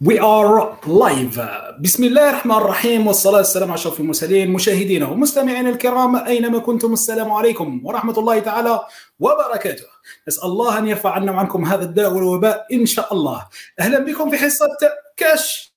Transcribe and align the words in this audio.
We 0.00 0.16
are 0.20 0.78
live. 0.86 1.40
بسم 1.80 2.04
الله 2.04 2.30
الرحمن 2.30 2.54
الرحيم 2.54 3.06
والصلاة 3.06 3.36
والسلام 3.36 3.70
على 3.70 3.78
أشرف 3.78 4.00
المرسلين 4.00 4.50
مشاهدينا 4.50 5.06
ومستمعينا 5.06 5.70
الكرام 5.70 6.16
أينما 6.16 6.58
كنتم 6.58 6.92
السلام 6.92 7.32
عليكم 7.32 7.80
ورحمة 7.84 8.18
الله 8.18 8.38
تعالى 8.38 8.80
وبركاته 9.20 9.84
نسأل 10.28 10.44
الله 10.44 10.78
أن 10.78 10.88
يرفع 10.88 11.10
عنا 11.10 11.32
وعنكم 11.32 11.64
هذا 11.64 11.84
الداء 11.84 12.12
والوباء 12.12 12.66
إن 12.72 12.86
شاء 12.86 13.14
الله 13.14 13.46
أهلا 13.80 13.98
بكم 13.98 14.30
في 14.30 14.38
حصة 14.38 14.68
كاش 15.16 15.74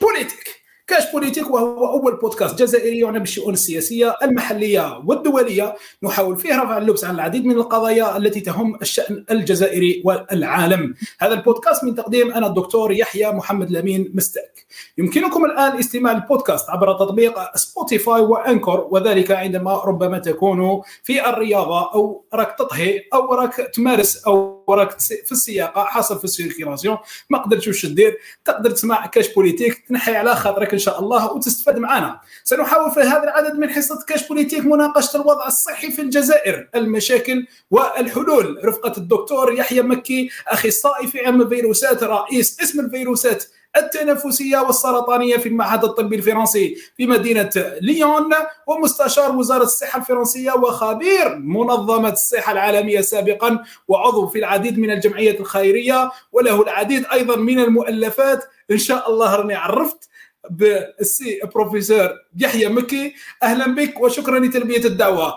بوليتيك 0.00 0.65
كاش 0.86 1.12
بوليتيك 1.12 1.50
وهو 1.50 1.86
أول 1.86 2.16
بودكاست 2.16 2.58
جزائري 2.58 2.98
يعنى 2.98 3.18
بالشؤون 3.18 3.54
السياسيه 3.54 4.16
المحلية 4.22 5.02
والدولية. 5.06 5.74
نحاول 6.02 6.36
فيه 6.36 6.62
رفع 6.62 6.78
اللبس 6.78 7.04
عن 7.04 7.14
العديد 7.14 7.46
من 7.46 7.56
القضايا 7.56 8.16
التي 8.16 8.40
تهم 8.40 8.78
الشأن 8.82 9.24
الجزائري 9.30 10.02
والعالم. 10.04 10.94
هذا 11.18 11.34
البودكاست 11.34 11.84
من 11.84 11.94
تقديم 11.94 12.32
أنا 12.32 12.46
الدكتور 12.46 12.92
يحيى 12.92 13.32
محمد 13.32 13.70
لمين 13.70 14.12
مستك. 14.14 14.66
يمكنكم 14.98 15.44
الآن 15.44 15.78
استماع 15.78 16.12
البودكاست 16.12 16.70
عبر 16.70 16.92
تطبيق 16.92 17.56
Spotify 17.56 18.20
و 18.20 18.30
Anchor 18.30 18.88
وذلك 18.90 19.30
عندما 19.30 19.74
ربما 19.74 20.18
تكون 20.18 20.82
في 21.02 21.28
الرياضة 21.28 21.94
أو 21.94 22.24
راك 22.34 22.58
تطهي 22.58 23.02
أو 23.14 23.34
راك 23.34 23.54
تمارس 23.74 24.26
أو 24.26 24.64
راك 24.68 25.00
في 25.00 25.32
السياقة 25.32 25.84
حاصل 25.84 26.18
في 26.18 26.24
ال 26.24 26.30
circulation 26.30 26.96
ما 27.30 27.38
قدرتش 27.38 27.68
واش 27.68 27.86
دير 27.86 28.18
تقدر 28.44 28.70
تسمع 28.70 29.06
كاش 29.06 29.34
بوليتيك 29.34 29.84
تنحي 29.88 30.16
على 30.16 30.34
خاطرك 30.34 30.75
إن 30.76 30.80
شاء 30.80 31.00
الله 31.00 31.32
وتستفاد 31.32 31.78
معنا 31.78 32.20
سنحاول 32.44 32.90
في 32.90 33.00
هذا 33.00 33.22
العدد 33.22 33.58
من 33.58 33.70
حصة 33.70 34.04
كاش 34.06 34.28
بوليتيك 34.28 34.64
مناقشة 34.64 35.16
الوضع 35.16 35.46
الصحي 35.46 35.90
في 35.90 36.02
الجزائر 36.02 36.68
المشاكل 36.74 37.46
والحلول. 37.70 38.60
رفقة 38.64 38.92
الدكتور 38.96 39.52
يحيى 39.52 39.82
مكي 39.82 40.30
أخصائي 40.48 41.06
في 41.06 41.26
علم 41.26 41.42
الفيروسات 41.42 42.02
رئيس 42.02 42.60
قسم 42.62 42.80
الفيروسات 42.80 43.44
التنفسية 43.76 44.58
والسرطانية 44.58 45.36
في 45.36 45.48
المعهد 45.48 45.84
الطبي 45.84 46.16
الفرنسي 46.16 46.76
في 46.96 47.06
مدينة 47.06 47.50
ليون 47.80 48.30
ومستشار 48.66 49.36
وزارة 49.36 49.62
الصحة 49.62 49.98
الفرنسية 49.98 50.52
وخبير 50.52 51.36
منظمة 51.38 52.08
الصحة 52.08 52.52
العالمية 52.52 53.00
سابقا 53.00 53.64
وعضو 53.88 54.26
في 54.26 54.38
العديد 54.38 54.78
من 54.78 54.90
الجمعيات 54.90 55.40
الخيرية 55.40 56.10
وله 56.32 56.62
العديد 56.62 57.04
أيضا 57.12 57.36
من 57.36 57.58
المؤلفات. 57.60 58.44
إن 58.70 58.78
شاء 58.78 59.10
الله 59.10 59.34
راني 59.34 59.54
عرفت 59.54 60.08
بالسي 60.50 61.40
بروفيسور 61.54 62.10
يحيى 62.36 62.68
مكي. 62.68 63.14
أهلا 63.42 63.74
بك 63.74 64.00
وشكرا 64.00 64.38
لتلبية 64.38 64.84
الدعوة. 64.84 65.34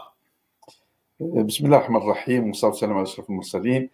بسم 1.20 1.66
الله 1.66 1.78
الرحمن 1.78 1.98
الرحيم 1.98 2.48
والصلاة 2.48 2.72
والسلام 2.72 2.94
على 2.94 3.04
أشرف 3.04 3.30
المرسلين. 3.30 3.90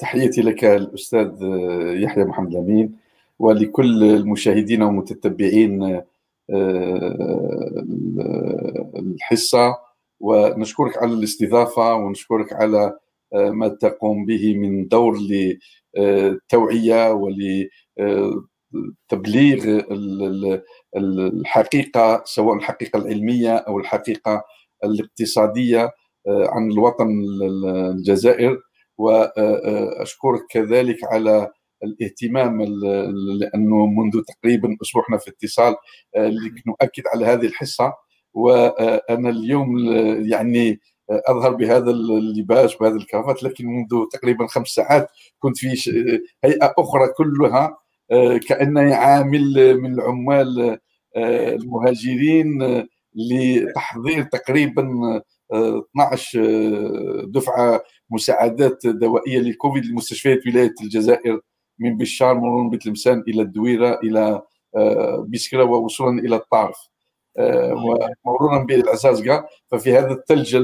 تحياتي 0.00 0.42
لك 0.42 0.64
الأستاذ 0.64 1.32
يحيى 2.02 2.24
محمد 2.24 2.56
أمين 2.56 2.96
ولكل 3.38 4.04
المشاهدين 4.04 4.82
والمتتبعين 4.82 6.02
آه، 6.50 7.84
الحصة. 8.96 9.92
ونشكرك 10.20 10.96
على 11.02 11.12
الاستضافة 11.12 11.94
ونشكرك 11.94 12.52
على 12.52 12.98
آه، 13.34 13.50
ما 13.50 13.68
تقوم 13.68 14.26
به 14.26 14.58
من 14.58 14.88
دور 14.88 15.18
للتوعية 15.96 17.12
ولتبليغ 18.74 19.80
الحقيقة 20.96 22.22
سواء 22.26 22.56
الحقيقة 22.56 22.96
العلمية 22.96 23.56
أو 23.56 23.78
الحقيقة 23.78 24.44
الاقتصادية 24.84 25.90
آه، 26.28 26.48
عن 26.48 26.70
الوطن 26.72 27.08
الجزائر. 27.90 28.58
وأشكرك 28.98 30.40
كذلك 30.50 30.98
على 31.04 31.50
الاهتمام 31.84 32.62
لأنه 33.40 33.86
منذ 33.86 34.22
تقريبا 34.22 34.76
أسبوعنا 34.82 35.16
في 35.18 35.30
اتصال 35.30 35.76
آه، 36.16 36.32
نؤكد 36.66 37.02
على 37.14 37.26
هذه 37.26 37.46
الحصة. 37.46 37.92
وأنا 38.34 39.30
اليوم 39.30 39.78
يعني 40.30 40.80
أظهر 41.10 41.54
بهذا 41.54 41.90
اللباس 41.90 42.80
وهذه 42.80 42.96
الكرافات 42.96 43.42
لكن 43.42 43.66
منذ 43.66 44.06
تقريبا 44.12 44.46
خمس 44.46 44.68
ساعات 44.68 45.08
كنت 45.38 45.58
في 45.58 45.68
هيئة 46.44 46.74
أخرى 46.78 47.08
كلها 47.16 47.81
آه، 48.12 48.36
كانني 48.36 48.94
عامل 48.94 49.76
من 49.80 49.94
العمال 49.94 50.78
آه، 51.16 51.54
المهاجرين 51.54 52.84
لتحضير 53.14 54.22
تقريبا 54.22 55.22
12 55.52 57.24
دفعة 57.24 57.82
مساعدات 58.10 58.86
دوائية 58.86 59.38
للكوفيد 59.38 59.86
لمستشفيات 59.86 60.46
ولاية 60.46 60.74
الجزائر 60.82 61.40
من 61.78 61.96
بشار 61.96 62.34
مرورا 62.34 62.70
بتلمسان 62.70 63.24
إلى 63.28 63.42
الدويرة 63.42 64.00
إلى 64.02 64.42
آه، 64.76 65.26
بسكرة 65.28 65.64
ووصولا 65.64 66.18
إلى 66.20 66.36
الطارف 66.36 66.76
آه، 67.38 67.74
ومرورا 68.24 68.64
بالعزازقه 68.64 69.46
ففي 69.66 69.92
هذا 69.98 70.12
الثلج 70.12 70.56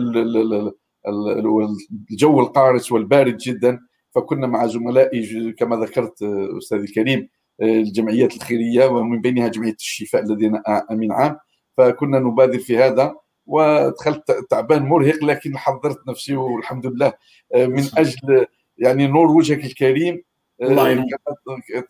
الجو 2.10 2.40
القارس 2.40 2.92
والبارد 2.92 3.36
جدا. 3.36 3.78
فكنا 4.14 4.46
مع 4.46 4.66
زملائي 4.66 5.52
كما 5.52 5.76
ذكرت 5.76 6.22
آه، 6.22 6.58
أستاذي 6.58 6.84
الكريم 6.84 7.28
الجمعيات 7.62 8.36
الخيرية 8.36 8.86
ومن 8.86 9.20
بينها 9.20 9.48
جمعية 9.48 9.76
الشفاء 9.80 10.22
الذين 10.22 10.62
آمين 10.90 11.12
عام. 11.12 11.38
فكنا 11.76 12.18
نبادر 12.18 12.58
في 12.58 12.78
هذا 12.78 13.14
ودخلت 13.46 14.46
تعبان 14.50 14.82
مرهق 14.82 15.24
لكن 15.24 15.58
حضرت 15.58 16.08
نفسي 16.08 16.36
والحمد 16.36 16.86
لله 16.86 17.12
من 17.54 17.82
أجل 17.98 18.46
يعني 18.78 19.06
نور 19.06 19.26
وجهك 19.26 19.64
الكريم 19.64 20.22
آه، 20.62 21.04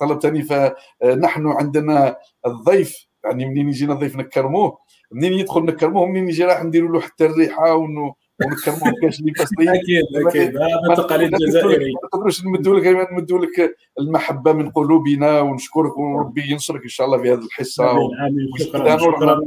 طلبتني 0.00 0.42
فنحن 0.42 1.46
عندنا 1.46 2.16
الضيف 2.46 3.06
يعني 3.24 3.46
منين 3.46 3.68
يجينا 3.68 3.94
ضيف 3.94 4.16
نكرموه؟ 4.16 4.78
منين 5.12 5.32
يدخل 5.32 5.64
نكرموه؟ 5.64 6.06
منين 6.06 6.28
يجي 6.28 6.44
راح 6.44 6.64
نديروا 6.64 6.92
له 6.92 7.00
حتى 7.00 7.26
الريحة 7.26 7.74
ونو 8.40 8.56
ونكرموه 8.56 8.94
كاش 9.02 9.20
اللي 9.20 9.32
فصلي 9.34 9.74
أكيد 9.74 10.04
أكيد. 10.26 10.56
هذا 10.56 10.94
تقاليد 10.96 11.34
جزائري 11.34 11.92
ما 11.92 12.00
نقدروش 12.04 12.44
نمدوا 12.44 12.78
لك 12.80 13.10
نمدوا 13.12 13.38
لك 13.38 13.76
المحبة 14.00 14.52
من 14.52 14.70
قلوبنا 14.70 15.40
ونشكرك 15.40 15.98
وربي 15.98 16.50
ينصرك 16.50 16.82
إن 16.82 16.88
شاء 16.88 17.06
الله 17.06 17.22
في 17.22 17.32
هذه 17.32 17.38
الحصة. 17.38 17.90
آمين 17.90 18.10
آمين. 18.20 18.48
شكرا 18.58 18.98
شكرا. 18.98 19.40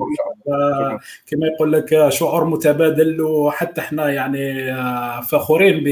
كما 1.28 1.48
يقول 1.48 1.72
لك 1.72 2.10
شعور 2.10 2.46
متبادل 2.46 3.22
وحتى 3.22 3.82
إحنا 3.82 4.10
يعني 4.10 4.72
آه، 4.74 5.22
فخورين 5.22 5.84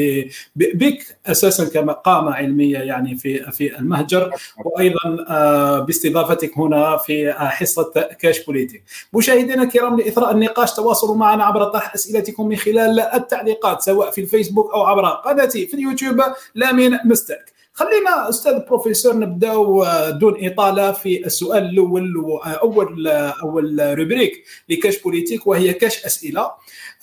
بك 0.56 1.18
أساسا 1.28 1.70
كقامة 1.70 2.32
علمية 2.32 2.78
يعني 2.80 3.16
في 3.16 3.52
في 3.52 3.80
المهجر. 3.80 4.32
وأيضا 4.66 5.26
آه، 5.30 5.80
باستضافتك 5.80 6.58
هنا 6.58 6.98
في 6.98 7.34
حصة 7.34 7.92
كاش 8.20 8.46
بوليتيك. 8.46 8.84
مشاهدينا 9.14 9.64
الكرام 9.64 9.98
لإثراء 9.98 10.32
النقاش 10.32 10.74
تواصلوا 10.74 11.16
معنا 11.16 11.44
عبر 11.44 11.64
طرح 11.64 11.94
أسئلتكم 11.94 12.48
من 12.48 12.56
خلال 12.56 12.89
التعليقات 12.90 13.82
سواء 13.82 14.12
في 14.12 14.22
الفيسبوك 14.22 14.74
أو 14.74 14.84
عبر 14.84 15.06
قناتي 15.06 15.68
في 15.68 15.74
اليوتيوب 15.74 16.22
لامين 16.56 17.00
مستك 17.06 17.54
خلينا 17.74 18.30
أستاذ 18.30 18.60
بروفيسور 18.68 19.18
نبداو 19.18 19.84
آه، 19.84 20.10
دون 20.10 20.46
إطالة 20.48 20.92
في 20.92 21.26
السؤال 21.26 21.64
الأول 21.64 22.18
وأول 22.18 23.08
أول 23.08 24.00
rubrique 24.00 24.44
لكاش 24.70 25.02
بوليتيك 25.02 25.48
وهي 25.48 25.74
كاش 25.74 26.06
أسئلة. 26.06 26.52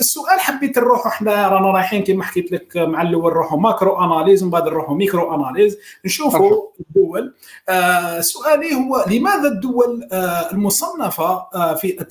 السؤال 0.00 0.40
حبيت 0.40 0.78
نروحوا 0.78 1.10
إحنا 1.10 1.48
رانا 1.48 1.70
رايحين 1.70 2.04
كما 2.04 2.24
حكيت 2.24 2.52
لك 2.52 2.76
مع 2.76 3.02
الأول 3.02 3.32
نروحوا 3.32 3.58
macro 3.60 4.04
analyse 4.04 4.42
ومن 4.42 4.50
بعد 4.50 4.68
نروحوا 4.68 4.96
micro 4.96 5.34
analyse. 5.34 5.78
نشوفوا 6.04 6.68
الدول. 6.80 7.34
آه 7.68 8.20
سؤالي 8.20 8.74
هو 8.74 9.04
لماذا 9.10 9.48
الدول 9.48 10.08
آه 10.12 10.52
المصنفة 10.52 11.46
آه 11.54 11.74
في 11.74 12.06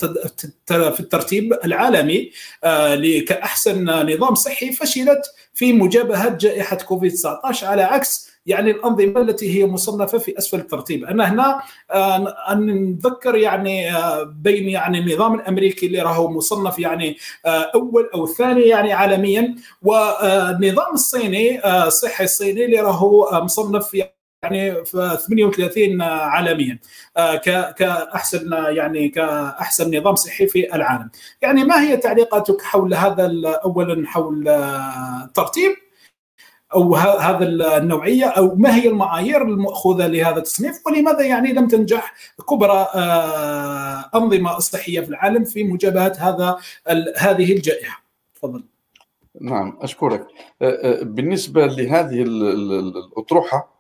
في 0.68 1.00
الترتيب 1.00 1.54
العالمي 1.66 2.32
آه 2.64 3.20
كاحسن 3.28 3.86
نظام 4.14 4.36
صحي 4.36 4.72
فشلت 4.72 5.22
في 5.54 5.74
مجابهة 5.74 6.30
جائحة 6.30 6.76
كوفيد 6.76 7.12
19 7.12 7.68
على 7.68 7.82
عكس 7.84 8.35
يعني 8.46 8.72
الأنظمة 8.72 9.22
التي 9.22 9.60
هي 9.60 9.66
مصنفة 9.66 10.18
في 10.18 10.38
أسفل 10.38 10.60
الترتيب 10.60 11.04
أنا 11.04 11.34
هنا 11.34 11.62
آه، 11.92 12.54
نذكر 12.56 13.36
يعني 13.36 13.96
آه، 13.96 14.24
بين 14.24 14.70
يعني 14.70 15.00
النظام 15.00 15.34
الأمريكي 15.34 15.86
اللي 15.86 16.02
راهو 16.02 16.32
مصنف 16.32 16.80
يعني 16.80 17.18
آه، 17.46 17.72
أول 17.76 18.10
أو 18.14 18.28
ثاني 18.28 18.62
يعني 18.62 18.94
عالميا 18.94 19.56
والنظام 19.82 20.94
الصيني 20.94 21.68
الصحي 21.88 22.24
الصيني 22.24 22.66
اللي 22.66 22.80
راهو 22.80 23.30
مصنف 23.44 23.94
يعني 24.44 24.86
في 24.86 25.18
38 25.28 26.02
عالميا 26.02 26.80
كأحسن 27.78 28.52
يعني 28.54 29.10
كأحسن 29.10 29.98
نظام 29.98 30.16
صحي 30.16 30.48
في 30.48 30.76
العالم. 30.76 31.10
يعني 31.42 31.64
ما 31.64 31.82
هي 31.82 31.98
تعليقاتك 31.98 32.62
حول 32.62 32.94
هذا 32.94 33.32
اولا 33.64 34.08
حول 34.08 34.48
الترتيب 34.48 35.85
أو 36.76 36.96
هذا 36.96 37.78
النوعية 37.78 38.26
أو 38.26 38.56
ما 38.56 38.76
هي 38.76 38.88
المعايير 38.88 39.42
المأخوذة 39.42 40.08
لهذا 40.08 40.38
التصنيف؟ 40.38 40.88
ولماذا 40.88 41.22
يعني 41.22 41.54
لم 41.54 41.68
تنجح 41.68 42.14
كبرى 42.50 42.88
آه، 42.96 44.10
أنظمة 44.16 44.60
صحية 44.60 45.02
في 45.02 45.10
العالم 45.10 45.44
في 45.44 45.64
مجابهة 45.64 46.14
هذا 46.18 46.58
هذه 47.18 47.54
الجائحة؟ 47.54 48.04
تفضل. 48.36 48.64
نعم 49.42 49.78
أشكرك. 49.82 50.28
آه، 50.62 50.66
آه، 50.66 51.04
بالنسبة 51.04 51.66
لهذه 51.66 52.22
الأطروحة 52.22 53.76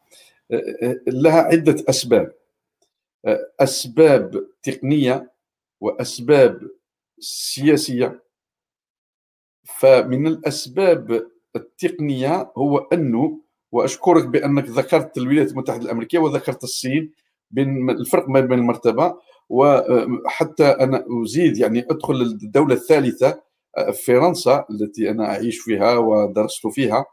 لها 1.07 1.41
عدة 1.41 1.83
أسباب. 1.89 2.31
أسباب 3.59 4.45
تقنية 4.63 5.31
وأسباب 5.81 6.61
سياسية. 7.19 8.23
فمن 9.65 10.27
الأسباب 10.27 11.34
التقنية 11.55 12.51
هو 12.57 12.77
أنه 12.77 13.41
وأشكرك 13.71 14.25
بأنك 14.25 14.69
ذكرت 14.69 15.17
الولايات 15.17 15.51
المتحدة 15.51 15.83
الأمريكية 15.83 16.19
وذكرت 16.19 16.63
الصين 16.63 17.11
بين 17.51 17.89
الفرق 17.89 18.29
ما 18.29 18.39
بين 18.39 18.59
المرتبة 18.59 19.15
وحتى 19.49 20.65
أنا 20.65 21.05
أزيد 21.23 21.57
يعني 21.57 21.85
أدخل 21.89 22.13
الدولة 22.13 22.73
الثالثة 22.73 23.41
فرنسا 24.05 24.65
التي 24.69 25.09
أنا 25.09 25.25
أعيش 25.25 25.59
فيها 25.59 25.97
ودرست 25.97 26.67
فيها 26.67 27.05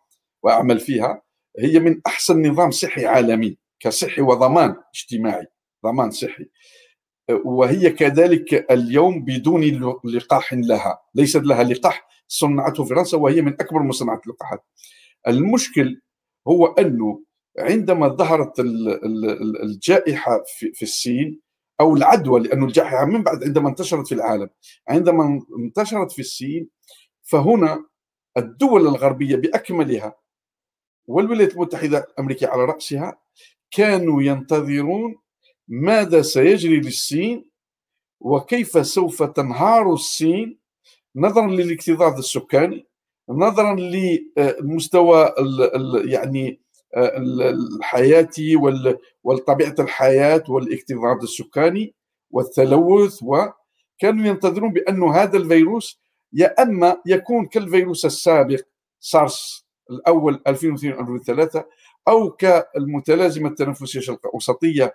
وأعمل 0.42 0.80
فيها 0.80 1.22
هي 1.58 1.80
من 1.80 2.00
أحسن 2.06 2.46
نظام 2.46 2.70
صحي 2.70 3.06
عالمي 3.06 3.58
كصحي 3.80 4.22
وضمان 4.22 4.74
اجتماعي 4.94 5.46
ضمان 5.84 6.10
صحي. 6.10 6.46
وهي 7.44 7.90
كذلك 7.90 8.70
اليوم 8.70 9.24
بدون 9.24 9.62
لقاح 10.04 10.54
لها 10.54 10.98
ليست 11.14 11.42
لها 11.42 11.62
لقاح 11.62 12.08
صنعته 12.32 12.84
فرنسا 12.84 13.16
وهي 13.16 13.42
من 13.42 13.52
أكبر 13.52 13.82
مصنعات 13.82 14.26
اللقاحات. 14.26 14.64
المشكل 15.28 16.00
هو 16.48 16.66
أنه 16.66 17.22
عندما 17.58 18.08
ظهرت 18.08 18.60
الجائحة 19.62 20.44
في 20.74 20.82
الصين 20.82 21.40
أو 21.80 21.96
العدوى 21.96 22.40
لأنه 22.40 22.66
الجائحة 22.66 23.04
من 23.04 23.22
بعد 23.22 23.44
عندما 23.44 23.68
انتشرت 23.68 24.06
في 24.08 24.14
العالم 24.14 24.48
عندما 24.88 25.42
انتشرت 25.58 26.12
في 26.12 26.18
الصين 26.18 26.68
فهنا 27.22 27.86
الدول 28.36 28.80
الغربية 28.80 29.36
بأكملها 29.36 30.14
والولايات 31.06 31.52
المتحدة 31.54 31.98
الأمريكية 31.98 32.46
على 32.46 32.64
رأسها 32.64 33.18
كانوا 33.70 34.22
ينتظرون 34.22 35.16
ماذا 35.68 36.22
سيجري 36.22 36.80
للصين 36.80 37.50
وكيف 38.20 38.86
سوف 38.86 39.22
تنهار 39.22 39.92
الصين 39.92 40.61
نظرا 41.16 41.46
للاكتظاظ 41.46 42.18
السكاني 42.18 42.86
نظرا 43.28 43.74
لمستوى 43.76 45.32
يعني 46.04 46.60
الحياتي 46.96 48.56
والطبيعة 49.24 49.74
الحياة 49.78 50.44
والاكتظاظ 50.48 51.22
السكاني 51.22 51.94
والتلوث 52.30 53.22
وكانوا 53.22 54.26
ينتظرون 54.26 54.72
بأن 54.72 55.02
هذا 55.02 55.38
الفيروس 55.38 56.00
يا 56.32 56.62
أما 56.62 56.96
يكون 57.06 57.46
كالفيروس 57.46 58.04
السابق 58.04 58.60
سارس 59.00 59.66
الأول 59.90 60.42
2002 60.46 61.00
2003 61.00 61.64
أو 62.08 62.30
كالمتلازمة 62.30 63.48
التنفسية 63.48 63.98
الشرق 63.98 64.26
الأوسطية 64.26 64.94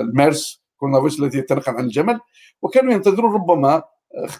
الميرس 0.00 0.59
كورونا 0.80 0.98
فيروس 0.98 1.20
الذي 1.20 1.38
يتنقل 1.38 1.72
عن 1.72 1.84
الجمل 1.84 2.20
وكانوا 2.62 2.92
ينتظرون 2.92 3.34
ربما 3.34 3.82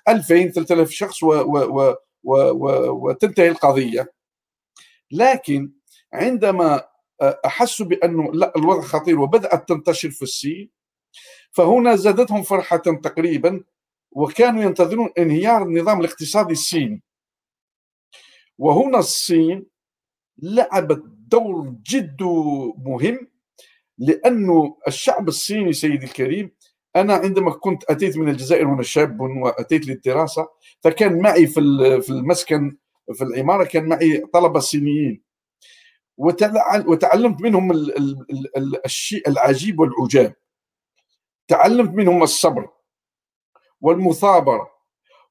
2000 0.09 0.49
3000 0.49 0.91
شخص 0.91 1.23
و 1.23 1.29
و 1.29 1.97
و 2.25 2.35
و 2.35 2.91
وتنتهي 3.09 3.49
القضية. 3.49 4.13
لكن 5.11 5.73
عندما 6.13 6.83
احسوا 7.23 7.87
بانه 7.87 8.33
لا 8.33 8.53
الوضع 8.57 8.81
خطير 8.81 9.21
وبدأت 9.21 9.69
تنتشر 9.69 10.11
في 10.11 10.23
الصين 10.23 10.71
فهنا 11.53 11.97
زادتهم 11.97 12.43
فرحة 12.43 12.77
تقريبا 12.77 13.65
وكانوا 14.13 14.63
ينتظرون 14.63 15.11
انهيار 15.19 15.63
النظام 15.63 16.01
الاقتصادي 16.01 16.53
الصيني 16.53 17.03
وهنا 18.59 18.99
الصين 18.99 19.67
لعبت 20.39 21.03
دور 21.07 21.75
جد 21.83 22.23
مهم 22.79 23.30
لأنه 24.01 24.77
الشعب 24.89 25.29
الصيني 25.29 25.73
سيدي 25.73 26.07
الكريم 26.07 26.51
أنا 26.97 27.15
عندما 27.15 27.51
كنت 27.51 27.85
أتيت 27.91 28.17
من 28.17 28.29
الجزائر 28.29 28.69
وأنا 28.69 28.83
شاب 28.83 29.21
وأتيت 29.21 29.87
للدراسة 29.87 30.49
فكان 30.81 31.23
معي 31.23 31.47
في 31.47 31.61
المسكن 32.11 32.77
في 33.15 33.25
العمارة 33.25 33.65
كان 33.65 33.89
معي 33.89 34.19
طلبة 34.19 34.61
صينيين. 34.61 35.23
وتعلمت 36.87 37.41
منهم 37.41 37.73
الشيء 38.85 39.29
العجيب 39.29 39.81
والعجاب. 39.81 40.35
تعلمت 41.49 41.91
منهم 41.95 42.23
الصبر 42.23 42.69
والمثابرة. 43.81 44.71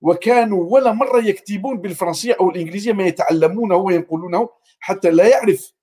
وكانوا 0.02 0.74
ولا 0.74 0.92
مرة 0.92 1.20
يكتبون 1.20 1.78
بالفرنسية 1.78 2.36
أو 2.40 2.50
الإنجليزية 2.50 2.94
ما 2.94 3.06
يتعلمونه 3.06 3.76
وينقلونه 3.76 4.50
حتى 4.80 5.12
لا 5.12 5.28
يعرف 5.28 5.74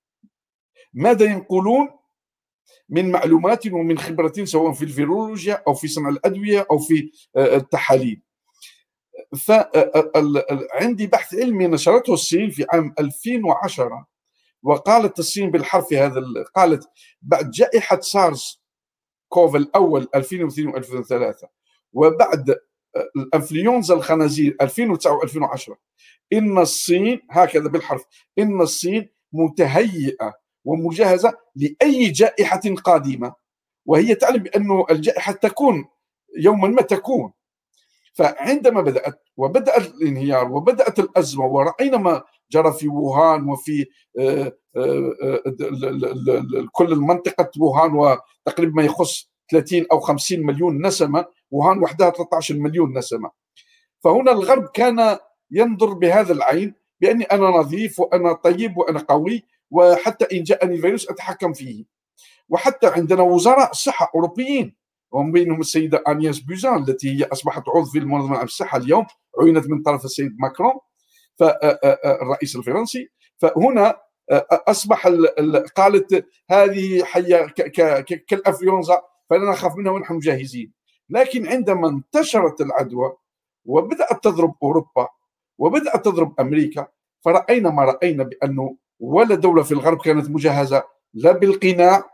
ماذا 0.94 1.24
ينقلون 1.24 1.88
من 2.88 3.10
معلومات 3.10 3.66
ومن 3.66 3.98
خبرة 3.98 4.32
سواء 4.44 4.72
في 4.72 4.84
الفيرولوجيا 4.84 5.62
أو 5.68 5.74
في 5.74 5.88
صنع 5.88 6.08
الأدوية 6.08 6.66
أو 6.70 6.78
في 6.78 7.10
آه، 7.36 7.56
التحاليل. 7.56 8.22
فعندي 9.46 11.04
آه، 11.04 11.08
بحث 11.12 11.34
علمي 11.34 11.66
نشرته 11.66 12.14
الصين 12.14 12.50
في 12.50 12.66
عام 12.72 12.94
2010 12.98 14.06
وقالت 14.62 15.18
الصين 15.18 15.50
بالحرف 15.50 15.92
هذا 15.92 16.22
قالت 16.54 16.88
بعد 17.22 17.50
جائحة 17.50 18.00
سارس 18.00 18.62
كوف 19.28 19.56
الأول 19.56 20.08
2002 20.14 20.72
و2003 20.72 21.46
وبعد 21.92 22.50
آه، 22.50 23.10
الأنفلونزا 23.16 23.94
الخنازير 23.94 24.56
2009 24.60 25.20
و2010 25.20 25.74
إن 26.32 26.58
الصين 26.58 27.20
هكذا 27.30 27.68
بالحرف 27.68 28.04
إن 28.38 28.60
الصين 28.60 29.08
متهيئة 29.32 30.45
ومجهزه 30.66 31.32
لأي 31.56 32.10
جائحة 32.10 32.60
قادمة. 32.84 33.34
وهي 33.86 34.14
تعلم 34.14 34.42
بانه 34.42 34.86
الجائحة 34.90 35.32
تكون 35.32 35.84
يوما 36.38 36.68
ما 36.68 36.82
تكون. 36.82 37.32
فعندما 38.14 38.80
بدأت 38.80 39.22
وبدأ 39.36 39.76
الانهيار 39.76 40.52
وبدأت 40.52 40.98
الأزمة 40.98 41.46
ورأينا 41.46 41.98
ما 41.98 42.22
جرى 42.52 42.72
في 42.72 42.88
ووهان 42.88 43.48
وفي 43.48 43.86
آه، 44.18 44.52
آه، 44.76 45.12
آه، 45.22 45.42
كل 46.72 46.92
المنطقة 46.92 47.50
ووهان 47.60 47.92
وتقريبا 47.94 48.72
ما 48.72 48.82
يخص 48.82 49.30
30 49.50 49.86
أو 49.92 50.00
50 50.00 50.46
مليون 50.46 50.86
نسمة. 50.86 51.24
ووهان 51.50 51.82
وحدها 51.82 52.10
13 52.10 52.54
مليون 52.54 52.98
نسمة. 52.98 53.30
فهنا 54.04 54.32
الغرب 54.32 54.66
كان 54.74 55.18
ينظر 55.50 55.92
بهذا 55.92 56.32
العين 56.32 56.74
بأني 57.00 57.24
أنا 57.24 57.46
نظيف 57.46 58.00
وأنا 58.00 58.32
طيب 58.32 58.76
وأنا 58.76 58.98
قوي. 59.00 59.46
وحتى 59.70 60.38
إن 60.38 60.42
جاءني 60.42 60.74
الفيروس 60.74 61.10
أتحكم 61.10 61.52
فيه. 61.52 61.84
وحتى 62.48 62.86
عندنا 62.86 63.22
وزراء 63.22 63.72
صحة 63.72 64.10
أوروبيين 64.14 64.76
ومن 65.10 65.32
بينهم 65.32 65.60
السيدة 65.60 66.04
أنياس 66.08 66.40
بوزان 66.40 66.78
التي 66.82 67.20
هي 67.20 67.24
أصبحت 67.24 67.62
عضو 67.68 67.84
في 67.84 67.98
المنظمة 67.98 68.42
الصحة 68.42 68.78
اليوم 68.78 69.06
عينت 69.40 69.66
من 69.66 69.82
طرف 69.82 70.04
السيد 70.04 70.36
ماكرون 70.38 70.74
الرئيس 72.04 72.56
الفرنسي. 72.56 73.10
فهنا 73.38 74.00
أصبح 74.50 75.06
قالت 75.76 76.26
هذه 76.50 77.04
حية 77.04 77.46
كالأنفلونزا 78.28 79.02
فلا 79.30 79.50
نخاف 79.50 79.76
منها 79.76 79.92
ونحن 79.92 80.18
جاهزين. 80.18 80.72
لكن 81.10 81.46
عندما 81.46 81.88
انتشرت 81.88 82.60
العدوى 82.60 83.16
وبدأت 83.64 84.24
تضرب 84.24 84.54
أوروبا 84.62 85.08
وبدأت 85.58 86.04
تضرب 86.04 86.40
أمريكا 86.40 86.88
فرأينا 87.24 87.70
ما 87.70 87.84
رأينا 87.84 88.24
بأنه 88.24 88.76
ولا 89.00 89.34
دولة 89.34 89.62
في 89.62 89.72
الغرب 89.72 90.02
كانت 90.02 90.30
مجهزة 90.30 90.84
لا 91.14 91.32
بالقناع 91.32 92.10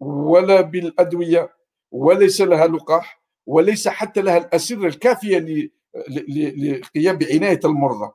ولا 0.00 0.60
بالأدوية 0.60 1.54
وليس 1.90 2.40
لها 2.40 2.66
لقاح 2.66 3.22
وليس 3.46 3.88
حتى 3.88 4.22
لها 4.22 4.36
الأسرة 4.36 4.86
الكافية 4.86 5.68
للقيام 6.08 7.18
بعناية 7.18 7.60
المرضى. 7.64 8.12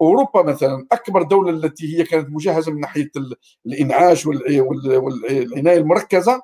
أوروبا 0.00 0.42
مثلا 0.42 0.86
أكبر 0.92 1.22
دولة 1.22 1.50
التي 1.50 1.98
هي 1.98 2.04
كانت 2.04 2.30
مجهزة 2.30 2.72
من 2.72 2.80
ناحية 2.80 3.10
الإنعاش 3.66 4.26
والعناية 4.26 5.78
المركزة 5.78 6.42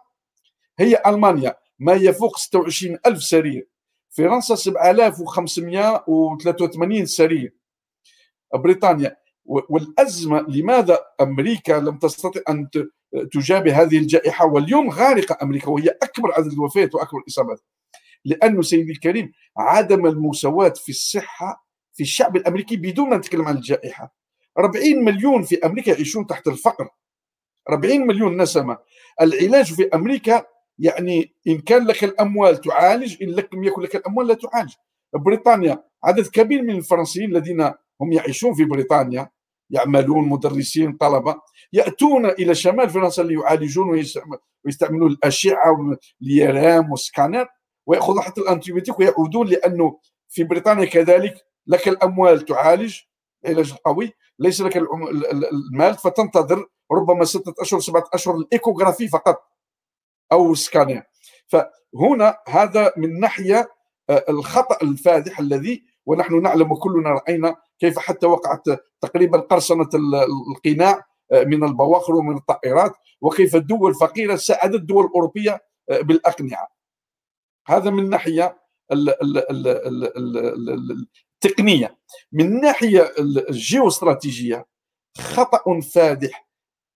هي 0.78 1.02
ألمانيا. 1.06 1.56
ما 1.78 1.92
يفوق 1.92 2.38
26 2.38 2.98
ألف 3.06 3.22
سرير. 3.22 3.68
فرنسا 4.10 4.54
7583 4.54 7.06
سرير. 7.06 7.56
بريطانيا 8.54 9.16
والأزمة 9.46 10.46
لماذا 10.48 10.98
أمريكا 11.20 11.72
لم 11.72 11.98
تستطع 11.98 12.40
أن 12.48 12.68
تجابه 13.32 13.82
هذه 13.82 13.98
الجائحة؟ 13.98 14.46
واليوم 14.46 14.90
غارقة 14.90 15.38
أمريكا 15.42 15.68
وهي 15.68 15.88
أكبر 16.02 16.32
عدد 16.32 16.52
الوفيات 16.52 16.94
وأكبر 16.94 17.18
الإصابات. 17.18 17.60
لأنه 18.24 18.62
سيدي 18.62 18.92
الكريم 18.92 19.32
عدم 19.56 20.06
المساواة 20.06 20.72
في 20.76 20.88
الصحة 20.88 21.66
في 21.92 22.02
الشعب 22.02 22.36
الأمريكي 22.36 22.76
بدون 22.76 23.10
ما 23.10 23.16
نتكلم 23.16 23.48
عن 23.48 23.56
الجائحة. 23.56 24.14
40 24.58 25.04
مليون 25.04 25.42
في 25.42 25.66
أمريكا 25.66 25.90
يعيشون 25.90 26.26
تحت 26.26 26.48
الفقر. 26.48 26.88
40 27.70 28.06
مليون 28.06 28.42
نسمة. 28.42 28.78
العلاج 29.20 29.74
في 29.74 29.88
أمريكا 29.94 30.44
يعني 30.78 31.34
إن 31.46 31.58
كان 31.58 31.86
لك 31.86 32.04
الأموال 32.04 32.60
تعالج 32.60 33.22
إن 33.22 33.28
لم 33.28 33.64
يكن 33.64 33.82
لك 33.82 33.96
الأموال 33.96 34.26
لا 34.26 34.34
تعالج. 34.34 34.74
بريطانيا 35.14 35.84
عدد 36.04 36.26
كبير 36.26 36.62
من 36.62 36.76
الفرنسيين 36.76 37.36
الذين 37.36 37.72
هم 38.00 38.12
يعيشون 38.12 38.54
في 38.54 38.64
بريطانيا 38.64 39.30
يعملون 39.70 40.28
مدرسين 40.28 40.92
طلبة 40.92 41.34
يأتون 41.72 42.26
إلى 42.26 42.54
شمال 42.54 42.90
فرنسا 42.90 43.22
ليعالجون 43.22 44.04
ويستعملون 44.64 45.10
الأشعة 45.12 45.96
اليرام 46.22 46.90
والسكانر 46.90 47.46
وياخذون 47.86 48.22
حتى 48.22 48.40
الأنتيبيوتيك 48.40 48.98
ويعودون 48.98 49.46
لأنه 49.46 49.98
في 50.28 50.44
بريطانيا 50.44 50.84
كذلك 50.84 51.44
لك 51.66 51.88
الأموال 51.88 52.44
تعالج 52.44 53.00
العلاج 53.44 53.72
القوي 53.72 54.12
ليس 54.38 54.60
لك 54.60 54.76
المال 54.76 55.94
فتنتظر 55.94 56.66
ربما 56.92 57.24
ستة 57.24 57.54
أشهر 57.60 57.80
سبعة 57.80 58.04
أشهر 58.14 58.36
الإيكوغرافي 58.36 59.08
فقط 59.08 59.42
أو 60.32 60.52
السكانر 60.52 61.02
فهنا 61.46 62.38
هذا 62.48 62.92
من 62.96 63.20
ناحية 63.20 63.68
آه، 64.10 64.24
الخطأ 64.28 64.78
الفادح 64.82 65.40
الذي 65.40 65.84
ونحن 66.06 66.42
نعلم 66.42 66.74
كلنا 66.74 67.10
رأينا 67.10 67.56
كيف 67.78 67.98
حتى 67.98 68.26
وقعت 68.26 68.64
تقريبا 69.00 69.38
قرصنة 69.38 69.88
القناع 70.54 71.04
آه، 71.32 71.44
من 71.44 71.64
البواخر 71.64 72.14
ومن 72.14 72.36
الطائرات 72.36 72.92
وكيف 73.20 73.56
الدول 73.56 73.90
الفقيرة 73.90 74.36
ساعدت 74.36 74.74
الدول 74.74 75.04
الأوروبية 75.04 75.64
آه، 75.90 76.00
بالأقنعة. 76.00 76.68
هذا 77.66 77.90
من 77.90 78.10
ناحية 78.10 78.58
التقنية. 81.44 81.98
من 82.32 82.60
ناحية 82.60 83.14
الجيوستراتيجية 83.18 84.66
خطأ 85.18 85.80
فادح 85.80 86.48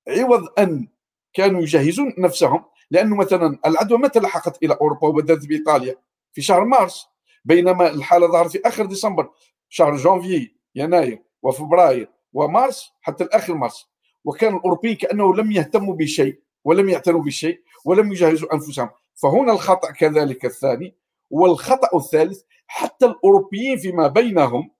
عوض 0.08 0.48
أن 0.58 0.88
كانوا 1.32 1.60
يجهزون 1.60 2.14
نفسهم 2.18 2.64
لأنه 2.90 3.16
مثلا 3.16 3.58
العدوى 3.66 3.98
متى 3.98 4.20
لحقت 4.20 4.62
إلى 4.62 4.74
أوروبا 4.80 5.08
وبدأت 5.08 5.46
بإيطاليا 5.46 5.96
في 6.32 6.42
شهر 6.42 6.64
مارس 6.64 7.06
بينما 7.44 7.90
الحالة 7.90 8.26
ظهرت 8.26 8.50
في 8.50 8.60
آخر 8.64 8.86
ديسمبر 8.86 9.30
شهر 9.68 9.96
جانفي 9.96 10.59
يناير 10.74 11.22
وفبراير 11.42 12.08
ومارس 12.32 12.92
حتى 13.00 13.24
الآخر 13.24 13.54
مارس. 13.54 13.90
وكان 14.24 14.56
الأوروبيين 14.56 14.96
كأنه 14.96 15.34
لم 15.34 15.52
يهتموا 15.52 15.94
بشيء 15.94 16.40
ولم 16.64 16.88
يعتنوا 16.88 17.22
بشيء 17.22 17.60
ولم 17.84 18.12
يجهزوا 18.12 18.54
أنفسهم. 18.54 18.90
فهنا 19.14 19.52
الخطأ 19.52 19.90
كذلك 19.90 20.44
الثاني. 20.44 20.96
والخطأ 21.30 21.96
الثالث 21.96 22.42
حتى 22.66 23.06
الأوروبيين 23.06 23.78
فيما 23.78 24.06
بينهم 24.06 24.70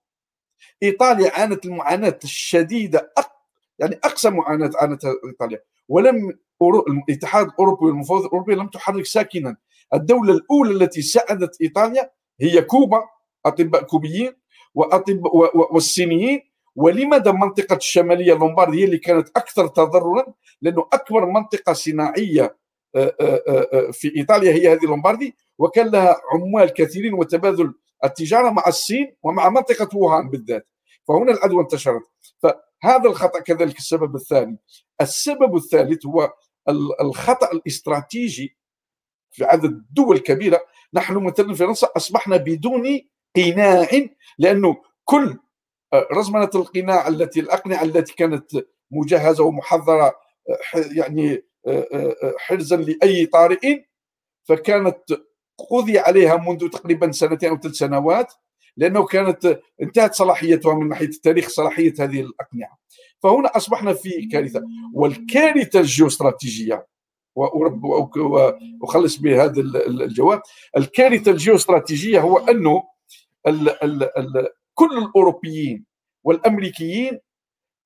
إيطاليا 0.83 1.41
عانت 1.41 1.67
المعاناة 1.67 2.19
الشديدة 2.25 3.13
أق... 3.19 3.33
يعني 3.79 4.01
أقصى 4.05 4.31
معاناة 4.31 4.71
عانتها 4.75 5.15
إيطاليا. 5.25 5.63
ولم 5.89 6.39
الاتحاد 7.09 7.47
الأوروبي 7.47 7.87
والمفوضية 7.87 8.27
الأوروبية 8.27 8.55
لم 8.55 8.69
تحرك 8.69 9.07
ساكنا. 9.07 9.57
الدولة 9.95 10.35
الأولى 10.35 10.85
التي 10.85 11.03
ساعدت 11.03 11.61
إيطاليا 11.61 12.11
هي 12.41 12.63
كوبا 12.63 13.03
أطباء 13.47 13.83
كوبيين. 13.83 14.33
وأطباء 14.75 15.75
والصينيين؟ 15.75 16.41
ولماذا 16.77 17.33
منطقة 17.33 17.77
الشمالية 17.77 18.35
لومباردي 18.35 18.81
هي 18.81 18.85
اللي 18.85 18.99
كانت 18.99 19.29
أكثر 19.37 19.67
تضررا؟ 19.67 20.35
لأنه 20.63 20.89
أكبر 20.93 21.27
منطقة 21.27 21.73
صناعية 21.73 22.57
آه، 22.95 23.17
آه، 23.21 23.43
آه، 23.49 23.91
في 23.91 24.17
إيطاليا 24.17 24.53
هي 24.53 24.73
هذه 24.73 24.85
لومباردي 24.85 25.35
وكان 25.59 25.87
لها 25.87 26.17
عمال 26.33 26.73
كثيرين 26.73 27.15
وتبادل 27.15 27.75
التجارة 28.05 28.51
مع 28.51 28.63
الصين 28.67 29.17
ومع 29.23 29.49
منطقة 29.49 29.97
ووهان 29.97 30.31
بالذات. 30.31 30.69
فهنا 31.09 31.33
العدوى 31.33 31.63
انتشرت. 31.63 32.03
فهذا 32.39 33.05
الخطأ 33.05 33.41
كذلك 33.41 33.79
السبب 33.79 34.15
الثاني. 34.15 34.59
السبب 35.01 35.57
الثالث 35.57 36.07
هو 36.07 36.33
الخطأ 37.01 37.53
الاستراتيجي 37.53 38.57
في 39.31 39.45
عدد 39.45 39.85
دول 39.91 40.19
كبيرة 40.19 40.61
نحن 40.95 41.17
مثلا 41.17 41.55
فرنسا 41.55 41.89
أصبحنا 41.97 42.37
بدون 42.37 43.01
قناع 43.37 43.89
لأنه 44.39 44.77
كل 45.05 45.39
رزمنة 46.13 46.51
القناع 46.55 47.09
التي 47.09 47.41
الأقنعة 47.41 47.83
التي 47.83 48.15
كانت 48.15 48.51
مجهزة 48.91 49.45
ومحضرة 49.45 50.15
يعني 50.97 51.45
حرزا 52.39 52.77
لأي 52.77 53.27
طارئ 53.27 53.83
فكانت 54.45 54.99
قضي 55.71 55.99
عليها 55.99 56.37
منذ 56.37 56.69
تقريبا 56.69 57.13
سنتين 57.13 57.49
أو 57.49 57.59
ثلاث 57.59 57.75
سنوات 57.75 58.33
لأنه 58.77 59.07
كانت 59.07 59.61
انتهت 59.83 60.15
صلاحيتها 60.15 60.75
من 60.75 60.89
ناحية 60.89 61.07
التاريخ 61.07 61.49
صلاحية 61.49 61.95
هذه 62.01 62.21
الأقنعة. 62.21 62.79
فهنا 63.23 63.57
أصبحنا 63.57 63.93
في 63.93 64.29
كارثة. 64.33 64.63
والكارثة 64.95 65.81
الجيوستراتيجية 65.81 66.87
وأخلص 67.37 69.17
بهذا 69.17 69.61
الجواب. 69.61 70.43
الكارثة 70.77 71.31
الجيوستراتيجية 71.31 72.21
هو 72.21 72.39
أنه 72.39 72.90
ال 73.47 73.85
ال 73.85 74.19
ال 74.19 74.49
كل 74.75 74.99
الأوروبيين 74.99 75.85
والأمريكيين 76.25 77.21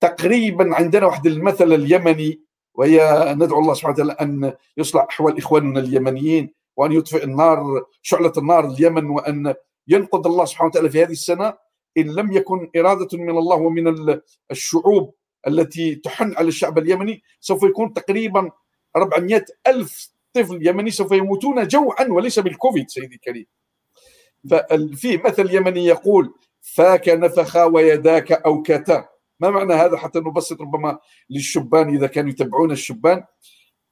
تقريبا 0.01 0.75
عندنا 0.75 1.07
واحد 1.07 1.27
المثل 1.27 1.73
اليمني 1.73 2.41
وهي 2.75 3.25
ندعو 3.39 3.61
الله 3.61 3.75
سبحانه 3.75 3.95
وتعالى 3.95 4.13
أن 4.13 4.53
يصلح 4.77 5.07
أحوال 5.11 5.39
إخواننا 5.39 5.81
اليمنيين 5.81 6.55
وأن 6.77 6.93
يطفئ 6.93 7.25
النار 7.25 7.85
شعلة 8.03 8.33
النار 8.39 8.67
اليمن 8.67 9.11
وأن 9.11 9.55
ينقذ 9.89 10.27
الله 10.27 10.45
سبحانه 10.45 10.71
وتعالى 10.71 10.91
في 10.91 11.03
هذه 11.03 11.13
السنة. 11.13 11.55
إن 11.99 12.15
لم 12.15 12.33
يكن 12.33 12.71
إرادة 12.77 13.19
من 13.19 13.31
الله 13.31 13.57
ومن 13.57 14.21
الشعوب 14.51 15.15
التي 15.47 15.95
تحن 15.95 16.35
على 16.37 16.49
الشعب 16.49 16.79
اليمني 16.79 17.23
سوف 17.41 17.63
يكون 17.63 17.93
تقريبا 17.93 18.51
400 18.97 19.45
ألف 19.67 20.09
طفل 20.33 20.67
يمني 20.67 20.91
سوف 20.91 21.13
يموتون 21.13 21.67
جوعا 21.67 22.07
وليس 22.09 22.39
بالكوفيد 22.39 22.91
سيدي 22.91 23.15
الكريم. 23.15 23.47
ففي 24.51 25.17
مثل 25.25 25.55
يمني 25.55 25.85
يقول 25.85 26.35
فاك 26.61 27.09
نفخ 27.09 27.57
ويداك 27.57 28.33
أوكتا 28.33 29.09
ما 29.41 29.51
معنى 29.51 29.75
هذا 29.75 29.97
حتى 29.97 30.19
نبسط 30.19 30.61
ربما 30.61 30.99
للشبان 31.31 31.95
إذا 31.95 32.07
كانوا 32.07 32.31
يتبعون 32.31 32.73
الشبان؟ 32.73 33.25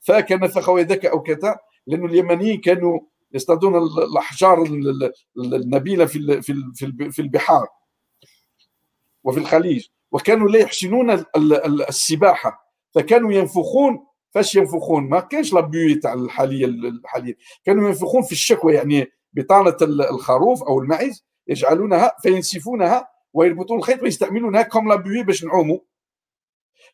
فاك 0.00 0.32
نفخ 0.32 0.68
ويداك 0.68 1.06
أوكتا 1.06 1.56
لأن 1.86 2.04
اليمنيين 2.04 2.60
كانوا 2.60 3.00
يصطادون 3.32 3.76
الأحجار 3.76 4.62
النبيلة 5.36 6.06
في 6.06 6.42
في 7.12 7.18
البحار 7.18 7.68
وفي 9.24 9.40
الخليج 9.40 9.86
وكانوا 10.12 10.48
لا 10.48 10.58
يحسنون 10.58 11.24
السباحة 11.88 12.72
فكانوا 12.94 13.32
ينفخون. 13.32 14.06
فاش 14.30 14.54
ينفخون؟ 14.54 15.08
ما 15.08 15.20
كانش 15.20 15.52
la 15.52 15.66
bouée 15.66 16.00
تاع 16.00 16.12
الحالية 16.12 16.64
الحالية 16.66 17.36
كانوا 17.64 17.88
ينفخون 17.88 18.22
في 18.22 18.32
الشكوة 18.32 18.74
يعني 18.74 19.12
بطانة 19.32 19.76
الخروف 19.82 20.62
أو 20.62 20.80
المعز 20.80 21.24
يجعلونها 21.48 22.16
فينفخونها 22.22 23.08
ويربطون 23.32 23.78
الخيط 23.78 24.02
ويستعملونها 24.02 24.62
comme 24.62 24.88
la 24.88 24.99
bouée 24.99 25.24
باش 25.24 25.44
نعوموا 25.44 25.78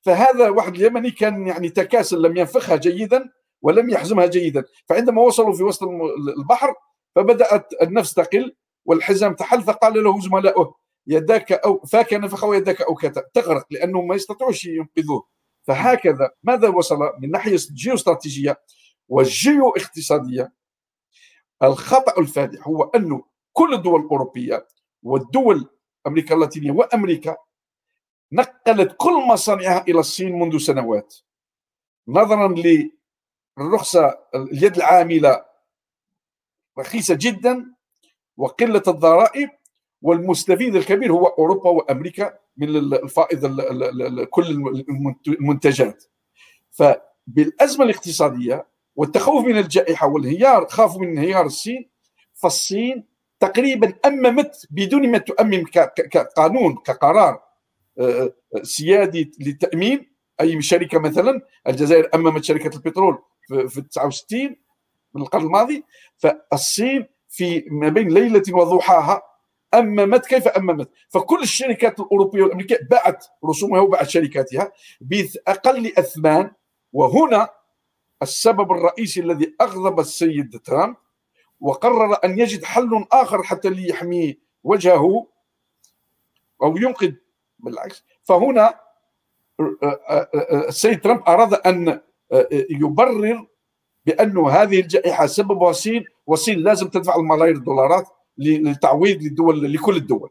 فهذا 0.03 0.49
واحد 0.49 0.75
اليمني 0.75 1.11
كان 1.11 1.47
يعني 1.47 1.69
تكاسل 1.69 2.23
لم 2.23 2.37
ينفخها 2.37 2.77
جيدا 2.77 3.31
ولم 3.63 3.91
يحزمها 3.91 4.27
جيدا. 4.27 4.65
فعندما 4.89 5.23
وصلوا 5.23 5.55
في 5.55 5.63
وسط 5.63 5.83
البحر 6.39 6.75
فبدأت 7.15 7.67
النفس 7.83 8.15
تقل 8.15 8.57
والحزام 8.85 9.35
تحل 9.35 9.63
فقال 9.63 10.05
له 10.05 10.21
زملائه 10.21 10.75
يداك 11.07 11.53
أو 11.53 11.81
فاك 11.81 12.15
نفخ 12.15 12.45
ويداك 12.45 12.83
أو 12.83 12.99
تغرق 13.35 13.67
لأنه 13.71 14.03
ما 14.03 14.15
يستطيعوش 14.15 14.65
ينقذوه. 14.65 15.29
فهكذا 15.63 16.31
ماذا 16.43 16.69
وصل 16.69 16.99
من 17.21 17.31
ناحية 17.31 17.57
جيوستراتيجيه 17.75 18.61
والجيو 19.09 19.69
اقتصاديه 19.69 20.53
الخطأ 21.63 22.21
الفادح 22.21 22.69
هو 22.69 22.83
انه 22.83 23.25
كل 23.53 23.75
الدول 23.75 24.01
الأوروبية 24.01 24.67
والدول 25.03 25.71
أمريكا 26.07 26.35
اللاتينية 26.35 26.71
وأمريكا 26.71 27.37
نقلت 28.33 28.95
كل 28.97 29.27
مصانعها 29.29 29.85
إلى 29.89 30.01
الصين 30.01 30.39
منذ 30.39 30.59
سنوات 30.59 31.17
نظرا 32.09 32.55
للرخصة 33.59 34.19
اليد 34.35 34.77
العاملة 34.77 35.45
رخيصة 36.79 37.19
جدا 37.21 37.75
وقلة 38.37 38.83
الضرائب 38.89 39.51
والمستفيد 40.03 40.77
الكبير 40.77 41.13
هو 41.13 41.27
أوروبا 41.27 41.71
وأمريكا 41.71 42.39
من 42.57 42.77
الفائض 42.77 43.61
كل 44.31 44.45
المنتجات. 45.29 46.05
فبالأزمة 46.71 47.85
الاقتصادية 47.85 48.67
والتخوف 48.99 49.45
من 49.45 49.59
الجائحة 49.59 50.07
والانهيار 50.07 50.67
خافوا 50.67 51.01
من 51.01 51.09
انهيار 51.09 51.47
الصين 51.47 51.91
فالصين 52.35 53.05
تقريبا 53.41 53.95
أممت 54.07 54.67
بدون 54.71 55.11
ما 55.11 55.19
تؤمم 55.19 55.65
كقانون 56.11 56.77
كقرار 56.77 57.43
آه، 57.99 58.35
آه، 58.57 58.63
سيادي 58.63 59.33
للتأمين. 59.41 60.11
أي 60.41 60.63
شركة 60.63 60.99
مثلا 60.99 61.43
الجزائر 61.69 62.11
أممت 62.15 62.45
شركة 62.45 62.77
البترول 62.77 63.19
في 63.69 63.81
69 63.81 64.57
من 65.15 65.23
القرن 65.23 65.45
الماضي. 65.45 65.85
فالصين 66.17 67.07
في 67.29 67.65
ما 67.71 67.89
بين 67.89 68.09
ليلة 68.09 68.43
وضحاها 68.51 69.23
أممت 69.75 70.27
كيف 70.27 70.49
أممت؟ 70.49 70.91
فكل 71.09 71.43
الشركات 71.43 72.01
الأوروبية 72.01 72.43
والأمريكية 72.43 72.79
باعت 72.91 73.27
رسومها 73.45 73.81
وباعت 73.81 74.09
شركاتها 74.09 74.73
بأقل 75.01 75.93
أثمان. 75.99 76.51
وهنا 76.93 77.58
السبب 78.23 78.73
الرئيسي 78.73 79.21
الذي 79.21 79.55
أغضب 79.61 80.01
السيد 80.01 80.61
ترامب 80.65 80.97
وقرر 81.61 82.19
أن 82.25 82.39
يجد 82.39 82.65
حل 82.65 83.07
آخر 83.13 83.43
حتى 83.43 83.71
ليحمي 83.71 84.39
وجهه 84.65 85.27
أو 86.63 86.77
ينقذ 86.77 87.13
بالعكس. 87.59 88.05
فهنا 88.23 88.81
السيد 90.69 91.01
ترامب 91.01 91.23
أراد 91.29 91.55
أن 91.55 92.01
يبرر 92.71 93.47
بأن 94.07 94.39
هذه 94.39 94.81
الجائحة 94.81 95.27
سببها 95.27 95.71
الصين 95.71 96.05
والصين 96.27 96.59
لازم 96.59 96.89
تدفع 96.89 97.17
الملايير 97.17 97.57
الدولارات 97.57 98.09
للتعويض 98.39 99.23
للدول 99.23 99.73
لكل 99.73 99.97
الدول. 99.97 100.31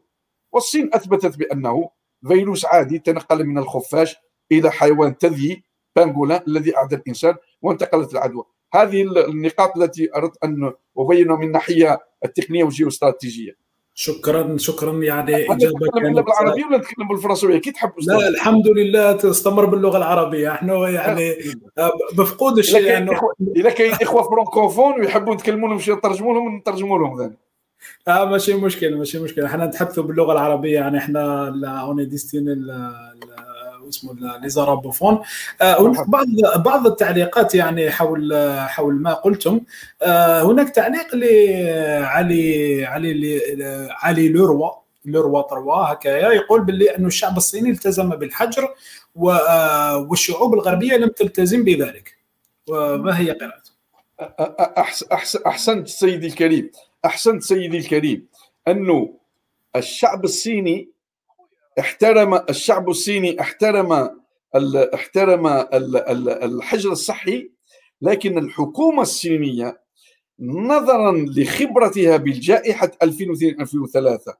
والصين 0.52 0.90
أثبتت 0.94 1.38
بأنه 1.38 1.90
فيروس 2.28 2.64
عادي 2.64 2.98
تنقل 2.98 3.44
من 3.44 3.58
الخفاش 3.58 4.16
إلى 4.52 4.70
حيوان 4.70 5.18
تذيي 5.18 5.64
بانغولا 5.96 6.44
الذي 6.48 6.76
أعدى 6.76 6.96
الإنسان 6.96 7.34
وانتقلت 7.62 8.12
العدوى. 8.12 8.44
هذه 8.74 9.02
النقاط 9.02 9.76
التي 9.76 10.08
أردت 10.16 10.44
أن 10.44 10.72
أبينها 10.98 11.36
من 11.36 11.46
الناحية 11.46 11.98
التقنية 12.24 12.64
والجيوستراتيجية. 12.64 13.68
شكرا 13.94 14.56
شكرا. 14.56 14.92
يعني 15.04 15.52
إجابة 15.52 15.90
كانت 15.94 16.18
بالعربيه 16.18 16.64
ولا 16.64 16.78
نتكلم 16.78 17.08
بالفرنسويه 17.08 17.58
كي 17.58 17.70
تحب 17.70 17.92
لا 17.98 18.28
الحمد 18.28 18.68
لله 18.68 19.12
تستمر 19.12 19.64
باللغة 19.64 19.96
العربية. 19.96 20.52
إحنا 20.52 20.88
يعني 20.88 21.34
مفقود 22.18 22.58
الشيء 22.58 22.96
انه 22.96 23.20
اذا 23.56 23.70
كاين 23.70 23.92
إخوة 23.92 24.22
francophones 24.22 25.00
ويحبوا 25.00 25.34
نتكلموا 25.34 25.68
لهم 25.68 25.78
شي 25.78 25.92
نترجموا 25.92 26.34
لهم 26.34 26.56
نترجموا 26.56 26.98
لهم 26.98 27.22
ذلك. 27.22 27.38
آه 28.08 28.24
ماشي 28.24 28.54
مشكل 28.54 28.96
ماشي 28.96 29.18
مشكل 29.18 29.44
إحنا 29.44 29.66
نتحدثوا 29.66 30.04
باللغة 30.04 30.32
العربية 30.32 30.74
يعني 30.74 30.98
إحنا 30.98 31.48
on 31.80 32.04
est 32.04 32.16
destiné 32.16 32.44
اسمه 33.88 34.38
les 34.38 34.56
arabophones 34.56 35.20
هناك 35.60 36.08
بعض 36.08 36.26
بعض 36.56 36.86
التعليقات 36.86 37.54
يعني 37.54 37.90
حول 37.90 38.34
حول 38.68 38.94
ما 38.94 39.14
قلتم. 39.14 39.60
آه، 40.02 40.42
هناك 40.42 40.70
تعليق 40.70 41.14
لعلي 41.14 42.84
علي 42.86 43.40
علي 43.90 44.28
لوروا 44.28 44.70
لوروا 45.04 45.42
تروا 45.42 45.92
هكايا. 45.92 46.32
يقول 46.32 46.64
باللي 46.64 46.96
انه 46.96 47.06
الشعب 47.06 47.36
الصيني 47.36 47.70
التزم 47.70 48.08
بالحجر 48.10 48.74
آه، 49.16 49.96
والشعوب 49.96 50.54
الغربية 50.54 50.96
لم 50.96 51.08
تلتزم 51.08 51.64
بذلك. 51.64 52.18
وما 52.68 53.18
هي 53.18 53.30
قراءته؟ 53.30 53.70
أحسنت 55.46 55.88
سيدي 55.88 56.26
الكريم. 56.26 56.70
أحسنت 57.04 57.42
سيدي 57.42 57.78
الكريم 57.78 58.26
أنه 58.68 59.14
الشعب 59.76 60.24
الصيني 60.24 60.88
احترم 61.78 62.34
الشعب 62.34 62.88
الصيني 62.88 63.40
احترم 63.40 64.10
احترم 64.94 65.46
الحجر 66.42 66.92
الصحي 66.92 67.50
لكن 68.02 68.38
الحكومة 68.38 69.02
الصينية 69.02 69.80
نظرا 70.40 71.26
لخبرتها 71.36 72.16
بالجائحه 72.16 72.90
2002 73.02 73.60
2003 73.60 74.34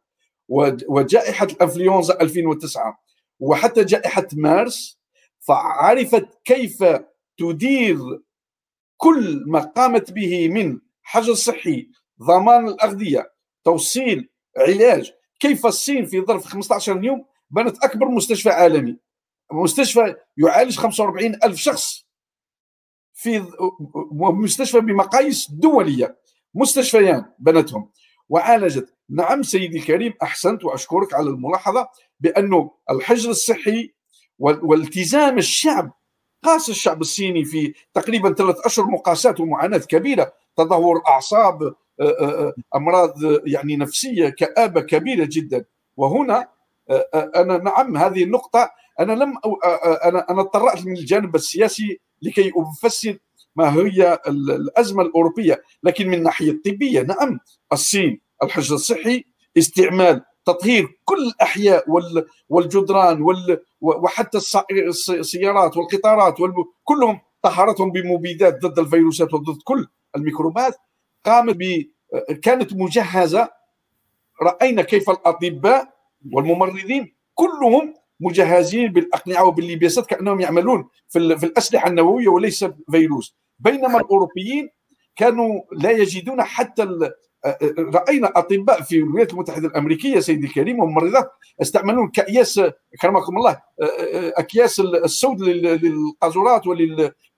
وجائحة 0.88 1.46
الأنفلونزا 1.46 2.20
2009 2.20 2.98
وحتى 3.40 3.84
جائحة 3.84 4.26
مارس 4.32 5.00
فعرفت 5.40 6.28
كيف 6.44 6.84
تدير 7.38 7.98
كل 8.96 9.44
ما 9.46 9.60
قامت 9.60 10.12
به 10.12 10.48
من 10.48 10.80
حجر 11.02 11.34
صحي 11.34 11.88
ضمان 12.22 12.68
الأغذية 12.68 13.32
توصيل 13.64 14.28
علاج 14.56 15.12
كيف 15.40 15.66
الصين 15.66 16.06
في 16.06 16.20
ظرف 16.20 16.46
15 16.46 17.04
يوم 17.04 17.24
بنت 17.50 17.84
أكبر 17.84 18.08
مستشفى 18.08 18.50
عالمي؟ 18.50 18.96
مستشفى 19.52 20.14
يعالج 20.36 20.78
45 20.78 21.34
ألف 21.44 21.56
شخص 21.56 22.06
في 23.14 23.46
مستشفى 24.12 24.80
بمقاييس 24.80 25.50
دولية 25.50 26.18
مستشفيان 26.54 27.24
بنتهم. 27.38 27.90
وعالجت. 28.28 28.94
نعم 29.10 29.42
سيدي 29.42 29.78
الكريم 29.78 30.14
أحسنت 30.22 30.64
وأشكرك 30.64 31.14
على 31.14 31.30
الملاحظة 31.30 31.88
بأنه 32.20 32.70
الحجر 32.90 33.30
الصحي 33.30 33.94
والتزام 34.38 35.38
الشعب 35.38 35.92
قاس 36.44 36.68
الشعب 36.68 37.00
الصيني 37.00 37.44
في 37.44 37.74
تقريبا 37.94 38.32
ثلاث 38.32 38.56
اشهر 38.66 38.84
مقاسات 38.86 39.40
ومعاناة 39.40 39.78
كبيرة 39.78 40.32
تدهور 40.56 41.02
أعصاب 41.06 41.74
أمراض 42.74 43.14
يعني 43.46 43.76
نفسية 43.76 44.28
كآبة 44.28 44.80
كبيرة 44.80 45.28
جدا. 45.32 45.64
وهنا 45.96 46.48
أنا 47.14 47.56
نعم 47.58 47.96
هذه 47.96 48.22
النقطة 48.24 48.70
أنا 49.00 49.12
لم 49.12 49.34
أنا 50.04 50.30
أنا 50.30 50.40
اضطرأت 50.40 50.86
من 50.86 50.92
الجانب 50.96 51.34
السياسي 51.34 52.00
لكي 52.22 52.52
أفسر 52.56 53.18
ما 53.56 53.74
هي 53.74 54.18
الأزمة 54.28 55.02
الأوروبية 55.02 55.62
لكن 55.82 56.08
من 56.08 56.14
الناحيه 56.14 56.50
الطبيه 56.50 57.02
نعم 57.02 57.40
الصين 57.72 58.20
الحجر 58.42 58.74
الصحي 58.74 59.24
استعمال 59.58 60.24
تطهير 60.44 60.98
كل 61.04 61.26
الأحياء 61.26 61.84
والجدران 62.48 63.26
وحتى 63.80 64.38
السيارات 65.10 65.76
والقطارات 65.76 66.36
كلهم 66.84 67.20
طهرتهم 67.42 67.92
بمبيدات 67.92 68.62
ضد 68.62 68.78
الفيروسات 68.78 69.34
وضد 69.34 69.58
كل 69.64 69.86
الميكروبات. 70.16 70.76
قامت 71.24 71.56
ب 71.56 71.84
كانت 72.42 72.72
مجهزة. 72.72 73.48
رأينا 74.42 74.82
كيف 74.82 75.10
الأطباء 75.10 75.94
والممرضين 76.32 77.14
كلهم 77.34 77.94
مجهزين 78.20 78.92
بالأقنعة 78.92 79.44
وباللباسات 79.44 80.06
كأنهم 80.06 80.40
يعملون 80.40 80.88
في, 81.08 81.38
في 81.38 81.46
الأسلحة 81.46 81.88
النووية 81.88 82.28
وليس 82.28 82.64
فيروس. 82.90 83.36
بينما 83.58 84.00
الأوروبيين 84.00 84.68
كانوا 85.16 85.60
لا 85.72 85.90
يجدون 85.90 86.42
حتى 86.42 87.10
رأينا 87.78 88.32
أطباء 88.36 88.82
في 88.82 88.96
الولايات 88.96 89.32
المتحدة 89.32 89.68
الأمريكية 89.68 90.20
سيدي 90.20 90.46
الكريم 90.46 90.80
وممرضات 90.80 91.30
استعملون 91.62 92.08
كأياس 92.08 92.60
كرمكم 93.02 93.36
الله 93.36 93.60
أكياس 94.38 94.80
السود 94.80 95.40
للقاذورات 95.40 96.62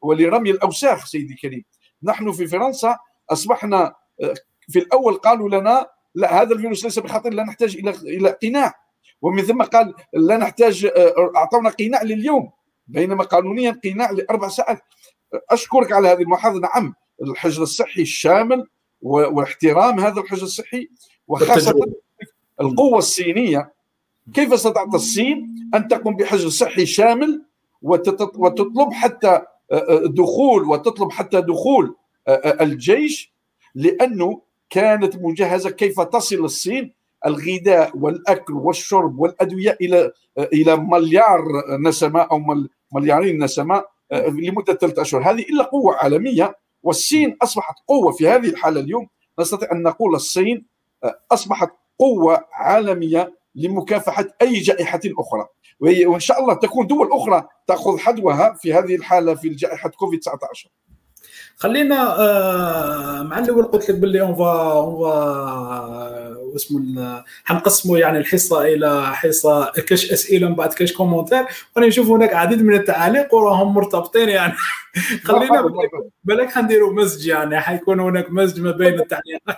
ولرمي 0.00 0.50
الأوساخ 0.50 1.06
سيدي 1.06 1.34
الكريم. 1.34 1.64
نحن 2.02 2.32
في 2.32 2.46
فرنسا 2.46 2.98
أصبحنا 3.30 3.94
في 4.68 4.78
الأول 4.78 5.14
قالوا 5.14 5.48
لنا 5.48 5.86
لا 6.14 6.42
هذا 6.42 6.52
الفيروس 6.52 6.84
ليس 6.84 6.98
بخطير 6.98 7.32
لا 7.32 7.42
نحتاج 7.42 7.76
إلى 7.76 7.90
إلى 7.90 8.30
قناع. 8.42 8.74
ومن 9.22 9.42
ثم 9.42 9.62
قال 9.62 9.94
لا 10.12 10.36
نحتاج 10.36 10.86
آه، 10.96 11.32
أعطونا 11.36 11.70
قناع 11.70 12.02
لليوم. 12.02 12.50
بينما 12.86 13.24
قانونيا 13.24 13.80
قناع 13.84 14.10
لأربع 14.10 14.48
ساعات. 14.48 14.82
أشكرك 15.50 15.92
على 15.92 16.08
هذه 16.08 16.22
الملاحظه 16.22 16.60
نعم 16.60 16.94
الحجر 17.22 17.62
الصحي 17.62 18.02
الشامل 18.02 18.66
واحترام 19.02 20.00
هذا 20.00 20.20
الحجر 20.20 20.42
الصحي. 20.42 20.88
وخاصة 21.28 21.86
القوة 22.60 22.98
الصينية. 22.98 23.72
كيف 24.34 24.52
استطاعت 24.52 24.94
الصين 24.94 25.70
أن 25.74 25.88
تقوم 25.88 26.16
بحجر 26.16 26.48
صحي 26.48 26.86
شامل 26.86 27.42
وتطلب 27.82 28.92
حتى 28.92 29.28
آه، 29.28 29.44
آه، 29.72 30.06
دخول 30.06 30.64
وتطلب 30.64 31.12
حتى 31.12 31.40
دخول 31.40 31.94
الجيش 32.60 33.32
لأنه 33.74 34.42
كانت 34.70 35.16
مجهزة 35.16 35.70
كيف 35.70 36.00
تصل 36.00 36.36
الصين 36.36 36.92
الغذاء 37.26 37.96
والأكل 37.98 38.54
والشرب 38.54 39.18
والأدوية 39.18 39.78
إلى 39.80 40.12
إلى 40.38 40.76
مليار 40.76 41.42
نسمة 41.80 42.20
أو 42.20 42.42
مليارين 42.92 43.44
نسمة 43.44 43.82
آه، 44.12 44.26
لمدة 44.26 44.74
ثلاثة 44.74 45.02
أشهر. 45.02 45.30
هذه 45.30 45.42
إلا 45.42 45.64
قوة 45.64 45.96
عالمية 45.96 46.54
والصين 46.82 47.36
أصبحت 47.42 47.74
قوة 47.88 48.12
في 48.12 48.28
هذه 48.28 48.48
الحالة 48.48 48.80
اليوم. 48.80 49.08
نستطيع 49.38 49.72
أن 49.72 49.82
نقول 49.82 50.14
الصين 50.14 50.66
آه، 51.04 51.20
أصبحت 51.32 51.70
قوة 51.98 52.44
عالمية 52.52 53.34
لمكافحة 53.54 54.24
أي 54.42 54.58
جائحة 54.58 55.00
أخرى. 55.18 55.46
وإن 55.80 56.20
شاء 56.20 56.40
الله 56.40 56.54
تكون 56.54 56.86
دول 56.86 57.12
أخرى 57.12 57.48
تأخذ 57.66 57.98
حذوها 57.98 58.52
في 58.52 58.74
هذه 58.74 58.94
الحالة 58.94 59.34
في 59.34 59.48
جائحة 59.48 59.88
كوفيد 59.88 60.20
19 60.20 60.70
خلينا 61.60 62.20
آه 62.20 63.22
مع 63.22 63.38
الأول 63.38 63.64
قلت 63.64 63.90
لك 63.90 63.96
باللي 63.98 64.20
on 64.20 64.34
va 64.34 64.72
on 64.72 64.98
va 65.00 66.36
واسمه 66.52 67.24
حنقسموا 67.44 67.98
يعني 67.98 68.18
الحصة 68.18 68.62
إلى 68.62 69.06
حصة 69.06 69.70
كاش 69.70 70.12
اسئله 70.12 70.48
من 70.48 70.54
بعد 70.54 70.72
كاش 70.72 70.92
commentaires. 70.92 71.44
وأنا 71.76 71.86
نشوف 71.86 72.08
هناك 72.08 72.34
عديد 72.34 72.62
من 72.62 72.74
التعاليق 72.74 73.34
وراهم 73.34 73.74
مرتبطين 73.74 74.28
يعني. 74.28 74.52
خلينا 75.24 75.64
بالك 76.24 76.50
حنديروا 76.50 76.92
مزج 76.92 77.26
يعني. 77.26 77.60
حيكون 77.60 78.00
هناك 78.00 78.30
مزج 78.30 78.60
ما 78.60 78.70
بين 78.70 78.94
التعليقات. 79.00 79.56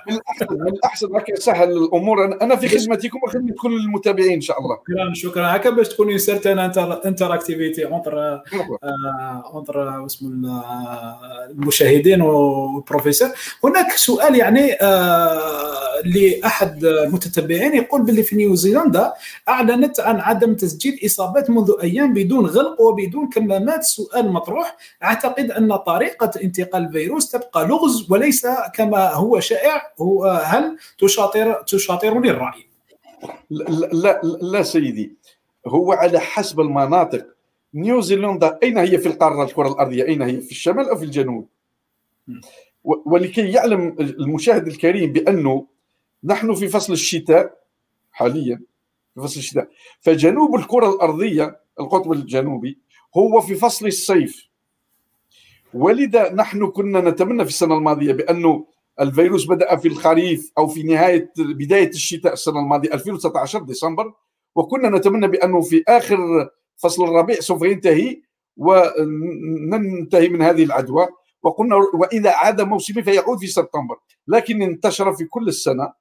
من 0.50 0.68
الأحسن 0.68 1.16
هكا 1.16 1.34
سهل 1.34 1.70
الأمور. 1.70 2.24
أنا 2.42 2.56
في 2.56 2.68
خدمتكم 2.68 3.18
وخدمة 3.24 3.54
كل 3.58 3.76
المتابعين 3.76 4.32
إن 4.32 4.40
شاء 4.40 4.58
الله. 4.60 4.78
شكرا 4.88 5.14
شكرا. 5.14 5.56
هكا 5.56 5.70
باش 5.70 5.88
تكون 5.88 6.18
certaine 6.18 6.58
interactivité 6.58 7.86
entre 7.86 8.40
entre 9.54 10.06
اسمه 10.06 10.30
المشاهدين. 11.50 11.91
والبروفيسور 12.22 13.28
هناك 13.64 13.92
سؤال 13.92 14.36
يعني 14.36 14.72
آه، 14.80 15.82
لأحد 16.04 16.84
المتتبعين 16.84 17.74
يقول 17.74 18.02
باللي 18.02 18.22
في 18.22 18.36
نيوزيلندا 18.36 19.12
أعلنت 19.48 20.00
عن 20.00 20.20
عدم 20.20 20.54
تسجيل 20.54 21.00
إصابات 21.06 21.50
منذ 21.50 21.72
أيام 21.82 22.12
بدون 22.14 22.46
غلق 22.46 22.80
وبدون 22.80 23.28
كمامات. 23.28 23.82
سؤال 23.82 24.32
مطروح. 24.32 24.76
أعتقد 25.02 25.50
أن 25.50 25.76
طريقة 25.76 26.30
انتقال 26.42 26.82
الفيروس 26.82 27.30
تبقى 27.30 27.66
لغز 27.66 28.06
وليس 28.10 28.46
كما 28.74 29.12
هو 29.12 29.40
شائع. 29.40 29.82
هو 30.00 30.26
هل 30.26 30.76
تشاطر 30.98 31.62
تشاطرني 31.66 32.30
الرأي؟ 32.30 32.66
لا, 33.50 33.88
لا 33.92 34.20
لا 34.42 34.62
سيدي. 34.62 35.16
هو 35.66 35.92
على 35.92 36.20
حسب 36.20 36.60
المناطق. 36.60 37.26
نيوزيلندا 37.74 38.58
أين 38.62 38.78
هي 38.78 38.98
في 38.98 39.08
القارة 39.08 39.44
الكرة 39.44 39.68
الأرضية؟ 39.68 40.04
أين 40.04 40.22
هي؟ 40.22 40.40
في 40.40 40.50
الشمال 40.50 40.88
أو 40.88 40.96
في 40.96 41.04
الجنوب؟ 41.04 41.48
ولكي 42.84 43.50
يعلم 43.52 43.96
المشاهد 44.00 44.66
الكريم 44.66 45.12
بأنه 45.12 45.66
نحن 46.24 46.54
في 46.54 46.68
فصل 46.68 46.92
الشتاء 46.92 47.58
حاليا 48.12 48.60
في 49.14 49.20
فصل 49.20 49.40
الشتاء 49.40 49.68
فجنوب 50.00 50.54
الكرة 50.54 50.90
الأرضية 50.94 51.60
القطب 51.80 52.12
الجنوبي 52.12 52.78
هو 53.16 53.40
في 53.40 53.54
فصل 53.54 53.86
الصيف. 53.86 54.48
ولذا 55.74 56.32
نحن 56.32 56.66
كنا 56.66 57.00
نتمنى 57.00 57.44
في 57.44 57.50
السنة 57.50 57.76
الماضية 57.76 58.12
بأنه 58.12 58.66
الفيروس 59.00 59.46
بدأ 59.46 59.76
في 59.76 59.88
الخريف 59.88 60.52
أو 60.58 60.66
في 60.66 60.82
نهاية 60.82 61.32
بداية 61.38 61.88
الشتاء 61.88 62.32
السنة 62.32 62.60
الماضية 62.60 62.94
2019 62.94 63.62
ديسمبر 63.62 64.12
وكنا 64.54 64.88
نتمنى 64.88 65.28
بأنه 65.28 65.60
في 65.60 65.84
آخر 65.88 66.18
فصل 66.76 67.04
الربيع 67.04 67.40
سوف 67.40 67.62
ينتهي 67.62 68.20
وننتهي 68.56 70.28
من 70.28 70.42
هذه 70.42 70.64
العدوى. 70.64 71.08
وقلنا 71.42 71.76
وإذا 71.94 72.30
عاد 72.30 72.60
موسمي 72.60 73.02
فيعود 73.02 73.38
في 73.38 73.46
سبتمبر. 73.46 73.96
لكن 74.28 74.62
انتشر 74.62 75.12
في 75.12 75.24
كل 75.24 75.48
السنة. 75.48 75.92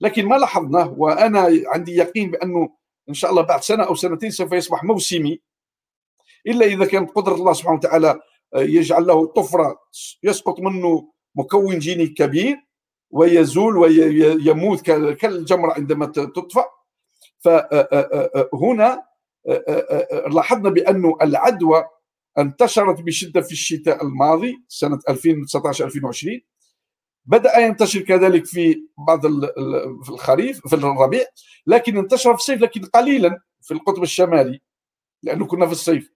لكن 0.00 0.26
ما 0.26 0.34
لاحظناه 0.34 0.94
وأنا 0.98 1.50
عندي 1.66 1.96
يقين 1.96 2.30
بأنه 2.30 2.68
إن 3.08 3.14
شاء 3.14 3.30
الله 3.30 3.42
بعد 3.42 3.62
سنة 3.62 3.84
أو 3.84 3.94
سنتين 3.94 4.30
سوف 4.30 4.52
يصبح 4.52 4.84
موسمي. 4.84 5.40
إلا 6.46 6.66
إذا 6.66 6.86
كانت 6.86 7.10
قدرة 7.10 7.34
الله 7.34 7.52
سبحانه 7.52 7.76
وتعالى 7.76 8.20
يجعل 8.56 9.06
له 9.06 9.26
طفرة 9.26 9.78
يسقط 10.22 10.60
منه 10.60 11.12
مكون 11.34 11.78
جيني 11.78 12.06
كبير 12.06 12.56
ويزول 13.10 13.76
ويموت 13.76 14.80
كالجمرة 15.20 15.72
عندما 15.72 16.06
تطفأ. 16.06 16.64
فهنا 17.38 19.02
لاحظنا 20.30 20.70
بأن 20.70 21.12
العدوى 21.22 21.84
انتشرت 22.38 23.00
بشدة 23.00 23.40
في 23.40 23.52
الشتاء 23.52 24.04
الماضي 24.04 24.64
سنة 24.68 24.98
2019-2020 25.10 26.40
بدأ 27.24 27.58
ينتشر 27.58 28.00
كذلك 28.00 28.46
في 28.46 28.88
بعض 29.06 29.26
في 30.02 30.08
الخريف 30.08 30.68
في 30.68 30.76
الربيع 30.76 31.24
لكن 31.66 31.98
انتشر 31.98 32.34
في 32.34 32.40
الصيف 32.40 32.60
لكن 32.60 32.84
قليلا 32.84 33.40
في 33.62 33.74
القطب 33.74 34.02
الشمالي 34.02 34.60
لأنه 35.22 35.46
كنا 35.46 35.66
في 35.66 35.72
الصيف. 35.72 36.12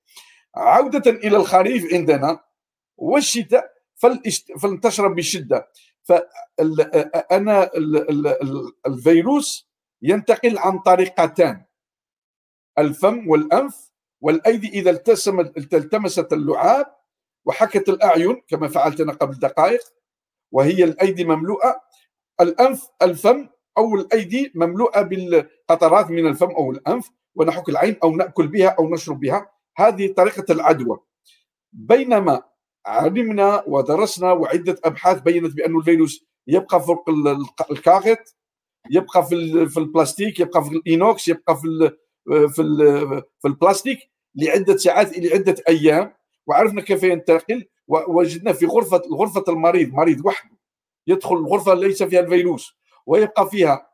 عودة 0.56 1.10
إلى 1.10 1.36
الخريف 1.36 1.94
عندنا 1.94 2.40
والشتاء 2.96 3.72
فانتشر 4.60 5.08
بشدة. 5.08 5.68
فأنا 6.02 7.70
الفيروس 8.86 9.70
ينتقل 10.02 10.58
عن 10.58 10.78
طريقتان 10.78 11.64
الفم 12.78 13.28
والأنف 13.28 13.89
والأيدي 14.20 14.68
إذا 14.68 14.90
التسمت 14.90 15.74
التمست 15.74 16.32
اللعاب 16.32 16.86
وحكت 17.44 17.88
الأعين 17.88 18.42
كما 18.48 18.68
فعلت 18.68 19.00
أنا 19.00 19.12
قبل 19.12 19.38
دقائق 19.38 19.80
وهي 20.52 20.84
الأيدي 20.84 21.24
مملوءة. 21.24 21.80
الأنف 22.40 22.88
الفم 23.02 23.48
أو 23.78 23.94
الأيدي 23.94 24.52
مملوءة 24.54 25.02
بالقطرات 25.02 26.10
من 26.10 26.26
الفم 26.26 26.50
أو 26.50 26.70
الأنف 26.70 27.10
ونحك 27.34 27.68
العين 27.68 27.96
أو 28.02 28.16
نأكل 28.16 28.46
بها 28.48 28.68
أو 28.68 28.90
نشرب 28.90 29.20
بها. 29.20 29.50
هذه 29.76 30.12
طريقة 30.12 30.52
العدوى. 30.52 31.00
بينما 31.72 32.42
علمنا 32.86 33.64
ودرسنا 33.66 34.32
وعدة 34.32 34.76
أبحاث 34.84 35.20
بينت 35.20 35.56
بأن 35.56 35.76
الفيروس 35.76 36.24
يبقى 36.46 36.82
فوق 36.82 37.10
الكاغط 37.70 38.36
يبقى 38.90 39.26
في 39.26 39.78
البلاستيك 39.78 40.40
يبقى 40.40 40.64
في 40.64 40.70
ال 40.70 40.82
inox 40.82 41.28
يبقى 41.28 41.56
في 41.56 41.92
في 42.28 43.22
في 43.40 43.48
البلاستيك 43.48 43.98
لعدة 44.34 44.76
ساعات 44.76 45.18
إلى 45.18 45.34
عده 45.34 45.54
أيام. 45.68 46.12
وعرفنا 46.46 46.80
كيف 46.82 47.02
ينتقل. 47.02 47.64
ووجدنا 47.88 48.52
في 48.52 48.66
غرفة 48.66 49.02
غرفة 49.12 49.44
المريض 49.48 49.92
مريض 49.92 50.26
وحده. 50.26 50.56
يدخل 51.06 51.36
الغرفة 51.36 51.74
ليس 51.74 52.02
فيها 52.02 52.20
الفيروس. 52.20 52.72
ويبقى 53.06 53.50
فيها 53.50 53.86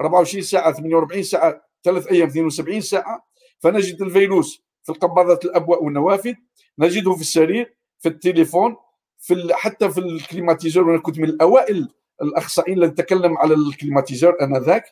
24 0.00 0.42
ساعة 0.42 0.72
48 0.72 1.22
ساعة 1.22 1.62
ثلاث 1.84 2.06
أيام 2.06 2.28
72 2.28 2.80
ساعة. 2.80 3.26
فنجد 3.58 4.02
الفيروس 4.02 4.64
في 4.82 4.92
القباضه 4.92 5.40
الابواب 5.44 5.84
والنوافذ. 5.84 6.34
نجده 6.78 7.12
في 7.14 7.20
السرير 7.20 7.76
في 7.98 8.08
التليفون 8.08 8.76
في 9.18 9.48
حتى 9.52 9.90
في 9.90 9.98
ال 10.00 10.07
climatiseur. 10.07 10.88
وأنا 10.88 11.00
كنت 11.00 11.18
من 11.18 11.24
الأوائل 11.24 11.88
الأخصائيين 12.22 12.76
اللي 12.82 12.90
تكلم 12.90 13.38
على 13.38 13.54
ال 13.54 13.61
climatiseur 13.61 14.36
آنذاك. 14.42 14.84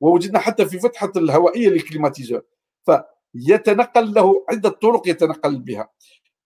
ووجدنا 0.00 0.38
حتى 0.38 0.66
في 0.66 0.78
فتحة 0.78 1.12
الهوائية 1.16 1.68
لل 1.68 1.79
climatiseur 1.79 2.42
فيتنقل 2.84 4.14
له 4.14 4.44
عدة 4.50 4.68
طرق 4.68 5.08
يتنقل 5.08 5.58
بها. 5.58 5.88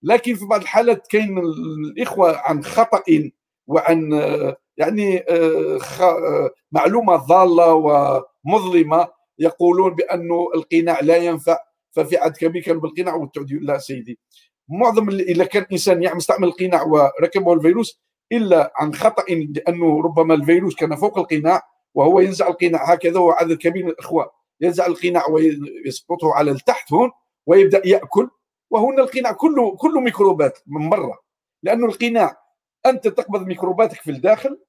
لكن 0.02 0.34
في 0.34 0.46
بعض 0.46 0.60
الحالات 0.60 1.06
كاين 1.06 1.38
الإخوة 1.38 2.36
عن 2.36 2.64
خطأ 2.64 3.02
وعن 3.66 4.12
يعني 4.76 5.24
معلومة 6.72 7.16
ضالة 7.16 7.74
ومظلمة 7.74 9.08
يقولون 9.38 9.94
بانه 9.94 10.48
القناع 10.54 11.00
لا 11.00 11.16
ينفع 11.16 11.58
ففي 11.92 12.16
عدد 12.16 12.36
كبير 12.36 12.62
كانوا 12.62 12.80
بالقناع 12.80 13.14
والتعدي 13.14 13.54
لا 13.54 13.78
سيدي. 13.78 14.18
معظم 14.68 15.08
إذا 15.08 15.44
كان 15.44 15.66
إنسان 15.72 16.02
يعمل 16.02 16.18
استعمل 16.18 16.48
القناع 16.48 16.82
وركبه 16.82 17.52
الفيروس 17.52 18.02
إلا 18.32 18.72
عن 18.76 18.94
خطأ 18.94 19.24
لأنه 19.32 20.02
ربما 20.02 20.34
الفيروس 20.34 20.74
كان 20.74 20.96
فوق 20.96 21.18
القناع 21.18 21.62
وهو 21.94 22.20
ينزع 22.20 22.48
القناع 22.48 22.92
هكذا 22.92 23.18
وعدد 23.18 23.56
كبير 23.58 23.84
من 23.84 23.90
الإخوة. 23.90 24.32
ينزع 24.60 24.86
القناع 24.86 25.28
ويسقطه 25.28 26.34
على 26.34 26.50
التحت 26.50 26.92
هون 26.92 27.10
ويبدأ 27.46 27.82
يأكل 27.88 28.30
وهنا 28.70 29.02
القناع 29.02 29.32
كله 29.32 29.76
كله 29.76 30.00
ميكروبات 30.00 30.58
من 30.66 30.90
برا. 30.90 31.18
لأنه 31.62 31.86
القناع 31.86 32.36
أنت 32.86 33.08
تقبض 33.08 33.46
ميكروباتك 33.46 34.00
في 34.00 34.10
الداخل 34.10 34.60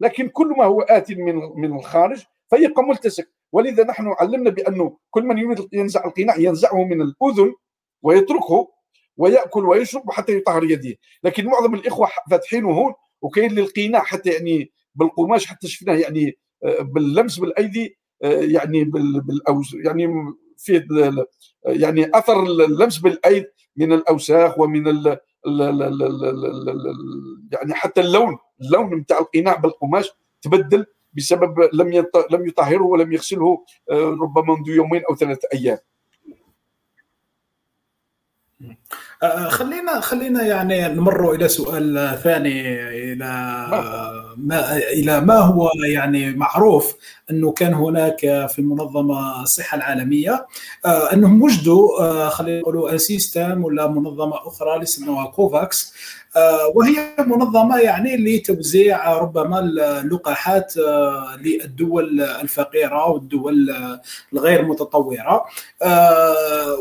لكن 0.00 0.28
كل 0.28 0.54
ما 0.58 0.64
هو 0.64 0.80
آت 0.80 1.12
من 1.12 1.34
من 1.34 1.76
الخارج 1.76 2.24
فيبقى 2.50 2.82
ملتصق. 2.82 3.24
ولذا 3.52 3.84
نحن 3.84 4.14
علمنا 4.20 4.50
بأنه 4.50 4.98
كل 5.10 5.22
من 5.24 5.38
يريد 5.38 5.68
ينزع 5.72 6.04
القناع 6.04 6.36
ينزعه 6.36 6.84
من 6.84 7.02
الأذن 7.02 7.54
ويتركه 8.02 8.68
ويأكل 9.16 9.66
ويشرب 9.66 10.10
حتى 10.10 10.36
يطهر 10.36 10.64
يديه. 10.64 10.96
لكن 11.24 11.44
معظم 11.46 11.74
الإخوة 11.74 12.08
فاتحينه 12.30 12.70
هون 12.70 12.94
وكاين 13.22 13.52
للقناع 13.52 14.02
حتى 14.02 14.30
يعني 14.30 14.72
بالقماش 14.94 15.46
حتى 15.46 15.68
شفناه 15.68 15.94
يعني 15.94 16.38
باللمس 16.62 17.38
بالأيدي 17.38 17.98
يعني 18.22 18.84
بالاوز 18.84 19.76
يعني 19.84 20.08
في 20.56 20.86
يعني 21.64 22.10
أثر 22.14 22.42
اللمس 22.42 22.98
بالأيد 22.98 23.46
من 23.76 23.92
الأوساخ 23.92 24.58
ومن 24.58 24.88
ال 24.88 25.18
يعني 27.52 27.74
حتى 27.74 28.00
اللون 28.00 28.38
اللون 28.60 28.94
نتاع 28.94 29.18
القناع 29.18 29.54
بالقماش 29.56 30.10
تبدل 30.42 30.86
بسبب 31.16 31.68
لم 31.72 32.06
لم 32.30 32.46
يطهره 32.46 32.82
ولم 32.82 33.12
يغسله 33.12 33.64
ربما 33.90 34.56
منذ 34.56 34.68
يومين 34.68 35.02
أو 35.10 35.16
ثلاثة 35.16 35.48
أيام. 35.54 35.78
آه، 38.62 38.76
خلينا 39.48 40.00
خلينا 40.00 40.42
يعني 40.42 40.88
نمر 40.88 41.32
إلى 41.32 41.48
سؤال 41.48 42.18
ثاني 42.22 42.60
إلى 43.12 43.66
ما 44.36 44.76
إلى 44.76 45.20
ما 45.20 45.34
هو 45.34 45.70
يعني 45.92 46.32
معروف 46.32 46.94
أنه 47.30 47.52
كان 47.52 47.74
هناك 47.74 48.20
في 48.20 48.58
المنظمة 48.58 49.42
الصحة 49.42 49.76
العالمية 49.76 50.46
آه، 50.84 51.12
أنهم 51.12 51.42
وجدوا 51.42 52.00
آه، 52.00 52.28
خلينا 52.28 52.60
نقولوا 52.60 52.96
système 52.96 53.64
ولا 53.64 53.86
منظمة 53.86 54.36
أخرى 54.48 54.74
اللي 54.74 54.86
سموها 54.86 55.26
كوفاكس 55.26 55.94
آه، 55.94 56.19
وهي 56.74 57.14
منظمة 57.18 57.78
يعني 57.78 58.16
لتوزيع 58.16 59.18
ربما 59.18 59.58
اللقاحات 59.58 60.76
آه، 60.76 61.36
للدول 61.40 62.20
الفقيرة 62.20 63.08
والدول 63.10 63.74
الغير 64.32 64.64
متطورة. 64.64 65.44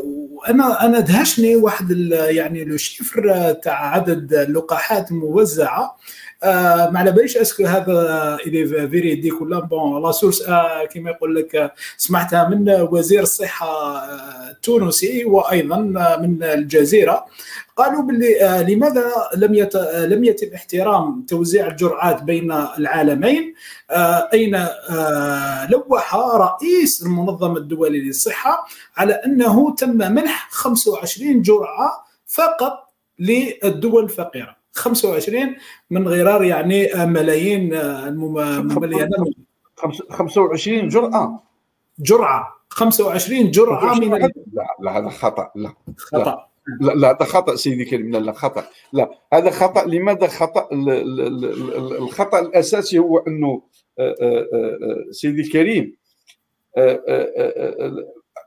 وأنا 0.03 0.85
أنا 0.85 0.99
دهشني 0.99 1.55
واحد 1.55 1.91
يعني 2.11 2.63
le 2.63 2.77
chiffre 2.77 3.51
تاع 3.51 3.85
عدد 3.93 4.33
اللقاحات 4.33 5.11
الموزعه 5.11 5.97
آه 6.43 6.89
ما 6.89 6.99
على 6.99 7.11
باليش 7.11 7.37
est-ce 7.37 7.56
que 7.56 7.65
هذا 7.65 8.37
الي 8.47 8.87
véridique 8.89 9.41
ولا 9.41 9.59
bonne 9.59 10.03
la 10.03 10.11
source 10.11 10.41
آه 10.41 10.85
كما 10.85 11.09
يقول 11.09 11.35
لك 11.35 11.73
سمعتها 11.97 12.49
من 12.49 12.69
وزير 12.69 13.21
الصحة 13.23 13.99
التونسي 14.51 15.25
وأيضا 15.25 15.77
من 16.21 16.43
الجزيرة. 16.43 17.25
قالوا 17.77 18.01
باللي 18.03 18.43
آه 18.45 18.61
لماذا 18.63 19.11
لم 19.35 19.53
يت... 19.53 19.75
لم 19.95 20.23
يتم 20.23 20.53
احترام 20.55 21.25
توزيع 21.27 21.67
الجرعات 21.67 22.23
بين 22.23 22.51
العالمين؟ 22.51 23.53
آه 23.91 24.29
أين 24.33 24.55
آه 24.55 25.71
لوح 25.71 26.15
رئيس 26.15 27.03
المنظمة 27.03 27.57
الدولية 27.57 28.01
للصحة 28.01 28.67
على 28.97 29.13
أنه 29.13 29.75
تم 29.75 29.97
منح 29.97 30.47
25 30.51 31.41
جرعة 31.41 32.05
فقط 32.27 32.89
للدول 33.19 34.03
الفقيرة. 34.03 34.58
25 34.73 35.55
من 35.89 36.07
غرار 36.07 36.43
يعني 36.43 36.89
ملايين 36.95 37.73
الممليات 37.73 39.09
25 40.09 40.87
جرعة. 40.87 41.43
جرعة. 41.99 42.55
25 42.69 43.51
جرعة 43.51 43.99
من 43.99 44.09
لا 44.09 44.31
لا 44.79 44.97
هذا 44.97 45.09
خطأ. 45.09 45.51
لا 45.55 45.73
خطأ. 45.97 46.49
لا 46.81 46.91
لا 46.91 47.09
هذا 47.09 47.23
خطأ 47.25 47.55
سيدي 47.55 47.85
كريم. 47.85 48.11
لا 48.11 48.17
لا 48.17 48.31
خطأ. 48.31 48.63
لا 48.93 49.09
هذا 49.33 49.49
خطأ. 49.49 49.85
لماذا 49.85 50.27
خطأ؟ 50.27 50.69
الخطأ 50.71 52.39
الأساسي 52.39 52.99
هو 52.99 53.17
أنه 53.17 53.61
آه، 53.99 54.15
آه، 54.21 54.47
آه، 54.53 55.11
سيدي 55.11 55.49
كريم 55.49 55.95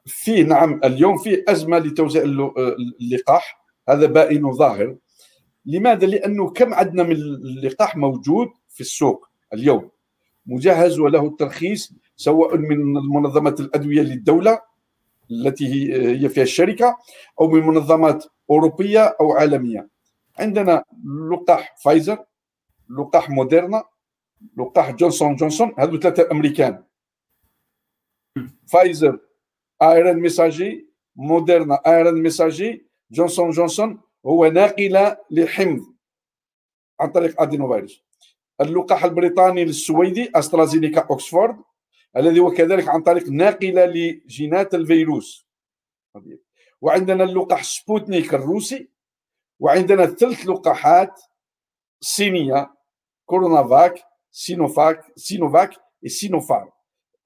في 0.07 0.43
نعم 0.43 0.81
اليوم 0.85 1.19
في 1.19 1.45
أزمة 1.49 1.79
لتوزيع 1.79 2.23
اللقاح. 2.23 3.63
هذا 3.89 4.07
بائن 4.07 4.53
ظاهر. 4.53 4.97
لماذا؟ 5.67 6.07
لأنه 6.07 6.51
كم 6.51 6.75
عندنا 6.75 7.03
من 7.03 7.13
اللقاح 7.13 7.97
موجود 7.97 8.49
في 8.69 8.81
السوق 8.81 9.29
اليوم. 9.55 9.91
مجهز 10.47 10.99
وله 10.99 11.27
الترخيص 11.27 11.93
سواء 12.17 12.57
من 12.57 12.93
منظمه 12.93 13.57
الأدوية 13.61 14.03
للدولة 14.03 14.63
التي 15.31 15.95
هي 16.25 16.29
فيها 16.29 16.43
الشركة 16.43 16.99
أو 17.41 17.49
من 17.49 17.67
منظمات 17.67 18.25
أوروبية 18.51 19.17
أو 19.21 19.33
عالمية. 19.33 19.89
عندنا 20.39 20.85
لقاح 21.33 21.77
فايزر 21.85 22.25
لقاح 22.99 23.31
موديرنا 23.31 23.85
لقاح 24.57 24.91
جونسون 24.91 25.37
جونسون 25.37 25.73
هذو 25.79 25.99
ثلاثة 25.99 26.29
أمريكان. 26.33 26.85
فايزر 28.67 29.19
ARN 29.83 30.21
messager 30.21 30.87
موديرنا 31.17 31.75
ARN 31.87 32.23
messager 32.23 32.87
جونسون 33.11 33.51
جونسون 33.51 34.01
هو 34.27 34.47
ناقله 34.47 35.17
لحمض 35.31 35.95
عن 37.01 37.11
طريق 37.11 37.43
adénovirus. 37.43 38.05
اللقاح 38.61 39.05
البريطاني 39.05 39.65
السويدي 39.65 40.31
أسترازينيكا 40.35 41.01
اوكسفورد 41.01 41.57
الذي 42.17 42.41
هو 42.41 42.51
كذلك 42.51 42.89
عن 42.89 43.03
طريق 43.03 43.29
ناقله 43.29 43.85
لجينات 43.85 44.75
الفيروس. 44.75 45.47
وعندنا 46.81 47.25
اللقاح 47.25 47.65
سبوتنيك 47.65 48.35
الروسي 48.35 48.89
وعندنا 49.61 50.07
ثلاث 50.07 50.47
لقاحات 50.47 51.21
صينية 52.01 52.75
كورونا 53.27 53.69
فاك 53.69 54.05
سينوفاك 54.31 55.13
سينوفاك 55.17 55.71
سينوفارم. 56.07 56.73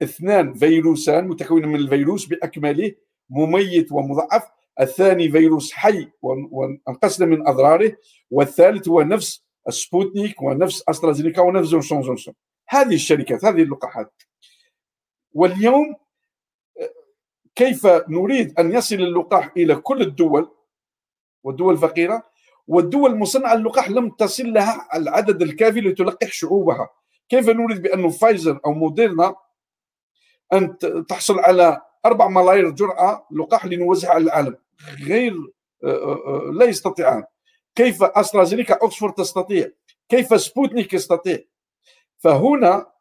اثنان 0.03 0.53
فيروسان 0.53 1.27
متكون 1.27 1.65
من 1.65 1.75
الفيروس 1.75 2.25
بأكمله 2.25 2.91
مميت 3.29 3.91
ومضاعف 3.91 4.56
الثاني 4.81 5.31
فيروس 5.31 5.71
حي 5.71 6.11
وانقذنا 6.21 7.25
من 7.25 7.47
أضراره 7.47 7.97
والثالث 8.31 8.87
هو 8.87 9.01
نفس 9.01 9.45
سبوتنيك 9.69 10.41
ونفس 10.41 10.83
أسترازينيكا 10.89 11.41
ونفس 11.41 11.69
جونسون 11.69 12.01
جونسون. 12.01 12.33
هذه 12.69 12.93
الشركات 12.93 13.45
هذه 13.45 13.61
اللقاحات. 13.63 14.23
واليوم 15.33 15.95
كيف 17.55 17.87
نريد 18.09 18.59
أن 18.59 18.73
يصل 18.73 18.95
اللقاح 18.95 19.51
إلى 19.57 19.75
كل 19.75 20.01
الدول 20.01 20.51
والدول 21.43 21.73
الفقيرة؟ 21.73 22.23
والدول 22.67 23.15
مصنعه 23.15 23.53
اللقاح 23.53 23.89
لم 23.89 24.09
تصل 24.09 24.53
لها 24.53 24.87
العدد 24.93 25.41
الكافي 25.41 25.81
لتلقح 25.81 26.31
شعوبها. 26.31 26.89
كيف 27.29 27.49
نريد 27.49 27.81
بأن 27.81 28.09
فايزر 28.09 28.59
أو 28.65 28.73
موديرنا 28.73 29.35
أن 30.53 30.77
تحصل 31.07 31.39
على 31.39 31.81
4 32.05 32.27
ملايير 32.27 32.69
جرعة 32.69 33.27
لقاح 33.31 33.65
لنوزعها 33.65 34.13
على 34.13 34.23
العالم. 34.23 34.57
غير 35.07 35.33
لا 36.51 36.65
يستطيعان. 36.65 37.23
كيف 37.75 38.03
أسترازينيكا 38.03 38.73
اوكسفورد 38.73 39.13
تستطيع؟ 39.13 39.71
كيف 40.09 40.41
سبوتنيك 40.41 40.93
يستطيع؟ 40.93 41.39
فهنا 42.17 42.91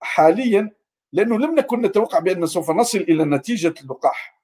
حاليا 0.00 0.70
لأنه 1.12 1.38
لم 1.38 1.54
نكن 1.54 1.80
نتوقع 1.80 2.18
بأن 2.18 2.46
سوف 2.46 2.70
نصل 2.70 2.98
إلى 2.98 3.24
نتيجة 3.24 3.74
اللقاح. 3.82 4.42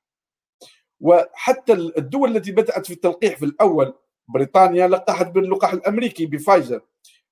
وحتى 1.00 1.72
الدول 1.72 2.36
التي 2.36 2.52
بدأت 2.52 2.86
في 2.86 2.92
التلقيح 2.92 3.36
في 3.38 3.44
الأول 3.44 3.94
بريطانيا 4.28 4.88
لقحت 4.88 5.26
باللقاح 5.26 5.72
الأمريكي 5.72 6.26
بفايزر 6.26 6.80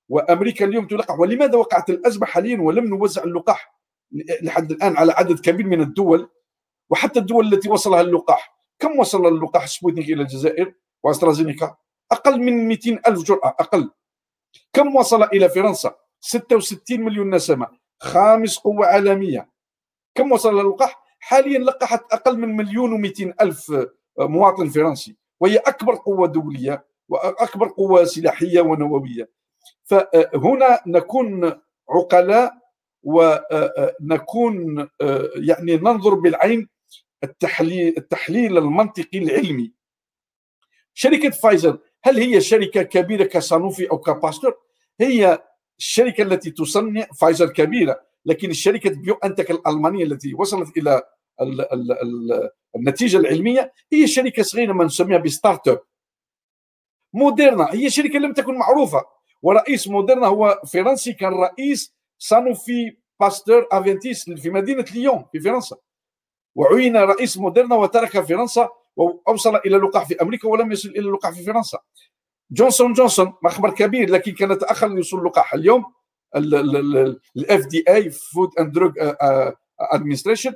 وأمريكا 0.08 0.64
اليوم 0.64 0.86
تلقح. 0.86 1.18
ولماذا 1.18 1.56
وقعت 1.56 1.90
الأزمة 1.90 2.26
حاليا 2.26 2.60
ولم 2.60 2.84
نوزع 2.84 3.24
اللقاح 3.24 3.78
لحد 4.42 4.70
الآن 4.70 4.96
على 4.96 5.12
عدد 5.12 5.40
كبير 5.40 5.66
من 5.66 5.80
الدول؟ 5.80 6.30
وحتى 6.90 7.20
الدول 7.20 7.54
التي 7.54 7.70
وصلها 7.70 8.00
اللقاح. 8.00 8.58
كم 8.78 8.98
وصل 8.98 9.26
اللقاح 9.26 9.66
سبوتنيك 9.66 10.10
إلى 10.10 10.22
الجزائر 10.22 10.74
وأسترازينيكا؟ 11.02 11.76
أقل 12.12 12.40
من 12.40 12.68
200 12.68 13.00
ألف 13.06 13.22
جرعه 13.22 13.56
أقل. 13.60 13.90
كم 14.72 14.96
وصل 14.96 15.22
إلى 15.22 15.48
فرنسا؟ 15.48 15.94
66 16.20 17.00
مليون 17.00 17.34
نسمة 17.34 17.68
خامس 17.98 18.58
قوة 18.58 18.86
عالمية. 18.86 19.50
كم 20.14 20.32
وصل 20.32 20.60
اللقاح؟ 20.60 21.04
حاليا 21.20 21.58
لقحت 21.58 22.12
أقل 22.12 22.38
من 22.38 22.56
مليون 22.56 22.92
و 22.92 22.96
ألف 23.40 23.72
مواطن 24.18 24.68
فرنسي 24.68 25.16
وهي 25.40 25.56
أكبر 25.56 25.94
قوة 25.94 26.28
دولية 26.28 26.86
وأكبر 27.08 27.68
قوة 27.68 28.04
سلاحية 28.04 28.60
ونووية. 28.60 29.30
فهنا 29.84 30.80
نكون 30.86 31.60
عقلاء 31.90 32.52
ونكون 33.02 34.88
يعني 35.34 35.76
ننظر 35.76 36.14
بالعين 36.14 36.68
التحليل 37.24 37.94
التحليل 37.96 38.58
المنطقي 38.58 39.18
العلمي. 39.18 39.72
شركة 40.94 41.30
فايزر 41.30 41.78
هل 42.04 42.18
هي 42.18 42.40
شركة 42.40 42.82
كبيرة 42.82 43.24
كسانوفي 43.24 43.90
أو 43.90 43.98
كباستور؟ 43.98 44.56
هي 45.00 45.42
الشركة 45.78 46.22
التي 46.22 46.50
تصنع 46.50 47.06
فايزر 47.20 47.52
كبيرة 47.52 48.00
لكن 48.26 48.50
الشركة 48.50 48.90
بيونتك 48.90 49.50
الألمانية 49.50 50.04
التي 50.04 50.34
وصلت 50.34 50.76
إلى 50.76 51.02
ال 51.40 51.60
ال 51.60 51.92
ال 51.92 52.50
النتيجة 52.76 53.16
العلمية 53.16 53.72
هي 53.92 54.06
شركة 54.06 54.42
صغيرة 54.42 54.72
ما 54.72 54.84
نسميها 54.84 55.18
ب 55.18 55.68
start-up 55.68 55.80
موديرنا 57.12 57.74
هي 57.74 57.90
شركة 57.90 58.18
لم 58.18 58.32
تكن 58.32 58.54
معروفة 58.54 59.04
ورئيس 59.42 59.88
موديرنا 59.88 60.26
هو 60.26 60.62
فرنسي 60.72 61.12
كان 61.12 61.32
رئيس 61.32 61.94
سانوفي 62.18 62.96
باستور 63.20 63.68
افنتيس 63.72 64.30
في 64.30 64.50
مدينة 64.50 64.84
ليون 64.94 65.24
في 65.32 65.40
فرنسا. 65.40 65.76
وعين 66.58 66.96
رئيس 66.96 67.38
موديرنا 67.38 67.76
وترك 67.76 68.20
فرنسا 68.20 68.68
وأوصل 68.96 69.56
إلى 69.56 69.76
اللقاح 69.76 70.06
في 70.08 70.22
أمريكا 70.22 70.48
ولم 70.48 70.72
يصل 70.72 70.88
إلى 70.88 70.98
اللقاح 70.98 71.32
في 71.32 71.44
فرنسا. 71.44 71.78
جونسون 72.50 72.92
جونسون 72.92 73.32
مخبر 73.42 73.70
كبير 73.70 74.10
لكن 74.10 74.32
كان 74.32 74.58
تأخر 74.58 74.88
لوصول 74.88 75.20
اللقاح 75.20 75.54
اليوم 75.54 75.84
ال 77.36 77.66
FDA 77.66 77.84
Food 77.88 78.48
and 78.60 78.72
Drug 78.72 78.92
Administration 79.80 80.54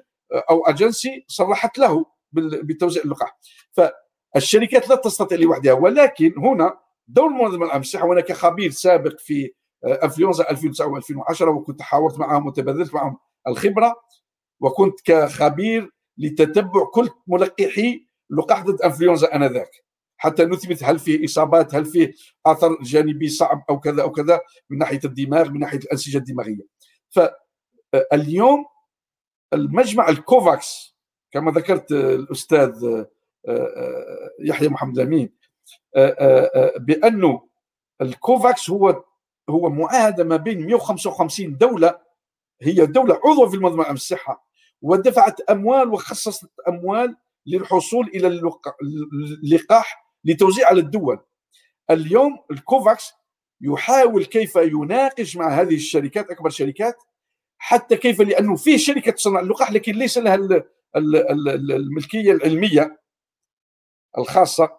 أو 0.50 0.66
اجنسي 0.66 1.24
صرحت 1.28 1.78
له 1.78 2.06
بتوزيع 2.62 3.02
اللقاح. 3.02 3.38
فالشركات 4.34 4.88
لا 4.88 4.96
تستطيع 4.96 5.38
لوحدها 5.38 5.72
ولكن 5.72 6.34
هنا 6.38 6.78
دور 7.08 7.26
المنظمة 7.26 7.64
العامه 7.66 7.78
للصحه 7.78 8.06
وأنا 8.06 8.20
كخبير 8.20 8.70
سابق 8.70 9.18
في 9.18 9.52
انفلونزا 9.84 10.50
2009 10.50 11.00
و2010 11.00 11.42
وكنت 11.42 11.82
حاورت 11.82 12.18
معهم 12.18 12.46
وتبادلت 12.46 12.94
معهم 12.94 13.18
الخبرة. 13.48 13.94
وكنت 14.62 15.01
كخبير 15.05 15.90
لتتبع 16.18 16.85
كل 16.85 17.11
ملقحي 17.27 18.07
لقاح 18.31 18.64
ضد 18.64 18.83
أنفلونزا 18.83 19.35
آنذاك. 19.35 19.70
حتى 20.16 20.44
نثبت 20.44 20.85
هل 20.85 20.98
فيه 20.98 21.25
إصابات 21.25 21.75
هل 21.75 21.85
فيه 21.85 22.12
أثر 22.46 22.83
جانبي 22.83 23.29
صعب 23.29 23.64
أو 23.70 23.81
كذا 23.81 24.03
أو 24.03 24.11
كذا 24.11 24.40
من 24.70 24.79
ناحية 24.79 25.01
الدماغ 25.05 25.51
من 25.51 25.61
ناحية 25.61 25.79
الأنسجة 25.79 26.18
الدماغية. 26.18 26.66
فاليوم 27.11 28.64
المجمع 29.53 30.09
الكوفاكس 30.09 30.96
كما 31.31 31.53
ذكرت 31.53 31.92
الأستاذ 31.92 33.05
يحيى 34.40 34.68
محمد 34.68 34.98
أمين 34.98 35.33
بأنه 36.77 37.48
الكوفاكس 38.01 38.70
هو 38.70 39.05
هو 39.51 39.70
معاهدة 39.70 40.25
ما 40.25 40.37
بين 40.37 40.66
155 40.66 41.57
دولة 41.57 42.01
هي 42.62 42.87
دولة 42.87 43.20
عضو 43.25 43.48
في 43.48 43.57
المنظمة 43.57 43.92
للصحة 43.92 44.51
ودفعت 44.82 45.40
أموال 45.40 45.88
وخصصت 45.88 46.50
أموال 46.68 47.16
للحصول 47.46 48.06
إلى 48.06 48.26
اللقاح 49.42 50.14
لتوزيع 50.24 50.68
على 50.68 50.80
الدول. 50.80 51.18
اليوم 51.90 52.38
الكوفاكس 52.50 53.12
يحاول 53.60 54.24
كيف 54.24 54.56
يناقش 54.56 55.36
مع 55.36 55.48
هذه 55.48 55.74
الشركات 55.74 56.30
أكبر 56.30 56.50
شركات 56.50 56.96
حتى 57.58 57.96
كيف 57.96 58.20
لأنه 58.20 58.56
في 58.56 58.78
شركة 58.78 59.12
تصنع 59.12 59.40
اللقاح 59.40 59.72
لكن 59.72 59.92
ليس 59.92 60.18
لها 60.18 60.64
الملكية 60.96 62.32
العلمية 62.32 63.00
الخاصة 64.18 64.70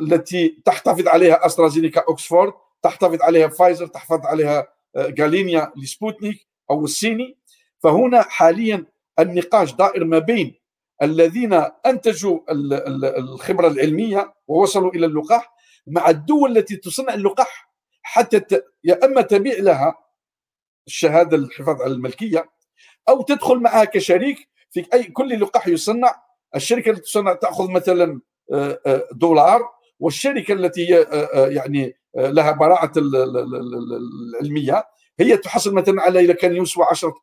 التي 0.00 0.62
تحتفظ 0.64 1.08
عليها 1.08 1.46
أسترازينيكا 1.46 2.04
اوكسفورد 2.08 2.52
تحتفظ 2.82 3.22
عليها 3.22 3.48
فايزر 3.48 3.86
تحتفظ 3.86 4.26
عليها 4.26 4.68
غاماليا 4.96 5.72
لسبوتنيك 5.76 6.46
أو 6.70 6.84
الصيني. 6.84 7.38
فهنا 7.78 8.22
حاليا 8.22 8.86
النقاش 9.18 9.74
دائر 9.74 10.04
ما 10.04 10.18
بين 10.18 10.54
الذين 11.02 11.52
أنتجوا 11.86 12.40
الخبرة 13.18 13.68
العلمية 13.68 14.34
ووصلوا 14.46 14.90
إلى 14.94 15.06
اللقاح 15.06 15.54
مع 15.86 16.10
الدول 16.10 16.58
التي 16.58 16.76
تصنع 16.76 17.14
اللقاح 17.14 17.74
حتى 18.02 18.60
يا 18.84 19.04
أما 19.04 19.22
تبيع 19.22 19.54
لها 19.58 19.94
الشهادة 20.86 21.36
للحفاظ 21.36 21.82
على 21.82 21.92
الملكية 21.92 22.50
أو 23.08 23.22
تدخل 23.22 23.58
معها 23.58 23.84
كشريك 23.84 24.48
في 24.70 24.86
اي 24.94 25.04
كل 25.04 25.40
لقاح 25.40 25.68
يصنع. 25.68 26.22
الشركة 26.56 26.90
التي 26.90 27.02
تصنع 27.02 27.32
تأخذ 27.32 27.70
مثلا 27.70 28.20
دولار 29.12 29.60
والشركة 30.00 30.54
التي 30.54 30.94
هي 30.94 31.06
يعني 31.34 31.96
لها 32.16 32.52
براعة 32.52 32.92
العلمية 32.96 34.84
هي 35.20 35.36
تحصل 35.36 35.74
مثلا 35.74 36.02
على 36.02 36.20
اذا 36.20 36.32
كان 36.32 36.56
يسوى 36.56 36.84
10 36.90 37.14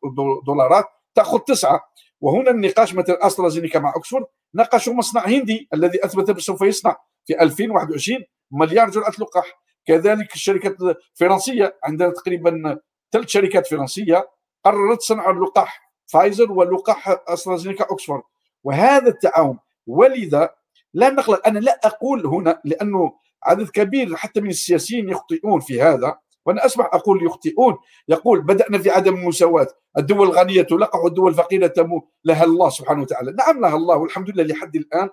دولارات. 0.46 0.86
تأخذ 1.14 1.38
تسعة. 1.38 1.80
وهنا 2.20 2.50
النقاش 2.50 2.94
مثلا 2.94 3.26
أسترازينيكا 3.26 3.78
مع 3.78 3.92
اوكسفورد 3.96 4.24
ناقشوا 4.54 4.94
مصنع 4.94 5.26
هندي 5.26 5.68
الذي 5.74 6.04
أثبت 6.04 6.40
سوف 6.40 6.60
يصنع 6.62 6.96
في 7.26 7.42
2021 7.42 8.24
مليار 8.50 8.90
جرعة 8.90 9.12
لقاح. 9.20 9.62
كذلك 9.86 10.34
الشركات 10.34 10.76
الفرنسية 10.80 11.78
عندنا 11.84 12.10
تقريبا 12.10 12.80
ثلاث 13.12 13.28
شركات 13.28 13.66
فرنسية 13.66 14.28
قررت 14.64 15.00
صنع 15.00 15.30
اللقاح 15.30 15.92
فايزر 16.06 16.52
ولقاح 16.52 17.16
أسترازينيكا 17.28 17.84
اوكسفورد 17.84 18.22
وهذا 18.64 19.08
التعاون 19.08 19.58
ولذا 19.86 20.54
لا 20.94 21.10
نقلق 21.10 21.46
أنا 21.46 21.58
لا 21.58 21.80
أقول 21.84 22.26
هنا 22.26 22.60
لأنه 22.64 23.12
عدد 23.44 23.68
كبير 23.68 24.16
حتى 24.16 24.40
من 24.40 24.50
السياسيين 24.50 25.08
يخطئون 25.08 25.60
في 25.60 25.82
هذا. 25.82 26.18
وأنا 26.46 26.66
اسمع 26.66 26.90
أقول 26.92 27.26
يخطئون 27.26 27.76
يقول 28.08 28.42
بدأنا 28.42 28.78
في 28.78 28.90
عدم 28.90 29.14
المساواة. 29.14 29.66
الدول 29.98 30.28
الغنية 30.28 30.62
تلقح 30.62 31.04
والدول 31.04 31.30
الفقيرة 31.30 31.66
تمو 31.66 32.08
لها 32.24 32.44
الله 32.44 32.68
سبحانه 32.70 33.02
وتعالى. 33.02 33.32
نعم 33.32 33.60
لها 33.60 33.76
الله 33.76 33.96
والحمد 33.96 34.30
لله 34.30 34.42
لحد 34.42 34.76
الآن 34.76 35.08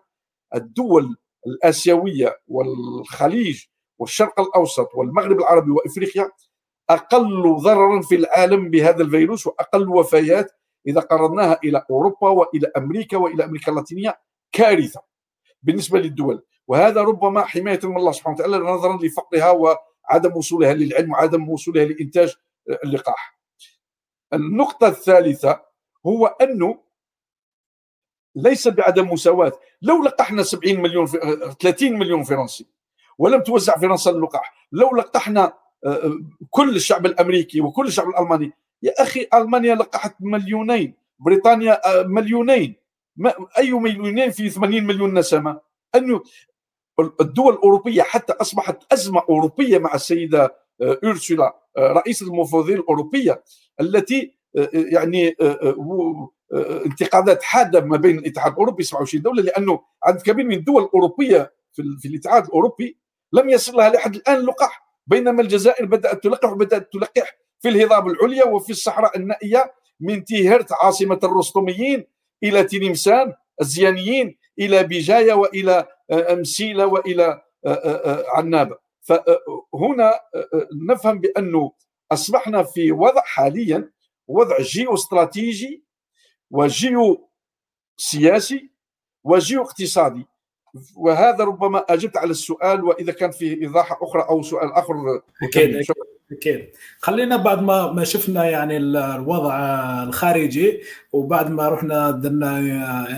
الدول 0.55 1.15
الآسيوية 1.47 2.39
والخليج 2.47 3.63
والشرق 3.99 4.39
الأوسط 4.39 4.89
والمغرب 4.95 5.39
العربي 5.39 5.71
وإفريقيا 5.71 6.31
أقل 6.89 7.55
ضررا 7.55 8.01
في 8.01 8.15
العالم 8.15 8.69
بهذا 8.69 9.03
الفيروس 9.03 9.47
وأقل 9.47 9.89
وفيات 9.89 10.51
إذا 10.87 11.01
قارناها 11.01 11.59
إلى 11.63 11.83
أوروبا 11.89 12.29
وإلى 12.29 12.71
أمريكا 12.77 13.17
وإلى 13.17 13.45
أمريكا 13.45 13.71
اللاتينية 13.71 14.19
كارثة 14.51 15.01
بالنسبة 15.63 15.99
للدول. 15.99 16.43
وهذا 16.67 17.01
ربما 17.01 17.45
حماية 17.45 17.79
من 17.83 17.97
الله 17.97 18.11
سبحانه 18.11 18.35
وتعالى 18.35 18.57
نظرا 18.57 18.97
لفقرها 18.97 19.49
وعدم 20.09 20.37
وصولها 20.37 20.73
للعلم 20.73 21.11
وعدم 21.11 21.49
وصولها 21.49 21.85
لإنتاج 21.85 22.35
اللقاح. 22.83 23.39
النقطة 24.33 24.87
الثالثة 24.87 25.61
هو 26.05 26.25
أنه 26.25 26.79
ليس 28.35 28.67
بعدم 28.67 29.09
مساواة 29.13 29.51
لو 29.81 30.03
لقحنا 30.03 30.43
70 30.43 30.79
مليون 30.79 31.05
30 31.05 31.93
مليون 31.93 32.23
فرنسي 32.23 32.65
ولم 33.17 33.43
توزع 33.43 33.77
فرنسا 33.77 34.11
اللقاح 34.11 34.67
لو 34.71 34.95
لقحنا 34.95 35.53
كل 36.49 36.75
الشعب 36.75 37.05
الأمريكي 37.05 37.61
وكل 37.61 37.87
الشعب 37.87 38.09
الألماني 38.09 38.51
يا 38.83 38.93
أخي 39.01 39.27
ألمانيا 39.33 39.75
لقحت 39.75 40.15
مليونين 40.19 40.93
بريطانيا 41.19 41.81
مليونين 42.03 42.75
أي 43.57 43.71
مليونين 43.71 44.31
في 44.31 44.49
80 44.49 44.83
مليون 44.83 45.19
نسمة 45.19 45.61
انه 45.95 46.23
الدول 47.21 47.53
الأوروبية 47.53 48.01
حتى 48.01 48.33
أصبحت 48.33 48.93
أزمة 48.93 49.21
أوروبية 49.29 49.77
مع 49.77 49.95
السيدة 49.95 50.55
أورسولا 50.81 51.55
رئيس 51.77 52.21
المفوضيه 52.21 52.75
الأوروبية 52.75 53.43
التي 53.81 54.33
يعني 54.73 55.35
انتقادات 56.85 57.43
حادة 57.43 57.81
ما 57.81 57.97
بين 57.97 58.19
الاتحاد 58.19 58.51
الأوروبي 58.51 58.83
27 58.83 59.21
دولة 59.21 59.43
لأنه 59.43 59.79
عدد 60.03 60.21
كبير 60.21 60.45
من 60.45 60.55
الدول 60.55 60.83
الأوروبية 60.83 61.53
في, 61.73 62.05
الاتحاد 62.05 62.45
الأوروبي 62.45 62.97
لم 63.33 63.49
يصل 63.49 63.77
لها 63.77 63.89
لحد 63.89 64.15
الآن 64.15 64.35
اللقاح 64.35 64.89
بينما 65.07 65.41
الجزائر 65.41 65.85
بدأت 65.85 66.23
تلقح 66.23 66.51
وبدأت 66.51 66.93
تلقح 66.93 67.37
في 67.59 67.69
الهضاب 67.69 68.07
العليا 68.07 68.45
وفي 68.45 68.69
الصحراء 68.69 69.17
النائية 69.17 69.73
من 69.99 70.25
تيهرت 70.25 70.73
عاصمة 70.83 71.19
الرستميين 71.23 72.05
إلى 72.43 72.63
تلمسان 72.63 73.33
الزيانيين 73.61 74.37
إلى 74.59 74.83
بجايه 74.83 75.33
وإلى 75.33 75.87
مسيله 76.11 76.85
وإلى 76.85 77.41
عنابه 78.27 78.77
فهنا 79.01 80.19
نفهم 80.89 81.19
بأنه 81.19 81.71
أصبحنا 82.11 82.63
في 82.63 82.91
وضع 82.91 83.21
حاليا 83.21 83.91
وضع 84.27 84.57
جيو 84.61 84.93
استراتيجي 84.93 85.83
وجيو 86.51 87.29
سياسي 87.97 88.69
وجيو 89.23 89.61
اقتصادي 89.61 90.25
وهذا 90.95 91.43
ربما 91.43 91.79
أجبت 91.89 92.17
على 92.17 92.31
السؤال 92.31 92.83
وإذا 92.83 93.11
كان 93.11 93.31
فيه 93.31 93.61
إيضاح 93.61 93.97
أخرى 94.01 94.21
أو 94.29 94.41
سؤال 94.41 94.73
آخر 94.73 94.93
أكيد. 95.43 95.85
أكيد 96.31 96.69
خلينا 96.99 97.37
بعد 97.37 97.61
ما 97.61 97.91
ما 97.91 98.03
شفنا 98.03 98.45
يعني 98.45 98.77
الوضع 98.77 99.53
الخارجي 100.03 100.81
وبعد 101.13 101.51
ما 101.51 101.69
رحنا 101.69 102.11
درنا 102.11 102.59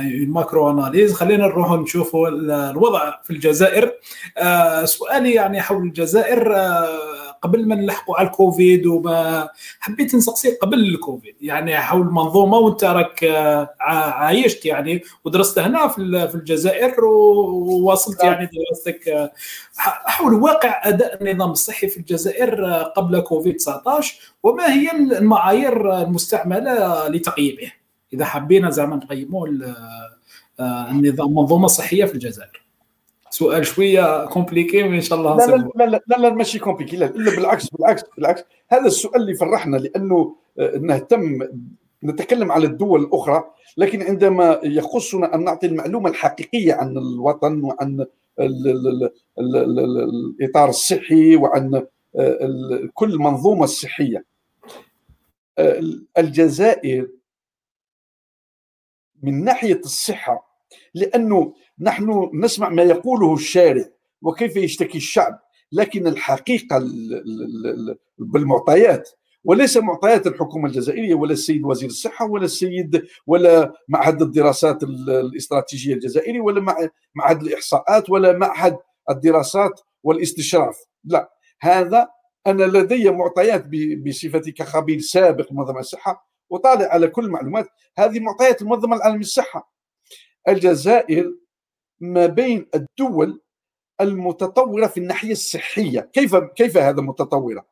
ال 0.02 0.13
macro 0.13 0.72
analyse 0.72 1.14
خلينا 1.14 1.48
نروح 1.48 1.72
نشوفوا 1.72 2.30
الوضع 2.70 3.22
في 3.24 3.34
الجزائر. 3.34 3.94
آه، 4.38 4.86
سؤالي 4.86 5.34
يعني 5.34 5.62
حول 5.62 5.84
الجزائر 5.84 6.56
آه، 6.56 7.31
قبل 7.42 7.68
ما 7.68 7.76
نلحقوا 7.76 8.18
على 8.18 8.28
الكوفيد 8.28 8.86
وما 8.86 9.50
حبيت 9.80 10.16
نسقسيك 10.16 10.58
قبل 10.62 10.80
الكوفيد. 10.80 11.36
يعني 11.42 11.78
حول 11.78 12.02
المنظومة 12.02 12.58
وانت 12.58 12.84
راك 12.84 13.24
آه، 13.24 13.76
عايشت 13.80 14.66
يعني 14.66 15.04
ودرست 15.26 15.60
هنا 15.60 15.88
في 15.88 16.36
الجزائر 16.36 17.06
وواصلت. 17.06 18.24
يعني 18.24 18.50
دراستك. 18.54 19.08
آه، 19.08 19.32
حول 19.76 20.34
واقع 20.34 20.82
أداء 20.84 21.24
النظام 21.24 21.52
الصحي 21.52 21.88
في 21.88 21.98
الجزائر 21.98 22.66
آه، 22.66 22.84
قبل 22.84 23.20
كوفيد 23.20 23.56
19 23.56 24.34
وما 24.44 24.74
هي 24.74 24.92
المعايير 24.92 26.02
المستعملة 26.02 27.08
لتقييمه؟ 27.08 27.72
إذا 28.14 28.26
حبينا 28.26 28.70
زعما 28.70 28.96
نقيموا 28.96 29.48
النظام 30.60 31.28
المنظومه 31.28 31.66
الصحيه 31.66 32.06
في 32.06 32.14
الجزائر. 32.14 32.62
سؤال 33.32 33.66
شوية 33.66 34.26
compliqué 34.26 34.86
إن 34.86 35.02
شاء 35.02 35.20
الله 35.20 35.38
لا 35.38 35.46
لا 35.46 35.70
لا 35.76 35.86
لا, 35.86 36.02
لا, 36.08 36.16
لا 36.16 36.30
ماشي 36.30 36.60
compliqué 36.60 36.98
لا, 36.98 37.06
لا 37.06 37.36
بالعكس 37.36 37.70
بالعكس 37.70 38.04
بالعكس. 38.18 38.44
هذا 38.70 38.86
السؤال 38.86 39.22
اللي 39.22 39.34
فرحنا 39.34 39.78
لأنه 39.78 40.36
آه، 40.60 40.78
نهتم 40.78 41.48
نتكلم 42.04 42.52
على 42.52 42.66
الدول 42.66 43.02
الأخرى 43.02 43.44
لكن 43.78 44.02
عندما 44.02 44.60
يخصنا 44.64 45.36
أن 45.36 45.44
نعطي 45.44 45.68
المعلومة 45.68 46.10
الحقيقية 46.10 46.74
عن 46.74 46.98
الوطن 46.98 47.64
وعن 47.64 48.06
ال 48.40 48.68
ال 48.68 48.88
ال 48.88 49.12
ال 49.40 49.56
ال 49.56 49.80
ال 49.80 50.36
الإطار 50.40 50.70
الصحي 50.70 51.36
وعن 51.36 51.86
آه، 52.16 52.90
كل 52.94 53.14
المنظومه 53.14 53.64
الصحيه 53.64 54.26
آه، 55.58 55.82
الجزائر 56.18 57.10
من 59.24 59.44
ناحية 59.44 59.80
الصحة 59.80 60.52
لأنه 60.94 61.54
نحن 61.82 62.30
نسمع 62.34 62.70
ما 62.70 62.84
يقوله 62.84 63.34
الشارع 63.34 63.86
وكيف 64.22 64.56
يشتكي 64.56 64.98
الشعب 64.98 65.40
لكن 65.72 66.08
الحقيقة 66.08 66.84
بالمعطيات 68.18 69.10
وليس 69.44 69.78
معطيات 69.78 70.28
الحكومة 70.28 70.68
الجزائرية 70.68 71.16
ولا 71.16 71.34
السيد 71.34 71.66
وزير 71.66 71.90
الصحة 71.90 72.26
ولا 72.26 72.46
السيد 72.46 73.06
ولا 73.28 73.74
معهد 73.90 74.22
الدراسات 74.22 74.84
الاستراتيجية 74.84 75.94
الجزائري 75.94 76.40
ولا 76.40 76.62
معهد 77.16 77.42
الإحصاءات 77.42 78.10
ولا 78.10 78.38
معهد 78.38 78.78
الدراسات 79.10 79.82
والاستشراف. 80.04 80.78
لا 81.04 81.32
هذا 81.62 82.08
أنا 82.48 82.64
لدي 82.64 83.10
معطيات 83.10 83.66
بصفتي 84.06 84.52
كخبير 84.52 85.00
سابق 85.00 85.52
منظمة 85.52 85.80
الصحة 85.80 86.32
وطالع 86.50 86.86
على 86.86 87.08
كل 87.08 87.26
المعلومات. 87.26 87.68
هذه 87.98 88.20
معطيات 88.20 88.62
المنظمه 88.62 88.96
العالميه 88.96 89.18
للصحه 89.20 89.72
الجزائر 90.48 91.36
ما 92.02 92.26
بين 92.26 92.70
الدول 92.76 93.42
المتطورة 94.02 94.88
في 94.88 95.00
الناحية 95.00 95.32
الصحية. 95.32 96.00
كيف 96.00 96.36
كيف 96.36 96.78
هذا 96.78 97.02
متطورة؟ 97.02 97.66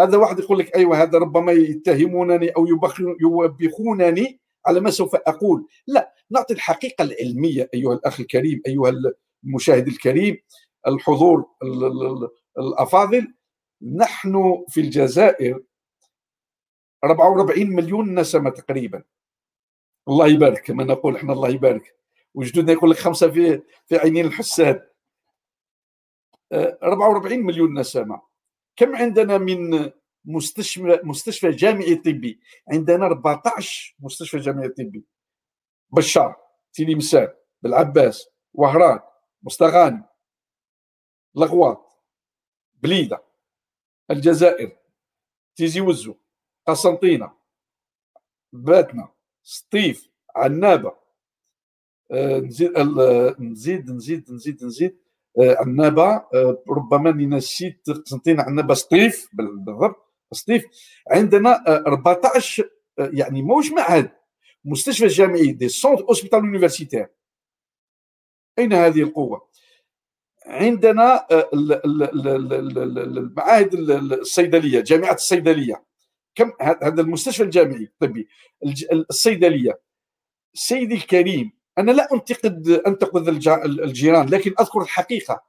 هذا 0.00 0.18
واحد 0.18 0.38
يقول 0.38 0.58
لك 0.58 0.76
أيوه 0.76 1.02
هذا 1.02 1.18
ربما 1.18 1.52
يتهمونني 1.52 2.48
أو 2.48 2.66
يوبخونني 3.20 4.40
على 4.66 4.80
ما 4.80 4.90
سوف 4.90 5.14
أقول. 5.14 5.66
لا 5.86 6.14
نعطي 6.30 6.54
الحقيقة 6.54 7.02
العلمية 7.04 7.70
أيها 7.74 7.94
الأخ 7.94 8.20
الكريم 8.20 8.62
أيها 8.66 8.92
المشاهد 9.44 9.86
الكريم 9.86 10.36
الحضور 10.86 11.46
الأفاضل. 12.58 13.34
نحن 13.82 14.64
في 14.68 14.80
الجزائر 14.80 15.62
44 17.04 17.66
مليون 17.66 18.20
نسمة 18.20 18.50
تقريبا. 18.50 19.02
الله 20.08 20.28
يبارك 20.28 20.62
كما 20.62 20.84
نقول 20.84 21.16
إحنا 21.16 21.32
الله 21.32 21.48
يبارك. 21.48 21.95
وجدودنا 22.36 22.72
يقول 22.72 22.90
لك 22.90 22.96
خمسة 22.96 23.30
في 23.30 23.62
في 23.86 23.96
عينين 23.96 24.26
الحساد. 24.26 24.90
44 26.52 27.38
آه، 27.38 27.42
مليون 27.42 27.78
نسمه 27.78 28.22
كم 28.76 28.96
عندنا 28.96 29.38
من 29.38 29.90
مستشفى 30.24 31.00
مستشفى 31.04 31.50
جامعي 31.50 31.94
طبي؟ 31.94 32.40
عندنا 32.72 33.06
14 33.06 33.96
مستشفى 33.98 34.38
جامعي 34.38 34.68
طبي. 34.68 35.04
بشار 35.90 36.36
تلمسان 36.72 37.28
بالعباس 37.62 38.28
وهران 38.54 39.00
مستغاني 39.42 40.04
لغواط 41.34 42.02
بليدة 42.74 43.24
الجزائر 44.10 44.76
تيزي 45.56 45.80
وزو 45.80 46.14
قسنطينة 46.66 47.36
باتنا 48.52 49.08
سطيف 49.42 50.08
عنابة 50.36 51.05
نزيد 52.12 52.78
نزيد 53.40 53.90
نزيد 53.90 54.32
نزيد 54.32 54.64
نزيد. 54.64 54.96
عنابه 55.38 56.22
ربما 56.70 57.10
نسيت 57.10 57.90
قسنطين 57.90 58.40
عنابه 58.40 58.74
سطيف 58.74 59.28
بالضبط 59.32 59.96
سطيف. 60.32 60.64
عندنا 61.10 61.64
14 61.86 62.70
يعني 62.98 63.42
موش 63.42 63.72
معهد 63.72 64.10
مستشفى 64.64 65.06
جامعي 65.06 65.52
des 65.52 65.68
centres 65.68 66.08
hospitalo-universitaires. 66.08 67.08
أين 68.58 68.72
هذه 68.72 69.02
القوة؟ 69.02 69.48
عندنا 70.46 71.26
المعاهد 73.16 73.74
الصيدلية 73.74 74.80
جامعة 74.80 75.14
الصيدلية. 75.14 75.84
كم؟ 76.34 76.52
هذا 76.60 77.00
المستشفى 77.00 77.42
الجامعي 77.42 77.84
الطبي 77.84 78.28
الصيدلية. 78.92 79.80
سيدي 80.54 80.94
الكريم 80.94 81.55
أنا 81.78 81.90
لا 81.90 82.08
أنتقد 82.12 82.68
انتقد 82.68 83.28
الجيران 83.64 84.28
لكن 84.28 84.54
أذكر 84.60 84.82
الحقيقة. 84.82 85.44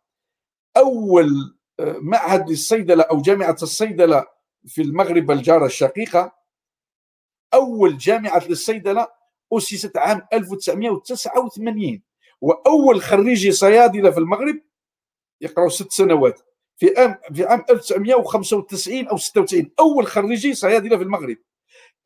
أول 0.78 1.57
آه، 1.80 1.97
معهد 2.01 2.49
للصيدلة 2.49 3.03
أو 3.03 3.21
جامعة 3.21 3.57
الصيدلة 3.61 4.25
في 4.67 4.82
المغرب 4.82 5.32
الجارة 5.32 5.65
الشقيقة 5.65 6.36
أول 7.53 7.97
جامعة 7.97 8.47
للصيدلة 8.47 9.07
أسست 9.53 9.97
عام 9.97 10.28
1989 10.34 12.01
وأول 12.41 13.01
خريجي 13.01 13.51
صيادلة 13.51 14.11
في 14.11 14.17
المغرب 14.17 14.61
يقراوا 15.41 15.69
ست 15.69 15.91
سنوات 15.91 16.41
في 16.78 16.93
عام 16.97 17.15
في 17.34 17.45
عام 17.45 17.65
1995 17.69 19.07
أو 19.07 19.17
96 19.17 19.71
أول 19.80 20.07
خريجي 20.07 20.53
صيادلة 20.53 20.97
في 20.97 21.03
المغرب. 21.03 21.38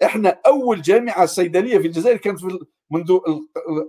إحنا 0.03 0.39
أول 0.45 0.81
جامعة 0.81 1.25
صيدلية 1.25 1.77
في 1.77 1.87
الجزائر 1.87 2.17
كانت 2.17 2.39
في 2.39 2.59
منذ 2.91 3.19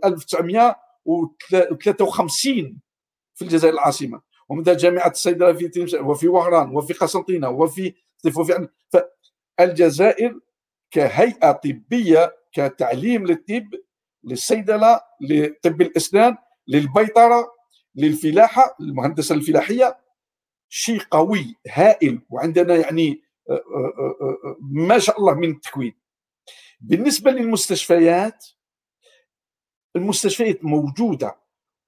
1953 0.04 2.80
في 3.34 3.42
الجزائر 3.42 3.74
العاصمة. 3.74 4.20
ومنذ 4.48 4.76
جامعة 4.76 5.10
الصيدله 5.10 5.52
في 5.52 5.98
وفي 6.00 6.28
وهران 6.28 6.76
وفي 6.76 6.92
قسنطينة 6.92 7.48
وفي 7.48 7.94
وفي 8.36 8.68
فالجزائر 9.58 10.40
كهيئة 10.90 11.52
طبية 11.52 12.36
كتعليم 12.52 13.26
للطب 13.26 13.74
للصيدله 14.24 15.00
لطب 15.20 15.82
الأسنان 15.82 16.36
للبيطرة 16.68 17.52
للفلاحة 17.94 18.76
المهندسه 18.80 19.34
الفلاحية. 19.34 20.02
شيء 20.74 21.02
قوي 21.10 21.56
هائل 21.68 22.20
وعندنا 22.30 22.76
يعني 22.76 23.22
آه، 23.50 23.52
آه، 23.52 24.14
آه، 24.20 24.56
ما 24.60 24.98
شاء 24.98 25.18
الله 25.18 25.34
من 25.34 25.50
التكوين 25.50 25.94
بالنسبة 26.80 27.30
للمستشفيات 27.30 28.46
المستشفيات 29.96 30.64
موجودة 30.64 31.36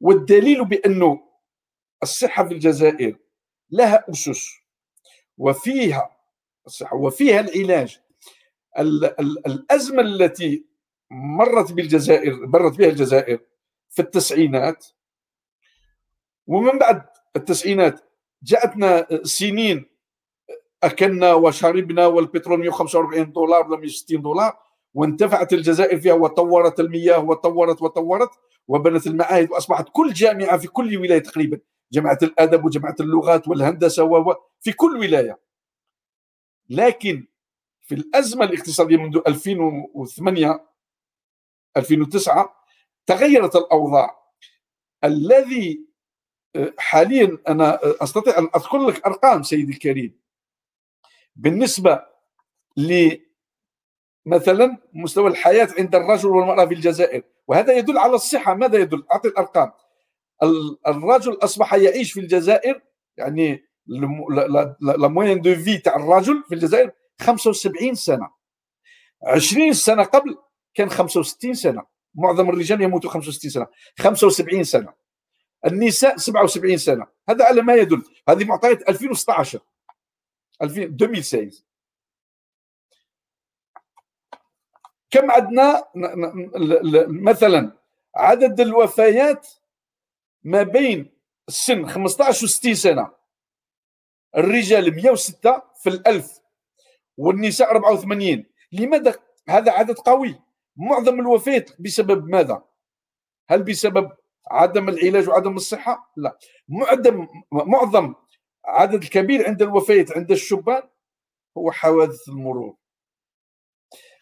والدليل 0.00 0.64
بانه 0.64 1.28
الصحة 2.02 2.48
في 2.48 2.54
الجزائر 2.54 3.16
لها 3.70 4.04
أسس 4.10 4.50
وفيها 5.38 6.16
الصحة 6.66 6.96
وفيها 6.96 7.40
العلاج. 7.40 8.00
الأزمة 9.46 10.02
التي 10.02 10.64
مرت 11.10 11.72
بالجزائر 11.72 12.46
مرت 12.46 12.78
بها 12.78 12.88
الجزائر 12.88 13.40
في 13.90 14.02
التسعينات 14.02 14.86
ومن 16.46 16.78
بعد 16.78 17.02
التسعينات 17.36 18.00
جاءتنا 18.42 19.06
سنين 19.22 19.86
أكلنا 20.82 21.34
وشربنا 21.34 22.06
والبترول 22.06 22.58
145 22.60 23.32
دولار 23.32 23.66
ولا 23.66 23.76
160 23.76 24.22
دولار. 24.22 24.63
وانتفعت 24.94 25.52
الجزائر 25.52 26.00
فيها 26.00 26.14
وطورت 26.14 26.80
المياه 26.80 27.18
وطورت 27.18 27.82
وطورت 27.82 28.30
وبنت 28.68 29.06
المعاهد 29.06 29.50
وأصبحت 29.50 29.88
كل 29.92 30.12
جامعة 30.12 30.58
في 30.58 30.66
كل 30.66 30.96
ولاية 30.96 31.18
تقريبا 31.18 31.58
جامعة 31.92 32.18
الأدب 32.22 32.64
وجامعة 32.64 32.96
اللغات 33.00 33.48
والهندسة 33.48 34.04
و 34.04 34.34
في 34.60 34.72
كل 34.72 34.96
ولاية. 34.96 35.38
لكن 36.70 37.26
في 37.82 37.94
الأزمة 37.94 38.44
الاقتصادية 38.44 38.96
منذ 38.96 39.20
2008 39.26 40.66
2009 41.76 42.64
تغيرت 43.06 43.56
الأوضاع. 43.56 44.24
الذي 45.04 45.84
آه، 46.56 46.72
حاليا 46.78 47.38
أنا 47.48 47.78
أستطيع 47.82 48.38
أن 48.38 48.48
أذكر 48.56 48.86
لك 48.86 49.06
أرقام 49.06 49.42
سيدي 49.42 49.72
الكريم. 49.72 50.18
بالنسبة 51.36 52.02
ل 52.76 53.16
مثلا 54.26 54.76
مستوى 54.92 55.30
الحياة 55.30 55.68
عند 55.78 55.94
الرجل 55.94 56.28
والمرأة 56.28 56.66
في 56.66 56.74
الجزائر. 56.74 57.22
وهذا 57.48 57.72
يدل 57.72 57.98
على 57.98 58.14
الصحة. 58.14 58.54
ماذا 58.54 58.78
يدل؟ 58.78 59.04
أعطي 59.12 59.28
الأرقام. 59.28 59.72
الرجل 60.86 61.38
أصبح 61.42 61.74
يعيش 61.74 62.12
في 62.12 62.20
الجزائر 62.20 62.80
يعني 63.16 63.64
لا 64.80 65.08
موين 65.08 65.40
دو 65.40 65.54
في 65.54 65.78
تاع 65.78 65.96
الرجل 65.96 66.44
في 66.48 66.54
الجزائر 66.54 66.92
75 67.20 67.94
سنة. 67.94 68.30
20 69.26 69.72
سنة 69.72 70.02
قبل 70.02 70.36
كان 70.74 70.90
65 70.90 71.54
سنة. 71.54 71.82
معظم 72.14 72.50
الرجال 72.50 72.80
يموتوا 72.82 73.10
65 73.10 73.50
سنة. 73.50 73.66
75 73.98 74.64
سنة. 74.64 74.92
النساء 75.66 76.16
77 76.16 76.76
سنة. 76.76 77.06
هذا 77.28 77.44
على 77.44 77.62
ما 77.62 77.74
يدل. 77.74 78.02
هذه 78.28 78.44
معطيات 78.44 78.88
2016 78.88 79.60
2016 80.62 81.64
كم 85.14 85.30
عندنا 85.30 85.84
مثلا 87.08 87.72
عدد 88.16 88.60
الوفيات 88.60 89.48
ما 90.42 90.62
بين 90.62 91.12
السن 91.48 91.86
15 91.86 92.44
و 92.44 92.48
60 92.48 92.74
سنة. 92.74 93.10
الرجال 94.36 94.94
106 94.96 95.62
في 95.82 95.88
الألف 95.88 96.40
والنساء 97.16 97.70
84 97.70 98.44
لماذا 98.72 99.14
هذا 99.48 99.72
عدد 99.72 99.98
قوي؟ 99.98 100.40
معظم 100.76 101.20
الوفيات 101.20 101.80
بسبب 101.80 102.28
ماذا؟ 102.28 102.62
هل 103.50 103.62
بسبب 103.62 104.10
عدم 104.50 104.88
العلاج 104.88 105.28
وعدم 105.28 105.56
الصحة؟ 105.56 106.12
لا. 106.16 106.38
معظم 106.68 107.28
معظم 107.52 108.14
عدد 108.64 109.02
الكبير 109.02 109.46
عند 109.46 109.62
الوفيات 109.62 110.16
عند 110.16 110.30
الشبان 110.30 110.82
هو 111.58 111.70
حوادث 111.72 112.28
المرور. 112.28 112.76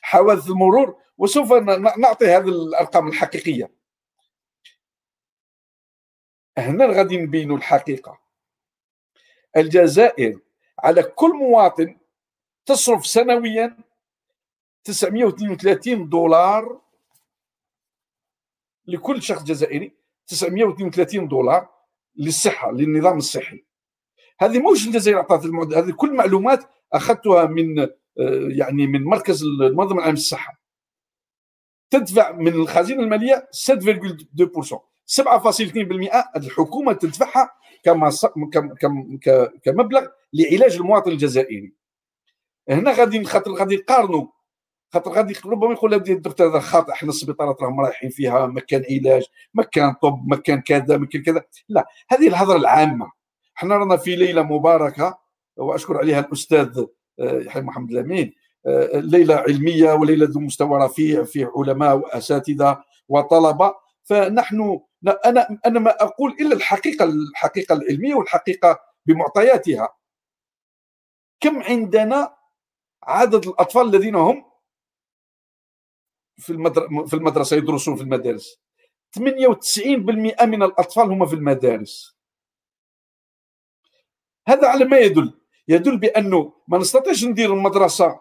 حوادث 0.03 0.51
المرور 0.51 1.03
وسوف 1.19 1.53
نعطي 1.99 2.27
هذه 2.27 2.49
الأرقام 2.49 3.09
الحقيقية. 3.09 3.71
هنا 6.59 6.87
غادي 6.87 7.17
نبينوا 7.17 7.57
الحقيقة. 7.57 8.21
الجزائر 9.57 10.41
على 10.79 11.03
كل 11.03 11.31
مواطن 11.31 11.99
تصرف 12.67 13.07
سنويا 13.07 13.77
932 14.85 16.09
دولار. 16.09 16.81
لكل 18.87 19.23
شخص 19.23 19.43
جزائري 19.43 19.93
932 20.27 21.29
دولار 21.29 21.69
للصحة 22.17 22.73
للنظام 22.73 23.19
الصحي. 23.19 23.65
هذه 24.41 24.73
مش 24.73 24.87
الجزائر 24.87 25.17
اعطت 25.17 25.47
هذه 25.75 25.91
كل 25.91 26.17
معلومات 26.17 26.65
أخذتها 26.93 27.45
من 27.47 27.89
يعني 28.49 28.87
من 28.87 29.05
مركز 29.05 29.43
المنظمة 29.43 29.99
العامه 29.99 30.13
للصحة. 30.13 30.63
تدفع 31.91 32.33
من 32.33 32.49
الخزينة 32.49 33.03
المالية 33.03 33.49
7.2% 33.53 34.93
7.2% 35.07 36.37
الحكومة 36.37 36.93
تدفعها 36.93 37.51
كما 37.85 38.11
كمبلغ 39.65 40.07
لعلاج 40.33 40.77
المواطن 40.77 41.11
الجزائري. 41.11 41.75
هنا 42.69 42.93
غادي 42.93 43.25
خاطر 43.25 43.53
غادي 43.53 43.77
نقارنوا 43.77 44.27
خاطر 44.93 45.11
غادي 45.11 45.35
ربما 45.47 45.73
يقول 45.73 45.95
الدكتور 45.95 46.51
هذا 46.51 46.61
خاطئ 46.61 46.93
إحنا 46.93 47.09
السبيطارات 47.09 47.63
راهم 47.63 47.81
رايحين 47.81 48.11
فيها 48.11 48.47
مكان 48.47 48.85
علاج 48.91 49.25
مكان 49.55 49.93
طب 50.03 50.23
مكان 50.27 50.61
كذا 50.61 50.97
مكان 50.97 51.23
كذا. 51.23 51.45
لا 51.69 51.87
هذه 52.09 52.29
الهضرة 52.29 52.57
العامة. 52.57 53.13
إحنا 53.57 53.77
رانا 53.77 53.97
في 53.97 54.17
ليلة 54.17 54.43
مباركة 54.43 55.19
وأشكر 55.57 55.97
عليها 55.99 56.21
الأستاذ 56.21 56.79
آه، 56.79 56.89
يحيى 57.23 57.63
محمد 57.63 57.91
الأمين. 57.91 58.35
آه، 58.67 58.89
ليلة 58.95 59.35
علمية 59.35 59.93
وليلة 59.93 60.27
ذو 60.31 60.41
مستوى 60.41 60.85
رفيع 60.85 61.25
فيه 61.25 61.53
علماء 61.57 61.97
وأساتذة 61.97 62.85
وطلبة. 63.09 63.75
فنحن 64.05 64.81
أنا 65.27 65.59
أنا 65.67 65.81
ما 65.81 66.03
أقول 66.03 66.37
إلا 66.41 66.57
الحقيقة 66.57 67.05
الحقيقة 67.05 67.73
العلمية 67.73 68.15
والحقيقة 68.15 68.81
بمعطياتها. 69.07 69.89
كم 71.41 71.63
عندنا 71.63 72.37
عدد 73.03 73.47
الأطفال 73.47 73.83
الذين 73.89 74.15
هم 74.15 74.45
في 76.37 76.53
في 77.07 77.15
المدرسة 77.17 77.57
يدرسون 77.57 77.97
في 77.97 78.03
المدارس؟ 78.03 78.63
98% 79.13 80.47
من 80.47 80.63
الأطفال 80.63 81.11
هم 81.11 81.27
في 81.27 81.35
المدارس. 81.35 82.17
هذا 84.49 84.69
على 84.69 84.85
ما 84.85 84.99
يدل. 84.99 85.42
يدل 85.69 85.97
بأنه 85.99 86.53
ما 86.69 86.79
نستطيعش 86.79 87.25
ندير 87.25 87.55
المدرسة 87.55 88.21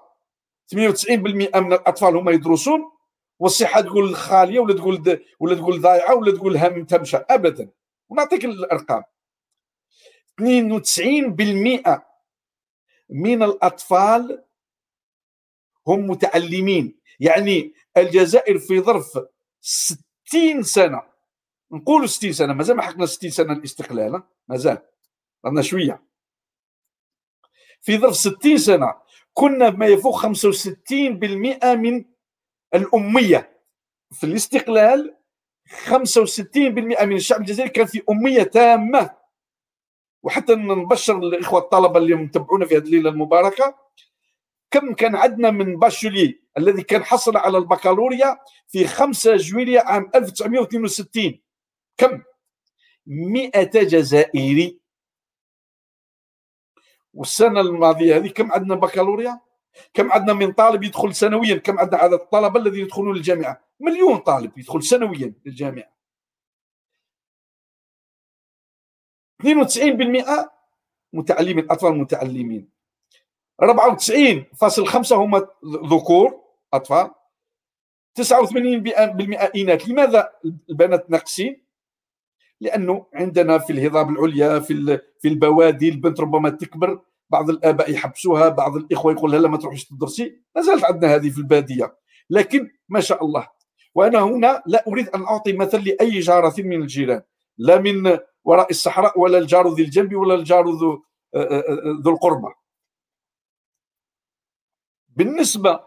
98% 0.75 1.17
من 1.57 1.73
الأطفال 1.73 2.15
هم 2.15 2.29
يدرسون 2.29 2.91
والصحة 3.39 3.81
تقول 3.81 4.15
خالية 4.15 4.59
ولا 4.59 4.73
تقول 4.73 5.19
ولا 5.39 5.55
تقول 5.55 5.81
ضايعة 5.81 6.15
ولا 6.15 6.31
تقول 6.31 6.57
هم 6.57 6.85
تمشى 6.85 7.17
ابدا. 7.17 7.69
ونعطيك 8.09 8.45
الأرقام. 8.45 9.03
92% 10.41 12.01
من 13.09 13.43
الأطفال 13.43 14.43
هم 15.87 16.07
متعلمين. 16.07 16.99
يعني 17.19 17.73
الجزائر 17.97 18.59
في 18.59 18.81
ظرف 18.81 19.19
60 19.61 20.63
سنة. 20.63 21.03
نقولوا 21.71 22.07
60 22.07 22.33
سنة 22.33 22.53
مازال 22.53 22.75
ما 22.75 22.81
حقنا 22.81 23.05
60 23.05 23.29
سنة 23.29 23.53
الاستقلال 23.53 24.23
مازال. 24.47 24.77
رانا 25.45 25.61
شوية. 25.61 26.10
في 27.81 27.97
ظرف 27.97 28.15
60 28.15 28.57
سنة 28.57 28.93
كنا 29.33 29.69
ما 29.69 29.85
يفوق 29.85 30.21
65% 30.21 31.75
من 31.75 32.05
الأمية. 32.73 33.61
في 34.11 34.23
الاستقلال 34.23 35.15
65% 35.67 37.03
من 37.03 37.15
الشعب 37.15 37.41
الجزائري 37.41 37.71
كان 37.71 37.85
في 37.85 38.01
أمية 38.09 38.43
تامة. 38.43 39.09
وحتى 40.23 40.55
نبشر 40.55 41.17
الإخوة 41.17 41.59
الطلبة 41.59 41.97
اللي 41.99 42.15
متبعونا 42.15 42.65
في 42.65 42.77
هذه 42.77 42.83
الليلة 42.83 43.09
المباركة. 43.09 43.75
كم 44.71 44.93
كان 44.93 45.15
عندنا 45.15 45.51
من 45.51 45.79
باشولي 45.79 46.41
الذي 46.57 46.83
كان 46.83 47.03
حصل 47.03 47.37
على 47.37 47.57
البكالوريا 47.57 48.37
في 48.67 48.87
5 48.87 49.35
جويلية 49.35 49.79
عام 49.79 50.11
1962 50.15 51.39
كم؟ 51.97 52.21
100 53.05 53.51
جزائري. 53.73 54.80
والسنة 57.13 57.61
الماضية 57.61 58.17
هذه 58.17 58.29
كم 58.29 58.51
عندنا 58.51 58.75
بكالوريا؟ 58.75 59.39
كم 59.93 60.11
عندنا 60.11 60.33
من 60.33 60.51
طالب 60.51 60.83
يدخل 60.83 61.15
سنويا؟ 61.15 61.55
كم 61.55 61.79
عندنا 61.79 62.01
عدد 62.01 62.13
الطلبة 62.13 62.59
الذين 62.59 62.81
يدخلون 62.81 63.15
للجامعة 63.15 63.63
مليون 63.79 64.17
طالب 64.17 64.57
يدخل 64.57 64.83
سنويا 64.83 65.33
للجامعة. 65.45 65.91
92% 69.43 70.49
متعلمين 71.13 71.71
أطفال 71.71 71.97
متعلمين. 71.97 72.69
94.5 73.61 75.11
هم 75.11 75.47
ذكور 75.65 76.43
أطفال. 76.73 77.11
89% 78.15 79.55
إناث. 79.55 79.87
لماذا 79.89 80.33
البنات 80.69 81.09
ناقصين؟ 81.09 81.63
لأنه 82.61 83.05
عندنا 83.13 83.57
في 83.57 83.73
الهضاب 83.73 84.09
العليا 84.09 84.59
في 84.59 84.99
في 85.19 85.27
البوادي 85.27 85.89
البنت 85.89 86.19
ربما 86.19 86.49
تكبر 86.49 87.01
بعض 87.29 87.49
الآباء 87.49 87.91
يحبسوها 87.91 88.49
بعض 88.49 88.75
الإخوة 88.75 89.11
يقول 89.11 89.31
لها 89.31 89.39
لا 89.39 89.47
ما 89.47 89.57
تروحيش 89.57 89.85
تدرسي 89.85 90.41
ما 90.55 90.61
زالت 90.61 90.85
عندنا 90.85 91.15
هذه 91.15 91.29
في 91.29 91.37
البادية. 91.37 91.97
لكن 92.29 92.71
ما 92.89 92.99
شاء 92.99 93.25
الله 93.25 93.47
وأنا 93.95 94.19
هنا 94.19 94.63
لا 94.65 94.83
أريد 94.87 95.09
أن 95.09 95.23
أعطي 95.23 95.53
مثل 95.53 95.83
لأي 95.83 96.19
جارة 96.19 96.53
من 96.57 96.81
الجيران. 96.81 97.21
لا 97.57 97.77
من 97.79 98.17
وراء 98.43 98.69
الصحراء 98.69 99.19
ولا 99.19 99.37
الجار 99.37 99.73
ذي 99.73 99.83
الجنب 99.83 100.15
ولا 100.15 100.35
الجار 100.35 100.69
ذو 100.69 101.03
ذو 102.03 102.11
القربة. 102.11 102.53
بالنسبة 105.07 105.79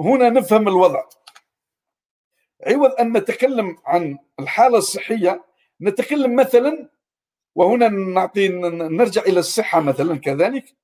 هنا 0.00 0.30
نفهم 0.30 0.68
الوضع. 0.68 1.04
عوض 2.66 2.90
أن 3.00 3.16
نتكلم 3.16 3.76
عن 3.84 4.18
الحالة 4.40 4.78
الصحية. 4.78 5.44
نتكلم 5.80 6.36
مثلا 6.36 6.90
وهنا 7.54 7.88
نعطي 7.88 8.48
نرجع 8.48 9.22
إلى 9.22 9.40
الصحة 9.40 9.80
مثلا 9.80 10.18
كذلك. 10.18 10.76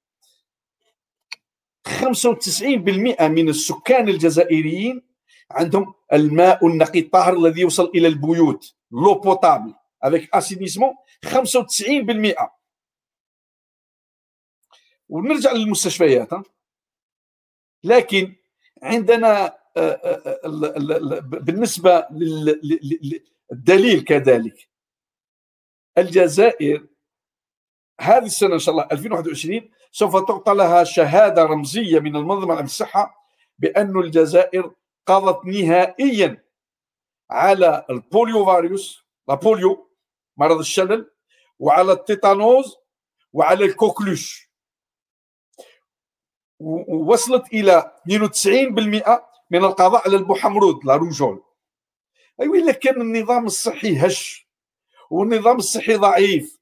95% 1.89 3.23
من 3.23 3.49
السكان 3.49 4.09
الجزائريين 4.09 5.03
عندهم 5.51 5.95
الماء 6.13 6.67
النقي 6.67 6.99
الطاهر 6.99 7.37
الذي 7.37 7.61
يوصل 7.61 7.93
إلى 7.95 8.09
البيوت 8.09 8.75
l'eau 8.91 9.15
potable 9.15 9.75
avec 10.03 10.35
assainissement 10.35 10.95
95% 11.27 12.49
ونرجع 15.09 15.53
للمستشفيات 15.53 16.29
لكن 17.85 18.35
عندنا 18.83 19.59
بالنسبة 21.23 22.07
للدليل 23.51 24.05
كذلك. 24.05 24.69
الجزائر 25.99 26.87
هذه 28.01 28.25
السنة 28.25 28.55
إن 28.55 28.59
شاء 28.59 28.75
الله 28.75 28.89
2021 28.93 29.71
سوف 29.91 30.17
تعطى 30.17 30.55
لها 30.55 30.85
شهادة 30.85 31.45
رمزية 31.45 32.01
من 32.01 32.17
المنظمة 32.17 32.45
العامه 32.45 32.63
للصحة 32.63 33.31
بأن 33.59 33.99
الجزائر 33.99 34.75
قضت 35.07 35.45
نهائيا 35.45 36.45
على 37.31 37.87
ال 37.91 38.00
polio 38.00 38.47
virus 38.47 39.05
ال 39.31 39.41
polio 39.41 39.91
مرض 40.37 40.59
الشلل 40.59 41.11
وعلى 41.59 41.93
التيتانوز 41.93 42.77
وعلى 43.33 43.65
الكوكلوش. 43.65 44.51
ووصلت 46.61 47.53
إلى 47.53 47.93
92% 48.09 49.36
من 49.51 49.65
القضاء 49.65 50.09
على 50.09 50.17
البوحمرود 50.17 50.85
لا 50.85 50.97
روجول. 50.97 51.43
ايوا 52.41 52.57
إلا 52.57 52.73
كان 52.73 53.01
النظام 53.01 53.47
الصحي 53.47 54.07
هش 54.07 54.49
والنظام 55.11 55.57
الصحي 55.57 55.95
ضعيف 55.95 56.59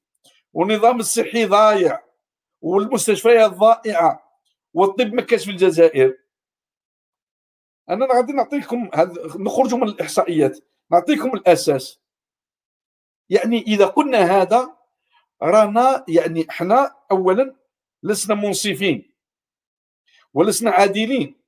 والنظام 0.53 0.99
الصحي 0.99 1.45
ضايع 1.45 2.03
والمستشفيات 2.61 3.51
ضائعه 3.51 4.39
والطب 4.73 5.13
ما 5.13 5.21
كانش 5.21 5.45
في 5.45 5.51
الجزائر. 5.51 6.17
أنا 7.89 8.05
غادي 8.05 8.33
نعطيكم 8.33 8.89
نخرجوا 9.35 9.79
من 9.79 9.87
الإحصائيات 9.87 10.59
نعطيكم 10.91 11.33
الأساس. 11.33 11.99
يعني 13.29 13.61
إذا 13.61 13.85
قلنا 13.85 14.41
هذا 14.41 14.77
رانا 15.41 16.05
يعني 16.07 16.49
إحنا 16.49 16.95
اولا 17.11 17.55
لسنا 18.03 18.35
منصفين 18.35 19.13
ولسنا 20.33 20.71
عادلين. 20.71 21.44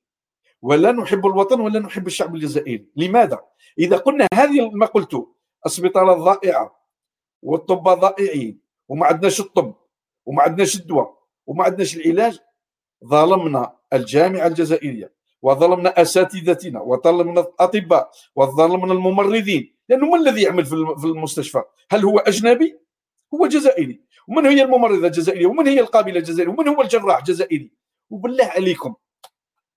ولا 0.62 0.92
نحب 0.92 1.26
الوطن 1.26 1.60
ولا 1.60 1.80
نحب 1.80 2.06
الشعب 2.06 2.34
الجزائري 2.34 2.86
لماذا 2.96 3.40
إذا 3.78 3.96
قلنا 3.96 4.26
هذه 4.34 4.70
ما 4.70 4.86
قلت 4.86 5.26
السبيطارات 5.66 6.16
ضائعه 6.16 6.78
والطب 7.42 7.82
ضائعين 7.88 8.60
وما 8.88 9.06
عندناش 9.06 9.40
الطب 9.40 9.74
وما 10.26 10.42
عندناش 10.42 10.76
الدواء 10.76 11.18
وما 11.46 11.64
عندناش 11.64 11.96
العلاج 11.96 12.38
ظلمنا 13.04 13.76
الجامعة 13.92 14.46
الجزائرية 14.46 15.12
وظلمنا 15.42 16.02
أساتذتنا 16.02 16.80
وظلمنا 16.80 17.40
الأطباء 17.40 18.10
وظلمنا 18.36 18.92
الممرضين 18.92 19.74
لأنه 19.88 20.06
من 20.06 20.20
الذي 20.20 20.42
يعمل 20.42 20.64
في 20.64 21.04
المستشفى؟ 21.04 21.62
هل 21.90 22.04
هو 22.04 22.18
أجنبي؟ 22.18 22.78
هو 23.34 23.46
جزائري 23.46 24.00
ومن 24.28 24.46
هي 24.46 24.62
الممرضة 24.62 25.06
الجزائرية؟ 25.06 25.46
ومن 25.46 25.66
هي 25.68 25.80
القابلة 25.80 26.18
الجزائرية؟ 26.18 26.52
ومن 26.52 26.68
هو 26.68 26.82
الجراح 26.82 27.18
الجزائري؟ 27.18 27.72
وبالله 28.10 28.44
عليكم 28.44 28.94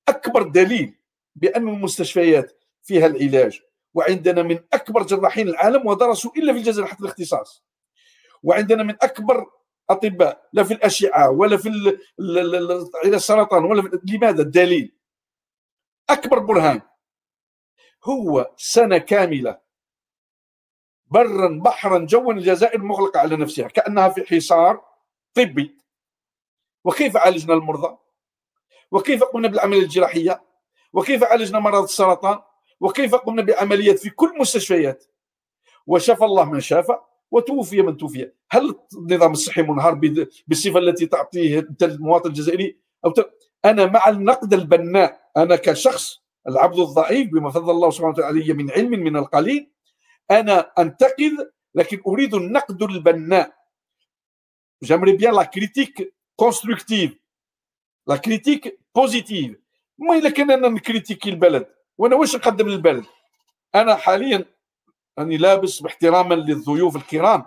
أكبر 0.10 0.43
دليل 0.43 0.97
بأن 1.36 1.68
المستشفيات 1.68 2.64
فيها 2.82 3.06
العلاج 3.06 3.62
وعندنا 3.93 4.43
من 4.43 4.60
أكبر 4.74 5.04
جراحين 5.04 5.47
العالم 5.47 5.88
ودرسوا 5.88 6.32
إلا 6.38 6.54
في 6.54 6.60
الجزائر 6.60 6.88
حتى 6.88 7.04
الاختصاص. 7.04 7.64
وعندنا 8.43 8.84
من 8.84 8.95
أكبر 9.02 9.45
أطباء 9.89 10.49
لا 10.54 10.64
في 10.64 10.74
الأشعة 10.74 11.30
ولا 11.30 11.58
في 11.58 11.97
السرطان 13.06 13.64
ولا 13.64 13.82
في 13.82 13.99
لماذا؟ 14.04 14.41
الدليل. 14.41 14.97
أكبر 16.10 16.39
برهان 16.39 16.82
هو 18.04 18.54
سنة 18.58 18.97
كاملة 18.97 19.62
برا 21.08 21.60
بحرا 21.66 21.99
جوا 22.06 22.34
الجزائر 22.34 22.82
مغلقة 22.82 23.20
على 23.20 23.36
نفسها 23.36 23.68
كأنها 23.68 24.10
في 24.10 24.24
حصار 24.36 24.86
طبي. 25.34 25.78
وكيف 26.84 27.18
عالجنا 27.18 27.54
المرضى؟ 27.54 27.97
وكيف 28.91 29.23
قمنا 29.23 29.47
بالعملية 29.47 29.81
الجراحية؟ 29.81 30.43
وكيف 30.93 31.23
عالجنا 31.23 31.59
مرض 31.59 31.83
السرطان؟ 31.83 32.39
وكيف 32.79 33.15
قمنا 33.15 33.41
بعمليات 33.41 33.99
في 33.99 34.09
كل 34.09 34.31
المستشفيات؟ 34.35 35.05
وشفى 35.87 36.25
الله 36.25 36.43
من 36.43 36.59
شافى 36.59 36.97
وتوفي 37.31 37.81
من 37.81 37.97
توفي. 37.97 38.31
هل 38.49 38.75
النظام 38.93 39.31
الصحي 39.31 39.61
منهار 39.61 39.93
بالصفة 40.47 40.79
التي 40.79 41.05
تعطيه 41.05 41.67
المواطن 41.81 42.29
الجزائري؟ 42.29 42.77
أو 43.05 43.11
ت... 43.11 43.31
أنا 43.65 43.85
مع 43.85 44.09
النقد 44.09 44.53
البناء. 44.53 45.21
أنا 45.37 45.55
كشخص 45.55 46.21
العبد 46.47 46.79
الضعيف 46.79 47.29
بما 47.29 47.49
فضل 47.49 47.71
الله 47.71 47.89
سبحانه 47.89 48.13
وتعالى 48.13 48.39
علي 48.39 48.53
من 48.53 48.71
علم 48.71 48.91
من 48.91 49.17
القليل. 49.17 49.71
أنا 50.31 50.71
أنتقد 50.79 51.51
لكن 51.75 52.01
أريد 52.07 52.33
النقد 52.33 52.83
البناء. 52.83 53.53
j'aimerais 54.84 55.11
bien 55.11 55.34
la 55.34 55.43
critique 55.43 56.15
constructive 56.36 57.19
la 58.07 58.17
critique 58.17 58.80
positive. 58.95 59.57
ما 59.97 60.17
إلا 60.17 60.29
كان 60.29 60.51
أنا 60.51 60.69
نcritiquي 60.69 61.30
البلد 61.29 61.67
وأنا 61.97 62.15
واش 62.15 62.35
نقدم 62.35 62.67
للبلد؟ 62.69 63.05
أنا 63.75 63.95
حاليا 63.95 64.45
راني 65.19 65.37
لابس 65.37 65.79
باحتراما 65.79 66.35
للضيوف 66.35 66.95
الكرام 66.95 67.45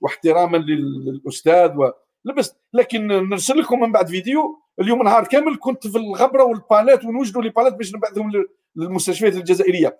واحتراما 0.00 0.56
للأستاذ 0.56 1.76
و... 1.76 1.92
لبست 2.24 2.56
لكن 2.72 3.06
نرسل 3.06 3.58
لكم 3.58 3.80
من 3.80 3.92
بعد 3.92 4.08
فيديو 4.08 4.62
اليوم 4.80 5.02
نهار 5.02 5.26
كامل 5.26 5.56
كنت 5.60 5.86
في 5.86 5.98
الغبرة 5.98 6.44
والبالات 6.44 7.04
ونوجدوا 7.04 7.42
لي 7.42 7.48
بالات 7.48 7.74
باش 7.74 7.94
نبعثهم 7.94 8.32
للمستشفيات 8.76 9.34
الجزائرية. 9.34 9.98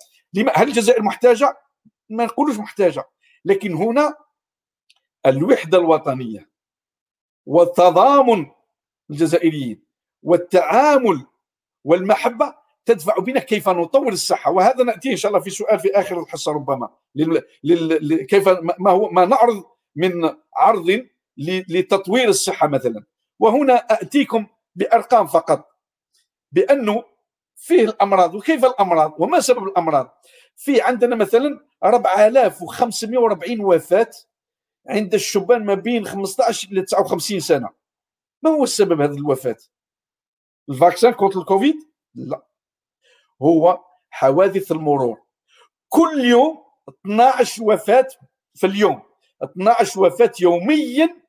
هل 0.55 0.69
الجزائر 0.69 1.03
محتاجة؟ 1.03 1.57
ما 2.11 2.25
نقولوش 2.25 2.59
محتاجة 2.59 3.05
لكن 3.45 3.75
هنا 3.75 4.15
الوحدة 5.27 5.79
الوطنية 5.79 6.51
والتضامن 7.47 8.47
الجزائريين. 9.11 9.85
والتعامل 10.25 11.27
والمحبة 11.85 12.55
تدفع 12.87 13.19
بنا 13.19 13.41
كيف 13.41 13.69
نطور 13.69 14.13
الصحة. 14.13 14.51
وهذا 14.51 14.85
نأتيه 14.85 15.11
إن 15.11 15.17
شاء 15.17 15.31
الله 15.31 15.43
في 15.43 15.51
سؤال 15.51 15.79
في 15.79 15.91
آخر 15.91 16.21
الحصة 16.23 16.53
ربما. 16.53 16.89
لل... 17.15 17.43
لل... 17.65 18.23
كيف 18.23 18.49
ما 18.79 18.91
هو 18.91 19.11
ما 19.11 19.25
نعرض 19.25 19.65
من 19.97 20.31
عرض 20.57 21.07
لتطوير 21.69 22.29
الصحة 22.29 22.69
مثلا. 22.69 23.05
وهنا 23.39 23.75
اتيكم 23.75 24.47
بأرقام 24.75 25.27
فقط. 25.27 25.69
بأنه 26.53 27.05
فيه 27.57 27.83
الأمراض 27.83 28.35
وكيف 28.35 28.65
الأمراض؟ 28.65 29.15
وما 29.19 29.41
سبب 29.41 29.65
الأمراض؟ 29.65 30.21
في 30.57 30.81
عندنا 30.83 31.17
مثلا 31.17 31.61
4540 31.85 33.61
وفاة 33.61 34.11
عند 34.89 35.15
الشبان 35.15 35.65
ما 35.65 35.75
بين 35.75 36.07
15 36.07 36.69
إلى 36.73 36.83
59 36.83 37.41
سنة. 37.41 37.69
ما 38.43 38.51
هو 38.51 38.65
السبب 38.65 39.01
هذه 39.01 39.15
الوفاة؟ 39.15 39.57
ال 40.71 40.77
vaccin 40.77 41.13
contre 41.13 41.41
ال 41.41 41.46
Covid؟ 41.46 41.77
لا. 42.15 42.47
هو 43.43 43.85
حوادث 44.11 44.73
المرور. 44.73 45.23
كل 45.89 46.25
يوم 46.25 46.65
12 47.07 47.63
وفاة 47.65 48.09
في 48.55 48.67
اليوم. 48.67 49.03
12 49.43 50.01
وفاة 50.01 50.33
يوميا 50.41 51.25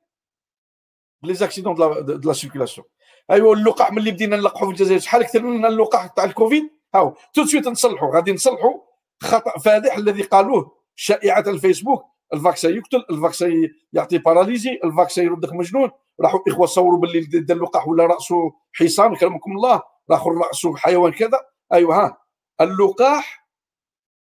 les 1.23 1.33
accidents 1.33 1.75
de 1.75 2.27
la 2.29 2.33
circulation. 2.33 2.87
أيوا 3.31 3.55
اللقاح 3.55 3.91
ملي 3.91 4.11
بدينا 4.11 4.37
نلقحوا 4.37 4.67
في 4.67 4.71
الجزائر 4.73 4.99
شحال 4.99 5.23
كثر 5.23 5.39
لنا 5.39 5.67
اللقاح 5.67 6.07
تاع 6.07 6.23
ال 6.23 6.30
Covid؟ 6.30 6.69
où 6.95 7.17
tout 7.33 7.41
de 7.41 7.45
suite 7.45 7.67
نصلحوا 7.67 8.15
غادي 8.15 8.31
نصلحوا 8.33 8.81
خطأ 9.23 9.59
فادح 9.59 9.97
الذي 9.97 10.21
قالوه 10.23 10.77
شائعة 10.95 11.43
الفيسبوك. 11.47 12.14
ال 12.33 12.40
vaccin 12.40 12.77
يقتل 12.77 13.05
ال 13.09 13.18
vaccin 13.18 13.73
يعطي 13.93 14.17
paralysie 14.17 14.79
ال 14.83 14.89
vaccin 14.89 15.25
يردك 15.25 15.53
مجنون. 15.53 15.91
راحوا 16.21 16.39
الاخوه 16.47 16.65
صوروا 16.65 16.99
باللي 16.99 17.19
دار 17.21 17.57
اللقاح 17.57 17.87
ولا 17.87 18.05
رأسه 18.05 18.53
حصان 18.73 19.15
كرمكم 19.15 19.51
الله. 19.51 19.81
راحوا 20.11 20.33
راسه 20.33 20.75
حيوان 20.75 21.11
كذا. 21.11 21.39
ايوا 21.73 21.95
ها. 21.95 22.17
اللقاح 22.61 23.47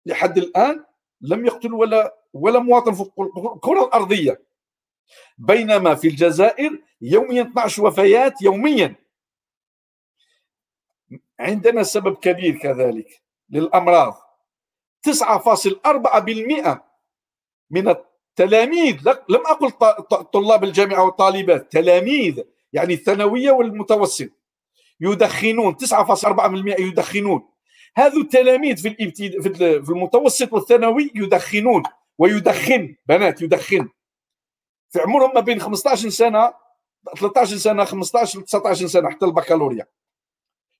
لحد 0.06 0.38
الآن 0.38 0.84
لم 1.20 1.46
يقتل 1.46 1.74
ولا 1.74 2.18
ولا 2.32 2.58
مواطن 2.58 2.92
في 2.92 3.02
الكرة 3.54 3.84
الأرضية. 3.84 4.42
بينما 5.38 5.94
في 5.94 6.08
الجزائر 6.08 6.82
يوميا 7.00 7.42
12 7.42 7.84
وفيات 7.86 8.42
يوميا. 8.42 8.96
عندنا 11.40 11.82
سبب 11.82 12.16
كبير 12.16 12.58
كذلك 12.58 13.22
للأمراض. 13.50 14.14
9.4% 15.02 16.91
من 17.72 17.88
التلاميذ. 17.88 19.08
لم 19.28 19.42
أقل 19.46 19.70
طلاب 20.32 20.64
الجامعة 20.64 21.04
والطالبات 21.04 21.72
تلاميذ 21.72 22.40
يعني 22.72 22.94
الثانوية 22.94 23.50
والمتوسط. 23.50 24.28
يدخنون 25.00 25.76
9.4% 25.76 26.80
يدخنون. 26.80 27.48
هذو 27.96 28.20
التلاميذ 28.20 28.76
في 28.76 29.10
في 29.82 29.90
المتوسط 29.90 30.52
والثانوي 30.52 31.10
يدخنون 31.14 31.82
ويدخن 32.18 32.96
بنات 33.06 33.42
يدخن. 33.42 33.88
في 34.90 35.00
عمرهم 35.00 35.34
ما 35.34 35.40
بين 35.40 35.60
15 35.60 36.08
سنة 36.08 36.54
13 37.18 37.56
سنة 37.56 37.84
15 37.84 38.40
19 38.40 38.86
سنة 38.86 39.10
حتى 39.10 39.26
البكالوريا. 39.26 39.86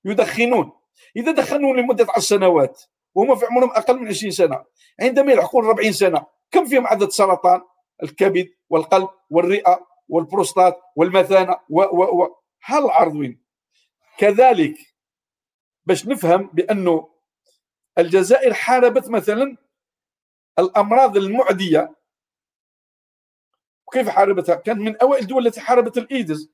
يدخنون. 0.05 0.71
إذا 1.17 1.31
دخنوا 1.31 1.73
لمدة 1.73 2.07
10 2.09 2.19
سنوات 2.19 2.83
وهم 3.15 3.35
في 3.35 3.45
عمرهم 3.45 3.69
أقل 3.71 3.99
من 3.99 4.07
20 4.07 4.31
سنة. 4.31 4.65
عندما 5.01 5.31
يلحقون 5.31 5.65
40 5.65 5.91
سنة 5.91 6.25
كم 6.51 6.65
فيهم 6.65 6.87
عدد 6.87 7.09
سرطان 7.09 7.61
الكبد 8.03 8.49
والقلب 8.69 9.09
والرئة 9.29 9.87
والبروستات 10.09 10.77
والمثانة 10.95 11.57
و 11.69 11.81
و 11.81 12.23
و. 12.23 12.35
هل 12.61 12.83
وين 13.17 13.43
كذلك 14.17 14.75
باش 15.85 16.07
نفهم 16.07 16.49
بأنه 16.53 17.09
الجزائر 17.97 18.53
حاربت 18.53 19.09
مثلا 19.09 19.57
الأمراض 20.59 21.17
المعدية. 21.17 21.95
كيف 23.93 24.09
حاربتها؟ 24.09 24.55
كانت 24.55 24.79
من 24.79 24.97
أوائل 24.97 25.21
الدول 25.23 25.47
التي 25.47 25.61
حاربت 25.61 25.97
الإيدز. 25.97 26.53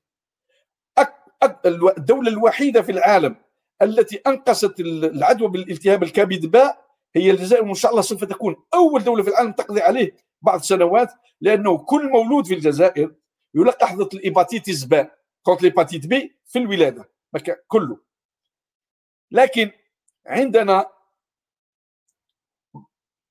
الدولة 1.65 2.31
الوحيدة 2.31 2.81
في 2.81 2.91
العالم 2.91 3.35
التي 3.81 4.21
انقذت 4.27 4.79
العدوى 4.79 5.47
بالالتهاب 5.47 6.03
الكبد 6.03 6.45
باء 6.45 6.85
هي 7.15 7.31
الجزائر 7.31 7.63
وان 7.63 7.73
شاء 7.73 7.91
الله 7.91 8.01
سوف 8.01 8.23
تكون 8.23 8.55
أول 8.73 9.03
دولة 9.03 9.23
في 9.23 9.29
العالم 9.29 9.51
تقضي 9.51 9.81
عليه 9.81 10.15
بعض 10.41 10.59
السنوات 10.59 11.13
لأنه 11.41 11.77
كل 11.77 12.09
مولود 12.09 12.47
في 12.47 12.53
الجزائر 12.53 13.15
يلقح 13.55 13.95
ضد 13.95 14.13
ال 14.13 14.21
hépatite 14.21 14.83
باء 14.83 15.19
contre 15.43 15.59
l'hépatite 15.59 16.07
B 16.07 16.39
في 16.45 16.59
الولادة 16.59 17.09
كله. 17.67 17.99
لكن 19.31 19.71
عندنا 20.27 20.85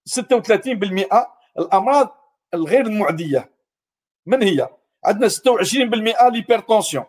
36% 0.09 1.28
الأمراض 1.59 2.16
الغير 2.55 2.86
المعدية. 2.86 3.53
من 4.26 4.42
هي؟ 4.42 4.68
عندنا 5.05 5.28
26% 5.28 6.28
l'hypertension 6.32 7.04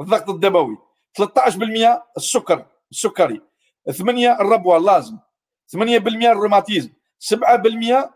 الضغط 0.00 0.28
الدموي 0.30 0.78
13% 1.18 2.02
السكر. 2.16 2.66
السكري. 2.90 3.42
8 3.90 4.32
الربو 4.40 4.78
l'asthme 4.78 5.18
8% 5.66 6.32
الروماتيزم. 6.32 6.90
7% 7.18 8.14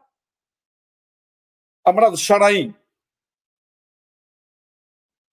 أمراض 1.89 2.13
الشرايين. 2.13 2.75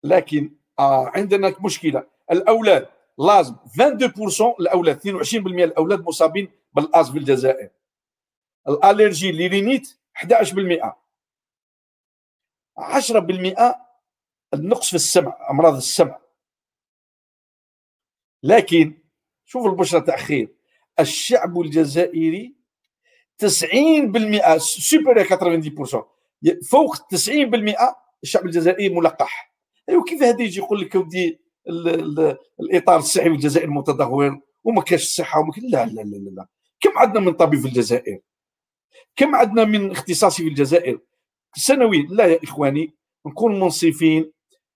لكن 0.04 0.58
آه 0.80 1.12
عندنا 1.16 1.56
مشكلة. 1.66 2.10
الأولاد 2.32 2.90
l'asthme 3.20 3.56
22% 3.56 4.56
الأولاد 4.60 5.00
22% 5.00 5.64
الأولاد 5.64 6.02
مصابين 6.02 6.52
بالاز 6.74 7.12
في 7.12 7.18
الجزائر 7.18 7.70
les 8.68 9.32
allergies 9.32 9.62
les 9.62 9.72
rhinites 9.72 10.00
11% 10.16 10.94
10% 12.78 13.76
النقص 14.54 14.90
في 14.90 14.96
السمع 14.96 15.50
أمراض 15.50 15.76
السمع. 15.76 16.20
لكن 18.44 18.99
شوف 19.52 19.66
البشرى 19.66 20.00
تاع 20.00 20.18
خير 20.18 20.56
الشعب 21.00 21.62
الجزائري 21.62 22.56
90% 23.46 24.58
سوبر 24.58 25.24
90% 25.24 26.04
فوق 26.72 26.96
90% 26.96 27.96
الشعب 28.24 28.46
الجزائري 28.46 28.90
ملقح. 28.90 29.56
ايوا 29.90 30.04
كيف 30.04 30.24
هذا 30.24 30.42
يجي 30.42 30.60
يقول 30.60 30.82
لك 30.82 30.96
ودي 30.96 31.42
الإطار 32.60 32.98
الصحي 32.98 33.24
في 33.24 33.36
الجزائر 33.36 33.70
متدهور 33.70 34.40
وما 34.64 34.82
كاش 34.82 35.04
الصحة 35.04 35.40
وما 35.40 35.54
لا 35.58 35.86
لا 35.86 36.02
لا 36.02 36.30
لا 36.30 36.48
كم 36.80 36.98
عندنا 36.98 37.20
من 37.20 37.34
طبيب 37.34 37.60
في 37.60 37.68
الجزائر؟ 37.68 38.20
كم 39.16 39.36
عندنا 39.36 39.64
من 39.64 39.92
اختصاصي 39.92 40.44
في 40.44 40.50
الجزائر؟ 40.50 41.00
سنويا 41.56 42.08
لا 42.10 42.26
يا 42.26 42.40
إخواني 42.44 42.96
نكون 43.26 43.60
منصفين 43.60 44.32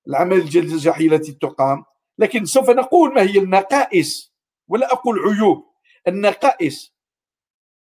العمل 0.08 0.38
الجاحي 0.38 1.06
التي 1.06 1.32
تقام 1.32 1.84
لكن 2.18 2.46
سوف 2.46 2.70
نقول 2.70 3.14
ما 3.14 3.22
هي 3.22 3.38
النقائص. 3.40 4.33
ولا 4.68 4.94
أقول 4.94 5.20
عيوب 5.20 5.74
النقائص 6.08 6.94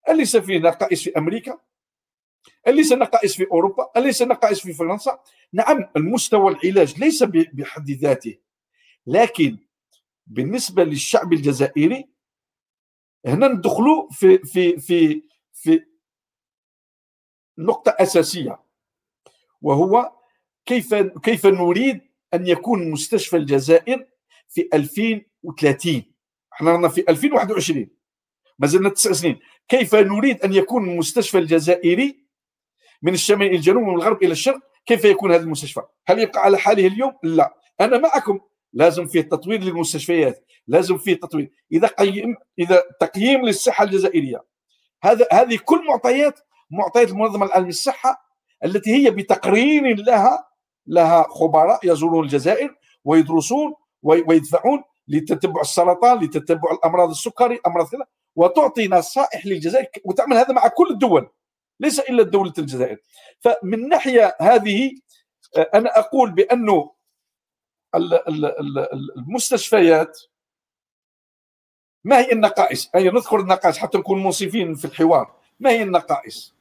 أليس 0.08 0.36
في 0.36 0.58
نقائص 0.58 1.02
في 1.02 1.18
أمريكا؟ 1.18 1.60
أليس 2.68 2.92
نقائص 2.92 3.36
في 3.36 3.46
أوروبا؟ 3.52 3.90
أليس 3.96 4.22
نقائص 4.22 4.60
في 4.60 4.72
فرنسا؟ 4.72 5.18
نعم 5.52 5.90
المستوى 5.96 6.52
العلاج 6.52 6.98
ليس 6.98 7.22
بحد 7.22 7.90
ذاته 7.90 8.38
لكن 9.06 9.58
بالنسبة 10.26 10.84
للشعب 10.84 11.32
الجزائري 11.32 12.08
هنا 13.26 13.48
ندخلوا 13.48 14.10
في 14.10 14.38
في 14.38 14.78
في 14.78 15.22
في 15.52 15.84
نقطة 17.58 17.96
أساسية 18.00 18.60
وهو 19.62 20.12
كيف 20.66 20.94
كيف 20.94 21.46
نريد 21.46 22.00
أن 22.34 22.46
يكون 22.46 22.90
مستشفى 22.90 23.36
الجزائر 23.36 24.06
في 24.48 24.68
2030 24.74 26.07
إحنا 26.58 26.70
رانا 26.72 26.88
في 26.88 27.04
2021 27.08 27.88
ما 28.58 28.66
زلنا 28.66 28.88
تسع 28.88 29.12
سنين. 29.12 29.38
كيف 29.68 29.94
نريد 29.94 30.42
أن 30.42 30.52
يكون 30.52 30.90
المستشفى 30.90 31.38
الجزائري 31.38 32.24
من 33.02 33.14
الشمال 33.14 33.46
إلى 33.46 33.56
الجنوب 33.56 33.82
ومن 33.82 33.94
الغرب 33.94 34.22
إلى 34.22 34.32
الشرق؟ 34.32 34.60
كيف 34.86 35.04
يكون 35.04 35.32
هذا 35.32 35.42
المستشفى؟ 35.42 35.82
هل 36.06 36.18
يبقى 36.18 36.40
على 36.40 36.58
حاله 36.58 36.86
اليوم؟ 36.86 37.12
لا. 37.22 37.54
أنا 37.80 37.98
معكم. 37.98 38.40
لازم 38.72 39.06
فيه 39.06 39.20
تطوير 39.20 39.60
للمستشفيات. 39.60 40.46
لازم 40.66 40.98
فيه 40.98 41.14
تطوير. 41.14 41.50
إذا 41.72 41.86
قيم 41.86 42.36
إذا 42.58 42.82
تقييم 43.00 43.46
للصحة 43.46 43.84
الجزائرية. 43.84 44.44
هذا 45.02 45.26
هذه 45.32 45.58
كل 45.64 45.86
معطيات 45.88 46.40
معطيات 46.70 47.10
المنظمة 47.10 47.46
العالميه 47.46 47.68
للصحة 47.68 48.28
التي 48.64 48.94
هي 48.94 49.10
بتقرير 49.10 49.96
لها 49.96 50.44
لها 50.86 51.22
خبراء 51.22 51.80
يزورون 51.84 52.24
الجزائر 52.24 52.74
ويدرسون 53.04 53.74
ويدفعون 54.02 54.82
لتتبع 55.08 55.60
السرطان 55.60 56.24
لتتبع 56.24 56.72
الأمراض 56.72 57.10
السكري 57.10 57.60
أمراض 57.66 57.88
كذا 57.88 58.06
وتعطي 58.36 58.88
نصائح 58.88 59.46
للجزائر 59.46 59.86
وتعمل 60.04 60.36
هذا 60.36 60.52
مع 60.52 60.68
كل 60.68 60.90
الدول 60.90 61.30
ليس 61.80 62.00
إلا 62.00 62.22
دولة 62.22 62.52
الجزائر 62.58 62.98
فمن 63.40 63.88
ناحية 63.88 64.36
هذه 64.40 64.92
آه، 65.56 65.70
أنا 65.74 65.98
أقول 65.98 66.30
بأنه 66.30 66.90
المستشفيات 69.16 70.20
ما 72.04 72.18
هي 72.18 72.32
النقائص؟ 72.32 72.90
أي 72.94 73.10
نذكر 73.10 73.40
النقائص 73.40 73.78
حتى 73.78 73.98
نكون 73.98 74.24
منصفين 74.24 74.74
في 74.74 74.84
الحوار 74.84 75.34
ما 75.60 75.70
هي 75.70 75.82
النقائص؟ 75.82 76.57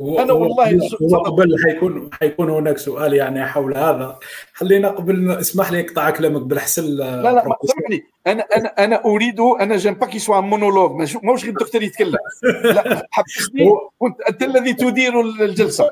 أنا 0.00 0.32
والله 0.32 0.88
قبل 1.26 1.56
حيكون 1.64 2.10
حيكون 2.12 2.50
هناك 2.50 2.78
سؤال 2.78 3.14
يعني 3.14 3.46
حول 3.46 3.76
هذا؟ 3.76 4.18
خلينا 4.52 4.88
قبل 4.88 5.30
اسمح 5.30 5.72
لي 5.72 5.80
اقطع 5.80 6.10
كلامك 6.10 6.42
بالحسن 6.42 6.84
لا 6.84 7.22
لا 7.22 7.56
سامحني 7.64 8.04
أنا 8.26 8.44
أنا 8.56 8.84
أنا 8.84 9.04
اريد 9.04 9.40
أنا 9.40 9.76
j'aime 9.76 9.94
pas 9.94 10.06
que 10.06 10.18
ce 10.18 10.25
soit 10.25 10.40
monologue 10.40 10.90
ماهوش 11.22 11.44
غير 11.44 11.52
الدكتور 11.52 11.82
يتكلم. 11.82 12.18
لا 12.74 13.06
حبسني. 13.10 13.70
كنت 13.98 14.20
أنت 14.28 14.42
الذي 14.42 14.74
تدير 14.74 15.20
الجلسة. 15.20 15.90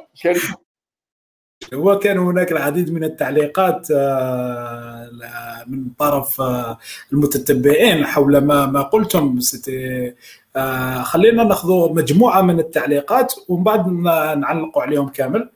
هو 1.75 1.99
كان 1.99 2.19
هناك 2.19 2.53
العديد 2.53 2.93
من 2.93 3.05
التعليقات 3.05 3.89
آه، 3.91 5.11
من 5.67 5.89
طرف 5.99 6.41
آه، 6.41 6.79
المتتبعين 7.13 8.07
حول 8.07 8.39
ما 8.39 8.67
ما 8.67 8.83
قلتم. 8.83 9.39
آه، 10.57 11.03
خلينا 11.03 11.45
ناخذ 11.45 11.93
مجموعة 11.93 12.43
من 12.43 12.61
التعليقات 12.61 13.35
ومن 13.49 13.65
بعد 13.65 13.89
نعلقوا 14.39 14.83
عليهم 14.83 15.09
كامل. 15.09 15.51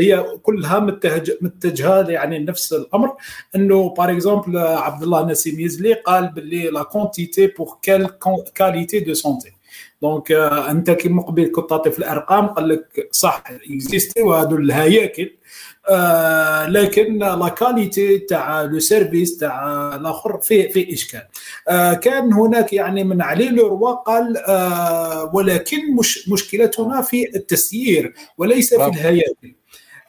هي 0.00 0.24
كلها 0.42 0.78
متجهة 1.40 2.08
يعني 2.10 2.38
نفس 2.38 2.72
الأمر 2.72 3.16
إنه 3.56 3.94
par 3.94 4.10
exemple 4.10 4.58
عبد 4.58 5.02
الله 5.02 5.26
نسيم 5.26 5.60
يزلي 5.60 5.92
قال 5.92 6.28
باللي 6.28 6.70
la 6.70 6.82
quantité 6.82 7.46
pour 7.46 7.78
quelle 7.82 8.10
qualité 8.54 9.00
de 9.00 9.14
santé 9.14 9.52
donc 10.02 10.32
انت 10.32 10.90
كيما 10.90 11.22
قبيل 11.22 11.52
كنت 11.52 11.70
تعطي 11.70 11.90
في 11.90 11.98
الأرقام 11.98 12.46
قال 12.46 12.68
لك 12.68 13.08
صح 13.12 13.44
existe 13.70 14.22
وهذو 14.22 14.56
الهياكل 14.56 15.30
آه 15.90 16.66
لكن 16.66 17.18
la 17.18 17.48
qualité 17.48 18.18
تاع 18.18 18.62
le 18.62 18.78
service 18.78 19.38
تاع 19.38 19.94
الآخر 19.96 20.40
فيه 20.40 20.72
في 20.72 20.92
إشكال. 20.94 21.22
آه 21.68 21.94
كان 21.94 22.32
هناك 22.32 22.72
يعني 22.72 23.04
من 23.04 23.22
علي 23.22 23.48
لوروا 23.48 23.94
قال 23.94 24.36
آه 24.36 25.34
ولكن 25.34 25.94
مش 25.94 26.28
مشكلتنا 26.28 27.02
في 27.02 27.36
التسيير 27.36 28.14
وليس 28.38 28.74
في 28.74 28.86
الهياكل. 28.86 29.54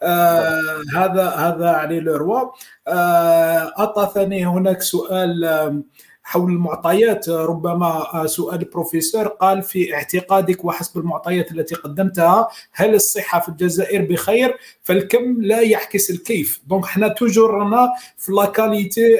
آه 0.03 0.81
هذا 0.95 1.29
هذا 1.29 1.69
علي 1.69 1.99
لوروا 1.99 2.51
آه 2.87 3.73
اعطى 3.79 4.11
ثاني 4.13 4.45
هناك 4.45 4.81
سؤال 4.81 5.45
آه 5.45 5.81
حول 6.29 6.51
المعطيات 6.51 7.29
ربما 7.29 8.23
سؤال 8.25 8.61
البروفيسور 8.61 9.27
قال 9.27 9.63
في 9.63 9.93
اعتقادك 9.93 10.65
وحسب 10.65 10.97
المعطيات 10.97 11.51
التي 11.51 11.75
قدمتها 11.75 12.47
هل 12.73 12.95
الصحة 12.95 13.39
في 13.39 13.49
الجزائر 13.49 14.01
بخير؟ 14.01 14.57
فالكم 14.83 15.41
لا 15.41 15.61
يعكس 15.61 16.09
الكيف. 16.09 16.61
donc 16.67 16.85
حنا 16.85 17.07
toujours 17.07 17.51
رانا 17.51 17.89
في 18.17 18.31
la 18.31 18.45
qualité 18.45 19.15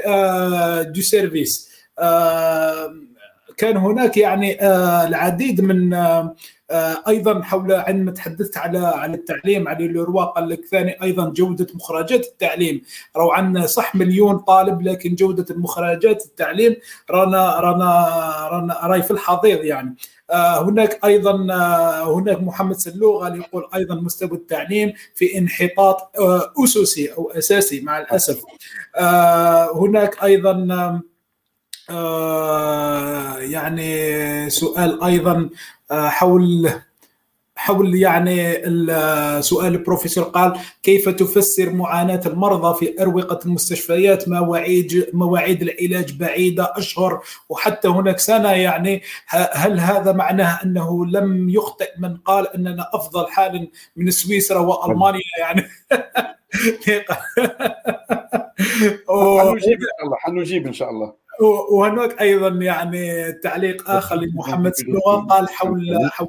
de 0.94 1.02
service 1.02 1.70
كان 3.58 3.78
هناك 3.78 4.18
يعني 4.18 4.62
آه، 4.62 5.08
العديد 5.08 5.62
من 5.62 5.94
آه، 5.94 6.00
آه، 6.00 6.36
أيضا 7.08 7.42
حول 7.42 7.72
عندما 7.74 8.12
تحدثت 8.12 8.58
على 8.58 8.80
على 8.80 9.14
التعليم 9.14 9.68
على 9.68 9.88
لوروا 9.88 10.24
قال 10.24 10.50
لك 10.50 10.66
ثاني 10.66 11.04
أيضا 11.04 11.30
جودة 11.30 11.68
مخرجات 11.74 12.26
التعليم. 12.26 12.82
راهو 13.16 13.32
عندنا 13.32 13.68
صح 13.68 13.96
مليون 13.96 14.38
طالب 14.38 14.82
لكن 14.82 15.16
جودة 15.16 15.46
المخرجات 15.50 16.26
التعليم 16.26 16.76
رانا 17.12 17.60
رانا 17.60 18.08
رانا 18.52 18.80
راي 18.84 19.02
في 19.04 19.12
الحضيض 19.12 19.64
يعني. 19.64 19.96
هناك 20.32 21.06
أيضا 21.06 21.32
هناك 22.04 22.42
محمد 22.42 22.76
سلوغ 22.76 23.36
يقول 23.36 23.68
أيضا 23.76 23.96
مستوى 23.96 24.32
التعليم 24.32 24.94
في 25.16 25.38
انحطاط 25.38 26.12
أسسي 26.64 27.14
أو 27.14 27.32
أساسي 27.32 27.82
مع 27.82 28.00
الأسف. 28.00 28.44
هناك 29.76 30.24
أيضا 30.24 30.68
آه، 30.72 31.02
يعني 33.42 34.50
سؤال 34.50 35.04
أيضا 35.04 35.50
آه، 35.92 36.10
حول 36.10 36.70
حول 37.56 37.96
يعني 37.96 38.54
سؤال 39.42 39.74
البروفيسور 39.74 40.24
قال 40.24 40.60
كيف 40.84 41.10
تفسر 41.10 41.70
معاناة 41.70 42.22
المرضى 42.26 42.80
في 42.80 43.02
أروقة 43.02 43.40
المستشفيات؟ 43.46 44.30
مواعيد 44.30 45.10
مواعيد 45.14 45.62
العلاج 45.62 46.18
بعيدة 46.18 46.74
أشهر 46.78 47.22
وحتى 47.50 47.88
هناك 47.88 48.20
سنة 48.20 48.52
يعني. 48.52 49.02
هل 49.54 49.80
هذا 49.80 50.12
معناه 50.12 50.60
أنه 50.64 51.06
لم 51.06 51.50
يخطئ 51.50 51.90
من 51.98 52.18
قال 52.18 52.48
أننا 52.56 52.90
أفضل 52.94 53.28
حال 53.28 53.72
من 53.96 54.12
سويسرا 54.12 54.60
وألمانيا 54.60 55.22
يعني؟ 55.40 55.64
حنجيب 59.40 59.80
إن 59.80 59.88
شاء 59.88 60.04
الله 60.04 60.18
حنجيب 60.18 60.68
إن 60.68 60.74
شاء 60.74 60.90
الله. 60.90 61.14
وهناك 61.42 62.22
أيضا 62.22 62.48
يعني 62.48 63.32
تعليق 63.32 63.90
آخر 63.90 64.16
لمحمد 64.16 64.76
سلوغان 64.76 65.26
قال 65.26 65.50
حول 65.50 66.10
حول 66.12 66.28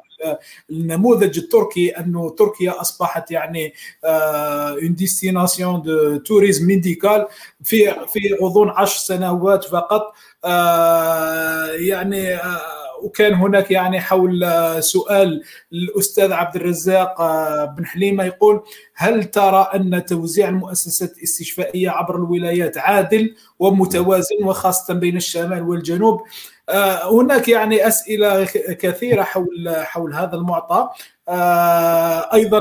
النموذج 0.71 1.39
التركي 1.39 1.91
أنه 1.91 2.31
تركيا 2.31 2.81
أصبحت 2.81 3.31
يعني 3.31 3.75
une 4.05 4.95
destination 4.95 5.83
de 5.83 6.17
tourisme 6.17 6.67
médical 6.67 7.27
في 7.63 8.07
في 8.07 8.37
غضون 8.43 8.71
عشر 8.71 8.99
سنوات 8.99 9.65
فقط. 9.65 10.13
آه، 10.45 11.67
يعني 11.67 12.35
آه، 12.35 12.80
وكان 13.03 13.35
هناك 13.35 13.71
يعني 13.71 14.01
حول 14.01 14.47
سؤال 14.83 15.43
الأستاذ 15.73 16.33
عبد 16.33 16.57
الرزاق 16.57 17.21
آه، 17.21 17.65
بن 17.65 17.87
حليمة 17.87 18.25
يقول 18.25 18.63
هل 18.95 19.25
ترى 19.25 19.71
أن 19.75 20.05
توزيع 20.05 20.49
المؤسسات 20.49 21.19
الاستشفائية 21.19 21.91
عبر 21.91 22.17
الولايات 22.17 22.79
عادل 22.79 23.35
ومتوازن 23.59 24.45
وخاصة 24.45 24.95
بين 24.95 25.17
الشمال 25.17 25.63
والجنوب؟ 25.63 26.23
آه، 26.69 27.21
هناك 27.21 27.49
يعني 27.49 27.87
أسئلة 27.87 28.45
كثيرة 28.55 29.23
حول 29.23 29.75
حول 29.77 30.15
هذا 30.15 30.37
المعطى. 30.37 30.89
آه، 31.29 32.35
أيضا 32.35 32.61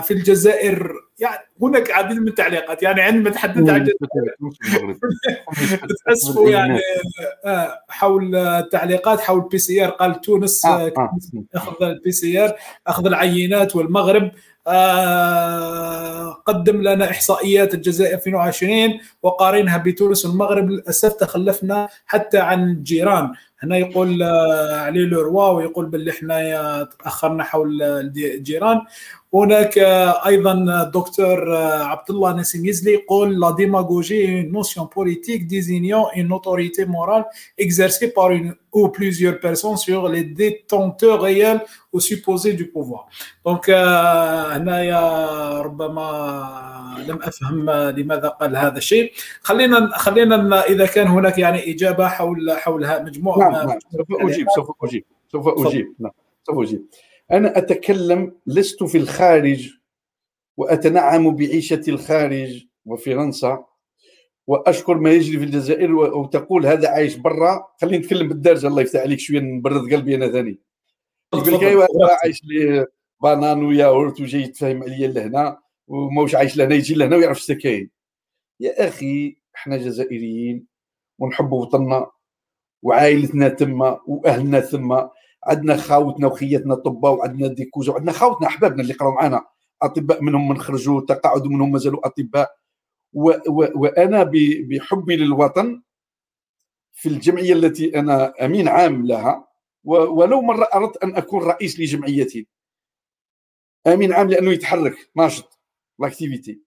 في 0.00 0.10
الجزائر 0.10 0.92
يعني 1.18 1.49
هناك 1.62 1.90
عديد 1.90 2.18
من 2.18 2.28
التعليقات 2.28 2.82
يعني 2.82 3.00
عندما 3.00 3.30
تحدث 3.30 3.70
عن 3.70 3.88
تاسفوا 6.06 6.50
يعني 6.50 6.78
آه، 7.44 7.78
حول 7.88 8.36
التعليقات 8.36 9.20
حول 9.20 9.48
PCR 9.48 9.90
قال 9.90 10.20
تونس 10.20 10.66
آه، 10.66 10.86
آه. 10.86 11.18
أخذ 11.54 11.82
ال 11.82 12.12
PCR 12.12 12.54
أخذ 12.86 13.06
العينات 13.06 13.76
والمغرب 13.76 14.30
قدم 16.46 16.82
لنا 16.82 17.10
إحصائيات 17.10 17.74
الجزائر 17.74 18.14
2020 18.14 19.00
وقارنها 19.22 19.76
بتونس 19.76 20.26
والمغرب 20.26 20.70
للأسف 20.70 21.12
تخلفنا 21.12 21.88
حتى 22.06 22.38
عن 22.38 22.70
الجيران 22.70 23.32
هنا 23.62 23.76
يقول 23.76 24.22
علي 24.72 25.04
لوروا 25.04 25.48
ويقول 25.48 25.86
باللي 25.86 26.10
إحنا 26.10 26.88
تأخرنا 26.98 27.44
حول 27.44 27.82
الجيران. 27.82 28.80
هناك 29.34 29.78
أيضا 30.26 30.84
دكتور 30.94 31.54
عبد 31.56 32.10
الله 32.10 32.32
نسيم 32.32 32.66
يزلي 32.66 32.92
يقول 32.92 33.40
la 33.40 33.50
démagogie 33.50 34.42
notion 34.42 34.86
politique 34.96 35.42
désignant 35.42 36.04
une 36.16 36.32
autorité 36.32 36.84
morale 36.84 37.24
exercée 37.60 38.12
par 38.16 38.32
un 38.32 38.54
ou 38.72 38.88
plusieurs 38.88 39.40
personnes 39.40 39.76
sur 39.76 40.08
les 40.08 40.22
détenteurs 40.22 41.20
réels 41.20 41.60
ou 41.92 41.98
supposés 42.00 42.52
du 42.52 42.66
pouvoir. 42.66 43.08
Donc 43.44 43.70
هنايا 43.70 45.00
ربما 45.60 47.04
لم 47.08 47.18
أفهم 47.22 47.70
لماذا 47.70 48.28
قال 48.28 48.56
هذا 48.56 48.78
الشيء. 48.78 49.12
خلينا 49.42 49.98
خلينا 49.98 50.66
إذا 50.66 50.86
كان 50.86 51.06
هناك 51.06 51.38
يعني 51.38 51.74
إجابة 51.74 52.08
حول 52.08 52.52
حول 52.52 53.04
مجموعة 53.04 53.38
نعم 53.38 53.68
نعم 53.68 53.78
سوف 53.92 54.06
أجيب 54.10 54.46
سوف 54.56 54.70
أجيب 54.82 55.04
سوف 55.32 55.66
أجيب 55.66 55.94
نعم 55.98 56.12
سوف 56.46 56.58
أجيب. 56.58 56.84
أنا 57.32 57.58
أتكلم 57.58 58.40
لست 58.46 58.84
في 58.84 58.98
الخارج 58.98 59.70
وأتنعم 60.56 61.36
بعيشة 61.36 61.82
الخارج 61.88 62.66
وفرنسا 62.84 63.64
وأشكر 64.46 64.94
ما 64.94 65.10
يجري 65.10 65.38
في 65.38 65.44
الجزائر 65.44 65.94
وتقول 65.94 66.66
هذا 66.66 66.88
عايش 66.88 67.16
برا. 67.16 67.66
خليني 67.80 67.98
نتكلم 67.98 68.28
بالدارجه 68.28 68.66
الله 68.66 68.82
يفتح 68.82 69.00
عليك 69.00 69.18
شوية 69.18 69.40
نبرد 69.40 69.94
قلبي 69.94 70.14
أنا 70.14 70.32
ثاني. 70.32 70.58
يقول 71.34 71.54
لك 71.54 71.62
ايوا 71.62 71.86
عايش 72.22 72.40
لي 72.44 72.86
بانان 73.22 73.64
وياهورت 73.64 74.20
وجاي 74.20 74.42
يتفاهم 74.42 74.82
عليا 74.82 75.08
لهنا 75.08 75.58
وماوش 75.86 76.34
عايش 76.34 76.56
لهنا 76.56 76.74
يجي 76.74 76.94
لهنا 76.94 77.16
ويعرف 77.16 77.38
اش 77.38 77.52
كاين. 77.52 77.90
يا 78.60 78.88
أخي 78.88 79.36
إحنا 79.56 79.76
جزائريين 79.76 80.66
ونحب 81.18 81.52
وطننا 81.52 82.10
وعائلتنا 82.82 83.48
تما 83.48 84.00
وأهلنا 84.06 84.60
ثم 84.60 85.00
عندنا 85.44 85.76
خاوتنا 85.76 86.26
وخياتنا 86.26 86.74
طباء 86.74 87.12
وعندنا 87.12 87.48
ديكوزا 87.48 87.92
وعندنا 87.92 88.12
خاوتنا 88.12 88.48
احبابنا 88.48 88.82
اللي 88.82 88.92
قراو 88.94 89.12
معنا 89.14 89.46
أطباء 89.82 90.22
منهم 90.22 90.48
من 90.48 90.58
خرجوا 90.58 91.00
تقاعد 91.00 91.46
ومنهم 91.46 91.72
مازالوا 91.72 92.06
أطباء. 92.06 92.60
و 93.12 93.30
و 93.30 93.68
وأنا 93.74 94.22
بحبي 94.68 95.16
للوطن 95.16 95.82
في 96.92 97.08
الجمعية 97.08 97.52
التي 97.52 97.98
أنا 97.98 98.32
أمين 98.44 98.68
عام 98.68 99.06
لها. 99.06 99.48
ولو 99.84 100.42
مرة 100.42 100.68
أردت 100.74 100.96
أن 100.96 101.16
أكون 101.16 101.42
رئيس 101.42 101.80
لجمعيتي. 101.80 102.48
أمين 103.86 104.12
عام 104.12 104.30
لأنه 104.30 104.52
يتحرك 104.52 105.10
ناشط 105.16 105.60
لاكتيفيتي. 105.98 106.60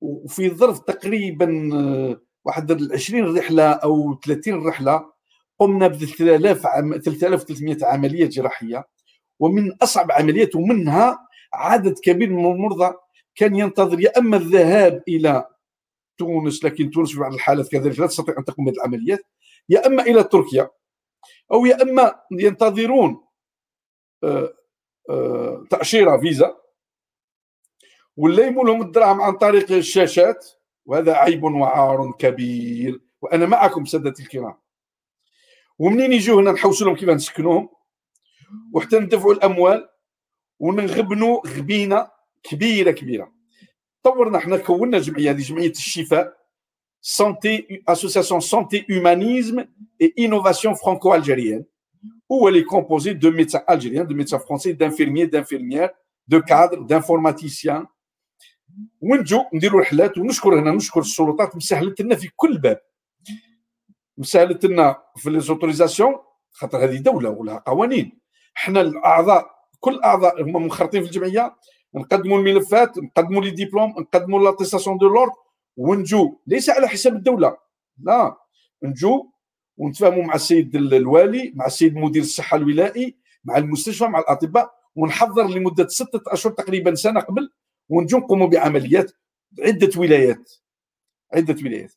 وفي 0.00 0.50
ظرف 0.50 0.78
تقريبا 0.78 1.70
آه، 1.74 2.20
واحد 2.44 2.92
20 2.92 3.38
رحلة 3.38 3.70
أو 3.70 4.14
30 4.14 4.66
رحلة 4.66 5.13
قمنا 5.58 5.86
ب 5.86 5.94
3000 5.94 6.66
عم... 6.66 6.98
3300 6.98 7.76
عملية 7.82 8.26
جراحية 8.26 8.84
ومن 9.38 9.72
أصعب 9.82 10.12
عمليات 10.12 10.56
ومنها 10.56 11.28
عدد 11.52 11.98
كبير 11.98 12.30
من 12.30 12.52
المرضى 12.52 12.94
كان 13.34 13.56
ينتظر 13.56 14.00
يا 14.00 14.18
أما 14.18 14.36
الذهاب 14.36 15.02
إلى 15.08 15.48
تونس 16.18 16.64
لكن 16.64 16.90
تونس 16.90 17.12
في 17.12 17.20
بعض 17.20 17.34
الحالات 17.34 17.68
كذلك 17.68 17.98
لا 18.00 18.06
تستطيع 18.06 18.38
أن 18.38 18.44
تقوم 18.44 18.64
بالعمليات 18.64 19.26
يا 19.68 19.86
أما 19.86 20.02
إلى 20.02 20.24
تركيا 20.24 20.70
أو 21.52 21.66
يا 21.66 21.82
أما 21.82 22.20
ينتظرون 22.32 23.24
آه، 24.24 24.54
آه، 25.10 25.66
تأشيرة 25.70 26.16
فيزا 26.16 26.56
ولا 28.16 28.46
يموا 28.46 28.64
لهم 28.64 28.82
الدراهم 28.82 29.20
عن 29.20 29.32
طريق 29.36 29.72
الشاشات 29.72 30.46
وهذا 30.86 31.14
عيب 31.14 31.44
وعار 31.44 32.12
كبير 32.18 33.00
وأنا 33.22 33.46
معكم 33.46 33.84
سادتي 33.84 34.22
الكرام. 34.22 34.63
ومنين 35.78 36.12
يجوا 36.12 36.40
هنا 36.40 36.52
نحوسوا 36.52 36.86
لهم 36.86 36.96
كيف 36.96 37.08
نسكنوهم؟ 37.08 37.68
وحتى 38.72 38.98
ندفعوا 38.98 39.32
الأموال 39.32 39.88
ونغبنوا 40.58 41.48
غبينة 41.48 42.08
كبيرة 42.42 42.90
كبيرة. 42.90 43.32
طورنا 44.02 44.38
إحنا 44.38 44.56
كونا 44.56 44.98
جمعية 44.98 45.30
هذه 45.30 45.42
جمعية 45.42 45.70
الشفاء 45.70 46.36
santé 47.00 47.82
association 47.88 48.40
santé 48.40 48.86
humanisme 48.90 49.64
et 50.02 50.14
innovation 50.18 50.74
franco-algérienne 50.74 51.64
où 52.28 52.48
elle 52.48 52.56
est 52.56 52.64
composée 52.64 53.14
de 53.14 53.30
médecins 53.30 53.62
algériens, 53.66 54.04
de 54.04 54.14
médecins 54.14 54.38
français, 54.38 54.74
d'infirmiers, 54.74 55.26
d'infirmières, 55.26 55.90
de 56.28 56.38
cadres, 56.38 56.84
d'informaticiens. 56.84 57.86
ونجو 59.00 59.44
نديروا 59.54 59.80
رحلات 59.80 60.18
ونشكر 60.18 60.60
هنا 60.60 60.70
نشكر 60.70 61.00
السلطات 61.00 61.56
مسهلت 61.56 62.00
لنا 62.00 62.16
في 62.16 62.28
كل 62.36 62.58
باب. 62.58 62.80
مسهلت 64.18 64.64
لنا 64.64 65.02
في 65.16 65.30
les 65.30 65.40
autorisations 65.40 66.14
خاطر 66.52 66.84
هذه 66.84 66.98
دولة 66.98 67.30
ولها 67.30 67.58
قوانين. 67.58 68.18
إحنا 68.56 68.80
الأعضاء 68.80 69.50
كل 69.80 70.00
أعضاء 70.04 70.42
هما 70.42 70.58
منخرطين 70.60 71.02
في 71.02 71.06
الجمعية 71.08 71.56
نقدموا 71.94 72.38
الملفات 72.38 72.98
نقدموا 72.98 73.42
les 73.42 73.50
diplômes 73.50 73.90
نقدموا 73.90 74.40
l'attestation 74.40 74.98
de 74.98 75.08
l'ordre 75.08 75.32
ونجو 75.76 76.38
ليس 76.46 76.70
على 76.70 76.88
حساب 76.88 77.16
الدولة 77.16 77.56
لا. 78.02 78.36
نجو 78.82 79.30
ونتفاهموا 79.76 80.24
مع 80.24 80.34
السيد 80.34 80.76
الوالي 80.76 81.52
مع 81.56 81.66
السيد 81.66 81.96
مدير 81.96 82.22
الصحة 82.22 82.56
الولائي 82.56 83.16
مع 83.44 83.56
المستشفى 83.56 84.04
مع 84.04 84.18
الأطباء 84.18 84.74
ونحضر 84.96 85.46
لمدة 85.48 85.88
ستة 85.88 86.20
أشهر 86.26 86.52
تقريبا 86.52 86.94
سنة 86.94 87.20
قبل 87.20 87.50
ونجو 87.88 88.18
نقوموا 88.18 88.46
بعمليات 88.46 89.12
عدة 89.60 89.90
ولايات. 90.00 90.52
عدة 91.34 91.56
ولايات. 91.64 91.92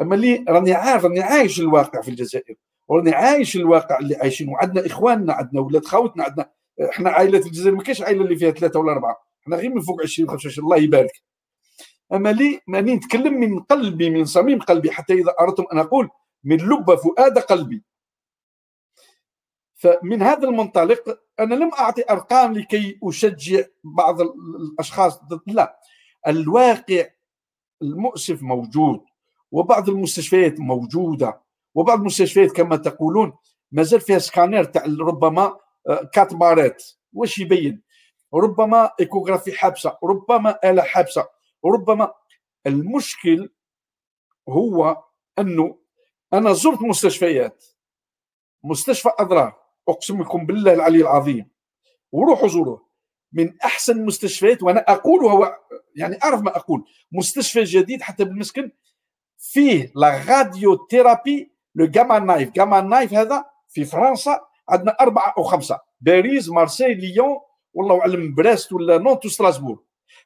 أما 0.00 0.14
اللي 0.14 0.44
راني 0.48 0.72
عارف 0.72 1.04
راني 1.04 1.20
عايش 1.20 1.60
الواقع 1.60 2.00
في 2.00 2.08
الجزائر 2.08 2.54
وراني 2.88 3.10
عايش 3.10 3.56
الواقع 3.56 3.98
اللي 3.98 4.16
عايشين 4.16 4.48
وعندنا 4.48 4.86
إخواننا 4.86 5.32
عندنا 5.32 5.60
ولاد 5.60 5.84
خاوتنا 5.84 6.24
عندنا 6.24 6.50
إحنا 6.90 7.10
عائله 7.10 7.38
الجزائر 7.38 7.76
ما 7.76 7.82
كاينش 7.82 8.02
عائلة 8.02 8.24
اللي 8.24 8.36
فيها 8.36 8.50
ثلاثة 8.50 8.80
ولا 8.80 8.92
أربعة. 8.92 9.16
إحنا 9.42 9.56
غير 9.56 9.74
من 9.74 9.80
فوق 9.80 10.02
20 10.02 10.28
25 10.28 10.64
الله 10.64 10.76
يبارك. 10.76 11.22
أما 12.12 12.32
لي 12.32 12.60
ماني 12.66 12.94
نتكلم 12.94 13.40
من 13.40 13.60
قلبي 13.60 14.10
من 14.10 14.24
صميم 14.24 14.58
قلبي 14.58 14.90
حتى 14.90 15.12
إذا 15.12 15.34
أردتم 15.40 15.64
أن 15.72 15.78
أقول 15.78 16.10
من 16.44 16.56
لب 16.56 16.94
فؤاد 16.94 17.38
قلبي. 17.38 17.82
فمن 19.74 20.22
هذا 20.22 20.48
المنطلق 20.48 21.20
أنا 21.40 21.54
لم 21.54 21.70
أعطي 21.78 22.04
أرقام 22.10 22.52
لكي 22.52 22.98
أشجع 23.02 23.64
بعض 23.84 24.20
الأشخاص. 24.20 25.20
لا 25.46 25.80
الواقع 26.26 27.06
المؤسف 27.82 28.42
موجود. 28.42 29.00
وبعض 29.50 29.88
المستشفيات 29.88 30.60
موجودة 30.60 31.40
وبعض 31.74 31.98
المستشفيات 31.98 32.52
كما 32.52 32.76
تقولون 32.76 33.32
مازال 33.72 34.00
فيها 34.00 34.18
سكانير 34.18 34.64
تاع 34.64 34.84
ربما 35.00 35.58
آه، 35.88 36.10
quatre 36.12 36.34
barrettes 36.34 36.84
واش 37.12 37.38
يبين؟ 37.38 37.82
ربما 38.34 38.90
échographie 39.00 39.52
حابسة 39.52 39.98
ربما 40.04 40.58
آلة 40.64 40.82
حابسة 40.82 41.28
ربما 41.64 42.12
المشكل 42.66 43.50
هو 44.48 45.04
أنه 45.38 45.78
أنا 46.32 46.52
زرت 46.52 46.82
مستشفيات 46.82 47.64
مستشفى 48.64 49.10
أدرار 49.18 49.56
أقسم 49.88 50.22
لكم 50.22 50.46
بالله 50.46 50.74
العلي 50.74 51.00
العظيم 51.00 51.50
وروحوا 52.12 52.48
زوروه. 52.48 52.88
من 53.32 53.60
أحسن 53.60 53.98
المستشفيات 53.98 54.62
وأنا 54.62 54.80
اقولها 54.80 55.58
يعني 55.96 56.18
أعرف 56.24 56.40
ما 56.40 56.56
أقول 56.56 56.84
مستشفى 57.12 57.64
جديد 57.64 58.02
حتى 58.02 58.24
PET 58.24 58.44
scan 58.44 58.70
فيه 59.38 59.92
la 59.96 60.24
radiothérapie 60.28 61.52
le 61.74 61.86
Gamma 61.86 62.18
Knife 62.18 62.50
Gamma 62.50 62.80
Knife 62.80 63.14
هذا 63.14 63.44
في 63.68 63.84
فرنسا 63.84 64.40
عندنا 64.68 64.96
أربعة 65.00 65.34
أو 65.38 65.42
خمسة. 65.42 65.80
باريس 66.00 66.48
مارسيل 66.48 67.00
ليون 67.00 67.40
والله 67.74 68.00
أعلم 68.00 68.34
بريست 68.34 68.72
ولا 68.72 68.98
نانت 68.98 69.26
ستراسبورغ 69.26 69.78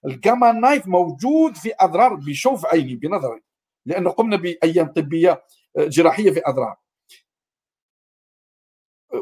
ال 0.04 0.12
Gamma 0.12 0.52
Knife 0.52 0.86
موجود 0.86 1.56
في 1.56 1.72
أدرار 1.80 2.14
بشوف 2.14 2.66
عيني 2.66 2.94
بنظري 2.96 3.40
لأنه 3.86 4.10
قمنا 4.10 4.36
بأيام 4.36 4.86
طبية 4.86 5.44
جراحية 5.78 6.30
في 6.30 6.40
أدرار. 6.46 6.76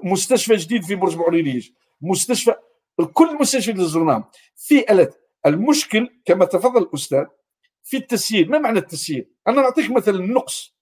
مستشفى 0.03 0.57
جديد 0.57 0.85
في 0.85 0.95
برج 0.95 1.17
بوعريريج 1.17 1.71
مستشفى 2.01 2.55
كل 3.13 3.31
المستشفيات 3.31 3.77
اللي 3.77 3.89
زرناهم 3.89 4.25
في 4.57 4.93
آلات. 4.93 5.17
المشكل 5.47 6.21
كما 6.25 6.45
تفضل 6.45 6.83
الأستاذ 6.83 7.25
في 7.90 7.98
التسيير 7.98 8.50
ما 8.50 8.60
معنى 8.60 8.80
التسيير 8.80 9.30
انا 9.48 9.62
نعطيك 9.62 9.92
مثلا 9.92 10.16
النقص 10.16 10.76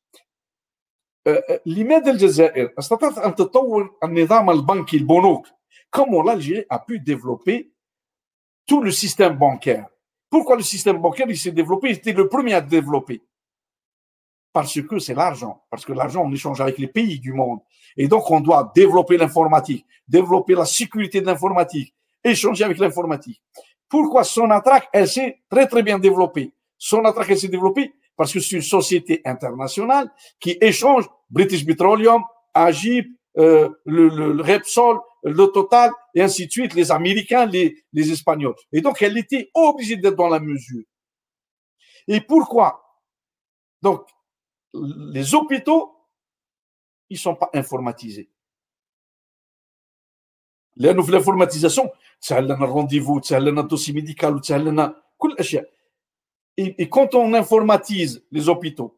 أه، 1.27 1.43
أه، 1.49 1.61
لماذا 1.65 2.11
الجزائر 2.11 2.73
استطاعت 2.79 3.17
ان 3.17 3.35
تطور 3.35 3.97
النظام 4.03 4.49
البنكي 4.49 4.97
البنوك 4.97 5.47
comment 5.95 6.23
l'Algérie 6.23 6.65
a 6.69 6.79
pu 6.79 6.99
développer 6.99 7.71
tout 8.65 8.81
le 8.81 8.91
système 8.91 9.37
bancaire 9.37 9.87
pourquoi 10.29 10.55
le 10.55 10.63
système 10.63 10.97
bancaire 10.97 11.27
il 11.29 11.37
s'est 11.37 11.51
développé 11.51 11.89
il 11.89 11.97
était 11.97 12.13
le 12.13 12.27
premier 12.27 12.53
à 12.53 12.61
développer 12.61 13.21
parce 14.53 14.79
que 14.79 14.99
c'est 14.99 15.15
l'argent, 15.15 15.63
parce 15.71 15.83
que 15.83 15.93
l'argent, 15.93 16.23
on 16.23 16.31
échange 16.31 16.61
avec 16.61 16.77
les 16.77 16.87
pays 16.87 17.19
du 17.19 17.33
monde. 17.33 17.59
Et 17.97 18.07
donc, 18.07 18.29
on 18.29 18.39
doit 18.39 18.71
développer 18.75 19.17
l'informatique, 19.17 19.85
développer 20.07 20.53
la 20.53 20.65
sécurité 20.65 21.21
de 21.21 21.25
l'informatique, 21.25 21.93
échanger 22.23 22.63
avec 22.63 22.77
l'informatique. 22.77 23.41
Pourquoi 23.89 24.23
Sonatrach, 24.23 24.83
elle 24.93 25.07
s'est 25.07 25.41
très, 25.49 25.67
très 25.67 25.81
bien 25.81 25.97
développée 25.97 26.53
son 26.78 27.04
attaque 27.04 27.36
s'est 27.36 27.48
développée 27.48 27.92
parce 28.16 28.32
que 28.32 28.40
c'est 28.40 28.56
une 28.56 28.62
société 28.62 29.20
internationale 29.24 30.10
qui 30.40 30.56
échange 30.60 31.04
British 31.30 31.66
Petroleum, 31.66 32.22
Agip, 32.54 33.06
euh, 33.36 33.68
le, 33.84 34.08
le, 34.08 34.32
le, 34.32 34.42
Repsol, 34.42 34.98
le 35.22 35.46
Total, 35.46 35.90
et 36.14 36.22
ainsi 36.22 36.46
de 36.46 36.50
suite, 36.50 36.74
les 36.74 36.90
Américains, 36.90 37.46
les, 37.46 37.84
les 37.92 38.10
Espagnols. 38.10 38.54
Et 38.72 38.80
donc, 38.80 39.00
elle 39.02 39.16
était 39.18 39.50
obligée 39.54 39.96
d'être 39.96 40.16
dans 40.16 40.28
la 40.28 40.40
mesure. 40.40 40.82
Et 42.08 42.20
pourquoi? 42.20 42.82
Donc, 43.82 44.04
les 44.74 45.34
hôpitaux, 45.34 45.94
ils 47.10 47.14
ne 47.14 47.20
sont 47.20 47.36
pas 47.36 47.50
informatisés. 47.54 48.28
L'informatisation, 50.76 51.90
c'est 52.20 52.34
un 52.34 52.54
rendez-vous, 52.54 53.20
c'est 53.22 53.36
un 53.36 53.62
dossier 53.62 53.92
médical, 53.92 54.38
c'est 54.42 54.54
الاشياء 56.58 56.80
اي 56.80 56.84
كونت 56.84 57.14
اون 57.14 57.34
انفورماتيز 57.34 58.22
لي 58.32 58.40
زوبيتو 58.40 58.90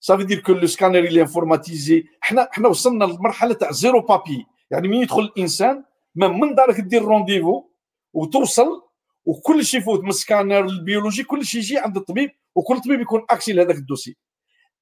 ça 0.00 0.16
veut 0.16 0.24
dire 0.24 0.42
que 0.42 0.52
le 0.52 0.66
scanner 0.66 1.02
il 1.10 1.18
est 1.18 1.20
informatisé. 1.20 2.06
إحنا 2.22 2.68
وصلنا 2.68 3.04
لمرحله 3.04 3.54
تاع 3.54 3.70
زيرو 3.70 4.00
بابي 4.00 4.46
يعني 4.70 4.88
من 4.88 4.94
يدخل 4.94 5.20
الانسان 5.20 5.84
من 6.14 6.40
من 6.40 6.54
دارك 6.54 6.80
دير 6.80 7.02
رونديفو 7.02 7.64
وتوصل 8.12 8.82
وكل 9.24 9.64
شيء 9.64 9.80
يفوت 9.80 10.00
من 10.00 10.08
ال 10.08 10.15
scanner 10.15 10.64
ال 10.64 10.70
biologie 10.70 11.22
كل 11.24 11.44
شيء 11.44 11.60
يجي 11.60 11.78
عند 11.78 11.96
الطبيب 11.96 12.30
وكل 12.54 12.80
طبيب 12.80 13.00
يكون 13.00 13.26
accès 13.30 13.52
لهذاك 13.52 13.76
ال 13.76 13.81
dossier 13.81 14.16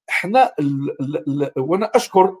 إحنا 0.09 0.53
وأنا 1.57 1.91
اشكر 1.95 2.37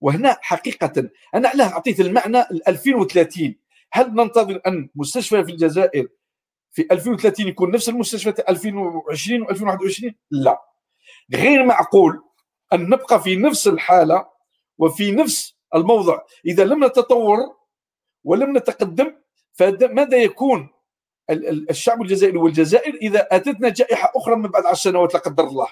وهنا 0.00 0.36
حقيقه 0.40 1.10
أنا 1.34 1.48
علاه 1.48 1.72
اعطيت 1.72 2.00
المعنى 2.00 2.40
2030 2.68 3.54
هل 3.92 4.14
ننتظر 4.14 4.60
ان 4.66 4.88
مستشفى 4.94 5.44
في 5.44 5.52
الجزائر 5.52 6.08
في 6.72 6.86
2030 6.92 7.48
يكون 7.48 7.70
نفس 7.70 7.88
المستشفى 7.88 8.42
2020 8.48 9.46
و2021 9.46 10.12
لا. 10.30 10.62
غير 11.34 11.64
معقول 11.64 12.22
أن 12.72 12.88
نبقى 12.88 13.22
في 13.22 13.36
نفس 13.36 13.68
الحالة 13.68 14.26
وفي 14.78 15.12
نفس 15.12 15.54
الموضع. 15.74 16.20
إذا 16.46 16.64
لم 16.64 16.84
نتطور 16.84 17.38
ولم 18.24 18.56
نتقدم 18.56 19.16
فماذا 19.52 20.16
يكون؟ 20.16 20.68
الشعب 21.70 22.02
الجزائري 22.02 22.38
والجزائر 22.38 22.94
إذا 22.94 23.28
أتتنا 23.30 23.68
جائحة 23.68 24.12
أخرى 24.16 24.36
من 24.36 24.48
بعد 24.48 24.66
عشر 24.66 24.90
سنوات 24.90 25.14
لا 25.14 25.20
قدر 25.20 25.44
الله. 25.44 25.68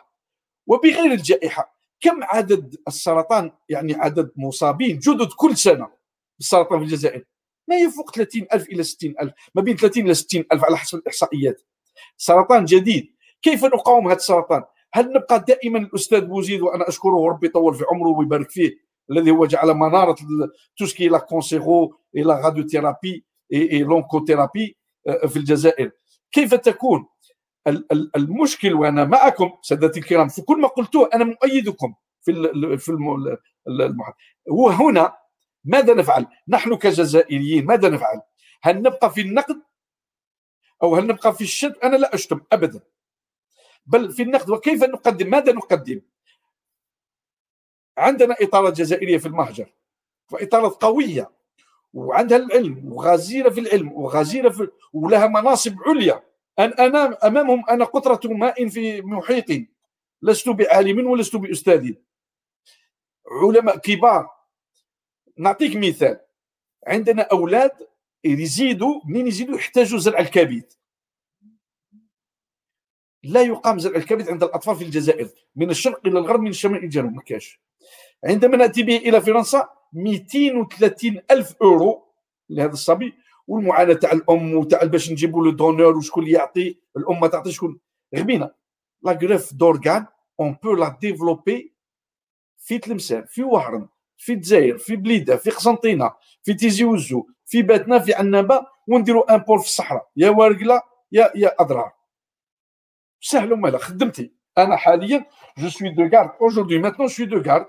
وبغير 0.66 1.12
الجائحة 1.12 1.78
كم 2.01 2.24
عدد 2.24 2.76
السرطان؟ 2.88 3.53
يعني 3.68 3.94
عدد 3.94 4.30
مصابين 4.36 4.99
جدد 4.99 5.28
كل 5.36 5.57
سنة 5.57 5.90
بالسرطان 6.38 6.78
في 6.78 6.84
الجزائر. 6.84 7.24
ما 7.69 7.77
يفوق 7.77 8.11
30000 8.11 8.69
إلى 8.69 8.83
60000 8.83 9.33
ما 9.55 9.62
بين 9.62 9.77
30 9.77 10.05
إلى 10.05 10.14
60000 10.14 10.64
على 10.64 10.77
حسب 10.77 10.99
الإحصائيات. 10.99 11.62
سرطان 12.16 12.64
جديد. 12.64 13.14
كيف 13.43 13.64
نقاوم 13.64 14.07
هذا 14.09 14.16
السرطان؟ 14.16 14.62
هل 14.93 15.12
نبقى 15.12 15.45
دائما 15.49 15.79
الأستاذ 15.79 16.21
بوزيد 16.21 16.61
وأنا 16.61 16.89
أشكره 16.89 17.14
وربي 17.14 17.47
يطول 17.47 17.75
في 17.75 17.85
عمره 17.93 18.09
ويبارك 18.09 18.51
فيه 18.51 18.89
الذي 19.11 19.31
هو 19.31 19.47
جعل 19.47 19.75
منارة 19.75 20.16
tout 20.79 20.92
ce 20.92 20.99
qui 20.99 21.09
est 21.09 21.14
le 21.14 21.18
cancer 21.18 21.95
et 22.16 22.22
la 22.22 22.35
radiothérapie 22.35 23.24
et 23.53 23.79
l'oncothérapie 23.79 24.76
في 25.27 25.37
الجزائر. 25.37 25.91
كيف 26.33 26.55
تكون؟ 26.55 27.07
المشكل 28.16 28.75
وأنا 28.75 29.05
معكم 29.05 29.51
سادتي 29.62 30.01
الكرام 30.01 30.29
في 30.29 30.43
كل 30.43 30.61
ما 30.61 30.69
قلتوه 30.69 31.11
أنا 31.14 31.25
مؤيدكم 31.25 31.95
في 32.23 32.33
في 32.79 32.89
المحاضرة 32.89 34.14
وهنا 34.47 35.12
ماذا 35.69 35.95
نفعل؟ 35.95 36.27
نحن 36.49 36.77
كجزائريين 36.77 37.66
ماذا 37.66 37.89
نفعل؟ 37.89 38.23
هل 38.62 38.83
نبقى 38.83 39.11
في 39.12 39.21
النقد 39.21 39.62
أو 40.83 40.97
هل 40.97 41.07
نبقى 41.07 41.35
في 41.35 41.41
الشد؟ 41.45 41.77
أنا 41.85 41.97
لا 41.97 42.14
أشتم 42.14 42.41
ابدا 42.53 42.81
بل 43.87 44.12
في 44.12 44.23
النقد 44.23 44.51
وكيف 44.51 44.85
نقدم؟ 44.85 45.31
ماذا 45.31 45.53
نقدم؟ 45.53 46.01
عندنا 47.99 48.37
إطارات 48.41 48.73
جزائرية 48.73 49.19
في 49.19 49.27
المهجر 49.27 49.66
وإطارات 50.33 50.73
قوية 50.73 51.31
وعندها 51.95 52.39
العلم 52.39 52.93
وغزيرة 52.93 53.51
في 53.51 53.61
العلم 53.61 53.93
وغزيرة 53.93 54.49
في 54.49 54.69
ولها 54.93 55.27
مناصب 55.27 55.77
عليا 55.87 56.23
أن 56.59 56.73
أنا 56.73 57.27
أمامهم 57.27 57.64
أنا 57.71 57.85
قطرة 57.85 58.21
ماء 58.33 58.69
في 58.69 59.03
محيط 59.03 59.66
لست 60.23 60.49
بعالم 60.49 61.07
ولست 61.07 61.37
بأستاذ 61.37 61.93
علماء 63.43 63.77
كبار 63.77 64.38
نعطيك 65.39 65.76
مثال. 65.76 66.20
عندنا 66.86 67.22
أولاد 67.22 67.70
يزيدوا 68.24 69.01
منين 69.05 69.26
يزيدوا؟ 69.26 69.57
يحتاجوا 69.57 69.99
زرع 69.99 70.18
الكبد. 70.18 70.72
لا 73.22 73.43
يقام 73.43 73.78
زرع 73.78 73.97
الكبد 73.97 74.28
عند 74.28 74.43
الأطفال 74.43 74.76
في 74.76 74.84
الجزائر 74.84 75.28
من 75.57 75.70
الشرق 75.70 76.07
إلى 76.07 76.18
الغرب 76.18 76.41
من 76.41 76.51
الشمال 76.51 76.76
إلى 76.76 76.84
الجنوب 76.84 77.12
ما 77.12 77.22
كاش 77.22 77.61
عندما 78.24 78.57
نأتي 78.57 78.82
به 78.82 78.97
إلى 78.97 79.20
فرنسا 79.20 79.68
230 79.93 81.20
ألف 81.30 81.55
أورو 81.62 82.05
لهذا 82.51 82.72
الصبي 82.72 83.14
والمعاناة 83.47 83.95
تاع 83.95 84.12
الأم 84.12 84.55
وتاع 84.55 84.84
باش 84.84 85.11
نجيبوا 85.11 85.45
le 85.45 85.51
donneur 85.51 85.97
وشكون 85.97 86.26
يعطي 86.26 86.78
الأم 86.97 87.20
ما 87.20 87.28
تعطي 87.28 87.53
شكون. 87.53 87.80
غبينا 88.16 88.55
la 89.03 89.12
greffe 89.12 89.55
d'organes 89.55 90.07
on 90.41 90.57
peut 90.62 90.74
la 90.74 90.99
développer 91.01 91.74
في 92.59 92.78
تلمسان 92.78 93.24
في 93.24 93.43
وهران. 93.43 93.89
في 94.18 94.34
الجزائر 94.34 94.78
في 94.78 94.95
بليده 94.95 95.38
في 95.38 95.49
قسنطينه 95.49 96.14
في 96.43 96.54
تيزي 96.54 96.84
وزو 96.84 97.28
في 97.45 97.62
باتنا 97.62 97.99
في 97.99 98.14
عنابه 98.14 98.66
ونديروا 98.88 99.36
ان 99.36 99.38
بول 99.38 99.60
في 99.60 99.66
الصحراء 99.66 100.10
يا 100.18 100.30
وارقله 100.30 100.82
يا 101.12 101.32
يا 101.36 101.56
اضرار 101.60 101.91
سهل 103.22 103.54
ومالا 103.54 103.78
خدمتي 103.78 104.34
انا 104.58 104.76
حاليا 104.76 105.26
جو 105.58 105.70
سوي 105.70 105.89
دو 105.89 106.04
غارد 106.04 106.32
اجوردي 106.41 106.80
ماتنون 106.80 107.08
سوي 107.08 107.26
دو 107.26 107.41
غارد 107.41 107.68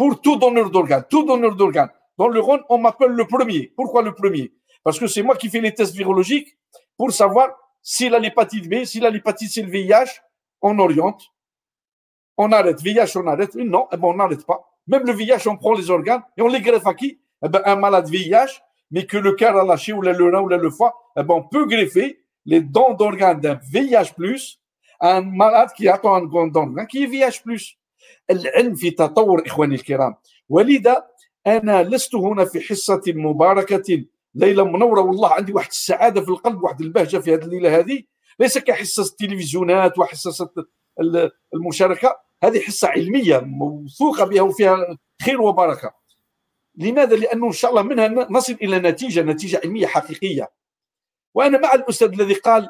pour 0.00 0.20
tout 0.20 0.36
donneur 0.36 0.70
d'organes 0.70 1.04
tout 1.12 1.24
donneur 1.30 1.54
d'organes 1.56 1.92
dans 2.18 2.28
le 2.28 2.40
Rhône 2.40 2.62
on 2.68 2.78
m'appelle 2.78 3.14
le 3.20 3.26
premier 3.26 3.72
pourquoi 3.76 4.02
le 4.02 4.12
premier 4.14 4.52
Parce 4.86 5.00
que 5.00 5.08
c'est 5.08 5.24
moi 5.24 5.34
qui 5.34 5.48
fais 5.50 5.60
les 5.60 5.74
tests 5.74 5.96
virologiques 5.96 6.56
pour 6.96 7.10
savoir 7.10 7.48
s'il 7.82 8.14
a 8.14 8.20
l'hépatite 8.20 8.68
B, 8.68 8.84
s'il 8.84 9.04
a 9.04 9.10
l'hépatite 9.10 9.50
C, 9.50 9.62
le 9.62 9.68
VIH, 9.68 10.22
on 10.62 10.78
oriente. 10.78 11.24
On 12.36 12.52
arrête. 12.52 12.80
VIH, 12.80 13.16
on 13.16 13.26
arrête. 13.26 13.56
Non, 13.56 13.88
eh 13.90 13.96
ben, 13.96 14.06
on 14.06 14.14
n'arrête 14.14 14.46
pas. 14.46 14.64
Même 14.87 15.05
le 15.05 15.13
VIH, 15.13 15.47
on 15.47 15.57
prend 15.57 15.73
les 15.73 15.89
organes 15.89 16.23
et 16.37 16.41
on 16.41 16.47
les 16.47 16.61
greffe 16.61 16.87
à 16.87 16.93
qui 16.93 17.19
eh 17.43 17.49
ben, 17.49 17.61
Un 17.65 17.75
malade 17.75 18.09
VIH, 18.09 18.61
mais 18.91 19.05
que 19.05 19.17
le 19.17 19.33
cœur 19.33 19.55
a 19.57 19.63
lâché, 19.63 19.93
ou 19.93 20.01
le 20.01 20.11
rein, 20.11 20.41
ou 20.41 20.47
le 20.49 20.69
foie, 20.69 20.93
eh 21.17 21.23
ben, 21.23 21.35
on 21.35 21.43
peut 21.43 21.65
greffer 21.65 22.19
les 22.45 22.61
dents 22.61 22.93
d'organes 22.93 23.39
d'un 23.39 23.59
VIH, 23.71 24.13
à 24.99 25.17
un 25.17 25.21
malade 25.21 25.69
qui 25.75 25.87
attend 25.87 26.15
un 26.15 26.25
don 26.25 26.47
d'organes 26.47 26.87
qui 26.87 27.03
est 27.03 27.07
VIH. 27.07 27.77
العلم 28.31 28.75
في 28.75 28.91
تطور 28.91 29.43
إخواني 29.45 29.75
الكرام 29.75 30.15
ولذا 30.49 31.05
أنا 31.47 31.83
لست 31.83 32.15
هنا 32.15 32.45
في 32.45 32.61
حصة 32.61 33.01
مباركة 33.07 34.05
ليله 34.35 34.63
منوره 34.63 35.01
والله 35.01 35.29
عندي 35.29 35.53
واحد 35.53 35.69
السعاده 35.69 36.21
في 36.21 36.29
القلب 36.29 36.63
واحد 36.63 36.81
البهجه 36.81 37.17
في 37.17 37.33
هذه 37.33 37.43
الليلة 37.43 37.79
هذه 37.79 38.03
ليس 38.39 38.57
كحصه 38.57 39.03
التلفزيونات 39.03 39.97
وحصه 39.97 40.49
المشاركه 41.53 42.17
هذه 42.43 42.59
حصة 42.59 42.87
علمية 42.87 43.39
موثوقة 43.39 44.25
بها 44.25 44.41
وفيها 44.41 44.97
خير 45.25 45.41
وبركة 45.41 45.93
لماذا؟ 46.75 47.15
لأنه 47.15 47.47
إن 47.47 47.51
شاء 47.51 47.71
الله 47.71 47.81
منها 47.81 48.07
نصل 48.07 48.53
إلى 48.53 48.79
نتيجة 48.79 49.21
نتيجة 49.21 49.61
علمية 49.63 49.87
حقيقية 49.87 50.51
وأنا 51.33 51.57
مع 51.57 51.73
الأستاذ 51.73 52.07
الذي 52.13 52.33
قال 52.33 52.69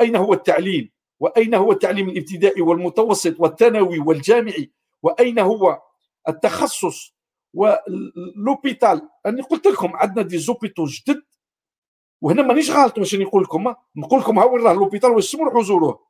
أين 0.00 0.16
هو 0.16 0.32
التعليم؟ 0.32 0.90
وأين 1.20 1.54
هو 1.54 1.72
التعليم 1.72 2.08
الابتدائي 2.08 2.62
والمتوسط 2.62 3.40
والثانوي 3.40 3.98
والجامعي؟ 3.98 4.70
وأين 5.02 5.38
هو 5.38 5.82
التخصص 6.28 7.16
و 7.54 7.69
l'hôpital 7.69 9.08
أنا 9.26 9.42
قلت 9.42 9.66
لكم 9.66 9.96
عندنا 9.96 10.22
des 10.22 10.38
hôpitaux 10.38 10.84
جدد 10.84 11.22
وهنا 12.20 12.42
مانيش 12.42 12.70
غلط 12.70 12.98
باش 12.98 13.14
نقول 13.14 13.42
لكم 13.42 13.74
نقول 13.96 14.20
لكم 14.20 14.38
ها 14.38 14.44
وين 14.44 14.64
راه 14.64 14.72
l'hôpital 14.72 15.10
واش 15.10 15.34
روحوا 15.34 15.62
زوروه 15.62 16.06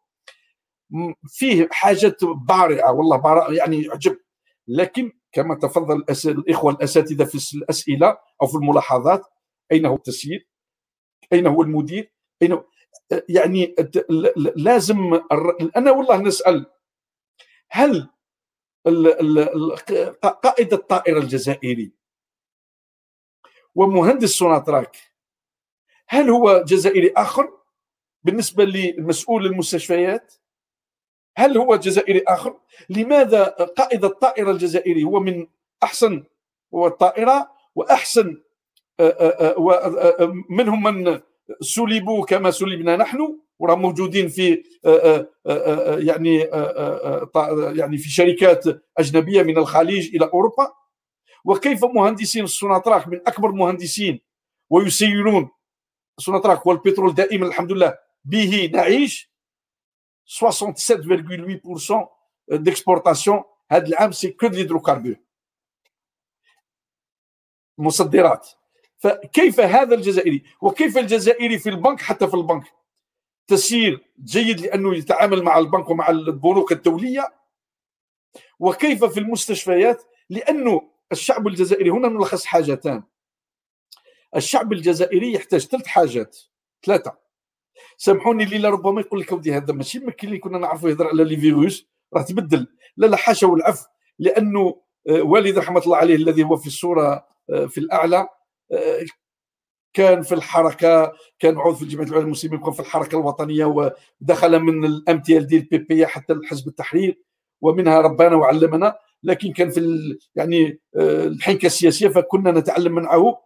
فيه 1.28 1.68
حاجات 1.70 2.24
بارعه 2.24 2.93
والله 2.93 3.16
بارعة 3.16 3.51
يعني 3.51 3.89
عجب 3.89 4.18
لكن 4.68 5.12
كما 5.32 5.55
تفضل 5.55 6.05
الإخوة 6.26 6.72
الأساتذة 6.72 7.24
في 7.24 7.57
الأسئلة 7.57 8.18
أو 8.43 8.47
في 8.47 8.55
الملاحظات 8.55 9.26
أين 9.72 9.87
هو 9.87 9.95
التسيير؟ 9.95 10.49
أين 11.32 11.47
هو 11.47 11.62
المدير؟ 11.62 12.12
أين 12.43 12.53
هو 12.53 12.64
يعني 13.28 13.74
لازم 14.57 15.20
أنا 15.76 15.91
والله 15.91 16.16
نسأل 16.16 16.66
هل 17.70 18.09
قائد 20.22 20.72
الطائرة 20.72 21.18
الجزائري 21.18 21.93
ومهندس 23.74 24.30
سوناتراك 24.30 24.97
هل 26.09 26.30
هو 26.30 26.64
جزائري 26.66 27.12
آخر 27.16 27.59
بالنسبة 28.24 28.64
للمسؤول 28.64 29.47
المستشفيات 29.47 30.34
هل 31.37 31.59
هو 31.59 31.76
جزائري 31.76 32.22
آخر؟ 32.28 32.57
لماذا 32.91 33.45
قائد 33.76 34.05
الطائرة 34.05 34.51
الجزائري 34.51 35.05
هو 35.05 35.20
من 35.20 35.47
أحسن 35.82 36.24
هو 36.74 36.87
الطائرة 36.87 37.51
وأحسن 37.74 38.37
منهم 40.51 40.82
من 40.82 41.20
سلبوا 41.61 42.24
كما 42.24 42.51
سلبنا 42.51 42.97
نحن؟ 42.97 43.39
وراهم 43.59 43.82
موجودين 43.82 44.28
في 44.28 44.62
آه، 44.84 44.89
آه، 44.89 45.28
آه، 45.47 45.99
يعني 45.99 46.39
يعني 47.78 47.99
في 47.99 48.11
شركات 48.11 48.64
أجنبية 48.99 49.43
من 49.43 49.59
الخليج 49.59 50.16
إلى 50.16 50.30
أوروبا؟ 50.32 50.72
وكيف 51.45 51.84
مهندسين 51.84 52.45
السوناتراك 52.45 53.09
من 53.09 53.20
أكبر 53.26 53.51
المهندسين 53.51 54.20
ويسيرون؟ 54.70 55.49
السوناتراك 56.18 56.59
هو 56.59 56.72
البترول 56.72 57.14
دائما 57.14 57.47
الحمد 57.47 57.72
لله 57.72 57.99
به 58.24 58.70
نعيش؟ 58.72 59.36
67,8% 60.27 62.09
d'exportation 62.51 63.43
هذا 63.70 63.87
العام 63.87 64.12
c'est 64.12 64.31
que 64.31 64.47
d'hydrocarbures 64.47 65.17
مصدرات. 67.79 68.49
فكيف 68.99 69.61
هذا 69.61 69.95
الجزائري؟ 69.95 70.43
وكيف 70.61 70.99
الجزائري 70.99 71.59
في 71.59 71.68
البنك 71.68 72.01
حتى 72.01 72.29
في 72.29 72.35
البنك؟ 72.35 72.64
تسيير 73.47 74.07
جيد 74.24 74.61
لأنه 74.61 74.97
يتعامل 74.97 75.43
مع 75.43 75.59
البنك 75.59 75.91
ومع 75.91 76.11
البنوك 76.11 76.72
الدولية. 76.72 77.35
وكيف 78.59 79.05
في 79.05 79.20
المستشفيات؟ 79.20 80.03
لأنه 80.31 80.91
الشعب 81.12 81.47
الجزائري 81.47 81.91
هنا 81.91 82.09
نلخص 82.09 82.45
حاجتان. 82.45 83.03
الشعب 84.37 84.72
الجزائري 84.72 85.33
يحتاج 85.33 85.66
ثلاث 85.66 85.87
حاجات 85.87 86.39
ثلاثة. 86.83 87.26
سامحوني 87.97 88.45
اللي 88.45 88.68
ربما 88.68 89.01
يقول 89.01 89.20
لك 89.20 89.33
ودي 89.33 89.53
هذا. 89.53 89.74
ماشي 89.74 89.99
ممكن 89.99 90.29
اللي 90.29 90.39
كنا 90.39 90.59
نعرفوا 90.59 90.91
يهضر 90.91 91.07
على 91.07 91.24
les 91.25 91.37
virus 91.37 91.89
راه 92.14 92.22
تبدل. 92.22 92.66
لا 92.97 93.07
لا 93.07 93.16
حاشا 93.16 93.47
والعفو 93.47 93.87
لأنه 94.18 94.81
آه، 95.09 95.22
والد 95.22 95.59
رحمة 95.59 95.81
الله 95.81 95.97
عليه 95.97 96.14
الذي 96.14 96.43
هو 96.43 96.57
في 96.57 96.66
الصورة 96.66 97.27
آه، 97.51 97.66
في 97.66 97.79
الأعلى 97.79 98.29
آه، 98.72 99.05
كان 99.95 100.22
في 100.22 100.35
الحركة 100.35 101.12
كان 101.39 101.59
عضو 101.59 101.74
في 101.74 101.83
الجمعيه 101.83 102.07
العلماء 102.07 102.27
المسلمين 102.27 102.61
كان 102.61 102.72
في 102.72 102.81
الحركة 102.81 103.18
الوطنية 103.20 103.64
ودخل 103.64 104.59
من 104.61 104.85
ال 104.85 105.47
MTLD 105.47 105.57
ال 105.57 105.79
PPA 105.79 106.07
حتى 106.07 106.33
الحزب 106.33 106.68
التحرير 106.68 107.22
ومنها 107.61 108.01
ربانا 108.01 108.37
وعلمنا. 108.37 108.99
لكن 109.22 109.53
كان 109.53 109.70
في 109.70 110.18
يعني 110.35 110.81
الحنكة 110.97 111.66
السياسية 111.66 112.09
فكنا 112.09 112.51
نتعلم 112.51 112.93
معه 112.93 113.39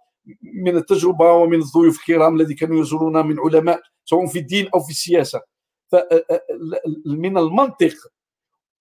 من 0.43 0.77
التجربة 0.77 1.33
ومن 1.33 1.59
الضيوف 1.59 1.99
الكرام 1.99 2.37
الذي 2.37 2.55
كانوا 2.55 2.81
يزورون 2.81 3.27
من 3.27 3.41
علماء 3.41 3.83
سواء 4.05 4.27
في 4.27 4.39
الدين 4.39 4.69
أو 4.75 4.81
في 4.81 4.91
السياسة. 4.91 5.41
فمن 5.89 7.39
المنطق 7.39 7.95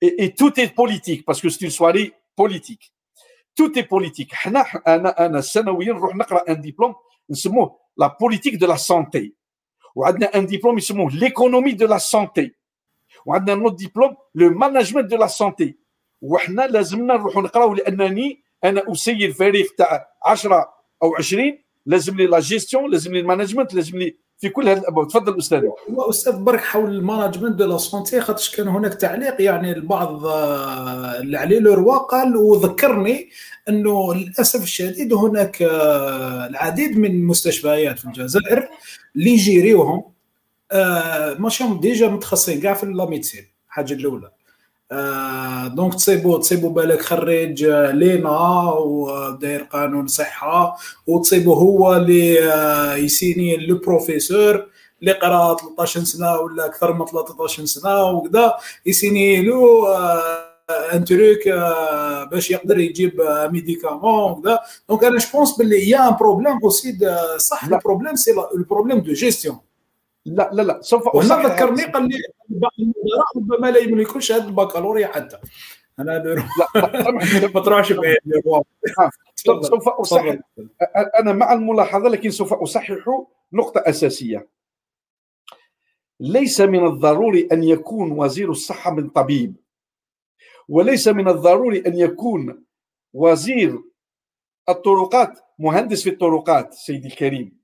et 0.02 0.34
tout 0.34 0.60
est 0.60 0.74
politique 0.76 1.26
parce 1.26 1.41
que 1.41 1.50
c'est 1.50 1.66
une 1.66 1.72
soirée 1.72 2.14
politique. 2.36 2.91
حنا 4.32 4.62
أنا 4.88 5.26
أنا 5.26 5.41
سنويا 5.41 5.93
نروح 5.93 6.16
نقرأ 6.16 6.50
un 6.50 6.62
diplôme 6.62 6.96
نسموه 7.30 7.80
la 7.98 8.18
politique 8.22 8.56
de 8.56 8.68
la 8.68 8.76
santé 8.76 9.34
وعندنا 9.95 10.38
un 10.38 10.46
diplôme 10.46 10.78
يسموه 10.78 11.12
l'économie 11.16 11.72
de 11.72 11.88
la 11.88 11.98
santé 11.98 12.56
وعندنا 13.26 13.56
un 13.56 13.61
autre 13.61 13.76
diplôme 13.80 14.16
le 14.36 14.50
management 14.50 15.06
de 15.12 15.18
la 15.18 15.28
santé 15.28 15.78
وحنا 16.22 16.62
لازمنا 16.62 17.14
نروحوا 17.14 17.41
نقراو 17.41 17.74
لأنني 17.74 18.43
أنا 18.64 18.91
أسير 18.91 19.34
فريق 19.34 19.76
تاع 19.76 20.08
10 20.26 20.79
أو 21.04 21.16
20 21.16 21.58
لازم 21.86 22.18
لي 22.18 22.26
لا 22.26 22.39
جيستيون 22.39 22.91
لازم 22.91 23.14
لي 23.14 23.20
ال 23.20 23.24
management 23.24 23.74
لازم 23.74 23.97
لي 23.97 24.16
في 24.39 24.50
كل 24.50 24.70
هذه 24.70 24.78
الأبواب. 24.78 25.08
تفضل 25.08 25.38
أستاذ. 25.38 25.64
أستاذ 25.89 26.34
برك 26.34 26.60
حول 26.60 26.95
ال 26.96 27.01
management 27.01 27.56
de 27.56 27.66
la 27.66 27.78
santé 27.78 28.22
خاطر 28.22 28.52
كان 28.56 28.68
هناك 28.68 28.93
تعليق 28.93 29.41
يعني 29.41 29.72
البعض 29.72 30.26
آه، 30.26 31.22
عليه 31.34 31.60
لو 31.60 31.91
قال 31.91 32.36
وذكرني 32.38 33.30
إنه 33.70 34.14
للأسف 34.14 34.64
الشديد 34.64 35.14
هناك 35.14 35.62
آه، 35.62 36.47
العديد 36.47 36.97
من 36.97 37.12
المستشفيات 37.12 38.00
في 38.00 38.06
الجزائر 38.06 38.70
اللي 39.16 39.32
يجيريوهم 39.32 40.04
آه، 40.72 41.34
ماشي 41.34 41.64
déjà 41.82 42.08
متخصصين 42.08 42.62
كاع 42.62 42.74
في 42.74 42.86
la 42.86 43.10
médecine 43.10 43.46
الحاجة 43.68 43.93
الأولى. 43.93 44.32
donc 45.76 45.94
تصيبو 45.96 46.38
تصيبو 46.38 46.70
بالك 46.70 47.02
خريج 47.02 47.66
l'ENA 47.66 48.64
وداير 48.74 49.64
قانون 49.64 50.08
صحه 50.08 50.78
وتصيبو 51.08 51.54
هو 51.54 51.96
اللي 51.96 52.36
يسيني 53.06 53.58
le 53.58 53.78
professeur 53.78 54.66
اللي 55.02 55.12
قرا 55.12 55.58
13 55.58 56.04
سنه 56.04 56.38
ولا 56.38 56.66
أكثر 56.66 56.94
من 56.94 57.06
13 57.06 57.66
سنه 57.66 58.04
وكذا 58.12 58.54
يسيني 58.86 59.42
له 59.42 59.88
un 60.94 61.06
truc 61.06 61.48
باش 62.32 62.52
يقدر 62.52 62.80
يجيب 62.80 63.22
médicament 63.52 64.32
وكذا 64.32 64.60
donc 64.90 65.04
أنا 65.04 65.18
je 65.18 65.28
pense 65.34 65.58
باللي 65.58 65.90
y 65.90 66.10
a 66.10 66.12
un 66.12 66.16
problème 66.16 66.60
aussi 66.64 66.98
صح 67.38 67.64
ال 67.64 67.69
problème 67.69 68.16
c'est 68.16 68.32
ال 68.56 68.60
problème 68.60 69.00
de 69.00 69.14
gestion 69.14 69.58
لا 70.26 70.50
لا 70.54 70.62
لا 70.62 70.82
سوف 70.82 71.16
وهنا 71.16 71.48
ذكرني 71.48 71.84
قال 71.84 72.10
لي 72.10 72.18
ربما 73.36 73.72
لا 73.72 73.80
يملكوش 73.80 74.32
هذا 74.32 74.46
البكالوريا 74.46 75.08
حتى 75.08 75.38
أنا 76.00 76.12
لا 76.12 77.52
ما 77.56 77.62
تروحش 77.62 77.94
سوف 79.36 79.90
اصحح 79.90 80.38
أنا 81.20 81.34
مع 81.34 81.54
الملاحظه 81.54 82.10
لكن 82.10 82.32
سوف 82.32 82.54
اصحح 82.54 82.96
نقطه 83.54 83.84
اساسيه 83.86 84.48
ليس 86.20 86.62
من 86.62 86.86
الضروري 86.86 87.48
ان 87.52 87.64
يكون 87.64 88.12
وزير 88.12 88.52
الصحه 88.52 88.92
من 88.92 89.10
طبيب 89.10 89.56
وليس 90.70 91.08
من 91.08 91.28
الضروري 91.28 91.84
ان 91.88 91.98
يكون 91.98 92.64
وزير 93.14 93.80
الطرقات 94.70 95.40
مهندس 95.60 96.04
في 96.04 96.10
الطرقات 96.10 96.74
سيدي 96.74 97.08
الكريم 97.08 97.59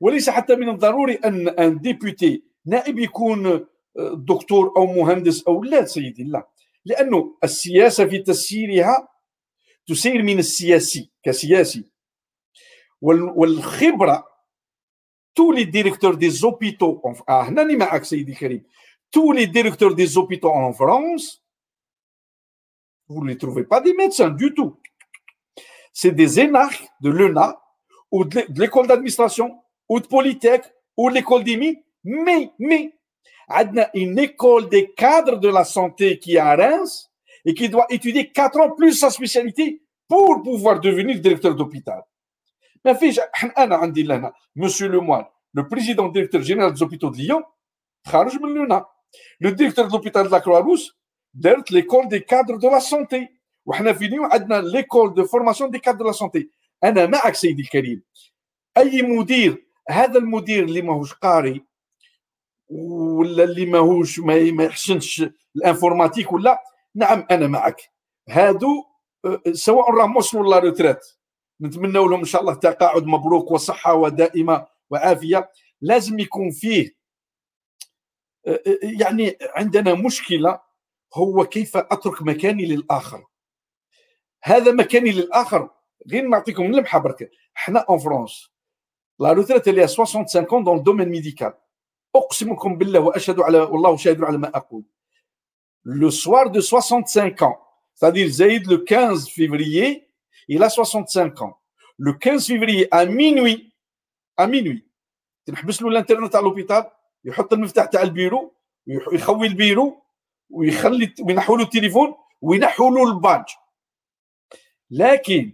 وليس 0.00 0.30
حتى 0.30 0.56
من 0.56 0.68
الضروري 0.68 1.14
أن 1.14 1.48
أن 1.48 1.80
ديبوتي 1.80 2.42
نائب 2.66 2.98
يكون 2.98 3.46
آه، 3.46 3.66
دكتور 4.14 4.72
أو 4.76 4.86
مهندس 4.86 5.44
أو 5.44 5.64
لا 5.64 5.84
سيدي 5.84 6.24
لا. 6.24 6.48
لأنه 6.84 7.36
السياسة 7.44 8.06
في 8.06 8.18
تسييرها 8.18 9.08
تسير 9.86 10.22
من 10.22 10.38
السياسي 10.38 11.10
كسياسي. 11.22 11.84
والخبرة 13.02 14.24
tous 15.34 15.52
les 15.52 15.64
directeurs 15.64 16.14
des 16.14 16.30
hôpitaux 16.30 17.00
آه 17.28 17.42
هنا 17.42 17.64
معك 17.64 18.04
سيدي 18.04 18.32
الكريم. 18.32 18.64
tous 19.12 19.32
les 19.32 19.46
directeurs 19.46 19.92
des 19.92 20.06
hôpitaux 20.06 20.48
en 20.68 20.72
France 20.72 21.44
vous 23.08 23.22
ne 23.22 23.28
les 23.28 23.38
trouvez 23.38 23.64
pas 23.64 23.80
des 23.80 23.94
médecins 23.94 24.30
du 24.30 24.54
tout. 24.54 24.76
C'est 25.92 26.12
des 26.12 26.40
énarques 26.40 26.88
de 27.00 27.10
l'ENA 27.10 27.60
ou 28.10 28.24
de 28.24 28.44
l'école 28.56 28.86
d'administration. 28.86 29.60
ou 29.87 29.99
de 29.99 30.07
Polytech 30.07 30.63
ou 30.97 31.09
l'école 31.09 31.43
d'IMI, 31.43 31.83
mais, 32.03 32.51
mais, 32.59 32.93
a 33.49 33.63
une 33.95 34.19
école 34.19 34.69
des 34.69 34.91
cadres 34.91 35.37
de 35.37 35.49
la 35.49 35.63
santé 35.63 36.19
qui 36.19 36.35
est 36.35 36.39
à 36.39 36.55
Reims 36.55 37.09
et 37.43 37.53
qui 37.53 37.67
doit 37.69 37.87
étudier 37.89 38.29
quatre 38.29 38.59
ans 38.59 38.71
plus 38.71 38.93
sa 38.93 39.09
spécialité 39.09 39.81
pour 40.07 40.43
pouvoir 40.43 40.79
devenir 40.79 41.19
directeur 41.19 41.55
d'hôpital. 41.55 42.03
Mais 42.85 42.93
فيش 42.93 43.19
انا 43.57 43.75
عندي 43.75 44.03
لهنا 44.03 44.33
monsieur 44.55 44.87
Lemoine 44.87 45.25
le 45.53 45.67
président 45.67 46.07
directeur 46.07 46.41
général 46.41 46.73
des 46.73 46.83
hôpitaux 46.83 47.09
de 47.09 47.17
Lyon 47.17 47.43
خارج 48.07 48.41
من 48.41 48.53
لونا 48.53 48.85
le 49.43 49.51
directeur 49.51 49.87
de 49.87 49.91
l'hôpital 49.91 50.27
de 50.27 50.31
la 50.31 50.39
Croix-Rousse 50.39 50.97
درت 51.33 51.71
l'école 51.71 52.07
des 52.07 52.23
cadres 52.23 52.57
de 52.57 52.67
la 52.67 52.79
santé 52.79 53.27
وحنا 53.65 53.93
في 53.93 54.07
ليون 54.07 54.29
عندنا 54.31 54.61
l'école 54.61 55.13
de 55.13 55.23
formation 55.23 55.67
des 55.67 55.79
cadres 55.79 55.97
de 55.97 56.05
la 56.05 56.13
santé 56.13 56.47
انا 56.83 57.05
معك 57.05 57.35
سيدي 57.35 57.61
الكريم 57.61 58.03
اي 58.77 59.01
مدير 59.01 59.62
هذا 59.88 60.18
المدير 60.18 60.64
اللي 60.64 60.82
ماهوش 60.82 61.14
قاري 61.14 61.64
ولا 62.68 63.44
اللي 63.44 63.66
ماهوش 63.66 64.18
ما 64.18 64.64
يحسنش 64.64 65.24
ال 65.56 65.62
informatique 65.62 66.32
ولا 66.32 66.62
نعم 66.94 67.26
أنا 67.30 67.46
معك. 67.46 67.90
هادو 68.28 68.84
سواء 69.52 69.90
راهم 69.90 70.16
وصلوا 70.16 70.50
la 70.50 70.58
retraite 70.58 71.00
نتمنى 71.60 71.92
لهم 71.92 72.18
إن 72.18 72.24
شاء 72.24 72.40
الله 72.40 72.54
تقاعد 72.54 73.04
مبروك 73.06 73.50
وصحة 73.50 73.94
ودائمة 73.94 74.66
وعافية. 74.90 75.50
لازم 75.80 76.18
يكون 76.18 76.50
فيه 76.50 76.96
يعني 78.82 79.38
عندنا 79.56 79.94
مشكلة 79.94 80.60
هو 81.14 81.44
كيف 81.44 81.76
أترك 81.76 82.22
مكاني 82.22 82.66
للآخر؟ 82.66 83.26
هذا 84.42 84.72
مكاني 84.72 85.12
للآخر 85.12 85.70
غير 86.10 86.28
نعطيكم 86.28 86.64
لمحه 86.64 86.98
برك 86.98 87.30
إحنا 87.56 87.80
en 87.80 87.98
France 87.98 88.53
la 89.20 89.32
retraite 89.32 89.68
elle 89.68 89.78
est 89.78 89.86
65 89.86 90.52
ans 90.52 90.60
dans 90.60 90.74
le 90.74 90.82
domaine 90.82 91.10
médical. 91.10 91.52
اقسمكم 92.16 92.78
بالله 92.78 93.00
واشهد 93.00 93.40
على 93.40 93.58
والله 93.58 93.96
شاهد 93.96 94.24
على 94.24 94.38
ما 94.38 94.56
أقول 94.56 94.84
le 95.86 96.10
soir 96.10 96.50
de 96.50 96.60
65 96.60 97.42
ans 97.42 97.58
c'est-à-dire 97.94 98.28
Zaïd 98.28 98.66
le 98.66 98.78
15 98.78 99.28
février 99.28 100.08
il 100.48 100.62
a 100.62 100.68
65 100.68 101.42
ans. 101.42 101.56
Le 101.98 102.12
15 102.12 102.46
février 102.46 102.88
à 102.90 103.06
minuit 103.06 103.72
à 104.36 104.46
minuit 104.46 104.84
تنحبس 105.46 105.82
له 105.82 105.88
الانترنت 105.88 106.36
على 106.36 106.44
l'hôpital 106.44 106.90
يحط 107.24 107.52
المفتاح 107.52 107.86
تاع 107.86 108.02
البيرو 108.02 108.54
ويخوي 108.86 109.46
البيرو 109.46 110.02
ويخلي 110.50 111.14
وينحوا 111.20 111.56
له 111.56 111.64
التليفون 111.64 112.14
وينحوا 112.40 112.90
له 112.90 113.12
الباج. 113.12 113.44
لكن 114.90 115.52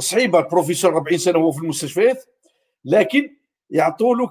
صعيبه 0.00 0.38
البروفيسور 0.38 0.96
40 0.96 1.18
سنة 1.18 1.38
وهو 1.38 1.52
في 1.52 1.58
المستشفيات 1.58 2.24
لكن 2.84 3.36
يعطوا 3.70 4.14
له 4.14 4.30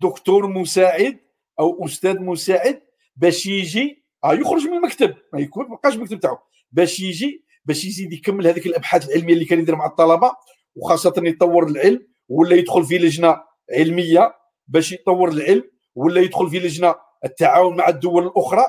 كدكتور 0.00 0.46
مساعد 0.46 1.20
أو 1.60 1.84
أستاذ 1.86 2.18
مساعد 2.20 2.82
باش 3.16 3.46
يجي 3.46 4.04
آه 4.24 4.34
يخرج 4.34 4.66
من 4.66 4.76
المكتب 4.76 5.14
ما 5.32 5.40
يكون 5.40 5.68
ما 5.68 5.76
بقاش 5.76 5.94
المكتب 5.94 6.20
تاعو 6.20 6.38
باش 6.72 7.00
يجي 7.00 7.44
باش 7.64 7.84
يزيد 7.84 8.12
يكمل 8.12 8.46
هذيك 8.46 8.66
الأبحاث 8.66 9.08
العلمية 9.08 9.34
اللي 9.34 9.44
كان 9.44 9.58
يدير 9.58 9.76
مع 9.76 9.86
الطلبة 9.86 10.32
وخاصة 10.76 11.14
يطور 11.18 11.66
العلم 11.66 12.06
ولا 12.28 12.56
يدخل 12.56 12.84
في 12.84 12.98
لجنة 12.98 13.42
علمية 13.72 14.34
باش 14.68 14.92
يطور 14.92 15.28
العلم 15.28 15.70
ولا 15.94 16.20
يدخل 16.20 16.50
في 16.50 16.58
لجنة 16.58 16.94
التعاون 17.24 17.76
مع 17.76 17.88
الدول 17.88 18.26
الأخرى 18.26 18.64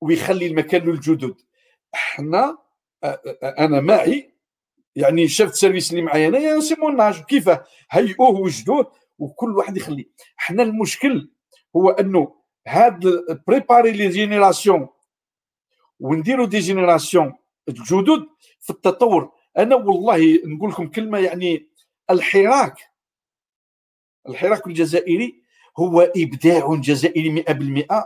ويخلي 0.00 0.46
المكان 0.46 0.82
للجدد 0.82 1.34
إحنا 1.94 2.58
أنا 3.42 3.80
معي 3.80 4.34
يعني 4.96 5.28
شفت 5.28 5.54
service 5.54 5.90
اللي 5.90 6.02
معايا 6.02 6.28
انايا 6.28 6.60
سي 6.60 6.74
موناج 6.78 7.22
كيف 7.22 7.50
هيئوه 7.90 8.30
وجدوه؟ 8.30 8.92
وكل 9.18 9.56
واحد 9.56 9.76
يخلي. 9.76 10.10
إحنا 10.38 10.62
المشكل 10.62 11.30
هو 11.76 11.90
أنه 11.90 12.34
هاد 12.66 13.24
préparer 13.46 13.92
les 13.92 14.08
générations 14.08 14.88
ونديروا 16.00 16.46
des 16.46 16.58
générations 16.58 17.34
الجدد 17.68 18.26
في 18.60 18.70
التطور. 18.70 19.32
أنا 19.58 19.76
والله 19.76 20.40
نقول 20.44 20.70
لكم 20.70 20.88
كلمة 20.88 21.18
يعني 21.18 21.70
الحراك. 22.10 22.76
الحراك 24.28 24.66
الجزائري 24.66 25.42
هو 25.78 26.00
إبداع 26.00 26.74
جزائري 26.74 27.44
100% 27.88 28.04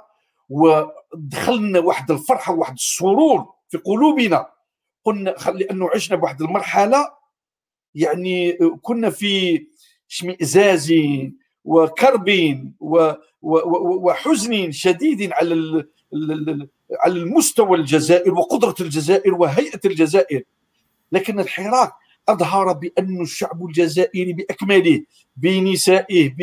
ودخلنا 0.49 1.79
واحد 1.79 2.11
الفرحة 2.11 2.53
وواحد 2.53 2.73
السرور 2.73 3.55
في 3.69 3.79
قلوبنا. 3.79 4.54
قلنا 5.05 5.35
لأنه 5.55 5.91
عشنا 5.95 6.17
بواحد 6.17 6.43
المرحلة 6.43 7.09
يعني 7.95 8.53
كنا 8.83 9.11
في 9.11 9.67
اشمئزاز 10.11 10.95
وكرب 11.65 12.59
وحزن 13.43 14.73
شديد 14.73 15.33
على 15.33 15.85
على 17.01 17.15
المستوى 17.15 17.79
الجزائر 17.79 18.35
وقدرة 18.35 18.75
الجزائر 18.81 19.35
وهيئة 19.35 19.81
الجزائر. 19.85 20.43
لكن 21.13 21.41
الحراك 21.41 21.93
أظهر 22.29 22.73
بأن 22.73 23.21
الشعب 23.23 23.67
الجزائري 23.67 24.33
بأكمله 24.33 25.03
بنسائه 25.37 26.35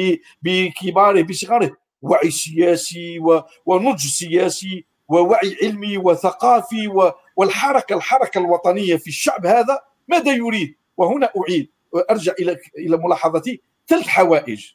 بكباره 0.41 1.21
بصغاره 1.21 1.77
وعي 2.01 2.31
سياسي 2.31 3.19
ونضج 3.65 3.99
سياسي 3.99 4.85
ووعي 5.11 5.57
علمي 5.61 5.97
وثقافي 5.97 7.11
والحركه 7.35 7.95
الحركة 7.95 8.37
الوطنية 8.37 8.95
في 8.95 9.07
الشعب 9.07 9.45
هذا 9.45 9.81
ماذا 10.07 10.31
يريد؟ 10.31 10.75
وهنا 10.97 11.33
أعيد 11.37 11.71
وأرجع 11.91 12.33
إلى 12.39 12.57
إلى 12.77 12.97
ملاحظتي. 12.97 13.61
ثلاث 13.87 14.07
حوائج. 14.07 14.73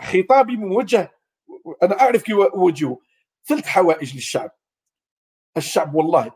خطابي 0.00 0.56
موجه 0.56 1.12
أنا 1.82 2.00
أعرف 2.00 2.22
كيف 2.22 2.36
أوجهه. 2.36 2.98
ثلاث 3.46 3.66
حوائج 3.66 4.14
للشعب. 4.14 4.50
الشعب 5.56 5.94
والله 5.94 6.32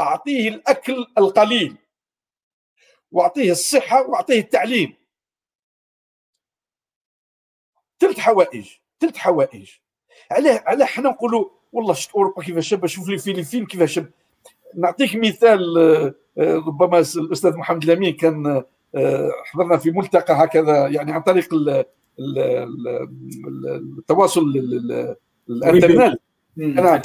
أعطيه 0.00 0.48
الأكل 0.48 1.06
القليل 1.18 1.76
وأعطيه 3.12 3.52
الصحة 3.52 4.08
وأعطيه 4.08 4.40
التعليم. 4.40 4.94
ثلاث 8.00 8.18
حوائج. 8.18 8.68
ثلاث 9.00 9.16
حوائج. 9.16 9.70
علاه 10.30 10.64
علاه 10.66 10.86
حنا 10.86 11.10
نقولوا 11.10 11.50
والله 11.74 11.92
شفت 11.94 12.14
أوروبا 12.14 12.42
كيفاش 12.42 12.68
شاب 12.68 12.86
شوف 12.86 13.08
لي 13.08 13.18
فيلم 13.18 13.66
كيفاش 13.66 13.92
شاب 13.92 14.10
نعطيك 14.76 15.16
مثال 15.16 15.78
آه، 15.78 16.14
آه، 16.38 16.54
ربما 16.54 16.98
الأستاذ 16.98 17.56
محمد 17.56 17.84
لامين 17.84 18.12
كان 18.12 18.62
آه، 18.94 19.30
حضرنا 19.44 19.76
في 19.76 19.90
ملتقى 19.90 20.34
هكذا 20.34 20.86
يعني 20.86 21.12
عن 21.12 21.20
طريق 21.22 21.48
التواصل 23.98 24.42
الإنترنت. 25.48 26.20
أنا 26.58 27.02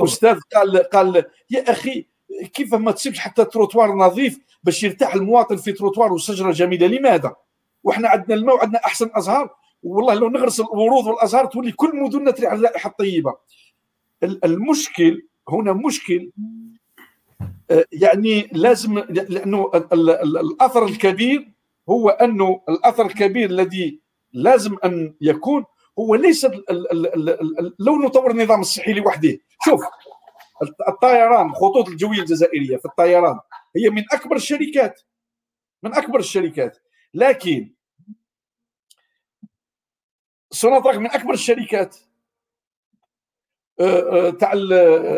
أستاذ 0.00 0.38
قال 0.54 0.78
قال 0.78 1.24
يا 1.50 1.70
أخي 1.70 2.06
كيف 2.54 2.74
ما 2.74 2.90
تسيبش 2.90 3.18
حتى 3.18 3.44
تروتوار 3.44 3.94
نظيف 3.94 4.38
باش 4.64 4.82
يرتاح 4.82 5.14
المواطن 5.14 5.56
في 5.56 5.72
تروتوار 5.72 6.12
وشجره 6.12 6.52
جميلة؟ 6.52 6.86
لماذا؟ 6.86 7.36
وإحنا 7.84 8.08
عندنا 8.08 8.34
الماء 8.34 8.56
وعندنا 8.56 8.78
أحسن 8.78 9.10
أزهار. 9.14 9.54
والله 9.82 10.14
لو 10.14 10.28
نغرس 10.28 10.60
الورود 10.60 11.06
والأزهار 11.06 11.46
تولي 11.46 11.72
كل 11.72 11.96
مدننا 11.96 12.30
تريح 12.30 12.52
الرائحه 12.52 12.90
الطيبة. 12.90 13.34
المشكل 14.22 15.22
هنا 15.48 15.72
مشكل 15.72 16.30
آه، 17.70 17.84
يعني 17.92 18.50
لازم 18.52 18.98
لأنه 18.98 19.70
الأثر 19.92 20.84
الكبير 20.84 21.52
هو 21.88 22.08
أنه 22.08 22.62
الأثر 22.68 23.06
الكبير 23.06 23.50
الذي 23.50 24.00
لازم 24.32 24.76
أن 24.84 25.14
يكون 25.20 25.64
هو 25.98 26.14
ليس 26.14 26.44
لو 27.78 27.96
نطور 27.96 28.30
النظام 28.30 28.60
الصحي 28.60 28.92
لوحده. 28.92 29.38
شوف 29.64 29.80
الطيران 30.88 31.50
الخطوط 31.50 31.88
الجوية 31.88 32.20
الجزائرية 32.20 32.76
في 32.76 32.84
الطيران 32.84 33.38
هي 33.76 33.90
من 33.90 34.04
أكبر 34.12 34.36
الشركات 34.36 35.02
من 35.82 35.94
أكبر 35.94 36.18
الشركات. 36.18 36.78
لكن 37.14 37.74
سوناتراك 40.50 40.96
من 40.96 41.10
أكبر 41.10 41.34
الشركات. 41.34 41.96
تاع 44.38 44.54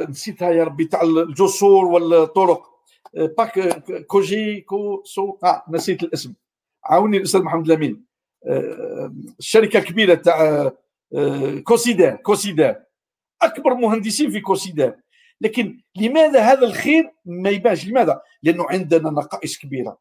نسيتها 0.08 0.50
يا 0.50 0.64
ربي 0.64 0.84
تاع 0.84 1.02
الجسور 1.02 1.84
والطرق. 1.84 2.62
آه، 3.16 3.34
باك 3.38 3.84
كوجي 4.06 4.60
كو 4.60 5.02
سو 5.04 5.38
آه 5.44 5.62
نسيت 5.70 6.02
الاسم. 6.02 6.34
عاوني 6.84 7.16
الأستاذ 7.16 7.42
محمد 7.42 7.68
لامين 7.68 8.04
الشركة 9.38 9.80
كبيره 9.80 10.14
تاع 10.14 10.70
Cosider 11.64 12.16
Cosider 12.16 12.76
أكبر 13.42 13.74
مهندسين 13.74 14.30
في 14.30 14.40
Cosider 14.40 14.94
لكن 15.40 15.80
لماذا 15.96 16.40
هذا 16.40 16.66
الخير؟ 16.66 17.10
ما 17.24 17.50
يبانش. 17.50 17.86
لماذا؟ 17.86 18.20
لأنه 18.42 18.66
عندنا 18.70 19.10
نقائص 19.10 19.58
كبيرة. 19.58 19.98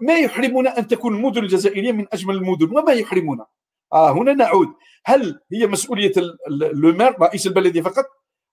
ما 0.00 0.18
يحرمنا 0.18 0.78
أن 0.78 0.86
تكون 0.86 1.16
المدن 1.16 1.42
الجزائرية 1.42 1.92
من 1.92 2.06
أجمل 2.12 2.34
المدن 2.34 2.76
وما 2.76 2.92
يحرمنا. 2.92 3.46
آه 3.92 4.12
هنا 4.12 4.32
نعود. 4.32 4.68
هل 5.06 5.40
هي 5.52 5.66
مسؤولية 5.66 6.12
لومير 6.50 7.20
رئيس 7.20 7.46
البلديه 7.46 7.80
فقط؟ 7.80 8.04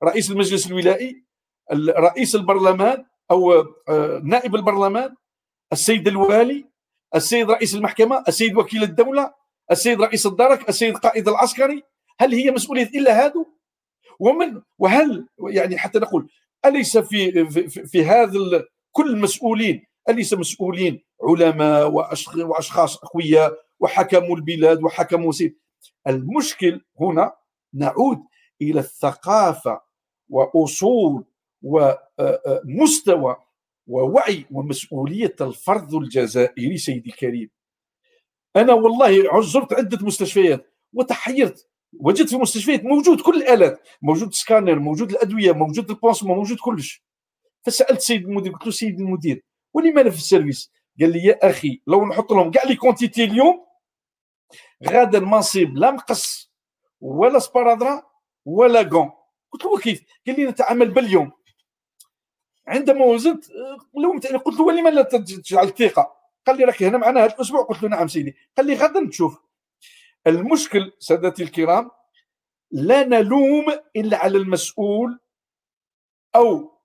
رئيس 0.04 0.32
المجلس 0.32 0.68
الولائي؟ 0.68 1.26
رئيس 1.90 2.36
البرلمان؟ 2.36 3.06
أو 3.32 3.52
آه، 3.90 4.22
نائب 4.24 4.56
البرلمان؟ 4.56 5.16
السيد 5.74 6.08
الوالي؟ 6.08 6.66
السيد 7.16 7.52
رئيس 7.52 7.76
المحكمة؟ 7.76 8.24
السيد 8.28 8.58
وكيل 8.58 8.84
الدولة؟ 8.84 9.34
السيد 9.72 10.02
رئيس 10.02 10.26
الدرك؟ 10.26 10.70
السيد 10.70 10.98
قائد 10.98 11.28
العسكري؟ 11.28 11.84
هل 12.20 12.34
هي 12.34 12.52
مسؤولية 12.52 12.88
إلا 12.88 13.26
هذا؟ 13.26 13.46
ومن 14.20 14.62
وهل 14.78 15.28
يعني 15.50 15.78
حتى 15.78 16.00
نقول 16.00 16.30
أليس 16.66 16.98
في 16.98 17.46
في, 17.46 17.70
في 17.86 18.06
هذا 18.06 18.66
كل 18.92 19.10
المسؤولين 19.10 19.86
أليس 20.10 20.34
مسؤولين 20.34 21.04
علماء 21.24 21.92
وأشخاص 22.38 22.98
أقوياء 22.98 23.54
وحكموا 23.80 24.36
البلاد 24.36 24.84
وحكموا 24.84 25.32
سيد 25.32 25.58
المشكل 26.08 26.82
هنا 27.00 27.34
نعود 27.74 28.20
إلى 28.62 28.80
الثقافة 28.80 29.82
وأصول 30.30 31.26
ومستوى 31.62 33.36
ووعي 33.88 34.46
ومسؤولية 34.52 35.36
الفرد 35.42 35.94
الجزائري 35.94 36.78
سيدي 36.78 37.10
الكريم 37.10 37.50
أنا 38.56 38.74
والله 38.74 39.42
زرت 39.42 39.74
عدة 39.74 40.06
مستشفيات 40.06 40.74
وتحيرت. 40.94 41.70
وجدت 42.00 42.30
في 42.30 42.36
المستشفيات 42.36 42.84
موجود 42.84 43.22
كل 43.22 43.38
الآلات 43.42 43.88
موجود 44.02 44.34
سكانر 44.34 44.80
موجود 44.80 45.12
الأدوية 45.12 45.52
موجود 45.52 45.90
ال 45.90 45.95
pansement 45.95 46.38
موجود 46.38 46.58
كلش. 46.58 47.04
فسألت 47.66 48.02
سيد 48.02 48.26
المدير 48.26 48.52
قلت 48.52 48.66
له 48.66 48.72
سيد 48.72 49.00
المدير 49.00 49.44
ولماذا 49.74 50.10
في 50.10 50.18
ال 50.18 50.24
service. 50.24 50.72
قال 51.00 51.12
لي 51.12 51.24
يا 51.24 51.50
أخي 51.50 51.82
لو 51.88 52.06
نحط 52.06 52.32
لهم 52.32 52.52
كاع 52.52 52.64
les 52.64 52.76
quantités 52.76 53.24
اليوم 53.24 53.66
غادا 54.90 55.20
ما 55.20 55.38
نصيب 55.38 55.78
لا 55.78 55.92
مقص 55.92 56.52
ولا 57.02 57.40
sparadrap 57.40 58.04
ولا 58.46 58.82
gants. 58.82 59.12
قلت 59.52 59.66
له 59.66 59.80
كيف؟ 59.80 60.04
قال 60.28 60.36
لي 60.36 60.46
نتعامل 60.46 60.92
باليوم. 60.92 61.32
عندما 62.68 63.06
وزنت 63.06 63.46
قلت 64.46 64.60
له 64.60 64.62
ولما 64.62 64.90
لا 64.90 65.02
تجعل 65.02 65.68
الثقة؟ 65.68 66.16
قال 66.48 66.58
لي 66.58 66.64
راك 66.64 66.84
هنا 66.84 66.98
معنا 66.98 67.24
هذا 67.24 67.34
الأسبوع؟ 67.34 67.64
قلت 67.64 67.84
له 67.84 67.90
نعم 67.90 68.08
سيدي. 68.08 68.36
قال 68.58 68.66
لي 68.66 68.74
غدا 68.74 69.00
نشوف. 69.00 69.40
المشكل 70.28 70.92
سادتي 71.00 71.44
الكرام 71.44 71.92
لا 72.72 73.04
نلوم 73.04 73.66
إلا 73.96 74.18
على 74.18 74.38
المسؤول 74.38 75.20
أو 76.36 76.79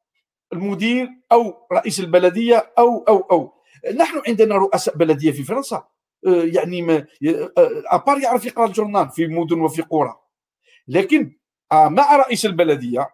المدير 0.53 1.09
أو 1.33 1.66
رئيس 1.73 2.01
البلدية 2.01 2.73
أو 2.79 3.05
أو 3.09 3.19
أو. 3.21 3.53
نحن 3.97 4.23
عندنا 4.29 4.57
رؤساء 4.57 4.97
بلدية 4.97 5.31
في 5.31 5.43
فرنسا. 5.43 5.85
آه، 6.27 6.43
يعني 6.45 6.83
ما 6.83 7.07
ابار 7.93 8.16
آه، 8.16 8.21
يعرف 8.21 8.45
يقرأ 8.45 8.66
الجورنال 8.66 9.11
في 9.11 9.27
مدن 9.27 9.61
وفي 9.61 9.83
قرى. 9.83 10.15
لكن 10.89 11.37
آه، 11.73 11.89
مع 11.89 12.16
رئيس 12.16 12.47
البلدية 12.47 13.09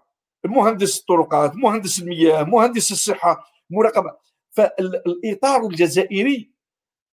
مهندس 0.44 1.00
الطرقات 1.00 1.56
مهندس 1.56 1.98
المياه 1.98 2.42
مهندس 2.42 2.92
الصحة 2.92 3.44
مراقبه 3.70 4.16
فالإطار 4.50 5.66
الجزائري 5.66 6.50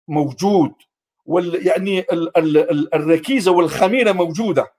موجود 0.07 0.73
وال 1.25 1.67
يعني 1.67 1.99
ال 1.99 2.37
ال 2.37 2.93
الركيزة 2.95 3.51
والخميرة 3.51 4.11
موجودة. 4.11 4.74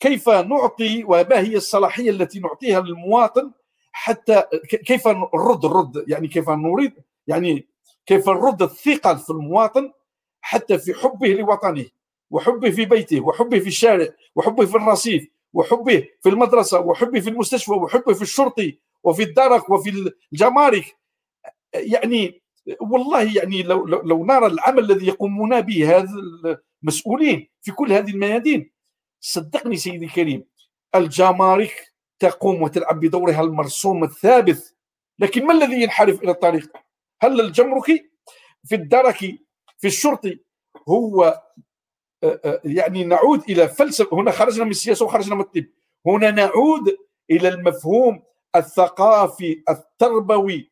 كيف 0.00 0.28
نعطي 0.28 1.04
وما 1.04 1.40
هي 1.40 1.56
الصلاحية 1.56 2.10
التي 2.10 2.40
نعطيها 2.40 2.80
للمواطن 2.80 3.52
حتى 3.92 4.42
كيف 4.86 5.08
نرد 5.08 5.64
الرد؟ 5.64 6.04
يعني 6.08 6.28
كيف 6.28 6.50
نريد؟ 6.50 6.92
يعني 7.26 7.68
كيف 8.06 8.28
نرد 8.28 8.62
الثقه 8.62 9.14
في 9.14 9.30
المواطن 9.30 9.92
حتى 10.40 10.78
في 10.78 10.94
حبه 10.94 11.28
لوطنه 11.28 11.86
وحبه 12.30 12.70
في 12.70 12.84
بيته 12.84 13.20
وحبه 13.20 13.58
في 13.58 13.66
الشارع 13.66 14.08
وحبه 14.36 14.66
في 14.66 14.76
الرصيف 14.76 15.28
وحبه 15.52 16.08
في 16.22 16.28
المدرسة 16.28 16.80
وحبه 16.80 17.20
في 17.20 17.30
المستشفى 17.30 17.72
وحبه 17.72 18.12
في 18.14 18.22
الشرطي 18.22 18.78
وفي 19.02 19.22
الدرك 19.22 19.70
وفي 19.70 20.12
الجمارك. 20.32 20.96
يعني 21.74 22.42
والله 22.80 23.36
يعني 23.36 23.62
لو 23.62 23.86
لو 23.86 24.24
نرى 24.24 24.46
العمل 24.46 24.90
الذي 24.90 25.06
يقومون 25.06 25.60
به 25.60 25.96
هذا 25.96 26.08
المسؤولين 26.82 27.48
في 27.62 27.72
كل 27.72 27.92
هذه 27.92 28.10
الميادين 28.10 28.70
صدقني 29.20 29.76
سيدي 29.76 30.04
الكريم 30.04 30.44
الجمارك 30.94 31.92
تقوم 32.18 32.62
وتلعب 32.62 33.00
بدورها 33.00 33.40
المرسوم 33.40 34.04
الثابت. 34.04 34.76
لكن 35.18 35.46
ما 35.46 35.52
الذي 35.52 35.82
ينحرف 35.82 36.22
إلى 36.22 36.30
الطريق؟ 36.30 36.76
هل 37.20 37.40
الجمركي 37.40 38.10
في 38.64 38.74
الدرك 38.74 39.18
في 39.78 39.86
الشرطي 39.86 40.40
هو 40.88 41.42
يعني 42.64 43.04
نعود 43.04 43.42
إلى 43.50 43.68
فلسفة؟ 43.68 44.16
هنا 44.16 44.30
خرجنا 44.30 44.64
من 44.64 44.70
السياسة 44.70 45.04
وخرجنا 45.04 45.34
من 45.34 45.40
الطب. 45.40 45.66
هنا 46.06 46.30
نعود 46.30 46.96
إلى 47.30 47.48
المفهوم 47.48 48.22
الثقافي 48.56 49.62
التربوي. 49.68 50.70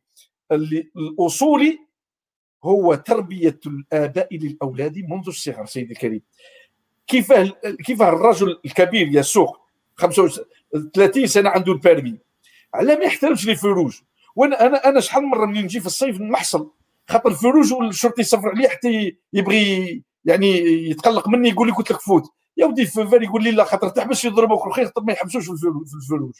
الاصولي 0.96 1.78
هو 2.64 2.94
تربية 2.94 3.60
الآباء 3.66 4.36
للأولاد 4.36 4.98
منذ 4.98 5.24
الصغر 5.26 5.66
سيدي 5.66 5.92
الكريم. 5.92 6.22
كيف 7.08 7.32
كيف 7.86 8.02
الرجل 8.02 8.60
الكبير 8.64 9.08
يسوق 9.12 9.60
35 9.96 11.26
سنة 11.26 11.50
عنده 11.50 11.72
ال 11.72 11.79
permis 11.79 12.18
على 12.74 12.96
ما 12.96 13.04
يحترمش 13.04 13.46
les 13.46 13.56
feux 13.56 13.74
rouges 13.74 14.00
وأنا 14.36 14.66
أنا 14.66 14.88
أنا 14.88 15.00
شحال 15.00 15.26
مرة 15.26 15.46
منين 15.46 15.64
نجي 15.64 15.80
في 15.80 15.86
الصيف 15.86 16.20
نحصل؟ 16.20 16.70
خاطر 17.08 17.28
ال 17.28 17.33
feu 17.33 17.48
rouge 17.48 17.72
والشرطي 17.72 18.20
يصفر 18.20 18.48
عليه 18.48 18.68
حتى 18.68 19.16
يبغي 19.32 20.02
يعني 20.24 20.58
يتقلق 20.90 21.28
مني 21.28 21.48
يقول 21.48 21.66
لي 21.68 21.74
قلت 21.74 21.90
لك 21.92 22.00
فوت. 22.00 22.22
يا 22.56 22.66
ودي 22.66 22.82
ال 22.82 22.87
feu 22.87 23.02
vert 23.02 23.22
يقول 23.22 23.44
لي 23.44 23.50
لا 23.50 23.64
خاطر 23.64 23.88
تحبس 23.88 24.24
يضربوك 24.24 24.66
الخير 24.66 24.84
خاطر 24.84 25.02
ما 25.02 25.12
يحبسوش 25.12 25.46
في 25.46 25.96
ال 25.96 26.00
feu 26.00 26.13
rouge 26.13 26.34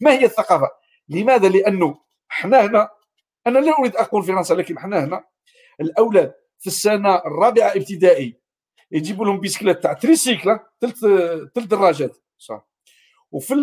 ما 0.00 0.12
هي 0.12 0.24
الثقافة؟ 0.24 0.68
لماذا؟ 1.08 1.48
لأنه 1.48 1.98
إحنا 2.30 2.66
هنا 2.66 2.88
أنا 3.46 3.58
لا 3.58 3.78
أريد 3.80 3.96
أقول 3.96 4.22
فرنسا 4.22 4.54
لكن 4.54 4.76
إحنا 4.76 5.04
هنا 5.04 5.24
الأولاد 5.80 6.34
في 6.58 6.66
السنة 6.66 7.14
الرابعة 7.16 7.68
ابتدائي 7.68 8.36
يجيبوا 8.92 9.24
لهم 9.24 9.40
بيسكليت 9.40 9.82
تاع 9.82 9.92
tricycle 9.92 10.58
ثلاث 10.80 10.98
ثلاث 11.54 11.66
دراجات 11.66 12.16
صح. 12.38 12.68
وفي 13.30 13.54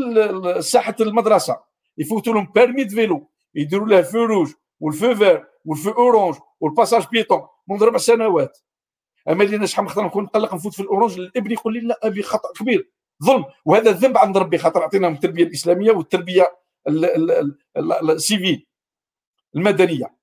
ساحة 0.60 0.96
المدرسة 1.02 1.60
يفوتوا 1.98 2.34
لهم 2.34 2.52
permis 2.56 2.90
vélo 2.90 3.30
يديروا 3.56 3.88
له 3.88 4.02
feu 4.02 4.24
rouge 4.24 4.52
وال 4.80 4.94
feu 4.94 5.16
vert 5.16 5.46
وال 5.66 5.76
feu 5.76 5.92
orange 5.92 6.36
وال 6.60 6.70
passage 6.70 7.08
piéton 7.12 7.48
منذ 7.68 7.84
ربع 7.84 7.98
سنوات. 7.98 8.60
أما 9.30 9.44
اللي 9.44 9.56
أنا 9.56 9.66
شحال 9.66 9.86
من 9.86 10.04
نكون 10.04 10.24
نقلق 10.24 10.54
نفوت 10.54 10.74
في 10.74 10.80
ال 10.80 10.85
orange 10.85 11.20
الإبن 11.20 11.52
يقول 11.52 11.74
لي 11.74 11.80
لا 11.80 12.00
أبي 12.04 12.24
خطأ 12.24 12.54
كبير 12.54 12.92
ظلم. 13.24 13.46
وهذا 13.66 13.90
الذنب 13.90 14.18
عند 14.18 14.38
ربي 14.38 14.58
خاطر 14.58 14.82
اعطيناهم 14.82 15.14
التربية 15.14 15.44
الإسلامية 15.44 15.92
والتربية 15.92 16.58
ال 17.78 17.90
civile 17.90 18.68
المدنية. 19.56 20.16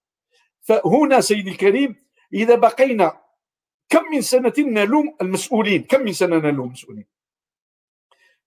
فهنا 0.61 1.21
سيدي 1.21 1.51
الكريم 1.51 1.97
إذا 2.35 2.55
بقينا 2.55 3.21
كم 3.91 4.05
من 4.13 4.21
سنة 4.21 4.53
نلوم 4.59 5.17
المسؤولين؟ 5.23 5.83
كم 5.83 6.01
من 6.01 6.13
سنة 6.13 6.37
نلوم 6.37 6.67
المسؤولين؟ 6.67 7.07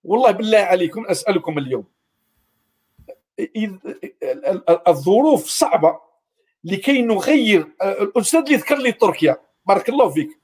والله 0.03 0.31
بالله 0.31 0.57
عليكم 0.57 1.05
أسألكم 1.05 1.57
اليوم. 1.57 1.85
الظروف 4.87 5.45
صعبة 5.45 5.99
لكي 6.63 7.01
نغير 7.01 7.67
الأستاذ 7.81 8.39
اللي 8.39 8.55
ذكر 8.55 8.77
لي 8.77 8.91
تركيا 8.91 9.41
بارك 9.65 9.89
الله 9.89 10.09
فيك. 10.09 10.39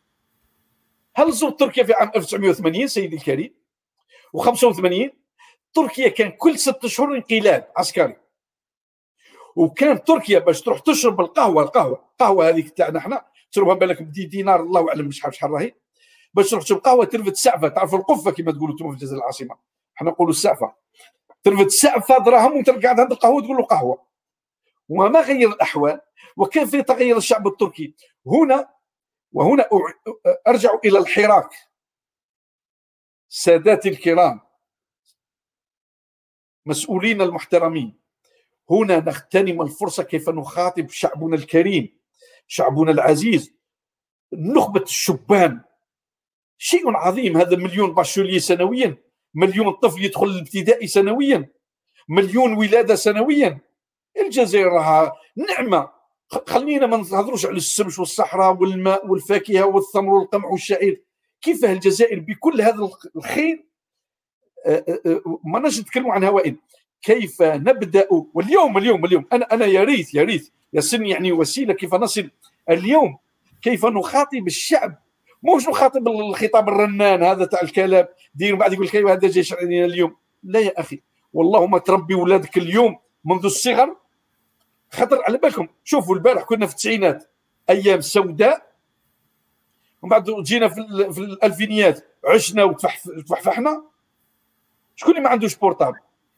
هل 1.15 1.31
زرت 1.31 1.59
تركيا 1.59 1.83
في 1.83 1.93
عام 1.93 2.11
1980 2.15 2.87
سيدي 2.87 3.15
الكريم؟ 3.15 3.55
و85 4.37 5.09
تركيا 5.73 6.09
كان 6.09 6.31
كل 6.31 6.59
ست 6.59 6.85
شهور 6.85 7.15
انقلاب 7.15 7.71
عسكري. 7.77 8.15
وكان 9.55 10.03
تركيا 10.03 10.39
باش 10.39 10.61
تروح 10.61 10.79
تشرب 10.79 11.21
القهوة 11.21 11.63
القهوة 11.63 12.09
القهوة 12.11 12.49
هذيك 12.49 12.69
تاعنا 12.69 12.99
إحنا 12.99 13.25
تشربها 13.51 13.73
بالك 13.73 14.01
بدي 14.01 14.25
دينار 14.25 14.61
الله 14.61 14.89
أعلم 14.89 15.11
شحال 15.11 15.35
شحال 15.35 15.51
راهي. 15.51 15.73
باش 16.33 16.49
تروح 16.49 16.63
تشرب 16.63 16.77
قهوه 16.77 17.05
ترفد 17.05 17.33
سعفه 17.33 17.67
تعرف 17.67 17.95
القفة 17.95 18.31
كما 18.31 18.51
تقولوا 18.51 18.73
أنتم 18.73 18.87
في 18.87 18.93
الجزائر 18.93 19.21
العاصمة. 19.21 19.57
إحنا 19.97 20.11
نقولوا 20.11 20.31
السعفه 20.31 20.75
ترفد 21.43 21.67
سعفه 21.67 22.17
دراهم 22.17 22.53
وانت 22.53 22.69
قاعد 22.69 22.99
عند 22.99 23.11
القهوة 23.11 23.41
تقول 23.41 23.57
له 23.57 23.63
قهوة. 23.63 24.05
وما 24.89 25.21
غير 25.21 25.49
الأحوال 25.49 26.01
وكان 26.37 26.65
في 26.65 26.83
تغير 26.83 27.17
الشعب 27.17 27.47
التركي؟ 27.47 27.95
هنا 28.27 28.69
وهنا 29.31 29.69
أرجع 30.47 30.69
إلى 30.85 30.99
الحراك. 30.99 31.49
ساداتي 33.29 33.89
الكرام 33.89 34.39
مسؤولين 36.65 37.21
المحترمين 37.21 37.99
هنا 38.69 38.99
نغتنم 38.99 39.61
الفرصة 39.61 40.03
كيف 40.03 40.29
نخاطب 40.29 40.89
شعبنا 40.89 41.35
الكريم. 41.35 41.98
شعبنا 42.51 42.91
العزيز 42.91 43.53
نخبة 44.33 44.81
الشبان. 44.81 45.61
شيء 46.57 46.97
عظيم 46.97 47.37
هذا 47.37 47.57
مليون 47.57 47.93
باشولي 47.93 48.39
سنويا 48.39 48.97
مليون 49.33 49.71
طفل 49.71 50.03
يدخل 50.03 50.25
الابتدائي 50.25 50.87
سنويا 50.87 51.49
مليون 52.09 52.53
ولادة 52.53 52.95
سنويا. 52.95 53.59
الجزائر 54.19 54.67
راها 54.67 55.13
نعمة. 55.35 55.89
خلينا 56.47 56.85
ما 56.85 56.97
نهضروش 56.97 57.45
على 57.45 57.57
السمش 57.57 57.99
والصحراء 57.99 58.53
والماء 58.53 59.07
والفاكهة 59.07 59.65
والثمر 59.65 60.13
والقمح 60.13 60.45
والشعير. 60.45 61.03
كيف 61.41 61.65
الجزائر 61.65 62.19
بكل 62.19 62.61
هذا 62.61 62.89
الخير؟ 63.15 63.65
ما 65.43 65.59
نجي 65.59 65.81
نتكلموا 65.81 66.13
عن 66.13 66.23
هوائل 66.23 66.55
كيف 67.01 67.41
نبدأ؟ 67.41 68.07
واليوم 68.33 68.77
اليوم 68.77 69.05
اليوم. 69.05 69.25
أنا 69.33 69.53
أنا 69.53 69.65
يا 69.65 69.83
ريت 69.83 70.13
يا 70.13 70.23
ريت. 70.23 70.53
يسن 70.73 71.05
يعني 71.05 71.31
وسيلة 71.31 71.73
كيف 71.73 71.95
نصل 71.95 72.29
اليوم 72.69 73.17
كيف 73.61 73.85
نخاطب 73.85 74.47
الشعب. 74.47 74.95
مش 75.43 75.67
نخاطب 75.67 76.07
الخطاب 76.07 76.69
الرنان 76.69 77.23
هذا 77.23 77.45
تاع 77.45 77.61
الكلام 77.61 78.07
دير 78.35 78.55
بعد 78.55 78.73
يقول 78.73 78.85
لك 78.85 78.95
أيوة، 78.95 79.11
هذا 79.11 79.27
جاي 79.27 79.43
شرعي 79.43 79.85
اليوم. 79.85 80.15
لا 80.43 80.59
يا 80.59 80.79
أخي 80.79 81.01
والله 81.33 81.65
ما 81.65 81.77
تربي 81.77 82.15
ولادك 82.15 82.57
اليوم 82.57 82.99
منذ 83.25 83.45
الصغر. 83.45 83.95
خطر 84.91 85.23
على 85.23 85.37
بالكم. 85.37 85.67
شوفوا 85.83 86.15
البارح 86.15 86.43
كنا 86.43 86.65
في 86.65 86.71
التسعينات 86.71 87.31
أيام 87.69 88.01
سوداء. 88.01 88.69
ومن 90.01 90.09
بعد 90.09 90.29
جينا 90.41 90.67
في, 90.67 91.13
في 91.13 91.19
الألفينيات 91.19 92.05
عشنا 92.25 92.63
وتفحفحنا 92.63 93.83
شكون 94.95 95.11
اللي 95.11 95.23
ما 95.23 95.29
عندوش 95.29 95.55
portable؟ 95.55 95.97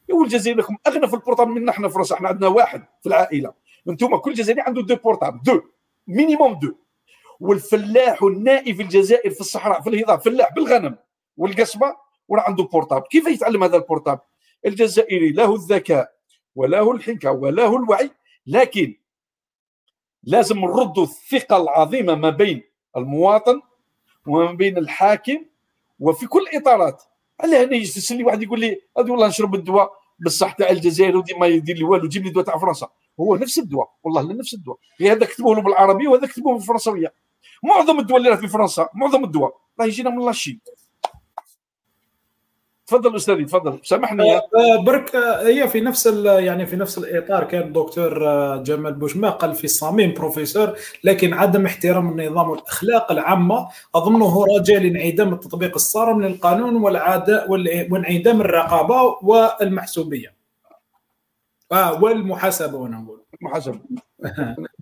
يقول 0.10 0.26
الجزائر 0.26 0.58
لكم 0.58 0.78
أغنى 0.88 1.08
في 1.08 1.14
ال 1.14 1.18
portable 1.18 1.52
منا 1.52 1.72
إحنا 1.72 1.88
في 1.88 1.94
فرنسا 1.94 2.16
إحنا 2.16 2.28
عندنا 2.28 2.48
واحد 2.48 2.86
في 3.02 3.10
العائلة. 3.10 3.54
أنتم 3.90 4.18
كل 4.18 4.34
جزائري 4.34 4.62
عنده 4.62 4.82
deux 4.82 4.96
portables 4.96 5.40
deux 5.44 5.62
minimum 6.08 6.54
deux. 6.54 6.76
والفلاح 7.40 8.24
النائي 8.24 8.74
في 8.74 8.82
الجزائر 8.82 9.32
في 9.32 9.42
الصحراء 9.42 9.82
في 9.82 9.90
الهضاب 9.90 10.22
فلاح 10.22 10.54
بالغنم 10.54 10.98
والقصبة 11.38 11.96
ولا 12.28 12.42
عنده 12.48 12.64
portable. 12.64 13.08
كيف 13.08 13.28
يتعلم 13.28 13.64
هذا 13.64 13.78
ال 13.78 13.82
portable؟ 13.82 14.22
الجزائري 14.66 15.32
له 15.32 15.56
الذكاء 15.56 16.12
وله 16.56 16.92
الحنكه 16.92 17.32
وله 17.32 17.78
الوعي 17.78 18.12
لكن 18.48 18.96
لازم 20.24 20.60
نرد 20.60 21.00
الثقة 21.00 21.58
العظيمة 21.58 22.16
ما 22.16 22.30
بين 22.30 22.64
المواطن 22.98 23.62
وما 24.28 24.52
بين 24.52 24.78
الحاكم 24.78 25.46
وفي 26.00 26.28
كل 26.28 26.42
الاطارات 26.42 27.04
على 27.40 27.58
هنا 27.58 27.76
يجلس 27.76 28.12
لي 28.12 28.24
واحد 28.24 28.44
يقول 28.44 28.60
لي 28.60 28.82
هذه 28.98 29.12
والله 29.12 29.28
نشرب 29.28 29.56
الدواء 29.56 29.92
بصح 30.20 30.52
تاع 30.52 30.70
الجزائر 30.70 31.18
ودي 31.18 31.34
ما 31.34 31.48
يدير 31.48 31.78
لي 31.78 31.84
والو 31.84 32.08
جيب 32.08 32.24
لي 32.24 32.30
دواء 32.30 32.46
تاع 32.46 32.58
فرنسا. 32.58 32.90
هو 33.20 33.36
نفس 33.36 33.60
الدواء 33.60 33.90
والله 34.04 34.34
نفس 34.34 34.54
الدواء. 34.54 34.78
هذا 35.02 35.26
كتبوه 35.26 35.56
له 35.56 36.10
وهذا 36.10 36.28
كتبوه 36.28 36.54
بالفرنسويه 36.54 37.14
معظم 37.64 38.00
الدول 38.00 38.28
اللي 38.28 38.38
في 38.38 38.48
فرنسا 38.48 38.90
معظم 38.94 39.24
الدواء. 39.24 39.54
راه 39.80 39.86
يجينا 39.86 40.10
من 40.10 40.26
لاشين 40.26 40.60
تفضل 42.88 43.16
أستاذي 43.16 43.46
تفضل. 43.46 43.80
سامحني. 43.84 44.36
آه، 44.36 44.38
آه، 44.38 44.84
برك 44.84 45.16
آه، 45.16 45.48
هي 45.48 45.68
في 45.68 45.82
نفس 45.82 46.06
يعني 46.26 46.66
في 46.66 46.76
نفس 46.76 46.98
الإطار 46.98 47.44
كان 47.44 47.62
الدكتور 47.62 48.14
جمال 48.58 48.94
بوشما 48.94 49.30
قال 49.30 49.56
في 49.56 49.64
الصميم 49.64 50.14
بروفيسور 50.14 50.76
لكن 51.04 51.34
عدم 51.34 51.66
احترام 51.66 52.20
النظام 52.20 52.50
والأخلاق 52.50 53.12
العامة. 53.12 53.68
أظنه 53.96 54.46
راجع 54.46 54.78
لانعدام 54.78 55.34
التطبيق 55.34 55.74
الصارم 55.76 56.22
للقانون 56.22 56.76
والعادة 56.76 57.46
وانعدام 57.92 58.42
الرقابة 58.42 59.18
والمحسوبية. 59.22 60.41
والمحاسبة 61.72 62.88
أنا 62.88 62.98
نقول 62.98 63.22
المحاسبة. 63.42 63.80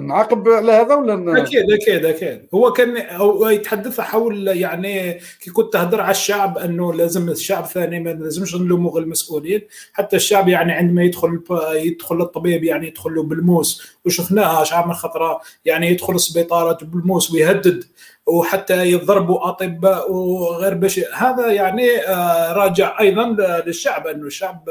نعاقب 0.00 0.48
على 0.48 0.72
هذا 0.72 0.94
ولا 0.94 1.42
أكيد 1.42 1.70
أكيد 1.70 2.04
أكيد. 2.04 2.46
هو 2.54 2.72
كان 2.72 3.16
هو 3.16 3.48
يتحدث 3.48 4.00
حول 4.00 4.48
يعني 4.48 5.20
كي 5.40 5.50
كنت 5.50 5.72
تهدر 5.72 6.00
على 6.00 6.10
الشعب 6.10 6.58
إنه 6.58 6.94
لازم 6.94 7.28
الشعب 7.28 7.64
ثاني 7.64 8.00
ما 8.00 8.10
لازمش 8.10 8.54
نلوموا 8.54 9.00
المسؤولين. 9.00 9.60
حتى 9.92 10.16
الشعب 10.16 10.48
يعني 10.48 10.72
عندما 10.72 11.02
يدخل 11.02 11.40
يدخل 11.74 12.22
الطبيب 12.22 12.64
يعني 12.64 12.86
يدخل 12.86 13.14
له 13.14 13.22
بالموس 13.22 13.96
وشفناها 14.04 14.64
شعب 14.64 14.86
من 14.86 14.94
خطرة 14.94 15.40
يعني 15.64 15.88
يدخل 15.90 16.14
السبيطارات 16.14 16.84
بالموس 16.84 17.30
ويهدد 17.30 17.84
وحتى 18.26 18.90
يضربوا 18.90 19.48
أطباء 19.48 20.12
وغير 20.12 20.74
بشيء 20.74 21.14
هذا 21.14 21.52
يعني 21.52 21.98
آه، 21.98 22.52
راجع 22.52 23.00
أيضا 23.00 23.26
للشعب 23.66 24.06
إنه 24.06 24.26
الشعب 24.26 24.68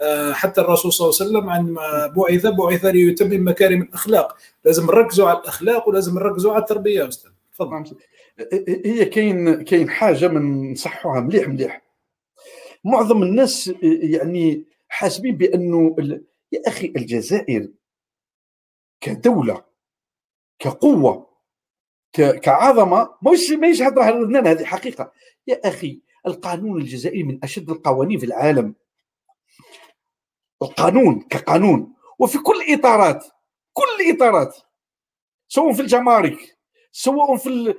آه، 0.00 0.32
حتى 0.32 0.60
الرسول 0.60 0.92
صلى 0.92 1.06
الله 1.06 1.20
عليه 1.20 1.30
وسلم 1.30 1.50
عندما 1.50 2.06
بعث 2.06 2.46
بعث 2.46 2.84
ليتمم 2.84 3.48
مكارم 3.48 3.82
الأخلاق. 3.82 4.36
لازم 4.64 4.86
نركزوا 4.86 5.28
على 5.28 5.38
الأخلاق 5.38 5.88
ولازم 5.88 6.14
نركزوا 6.14 6.52
على 6.52 6.60
التربية 6.60 7.00
يا 7.00 7.08
أستاذ. 7.08 7.30
تفضل. 7.52 7.84
هي 8.84 9.04
كاين 9.04 9.62
كاين 9.62 9.90
حاجة 9.90 10.28
من 10.28 10.72
نصحوها 10.72 11.20
مليح 11.20 11.48
مليح. 11.48 11.82
معظم 12.84 13.22
الناس 13.22 13.72
يعني 13.82 14.64
حاسبين 14.88 15.36
بأنه 15.36 15.96
يا 16.52 16.60
أخي 16.66 16.92
الجزائر 16.96 17.68
كدولة 19.00 19.64
كقوة 20.58 21.25
كعظمة 22.20 23.10
مش 23.22 23.50
ما 23.50 23.66
يشهد 23.66 23.98
لبنان 23.98 24.46
هذه 24.46 24.64
حقيقة. 24.64 25.12
يا 25.46 25.60
أخي 25.68 26.00
القانون 26.26 26.80
الجزائري 26.80 27.22
من 27.22 27.38
أشد 27.44 27.70
القوانين 27.70 28.18
في 28.18 28.26
العالم. 28.26 28.74
القانون 30.62 31.20
كقانون 31.20 31.92
وفي 32.18 32.38
كل 32.38 32.60
الاطارات 32.68 33.26
كل 33.72 34.04
الاطارات 34.06 34.56
سواء 35.48 35.72
في 35.72 35.82
الجمارك 35.82 36.56
سواء 36.92 37.36
في 37.36 37.74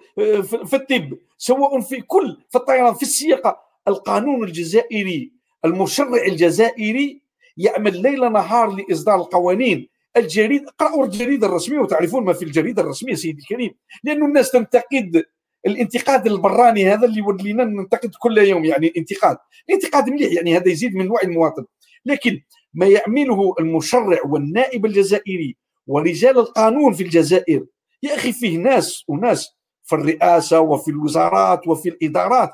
في 0.66 0.74
الطب 0.76 1.18
سواء 1.38 1.82
في 1.82 2.02
كل 2.02 2.38
في 2.50 2.58
الطيران 2.58 2.94
في 2.94 3.02
السياقة. 3.02 3.68
القانون 3.88 4.44
الجزائري 4.44 5.32
المشرع 5.66 6.24
الجزائري 6.24 7.22
يعمل 7.58 8.02
ليل 8.02 8.32
نهار 8.32 8.70
لإصدار 8.70 9.16
القوانين. 9.16 9.90
الجريدة 10.18 10.70
اقرأوا 10.70 11.06
الجريدة 11.06 11.48
الرسمية 11.48 11.80
وتعرفون 11.80 12.26
ما 12.26 12.34
في 12.34 12.46
الجريدة 12.46 12.82
الرسمية 12.82 13.16
سيدي 13.16 13.42
الكريم. 13.42 13.72
لأن 14.04 14.24
الناس 14.24 14.52
تنتقد 14.52 15.24
الانتقاد 15.68 16.28
البراني 16.28 16.94
هذا 16.94 17.06
اللي 17.06 17.22
ولينا 17.22 17.64
ننتقد 17.64 18.12
كل 18.20 18.38
يوم 18.38 18.66
يعني 18.66 18.88
الانتقاد 18.88 19.38
الانتقاد 19.70 20.10
مليح 20.10 20.34
يعني 20.34 20.58
هذا 20.58 20.70
يزيد 20.70 20.96
من 20.96 21.12
وعي 21.12 21.26
المواطن. 21.26 21.66
لكن 22.06 22.42
ما 22.74 22.86
يعمله 22.88 23.56
المشرع 23.60 24.20
والنائب 24.26 24.86
الجزائري 24.86 25.58
ورجال 25.88 26.38
القانون 26.38 26.94
في 26.94 27.04
الجزائر 27.04 27.66
يا 28.04 28.16
أخي 28.16 28.34
فيه 28.34 28.58
ناس 28.58 29.04
وناس 29.08 29.58
في 29.84 29.96
الرئاسة 29.96 30.60
وفي 30.60 30.92
الوزارات 30.92 31.68
وفي 31.68 31.90
الإدارات 31.90 32.52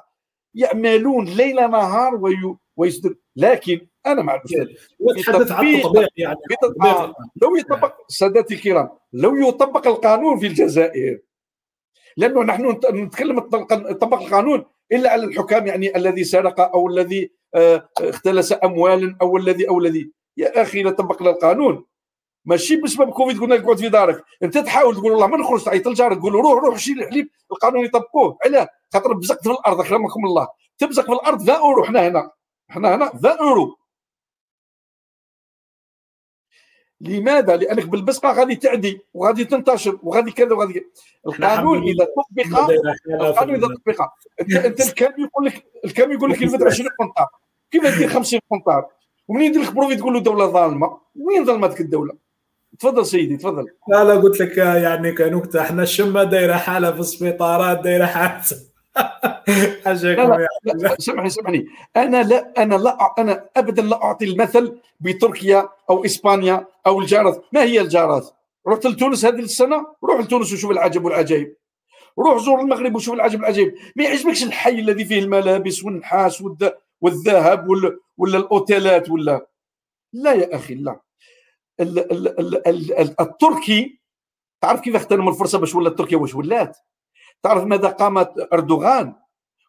يعملون 0.55 1.25
ليل 1.25 1.55
نهار 1.55 2.15
وي... 2.15 2.55
ويصدر. 2.77 3.15
لكن 3.35 3.87
أنا 4.05 4.21
مع 4.21 4.41
يتحدث 5.17 5.51
عن 5.51 5.67
التطبيق 5.67 6.09
يعني. 6.17 6.37
آه. 6.83 7.13
لو 7.41 7.55
يطبق 7.55 7.93
سادتي 8.07 8.53
الكرام 8.53 8.89
لو 9.13 9.35
يطبق 9.35 9.87
القانون 9.87 10.39
في 10.39 10.47
الجزائر 10.47 11.19
لأنه 12.17 12.43
نحن 12.43 12.79
نتكلم 12.93 13.39
طبق 13.93 14.21
القانون 14.21 14.65
إلا 14.91 15.11
على 15.11 15.25
الحكام 15.25 15.67
يعني 15.67 15.97
الذي 15.97 16.23
سرق 16.23 16.59
أو 16.59 16.87
الذي 16.87 17.31
آه، 17.55 17.89
اختلس 17.99 18.53
اموالا 18.63 19.15
أو 19.21 19.37
الذي 19.37 19.69
أو 19.69 19.79
الذي. 19.79 20.11
يا 20.37 20.61
أخي 20.61 20.81
إذا 20.81 20.89
طبقنا 20.89 21.29
القانون. 21.29 21.85
ماشي 22.45 22.75
بسبب 22.75 23.09
كوفيد 23.09 23.39
قلنا 23.39 23.55
لك 23.55 23.63
اقعد 23.63 23.77
في 23.77 23.89
دارك. 23.89 24.23
أنت 24.43 24.57
تحاول 24.57 24.95
تقول 24.95 25.11
والله 25.11 25.27
ما 25.27 25.37
نخرج 25.37 25.63
تعيط 25.63 25.87
لجارك 25.87 26.17
تقول 26.17 26.33
روح 26.33 26.63
روح 26.63 26.77
شيل 26.77 26.99
الحليب 27.01 27.29
القانون 27.51 27.85
يطبقوه. 27.85 28.37
علاه 28.45 28.67
خاطر 28.93 29.13
بزقت 29.13 29.43
في 29.43 29.51
الأرض 29.51 29.79
أكرمكم 29.79 30.25
الله. 30.25 30.47
تبزق 30.77 31.05
في 31.05 31.11
الأرض 31.11 31.41
20 31.41 31.57
أورو. 31.57 31.83
حنا 31.83 32.07
هنا 32.07 32.31
حنا 32.69 32.95
هنا 32.95 33.05
20 33.05 33.37
أورو. 33.37 33.77
لماذا؟ 37.03 37.55
لأنك 37.55 37.85
بالبصقة 37.85 38.31
غادي 38.31 38.55
تعدي 38.55 39.01
وغادي 39.13 39.45
تنتشر 39.45 39.99
وغادي 40.03 40.31
كذا 40.31 40.53
وغادي 40.53 40.85
القانون 41.27 41.83
إذا 41.83 42.05
طبق 42.05 42.59
القانون 43.09 43.55
إذا 43.55 43.67
طبق. 43.67 44.09
انت 44.65 44.81
الكام 44.81 45.13
يقول 45.17 45.45
لك 45.45 45.65
الكام 45.85 46.11
يقول 46.11 46.31
لك 46.31 46.41
يلفت 46.41 46.63
20 46.63 46.89
قنطار 46.99 47.27
كيف 47.71 47.97
دير 47.97 48.09
50 48.09 48.39
قنطار 48.51 48.85
ومنين 49.27 49.49
يدير 49.49 49.61
لك 49.61 49.73
procès 49.73 49.95
تقول 49.95 50.13
له 50.13 50.19
دولة 50.19 50.45
ظالمة؟ 50.45 50.97
وين 51.15 51.45
ظلمتك 51.45 51.81
الدولة؟ 51.81 52.13
تفضل 52.79 53.05
سيدي 53.05 53.37
تفضل. 53.37 53.65
لا 53.87 54.03
لا 54.03 54.15
قلت 54.15 54.39
لك 54.39 54.57
يعني 54.57 55.11
كنكتة 55.11 55.61
إحنا 55.61 55.83
الشمه 55.83 56.23
دايرة 56.23 56.53
حالة 56.53 56.91
في 56.91 56.99
السبيطارات 56.99 57.79
دايرة 57.79 58.05
حالة. 58.05 58.41
لا 59.85 60.47
لا 60.63 60.95
سامحني 60.99 61.29
سامحني. 61.29 61.65
أنا 61.97 62.23
لا 62.23 62.53
أنا 62.57 62.75
لا 62.75 63.13
أنا 63.17 63.45
ابدا 63.57 63.81
لا 63.81 64.03
أعطي 64.03 64.25
المثل 64.25 64.77
بتركيا 64.99 65.69
أو 65.89 66.05
إسبانيا 66.05 66.65
أو 66.87 66.99
الجارات 66.99 67.45
ما 67.53 67.63
هي 67.63 67.81
الجارات 67.81 68.29
رحت 68.67 68.85
لتونس 68.85 69.25
هذه 69.25 69.39
السنة؟ 69.39 69.87
روح 70.03 70.19
لتونس 70.19 70.53
وشوف 70.53 70.71
العجب 70.71 71.05
والعجائب 71.05 71.55
روح 72.19 72.37
زور 72.43 72.59
المغرب 72.59 72.95
وشوف 72.95 73.13
العجب 73.13 73.39
والعجائب 73.39 73.75
ما 73.95 74.03
يعجبكش 74.03 74.43
الحي 74.43 74.79
الذي 74.79 75.05
فيه 75.05 75.19
الملابس 75.19 75.83
والنحاس 75.83 76.43
والذهب 77.01 77.69
ولا 77.69 77.99
ولا 78.17 78.37
الأوتيلات 78.37 79.09
ولا. 79.09 79.47
لا 80.13 80.33
يا 80.33 80.55
أخي 80.55 80.75
لا. 80.75 81.01
ال 81.79 81.99
ال 81.99 82.39
ال 82.39 82.67
ال 82.67 83.21
التركي 83.21 83.99
تعرف 84.61 84.81
كيف 84.81 84.95
اغتنم 84.95 85.29
الفرصة 85.29 85.59
باش 85.59 85.75
ولات 85.75 85.97
تركيا 85.97 86.17
واش 86.17 86.35
ولات؟ 86.35 86.77
تعرف 87.43 87.63
ماذا 87.63 87.87
قامت 87.87 88.53
أردوغان؟ 88.53 89.15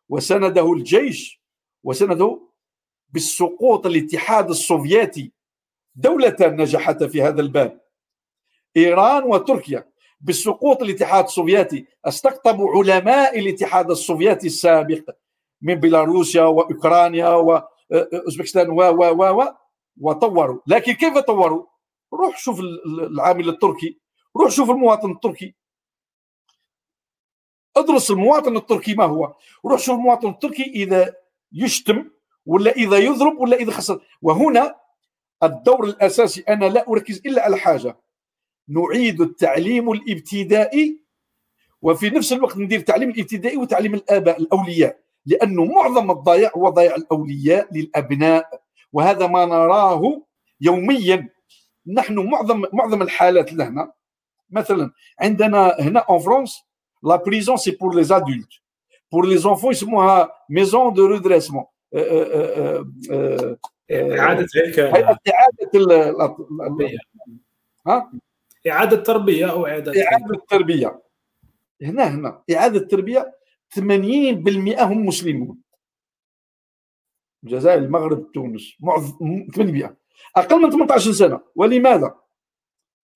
وسنده 0.09 0.73
الجيش 0.73 1.43
وسنده 1.85 2.41
بالسقوط 3.09 3.86
الاتحاد 3.86 4.51
السوفيتي. 4.51 5.32
دولة 5.95 6.37
نجحت 6.41 7.05
في 7.05 7.23
هذا 7.23 7.41
الباب. 7.41 7.81
إيران 8.77 9.23
وتركيا 9.23 9.91
بالسقوط 10.21 10.83
الاتحاد 10.83 11.25
السوفيتي 11.25 11.87
استقطبوا 12.05 12.71
علماء 12.71 13.39
الاتحاد 13.39 13.91
السوفيتي 13.91 14.47
السابق 14.47 15.11
من 15.62 15.75
بيلاروسيا 15.75 16.43
وأوكرانيا 16.43 17.29
واوزبكستان 17.29 18.71
و 18.71 18.83
و 18.83 19.05
و 19.05 19.43
و 19.43 19.55
وطوروا. 20.01 20.61
لكن 20.66 20.93
كيف 20.93 21.19
طوروا؟ 21.19 21.66
روح 22.12 22.39
شوف 22.39 22.61
العامل 22.87 23.49
التركي 23.49 23.99
روح 24.37 24.51
شوف 24.51 24.71
المواطن 24.71 25.11
التركي. 25.11 25.55
ادرس 27.77 28.11
المواطن 28.11 28.57
التركي 28.57 28.95
ما 28.95 29.05
هو؟ 29.05 29.35
وروح 29.62 29.81
شوف 29.81 29.95
المواطن 29.95 30.29
التركي 30.29 30.62
إذا 30.62 31.15
يشتم 31.53 32.11
ولا 32.47 32.71
إذا 32.71 32.99
يضرب 32.99 33.39
ولا 33.39 33.57
إذا 33.57 33.73
خسر. 33.73 34.01
وهنا 34.23 34.77
الدور 35.47 35.85
الأساسي 35.85 36.41
أنا 36.49 36.66
لا 36.66 36.89
أركز 36.89 37.23
إلا 37.27 37.43
على 37.43 37.57
حاجة. 37.57 37.97
نعيد 38.69 39.21
التعليم 39.21 39.93
الابتدائي 39.93 41.01
وفي 41.83 42.11
نفس 42.11 42.33
الوقت 42.33 42.57
ندير 42.57 42.79
التعليم 42.79 43.11
الابتدائي 43.11 43.57
وتعليم 43.57 43.95
الآباء 43.95 44.41
الأولياء. 44.41 45.01
لأنه 45.27 45.65
معظم 45.65 46.11
الضياع 46.11 46.51
هو 46.57 46.69
ضياع 46.69 46.95
الأولياء 46.95 47.69
للأبناء 47.75 48.62
وهذا 48.93 49.27
ما 49.27 49.45
نراه 49.45 50.23
يوميا. 50.61 51.29
نحن 51.87 52.19
معظم 52.19 52.65
معظم 52.73 53.03
الحالات 53.03 53.53
لهنا. 53.53 53.93
مثلا 54.51 54.91
عندنا 55.21 55.77
هنا 55.81 56.01
en 56.01 56.19
France 56.19 56.62
la 57.02 57.16
prison 57.16 57.56
c'est 57.56 57.70
pour 57.70 57.94
les 57.94 58.01
adultes 58.01 58.48
pour 59.12 59.27
les 59.27 59.36
enfants 59.36 59.70
يسموها 59.71 60.31
maison 60.51 60.93
de 60.94 61.06
redressement 61.06 61.65
إعادة 63.93 64.47
هيك 64.56 64.78
إعادة 64.78 65.19
ها؟ 67.86 68.12
إعادة 68.69 68.97
تربية 68.97 69.51
أو 69.51 69.66
إعادة 69.66 69.93
إعادة 70.02 70.43
تربية. 70.51 71.02
هنا 71.82 72.05
هنا. 72.05 72.43
إعادة 72.55 72.86
تربية 72.89 73.35
80% 73.74 74.82
هم 74.82 75.06
مسلمون. 75.06 75.59
الجزائر 77.44 77.78
المغرب 77.78 78.32
تونس. 78.32 78.73
8% 79.52 79.97
أقل 80.36 80.62
من 80.62 80.70
18 80.70 81.12
سنة. 81.12 81.40
ولماذا؟ 81.56 82.15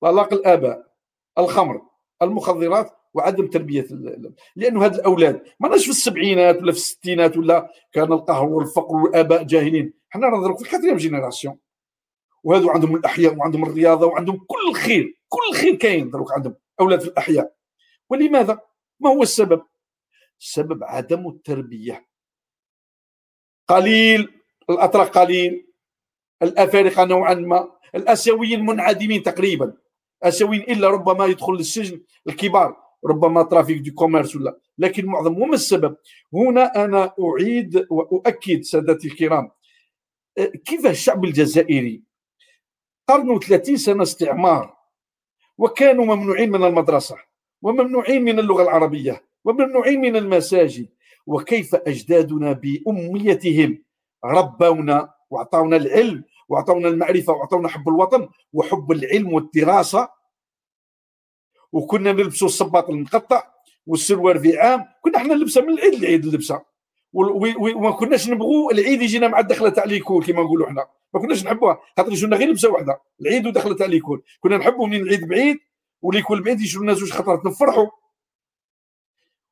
طلاق 0.00 0.32
الآباء 0.32 0.92
الخمر 1.38 1.82
المخدرات 2.22 2.97
وعدم 3.14 3.46
تربية 3.46 3.86
لأنه 4.56 4.84
هاد 4.84 4.94
الأولاد 4.94 5.42
ما 5.60 5.78
في 5.78 5.90
السبعينات 5.90 6.56
ولا 6.56 6.72
في 6.72 6.78
الستينات 6.78 7.36
ولا 7.36 7.72
كان 7.92 8.12
القهر 8.12 8.48
والفقر 8.48 8.96
والآباء 8.96 9.42
جاهلين. 9.42 9.94
حنا 10.08 10.28
نضرب 10.28 10.56
في 10.56 10.62
ال 10.62 10.66
quatrième 10.66 10.96
génération. 10.96 11.58
وهذو 12.44 12.70
عندهم 12.70 12.96
الأحياء 12.96 13.34
وعندهم 13.34 13.62
الرياضة 13.62 14.06
وعندهم 14.06 14.36
كل 14.36 14.68
الخير 14.68 15.20
كل 15.28 15.40
الخير 15.50 15.74
كاين 15.74 16.10
دروك 16.10 16.32
عندهم 16.32 16.56
أولاد 16.80 17.00
في 17.00 17.08
الأحياء. 17.08 17.54
ولماذا؟ 18.10 18.60
ما 19.00 19.10
هو 19.10 19.22
السبب؟ 19.22 19.62
السبب 20.40 20.84
عدم 20.84 21.28
التربية. 21.28 22.08
قليل 23.68 24.28
الاتراك 24.70 25.08
قليل 25.08 25.68
الأفارقة 26.42 27.04
نوعا 27.04 27.34
ما 27.34 27.78
الآسيويين 27.94 28.66
منعدمين 28.66 29.22
تقريبا. 29.22 29.76
آسيويين 30.22 30.62
إلا 30.62 30.88
ربما 30.88 31.26
يدخل 31.26 31.52
للسجن 31.52 32.04
الكبار. 32.28 32.87
ربما 33.06 33.42
trafic 33.42 33.78
de 33.78 33.90
commerce 33.90 34.36
ولا. 34.36 34.58
لكن 34.78 35.06
معظم 35.06 35.42
وما 35.42 35.54
السبب؟ 35.54 35.96
هنا 36.34 36.84
أنا 36.84 37.14
أعيد 37.20 37.86
وأؤكد 37.90 38.62
سادتي 38.62 39.08
الكرام. 39.08 39.50
كيف 40.64 40.86
الشعب 40.86 41.24
الجزائري؟ 41.24 42.02
قرنوا 43.08 43.38
30 43.38 43.76
سنة 43.76 44.02
استعمار 44.02 44.76
وكانوا 45.58 46.04
ممنوعين 46.04 46.50
من 46.50 46.64
المدرسة 46.64 47.16
وممنوعين 47.62 48.24
من 48.24 48.38
اللغة 48.38 48.62
العربية 48.62 49.24
وممنوعين 49.44 50.00
من 50.00 50.16
المساجد 50.16 50.88
وكيف 51.26 51.74
أجدادنا 51.74 52.52
بأميتهم 52.52 53.84
ربونا 54.24 55.14
واعطونا 55.30 55.76
العلم 55.76 56.24
واعطونا 56.48 56.88
المعرفة 56.88 57.32
واعطونا 57.32 57.68
حب 57.68 57.88
الوطن 57.88 58.28
وحب 58.52 58.92
العلم 58.92 59.32
والدراسة 59.32 60.08
وكنا 61.72 62.12
نلبسوا 62.12 62.48
الصباط 62.48 62.90
المقطع 62.90 63.42
والسروال 63.86 64.40
في 64.40 64.58
عام 64.58 64.84
كنا 65.02 65.16
إحنا 65.16 65.34
نلبسها 65.34 65.62
من 65.62 65.72
العيد 65.72 65.94
للعيد 65.94 66.26
نلبسها. 66.26 66.64
وما 67.12 67.90
كناش 67.90 68.28
نبغوا 68.28 68.72
العيد 68.72 69.02
يجينا 69.02 69.28
مع 69.28 69.38
الدخله 69.38 69.68
تاع 69.68 69.84
ليكول 69.84 70.24
كما 70.24 70.42
نقولوا 70.42 70.66
إحنا 70.68 70.86
ما 71.14 71.20
كناش 71.20 71.44
نحبوها. 71.44 71.80
خاطر 71.96 72.12
يجونا 72.12 72.36
غير 72.36 72.48
لبسة 72.48 72.70
واحدة 72.70 73.00
العيد 73.20 73.46
ودخلة 73.46 73.74
تاع 73.74 73.86
l'école 73.86 74.22
كنا 74.40 74.56
نحبوا 74.56 74.86
منين 74.86 75.02
العيد 75.02 75.28
بعيد 75.28 75.58
و 76.02 76.07
l'école 76.07 76.42
بعيد 76.42 76.60
يجوا 76.60 76.82
لنا 76.82 76.92
زوج 76.94 77.10
خطرات 77.12 77.46
نفرحوا 77.46 77.86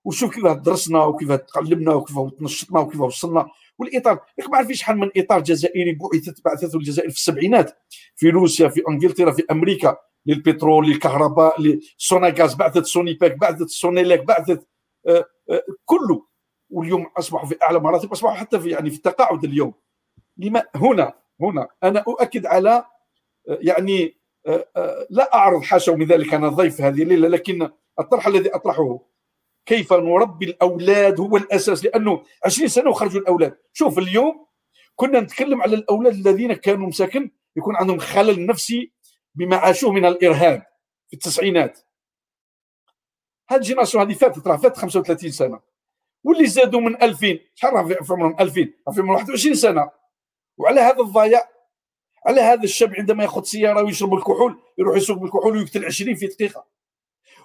وشوف 0.05 0.35
كيف 0.35 0.47
درسنا 0.47 1.05
وكيف 1.05 1.33
تقلبنا 1.33 1.95
وكيف 1.95 2.17
تنشطنا 2.39 2.81
وكيف 2.81 3.01
وصلنا. 3.01 3.49
والإطار 3.79 4.21
ما 4.49 4.57
عارفين 4.57 4.75
شحال 4.75 4.99
من 4.99 5.11
إطار 5.17 5.41
جزائري 5.41 5.93
بعثت 5.93 6.45
بعثته 6.45 6.77
الجزائر 6.77 7.11
في 7.11 7.17
السبعينات. 7.17 7.79
في 8.17 8.31
روسيا 8.31 8.69
في 8.69 8.83
إنجلترا 8.89 9.33
في 9.33 9.45
أمريكا. 9.51 9.97
للبترول 10.27 10.87
للكهرباء 10.87 11.63
لسوناغاز 11.63 12.55
بعثت 12.55 12.85
سونيباك 12.85 13.39
بعثت 13.39 13.69
سونيليك 13.69 14.25
بعثت 14.25 14.69
آه، 15.07 15.25
آه، 15.51 15.63
كله. 15.85 16.27
واليوم 16.71 17.07
أصبحوا 17.17 17.49
في 17.49 17.57
أعلى 17.63 17.79
مراتب 17.79 18.13
أصبحوا 18.13 18.35
حتى 18.35 18.61
في 18.61 18.71
يعني 18.71 18.91
في 18.91 18.97
التقاعد 18.97 19.45
اليوم. 19.45 19.75
لما 20.37 20.63
هنا 20.75 21.13
هنا. 21.41 21.69
أنا 21.83 22.05
أؤكد 22.09 22.47
على 22.47 22.85
آه، 23.49 23.59
يعني 23.61 24.17
لا 25.11 25.35
أعرض 25.35 25.63
حاشا 25.63 25.91
من 25.91 26.07
ذلك 26.07 26.35
أنا 26.35 26.49
ضيف 26.49 26.81
هذه 26.81 27.03
الليلة 27.03 27.29
لكن 27.29 27.71
الطرح 28.01 28.27
الذي 28.27 28.55
أطرحه 28.55 28.99
كيف 29.67 29.93
نربي 29.93 30.45
الأولاد 30.45 31.21
هو 31.21 31.37
الأساس 31.37 31.85
لأنه 31.85 32.23
20 32.45 32.69
سنة 32.69 32.91
وخرجوا 32.91 33.21
الأولاد. 33.21 33.59
شوف 33.73 33.99
اليوم 33.99 34.47
كنا 34.97 35.21
نتكلم 35.21 35.63
على 35.63 35.77
الأولاد 35.77 36.15
الذين 36.15 36.53
كانوا 36.53 36.89
مساكن 36.89 37.31
يكون 37.57 37.77
عندهم 37.77 37.99
خلل 37.99 38.47
نفسي 38.47 38.93
بما 39.37 39.57
عاشوه 39.57 39.93
من 39.93 40.05
الإرهاب 40.05 40.63
في 41.09 41.15
التسعينات. 41.15 41.81
هذه 43.49 43.59
الجينيراسيون 43.59 44.05
هذه 44.05 44.15
فاتت 44.15 44.47
راه 44.47 44.57
فاتت 44.57 44.77
35 44.77 45.31
سنة. 45.31 45.61
واللي 46.25 46.47
زادوا 46.47 46.81
من 46.81 47.03
2000 47.03 47.39
شحال 47.55 47.73
راه 47.73 47.85
في 47.85 48.13
عمرهم؟ 48.13 48.37
2000 48.41 48.61
راه 48.89 48.95
في 48.95 49.01
عمرهم 49.01 49.15
21 49.15 49.55
سنة. 49.55 49.91
وعلى 50.59 50.81
هذا 50.81 51.01
الضياع 51.01 51.49
على 52.27 52.41
هذا 52.41 52.63
الشاب 52.63 52.95
عندما 52.95 53.23
ياخذ 53.23 53.43
سيارة 53.43 53.83
ويشرب 53.83 54.15
الكحول 54.15 54.59
يروح 54.79 54.97
يسوق 54.97 55.19
بالكحول 55.19 55.57
ويقتل 55.57 55.85
20 55.85 56.15
في 56.15 56.27
دقيقة. 56.27 56.67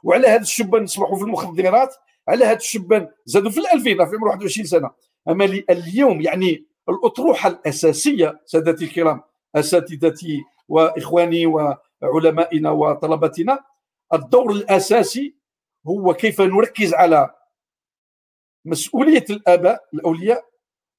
وعلى 0.03 0.27
هذا 0.27 0.41
الشبان 0.41 0.83
يصبحوا 0.83 1.17
في 1.17 1.23
المخدرات 1.23 1.95
على 2.27 2.45
هذا 2.45 2.57
الشبان 2.57 3.07
زادوا 3.25 3.51
في 3.51 3.59
الألفين 3.59 4.09
في 4.09 4.15
عمر 4.15 4.27
21 4.27 4.65
سنة. 4.67 4.91
أما 5.29 5.45
اليوم 5.69 6.21
يعني 6.21 6.65
الأطروحة 6.89 7.49
الأساسية 7.49 8.41
سادتي 8.45 8.85
الكرام 8.85 9.21
أساتذتي 9.55 10.43
وإخواني 10.67 11.45
وعلمائنا 11.45 12.71
وطلبتنا 12.71 13.59
الدور 14.13 14.51
الأساسي 14.51 15.35
هو 15.87 16.13
كيف 16.13 16.41
نركز 16.41 16.93
على 16.93 17.35
مسؤولية 18.65 19.25
الآباء 19.29 19.85
الأولياء 19.93 20.45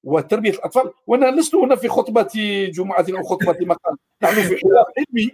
وتربية 0.03 0.51
الأطفال. 0.51 0.91
وأنا 1.07 1.25
لست 1.31 1.55
هنا 1.55 1.75
في 1.75 1.87
خطبة 1.87 2.29
جمعة 2.73 3.05
أو 3.09 3.23
خطبة 3.23 3.65
مقال. 3.65 3.97
نحن 4.23 4.41
في 4.41 4.57
حوار 4.57 4.85
علمي. 4.97 5.31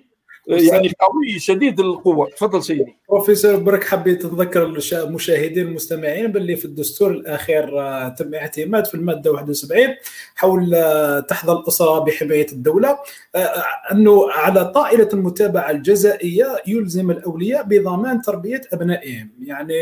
يعني 0.50 0.94
قوي 1.00 1.40
شديد 1.40 1.80
القوة. 1.80 2.30
تفضل 2.30 2.64
سيدي. 2.64 2.98
بروفيسور 3.10 3.56
برك 3.56 3.84
حبيت 3.84 4.22
تذكر 4.22 4.66
المشاهدين 4.94 5.68
المستمعين 5.68 6.32
باللي 6.32 6.56
في 6.56 6.66
الدستور 6.66 7.12
الأخير 7.12 7.80
آه، 7.82 8.10
تم 8.10 8.36
اعتماد 8.36 8.86
في 8.86 8.96
المادة 8.96 9.32
71 9.32 9.96
حول 10.36 10.76
آه، 10.76 11.20
تحظى 11.20 11.52
الأسرة 11.52 12.00
بحماية 12.00 12.48
الدولة 12.52 12.98
آه، 13.36 13.64
أنه 13.92 14.32
على 14.32 14.66
طائلة 14.66 15.10
المتابعة 15.14 15.72
الجزائية 15.72 16.62
يلزم 16.68 17.12
الأولياء 17.12 17.64
بضمان 17.64 18.22
تربية 18.22 18.62
أبنائهم. 18.74 19.32
يعني 19.42 19.76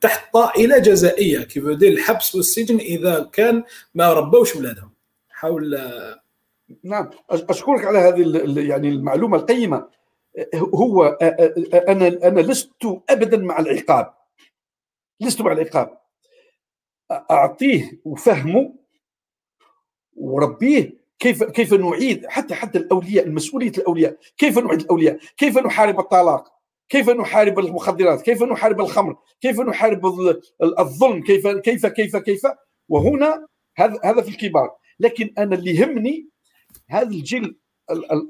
تحت 0.00 0.32
طائلة 0.32 0.78
جزائية 0.78 1.38
كيف 1.38 1.66
الحبس 1.66 2.34
والسجن 2.34 2.76
إذا 2.76 3.30
كان 3.32 3.62
ما 3.94 4.12
ربوش 4.12 4.56
اولادهم 4.56 4.90
حول 5.30 5.78
نعم 6.84 7.10
أشكرك 7.30 7.84
على 7.84 7.98
هذه 7.98 8.20
يعني 8.68 8.88
المعلومة 8.88 9.36
القيمة. 9.36 9.88
هو 10.54 11.04
أنا 11.88 12.08
أنا 12.08 12.40
لست 12.40 12.84
ابدا 13.10 13.36
مع 13.36 13.58
العقاب. 13.58 14.14
لست 15.20 15.42
مع 15.42 15.52
العقاب. 15.52 15.98
أعطيه 17.30 18.00
وفهمه 18.04 18.74
وربيه 20.16 21.06
كيف 21.18 21.44
كيف 21.44 21.74
نعيد 21.74 22.26
حتى 22.26 22.54
حتى 22.54 22.78
الأولياء 22.78 23.26
المسؤولية 23.26 23.72
الأولياء. 23.78 24.16
كيف 24.38 24.58
نعيد 24.58 24.80
الأولياء؟ 24.80 25.18
كيف 25.36 25.58
نحارب 25.58 26.00
الطلاق؟ 26.00 26.52
كيف 26.88 27.10
نحارب 27.10 27.58
المخدرات؟ 27.58 28.22
كيف 28.22 28.42
نحارب 28.42 28.80
الخمر؟ 28.80 29.16
كيف 29.40 29.60
نحارب 29.60 30.06
الظلم؟ 30.62 31.22
كيف 31.22 31.46
كيف 31.46 31.86
كيف 31.86 32.16
كيف؟ 32.16 32.42
وهنا 32.88 33.46
هذا 33.76 34.00
هذا 34.04 34.22
في 34.22 34.28
الكبار. 34.28 34.76
لكن 35.00 35.34
أنا 35.38 35.54
اللي 35.54 35.74
يهمني 35.74 36.28
هذا 36.88 37.08
الجيل 37.08 37.56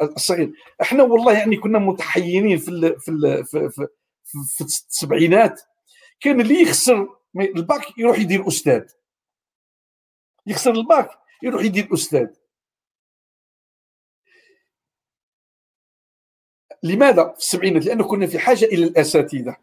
الصغير. 0.02 0.52
إحنا 0.82 1.02
والله 1.02 1.38
يعني 1.38 1.56
كنا 1.56 1.78
متحينين 1.78 2.58
في 2.58 2.96
في 2.98 3.44
في, 3.44 3.70
في, 3.70 3.86
في 4.56 4.60
السبعينات. 4.64 5.62
كان 6.20 6.40
اللي 6.40 6.62
يخسر 6.62 7.16
الباك 7.36 7.98
يروح 7.98 8.18
يدير 8.18 8.48
أستاذ. 8.48 8.84
يخسر 10.46 10.70
الباك 10.70 11.10
يروح 11.42 11.64
يدير 11.64 11.94
أستاذ. 11.94 12.26
لماذا 16.82 17.28
في 17.32 17.38
السبعينات؟ 17.38 17.86
لأنه 17.86 18.04
كنا 18.04 18.26
في 18.26 18.38
حاجة 18.38 18.64
إلى 18.64 18.84
الأساتذة. 18.84 19.56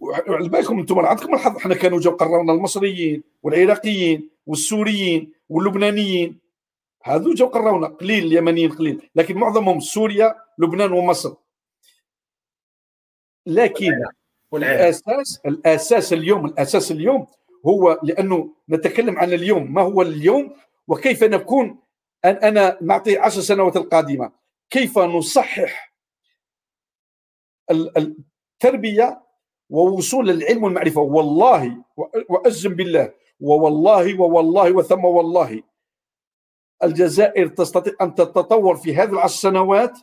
وعلى 0.00 0.48
بالكم 0.48 0.78
أنتم 0.78 0.98
عندكم 0.98 1.34
الحظ. 1.34 1.56
إحنا 1.56 1.74
كانوا 1.74 2.00
جاو 2.00 2.16
قررنا 2.16 2.52
المصريين 2.52 3.22
والعراقيين 3.42 4.30
والسوريين 4.46 5.32
واللبنانيين. 5.48 6.41
هذو 7.04 7.34
جاو 7.34 7.48
قراونا 7.48 7.86
قليل 7.86 8.24
اليمنيين 8.24 8.72
قليل 8.72 9.10
لكن 9.14 9.36
معظمهم 9.36 9.80
سوريا 9.80 10.34
لبنان 10.58 10.92
ومصر. 10.92 11.34
لكن 13.46 13.92
الأساس 14.54 15.40
الأساس 15.46 16.12
اليوم 16.12 16.46
الأساس 16.46 16.92
اليوم 16.92 17.26
هو 17.66 18.00
لأنه 18.02 18.54
نتكلم 18.70 19.18
عن 19.18 19.32
اليوم 19.32 19.74
ما 19.74 19.82
هو 19.82 20.02
اليوم؟ 20.02 20.54
وكيف 20.88 21.24
نكون؟ 21.24 21.78
أن 22.24 22.34
أنا 22.36 22.78
نعطي 22.82 23.18
عشر 23.18 23.40
سنوات 23.40 23.76
القادمة. 23.76 24.32
كيف 24.70 24.98
نصحح 24.98 25.94
التربية 27.70 29.22
ووصول 29.70 30.30
العلم 30.30 30.64
والمعرفة؟ 30.64 31.00
والله 31.00 31.84
واجزم 32.28 32.74
بالله. 32.74 33.12
ووالله 33.40 34.20
ووالله 34.20 34.72
وثم 34.72 35.04
والله. 35.04 35.62
الجزائر 36.82 37.48
تستطيع 37.48 37.92
أن 38.00 38.14
تتطور 38.14 38.76
في 38.76 38.94
هذه 38.94 39.10
العشر 39.10 39.36
سنوات 39.36 39.98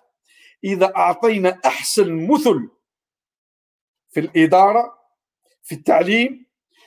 إذا 0.63 0.95
أعطينا 0.95 1.59
أحسن 1.65 2.27
مثل 2.27 2.69
في 4.09 4.19
الإدارة 4.19 4.99
في 5.63 5.75
التعليم 5.75 6.45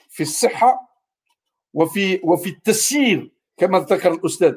في 0.09 0.23
الصحة 0.23 0.99
وفي 1.73 2.19
وفي 2.23 2.49
التسيير 2.49 3.31
كما 3.57 3.79
ذكر 3.79 4.13
الأستاذ 4.13 4.55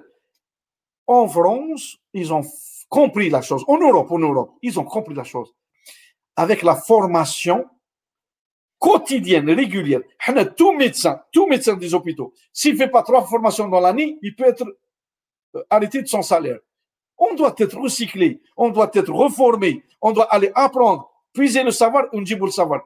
En 1.09 1.29
France, 1.29 1.99
ils 2.15 2.33
ont 2.33 2.43
compris 2.89 3.31
la 3.31 3.41
chose. 3.41 3.65
En 3.69 3.79
Europe, 3.79 4.11
en 4.11 4.19
Europe, 4.19 4.59
ils 4.61 4.81
ont 4.81 4.85
compris 4.85 5.15
la 5.15 5.23
chose. 5.23 5.55
Avec 6.35 6.63
la 6.63 6.75
formation 6.75 7.65
quotidienne, 8.79 9.49
régulière. 9.51 10.01
Tout 10.57 10.73
médecin, 10.73 11.23
tout 11.33 11.47
médecin 11.47 11.75
des 11.75 11.95
hôpitaux, 11.95 12.35
s'il 12.53 12.73
ne 12.73 12.79
fait 12.79 12.89
pas 12.89 13.03
trois 13.03 13.25
formations 13.25 13.69
dans 13.69 13.81
l'année, 13.81 14.19
il 14.23 14.35
peut 14.35 14.45
être 14.45 14.65
arrêter 15.71 16.03
de 16.03 16.09
son 16.09 16.23
salaire. 16.23 16.59
On 17.19 17.35
doit 17.35 17.55
être 17.59 17.79
recyclé, 17.79 18.41
on 18.57 18.69
doit 18.71 18.91
être 18.95 19.13
reformé, 19.13 19.83
on 20.03 20.13
doit 20.13 20.33
aller 20.35 20.53
apprendre, 20.55 21.11
puiser 21.33 21.63
le 21.63 21.71
savoir 21.71 22.15
ونجيبوا 22.15 22.47
السافوار. 22.47 22.83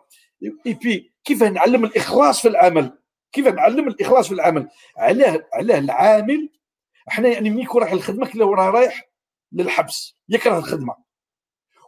Et 0.64 0.74
puis 0.74 1.10
كيف 1.24 1.42
نعلم 1.42 1.84
الاخلاص 1.84 2.42
في 2.42 2.48
العمل؟ 2.48 2.98
كيف 3.32 3.46
نعلم 3.46 3.88
الاخلاص 3.88 4.28
في 4.28 4.34
العمل؟ 4.34 4.68
علاه 4.96 5.46
علاه 5.52 5.78
العامل 5.78 6.48
إحنا 7.08 7.28
يعني 7.28 7.50
ملي 7.50 7.62
يكون 7.62 7.82
رايح 7.82 7.92
الخدمه 7.92 8.26
كلا 8.26 8.44
راه 8.44 8.70
رايح 8.70 9.10
للحبس 9.52 10.16
يكره 10.28 10.58
الخدمه. 10.58 10.96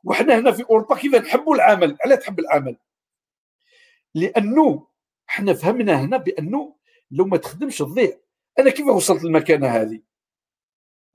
وحنا 0.04 0.38
هنا 0.38 0.52
في 0.52 0.62
اوروبا 0.62 0.96
كيف 0.96 1.14
نحبوا 1.14 1.54
العمل؟ 1.54 1.96
علاه 2.04 2.16
تحب 2.16 2.40
العمل؟ 2.40 2.76
لأنه 4.14 4.86
إحنا 5.28 5.54
فهمنا 5.54 6.00
هنا 6.00 6.16
بانه 6.16 6.76
لو 7.10 7.24
ما 7.24 7.36
تخدمش 7.36 7.78
تضيع. 7.78 8.18
أنا 8.59 8.70
كيف 8.70 8.86
وصلت 8.86 9.24
للمكانه 9.24 9.66
هذه؟ 9.68 10.00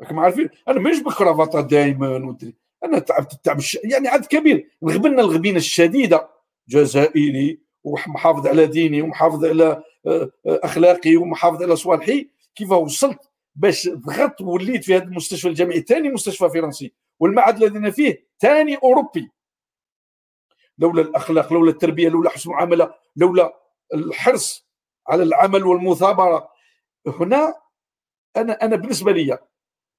راكم 0.02 0.20
عارفين؟ 0.20 0.50
أنا 0.68 0.80
مانيش 0.80 1.00
بكرافطه 1.00 1.62
دائما 1.62 2.36
أنا 2.84 3.00
تعبت 3.00 3.34
التعب 3.34 3.58
الش... 3.58 3.80
يعني 3.84 4.08
عدد 4.08 4.26
كبير. 4.26 4.70
نغبنا 4.84 5.22
الغبينة 5.22 5.58
الشديدة. 5.58 6.30
جزائري 6.70 7.60
ومحافظ 7.84 8.48
على 8.48 8.66
ديني 8.66 9.02
ومحافظ 9.02 9.46
على 9.46 9.84
آه، 10.08 10.32
آه، 10.46 10.60
أخلاقي 10.64 11.16
ومحافظ 11.16 11.64
على 11.64 11.76
صوالحي. 11.76 12.30
كيف 12.56 12.72
وصلت 12.72 13.20
باش 13.56 13.90
ضغطت 13.90 14.42
وليت 14.42 14.84
في 14.84 14.96
هذا 14.96 15.04
المستشفى 15.04 15.48
الجامعي؟ 15.48 15.82
ثاني 15.82 16.10
مستشفى 16.10 16.50
فرنسي. 16.50 16.94
والمعهد 17.20 17.64
الذي 17.64 17.78
أنا 17.78 17.92
فيه 17.92 18.28
ثاني 18.40 18.76
أوروبي. 18.76 19.32
لولا 20.78 21.02
الأخلاق 21.02 21.54
لولا 21.54 21.72
التربية 21.72 22.10
لولا 22.10 22.30
حسن 22.30 22.50
المعاملة 22.50 22.94
لولا 23.16 23.60
الحرص 23.94 24.68
على 25.08 25.24
العمل 25.24 25.64
والمثابرة. 25.64 26.50
هنا 27.08 27.54
أنا 28.38 28.54
أنا 28.54 28.76
بالنسبة 28.76 29.12
لي 29.12 29.38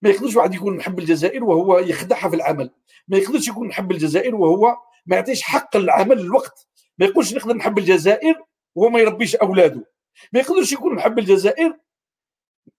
ما 0.02 0.10
يقدرش 0.10 0.36
واحد 0.36 0.54
يكون 0.54 0.76
محب 0.76 0.98
الجزائر 0.98 1.44
وهو 1.44 1.78
يخدعها 1.78 2.28
في 2.28 2.36
العمل. 2.36 2.70
ما 3.08 3.18
يقدرش 3.18 3.48
يكون 3.48 3.68
محب 3.68 3.92
الجزائر 3.92 4.34
وهو 4.34 4.76
ما 5.06 5.16
يعطيش 5.16 5.42
حق 5.42 5.76
العمل 5.76 6.18
الوقت 6.18 6.66
ما 6.98 7.06
يقولش 7.06 7.34
نقدر 7.34 7.56
نحب 7.56 7.78
الجزائر 7.78 8.44
وهو 8.74 8.90
ما 8.90 9.00
يربيش 9.00 9.36
أولاده. 9.36 9.86
ما 10.32 10.40
يقدرش 10.40 10.72
يكون 10.72 10.94
محب 10.94 11.18
الجزائر 11.18 11.78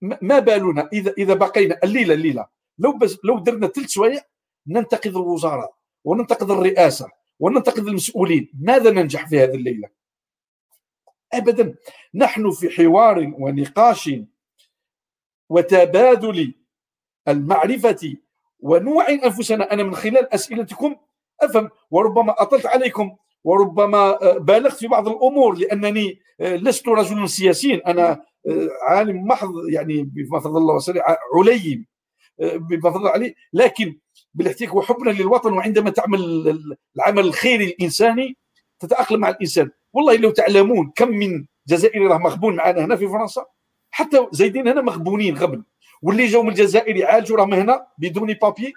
ما 0.02 0.40
بالنا؟ 0.40 0.90
إذا 0.94 1.14
إذا 1.18 1.34
بقينا 1.34 1.80
الليلة 1.84 2.14
الليلة. 2.14 2.48
لو 2.80 2.98
بس 2.98 3.18
لو 3.24 3.40
درنا 3.40 3.68
ثلث 3.68 3.90
سوايع 3.90 4.22
ننتقد 4.68 5.16
الوزراء 5.16 5.76
وننتقد 6.04 6.52
الرئاسة 6.52 7.10
وننتقد 7.40 7.88
المسؤولين. 7.88 8.52
ماذا 8.62 8.92
ننجح 8.92 9.28
في 9.30 9.40
هذه 9.40 9.56
الليلة؟ 9.56 9.90
ابدا. 11.34 11.76
نحن 12.16 12.52
في 12.52 12.70
حوار 12.70 13.34
ونقاش 13.38 14.10
وتبادل 15.50 16.54
المعرفة 17.32 18.16
ونوعي 18.60 19.16
أنفسنا. 19.26 19.74
أنا 19.74 19.84
من 19.84 19.96
خلال 19.96 20.34
أسئلتكم 20.34 20.96
أفهم 21.42 21.70
وربما 21.92 22.42
أطلت 22.42 22.66
عليكم 22.66 23.16
وربما 23.44 24.18
بالغت 24.38 24.74
في 24.74 24.88
بعض 24.88 25.08
الأمور 25.08 25.58
لأنني 25.58 26.20
لست 26.40 26.88
رجلا 26.88 27.26
سياسيا 27.26 27.82
أنا 27.88 28.24
عالم 28.88 29.24
محض 29.24 29.54
يعني 29.70 30.04
بما 30.04 30.40
فضل 30.40 30.58
الله 30.58 30.76
وسلم 30.76 31.02
عليم 31.36 31.86
بما 32.40 32.92
فضل 32.92 33.08
عليه. 33.08 33.34
لكن 33.54 33.98
بالاحتكاك 34.34 34.76
وحبنا 34.76 35.12
للوطن 35.12 35.54
وعندما 35.54 35.90
تعمل 35.90 36.20
العمل 36.96 37.26
الخيري 37.26 37.66
الإنساني 37.66 38.38
تتأقلم 38.80 39.20
مع 39.20 39.30
الإنسان. 39.30 39.72
والله 39.94 40.16
لو 40.16 40.30
تعلمون 40.30 40.92
كم 40.96 41.10
من 41.10 41.46
جزائري 41.68 42.06
راه 42.06 42.18
مغبون 42.18 42.56
معنا 42.56 42.86
هنا 42.86 42.96
في 42.96 43.08
فرنسا 43.08 43.46
حتى 43.92 44.28
زايدين 44.32 44.68
هنا 44.68 44.82
مغبونين 44.82 45.38
غبن 45.38 45.64
واللي 46.02 46.26
جاوا 46.28 46.44
من 46.44 46.50
الجزائر 46.50 46.98
يعالجوا 46.98 47.38
راهم 47.38 47.54
هنا 47.54 47.88
بدون 47.98 48.34
بابي 48.34 48.74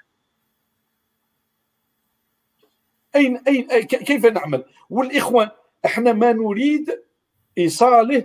اين 3.17 3.37
اين 3.49 3.67
كيف 3.83 4.27
نعمل؟ 4.27 4.65
والإخوان 4.91 5.51
إحنا 5.85 6.13
ما 6.13 6.33
نريد 6.33 7.03
إيصاله 7.59 8.25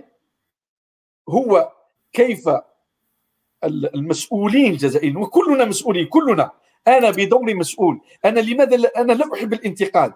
هو 1.28 1.72
كيف 2.12 2.50
المسؤولين 3.64 4.72
الجزائريين 4.72 5.16
وكلنا 5.16 5.64
مسؤولين 5.64 6.06
كلنا. 6.06 6.50
أنا 6.88 7.10
بدوري 7.10 7.54
مسؤول. 7.54 8.00
أنا 8.24 8.40
لماذا 8.40 8.90
أنا 8.96 9.12
لا 9.12 9.34
أحب 9.34 9.52
الانتقاد. 9.52 10.12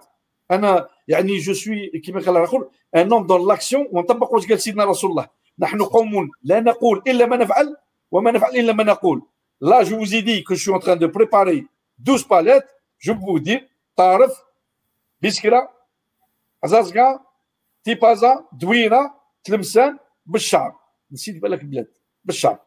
أنا 0.50 0.88
يعني 1.08 1.38
je 1.38 1.52
suis 1.52 1.88
كما 1.88 2.20
قال 2.20 2.34
نقول 2.34 2.70
un 2.96 3.08
homme 3.08 3.26
d'action 3.26 3.88
ونطبق 3.90 4.34
واش 4.34 4.46
قال 4.46 4.60
سيدنا 4.60 4.84
رسول 4.84 5.10
الله. 5.10 5.28
نحن 5.58 5.82
قوم 5.82 6.30
لا 6.42 6.60
نقول 6.60 7.02
إلا 7.06 7.26
ما 7.26 7.36
نفعل 7.36 7.76
وما 8.12 8.30
نفعل 8.30 8.56
إلا 8.56 8.72
ما 8.72 8.84
نقول. 8.84 9.22
là 9.60 9.82
je 9.82 10.04
vous 10.04 10.14
ai 10.14 10.22
dit 10.22 10.44
que 10.44 10.54
je 10.54 10.62
suis 10.62 10.70
en 10.70 10.78
train 10.78 10.96
de 10.96 11.06
préparer 11.06 11.66
12 11.98 12.28
palettes. 12.28 12.68
طارف 13.96 14.42
بسكرة 15.22 15.72
عزازقة 16.64 17.20
تيبازة 17.84 18.44
دوينة 18.52 19.14
تلمسان 19.44 19.98
بالشعر 20.26 20.78
نسيت 21.12 21.42
بالك 21.42 21.62
البلاد 21.62 21.88
بالشعر 22.24 22.58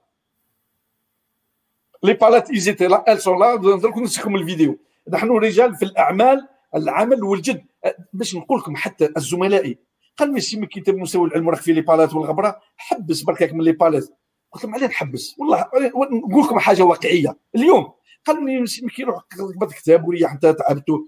لي 2.03 2.13
بالات 2.13 2.49
ايزيتي 2.49 2.87
لا 2.87 3.13
ال 3.13 3.21
سون 3.21 3.39
لا 3.39 3.55
نضربكم 3.55 4.03
نسيكم 4.03 4.35
الفيديو 4.35 4.79
نحن 5.09 5.27
رجال 5.29 5.75
في 5.75 5.85
الأعمال 5.85 6.47
العمل 6.75 7.23
والجد. 7.23 7.65
باش 8.13 8.35
نقول 8.35 8.59
لكم 8.59 8.75
حتى 8.75 9.09
الزملائي. 9.17 9.77
قال 10.17 10.33
لي 10.33 10.41
سي 10.41 10.65
كي 10.65 10.91
مستوى 10.91 11.27
العلم 11.27 11.47
وراك 11.47 11.59
في 11.59 11.73
لي 11.73 11.81
بالات 11.81 12.13
والغبرة. 12.13 12.61
حبس 12.77 13.21
بركاك 13.21 13.53
من 13.53 13.63
لي 13.63 13.71
بالات 13.71 14.09
قلت 14.55 14.63
لهم 14.63 14.75
علاه 14.75 14.87
نحبس. 14.87 15.35
والله 15.37 15.65
نقول 16.11 16.43
لكم 16.43 16.59
حاجة 16.59 16.81
واقعية. 16.83 17.37
اليوم 17.55 17.91
قال 18.25 18.45
لي 18.45 18.65
سي 18.65 18.87
كي 18.87 19.03
روح 19.03 19.23
كتب 19.29 19.71
كتاب 19.71 20.07
وريح 20.07 20.31
انت 20.31 20.45
تعبتوا 20.45 20.99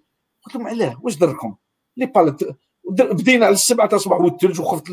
قلت 0.44 0.56
لهم 0.56 0.68
علاه 0.68 1.00
واش 1.02 1.16
دركم؟ 1.16 1.56
لي 1.98 2.06
بالات 2.06 2.40
بدينا 2.90 3.46
على 3.46 3.54
السبعة 3.54 3.88
تاع 3.88 3.96
الصباح 3.96 4.20
والثلج 4.20 4.60
وخفت 4.60 4.84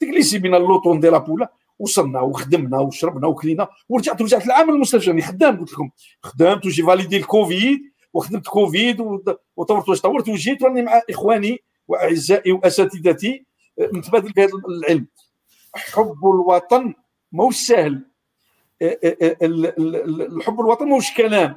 تجلسي 0.00 0.38
بين 0.38 0.54
اللوطو 0.54 0.94
ندير 0.94 1.12
لابولا 1.12 1.52
وصلنا 1.78 2.20
وخدمنا 2.20 2.78
وشربنا 2.78 3.26
وكلينا 3.26 3.68
ورجعت 3.88 4.22
رجعت 4.22 4.46
العام 4.46 4.70
المستشفى 4.70 5.10
راني 5.10 5.22
خدام 5.22 5.60
قلت 5.60 5.72
لكم. 5.72 5.90
خدمت 6.22 6.66
وجي 6.66 6.82
فاليدي 6.82 7.16
الكوفيد 7.16 7.80
وخدمت 8.12 8.48
كوفيد 8.48 9.00
وطورت 9.56 9.88
واش 9.88 10.00
طورت 10.00 10.28
وجيت 10.28 10.62
راني 10.62 10.82
مع 10.82 11.02
إخواني 11.10 11.58
وأعزائي 11.88 12.52
وأساتذتي 12.52 13.46
آه، 13.78 13.90
نتبادل 13.94 14.32
بهذا 14.32 14.52
العلم. 14.68 15.06
حب 15.74 16.18
الوطن 16.24 16.94
ماهوش 17.32 17.56
سهل. 17.56 18.04
آه، 18.82 18.98
آه، 19.04 19.36
الحب 19.42 20.60
الوطن 20.60 20.88
ماهوش 20.88 21.14
كلام. 21.14 21.56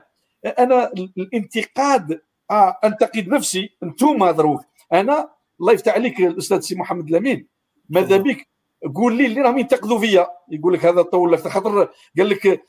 أنا 0.59 0.91
الانتقاد 1.17 2.21
آه 2.51 2.77
أنتقد 2.83 3.27
نفسي. 3.27 3.69
أنتم 3.83 4.31
دروك 4.31 4.61
أنا 4.93 5.29
الله 5.59 5.73
يفتح 5.73 5.93
عليك 5.93 6.19
الأستاذ 6.19 6.59
سي 6.59 6.75
محمد 6.75 7.09
لامين. 7.09 7.47
ماذا 7.89 8.17
بك؟ 8.17 8.47
قول 8.95 9.17
لي 9.17 9.25
اللي 9.25 9.41
راهم 9.41 9.57
ينتقدوا 9.57 9.99
فيا. 9.99 10.27
يقول 10.49 10.73
لك 10.73 10.85
هذا 10.85 11.01
طول 11.01 11.31
لك 11.31 11.47
خاطر 11.47 11.89
قال 12.17 12.29
لك 12.29 12.63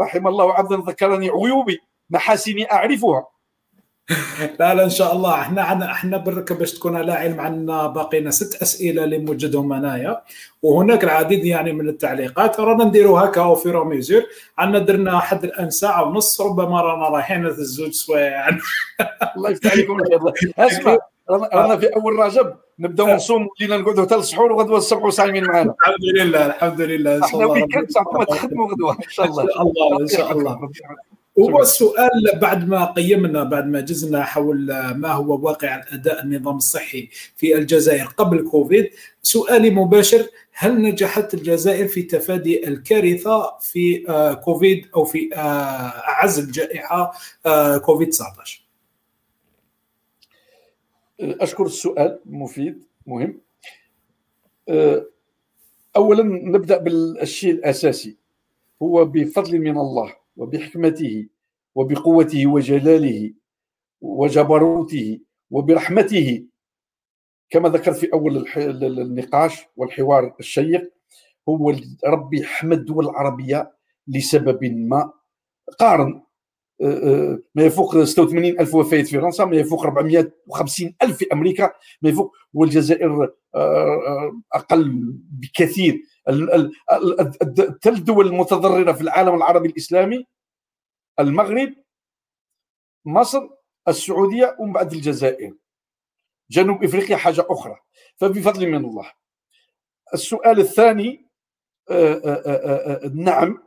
رحم 0.00 0.28
الله 0.28 0.54
عبدا 0.54 0.76
ذكرني 0.76 1.28
عيوبي 1.28 1.78
محاسني 2.10 2.72
أعرفها. 2.72 3.26
لا 4.60 4.74
لا 4.74 4.84
إن 4.84 4.90
شاء 4.90 5.12
الله. 5.12 5.34
إحنا 5.34 5.62
عنا 5.62 5.92
إحنا 5.92 6.16
برك 6.16 6.52
باش 6.52 6.72
تكون 6.72 6.96
على 6.96 7.12
علم 7.12 7.40
عندنا 7.40 7.86
باقينا. 7.86 8.30
ست 8.30 8.62
أسئلة 8.62 9.04
اللي 9.04 9.18
موجودهم 9.18 9.72
هنايا. 9.72 10.22
وهناك 10.62 11.04
العديد 11.04 11.44
يعني 11.44 11.72
من 11.72 11.88
التعليقات. 11.88 12.60
رانا 12.60 12.84
نديروا 12.84 13.20
هكا 13.20 13.54
في 13.54 13.70
رو 13.70 13.83
mesure 13.83 14.22
عندنا 14.58 14.84
درنا 14.84 15.18
حد 15.18 15.44
الان 15.44 15.70
ساعه 15.70 16.04
ونص 16.04 16.40
ربما 16.40 16.80
رانا 16.80 17.08
رايحين 17.08 17.46
الزوج 17.46 17.90
سوايع 17.92 18.30
يعني. 18.30 18.58
الله 19.36 19.50
يفتح 19.50 19.72
عليكم 19.72 19.96
اسمع 20.58 20.98
رانا 21.30 21.76
في 21.76 21.86
أول 21.86 22.16
رجب. 22.18 22.54
نبداو 22.78 23.06
نصوم. 23.14 23.48
ولينا 23.60 23.76
نقعدوا 23.76 24.04
حتى 24.04 24.14
السحور 24.14 24.52
وغدوة 24.52 24.78
الصبح 24.78 25.08
صايمين 25.08 25.44
معنا 25.44 25.74
الحمد 25.80 26.04
لله 26.20 26.46
الحمد 26.46 26.80
لله. 26.80 27.16
إن 27.16 27.22
شاء 27.22 27.30
الله 27.42 27.52
إحنا 27.54 27.64
ويكند 27.64 27.88
تخدموا 28.28 28.72
غدوة. 28.72 28.92
إن 28.92 29.08
شاء 29.08 29.26
الله. 29.26 29.42
إن 29.42 29.48
شاء 29.48 29.62
الله 29.62 30.00
إن 30.00 30.06
شاء 30.08 30.32
الله. 30.32 30.68
هو 31.38 31.62
السؤال 31.62 32.38
بعد 32.40 32.68
ما 32.68 32.84
قيمنا 32.84 33.44
بعد 33.44 33.66
ما 33.66 33.80
جزنا 33.80 34.24
حول 34.24 34.66
ما 34.94 35.12
هو 35.12 35.46
واقع 35.46 35.82
الاداء 35.82 36.22
النظام 36.22 36.56
الصحي 36.56 37.08
في 37.36 37.56
الجزائر 37.56 38.04
قبل 38.04 38.48
كوفيد. 38.50 38.90
سؤالي 39.22 39.70
مباشر 39.70 40.26
هل 40.52 40.82
نجحت 40.82 41.34
الجزائر 41.34 41.88
في 41.88 42.02
تفادي 42.02 42.68
الكارثة 42.68 43.58
في 43.60 44.08
آه، 44.08 44.34
كوفيد 44.34 44.88
أو 44.96 45.04
في 45.04 45.34
آه، 45.34 45.38
أعز 45.38 46.38
الجائحة 46.38 47.12
آه، 47.46 47.78
كوفيد 47.78 48.08
19 48.08 48.64
أشكر 51.20 51.66
السؤال 51.66 52.20
مفيد 52.26 52.84
مهم. 53.06 53.40
اولا 55.96 56.22
نبدأ 56.22 56.78
بالشيء 56.78 57.52
الأساسي 57.52 58.16
هو 58.82 59.04
بفضل 59.04 59.58
من 59.58 59.78
الله. 59.78 60.14
وبحكمته 60.38 61.26
وبقوته 61.74 62.46
وجلاله 62.46 63.32
وجبروته 64.00 65.20
وبرحمته 65.50 66.46
كما 67.50 67.68
ذكرت 67.68 67.96
في 67.96 68.12
أول 68.12 68.46
النقاش 68.82 69.64
والحوار 69.76 70.34
الشيق 70.40 70.92
هو 71.48 71.74
ربي 72.06 72.44
حمد 72.44 72.78
الدول 72.78 73.04
العربيه 73.04 73.72
لسبب 74.08 74.64
ما. 74.64 75.12
قارن 75.78 76.22
ما 77.54 77.62
يفوق 77.62 78.04
86 78.04 78.44
ألف 78.60 78.74
وفاة 78.74 79.02
في 79.02 79.20
فرنسا 79.20 79.44
ما 79.44 79.56
يفوق 79.56 79.82
450 79.82 80.94
ألف 81.02 81.16
في 81.16 81.26
أمريكا 81.32 81.72
ما 82.02 82.08
يفوق 82.10 82.32
والجزائر 82.54 83.30
أقل 84.54 85.14
بكثير 85.30 86.02
الثلاث 86.28 87.98
دول 87.98 88.26
المتضررة 88.26 88.92
في 88.92 89.00
العالم 89.00 89.34
العربي 89.34 89.68
الإسلامي 89.68 90.26
المغرب 91.20 91.74
مصر 93.04 93.48
السعودية 93.88 94.56
ومن 94.58 94.72
بعد 94.72 94.92
الجزائر. 94.92 95.54
جنوب 96.50 96.84
إفريقيا 96.84 97.16
حاجة 97.16 97.46
أخرى. 97.50 97.76
فبفضل 98.16 98.66
من 98.66 98.84
الله. 98.84 99.12
السؤال 100.14 100.60
الثاني 100.60 101.28
نعم 103.14 103.62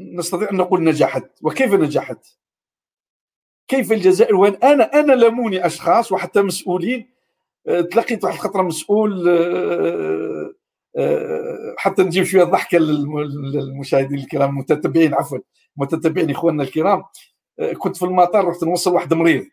نستطيع 0.00 0.50
أن 0.50 0.56
نقول 0.56 0.84
نجحت. 0.84 1.30
وكيف 1.42 1.72
نجحت؟ 1.72 2.38
كيف 3.68 3.92
الجزائر؟ 3.92 4.36
وين 4.36 4.54
أنا 4.54 4.84
أنا 4.84 5.12
لموني 5.12 5.66
أشخاص 5.66 6.12
وحتى 6.12 6.42
مسؤولين. 6.42 7.10
آه، 7.66 7.80
تلقيت 7.80 8.24
واحد 8.24 8.34
الخطرة 8.34 8.62
مسؤول 8.62 9.28
آه، 9.28 9.32
آه، 9.32 10.54
حتى 11.76 12.02
نجيب 12.02 12.24
شوية 12.24 12.44
ضحكة 12.44 12.78
للمشاهدين 12.78 14.18
الكرام 14.18 14.50
المتتبعين 14.50 15.14
عفوا 15.14 15.38
متتبعين 15.76 16.30
إخواننا 16.30 16.62
الكرام. 16.62 17.02
كنت 17.78 17.96
في 17.96 18.04
المطار 18.04 18.48
رحت 18.48 18.64
نوصل 18.64 18.94
واحد 18.94 19.14
مريض 19.14 19.46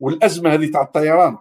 والأزمة 0.00 0.54
هذه 0.54 0.70
تاع 0.70 0.82
الطيران. 0.82 1.38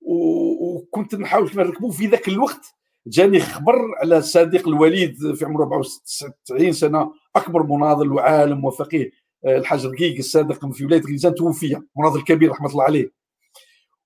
وكنت 0.00 1.14
نحاول 1.14 1.50
نركبوه 1.54 1.90
في 1.90 2.06
ذاك 2.06 2.28
الوقت 2.28 2.74
جاني 3.06 3.40
خبر 3.40 3.74
على 4.00 4.22
صديق 4.22 4.68
الوليد 4.68 5.34
في 5.34 5.44
عمره 5.44 5.62
94 5.62 6.72
سنة 6.72 7.12
أكبر 7.36 7.62
مناضل 7.62 8.12
وعالم 8.12 8.64
وفقيه 8.64 9.10
آه، 9.44 9.56
الحاج 9.56 9.86
رقيق 9.86 10.16
الصادق 10.18 10.72
في 10.72 10.84
ولايه 10.84 11.00
غيزان 11.00 11.34
توفي 11.34 11.82
مناضل 11.96 12.22
كبير 12.22 12.50
رحمة 12.50 12.70
الله 12.70 12.84
عليه. 12.84 13.10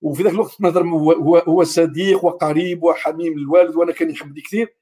وفي 0.02 0.22
ذاك 0.22 0.32
الوقت 0.32 0.60
نهضر 0.60 0.82
هو 0.82 1.36
هو 1.36 1.64
صديق 1.64 2.24
وقريب 2.24 2.82
وحميم 2.82 3.38
للوالد 3.38 3.76
وأنا 3.76 3.92
كان 3.92 4.10
يحبني 4.10 4.40
كثير. 4.40 4.76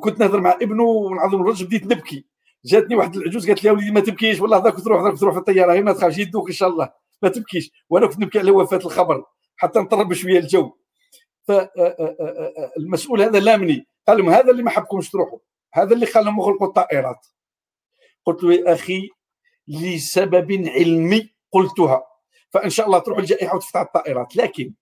كنت 0.00 0.20
نهضر 0.20 0.40
مع 0.40 0.58
ابنه 0.62 0.82
ونعظم 0.82 1.40
الرجل 1.40 1.66
بديت 1.66 1.86
نبكي. 1.86 2.26
جاتني 2.64 2.96
واحد 2.96 3.16
العجوز 3.16 3.46
قالت 3.46 3.64
لي 3.64 3.68
يا 3.68 3.74
وليدي 3.74 3.90
ما 3.90 4.00
تبكيش 4.00 4.40
والله 4.40 4.58
ذاك 4.58 4.80
تروح 4.84 5.02
ذاك 5.02 5.18
تروح 5.18 5.34
في 5.34 5.40
الطيارة 5.40 5.80
ما 5.80 5.92
تخافش 5.92 6.18
يدوك 6.18 6.48
إن 6.48 6.54
شاء 6.54 6.68
الله. 6.68 6.92
ما 7.22 7.28
تبكيش. 7.28 7.70
وأنا 7.90 8.06
كنت 8.06 8.18
نبكي 8.18 8.38
على 8.38 8.50
وفاة 8.50 8.76
الخبر 8.76 9.24
حتى 9.56 9.78
نطرب 9.78 10.12
شوية 10.12 10.38
الجو. 10.38 10.72
فالمسؤول 11.48 13.22
هذا 13.22 13.40
لامني 13.40 13.86
قال 14.08 14.18
لهم 14.18 14.30
هذا 14.30 14.50
اللي 14.50 14.62
ما 14.62 14.70
حبكمش 14.70 15.10
تروحوا. 15.10 15.38
هذا 15.74 15.94
اللي 15.94 16.06
خلاهم 16.06 16.40
يغلقوا 16.40 16.66
الطائرات. 16.66 17.26
قلت 18.24 18.42
له 18.42 18.54
يا 18.54 18.72
أخي 18.72 19.08
لسبب 19.68 20.52
علمي 20.52 21.34
قلتها. 21.52 22.02
فإن 22.50 22.70
شاء 22.70 22.86
الله 22.86 22.98
تروح 22.98 23.18
الجائحة 23.18 23.56
وتفتح 23.56 23.80
الطائرات. 23.80 24.36
لكن 24.36 24.74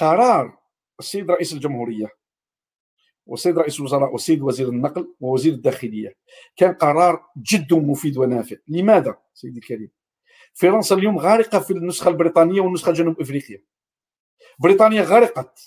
قرار 0.00 0.58
السيد 1.00 1.30
رئيس 1.30 1.52
الجمهورية 1.52 2.08
والسيد 3.26 3.58
رئيس 3.58 3.80
الوزراء 3.80 4.12
والسيد 4.12 4.42
وزير 4.42 4.68
النقل 4.68 5.14
ووزير 5.20 5.52
الداخلية 5.52 6.16
كان 6.56 6.74
قرار 6.74 7.26
جد 7.36 7.74
مفيد 7.74 8.18
ونافع. 8.18 8.56
لماذا 8.68 9.18
سيدي 9.34 9.58
الكريم؟ 9.58 9.90
فرنسا 10.54 10.94
اليوم 10.94 11.18
غارقة 11.18 11.60
في 11.60 11.70
النسخة 11.70 12.08
البريطانية 12.08 12.60
والنسخة 12.60 12.92
جنوب 12.92 13.20
افريقيا 13.20 13.62
بريطانيا 14.58 15.02
غرقت. 15.02 15.58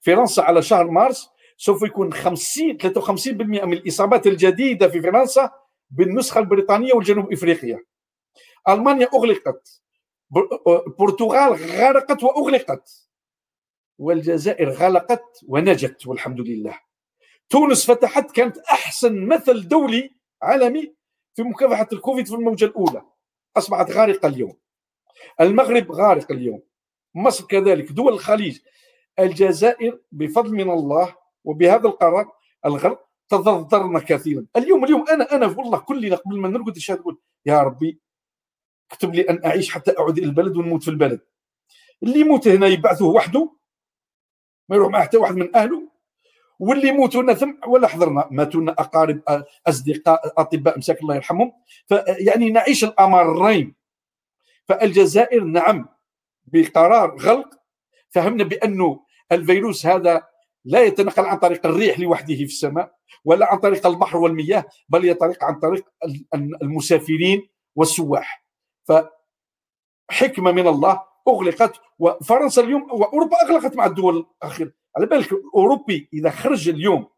فرنسا 0.00 0.40
على 0.40 0.62
شهر 0.62 0.90
مارس 0.90 1.28
سوف 1.56 1.82
يكون 1.82 2.12
50 2.12 2.78
53% 2.78 3.64
من 3.64 3.72
الإصابات 3.72 4.26
الجديدة 4.26 4.88
في 4.88 5.02
فرنسا 5.02 5.50
بالنسخة 5.90 6.38
البريطانية 6.38 6.92
والجنوب 6.92 7.32
افريقيا 7.32 7.84
ألمانيا 8.68 9.08
أغلقت. 9.14 9.82
البرتغال 10.36 11.52
غرقت 11.52 12.22
وأغلقت. 12.22 13.06
والجزائر 13.98 14.70
غلقت 14.70 15.40
ونجت 15.48 16.06
والحمد 16.06 16.40
لله. 16.40 16.78
تونس 17.48 17.90
فتحت 17.90 18.30
كانت 18.30 18.58
أحسن 18.58 19.26
مثل 19.26 19.68
دولي 19.68 20.14
عالمي 20.42 20.94
في 21.34 21.42
مكافحة 21.42 21.88
الكوفيد 21.92 22.26
في 22.26 22.34
الموجة 22.34 22.64
الأولى. 22.64 23.02
أصبحت 23.56 23.90
غارقة 23.90 24.28
اليوم. 24.28 24.56
المغرب 25.40 25.92
غارق 25.92 26.32
اليوم. 26.32 26.62
مصر 27.14 27.44
كذلك. 27.44 27.92
دول 27.92 28.12
الخليج. 28.12 28.58
الجزائر 29.18 30.00
بفضل 30.12 30.52
من 30.52 30.70
الله 30.70 31.16
وبهذا 31.44 31.86
القرار 31.86 32.32
الغرب 32.66 32.98
تضررنا 33.28 34.00
كثيرا. 34.00 34.46
اليوم 34.56 34.84
اليوم 34.84 35.08
أنا 35.08 35.34
أنا 35.34 35.46
والله 35.46 35.78
كلنا 35.78 36.16
قبل 36.16 36.38
ما 36.38 36.48
نرقد 36.48 36.76
الشهادة 36.76 37.16
يا 37.46 37.62
ربي 37.62 38.00
اكتب 38.92 39.14
لي 39.14 39.22
أن 39.22 39.44
أعيش 39.44 39.70
حتى 39.70 39.94
أعود 39.98 40.18
إلى 40.18 40.26
البلد 40.26 40.56
ونموت 40.56 40.82
في 40.82 40.90
البلد. 40.90 41.20
اللي 42.02 42.20
يموت 42.20 42.48
هنا 42.48 42.66
يبعثوه 42.66 43.14
وحده 43.14 43.52
ما 44.68 44.76
يروح 44.76 44.92
معه 44.92 45.02
حتى 45.02 45.16
واحد 45.16 45.36
من 45.36 45.56
أهله. 45.56 45.90
واللي 46.58 46.88
يموتوا 46.88 47.22
لنا 47.22 47.34
ثم 47.34 47.54
ولا 47.66 47.88
حضرنا 47.88 48.28
ماتوا 48.30 48.60
لنا 48.60 48.72
أقارب 48.72 49.22
أصدقاء 49.66 50.32
أطباء 50.40 50.78
مساك 50.78 51.02
الله 51.02 51.14
يرحمهم. 51.14 51.52
فيعني 51.86 52.50
نعيش 52.50 52.84
الأمرين. 52.84 53.74
فالجزائر 54.68 55.44
نعم 55.44 55.88
بقرار 56.46 57.16
غلق. 57.16 57.48
فهمنا 58.10 58.44
بأنه 58.44 59.04
الفيروس 59.32 59.86
هذا 59.86 60.22
لا 60.64 60.82
يتنقل 60.82 61.24
عن 61.24 61.38
طريق 61.38 61.66
الريح 61.66 62.00
لوحده 62.00 62.34
في 62.34 62.42
السماء 62.42 62.92
ولا 63.24 63.52
عن 63.52 63.58
طريق 63.58 63.86
البحر 63.86 64.16
والمياه 64.16 64.64
بل 64.88 65.04
يطرق 65.04 65.44
عن 65.44 65.58
طريق 65.58 65.88
المسافرين 66.34 67.48
والسواح. 67.76 68.44
فحكمة 68.84 70.52
من 70.52 70.66
الله 70.66 71.02
أغلقت 71.28 71.80
وفرنسا 71.98 72.62
اليوم 72.62 72.82
وأوروبا 72.92 73.36
أغلقت 73.42 73.76
مع 73.76 73.86
الدول 73.86 74.26
الأخيرة. 74.42 74.72
على 74.96 75.06
بالك 75.06 75.32
الأوروبي 75.32 76.08
إذا 76.12 76.30
خرج 76.30 76.68
اليوم 76.68 77.10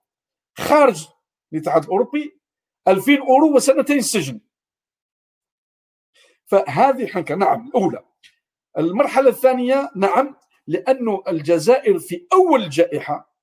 خارج 0.59 1.09
الاتحاد 1.53 1.85
الأوروبي 1.85 2.41
2000 2.89 3.19
أورو 3.19 3.57
وسنتين 3.57 4.01
سجن. 4.01 4.41
فهذه 6.47 7.07
حنكه 7.07 7.35
نعم 7.35 7.69
الأولى. 7.69 8.05
المرحلة 8.79 9.29
الثانية 9.29 9.91
نعم 9.97 10.37
لأنه 10.67 11.23
الجزائر 11.29 11.99
في 11.99 12.27
أول 12.33 12.63
الجائحه 12.63 13.37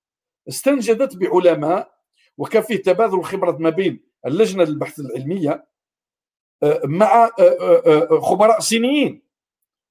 استنجدت 0.50 1.16
بعلماء 1.16 2.00
وكان 2.38 2.62
فيه 2.64 2.76
تبادل 2.76 3.24
خبرات 3.24 3.60
ما 3.60 3.70
بين 3.70 4.10
اللجنة 4.26 4.64
للبحث 4.64 5.00
العلمية 5.00 5.52
آه، 5.52 5.68
مع 6.84 7.30
آه، 7.40 7.82
آه، 7.86 8.20
خبراء 8.20 8.60
صينيين. 8.60 9.22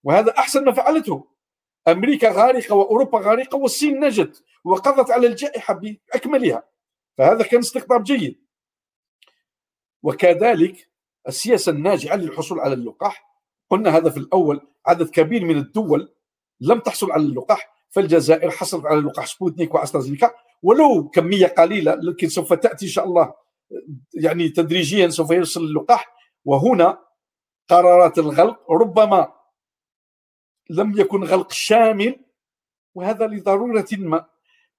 وهذا 0.05 0.39
أحسن 0.39 0.65
ما 0.65 0.73
فعلته. 0.73 1.29
أمريكا 1.89 2.31
غارقة 2.31 2.75
وأوروبا 2.75 3.19
غارقة 3.19 3.59
والصين 3.59 4.05
نجت 4.05 4.45
وقضت 4.65 5.11
على 5.11 5.27
الجائحة 5.27 5.75
بأكملها. 5.75 6.63
فهذا 7.19 7.43
كان 7.43 7.61
استقطاب 7.61 8.05
جيد. 8.05 8.39
وكذلك 10.03 10.89
السياسة 11.29 11.73
الناجعه 11.73 12.17
للحصول 12.17 12.61
على 12.61 12.75
اللقاح. 12.75 13.29
قلنا 13.71 13.97
هذا 13.97 14.11
في 14.11 14.17
الأول 14.17 14.61
عدد 14.87 15.11
كبير 15.11 15.45
من 15.45 15.57
الدول 15.57 16.15
لم 16.61 16.79
تحصل 16.79 17.13
على 17.13 17.23
اللقاح 17.23 17.75
فالجزائر 17.91 18.51
حصلت 18.51 18.87
على 18.87 19.01
لقاح 19.01 19.27
سبوتنيك 19.27 19.75
وأسترازينيكا. 19.75 20.31
ولو 20.63 21.09
كمية 21.09 21.47
قليلة 21.47 21.95
لكن 21.95 22.29
سوف 22.29 22.53
تأتي 22.53 22.85
إن 22.87 22.91
شاء 22.91 23.05
الله 23.05 23.35
يعني 24.15 24.49
تدريجيا 24.49 25.09
سوف 25.09 25.31
يصل 25.31 25.65
اللقاح. 25.65 26.18
وهنا 26.49 26.89
قرارات 27.69 28.19
الغلق 28.19 28.73
ربما 28.73 29.33
لم 30.71 31.01
يكن 31.01 31.25
غلق 31.25 31.53
شامل 31.53 32.21
وهذا 32.95 33.27
لضرورة 33.27 33.89
ما. 33.93 34.27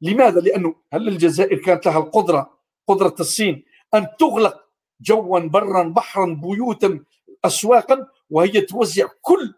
لماذا؟ 0.02 0.42
لأنه 0.42 0.76
هل 0.94 1.08
الجزائر 1.08 1.58
كانت 1.58 1.86
لها 1.86 2.00
القدرة 2.00 2.60
قدرة 2.88 3.16
الصين 3.20 3.66
أن 3.94 4.08
تغلق 4.20 4.66
جوا 5.02 5.40
برا 5.40 5.84
بحرا 5.84 6.26
بيوتا 6.26 7.06
اسواقا 7.46 8.08
وهي 8.30 8.62
توزع 8.62 9.08
كل 9.22 9.54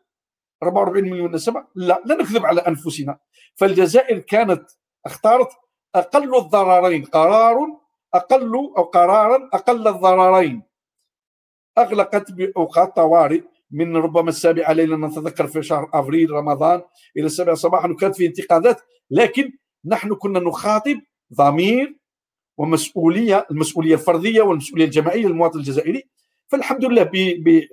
44 0.64 1.04
مليون 1.04 1.32
نسمة؟ 1.36 1.68
لا 1.76 2.02
لا 2.06 2.16
نكذب 2.16 2.46
على 2.46 2.62
أنفسنا. 2.62 3.20
فالجزائر 3.56 4.20
كانت 4.20 4.70
اختارت 5.06 5.50
أقل 5.96 6.36
الضررين 6.38 7.06
قرار 7.06 7.58
أقل 8.14 8.54
أو 8.78 8.84
قرارا 8.84 9.50
أقل 9.54 9.88
الضررين. 9.88 10.71
أغلقت 11.82 12.32
باوقات 12.32 12.96
طوارئ 12.96 13.42
من 13.72 13.98
ربما 13.98 14.30
السابعه 14.30 14.74
ليلا 14.74 15.08
نتذكر 15.08 15.48
في 15.48 15.64
شهر 15.64 15.90
أفريل 15.94 16.32
رمضان 16.32 16.82
إلى 17.18 17.26
السابعه 17.26 17.56
صباحا 17.56 17.88
وكانت 17.90 18.16
في 18.16 18.26
انتقادات. 18.26 18.82
لكن 19.12 19.52
نحن 19.86 20.14
كنا 20.14 20.40
نخاطب 20.40 21.02
ضمير 21.34 21.98
ومسؤولية 22.58 23.48
المسؤولية 23.52 23.94
الفردية 23.94 24.42
والمسؤولية 24.42 24.86
الجماعية 24.86 25.28
للمواطن 25.28 25.60
الجزائري. 25.60 26.04
فالحمد 26.48 26.86
لله 26.86 27.10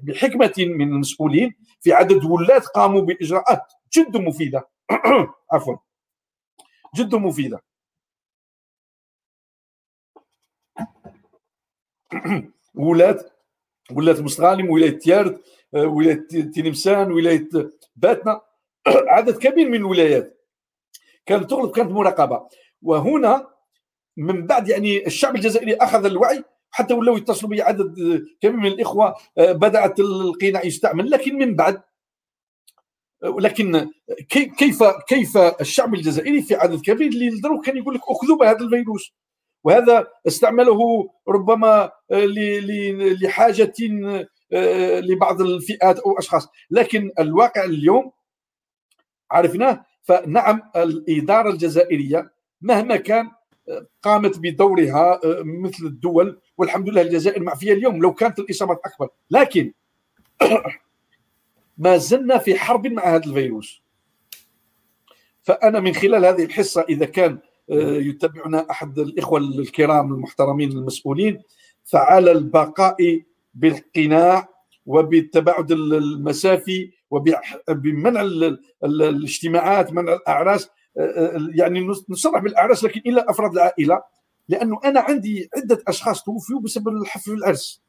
بحكمة 0.03 0.55
من 0.59 0.89
المسؤولين 0.89 1.55
في 1.81 1.93
عدد 1.93 2.25
ولاة 2.25 2.59
قاموا 2.59 3.01
بإجراءات 3.01 3.63
جد 3.93 4.17
مفيدة. 4.17 4.69
عفوا. 5.53 5.77
جد 6.97 7.15
مفيدة. 7.15 7.63
ولاة 12.75 13.38
ولاة 13.93 14.21
مستغانم 14.23 14.71
ولايه 14.71 14.99
تيارت 14.99 15.43
ولايه 15.73 16.27
تلمسان 16.55 17.13
ولايه 17.13 17.49
باتنا. 17.97 18.41
عدد 19.17 19.39
كبير 19.39 19.69
من 19.69 19.75
الولايات 19.75 20.45
كانت 21.27 21.51
تغلق 21.51 21.77
كانت 21.77 21.91
مراقبة. 21.91 22.49
وهنا 22.83 23.49
من 24.17 24.47
بعد 24.47 24.69
يعني 24.69 25.07
الشعب 25.07 25.37
الجزائري 25.37 25.75
أخذ 25.75 26.05
الوعي 26.05 26.45
حتى 26.71 26.95
ولاو 26.95 27.17
يتصلوا 27.17 27.51
بي 27.51 27.63
عدد 27.63 27.95
كبير 28.41 28.57
من 28.57 28.67
الإخوة 28.67 29.15
آه، 29.39 29.53
بدأت 29.53 30.01
القناع 30.01 30.65
يستعمل. 30.65 31.11
لكن 31.11 31.39
من 31.39 31.57
بعد 31.57 31.83
لكن 33.23 33.91
كيف 34.29 34.83
كيف 34.83 35.37
الشعب 35.37 35.95
الجزائري 35.95 36.43
في 36.43 36.55
عدد 36.55 36.81
كبير؟ 36.81 37.09
اللي 37.09 37.61
كان 37.65 37.77
يقول 37.77 37.95
لك 37.95 38.01
اكذب 38.09 38.43
هذا 38.43 38.65
الفيروس. 38.65 39.15
وهذا 39.65 40.07
استعمله 40.27 41.11
ربما 41.29 41.91
آه، 42.11 42.27
لحاجة 43.23 43.73
آه، 44.53 45.01
لبعض 45.01 45.41
الفئات 45.41 45.99
أو 45.99 46.19
أشخاص. 46.19 46.49
لكن 46.71 47.13
الواقع 47.19 47.65
اليوم 47.65 48.13
عرفناه 49.31 49.85
فنعم 50.03 50.63
الإدارة 50.77 51.51
الجزائرية 51.51 52.31
مهما 52.63 52.97
كان 52.97 53.31
قامت 54.03 54.39
بدورها 54.39 55.21
آه، 55.25 55.43
مثل 55.45 55.87
الدول 55.87 56.41
والحمد 56.57 56.89
لله 56.89 57.03
الجزائر 57.03 57.43
معفية 57.43 57.73
اليوم 57.73 58.03
لو 58.03 58.15
كانت 58.15 58.39
الإصابات 58.39 58.81
أكبر. 58.85 59.09
لكن 59.31 59.73
ما 61.79 61.97
زلنا 61.97 62.39
في 62.39 62.59
حرب 62.59 62.87
مع 62.87 63.05
هذا 63.05 63.25
الفيروس. 63.25 63.83
فأنا 65.43 65.81
من 65.81 65.95
خلال 65.95 66.25
هذه 66.25 66.45
الحصة 66.45 66.85
إذا 66.89 67.07
كان 67.07 67.33
آه، 67.33 67.48
يتبعنا 67.71 68.67
أحد 68.71 68.99
الإخوة 68.99 69.39
الكرام 69.39 70.13
المحترمين 70.13 70.73
المسؤولين 70.73 71.43
فعلى 71.85 72.33
البقاء 72.33 73.23
بالقناع 73.55 74.49
وبالتباعد 74.87 75.73
المسافي 75.73 76.91
وبمنع 77.11 78.21
الاجتماعات 78.85 79.93
منع 79.93 80.13
الأعراس 80.13 80.71
يعني 81.55 81.87
نصرح 82.09 82.43
بالأعراس 82.43 82.85
لكن 82.85 83.01
إلى 83.07 83.25
أفراد 83.29 83.53
العائلة 83.53 84.03
لأنه 84.49 84.81
أنا 84.85 85.01
عندي 85.01 85.51
عدة 85.57 85.83
أشخاص 85.89 86.23
توفوا 86.23 86.61
بسبب 86.61 86.89
الحفل 86.89 87.33
العرس. 87.33 87.83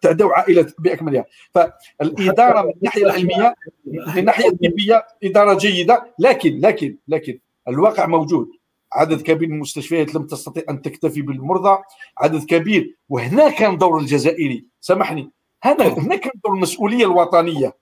تعدوا 0.00 0.32
عائلة 0.32 0.72
باكملها 0.78 1.24
فالإدارة 1.54 2.62
من 2.62 2.72
الناحيه 2.76 3.04
العلمية 3.04 3.54
من 3.86 4.18
الناحيه 4.18 4.48
الطبية 4.48 5.06
إدارة 5.24 5.54
جيدة 5.58 6.14
لكن 6.18 6.58
لكن 6.58 6.96
لكن 7.08 7.38
الواقع 7.68 8.06
موجود. 8.06 8.48
عدد 8.94 9.22
كبير 9.22 9.48
من 9.48 9.54
المستشفيات 9.54 10.14
لم 10.14 10.26
تستطيع 10.26 10.62
أن 10.70 10.82
تكتفي 10.82 11.22
بالمرضى 11.22 11.82
عدد 12.18 12.44
كبير. 12.44 12.96
وهنا 13.08 13.50
كان 13.50 13.78
دور 13.78 13.98
الجزائري. 13.98 14.64
سامحني. 14.80 15.30
هنا 15.62 15.86
هنا 15.86 16.16
كان 16.16 16.32
دور 16.44 16.54
المسؤولية 16.54 17.04
الوطنية 17.04 17.76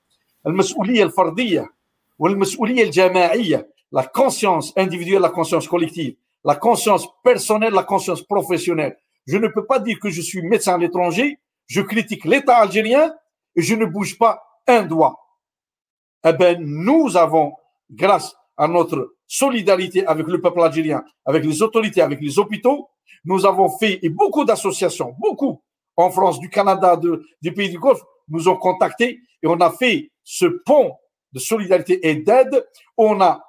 المسؤولية 0.47 1.05
الفردية 1.05 1.73
والمسؤولية 2.19 2.83
الجماعية. 2.83 3.73
la 3.93 4.03
conscience 4.03 4.79
individuelle 4.79 5.23
la 5.23 5.29
conscience 5.29 5.69
collective 5.69 6.15
la 6.45 6.55
conscience 6.55 7.09
personnelle 7.25 7.75
la 7.75 7.83
conscience 7.83 8.21
professionnelle 8.21 8.93
Je 9.27 9.37
ne 9.39 9.49
peux 9.49 9.65
pas 9.65 9.79
dire 9.79 9.99
que 10.01 10.11
je 10.11 10.21
suis 10.21 10.43
médecin 10.43 10.75
à 10.75 10.79
l'étranger, 10.79 11.39
je 11.67 11.81
critique 11.81 12.25
l'État 12.25 12.57
algérien 12.57 13.15
et 13.55 13.63
je 13.63 13.75
ne 13.75 13.87
bouge 13.87 14.19
pas 14.19 14.43
un 14.67 14.83
doigt. 14.83 15.17
Eh 16.25 16.33
bien, 16.33 16.57
nous 16.59 17.17
avons, 17.17 17.55
grâce 17.91 18.35
à 18.57 18.67
notre 18.69 19.15
solidarité 19.33 20.05
avec 20.07 20.27
le 20.27 20.43
peuple 20.43 20.61
algérien, 20.61 21.03
avec 21.25 21.43
les 21.43 21.63
autorités, 21.63 22.03
avec 22.03 22.21
les 22.21 22.39
hôpitaux, 22.39 22.91
nous 23.25 23.47
avons 23.47 23.71
fait, 23.79 23.99
et 24.03 24.11
beaucoup 24.11 24.45
d'associations, 24.45 25.15
beaucoup, 25.19 25.63
en 25.97 26.11
France, 26.11 26.39
du 26.39 26.51
Canada, 26.51 26.97
de, 26.97 27.25
des 27.41 27.51
pays 27.51 27.71
du 27.71 27.79
Golfe, 27.79 28.03
nous 28.29 28.49
ont 28.49 28.57
contactés 28.57 29.21
et 29.43 29.47
on 29.47 29.59
a 29.61 29.71
fait 29.71 30.11
ce 30.23 30.45
pont 30.45 30.97
de 31.33 31.39
solidarité 31.39 32.07
et 32.07 32.17
d'aide. 32.17 32.67
On 32.99 33.23
a 33.23 33.43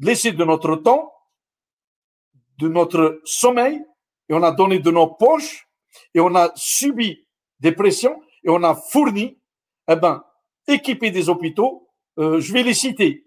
laissé 0.00 0.32
de 0.32 0.42
notre 0.42 0.76
temps, 0.76 1.12
de 2.58 2.68
notre 2.68 3.20
sommeil, 3.24 3.84
et 4.30 4.34
on 4.34 4.42
a 4.42 4.52
donné 4.52 4.78
de 4.78 4.90
nos 4.90 5.08
poches, 5.08 5.68
et 6.14 6.20
on 6.20 6.34
a 6.34 6.50
subi 6.54 7.26
des 7.60 7.72
pressions, 7.72 8.22
et 8.42 8.48
on 8.48 8.62
a 8.62 8.74
fourni, 8.74 9.38
eh 9.88 9.96
ben, 9.96 10.24
équipé 10.66 11.10
des 11.10 11.28
hôpitaux. 11.28 11.88
Euh, 12.18 12.40
je 12.40 12.54
vais 12.54 12.62
les 12.62 12.74
citer. 12.74 13.25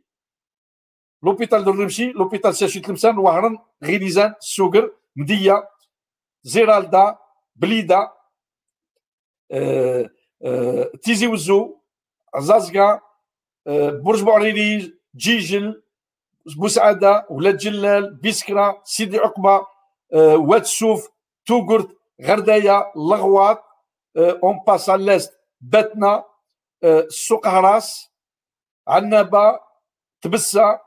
l'hôpital 1.24 1.64
دور 1.64 1.76
نمشي 1.76 2.12
l'hôpital 2.12 2.56
CHU 2.56 2.80
تلمسان 2.80 3.18
وهران 3.18 3.58
غليزان 3.84 4.34
سوقر 4.40 4.92
مدية 5.16 5.70
زرالدة 6.44 7.18
بليدة 7.56 8.12
آه، 9.52 10.10
آه، 10.46 10.92
تيزي 11.04 11.28
وزو 11.28 11.80
عزازقة 12.38 13.02
آه، 13.68 13.90
برج 13.90 14.24
بوعريريج 14.24 14.92
جيجل 15.16 15.84
بوسعادة 16.58 17.26
ولاد 17.30 17.58
جلال 17.58 18.14
بسكرة 18.16 18.82
سيدي 18.84 19.18
عقبة 19.18 19.68
أه 20.14 20.36
واد 20.36 20.65
سوف 20.65 21.10
تقرت 21.46 21.98
غرداية 22.22 22.92
الأغواط 22.96 23.64
أه 24.18 24.40
on 24.44 24.60
passe 24.68 24.90
l'est 24.90 25.40
باتنة 25.62 26.24
أه 26.84 27.06
سوق 27.10 27.48
هراس 27.48 28.12
عنابة 28.88 29.60
تبسة 30.22 30.80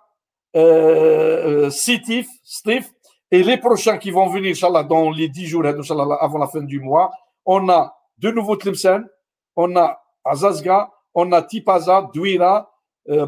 euh, 0.57 1.67
euh 1.67 1.71
Sitif, 1.71 2.29
Stif, 2.45 2.91
et 3.31 3.43
les 3.43 3.57
prochains 3.57 3.97
qui 3.97 4.11
vont 4.11 4.29
venir, 4.29 4.51
Inch'Allah, 4.51 4.85
dans 4.85 5.11
les 5.11 5.29
10 5.29 5.47
jours, 5.47 5.65
avant 5.65 6.39
la 6.39 6.47
fin 6.47 6.61
du 6.61 6.81
mois, 6.81 7.11
on 7.47 7.69
a 7.71 7.97
de 8.19 8.31
nouveau 8.31 8.57
Tlemcen, 8.57 9.09
on 9.57 9.75
a 9.77 10.03
Azazga, 10.25 10.91
on 11.15 11.33
a 11.33 11.43
Tipaza, 11.43 12.11
Douira, 12.13 12.71
euh, 13.09 13.27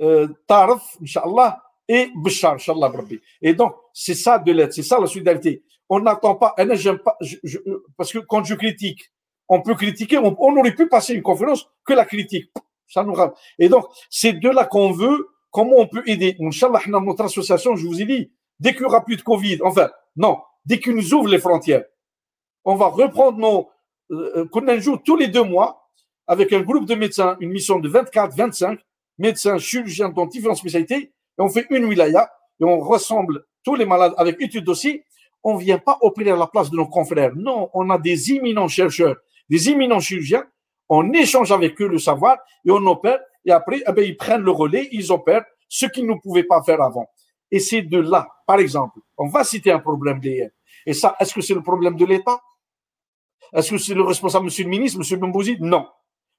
euh 0.00 0.28
Tarf, 0.46 0.96
Inch'Allah, 1.02 1.62
et 1.88 2.10
Bishar, 2.16 2.54
Inch'Allah, 2.54 2.88
Rabbi. 2.88 3.20
Et 3.42 3.54
donc, 3.54 3.74
c'est 3.92 4.14
ça 4.14 4.38
de 4.38 4.52
l'aide, 4.52 4.72
c'est 4.72 4.82
ça 4.82 4.98
la 4.98 5.06
solidarité. 5.06 5.62
On 5.88 6.00
n'attend 6.00 6.34
pas, 6.34 6.54
et 6.58 6.64
là, 6.64 6.74
j'aime 6.74 6.98
pas, 6.98 7.16
je, 7.20 7.36
je, 7.42 7.58
parce 7.96 8.12
que 8.12 8.18
quand 8.18 8.44
je 8.44 8.54
critique, 8.54 9.10
on 9.48 9.62
peut 9.62 9.74
critiquer, 9.74 10.18
on, 10.18 10.36
on, 10.38 10.56
aurait 10.56 10.74
pu 10.74 10.88
passer 10.88 11.14
une 11.14 11.22
conférence 11.22 11.66
que 11.84 11.94
la 11.94 12.04
critique. 12.04 12.50
Ça 12.86 13.04
nous 13.04 13.14
rame. 13.14 13.32
Et 13.58 13.68
donc, 13.68 13.86
c'est 14.10 14.34
de 14.34 14.48
là 14.48 14.64
qu'on 14.64 14.92
veut 14.92 15.28
comment 15.58 15.78
on 15.78 15.88
peut 15.88 16.04
aider. 16.06 16.36
Inch'Allah, 16.40 16.80
notre 16.86 17.24
association, 17.24 17.74
je 17.74 17.84
vous 17.84 18.00
ai 18.00 18.04
dit, 18.04 18.30
dès 18.60 18.74
qu'il 18.74 18.82
n'y 18.82 18.86
aura 18.86 19.04
plus 19.04 19.16
de 19.16 19.22
Covid, 19.22 19.58
enfin, 19.64 19.90
non, 20.14 20.38
dès 20.64 20.78
qu'ils 20.78 20.94
nous 20.94 21.12
ouvrent 21.14 21.28
les 21.28 21.40
frontières, 21.40 21.82
on 22.64 22.76
va 22.76 22.86
reprendre 22.86 23.38
nos, 23.38 23.68
euh, 24.12 24.46
qu'on 24.52 24.78
joue 24.78 24.98
tous 24.98 25.16
les 25.16 25.26
deux 25.26 25.42
mois 25.42 25.90
avec 26.28 26.52
un 26.52 26.60
groupe 26.60 26.86
de 26.86 26.94
médecins, 26.94 27.36
une 27.40 27.50
mission 27.50 27.80
de 27.80 27.88
24, 27.88 28.36
25, 28.36 28.78
médecins, 29.18 29.58
chirurgiens 29.58 30.10
dans 30.10 30.26
différentes 30.26 30.58
spécialités, 30.58 30.96
et 30.96 31.12
on 31.40 31.48
fait 31.48 31.66
une 31.70 31.86
wilaya, 31.86 32.30
et 32.60 32.64
on 32.64 32.78
ressemble 32.78 33.44
tous 33.64 33.74
les 33.74 33.84
malades 33.84 34.14
avec 34.16 34.40
études 34.40 34.62
dossier. 34.62 35.04
On 35.42 35.54
ne 35.54 35.60
vient 35.60 35.78
pas 35.78 35.98
opérer 36.02 36.30
à 36.30 36.36
la 36.36 36.46
place 36.46 36.70
de 36.70 36.76
nos 36.76 36.86
confrères. 36.86 37.34
Non, 37.34 37.68
on 37.74 37.90
a 37.90 37.98
des 37.98 38.30
imminents 38.30 38.68
chercheurs, 38.68 39.16
des 39.48 39.70
imminents 39.70 39.98
chirurgiens. 39.98 40.44
On 40.88 41.12
échange 41.12 41.50
avec 41.50 41.80
eux 41.82 41.88
le 41.88 41.98
savoir 41.98 42.38
et 42.64 42.70
on 42.70 42.86
opère 42.86 43.18
Et 43.47 43.51
après, 43.51 43.81
eh 43.87 43.91
ben, 43.91 44.03
ils 44.05 44.17
prennent 44.17 44.41
le 44.41 44.51
relais, 44.51 44.89
ils 44.91 45.11
opèrent 45.11 45.45
ce 45.67 45.85
qu'ils 45.85 46.05
ne 46.07 46.15
pouvaient 46.15 46.43
pas 46.43 46.61
faire 46.63 46.81
avant. 46.81 47.07
Et 47.51 47.59
c'est 47.59 47.81
de 47.81 47.99
là, 47.99 48.27
par 48.47 48.59
exemple, 48.59 48.99
on 49.17 49.27
va 49.27 49.43
citer 49.43 49.71
un 49.71 49.79
problème 49.79 50.19
d'hier. 50.19 50.49
Et 50.85 50.93
ça, 50.93 51.15
est-ce 51.19 51.33
que 51.33 51.41
c'est 51.41 51.53
le 51.53 51.61
problème 51.61 51.95
de 51.95 52.05
l'État 52.05 52.41
Est-ce 53.53 53.71
que 53.71 53.77
c'est 53.77 53.93
le 53.93 54.03
responsable, 54.03 54.45
monsieur 54.45 54.63
le 54.63 54.69
ministre, 54.69 54.97
monsieur 54.97 55.17
Mbouzi 55.17 55.57
Non. 55.59 55.87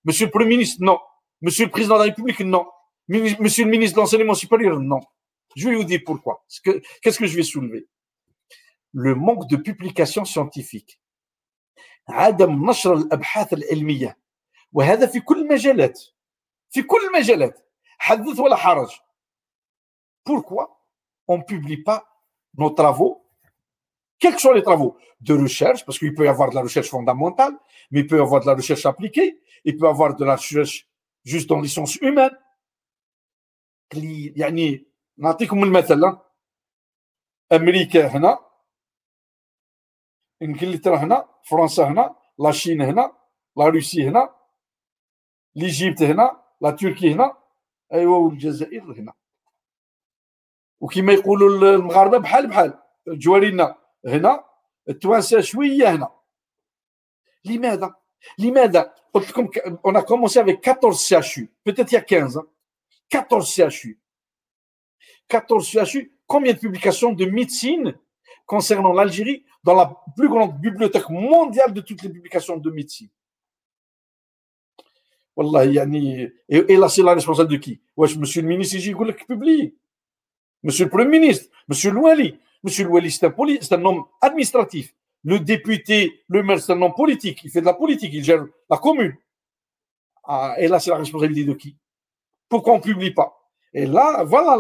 Monsieur 0.05 0.27
le 0.27 0.33
Premier 0.33 0.49
ministre 0.57 0.79
Non. 0.83 0.99
Monsieur 1.41 1.67
le 1.67 1.71
président 1.71 1.95
de 1.95 2.01
la 2.01 2.05
République, 2.07 2.41
non. 2.41 2.67
Monsieur 3.09 3.65
le 3.65 3.71
ministre 3.71 3.97
de 3.97 4.01
l'enseignement 4.01 4.35
supérieur, 4.35 4.81
non. 4.81 5.01
Je 5.57 5.69
vais 5.69 5.77
vous 5.77 5.85
dire 5.85 6.01
pourquoi. 6.05 6.45
Qu'est-ce 7.03 7.19
que 7.19 7.27
je 7.27 7.37
vais 7.37 7.43
soulever 7.43 7.87
Le 8.93 9.15
manque 9.15 9.49
de 9.49 9.57
publications 9.57 10.25
scientifiques. 10.25 11.01
عدم 12.09 12.71
نشر 12.71 12.95
الابحاث 12.95 13.53
العلميه 13.53 14.19
وهذا 14.73 15.07
في 15.07 15.21
كل 15.21 15.41
المجالات 15.43 16.03
في 16.71 16.83
كل 16.83 17.01
المجالات 17.07 17.71
حدث 17.99 18.39
ولا 18.39 18.57
حرج 18.57 19.01
pourquoi 20.25 20.81
on 21.29 21.39
ne 21.39 21.43
publie 21.43 21.83
pas 21.83 22.05
nos 22.57 22.71
travaux 22.71 23.27
quels 24.19 24.35
que 24.35 24.41
soient 24.41 24.55
les 24.55 24.63
travaux 24.63 24.97
de 25.21 25.35
recherche 25.35 25.85
parce 25.85 25.99
qu'il 25.99 26.15
peut 26.15 26.25
y 26.25 26.29
avoir 26.29 26.51
de 26.51 26.55
la 26.55 26.63
recherche 26.63 26.91
fondamentale 26.91 27.55
mais 27.91 28.01
il 28.01 28.07
peut 28.07 28.19
y 28.19 28.21
avoir 28.21 28.41
de 28.41 28.47
la 28.47 28.55
recherche 28.55 28.87
appliquée 28.87 29.41
il 29.65 29.77
peut 29.77 29.87
y 29.87 29.89
avoir 29.89 30.15
de 30.17 30.25
la 30.25 30.37
recherche 30.37 30.89
juste 31.25 31.49
dans 31.49 31.61
les 31.61 31.69
sciences 31.69 31.97
humaines 31.97 32.39
يعني 34.37 34.87
نعطيكم 35.19 35.63
المثل 35.63 36.19
امريكا 37.53 38.07
هنا 38.07 38.39
انجلترا 40.43 40.97
هنا 40.97 41.29
فرنسا 41.45 41.89
هنا 41.89 42.17
لا 42.39 42.51
شين 42.51 42.83
هنا 42.83 43.17
لا 43.57 43.65
روسي 43.69 44.09
هنا 44.09 44.35
ليجيبت 45.55 46.03
هنا 46.03 46.43
لا 46.61 46.71
تركي 46.71 47.13
هنا 47.13 47.37
ايوا 47.93 48.17
والجزائر 48.17 48.83
هنا 48.83 49.13
وكما 50.81 51.13
يقولوا 51.13 51.75
المغاربه 51.75 52.19
بحال 52.19 52.47
بحال 52.47 52.79
جوارينا 53.09 53.77
هنا 54.07 54.45
التوانسه 54.89 55.41
شويه 55.41 55.95
هنا 55.95 56.13
لماذا 57.45 57.95
لماذا 58.39 58.95
on 59.85 59.95
a 59.95 60.03
commencé 60.03 60.39
avec 60.39 60.61
14 60.61 61.01
CHU, 61.01 61.53
peut-être 61.63 61.93
il 61.93 61.95
y 61.95 61.99
a 61.99 62.01
15, 62.01 62.43
14 63.09 63.49
CHU. 63.49 64.01
14 65.29 65.67
CHU, 65.85 66.19
combien 66.27 66.53
de 66.53 66.59
publications 66.59 67.13
de 67.13 67.25
médecine 67.27 67.95
concernant 68.47 68.93
l'Algérie 68.93 69.45
dans 69.63 69.75
la 69.75 69.97
plus 70.17 70.29
grande 70.29 70.59
bibliothèque 70.61 71.09
mondiale 71.09 71.73
de 71.73 71.81
toutes 71.81 72.03
les 72.03 72.11
publications 72.11 72.57
de 72.57 72.71
médecine 72.71 73.09
Et, 75.42 76.78
là, 76.78 76.90
c'est 76.90 77.04
la 77.04 77.14
responsable 77.14 77.52
de 77.52 77.58
qui? 77.58 77.80
Monsieur 77.98 78.42
le 78.42 78.48
ministre, 78.48 79.26
publie. 79.28 79.76
Monsieur 80.64 80.86
le 80.86 80.92
Premier 80.92 81.20
ministre, 81.20 81.50
Monsieur 81.68 81.92
Louali. 81.92 82.38
Monsieur 82.64 82.86
Louali, 82.86 83.12
c'est 83.12 83.26
un 83.74 83.86
homme 83.86 84.04
administratif. 84.22 84.94
Le 85.24 85.40
député, 85.40 86.24
le 86.28 86.44
maire, 86.44 86.60
c'est 86.60 86.74
un 86.74 86.82
homme 86.82 86.94
politique. 86.94 87.42
Il 87.44 87.52
fait 87.52 87.62
de 87.62 87.66
la 87.66 87.74
politique, 87.74 88.14
il 88.14 88.24
gère 88.24 88.46
la 88.70 88.78
commune. 88.78 89.16
Ah, 90.24 90.56
et 90.58 90.68
là, 90.68 90.80
c'est 90.80 90.92
la 90.92 90.98
responsabilité 90.98 91.46
de 91.50 91.54
qui? 91.54 91.76
Pourquoi 92.48 92.74
on 92.74 92.78
ne 92.78 92.82
publie 92.82 93.12
pas? 93.12 93.34
Et 93.74 93.86
là, 93.86 94.24
voilà. 94.24 94.58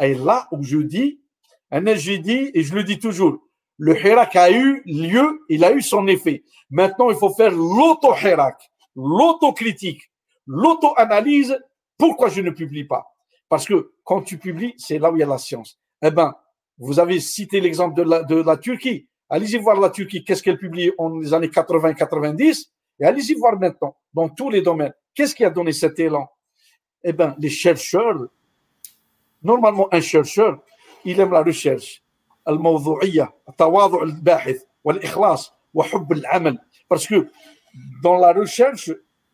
Et 0.00 0.14
là 0.14 0.48
où 0.50 0.62
je 0.62 0.78
dis, 0.78 1.20
j'ai 1.70 2.18
dit, 2.18 2.50
et 2.54 2.62
je 2.62 2.74
le 2.74 2.84
dis 2.84 2.98
toujours, 2.98 3.38
le 3.76 3.96
Hirak 3.96 4.36
a 4.36 4.50
eu 4.50 4.82
lieu, 4.84 5.40
il 5.48 5.64
a 5.64 5.72
eu 5.72 5.82
son 5.82 6.06
effet. 6.08 6.44
Maintenant, 6.70 7.10
il 7.10 7.16
faut 7.16 7.30
faire 7.34 7.50
l'auto-Hirak, 7.50 8.69
l'autocritique, 8.96 10.10
l'auto-analyse, 10.46 11.58
pourquoi 11.98 12.28
je 12.28 12.40
ne 12.40 12.50
publie 12.50 12.84
pas? 12.84 13.06
Parce 13.48 13.66
que 13.66 13.92
quand 14.04 14.22
tu 14.22 14.38
publies, 14.38 14.74
c'est 14.78 14.98
là 14.98 15.10
où 15.10 15.16
il 15.16 15.20
y 15.20 15.22
a 15.22 15.26
la 15.26 15.38
science. 15.38 15.78
Eh 16.02 16.10
ben, 16.10 16.34
vous 16.78 16.98
avez 16.98 17.20
cité 17.20 17.60
l'exemple 17.60 17.94
de 17.94 18.42
la, 18.42 18.56
Turquie. 18.56 19.06
Allez-y 19.28 19.58
voir 19.58 19.78
la 19.78 19.90
Turquie, 19.90 20.24
qu'est-ce 20.24 20.42
qu'elle 20.42 20.58
publie 20.58 20.92
en 20.98 21.18
les 21.18 21.34
années 21.34 21.48
80-90 21.48 22.70
et 23.00 23.04
allez-y 23.04 23.34
voir 23.34 23.58
maintenant, 23.58 23.96
dans 24.12 24.28
tous 24.28 24.50
les 24.50 24.60
domaines, 24.60 24.92
qu'est-ce 25.14 25.34
qui 25.34 25.44
a 25.44 25.50
donné 25.50 25.72
cet 25.72 25.98
élan? 25.98 26.28
Eh 27.02 27.12
bien, 27.12 27.34
les 27.38 27.48
chercheurs, 27.48 28.26
normalement 29.42 29.88
un 29.92 30.02
chercheur, 30.02 30.62
il 31.04 31.18
aime 31.18 31.32
la 31.32 31.42
recherche, 31.42 32.02
parce 36.88 37.06
que 37.06 37.30
dans 38.02 38.16
la 38.16 38.32
recherche 38.32 38.92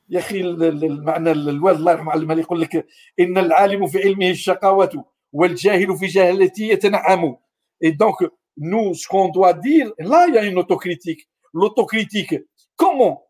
يا 0.08 0.18
أخي 0.18 0.40
المعنى 0.40 1.30
الوالد 1.30 1.78
الله 1.78 1.92
يرحمه 1.92 2.12
علمها 2.12 2.36
يقول 2.36 2.60
لك 2.60 2.86
إن 3.20 3.38
العالم 3.38 3.86
في 3.86 3.98
علمه 3.98 4.30
الشقاوة 4.30 5.04
والجاهل 5.32 5.98
في 5.98 6.06
جهلته 6.06 6.62
يتنعم 6.62 7.36
et 7.80 7.92
donc 7.92 8.24
nous, 8.56 8.94
ce 8.94 9.06
qu'on 9.06 9.28
doit 9.28 9.52
dire, 9.52 9.92
là, 9.98 10.26
il 10.28 10.34
y 10.34 10.38
a 10.38 10.44
une 10.44 10.58
autocritique. 10.58 11.28
L'autocritique, 11.52 12.34
comment 12.74 13.26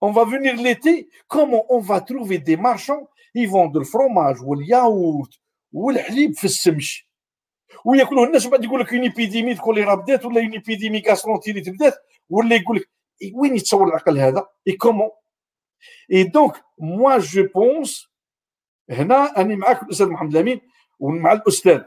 On 0.00 0.12
va 0.12 0.24
venir 0.24 0.56
l'été, 0.56 1.08
comment 1.26 1.66
on 1.68 1.80
va 1.80 2.00
trouver 2.00 2.38
des 2.38 2.56
marchands 2.56 3.08
Ils 3.34 3.48
vendent 3.48 3.76
le 3.76 3.84
fromage 3.84 4.40
ou 4.42 4.54
le 4.54 4.64
yaourt 4.64 5.30
ou 5.72 5.90
le 5.90 6.00
حليب 6.00 6.34
في 6.34 6.44
السمش 6.44 7.08
وياكلوه 7.84 8.24
الناس 8.24 8.46
وبعد 8.46 8.64
يقول 8.64 8.80
لك 8.80 8.92
une 8.92 9.02
épidémie 9.02 9.54
choléra 9.54 9.94
بدات 9.94 10.24
ولا 10.24 10.40
une 10.40 10.52
épidémie 10.52 11.02
gastro-entérite 11.08 11.68
بدات 11.68 11.94
ولا 12.30 12.56
يقول 12.56 12.76
لك 12.76 12.90
وين 13.34 13.56
يتصور 13.56 13.88
العقل 13.88 14.18
هذا؟ 14.18 14.48
et 14.68 14.72
comment 14.72 15.10
et 16.12 16.22
donc 16.22 16.64
moi 16.78 17.18
je 17.18 17.48
pense 17.54 18.10
هنا 18.90 19.40
أني 19.40 19.56
معاك 19.56 19.82
الأستاذ 19.82 20.08
محمد 20.08 20.30
الأمين 20.30 20.60
ومع 20.98 21.32
الأستاذ. 21.32 21.82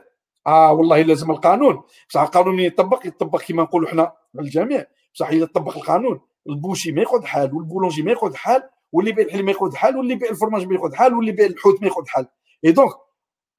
آه 0.47 0.73
والله 0.73 1.01
لازم 1.01 1.31
القانون. 1.31 1.83
بصح 2.09 2.21
القانون 2.21 2.59
يطبق؟ 2.59 3.05
يطبق 3.05 3.41
كما 3.41 3.63
نقولوا 3.63 3.89
إحنا 3.89 4.13
الجميع. 4.39 4.85
بصح 5.13 5.27
إذا 5.27 5.45
طبق 5.45 5.77
القانون 5.77 6.21
ال 6.49 6.54
boucher 6.55 6.91
ما 6.91 7.01
ياخذ 7.01 7.25
حال 7.25 7.53
وال 7.53 7.62
boulanger 7.62 8.01
ما 8.01 8.11
ياخذ 8.11 8.35
حال 8.35 8.69
واللي 8.91 9.11
يبيع 9.11 9.25
الحليب 9.25 9.45
ما 9.45 9.51
ياخذ 9.51 9.75
حال 9.75 9.97
واللي 9.97 10.13
يبيع 10.13 10.29
الفرماج 10.29 10.67
ما 10.67 10.75
ياخذ 10.75 10.95
حال 10.95 11.13
واللي 11.13 11.31
يبيع 11.31 11.45
الحوت 11.45 11.81
ما 11.81 11.87
ياخذ 11.87 12.07
حال. 12.07 12.27
et 12.65 12.71
donc 12.71 12.91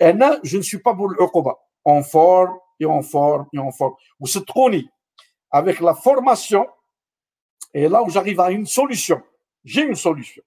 أنا 0.03 0.41
je 0.45 0.59
ne 0.59 0.66
suis 0.66 0.81
pas 0.85 0.93
pour 0.93 1.11
العقوبة. 1.11 1.57
on 1.87 2.03
forme 2.03 2.61
on 2.83 3.03
forme 3.03 3.47
on 3.59 3.71
forme 3.71 3.95
وصدقوني 4.21 4.89
avec 5.55 5.81
la 5.81 5.95
formation 5.95 6.67
et 7.75 7.89
là 7.89 8.03
où 8.03 8.09
j'arrive 8.09 8.41
à 8.41 8.51
une 8.51 8.67
solution 8.67 9.23
j'ai 9.65 9.83
une 9.83 9.95
solution. 9.95 10.43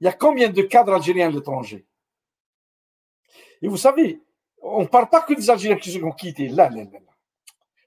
Il 0.00 0.04
y 0.04 0.08
a 0.08 0.12
combien 0.12 0.48
de 0.48 0.62
cadres 0.62 0.94
algériens 0.94 1.28
à 1.28 1.30
l'étranger? 1.30 1.84
Et 3.60 3.66
vous 3.66 3.76
savez, 3.76 4.20
on 4.62 4.82
ne 4.82 4.86
parle 4.86 5.08
pas 5.08 5.22
que 5.22 5.34
des 5.34 5.50
Algériens 5.50 5.76
qui 5.76 6.02
ont 6.02 6.12
quitté. 6.12 6.48
لا 6.48 6.70
لا 6.70 6.80
لا 6.80 7.00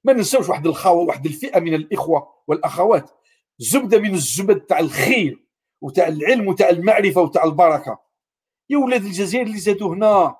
ما 0.03 0.13
ننساوش 0.13 0.49
واحد 0.49 0.67
الخاوه 0.67 1.03
واحد 1.03 1.25
الفئه 1.25 1.59
من 1.59 1.73
الاخوه 1.73 2.33
والاخوات 2.47 3.11
زبده 3.59 3.99
من 3.99 4.13
الزبد 4.13 4.59
تاع 4.59 4.79
الخير 4.79 5.45
وتاع 5.81 6.07
العلم 6.07 6.47
وتاع 6.47 6.69
المعرفه 6.69 7.21
وتاع 7.21 7.43
البركه 7.43 7.99
يا 8.69 8.77
ولاد 8.77 9.05
الجزائر 9.05 9.45
اللي 9.45 9.59
زادوا 9.59 9.95
هنا 9.95 10.35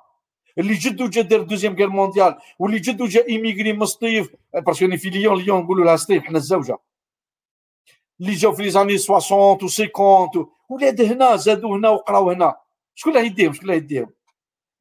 اللي 0.58 0.74
جدو 0.74 1.10
جا 1.10 1.22
دار 1.22 1.42
deuxième 1.42 1.76
guerre 1.76 1.90
mondiale 1.90 2.38
واللي 2.60 2.80
جدو 2.80 3.06
جا 3.06 3.28
immigré 3.28 3.74
من 3.74 3.86
سطيف 3.86 4.36
parce 4.54 4.81
que 4.81 4.98
في 4.98 5.10
ليون 5.10 5.38
ليون 5.42 5.64
نقولوا 5.64 5.86
لها 5.86 5.96
سطيف 5.96 6.24
حنا 6.24 6.38
الزوجه 6.38 6.78
اللي 8.22 8.34
جاو 8.34 8.52
في 8.52 8.64
les 8.64 8.70
années 8.70 8.98
60 8.98 9.38
و 9.38 9.58
50 9.58 9.90
ولاد 10.70 11.02
هنا 11.02 11.36
زادوا 11.36 11.78
هنا 11.78 11.90
وقراو 11.90 12.32
هنا 12.32 12.56
شكون 12.96 13.18
اللي 13.18 13.28
يديهم 13.28 13.54
شكون 13.54 13.70
اللي 13.70 13.78
يديهم 13.78 14.10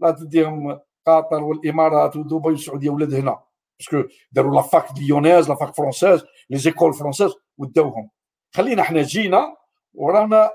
لا 0.00 0.10
تديهم 0.10 0.80
قطر 1.06 1.44
والامارات 1.44 2.16
ودبي 2.16 2.48
والسعوديه 2.48 2.90
ولاد 2.90 3.14
هنا 3.14 3.42
parce 3.78 3.93
que 3.93 4.02
داروا 4.32 4.54
la 4.54 4.62
fac 4.62 4.86
lyonnaise 4.98 5.48
la 5.48 5.54
fac 5.54 5.74
française 5.74 6.24
les 6.50 6.58
écoles 6.58 6.94
françaises 6.94 7.34
وداوهم 7.58 8.10
خلينا 8.54 8.82
حنا 8.82 9.02
جينا 9.02 9.56
ورانا 9.94 10.50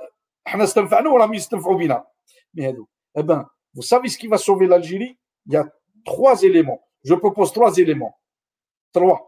حنا 0.46 0.64
استنفعنا 0.64 1.10
وراهم 1.10 1.34
يستنفعوا 1.34 1.78
بنا 1.78 2.06
mais 2.53 2.68
هادو 2.68 2.88
Eh 3.16 3.24
ben, 3.24 3.48
vous 3.74 3.82
savez 3.82 4.10
ce 4.10 4.18
qui 4.18 4.28
va 4.28 4.38
sauver 4.38 4.68
l'Algérie 4.68 5.18
Il 5.48 5.54
y 5.54 5.58
a 5.58 5.66
trois 6.04 6.42
éléments. 6.44 6.82
Je 7.04 7.14
propose 7.14 7.54
trois 7.54 7.76
éléments. 7.78 8.18
Trois. 8.97 9.19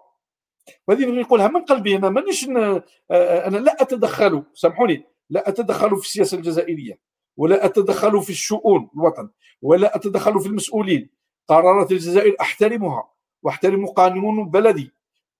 وهذه 0.87 1.05
نقولها 1.05 1.47
من 1.47 1.61
قلبي 1.61 1.95
أنا 1.95 2.09
مانيش 2.09 2.49
أنا 2.49 3.57
لا 3.57 3.81
أتدخل 3.81 4.43
سامحوني 4.53 5.05
لا 5.29 5.49
أتدخل 5.49 5.89
في 5.97 6.05
السياسة 6.05 6.37
الجزائرية 6.37 6.99
ولا 7.37 7.65
أتدخل 7.65 8.21
في 8.21 8.29
الشؤون 8.29 8.89
الوطن 8.95 9.29
ولا 9.61 9.95
أتدخل 9.95 10.39
في 10.39 10.47
المسؤولين. 10.47 11.09
قرارات 11.47 11.91
الجزائر 11.91 12.35
أحترمها 12.41 13.09
وأحترم 13.43 13.85
قانون 13.85 14.49
بلدي 14.49 14.91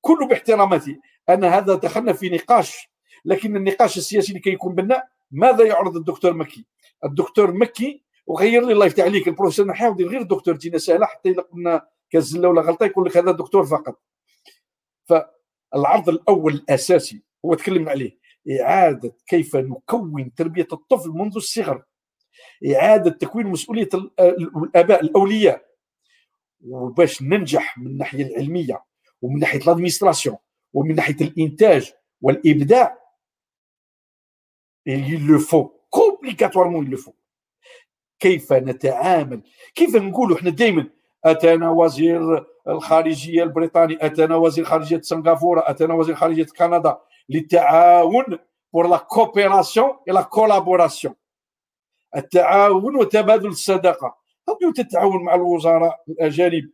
كل 0.02 0.28
باحتراماتي. 0.28 1.00
أنا 1.30 1.58
هذا 1.58 1.76
دخلنا 1.76 2.14
في 2.14 2.30
نقاش 2.30 2.90
لكن 3.26 3.56
النقاش 3.56 3.98
السياسي 3.98 4.34
لكي 4.34 4.50
يكون 4.50 4.76
بناء 4.76 5.08
ماذا 5.32 5.66
يعرض 5.66 5.96
الدكتور 5.96 6.34
مكي؟ 6.34 6.66
الدكتور 7.06 7.52
مكي 7.52 8.04
وغير 8.28 8.66
لي 8.66 8.74
الله 8.74 8.86
يفتح 8.86 9.04
عليك 9.04 9.28
البروفيسور 9.28 9.66
نحاول 9.66 10.08
غير 10.08 10.22
دكتور 10.22 10.56
تينا 10.56 10.78
سهلة 10.78 11.06
حتى 11.06 11.30
إلا 11.30 11.42
قلنا 11.42 11.88
كزلة 12.10 12.50
ولا 12.50 12.62
غلطة 12.62 12.86
يقول 12.86 13.06
لك 13.06 13.18
هذا 13.18 13.32
دكتور 13.32 13.66
فقط. 13.66 14.00
فالعرض 15.08 16.10
الأول 16.10 16.54
الأساسي 16.54 17.24
هو 17.46 17.54
تكلمنا 17.54 17.92
عليه 17.92 18.18
إعادة 18.62 19.16
كيف 19.28 19.56
نكون 19.56 20.34
تربية 20.34 20.68
الطفل 20.74 21.10
منذ 21.10 21.36
الصغر. 21.36 21.84
إعادة 22.76 23.12
تكوين 23.12 23.48
مسؤولية 23.48 23.90
الآباء 23.94 25.02
الأولياء. 25.02 25.68
وباش 26.62 27.22
ننجح 27.22 27.78
من 27.78 27.88
الناحية 27.88 28.26
العلمية 28.26 28.84
ومن 29.22 29.40
ناحية 29.40 29.60
ال 29.60 29.65
administration 29.65 30.38
ومن 30.74 30.96
ناحية 30.96 31.16
الإنتاج 31.22 31.94
والإبداع. 32.22 32.98
Il 34.86 35.28
le 35.28 35.38
faut 35.38 35.82
obligatoirement 35.92 36.82
il 36.82 36.98
faut. 36.98 37.16
كيف 38.20 38.54
نتعامل؟ 38.54 39.42
كيف 39.76 39.96
نقولوا 39.96 40.38
إحنا 40.38 40.50
دائما 40.50 40.90
أتانا 41.26 41.70
وزير 41.70 42.46
الخارجية 42.70 43.44
البريطاني 43.44 44.06
أتانا 44.06 44.36
وزير 44.36 44.66
خارجية 44.66 45.02
سنغافورة 45.02 45.64
أتانا 45.68 45.94
وزير 45.94 46.16
خارجية 46.16 46.46
كندا 46.46 46.98
للتعاون 47.30 48.40
pour 48.74 48.88
la 48.88 48.98
coopération 48.98 49.90
et 50.08 50.14
la 50.14 50.22
collaboration. 50.22 51.16
التعاون 52.16 52.96
وتبادل 52.96 53.48
الصداقة. 53.48 54.18
هل 54.50 54.74
تتعاون 54.74 55.24
مع 55.24 55.36
الوزراء 55.36 56.04
الأجانب؟ 56.10 56.72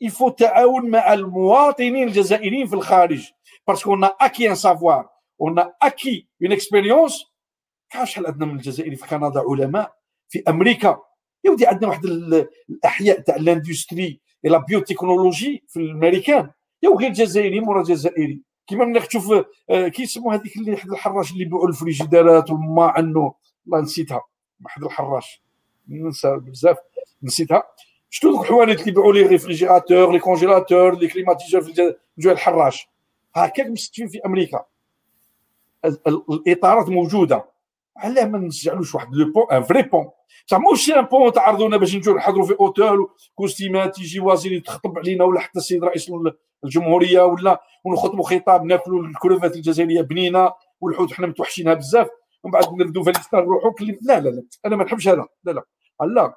يفو 0.00 0.28
تعاون 0.28 0.90
مع 0.90 1.12
المواطنين 1.12 2.08
الجزائريين 2.08 2.66
في 2.66 2.74
الخارج. 2.74 3.30
parce 3.68 3.90
qu'ont 3.90 4.04
acquis 4.20 4.50
un 4.50 4.54
savoir 4.54 5.08
ont 5.40 5.58
acquis 5.82 6.28
une 6.42 6.52
expérience 6.52 7.24
كاع 7.90 8.04
شحال 8.04 8.26
عندنا 8.26 8.46
من 8.46 8.56
الجزائري 8.56 8.96
في 8.96 9.06
كندا 9.06 9.40
علماء؟ 9.48 9.94
في 10.28 10.42
أمريكا. 10.48 11.02
يا 11.44 11.50
ودي 11.50 11.66
عندنا 11.66 11.88
واحد 11.88 12.04
الأحياء 12.68 13.20
تاع 13.20 13.36
ال 13.36 13.44
industrie 13.44 14.20
la 14.44 14.58
biotechnologie 14.58 15.64
في 15.68 15.76
الامريكان 15.76 16.50
يا 16.82 16.90
غير 16.90 17.12
جزائري 17.12 17.60
مورا 17.60 17.82
جزائري 17.82 18.40
كيما 18.66 18.84
ملي 18.84 19.00
تشوف 19.00 19.32
آه، 19.70 19.88
كي 19.88 20.02
يسموا 20.02 20.34
هذيك 20.34 20.56
اللي 20.56 20.76
حد 20.76 20.90
الحراش 20.90 21.32
اللي 21.32 21.42
يبيعوا 21.42 21.68
الفريجيدارات 21.68 22.50
والما 22.50 22.84
عنه 22.84 23.34
والله 23.66 23.84
نسيتها. 23.84 24.22
واحد 24.64 24.84
الحراش. 24.84 25.42
ننسى 25.88 26.36
بزاف. 26.36 26.76
نسيتها. 27.22 27.62
شتو 28.10 28.30
دوك 28.30 28.42
الحوانت 28.42 28.80
اللي 28.80 28.90
يبيعوا 28.90 29.12
les 29.12 29.22
réfrigérateurs 29.22 30.12
les 30.12 30.18
congélateurs 30.18 30.98
les 30.98 31.08
climatiseurs 31.08 31.62
في 31.62 31.94
الجو 32.18 32.30
الحراش. 32.30 32.88
هكاك 33.34 33.66
مستفين 33.66 34.08
في 34.08 34.20
أمريكا. 34.26 34.64
الإطارات 36.30 36.88
موجودة. 36.88 37.44
علاه 37.96 38.24
ما 38.24 38.38
نسجعلوش 38.38 38.94
واحد 38.94 39.14
le 39.14 39.32
pont 39.32 39.44
un 39.52 39.62
vrai 39.62 39.82
pont 39.82 40.10
بصح 40.46 40.58
ماشي 40.58 40.94
un 40.94 41.04
pont 41.04 41.32
تعرضونا 41.32 41.76
باش 41.76 41.96
نجيو 41.96 42.16
نحضروا 42.16 42.46
في 42.46 42.56
اوتيل 42.60 43.06
كوستيمات 43.34 43.98
يجي 43.98 44.20
وزير 44.20 44.52
يتخطب 44.52 44.98
علينا 44.98 45.24
ولا 45.24 45.40
حتى 45.40 45.58
السيد 45.58 45.84
رئيس 45.84 46.12
الجمهوريه 46.64 47.22
ولا 47.22 47.62
ونخطبوا 47.84 48.24
خطاب 48.24 48.64
ناكلوا 48.64 49.06
الكروفات 49.06 49.56
الجزائريه 49.56 50.00
بنينه 50.00 50.52
والحوت 50.80 51.12
حنا 51.12 51.26
متوحشينها 51.26 51.74
بزاف 51.74 52.08
ومن 52.44 52.52
بعد 52.52 52.74
نردوا 52.74 53.04
فاليستا 53.04 53.36
نروحوا 53.36 53.72
لا 53.80 54.20
لا 54.20 54.28
لا 54.28 54.42
أنا 54.66 54.76
ما 54.76 54.84
نحبش 54.84 55.08
هذا 55.08 55.26
لا 55.44 55.52
لا 55.52 55.64
لا 56.06 56.34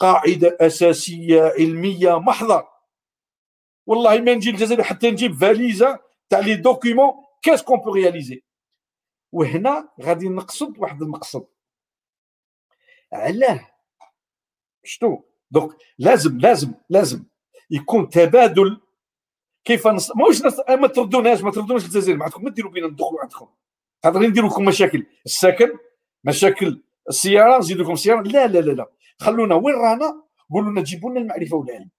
قاعدة 0.00 0.56
اساسيه 0.60 1.42
علميه 1.58 2.18
محضه 2.18 2.64
والله 3.86 4.20
ما 4.20 4.34
نجي 4.34 4.50
الجزائر 4.50 4.82
حتى 4.82 5.10
نجيب 5.10 5.34
فاليزه 5.34 5.98
تاع 6.30 6.38
les 6.38 6.54
documents 6.54 7.12
qu'est-ce 7.42 7.62
qu'on 7.62 7.78
peut 7.78 7.92
réaliser 7.92 8.42
وهنا 9.32 9.88
غادي 10.02 10.28
نقصد 10.28 10.78
واحد 10.78 11.02
المقصد. 11.02 11.46
علاه. 13.12 13.68
شتو؟ 14.84 15.22
donc 15.50 15.76
لازم 15.98 16.38
لازم 16.38 16.74
لازم 16.90 17.24
يكون 17.70 18.08
تبادل. 18.08 18.80
كيف 19.64 19.86
نص... 19.86 20.16
ماهوش 20.16 20.42
نص... 20.42 20.56
ما 20.68 20.86
تردوناش 20.86 21.42
ما 21.42 21.50
تردوناش 21.50 21.84
الجزائر 21.84 22.16
ما 22.16 22.24
عندكم 22.24 22.44
ما 22.44 22.50
ديروا 22.50 22.72
بينا 22.72 22.86
ندخلوا 22.86 23.20
عندكم. 23.20 23.48
قادرين 24.04 24.30
نديروا 24.30 24.50
لكم 24.50 24.64
مشاكل. 24.64 25.06
السكن 25.26 25.78
مشاكل 26.24 26.82
السيارة 27.08 27.58
نزيدوا 27.58 27.84
لكم 27.84 27.92
السياره 27.92 28.20
لا 28.20 28.46
لا 28.46 28.58
لا 28.58 28.72
لا. 28.72 28.92
خلونا 29.20 29.54
وين 29.54 29.74
رانا؟ 29.74 30.22
قولوا 30.50 30.70
لنا 30.70 30.82
جيبوا 30.82 31.10
لنا 31.10 31.20
المعرفة 31.20 31.56
والعلم. 31.56 31.90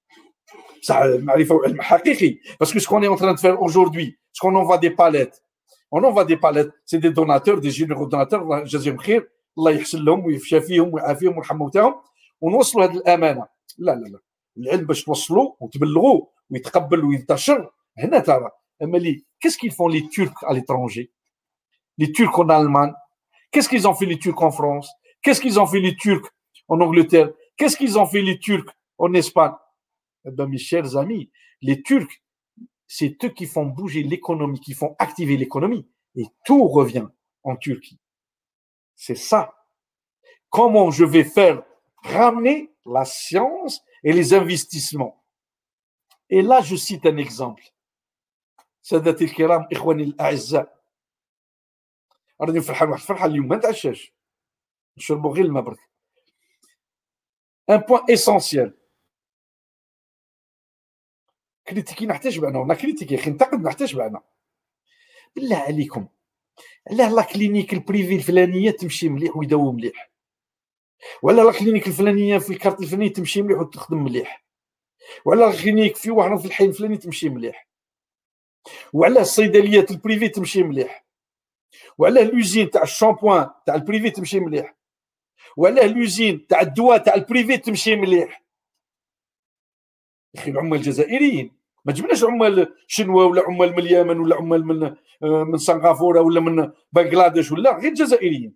بصح 0.81 0.97
المعرفة 0.97 1.55
والعلم 1.55 1.81
حقيقي. 1.81 2.39
باسكو 2.59 2.79
سكون 2.79 3.05
اون 3.05 3.17
تران 3.17 3.35
فير 3.35 3.65
اجوردي 3.65 4.19
سكون 4.33 4.55
اون 4.55 4.67
فا 4.67 4.75
دي 4.75 4.89
باليت 4.89 5.39
on 5.92 6.02
envoie 6.04 6.24
des 6.24 6.36
palettes 6.36 6.70
c'est 6.84 6.98
des 6.98 7.10
donateurs 7.10 7.60
des 7.60 7.70
généraux 7.70 8.06
donateurs 8.06 8.42
الله 8.42 8.60
يجازيهم 8.60 8.96
خير 8.96 9.28
الله 9.58 9.70
يحسن 9.70 10.04
لهم 10.04 10.26
ويفشى 10.26 10.60
فيهم 10.60 10.94
ويعافيهم 10.94 11.32
ويرحم 11.32 11.56
موتاهم 11.56 11.94
ونوصلوا 12.40 12.84
هذه 12.84 12.96
الامانه 12.96 13.46
لا 13.78 13.92
لا 13.92 14.08
لا 14.08 14.20
العلم 14.58 14.86
باش 14.86 15.04
توصلوا 15.04 15.54
وتبلغوا 15.60 16.26
ويتقبل 16.50 17.04
وينتشر 17.04 17.70
هنا 17.98 18.18
ترى 18.18 18.50
اما 18.82 18.98
لي 18.98 19.24
qu'est-ce 19.40 19.58
qu'ils 19.58 19.72
font 19.72 19.88
les 19.88 20.08
Turcs 20.08 20.44
à 20.46 20.52
l'étranger 20.52 21.10
les 21.98 22.12
Turcs 22.12 22.38
en 22.38 22.48
Allemagne 22.48 22.92
qu'est-ce 23.50 23.68
qu'ils 23.68 23.86
ont 23.88 23.94
fait 23.94 24.06
les 24.06 24.18
Turcs 24.18 24.42
en 24.42 24.50
France 24.50 24.88
qu'est-ce 25.22 25.40
qu'ils 25.40 25.58
ont 25.60 25.66
fait 25.66 25.80
les 25.80 25.96
Turcs 25.96 26.28
en 26.68 26.80
Angleterre 26.80 27.30
qu'est-ce 27.56 27.76
qu'ils 27.76 27.98
ont 27.98 28.06
fait 28.06 28.22
les 28.22 28.38
Turcs 28.38 28.70
en 28.98 29.14
Espagne 29.14 29.56
eh 30.24 30.30
ben, 30.30 30.46
mes 30.46 30.58
chers 30.58 30.96
amis 30.96 31.30
les 31.62 31.82
Turcs 31.82 32.14
c'est 32.86 33.22
eux 33.24 33.28
qui 33.28 33.46
font 33.46 33.66
bouger 33.66 34.02
l'économie, 34.02 34.60
qui 34.60 34.74
font 34.74 34.96
activer 34.98 35.36
l'économie 35.36 35.86
Et 36.14 36.26
tout 36.44 36.66
revient 36.68 37.06
en 37.44 37.56
Turquie. 37.56 37.98
C'est 38.96 39.14
ça. 39.14 39.54
Comment 40.50 40.90
je 40.90 41.04
vais 41.04 41.24
faire 41.24 41.62
ramener 42.02 42.72
la 42.86 43.04
science 43.04 43.82
et 44.02 44.12
les 44.12 44.34
investissements. 44.34 45.22
Et 46.30 46.42
là, 46.42 46.60
je 46.60 46.76
cite 46.76 47.06
un 47.06 47.16
exemple. 47.16 47.62
سادتي 48.82 49.24
الكرام 49.24 49.68
إخواني 49.72 50.02
الأعزاء 50.02 50.82
راني 52.40 52.60
فرحان 52.60 52.88
واحد 52.88 53.00
الفرحة 53.00 53.26
اليوم 53.26 53.48
ما 53.48 53.56
نتعشاش 53.56 54.12
نشربوا 54.96 55.34
غير 55.34 55.44
الماء 55.44 55.62
برك 55.62 55.78
ان 57.70 57.76
بوان 57.76 58.02
اسونسيال 58.10 58.78
critiquer 61.67 62.05
نحتاج 62.05 62.39
بعنا 62.39 62.59
ونا 62.59 62.73
critiquer 62.73 63.15
أخي 63.15 63.29
ننتقد 63.29 63.61
نحتاج 63.61 63.95
بعنا 63.95 64.21
بالله 65.35 65.57
عليكم. 65.57 66.07
علاه 66.91 67.09
la 67.13 67.21
clinique 67.21 67.73
ال 67.73 67.79
privée 67.79 68.15
الفلانية 68.15 68.71
تمشي 68.71 69.09
مليح 69.09 69.37
ويداوم 69.37 69.75
مليح. 69.75 70.11
ولا 71.21 71.41
la 71.41 71.51
clinique 71.51 71.87
الفلانية 71.87 72.37
في 72.37 72.49
ال 72.49 72.53
quartier 72.53 72.81
الفلاني 72.81 73.09
تمشي 73.09 73.41
مليح 73.41 73.59
وتخدم 73.59 74.03
مليح. 74.03 74.43
وعلى 75.25 75.41
la 75.41 75.61
clinique 75.61 75.95
في 75.95 76.11
واحد 76.11 76.37
في 76.37 76.45
الحي 76.45 76.65
الفلاني 76.65 76.97
تمشي 76.97 77.29
مليح. 77.29 77.67
وعلى 78.93 79.21
الصيدليات 79.21 79.91
ال 79.91 79.96
privées 79.96 80.27
تمشي 80.27 80.63
مليح. 80.63 81.05
وعلى 81.97 82.23
l'usine 82.23 82.69
تاع 82.69 82.83
الشامبوان 82.83 83.49
تاع 83.65 83.75
ال 83.75 83.81
privé 83.81 84.09
تمشي 84.09 84.39
مليح. 84.39 84.75
وعلى 85.57 85.87
l'usine 85.87 86.47
تاع 86.47 86.61
الدواء 86.61 86.97
تاع 86.97 87.15
ال 87.15 87.22
privé 87.22 87.57
تمشي 87.57 87.95
مليح. 87.95 88.42
يا 90.35 90.41
أخي 90.41 90.51
العمال 90.51 90.79
الجزائريين. 90.79 91.51
ما 91.85 91.93
جبناش 91.93 92.23
عمال 92.23 92.73
شنوا 92.87 93.23
ولا 93.23 93.43
عمال 93.47 93.71
من 93.71 93.79
اليمن 93.79 94.19
ولا 94.19 94.35
عمال 94.35 94.65
من 94.65 94.83
آه، 94.83 95.43
من 95.43 95.57
سنغافورة 95.57 96.21
ولا 96.21 96.39
من 96.39 96.71
بنغلاديش 96.91 97.51
ولا 97.51 97.77
غير 97.77 97.93
جزائريين. 97.93 98.55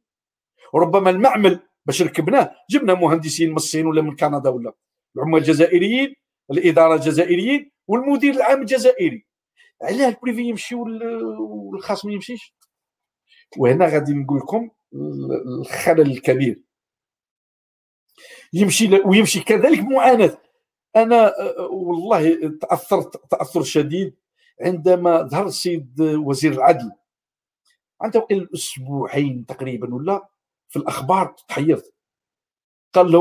وربما 0.73 1.09
المعمل 1.09 1.59
باش 1.85 2.01
ركبناه 2.01 2.55
جبنا 2.69 2.93
مهندسين 2.93 3.49
من 3.49 3.55
الصين 3.55 3.85
ولا 3.85 4.01
من 4.01 4.15
كندا 4.15 4.49
ولا. 4.49 4.73
العمال 5.15 5.41
الجزائريين 5.41 6.15
الإدارة 6.51 6.95
الجزائريين 6.95 7.71
والمدير 7.87 8.33
العام 8.33 8.61
الجزائري. 8.61 9.27
علاه 9.81 10.09
البريفي 10.09 10.41
يمشي 10.41 10.75
والخاص 10.75 12.05
ما 12.05 12.13
يمشيش. 12.13 12.55
وهنا 13.57 13.85
غادي 13.85 14.13
نقول 14.13 14.37
لكم 14.39 14.69
الخلل 15.59 16.11
الكبير. 16.11 16.63
يمشي 18.53 19.01
ويمشي 19.05 19.39
كذلك 19.39 19.79
معاناة. 19.79 20.37
أنا 20.97 21.33
والله 21.69 22.51
تأثرت 22.61 23.31
تأثر 23.31 23.63
شديد 23.63 24.15
عندما 24.61 25.21
ظهر 25.21 25.45
السيد 25.45 26.01
وزير 26.01 26.51
العدل. 26.51 26.91
عنده 28.01 28.27
أسبوعين 28.31 29.45
تقريبا 29.45 29.95
ولا 29.95 30.29
في 30.69 30.79
الأخبار 30.79 31.35
تحيرت. 31.47 31.93
قال 32.93 33.11
له 33.11 33.19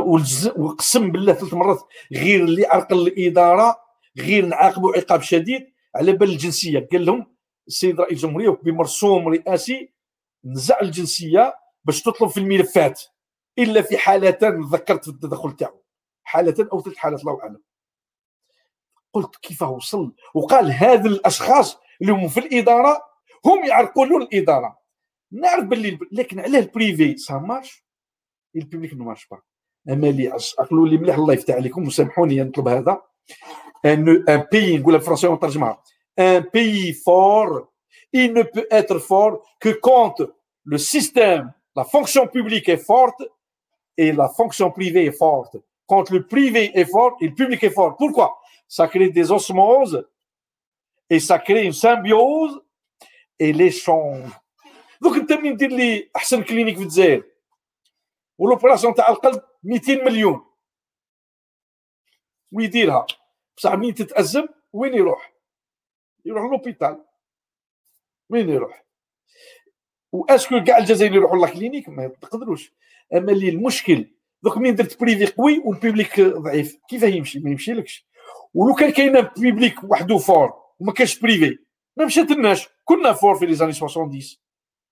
وقسم 0.56 1.12
بالله 1.12 1.32
ثلاث 1.32 1.54
مرات 1.54 1.80
غير 2.12 2.44
اللي 2.44 2.66
عرقل 2.66 3.06
الإدارة 3.06 3.76
غير 4.18 4.46
نعاقبوا 4.46 4.96
عقاب 4.96 5.22
شديد 5.22 5.72
على 5.94 6.12
بال 6.12 6.30
الجنسية. 6.30 6.88
قال 6.92 7.06
لهم 7.06 7.36
السيد 7.68 8.00
رئيس 8.00 8.24
الجمهورية 8.24 8.50
بمرسوم 8.50 9.28
رئاسي 9.28 9.92
نزع 10.44 10.80
الجنسية 10.80 11.54
باش 11.84 12.02
تطلب 12.02 12.28
في 12.28 12.40
الملفات 12.40 13.02
إلا 13.58 13.82
في 13.82 13.98
حالتين 13.98 14.60
ذكرت 14.60 15.04
في 15.04 15.10
التدخل 15.10 15.56
تاعو. 15.56 15.85
حالتين 16.26 16.68
أو 16.68 16.82
ثلاث 16.82 16.96
حالات 16.96 17.20
الله 17.20 17.40
أعلم. 17.42 17.62
قلت 19.12 19.36
كيف 19.36 19.62
وصل؟ 19.62 20.14
وقال 20.34 20.72
هذا 20.72 21.08
الأشخاص 21.08 21.78
اللي 22.00 22.12
هم 22.12 22.28
في 22.28 22.40
الإدارة 22.40 23.02
هم 23.44 23.64
يعرقلون 23.64 24.22
الإدارة. 24.22 24.78
نعرف 25.32 25.64
باللي 25.64 25.98
لكن 26.12 26.40
علاه 26.40 26.60
ال 26.60 26.70
privé 26.70 27.16
ça 27.16 27.34
marche 27.34 27.84
ال 28.56 28.62
public 28.62 28.94
ne 28.94 29.04
marche 29.04 29.26
pas 29.26 29.40
أما 29.88 30.08
اللي 30.08 30.38
عقلوا 30.58 30.88
لي 30.88 30.98
مليح 30.98 31.16
الله 31.16 31.34
يفتح 31.34 31.54
عليكم 31.54 31.86
وسامحوني 31.86 32.42
نطلب 32.42 32.68
هذا. 32.68 33.02
un 33.84 34.24
un 34.28 34.46
pays 34.52 34.78
نقولها 34.78 34.98
بالفرنسيه 34.98 35.28
ونترجمها 35.28 35.82
ان 36.18 36.38
بيي 36.38 36.92
فور 36.92 37.68
il 38.16 38.32
ne 38.32 38.42
peut 38.42 38.66
être 38.70 38.98
fort 38.98 39.34
que 39.60 39.70
quand 39.88 40.16
le 40.64 40.78
système, 40.78 41.52
la 41.74 41.84
fonction 41.84 42.26
publique 42.26 42.68
est 42.68 42.82
forte 42.92 43.22
et 43.96 44.12
la 44.12 44.28
fonction 44.28 44.70
privée 44.70 45.04
est 45.06 45.18
forte. 45.24 45.56
Quand 45.86 46.10
le 46.10 46.26
privé 46.26 46.78
est 46.78 46.84
fort 46.84 47.16
et 47.20 47.28
le 47.28 47.34
public 47.34 47.62
est 47.62 47.70
fort. 47.70 47.96
Pourquoi 47.96 48.40
Ça 48.68 48.88
crée 48.88 49.10
des 49.10 49.30
osmoses 49.30 50.08
et 51.08 51.20
ça 51.20 51.38
crée 51.38 51.64
une 51.64 51.72
symbiose 51.72 52.60
et 53.38 53.52
l'échange. 53.52 54.32
دوك 55.00 55.16
انت 55.16 55.32
منين 55.32 55.56
دير 55.56 55.70
لي 55.70 56.10
احسن 56.16 56.42
كلينيك 56.42 56.76
في 56.76 56.82
الجزائر 56.82 57.24
ولوبراسيون 58.38 58.94
تاع 58.94 59.08
القلب 59.08 59.42
200 59.62 60.04
مليون 60.04 60.46
ويديرها 62.52 63.06
بصح 63.56 63.72
منين 63.72 63.94
تتازم 63.94 64.46
وين 64.72 64.94
يروح؟ 64.94 65.32
يروح 66.24 66.42
l'hôpital 66.50 67.04
وين 68.30 68.48
يروح؟ 68.48 68.84
و 70.12 70.18
est-ce 70.18 70.49
que 70.49 70.64
كاع 70.64 70.78
الجزائر 70.78 71.14
يروحوا 71.14 71.38
la 71.38 71.52
clinique 71.52 71.88
ما 71.88 72.08
تقدروش 72.08 72.72
اما 73.14 73.32
اللي 73.32 73.48
المشكل 73.48 74.15
دوك 74.45 74.57
منين 74.57 74.75
درت 74.75 74.99
بريفي 74.99 75.25
قوي 75.25 75.61
والبيبليك 75.65 76.21
ضعيف 76.21 76.77
كيف 76.89 77.03
يمشي 77.03 77.39
ما 77.39 77.49
يمشيلكش 77.51 78.07
ولو 78.53 78.75
كان 78.75 78.89
كاين 78.89 79.21
بيبليك 79.21 79.83
وحده 79.83 80.17
فور 80.17 80.53
وما 80.79 80.91
كانش 80.93 81.19
بريفي 81.19 81.57
ما 81.97 82.05
مشاتلناش 82.05 82.69
كنا 82.85 83.13
فور 83.13 83.35
في 83.35 83.45
لي 83.45 83.55
زاني 83.55 83.73
70 83.73 84.21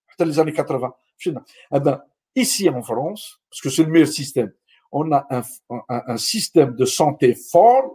حتى 0.08 0.26
لي 0.26 0.32
زاني 0.32 0.52
80 0.52 0.92
مشينا 1.18 1.44
هذا 1.74 2.10
ici 2.40 2.70
en 2.70 2.82
France 2.82 3.42
parce 3.50 3.62
que 3.62 3.70
c'est 3.70 3.84
le 3.84 3.92
meilleur 3.92 4.08
système 4.08 4.52
on 4.92 5.12
a 5.12 5.26
un, 5.30 5.42
un, 5.70 6.02
un 6.14 6.18
système 6.18 6.76
de 6.76 6.86
santé 6.86 7.36
fort 7.36 7.86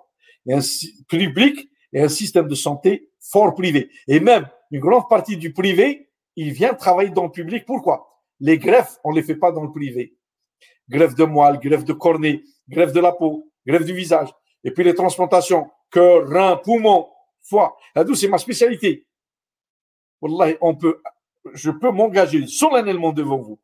et 0.47 0.55
un 0.55 0.61
public 1.09 1.69
et 1.93 2.01
un 2.03 2.09
système 2.09 2.49
de 2.49 2.55
santé 2.55 3.11
fort 3.21 3.55
privé 3.55 3.91
et 4.09 4.21
même 4.21 4.45
une 4.71 4.81
grande 4.81 5.09
partie 5.09 5.37
du 5.37 5.53
privé 5.53 6.11
il 6.37 6.53
vient 6.53 6.75
travailler 6.75 7.11
dans 7.11 7.25
le 7.25 7.31
public 7.31 7.65
pourquoi 7.65 7.97
les 8.41 8.59
greffes 8.59 8.99
on 9.05 9.13
les 9.13 9.23
fait 9.23 9.37
pas 9.37 9.53
dans 9.53 9.63
le 9.63 9.71
privé 9.71 10.17
greffe 10.90 11.16
de 11.16 11.24
moelle 11.24 11.60
greffe 11.60 11.86
de 11.86 11.94
cornée 11.94 12.44
greffe 12.68 12.94
de 12.94 13.00
la 13.00 13.12
peau 13.12 13.48
greffe 13.66 13.86
du 13.86 13.94
visage 13.94 14.30
et 14.64 14.72
puis 14.72 14.84
les 14.84 14.94
transplantations, 14.94 15.70
cœur, 15.92 16.28
rein, 16.28 16.58
poumon, 16.58 17.08
foie. 17.42 17.78
c'est 18.16 18.28
ma 18.28 18.38
spécialité. 18.38 19.06
Wallahi, 20.22 20.58
on 20.62 20.76
peut, 20.76 21.02
je 21.54 21.72
peux 21.72 21.92
m'engager 21.92 22.46
solennellement 22.48 23.14
devant 23.14 23.38
vous. 23.38 23.60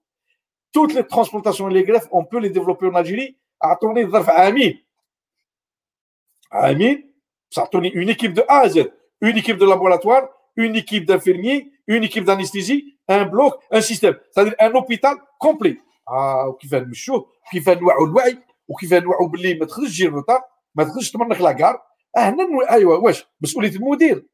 Toutes 0.71 0.93
les 0.93 1.05
transplantations 1.05 1.69
et 1.69 1.73
les 1.73 1.83
greffes, 1.83 2.07
on 2.11 2.23
peut 2.23 2.39
les 2.39 2.49
développer 2.49 2.87
en 2.87 2.95
Algérie. 2.95 3.37
Attendez, 3.59 4.07
Amin. 4.13 4.71
Amin, 6.51 6.95
ça 7.49 7.67
tourne 7.67 7.85
une 7.85 8.09
équipe 8.09 8.33
de 8.33 8.43
A 8.47 8.61
à 8.61 8.69
Z, 8.69 8.89
une 9.19 9.37
équipe 9.37 9.57
de 9.57 9.65
laboratoire, 9.65 10.29
une 10.55 10.75
équipe 10.75 11.05
d'infirmiers, 11.05 11.71
une 11.87 12.03
équipe 12.03 12.23
d'anesthésie, 12.23 12.97
un 13.07 13.25
bloc, 13.25 13.55
un 13.71 13.81
système. 13.81 14.17
C'est-à-dire 14.31 14.55
un 14.59 14.71
hôpital 14.73 15.17
complet. 15.39 15.77
Ah, 16.06 16.46
qui 16.60 16.66
fait 16.66 16.80
le 16.80 16.92
chaud, 16.92 17.28
qui 17.50 17.60
fait 17.60 17.76
le 17.76 17.84
wa'ou 17.84 18.08
وكيف 18.70 18.94
نوعوا 18.94 19.28
باللي 19.28 19.54
ما 19.54 19.66
تخرجش 19.66 19.88
تجي 19.88 20.06
الروتار 20.06 20.40
ما 20.74 20.84
تقدرش 20.84 21.10
تمرك 21.10 21.40
لاكار 21.40 21.82
هنا 22.16 22.44
ايوا 22.70 22.96
واش 22.96 23.24
مسؤوليه 23.40 23.76
المدير 23.76 24.26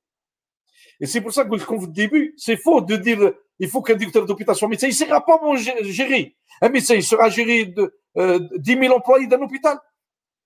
Et 0.98 1.06
c'est 1.06 1.20
pour 1.20 1.32
ça 1.36 1.44
que 1.44 1.55
quand 1.68 1.77
vous 1.77 1.93
début, 2.02 2.32
c'est 2.39 2.56
faux 2.56 2.81
de 2.81 2.97
dire 2.97 3.20
il 3.59 3.68
faut 3.68 3.82
qu'un 3.82 3.98
directeur 4.01 4.24
d'hôpital 4.24 4.55
soit 4.55 4.66
médecin. 4.66 4.86
Il 4.86 4.97
ne 4.98 5.02
sera 5.05 5.20
pas 5.23 5.36
bon 5.43 5.55
gérer. 5.98 6.24
Un 6.62 6.70
médecin, 6.70 6.94
il 6.94 7.02
sera 7.02 7.28
géré 7.28 7.66
de 7.66 7.85
euh, 8.16 8.39
10 8.56 8.78
000 8.78 8.97
employés 8.97 9.27
d'un 9.27 9.43
hôpital. 9.43 9.77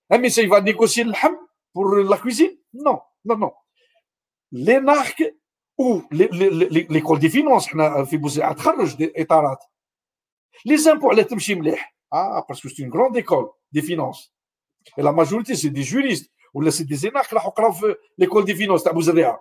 Un 0.09 0.17
médecin, 0.17 0.41
il 0.41 0.49
va 0.49 0.59
négocier 0.59 1.05
le 1.05 1.13
ham 1.21 1.35
pour 1.71 1.85
la 1.95 2.17
cuisine. 2.17 2.51
Non, 2.73 2.99
non, 3.23 3.37
non. 3.37 3.53
Les 4.51 4.81
NARC 4.81 5.23
ou 5.77 6.03
l'école 6.11 7.19
des 7.19 7.29
finances, 7.29 7.69
les 10.65 10.87
impôts, 10.87 11.11
ah, 12.11 12.43
parce 12.47 12.61
que 12.61 12.69
c'est 12.69 12.83
une 12.83 12.89
grande 12.89 13.17
école 13.17 13.47
des 13.71 13.81
finances. 13.81 14.33
Et 14.97 15.01
la 15.01 15.11
majorité, 15.11 15.55
c'est 15.55 15.69
des 15.69 15.83
juristes. 15.83 16.29
Ou 16.53 16.69
c'est 16.69 16.83
des 16.83 17.07
énarques 17.07 17.29
qui 17.29 17.85
l'école 18.17 18.43
des 18.43 18.55
finances 18.55 18.85
à 18.85 18.91
Bouzadéa. 18.91 19.39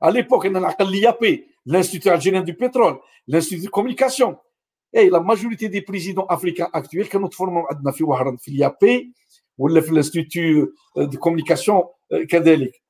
À 0.00 0.10
l'époque, 0.10 0.46
on 0.50 0.62
a 0.62 0.84
l'IAP, 0.84 1.24
l'Institut 1.64 2.10
algérien 2.10 2.42
du 2.42 2.54
pétrole, 2.54 2.98
l'Institut 3.26 3.64
de 3.64 3.70
communication. 3.70 4.38
Et 4.92 5.08
la 5.08 5.20
majorité 5.20 5.68
des 5.68 5.82
présidents 5.82 6.26
africains 6.26 6.68
actuels, 6.72 7.08
quand 7.08 7.20
nous 7.20 7.30
formons 7.30 7.64
في 8.38 8.50
l'IAP 8.50 8.84
ولا 9.58 9.80
في 9.80 9.92
l'Institut 9.92 10.74
de 10.96 11.16
communication 11.16 11.88
كذلك. 12.28 12.82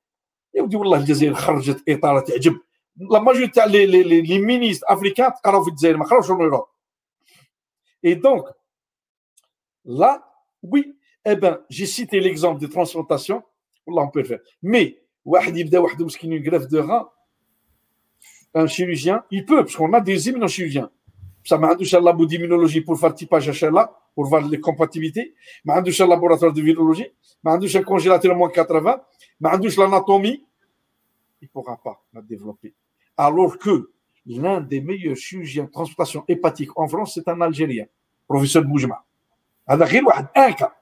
يودي 0.55 0.75
والله 0.77 0.97
الجزائر 0.97 1.33
خرجت 1.33 1.89
اطار 1.89 2.19
تعجب 2.19 2.59
لا 3.11 3.19
ماجوريتي 3.19 3.51
تاع 3.51 3.65
لي 3.65 3.85
لي 3.85 4.21
لي 4.21 4.39
مينيست 4.39 4.83
افريكان 4.83 5.33
تقراو 5.33 5.63
في 5.63 5.69
الجزائر 5.69 5.97
ما 5.97 6.05
قراوش 6.05 6.25
في 6.25 6.33
الاوروب 6.33 6.65
et 8.06 8.14
donc, 8.14 8.46
là, 9.84 10.24
oui, 10.62 10.96
eh 11.24 11.34
ben, 11.34 11.58
j'ai 11.68 11.86
cité 11.86 12.20
l'exemple 12.20 12.60
de 12.60 12.68
transplantation, 12.68 13.42
on 14.04 14.08
peut 14.08 14.20
le 14.20 14.26
faire. 14.26 14.38
Mais, 14.62 15.02
une 16.36 16.38
greffe 16.38 16.68
de 16.68 16.78
rein, 16.78 17.10
un 18.54 18.68
chirurgien, 18.68 19.24
il 19.32 19.44
peut, 19.44 19.64
parce 19.64 19.74
qu'on 19.74 19.92
a 19.92 20.00
des 20.00 20.28
immunochirurgiens. 20.28 20.88
Ça 21.44 21.58
m'a 21.58 21.74
pour 21.74 22.26
d'immunologie 22.26 22.80
pour 22.80 22.96
faire 22.96 23.12
typage 23.12 23.60
là 23.64 23.92
pour 24.14 24.26
voir 24.26 24.46
les 24.46 24.60
compatibilités. 24.60 25.34
M'a 25.64 25.74
un 25.78 26.06
laboratoire 26.06 26.52
de 26.52 26.62
virologie. 26.62 27.10
M'a 27.42 27.54
un 27.54 27.82
congélateur 27.82 28.36
moins 28.36 28.50
80. 28.50 29.02
M'a 29.40 29.50
l'anatomie. 29.76 30.46
Il 31.40 31.46
ne 31.46 31.48
pourra 31.48 31.76
pas 31.82 32.00
la 32.12 32.22
développer. 32.22 32.72
Alors 33.16 33.58
que 33.58 33.90
l'un 34.26 34.60
des 34.60 34.80
meilleurs 34.80 35.16
chirurgiens 35.16 35.64
de 35.64 35.70
transplantation 35.70 36.24
hépatique 36.28 36.70
en 36.76 36.88
France, 36.88 37.14
c'est 37.14 37.28
un 37.28 37.40
Algérien. 37.40 37.86
professeur 38.27 38.63
Boujma. 38.63 39.03
Un 39.67 40.51
cas. 40.53 40.73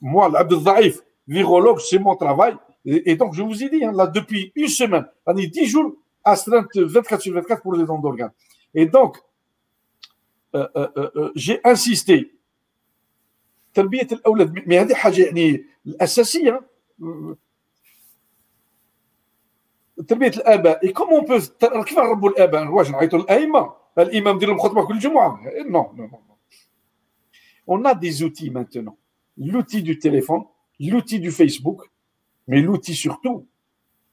Moi, 0.00 0.28
l'Abdel 0.28 0.60
Zaïf, 0.60 1.00
virologue, 1.26 1.80
c'est 1.80 1.98
mon 1.98 2.16
travail. 2.16 2.56
Et, 2.84 3.16
donc, 3.16 3.34
je 3.34 3.42
vous 3.42 3.62
ai 3.62 3.70
dit, 3.70 3.82
hein, 3.84 3.92
là, 3.92 4.06
depuis 4.06 4.52
une 4.54 4.68
semaine, 4.68 5.06
est 5.26 5.46
10 5.46 5.66
jours, 5.66 5.94
astreinte 6.22 6.76
24 6.76 7.20
sur 7.22 7.34
24 7.34 7.62
pour 7.62 7.74
les 7.74 7.84
dons 7.84 7.98
d'organes. 7.98 8.32
Et 8.74 8.86
donc, 8.86 9.18
euh, 10.54 10.68
euh, 10.76 11.10
euh, 11.16 11.32
j'ai 11.34 11.60
insisté. 11.64 12.30
تربية 13.74 14.08
الأولاد 14.12 14.58
mais 14.58 14.74
هذه 14.74 14.94
حاجة 14.94 15.24
يعني 15.24 15.64
الأساسية 15.86 16.62
تربية 20.08 20.28
الآباء 20.28 20.86
et 20.86 20.92
comment 20.92 21.18
on 21.18 21.24
peut 21.24 21.42
كيف 21.84 21.98
نربوا 21.98 22.30
الآباء 22.30 22.66
واش 22.68 22.90
نعيطوا 22.90 23.18
الأئمة 23.18 23.72
الإمام 24.01 24.35
يدير 24.35 24.49
لهم 24.49 24.57
خطبة 24.57 24.85
كل 24.85 24.99
جمعة 24.99 25.39
non 25.69 25.87
non 25.97 26.07
non 26.11 26.19
on 27.67 27.85
a 27.85 27.93
des 27.93 28.23
outils 28.23 28.49
maintenant. 28.49 28.97
L'outil 29.37 29.83
du 29.83 29.99
téléphone 29.99 30.43
l'outil 30.79 31.19
du 31.19 31.31
Facebook 31.31 31.79
mais 32.47 32.61
l'outil 32.61 32.95
surtout 32.95 33.45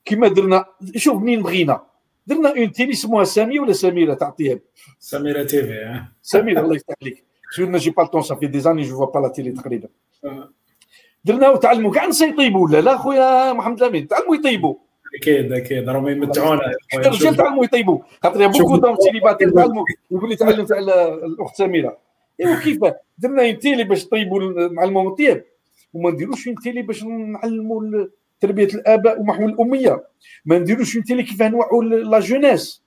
كما 0.04 0.28
درنا 0.28 0.64
شوف 0.96 1.22
منين 1.22 1.42
بغينا 1.42 1.86
درنا 2.26 2.48
une 2.48 2.72
télé 2.72 2.92
سموها 2.92 3.24
سامي 3.24 3.60
ولا 3.60 3.72
سميره 3.72 4.14
تاع 4.14 4.30
طياب 4.30 4.60
سميره 4.98 5.42
TV 5.42 6.02
سميره 6.22 6.60
الله 6.60 6.76
يفتح 6.76 6.94
عليك 7.02 7.24
je 7.58 7.76
j'ai 7.76 7.90
pas 7.90 8.02
le 8.02 8.07
temps 8.07 8.20
ça 8.20 8.29
fait 8.29 8.46
des 8.46 8.82
années 8.82 8.93
je 8.93 8.96
vois 8.96 9.06
pas 9.06 9.18
la 9.18 9.28
télé 9.28 9.50
تقريبا 9.52 9.88
درنا 11.24 11.50
وتعلموا 11.50 11.92
كاع 11.92 12.02
الناس 12.02 12.20
يطيبوا 12.20 12.68
ولا 12.68 12.80
لا 12.80 12.96
خويا 12.96 13.52
محمد 13.52 13.82
الامين 13.82 14.08
تعلموا 14.08 14.36
يطيبوا 14.36 14.74
أكيد 15.16 15.52
أكيد. 15.52 15.88
راهم 15.88 16.08
يمتعونا 16.08 16.72
الرجال 16.94 17.36
تعلموا 17.36 17.64
يطيبوا 17.64 17.98
خاطر 18.22 18.46
beaucoup 18.46 18.76
de 18.76 18.96
célibataires 18.96 19.50
تعلموا 19.50 19.84
يقول 20.10 20.30
لي 20.30 20.36
تعلم 20.36 20.64
تاع 20.64 20.78
الأخت 20.78 21.56
سميرة. 21.56 21.98
ايوا 22.40 22.60
كيف؟ 22.60 22.80
درنا 23.18 23.42
une 23.42 23.58
télé 23.58 23.84
باش 23.84 24.06
طيبوا 24.06 24.68
نعلموا 24.68 25.10
الطياب 25.10 25.44
وما 25.94 26.10
نديروش 26.10 26.48
une 26.48 26.56
télé 26.56 26.82
باش 26.82 27.04
نعلموا 27.04 28.06
تربية 28.40 28.64
الآباء 28.64 29.20
ومحو 29.20 29.44
الأمية. 29.44 30.04
ما 30.44 30.58
نديروش 30.58 30.96
انت 30.96 31.10
اللي 31.10 31.22
كيفاه 31.22 31.48
نوعوا 31.48 31.84
la 31.84 32.20
jeunesse 32.20 32.82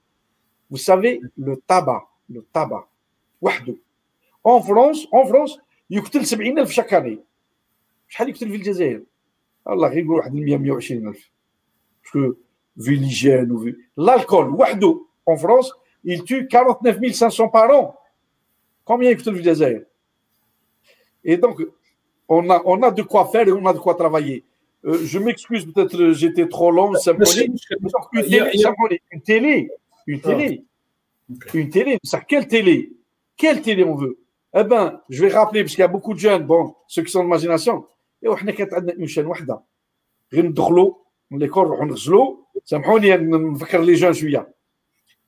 vous 0.74 0.78
savez 0.78 1.20
le 1.38 1.56
tabac 1.68 2.04
le 2.34 2.42
tabac. 2.54 2.86
وحده. 3.42 3.76
en 4.46 4.62
France 4.62 5.08
en 5.14 5.26
France 5.26 5.60
يقتل 5.90 6.26
70000 6.26 6.72
chaque 6.72 6.94
année 6.94 7.20
شحال 8.10 8.30
يقتل 8.30 8.50
في 8.50 8.56
الجزائر؟ 8.56 9.02
الله 9.70 9.88
غير 9.88 10.04
يقول 10.04 10.18
واحد 10.18 10.34
100 10.34 10.58
120000 10.58 11.30
باسكو 12.09 12.35
في 12.81 12.91
ليجين 12.91 13.53
وفي 13.53 13.77
l'alcool 14.01 14.61
وحده 14.61 15.01
en 15.27 15.37
France 15.37 15.73
il 16.05 16.23
tue 16.25 16.49
49 16.49 17.13
500 17.13 17.49
par 17.49 17.71
an 17.71 17.95
combien 18.85 19.11
يقتل 19.11 19.33
في 19.35 19.41
الجزائر 19.41 19.85
et 21.25 21.37
donc 21.37 21.63
on 22.29 22.51
a 22.51 22.63
on 22.65 22.83
a 22.83 22.91
de 22.91 23.03
quoi 23.03 23.27
faire 23.27 23.49
et 23.49 23.53
on 23.53 23.67
a 23.67 23.73
de 23.73 23.79
quoi 23.79 23.95
travailler 23.95 24.45
Euh, 24.87 24.99
je 25.05 25.19
m'excuse, 25.19 25.65
peut-être 25.73 26.13
j'étais 26.13 26.47
trop 26.47 26.71
long. 26.71 26.93
Symphonie. 26.95 27.55
Une 28.13 28.23
télé, 28.23 28.51
une 29.13 29.23
télé, 29.23 29.71
une 30.07 30.21
télé, 30.21 30.65
une 31.55 31.71
télé. 31.71 31.99
Ça, 32.03 32.21
quelle 32.21 32.47
télé 32.47 32.93
Quelle 33.37 33.63
télé 33.63 33.83
on 33.85 33.95
veut 33.95 34.19
Eh 34.55 34.65
ben, 34.65 35.01
je 35.09 35.25
vais 35.25 35.33
rappeler, 35.33 35.63
parce 35.63 35.73
qu'il 35.75 35.81
y 35.81 35.85
a 35.85 35.89
beaucoup 35.89 36.13
de 36.13 36.19
jeunes, 36.19 36.45
bon, 36.45 36.75
ceux 36.87 37.03
qui 37.03 37.11
sont 37.11 37.25
d'imagination, 37.25 37.87
et 38.23 38.29
on 38.29 38.35
a 38.35 38.95
une 38.99 39.09
chaîne 39.09 39.27
وحده 39.27 39.61
غير 40.33 40.45
ندخلوا 41.32 41.48
l'école 41.48 41.66
نروحوا 41.68 41.86
نغسلوا 41.86 42.38
سامحوني 42.64 43.18
نفكر 43.18 43.82
les 43.82 43.94
jeunes 43.94 44.14
شوية 44.14 44.54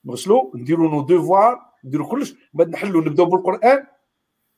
نغسلوا 0.05 0.51
نديروا 0.55 0.89
nos 0.89 1.01
devoirs 1.01 1.59
نديروا 1.83 2.07
كلش 2.07 2.31
من 2.31 2.37
بعد 2.53 2.69
نحلوا 2.69 3.01
نبداو 3.01 3.25
بالقران 3.25 3.85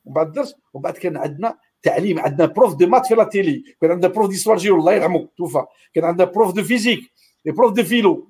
ومن 0.05 0.13
بعد 0.13 0.27
الدرس 0.27 0.55
ومن 0.73 0.83
بعد 0.83 0.93
كان 0.93 1.17
عندنا 1.17 1.57
تعليم 1.81 2.19
عندنا 2.19 2.47
prof 2.47 2.75
de 2.75 2.87
maths 2.87 3.05
في 3.05 3.15
la 3.15 3.23
télé 3.23 3.63
كان 3.81 3.91
عندنا 3.91 4.11
prof 4.11 4.29
d'histoire 4.29 4.57
géo 4.57 4.75
الله 4.75 4.93
يرحمه 4.93 5.27
توفى 5.37 5.65
كان 5.93 6.03
عندنا 6.03 6.31
prof 6.31 6.53
de 6.53 6.63
physique 6.63 7.11
les 7.45 7.51
profs 7.51 7.73
de 7.73 7.83
philo 7.83 8.29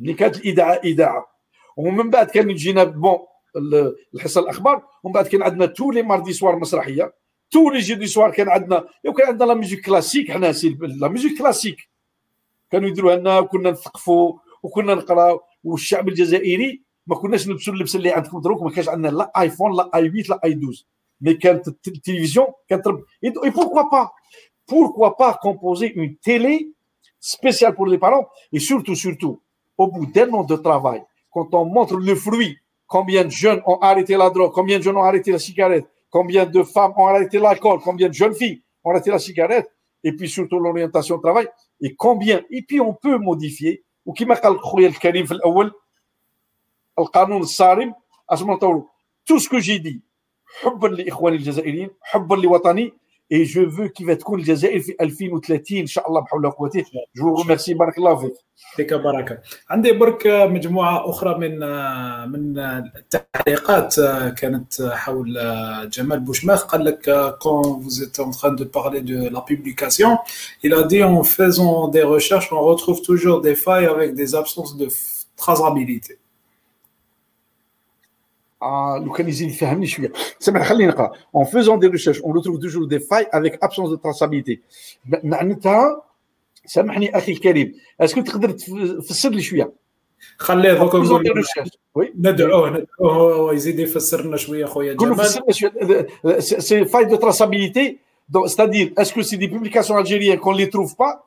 ملي 0.00 0.14
كانت 0.14 0.36
الاذاعه 0.36 0.80
اذاعه 0.84 1.26
ومن 1.76 2.10
بعد 2.10 2.26
كان 2.26 2.50
يجينا 2.50 2.84
bon 2.84 3.18
الحصه 4.14 4.40
الاخبار 4.40 4.82
ومن 5.02 5.12
بعد 5.12 5.26
كان 5.26 5.42
عندنا 5.42 5.66
tous 5.66 5.90
les 5.90 6.02
mardis 6.02 6.32
soir 6.32 6.56
مسرحيه 6.56 7.14
tous 7.50 7.70
les 7.70 7.78
jeudis 7.78 8.06
soir 8.06 8.30
كان 8.30 8.48
عندنا 8.48 8.84
وكان 9.06 9.26
عندنا 9.26 9.48
la 9.48 9.54
musique 9.54 9.86
classique 9.86 10.30
حنا 10.30 10.54
la 10.80 11.08
musique 11.08 11.38
classique 11.38 11.95
كانوا 12.71 12.89
يديروها 12.89 13.15
لنا 13.15 13.39
وكنا 13.39 13.71
نثقفوا 13.71 14.33
وكنا 14.63 14.95
نقراو 14.95 15.41
والشعب 15.63 16.07
الجزائري 16.07 16.81
ما 17.07 17.15
كناش 17.15 17.47
نلبسوا 17.47 17.73
اللبس 17.73 17.95
اللي 17.95 18.11
عندكم 18.11 18.41
دروك 18.41 18.63
ما 18.63 18.69
كانش 18.69 18.89
عندنا 18.89 19.07
لا 19.07 19.31
ايفون 19.41 19.75
لا 19.75 19.89
اي 19.95 20.09
8 20.09 20.29
لا 20.29 20.39
اي 20.45 20.53
12 20.53 20.85
mais 21.21 21.37
quand 21.37 21.61
télévision, 22.03 22.53
quand, 22.67 22.81
et, 23.21 23.31
et 23.43 23.51
pourquoi 23.51 23.89
pas 23.89 24.13
Pourquoi 24.65 25.15
pas 25.15 25.37
composer 25.41 25.93
une 25.93 26.17
télé 26.17 26.71
spéciale 27.19 27.75
pour 27.75 27.85
les 27.85 27.99
parents 27.99 28.27
et 28.51 28.59
surtout, 28.59 28.95
surtout, 28.95 29.41
au 29.77 29.87
bout 29.87 30.07
d'un 30.07 30.31
an 30.33 30.43
de 30.43 30.55
travail, 30.55 31.03
quand 31.29 31.53
on 31.53 31.65
montre 31.65 31.95
le 31.97 32.15
fruit, 32.15 32.57
combien 32.87 33.23
de 33.23 33.29
jeunes 33.29 33.61
ont 33.65 33.77
arrêté 33.77 34.17
la 34.17 34.29
drogue, 34.29 34.51
combien 34.51 34.79
de 34.79 34.83
jeunes 34.83 34.97
ont 34.97 35.03
arrêté 35.03 35.31
la 35.31 35.39
cigarette, 35.39 35.85
combien 36.09 36.45
de 36.45 36.63
femmes 36.63 36.93
ont 36.97 37.07
arrêté 37.07 37.37
l'alcool, 37.39 37.79
combien 37.83 38.09
de 38.09 38.13
jeunes 38.13 38.33
filles 38.33 38.63
ont 38.83 38.91
arrêté 38.91 39.11
la 39.11 39.19
cigarette, 39.19 39.71
et 40.03 40.13
puis 40.13 40.27
surtout 40.27 40.59
l'orientation 40.59 41.15
au 41.15 41.19
travail, 41.19 41.47
et 41.80 41.94
combien, 41.94 42.42
et 42.50 42.62
puis 42.62 42.80
on 42.80 42.94
peut 42.94 43.18
modifier, 43.18 43.84
ou 44.04 44.12
qui 44.12 44.24
m'a 44.26 44.36
dit, 44.36 44.42
tout 49.24 49.40
ce 49.40 49.48
que 49.48 49.58
j'ai 49.58 49.78
dit, 49.80 50.02
حبا 50.62 50.88
لاخواني 50.88 51.36
الجزائريين 51.36 51.90
حبا 52.02 52.34
لوطني 52.34 52.92
اي 53.31 53.43
جو 53.43 53.69
فو 53.69 53.87
كيف 53.89 54.11
تكون 54.11 54.39
الجزائر 54.39 54.79
في 54.79 54.95
2030 55.01 55.77
ان 55.77 55.85
شاء 55.85 56.09
الله 56.09 56.21
بحول 56.21 56.51
قوته 56.51 56.85
جو 57.15 57.35
ريميرسي 57.41 57.73
بارك 57.73 57.97
الله 57.97 58.15
فيك 58.15 58.33
فيك 58.75 58.93
بركه 58.93 59.37
عندي 59.69 59.91
برك 59.91 60.27
مجموعه 60.27 61.09
اخرى 61.09 61.37
من 61.37 61.59
من 62.31 62.59
التعليقات 62.59 63.95
كانت 64.37 64.81
حول 64.81 65.37
جمال 65.91 66.19
بوشماخ 66.19 66.65
قال 66.65 66.85
لك 66.85 67.09
quand 67.43 67.79
vous 67.83 68.03
êtes 68.03 68.19
en 68.19 68.31
train 68.31 68.51
de 68.51 68.63
parler 68.63 69.01
de 69.01 69.29
la 69.29 69.41
publication 69.41 70.17
il 70.63 70.73
a 70.73 70.83
dit 70.83 71.03
en 71.03 71.23
faisant 71.23 71.87
des 71.87 72.03
recherches 72.03 72.51
on 72.51 72.61
retrouve 72.61 73.01
toujours 73.01 73.41
des 73.41 73.55
failles 73.55 73.85
avec 73.85 74.13
des 74.13 74.35
absences 74.35 74.77
de 74.77 74.87
traçabilité 75.37 76.17
on 78.62 79.08
retrouve 82.34 82.60
toujours 82.60 82.84
des 82.84 82.98
failles 82.98 83.26
avec 83.32 83.64
absence 83.64 83.88
de 83.88 83.96
traçabilité 83.96 84.60
معناتها 85.24 86.02
سامحني 86.66 87.18
أخي 87.18 87.32
الكريم 87.32 87.74
est-ce 88.00 88.13
que 88.13 88.20
تقدر 88.20 88.50
تفسر 88.50 89.30
لي 89.30 89.42
شوية 89.42 89.72
خليه 90.38 90.72
دوك 90.72 90.94
نقول 90.94 91.44
ندعوه 91.96 92.70
ندعوه 92.70 93.54
يزيد 93.54 93.78
يفسر 93.78 94.24
لنا 94.24 94.36
شوية 94.36 94.64
خويا 94.64 94.92
جمال 94.92 96.42
ces 96.42 96.84
failles 96.84 97.04
de 97.04 97.16
traçabilité 97.16 97.98
c'est-à-dire, 98.46 98.90
est-ce 98.96 99.12
que 99.12 99.22
c'est 99.22 99.36
des 99.36 99.48
publications 99.48 99.96
algériennes 99.96 100.40
qu'on 100.40 100.52
ne 100.52 100.58
les 100.58 100.70
trouve 100.70 100.96
pas? 100.96 101.24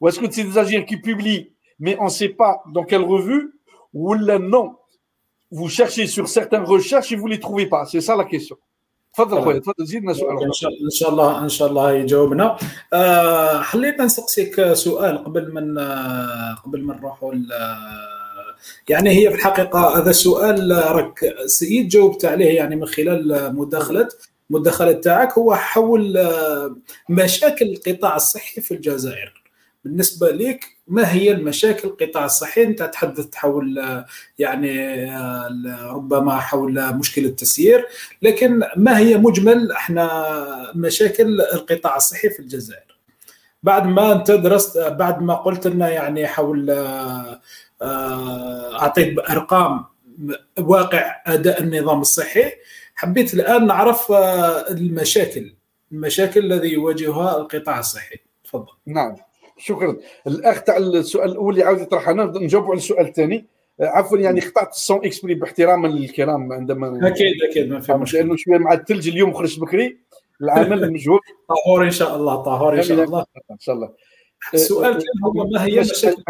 Ou 0.00 0.08
est-ce 0.08 0.18
que 0.18 0.30
c'est 0.30 0.44
des 0.44 0.56
Algériens 0.56 0.86
qui 0.86 0.96
publient, 0.96 1.52
mais 1.78 1.96
on 2.00 2.04
ne 2.04 2.08
sait 2.08 2.30
pas 2.30 2.62
dans 2.72 2.84
quelle 2.84 3.02
revue? 3.02 3.52
Ou 3.92 4.16
non. 4.16 4.76
Vous 5.50 5.68
cherchez 5.68 6.06
sur 6.06 6.28
certaines 6.28 6.64
recherches 6.64 7.12
et 7.12 7.16
vous 7.16 7.28
ne 7.28 7.34
les 7.34 7.40
trouvez 7.40 7.66
pas. 7.66 7.84
C'est 7.86 8.00
ça 8.00 8.16
la 8.16 8.24
question. 8.24 8.56
تفضل 9.14 9.42
خويا 9.42 9.58
تفضل 9.58 9.86
زيدنا 9.86 10.12
سؤال 10.12 10.44
ان 10.44 10.90
شاء 10.90 11.10
الله 11.10 11.42
ان 11.42 11.48
شاء 11.48 11.68
الله 11.68 11.92
يجاوبنا 11.92 12.56
آه 12.92 13.62
خلينا 13.62 14.04
نسقسيك 14.04 14.72
سؤال 14.72 15.24
قبل 15.24 15.54
من 15.54 15.78
قبل 16.64 16.82
ما 16.82 16.96
نروحوا 16.96 17.34
يعني 18.88 19.10
هي 19.10 19.30
في 19.30 19.36
الحقيقة 19.36 19.98
هذا 19.98 20.10
السؤال 20.10 20.70
راك 20.70 21.34
سيد 21.46 21.88
جاوبت 21.88 22.24
عليه 22.24 22.56
يعني 22.56 22.76
من 22.76 22.86
خلال 22.86 23.56
مداخله 23.56 24.08
مداخله 24.50 24.92
تاعك 24.92 25.38
هو 25.38 25.54
حول 25.54 26.28
مشاكل 27.08 27.66
القطاع 27.66 28.16
الصحي 28.16 28.60
في 28.60 28.74
الجزائر 28.74 29.39
بالنسبة 29.84 30.30
لك 30.30 30.64
ما 30.88 31.12
هي 31.12 31.30
المشاكل؟ 31.30 31.88
القطاع 31.88 32.24
الصحي 32.24 32.62
أنت 32.62 32.82
تحدثت 32.82 33.34
حول 33.34 34.02
يعني 34.38 35.04
ربما 35.90 36.36
حول 36.36 36.94
مشكلة 36.96 37.26
التسيير 37.28 37.86
لكن 38.22 38.62
ما 38.76 38.98
هي 38.98 39.16
مجمل 39.16 39.72
إحنا 39.72 40.72
مشاكل 40.74 41.40
القطاع 41.40 41.96
الصحي 41.96 42.30
في 42.30 42.40
الجزائر؟ 42.40 42.96
بعد 43.62 43.86
ما 43.86 44.12
أنت 44.12 44.30
درست 44.30 44.78
بعد 44.78 45.22
ما 45.22 45.34
قلت 45.34 45.66
لنا 45.66 45.88
يعني 45.88 46.26
حول 46.26 46.70
أعطيت 47.82 49.16
بارقام 49.16 49.84
واقع 50.58 51.22
أداء 51.26 51.62
النظام 51.62 52.00
الصحي 52.00 52.52
حبيت 52.94 53.34
الآن 53.34 53.66
نعرف 53.66 54.12
المشاكل 54.70 55.54
المشاكل 55.92 56.40
الذي 56.52 56.68
يواجهها 56.68 57.36
القطاع 57.36 57.78
الصحي. 57.78 58.16
تفضل. 58.44 58.72
نعم. 58.86 59.16
شكرا. 59.60 59.96
الأخ 60.26 60.62
تاع 60.62 60.76
السؤال 60.76 61.30
الأول 61.30 61.52
اللي 61.52 61.64
عاود 61.64 61.80
يطرح 61.80 62.08
أنا 62.08 62.24
نجاوب 62.24 62.64
على 62.64 62.76
السؤال 62.76 63.06
الثاني. 63.06 63.46
عفوا 63.80 64.18
يعني 64.18 64.40
قطعت 64.40 64.68
الصون 64.68 65.04
اكسبري 65.04 65.34
باحتراما 65.34 65.88
للكرام 65.88 66.52
عندما 66.52 67.08
أكيد 67.08 67.42
أكيد 67.50 67.70
ما 67.70 67.80
في 67.80 67.92
مشكلة. 67.92 68.20
لأنه 68.20 68.36
شوية 68.36 68.58
مع 68.58 68.72
الثلج 68.72 69.08
اليوم 69.08 69.34
خرجت 69.34 69.60
بكري. 69.60 69.98
العمل 70.42 70.80
مجهود 70.92 71.20
طهور 71.48 71.84
إن 71.84 71.90
شاء 71.90 72.16
الله 72.16 72.42
طهور 72.42 72.74
إن 72.74 72.82
شاء 72.82 73.04
الله. 73.04 73.24
إن 73.50 73.58
شاء 73.58 73.74
الله. 73.74 73.92
السؤال 74.54 74.92
كان 74.92 75.22
هو 75.24 75.32
ما 75.32 75.64
هي 75.64 75.80
مشاكل 75.80 76.22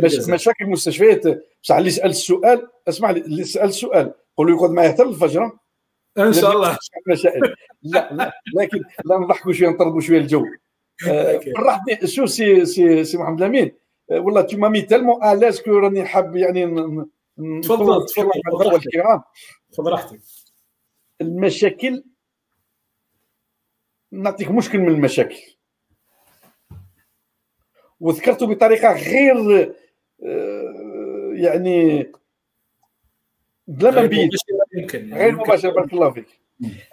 مشاكل, 0.00 0.32
مشاكل 0.32 0.64
المستشفيات 0.64 1.22
بصح 1.62 1.76
اللي 1.76 1.90
سال 1.90 2.10
السؤال 2.10 2.68
اسمع 2.88 3.10
لي 3.10 3.20
اللي 3.20 3.44
سال 3.44 3.64
السؤال 3.64 4.12
قول 4.36 4.46
له 4.46 4.56
يقعد 4.56 4.70
معايا 4.70 4.92
حتى 4.92 5.02
الفجر. 5.02 5.50
إن 6.18 6.32
شاء 6.32 6.52
الله. 6.52 6.78
مسائل 7.08 7.54
لا 7.82 8.08
لا 8.12 8.32
لكن 8.56 8.78
لا 9.04 9.18
نضحكوا 9.18 9.52
شوية 9.52 9.68
نطردوا 9.68 10.00
شوية 10.00 10.18
الجو. 10.18 10.44
فرحتني 11.56 12.06
شو 12.06 12.26
سي 12.26 12.64
سي 12.66 13.04
سي 13.04 13.18
محمد 13.18 13.42
الأمين. 13.42 13.72
والله 14.10 14.42
tu 14.42 14.56
m'as 14.56 14.82
mis 14.82 14.93
tellement 14.93 15.24
à 15.24 15.29
l'aise 15.29 15.60
que 15.60 15.78
راني 15.78 16.04
حاب 16.04 16.36
يعني 16.36 16.66
تفضل 17.62 18.06
تفضل 18.06 18.74
الكرام. 18.74 19.22
خذ 19.76 19.88
راحتك. 19.88 20.20
المشاكل 21.20 22.04
نعطيك 24.12 24.50
مشكل 24.50 24.78
من 24.78 24.88
المشاكل. 24.88 25.40
وذكرته 28.00 28.46
بطريقة 28.46 28.92
غير 28.92 29.74
يعني 31.32 32.12
بلا 33.66 33.90
ما 33.90 34.02
نبين 34.02 34.30
غير 34.94 35.32
مباشر 35.32 35.70
بارك 35.70 35.92
الله 35.92 36.10
فيك. 36.10 36.26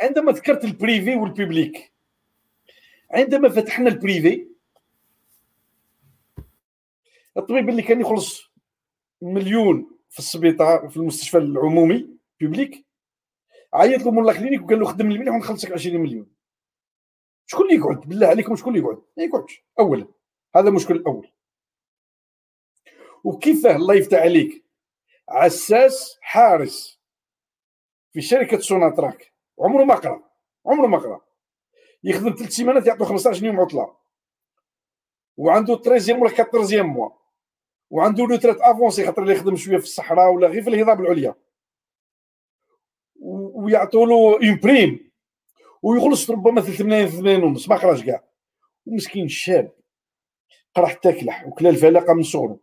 عندما 0.01 0.31
ذكرت 0.31 0.65
ال 0.65 0.73
privé 0.73 1.15
وال 1.15 1.34
public 1.34 1.90
عندما 3.13 3.49
فتحنا 3.49 3.89
ال 3.89 3.99
privé 3.99 4.47
الطبيب 7.37 7.69
اللي 7.69 7.81
كان 7.81 8.01
يخلص 8.01 8.51
مليون 9.21 9.97
في 10.09 10.19
السبيطار 10.19 10.89
في 10.89 10.97
المستشفى 10.97 11.37
العمومي 11.37 12.09
public 12.39 12.85
عيط 13.73 14.01
له 14.01 14.11
مولا 14.11 14.33
clinique 14.33 14.61
وقال 14.61 14.79
له 14.79 14.85
خدم 14.85 15.09
لي 15.09 15.19
مليون 15.19 15.35
ونخلصك 15.35 15.71
20 15.71 15.97
مليون. 15.97 16.31
شكون 17.45 17.65
اللي 17.65 17.75
يقعد؟ 17.75 17.99
بالله 17.99 18.27
عليكم 18.27 18.55
شكون 18.55 18.75
اللي 18.75 18.85
يقعد؟ 18.85 19.01
ما 19.17 19.23
يقعدش. 19.23 19.63
اولا 19.79 20.07
هذا 20.55 20.69
المشكل 20.69 20.95
الأول. 20.95 21.31
وكيفاه 23.23 23.75
الله 23.75 23.95
يفتح 23.95 24.17
عليك؟ 24.17 24.65
عساس 25.29 26.17
حارس 26.21 26.99
في 28.13 28.21
شركة 28.21 28.59
سوناتراك. 28.59 29.33
عمره 29.59 29.83
ما 29.83 29.95
قرأ. 29.95 30.23
عمره 30.65 30.87
ما 30.87 30.97
قرأ. 30.97 31.21
يخدم 32.03 32.35
ثلاث 32.35 32.49
سيمانات 32.49 32.87
يعطوه 32.87 33.07
15 33.07 33.45
يوم 33.45 33.59
عطلة. 33.59 33.95
وعنده 35.37 35.75
13 35.75 36.17
ولا 36.17 36.31
14 36.39 36.83
موا. 36.83 37.09
وعنده 37.89 38.25
لو 38.27 38.35
تريت 38.35 38.57
افونسي 38.61 39.05
خاطر 39.05 39.21
اللي 39.21 39.33
يخدم 39.33 39.55
شوية 39.55 39.77
في 39.77 39.83
الصحراء 39.83 40.33
ولا 40.33 40.47
غير 40.47 40.63
في 40.63 40.69
الهضاب 40.69 41.01
العليا. 41.01 41.35
ويعطوا 43.53 44.05
له 44.05 44.33
une 44.33 44.59
prime 44.63 45.11
ويخلص 45.83 46.29
ربما 46.29 46.61
88 46.61 47.43
ونص 47.43 47.69
ما 47.69 47.75
قراش 47.75 48.03
كاع. 48.03 48.23
ومسكين 48.85 49.27
شاب. 49.27 49.71
قرا 50.75 50.87
حتى 50.87 51.13
كلح 51.13 51.47
وكلا 51.47 51.69
الفلاقه 51.69 52.13
من 52.13 52.23
صغرو 52.23 52.59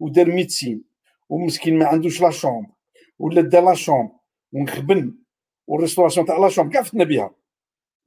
ودار 0.00 0.26
médecine 0.26 0.84
ومسكين 1.28 1.78
ما 1.78 1.86
عندوش 1.86 2.20
لا 2.20 2.30
chambre 2.30 2.70
ولا 3.18 3.40
دا 3.40 3.60
لا 3.60 3.74
chambre 3.74 4.14
ونخبن. 4.52 5.18
وال 5.66 5.75
restauration 5.75 6.26
تاع 6.26 6.38
la 6.38 6.48
chambre 6.48 6.72
كاع 6.72 6.82
فتنا 6.82 7.04
بها. 7.04 7.37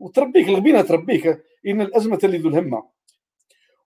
وتربيك 0.02 0.48
الغبينة 0.48 0.82
تربيك 0.82 1.28
إن 1.68 1.82
الأزمة 1.82 2.20
ذو 2.24 2.50
الهمة. 2.50 2.90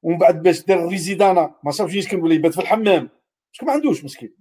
ومن 0.02 0.18
بعد 0.18 0.44
باش 0.44 0.66
دار 0.66 0.88
résidanat 0.88 1.56
ما 1.64 1.72
صافش 1.72 1.96
يسكن 1.96 2.22
ولا 2.22 2.34
يبات 2.34 2.54
في 2.54 2.62
الحمام. 2.62 3.10
شكون 3.52 3.68
ما 3.68 3.74
عندوش 3.74 4.04
مسكين. 4.04 4.36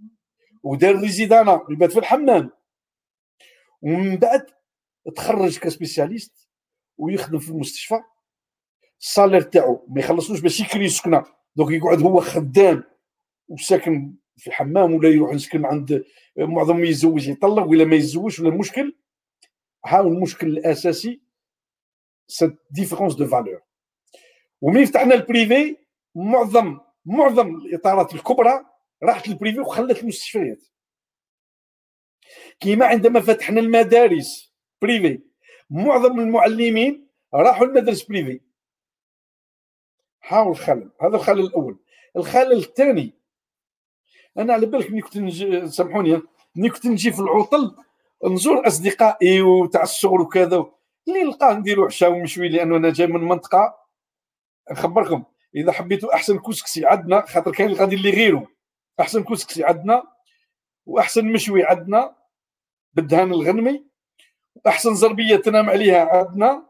ودار 0.63 0.97
résidanat 0.97 1.67
يبات 1.71 1.93
في 1.93 1.99
الحمام. 1.99 2.51
ومن 3.83 4.17
بعد 4.17 4.47
تخرج 5.17 5.59
ك 5.59 5.66
spécialiste 5.66 6.49
ويخدم 6.99 7.39
في 7.39 7.51
المستشفى. 7.51 8.01
ال 9.01 9.06
salaire 9.06 9.41
تاعو 9.41 9.87
ما 9.89 10.01
يخلصوش 10.01 10.41
باش 10.41 10.61
يكري 10.61 10.89
سكنة. 10.89 11.25
donc 11.57 11.71
يقعد 11.71 12.03
هو 12.03 12.21
خدام 12.21 12.85
وساكن 13.49 14.15
في 14.37 14.53
حمام 14.53 14.95
ولا 14.95 15.09
يروح 15.09 15.35
يسكن 15.35 15.67
عند 15.67 16.05
معظم 16.39 16.85
يتزوج 16.85 17.29
يطلق 17.29 17.67
ولا 17.67 17.85
ما 17.85 17.97
يتزوجش 17.97 18.41
ولا 18.41 18.49
المشكل 18.49 18.97
ها 19.87 20.01
المشكل 20.01 20.47
الأساسي 20.47 21.24
cette 22.27 22.59
différence 22.71 23.15
de 23.15 23.27
valeur 23.27 23.63
ومن 24.61 24.85
فتحنا 24.85 25.15
ال 25.15 25.25
privé 25.25 25.77
معظم 26.15 26.81
معظم 27.05 27.57
الاطارات 27.57 28.15
الكبرى 28.15 28.67
راحت 29.03 29.29
لل 29.29 29.38
privé 29.38 29.61
وخلت 29.61 30.03
المستشفيات 30.03 30.63
كيما 32.61 32.87
عندما 32.87 33.21
فتحنا 33.21 33.61
المدارس 33.61 34.55
privé 34.83 35.23
معظم 35.71 36.21
المعلمين 36.21 37.09
راحوا 37.35 37.67
المدرسة 37.67 38.07
privé 38.09 38.41
حاول 40.21 40.51
الخلل. 40.51 40.91
هذا 41.01 41.17
الخلل 41.17 41.41
الأول. 41.41 41.79
الخلل 42.17 42.53
الثاني. 42.53 43.15
أنا 44.39 44.53
على 44.53 44.67
بالك 44.67 44.91
ملي 44.91 45.01
كنت 45.01 45.17
نجي 45.17 45.69
سامحوني 45.69 46.23
ملي 46.57 46.71
كنت 46.71 46.87
نجي 46.87 47.13
في 47.13 47.21
العطل 47.21 47.77
نزور 48.25 48.67
أصدقائي 48.67 49.43
وتاع 49.43 49.83
الشغل 49.83 50.21
وكذا. 50.21 50.74
اللي 51.09 51.23
نلقاه 51.23 51.55
نديرو 51.55 51.85
عشاء 51.87 52.11
ومشوي 52.11 52.49
لأنه 52.49 52.77
أنا 52.77 52.91
جاي 52.91 53.07
من 53.07 53.21
منطقة 53.21 53.79
نخبركم 54.71 55.25
إذا 55.57 55.73
حبيتوا 55.73 56.15
أحسن 56.15 56.39
كسكسي 56.39 56.87
عندنا 56.87 57.27
خاطر 57.27 57.53
كاين 57.53 57.73
غادي 57.73 57.97
اللي 57.97 58.11
غيره 58.11 58.47
أحسن 59.01 59.25
كسكسي 59.25 59.65
عندنا 59.65 60.03
وأحسن 60.87 61.25
مشوي 61.33 61.65
عندنا 61.65 62.17
بالدهان 62.93 63.33
الغنمي. 63.33 63.85
وأحسن 64.55 64.95
زربية 64.95 65.37
تنام 65.37 65.71
عليها 65.71 66.17
عندنا 66.17 66.67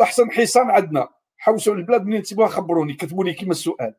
وأحسن 0.00 0.30
حصان 0.30 0.70
عندنا 0.70 1.08
حوسوا 1.36 1.74
البلاد 1.74 2.04
منين 2.04 2.22
تسيبوها 2.22 2.48
خبروني 2.48 2.94
كتبوا 2.94 3.24
لي 3.24 3.34
كيما 3.34 3.50
السؤال. 3.50 3.94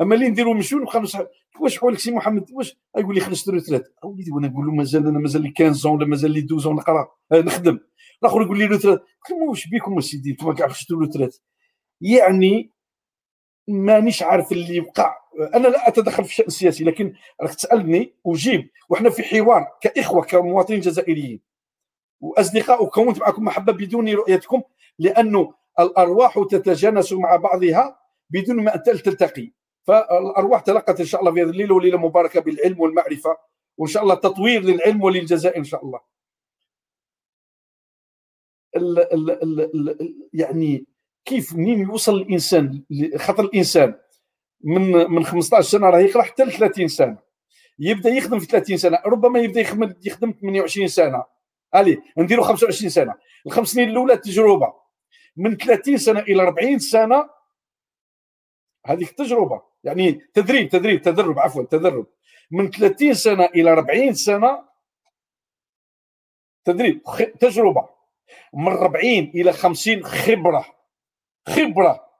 أما 0.00 0.14
اللي 0.14 0.28
نديروا 0.28 0.54
مشون 0.54 0.86
خمس 0.86 1.16
واش 1.60 1.78
حوالك 1.78 1.98
سي 1.98 2.10
محمد؟ 2.10 2.50
واش 2.52 2.76
يقول 2.98 3.14
لي 3.14 3.20
خلصت 3.20 3.48
retraite 3.48 3.94
أوليدي 4.04 4.30
وأنا 4.30 4.48
نقول 4.48 4.66
له 4.66 4.72
مازال 4.72 5.06
أنا 5.06 5.18
مازال 5.18 5.42
لي 5.42 5.52
15 5.58 5.88
ولا 5.88 6.06
مازال 6.06 6.30
لي 6.30 6.40
12 6.40 6.72
نقرا 6.72 7.08
آه، 7.32 7.40
نخدم. 7.40 7.78
الآخر 8.22 8.42
يقول 8.42 8.58
لي 8.58 8.66
retraite 8.66 8.98
قلت 8.98 9.30
له 9.30 9.48
واش 9.48 9.66
بيكم 9.68 9.98
اسيدي 9.98 10.30
أنتم 10.30 10.52
كاع 10.52 10.68
خشيتوا 10.68 10.96
retraite 11.00 11.40
يعني 12.00 12.70
مانيش 13.68 14.22
عارف 14.22 14.52
اللي 14.52 14.80
وقع 14.80 15.14
أنا 15.54 15.68
لا 15.68 15.88
أتدخل 15.88 16.24
في 16.24 16.30
الشأن 16.30 16.46
السياسي 16.46 16.84
لكن 16.84 17.14
راك 17.40 17.54
تسألني 17.54 18.14
أجيب. 18.26 18.70
وحنا 18.88 19.10
في 19.10 19.22
حوار 19.22 19.66
كإخوة 19.80 20.22
كمواطنين 20.22 20.80
جزائريين. 20.80 21.40
وأصدقاء 22.20 22.84
وكونت 22.84 23.18
معكم 23.18 23.44
محبة 23.44 23.72
بدون 23.72 24.08
رؤيتكم 24.08 24.62
لأنه 24.98 25.54
الأرواح 25.80 26.34
تتجانس 26.50 27.12
مع 27.12 27.36
بعضها 27.36 27.98
بدون 28.30 28.64
ما 28.64 28.76
تلتقي. 28.76 29.52
فالارواح 29.82 30.60
تلقت 30.60 31.00
إن 31.00 31.06
شاء 31.06 31.20
الله 31.20 31.32
في 31.32 31.42
هذه 31.42 31.50
الليلة 31.50 31.74
وليله 31.74 31.98
مباركة 31.98 32.40
بالعلم 32.40 32.80
والمعرفة 32.80 33.36
وإن 33.76 33.88
شاء 33.88 34.02
الله 34.02 34.14
تطوير 34.14 34.62
للعلم 34.62 35.02
وللجزائر 35.02 35.56
إن 35.56 35.64
شاء 35.64 35.84
الله. 35.84 36.00
ال 38.76 38.98
ال 38.98 39.30
ال 39.30 39.60
ال 40.00 40.28
يعني 40.32 40.86
كيف 41.24 41.54
منين 41.54 41.78
يوصل 41.78 42.14
الإنسان 42.16 42.84
خاطر 43.16 43.44
الإنسان؟ 43.44 43.94
من 44.64 45.10
من 45.10 45.24
15 45.24 45.68
سنة 45.68 45.90
راه 45.90 45.98
يقرأ 45.98 46.22
حتى 46.22 46.44
ل 46.44 46.52
30 46.52 46.88
سنة. 46.88 47.18
يبدأ 47.78 48.10
يخدم 48.10 48.38
في 48.38 48.46
30 48.46 48.76
سنة 48.76 48.98
ربما 49.06 49.38
يبدأ 49.38 49.60
يخدم 49.60 49.94
يخدم 50.04 50.32
28 50.40 50.88
سنة. 50.88 51.24
الي 51.74 52.02
نديروا 52.18 52.44
25 52.44 52.90
سنة. 52.90 53.14
الخمس 53.46 53.68
سنين 53.68 53.88
الأولى 53.88 54.16
تجربة. 54.16 54.74
من 55.36 55.56
30 55.56 55.96
سنة 55.96 56.20
إلى 56.20 56.42
40 56.42 56.78
سنة 56.78 57.30
هذيك 58.86 59.10
التجربة. 59.10 59.69
يعني 59.84 60.12
تدريب 60.12 60.68
تدريب 60.68 61.02
تدرب 61.02 61.38
عفوا 61.38 61.64
تدرب. 61.64 62.06
من 62.50 62.70
30 62.70 63.14
سنة 63.14 63.44
إلى 63.44 63.72
40 63.72 64.14
سنة 64.14 64.68
تدريب 66.64 67.02
تجربة. 67.40 67.88
من 68.54 68.72
40 68.72 69.24
إلى 69.34 69.52
50 69.52 70.04
خبرة. 70.04 70.64
خبرة. 71.48 72.10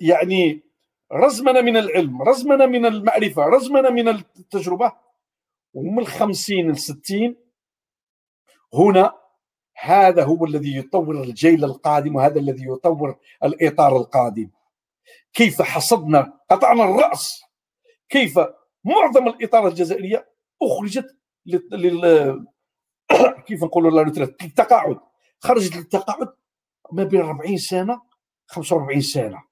يعني 0.00 0.60
رزمنا 1.12 1.60
من 1.60 1.76
العلم 1.76 2.22
رزمنا 2.22 2.66
من 2.66 2.86
المعرفة 2.86 3.42
رزمنا 3.42 3.90
من 3.90 4.08
التجربة. 4.08 4.92
ومن 5.74 6.06
50 6.06 6.70
ل 6.70 6.78
60 6.78 7.36
هنا 8.74 9.23
هذا 9.76 10.24
هو 10.24 10.44
الذي 10.44 10.76
يطور 10.76 11.22
الجيل 11.22 11.64
القادم 11.64 12.16
وهذا 12.16 12.40
الذي 12.40 12.68
يطور 12.68 13.18
الإطار 13.44 13.96
القادم. 13.96 14.50
كيف 15.32 15.62
حصدنا 15.62 16.40
قطعنا 16.50 16.84
الرأس. 16.84 17.42
كيف 18.08 18.38
معظم 18.84 19.28
الاطارات 19.28 19.72
الجزائرية 19.72 20.28
أخرجت 20.62 21.16
لل 21.46 22.46
كيف 23.46 23.64
نقولوا 23.64 24.04
للتقاعد. 24.04 24.98
خرجت 25.40 25.76
للتقاعد 25.76 26.28
ما 26.92 27.04
بين 27.04 27.20
40 27.20 27.56
سنة 27.56 28.02
45 28.46 29.00
سنة. 29.00 29.42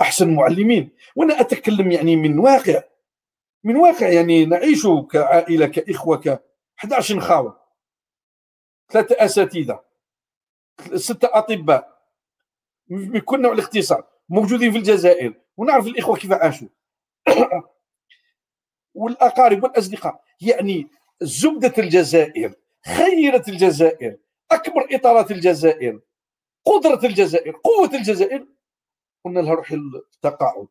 أحسن 0.00 0.34
معلمين 0.34 0.90
وأنا 1.16 1.40
أتكلم 1.40 1.90
يعني 1.90 2.16
من 2.16 2.38
واقع 2.38 2.82
من 3.64 3.76
واقع 3.76 4.08
يعني 4.08 4.44
نعيش 4.44 4.86
كعائلة 5.10 5.66
كإخوة 5.66 6.16
ك 6.16 6.42
11 6.78 7.20
خاوة. 7.20 7.61
ثلاثة 8.92 9.24
أساتذة 9.24 9.80
ستة 10.94 11.28
أطباء 11.32 12.02
من 12.88 13.20
كل 13.20 13.42
نوع 13.42 13.52
الاختصاص 13.52 14.04
موجودين 14.28 14.72
في 14.72 14.78
الجزائر 14.78 15.34
ونعرف 15.56 15.86
الإخوة 15.86 16.16
كيف 16.16 16.32
عاشوا. 16.32 16.68
والأقارب 18.94 19.62
والأصدقاء 19.62 20.24
يعني 20.40 20.88
زبدة 21.22 21.74
الجزائر 21.78 22.54
خيرة 22.86 23.44
الجزائر 23.48 24.18
أكبر 24.50 24.88
إطارات 24.92 25.30
الجزائر 25.30 26.00
قدرة 26.64 27.06
الجزائر 27.06 27.56
قوة 27.64 27.94
الجزائر. 27.94 28.46
قلنا 29.24 29.40
لها 29.40 29.54
روحي 29.54 29.74
التقاعد. 29.74 30.68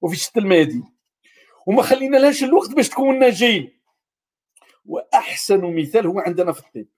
وفي 0.00 0.16
شتى 0.16 0.40
الميادين. 0.40 0.96
وما 1.66 1.82
خلينا 1.82 2.16
لهاش 2.16 2.44
الوقت 2.44 2.70
باش 2.70 2.88
تكون 2.88 3.18
ناجين. 3.18 3.80
وأحسن 4.84 5.76
مثال 5.76 6.06
هو 6.06 6.20
عندنا 6.20 6.52
في 6.52 6.60
الطب. 6.60 6.95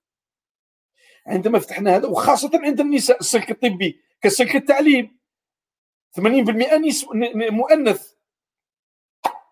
عندما 1.28 1.58
فتحنا 1.58 1.96
هذا 1.96 2.08
وخاصة 2.08 2.50
عند 2.54 2.80
النساء 2.80 3.20
السلك 3.20 3.50
الطبي. 3.50 4.00
كسلك 4.20 4.56
التعليم. 4.56 5.18
80% 6.12 7.04
مؤنث. 7.50 8.12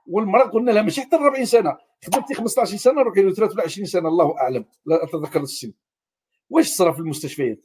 والمرأة 0.07 0.47
قلنا 0.48 0.70
لها 0.70 0.82
ماشي 0.82 1.01
حتى 1.01 1.16
40 1.16 1.44
سنة. 1.44 1.78
خدمتي 2.07 2.35
15 2.35 2.77
سنة 2.77 3.03
روحي 3.03 3.23
له 3.23 3.35
23 3.35 3.86
سنة. 3.86 4.09
الله 4.09 4.39
أعلم. 4.39 4.65
لا 4.86 5.05
أتذكر 5.05 5.40
السن. 5.40 5.73
واش 6.51 6.69
صرا 6.69 6.93
في 6.93 6.98
المستشفيات؟ 6.98 7.59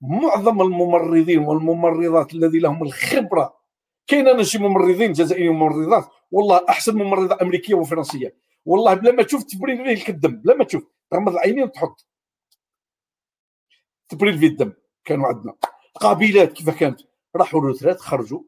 معظم 0.00 0.62
الممرضين 0.62 1.38
والممرضات 1.38 2.34
الذي 2.34 2.58
لهم 2.58 2.82
الخبرة. 2.82 3.62
كاين 4.06 4.28
أنا 4.28 4.42
شي 4.42 4.58
ممرضين 4.58 5.12
جزائريين 5.12 5.50
وممرضات؟ 5.50 6.08
والله 6.30 6.64
أحسن 6.68 6.96
ممرضة 6.96 7.38
أمريكية 7.42 7.74
وفرنسية. 7.74 8.36
والله 8.64 8.94
بلا 8.94 9.12
ما 9.12 9.22
تشوف 9.22 9.42
تبريد 9.42 9.98
فيه 9.98 10.12
الدم 10.12 10.36
بلا 10.36 10.54
ما 10.54 10.64
تشوف. 10.64 10.84
تغمض 11.10 11.32
العينين 11.32 11.64
وتحط. 11.64 12.06
تبريد 14.08 14.36
فيه 14.36 14.46
الدم 14.46 14.72
كانوا 15.04 15.26
عندنا 15.26 15.54
قابلات 15.94 16.52
كيف 16.52 16.70
كانت؟ 16.70 17.00
راحوا 17.36 17.60
روترات 17.60 18.00
خرجوا. 18.00 18.40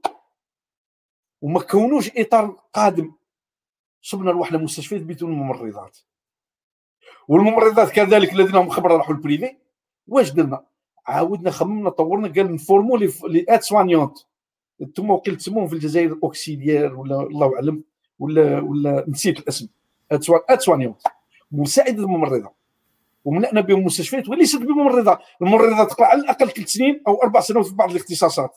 وما 1.40 1.60
كونوش 1.60 2.10
إطار 2.16 2.56
قادم. 2.72 3.12
صبنا 4.02 4.30
لواحد 4.30 4.54
المستشفيات 4.54 5.02
بدون 5.02 5.30
ممرضات 5.30 5.98
والممرضات 7.28 7.90
كذلك 7.90 8.32
الذين 8.32 8.52
لهم 8.52 8.68
خبره 8.68 8.96
راحوا 8.96 9.14
ال 9.14 9.21
privé 9.21 9.56
واش 10.08 10.30
درنا؟ 10.30 10.64
عاودنا 11.06 11.50
خممنا 11.50 11.90
طورنا 11.90 12.28
قال 12.28 12.54
نفورمو 12.54 12.96
les 12.96 13.46
aides-soignantes. 13.48 14.18
أنتم 14.82 15.10
وكيل 15.10 15.36
تسموهم 15.36 15.68
في 15.68 15.74
الجزائر 15.74 16.18
auxiliaire 16.22 16.94
ولا 16.94 17.20
الله 17.20 17.54
أعلم 17.54 17.84
ولا 18.18 18.60
ولا 18.60 19.04
نسيت 19.08 19.38
الاسم. 19.38 19.68
aide-soignante. 20.12 21.02
مساعده 21.52 22.02
الممرضه 22.02 22.52
وملأنا 23.24 23.60
بهم 23.60 23.84
مستشفيات 23.84 24.28
وليست 24.28 24.56
بممرضه 24.56 25.18
الممرضه 25.42 25.84
تقرأ 25.84 26.06
على 26.06 26.20
الأقل 26.20 26.50
ثلاث 26.50 26.68
سنين 26.68 27.02
أو 27.08 27.22
أربع 27.22 27.40
سنوات 27.40 27.66
في 27.66 27.74
بعض 27.74 27.90
الاختصاصات. 27.90 28.56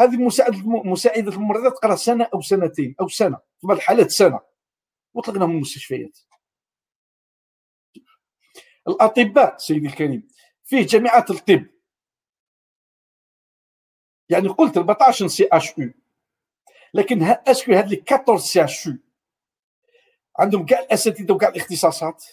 هذه 0.00 0.16
مساعدة 0.16 0.58
مساعدة 0.66 1.32
الممرضه 1.32 1.70
تقرأ 1.70 1.96
سنة 1.96 2.28
أو 2.34 2.40
سنتين 2.40 2.94
أو 3.00 3.08
سنة 3.08 3.36
في 3.60 3.66
بعض 3.66 3.76
الحالات 3.76 4.10
سنة. 4.10 4.40
وطلقناهم 5.14 5.50
من 5.50 5.56
المستشفيات. 5.56 6.18
الأطباء 8.88 9.56
سيدي 9.58 9.86
الكريم 9.86 10.28
فيه 10.64 10.86
جامعات 10.86 11.30
الطب. 11.30 11.66
يعني 14.28 14.48
قلت 14.48 14.76
14 14.76 15.26
CHU 15.26 15.92
لكن 16.94 17.22
est-ce 17.22 17.55
que 17.55 17.72
هاد 17.72 17.88
les 17.88 18.04
14 18.12 18.38
CHU 18.38 18.98
عندهم 20.38 20.66
كاع 20.66 20.80
الأساتذة 20.80 21.32
وكاع 21.32 21.48
الاختصاصات. 21.48 22.24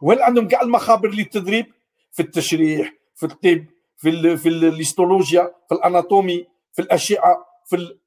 وهل 0.00 0.22
عندهم 0.22 0.48
كاع 0.48 0.60
المخابر 0.62 1.08
للتدريب 1.08 1.66
في 2.12 2.22
التشريح 2.22 2.94
في 3.14 3.26
الطب 3.26 3.64
في 3.96 4.08
ال 4.08 4.38
في 4.38 4.48
الهيستولوجيا 4.48 5.54
في 5.68 5.74
ال 5.74 5.82
anatomie 5.82 6.46
في 6.72 6.82
الاشعة 6.82 7.46
في 7.66 7.76
ال... 7.76 7.98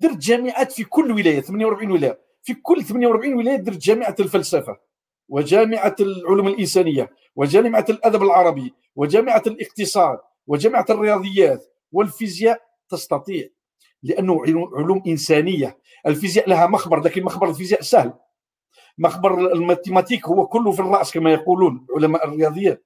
درت 0.00 0.16
جامعات 0.16 0.72
في 0.72 0.84
كل 0.84 1.12
ولاية 1.12 1.40
48 1.40 1.90
ولاية. 1.90 2.20
في 2.42 2.54
كل 2.54 2.84
48 2.84 3.34
ولاية 3.34 3.56
درت 3.56 3.76
جامعة 3.76 4.16
الفلسفة 4.20 4.78
وجامعة 5.28 5.96
العلوم 6.00 6.48
الإنسانية 6.48 7.10
وجامعة 7.36 7.86
الأدب 7.88 8.22
العربي 8.22 8.74
وجامعة 8.96 9.42
الاقتصاد 9.46 10.18
وجامعة 10.46 10.86
الرياضيات 10.90 11.66
والفيزياء 11.92 12.62
تستطيع. 12.88 13.48
لأنه 14.02 14.42
علوم 14.76 15.02
إنسانية. 15.06 15.78
الفيزياء 16.06 16.48
لها 16.48 16.66
مخبر 16.66 17.00
لكن 17.00 17.22
مخبر 17.24 17.48
الفيزياء 17.48 17.82
سهل. 17.82 18.12
مخبر 19.00 19.52
الماتيماتيك 19.52 20.28
هو 20.28 20.46
كله 20.46 20.72
في 20.72 20.80
الرأس 20.80 21.12
كما 21.12 21.32
يقولون 21.32 21.86
علماء 21.96 22.28
الرياضيات 22.28 22.84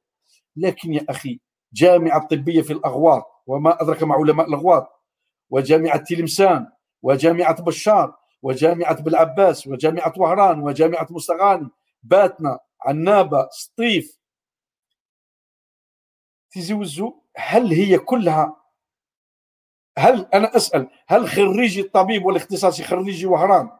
لكن 0.56 0.94
يا 0.94 1.06
أخي 1.08 1.40
جامعة 1.72 2.26
طبية 2.26 2.62
في 2.62 2.72
الاغواط 2.72 3.26
وما 3.46 3.82
أدرك 3.82 4.02
مع 4.02 4.16
علماء 4.16 4.48
الاغواط 4.48 5.02
وجامعة 5.50 5.96
تلمسان 5.96 6.66
وجامعة 7.02 7.62
بشار 7.62 8.16
وجامعة 8.42 9.02
بلعباس 9.02 9.66
وجامعة 9.66 10.12
وهران 10.16 10.60
وجامعة 10.60 11.06
مستغاني 11.10 11.68
باتنا 12.02 12.58
عنابة 12.80 13.48
سطيف. 13.50 14.18
تيزي 16.50 16.74
وزو 16.74 17.20
هل 17.36 17.72
هي 17.72 17.98
كلها 17.98 18.56
هل 19.98 20.28
أنا 20.34 20.56
أسأل 20.56 20.88
هل 21.06 21.28
خريجي 21.28 21.80
الطبيب 21.80 22.24
والاختصاصي 22.24 22.84
خريجي 22.84 23.26
وهران 23.26 23.70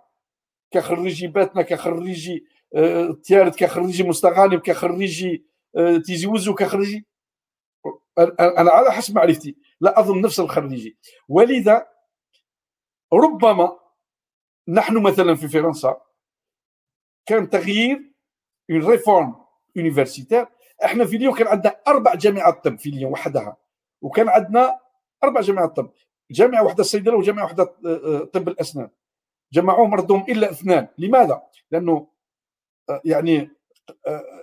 كخريجي 0.71 1.27
باتنا 1.27 1.63
كخريجي 1.63 2.47
آه، 2.75 3.13
تيارت 3.25 3.57
كخريجي 3.57 4.03
مستغانم 4.03 4.59
كخريجي 4.59 5.45
آه، 5.77 5.97
تيزي 5.97 6.27
وزو 6.27 6.55
كخريجي. 6.55 7.07
أنا 8.41 8.71
على 8.71 8.93
حسب 8.93 9.15
معرفتي 9.17 9.57
لا 9.81 10.01
أظن 10.01 10.21
نفس 10.21 10.41
الخريجي. 10.41 10.97
ولذا 11.29 11.87
ربما 13.13 13.79
نحن 14.69 15.03
مثلا 15.03 15.35
في 15.35 15.49
فرنسا 15.49 16.01
كان 17.27 17.51
تغيير 17.51 18.13
une 18.71 18.87
réforme 18.87 19.35
universitaire 19.77 20.47
إحنا 20.85 21.05
في 21.05 21.19
ليون 21.19 21.35
كان 21.35 21.47
عندنا 21.47 21.77
أربع 21.89 22.15
جامعات 22.15 22.65
طب 22.65 22.79
في 22.79 22.91
ليون 22.91 23.13
وحدها. 23.13 23.57
وكان 24.03 24.29
عندنا 24.29 24.81
أربع 25.25 25.41
جامعات 25.41 25.77
طب 25.77 25.93
جامعة 26.31 26.63
واحدة 26.65 26.81
الصيدلة 26.81 27.17
وجامعة 27.17 27.43
واحدة 27.45 27.75
آه، 27.87 28.25
طب 28.33 28.49
الأسنان. 28.49 28.91
جمعوهم 29.55 29.95
ردهم 29.95 30.25
إلا 30.29 30.51
اثنان. 30.51 30.89
لماذا؟ 30.99 31.43
لأنه 31.71 32.07
آه، 32.91 33.01
يعني 33.05 33.51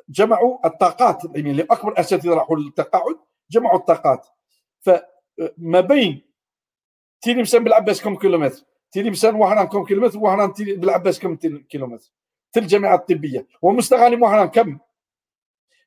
جمعوا 0.10 0.68
الطاقات 0.68 1.26
العلميه 1.26 1.52
اللي 1.52 1.64
اكبر 1.64 2.00
أساتذة 2.00 2.34
راحوا 2.34 2.58
للتقاعد 2.58 3.16
جمعوا 3.52 3.78
الطاقات. 3.78 4.28
فما 4.80 5.82
بين 5.82 6.22
تيلمسان 7.22 7.64
بالعباس 7.64 8.02
كم 8.02 8.16
كيلومتر 8.16 8.64
تيلمسان 8.92 9.36
وهران 9.36 9.68
كم 9.68 9.86
كيلومتر 9.86 10.20
وهران 10.20 10.54
بالعباس 10.58 11.20
كم 11.20 11.36
كيلومتر. 11.70 12.12
في 12.52 12.60
الجامعة 12.60 12.96
الطبية. 12.96 13.48
ومستغاني 13.62 14.16
مهران 14.16 14.48
كم؟ 14.48 14.78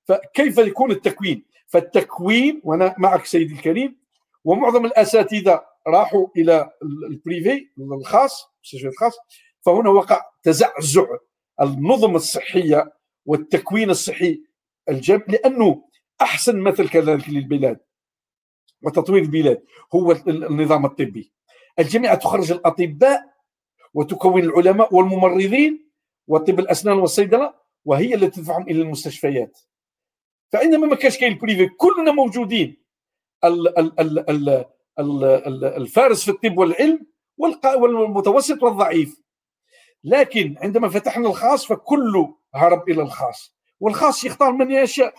فكيف 0.04 0.58
يكون 0.58 0.90
التكوين؟ 0.90 1.44
فالتكوين 1.66 2.60
وأنا 2.64 2.94
معك 2.98 3.24
سيدي 3.24 3.54
الكريم 3.54 3.96
ومعظم 4.44 4.86
الأساتذة 4.86 5.64
راحوا 5.86 6.26
إلى 6.36 6.70
ال 6.82 6.97
privé 6.97 7.70
الخاص 7.78 8.46
المستشفيات 8.62 8.84
الخاص 8.84 9.14
فهنا 9.60 9.90
وقع 9.90 10.20
تزعزع 10.42 11.06
النظم 11.60 12.16
الصحية 12.16 12.92
والتكوين 13.26 13.90
الصحي 13.90 14.42
الجم 14.88 15.22
لأنه 15.28 15.84
أحسن 16.20 16.60
مثل 16.60 16.88
كذلك 16.88 17.28
للبلاد 17.28 17.80
وتطوير 18.82 19.22
البلاد 19.22 19.62
هو 19.94 20.12
النظام 20.12 20.86
الطبي. 20.86 21.32
الجامعة 21.78 22.14
تخرج 22.14 22.52
الأطباء 22.52 23.34
وتكون 23.94 24.42
العلماء 24.42 24.94
والممرضين 24.94 25.90
وطب 26.26 26.58
الأسنان 26.58 26.98
والصيدلة 26.98 27.54
وهي 27.84 28.14
التي 28.14 28.40
تدفعهم 28.40 28.62
إلى 28.62 28.82
المستشفيات. 28.82 29.58
فعندما 30.52 30.86
ما 30.86 30.96
كانش 30.96 31.18
كاين 31.18 31.32
ال 31.32 31.38
privé 31.38 31.68
كلنا 31.68 32.12
موجودين. 32.12 32.84
ال 33.44 33.78
ال 33.78 34.00
ال 34.00 34.30
ال 34.30 34.64
الفارس 34.98 36.24
في 36.24 36.30
الطب 36.30 36.58
والعلم 36.58 37.06
والمتوسط 37.76 38.62
والضعيف. 38.62 39.20
لكن 40.04 40.54
عندما 40.58 40.88
فتحنا 40.88 41.28
الخاص 41.28 41.66
فكله 41.66 42.36
هرب 42.54 42.88
إلى 42.88 43.02
الخاص. 43.02 43.56
والخاص 43.80 44.24
يختار 44.24 44.52
من 44.52 44.70
يشاء. 44.70 45.14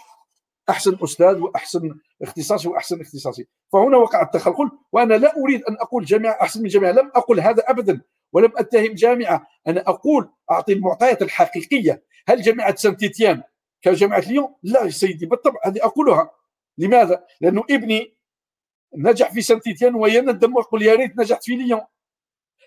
أحسن 0.69 0.97
أستاذ 1.03 1.39
وأحسن 1.39 1.95
اختصاصي 2.21 2.67
وأحسن 2.67 3.01
اختصاصي. 3.01 3.47
فهنا 3.73 3.97
وقع 3.97 4.21
التخلخل 4.21 4.71
وأنا 4.91 5.13
لا 5.13 5.37
أريد 5.37 5.63
أن 5.63 5.73
أقول 5.73 6.05
جامعه 6.05 6.37
أحسن 6.41 6.61
من 6.61 6.67
جامعه 6.67 6.91
لم 6.91 7.11
أقل 7.15 7.39
هذا 7.39 7.63
ابدا 7.67 8.01
ولم 8.33 8.51
أتهم 8.57 8.93
جامعة. 8.93 9.47
أنا 9.67 9.81
أقول 9.87 10.29
أعطي 10.51 10.73
المعطيات 10.73 11.21
الحقيقية. 11.21 12.03
هل 12.27 12.41
جامعة 12.41 12.75
سانتيتيان 12.75 13.43
كجامعة 13.81 14.19
ليون؟ 14.19 14.55
لا 14.63 14.89
سيدي 14.89 15.25
بالطبع 15.25 15.59
هذه 15.65 15.79
أقولها. 15.83 16.31
لماذا؟ 16.77 17.25
لأنه 17.41 17.63
ابني 17.69 18.14
نجح 18.95 19.33
في 19.33 19.41
سانتيتيان 19.41 19.95
ويندم 19.95 20.55
ويقول 20.55 20.81
يا 20.81 20.95
ريت 20.95 21.17
نجحت 21.17 21.43
في 21.43 21.55
ليون. 21.55 21.81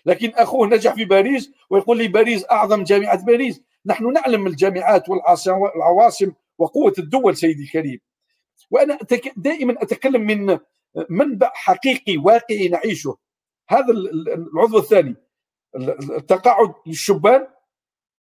لكن 0.05 0.29
أخوه 0.35 0.67
نجح 0.67 0.93
في 0.93 1.05
باريس 1.05 1.51
ويقول 1.69 1.97
لي 1.97 2.07
باريس 2.07 2.45
أعظم 2.51 2.83
جامعة 2.83 3.25
باريس. 3.25 3.61
نحن 3.85 4.13
نعلم 4.13 4.47
الجامعات 4.47 5.09
والعواصم 5.09 6.31
وقوة 6.57 6.93
الدول 6.99 7.37
سيدي 7.37 7.63
الكريم. 7.63 7.99
وأنا 8.71 8.97
دائما 9.37 9.75
أتكلم 9.81 10.21
من 10.21 10.59
منبع 11.09 11.51
حقيقي 11.53 12.17
واقعي 12.17 12.67
نعيشه. 12.67 13.17
هذا 13.69 13.93
العضو 14.53 14.77
الثاني 14.77 15.15
التقاعد 15.75 16.73
للشبان 16.85 17.47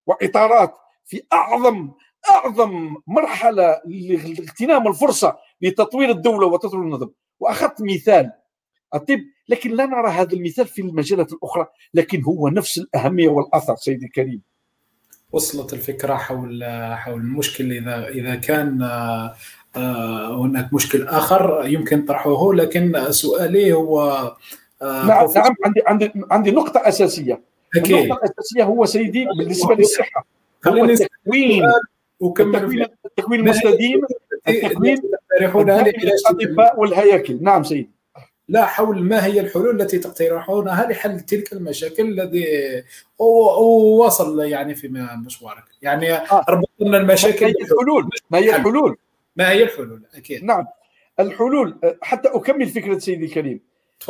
وإطارات 0.06 0.74
في 1.04 1.22
اعظم 1.32 1.90
أعظم 2.30 2.96
مرحلة 3.06 3.80
لاغتنام 3.84 4.88
الفرصة 4.88 5.38
لتطوير 5.60 6.10
الدولة 6.10 6.46
وتطوير 6.46 6.82
النظام 6.82 7.12
وأخذت 7.40 7.82
مثال. 7.82 8.32
الطب 8.94 9.20
لكن 9.48 9.70
لا 9.70 9.86
نرى 9.86 10.10
هذا 10.10 10.32
المثال 10.32 10.66
في 10.66 10.82
المجالات 10.82 11.32
الأخرى 11.32 11.66
لكن 11.94 12.22
هو 12.22 12.48
نفس 12.48 12.78
الأهمية 12.78 13.28
والأثر 13.28 13.76
سيدي 13.76 14.06
الكريم. 14.06 14.42
وصلت 15.32 15.72
الفكرة 15.72 16.14
حول 16.14 16.64
حول 16.94 17.20
المشكل. 17.20 17.72
إذا 17.72 18.08
إذا 18.08 18.34
كان 18.34 18.82
آه، 19.76 20.44
هناك 20.44 20.74
مشكل 20.74 21.08
آخر 21.08 21.62
يمكن 21.66 22.04
طرحه 22.04 22.52
لكن 22.52 23.12
سؤالي 23.12 23.72
هو 23.72 24.00
آه، 24.82 25.06
نعم 25.06 25.28
نعم 25.36 25.54
عندي 25.64 25.82
عندي 25.86 26.12
عندي 26.30 26.50
نقطة 26.50 26.88
أساسية. 26.88 27.42
أكيد. 27.76 27.96
النقطة 27.96 28.18
الأساسية 28.18 28.64
هو 28.64 28.84
سيدي 28.86 29.26
بالنسبة 29.38 29.74
للصحة. 29.74 30.26
هو 30.66 30.84
التكوين. 30.84 31.62
وكمل 32.20 32.88
التكوين 33.04 33.40
المستديم 33.40 34.00
التكوين 34.48 34.98
الاطباء 35.38 36.80
والهياكل. 36.80 37.38
نعم 37.42 37.64
سيدي 37.64 37.90
لا 38.48 38.66
حول 38.66 39.02
ما 39.02 39.24
هي 39.26 39.40
الحلول 39.40 39.80
التي 39.80 39.98
تقترحونها 39.98 40.86
لحل 40.86 41.20
تلك 41.20 41.52
المشاكل 41.52 42.02
الذي 42.02 42.46
وصل 43.18 44.40
يعني 44.40 44.74
في 44.74 44.88
مشوارك؟ 45.26 45.64
يعني 45.82 46.12
آه. 46.12 46.44
ربطنا 46.48 46.98
المشاكل 46.98 47.46
ما 47.46 47.52
هي 47.52 47.62
الحلول؟ 47.62 48.08
ما 48.30 48.38
هي 48.38 48.56
الحلول؟ 48.56 48.96
ما 49.36 49.50
هي 49.50 49.62
الحلول؟ 49.62 50.02
أكيد. 50.14 50.44
نعم. 50.44 50.66
الحلول 51.20 51.78
حتى 52.02 52.28
أكمل 52.28 52.66
فكرة 52.66 52.98
سيدي 52.98 53.24
الكريم. 53.24 53.60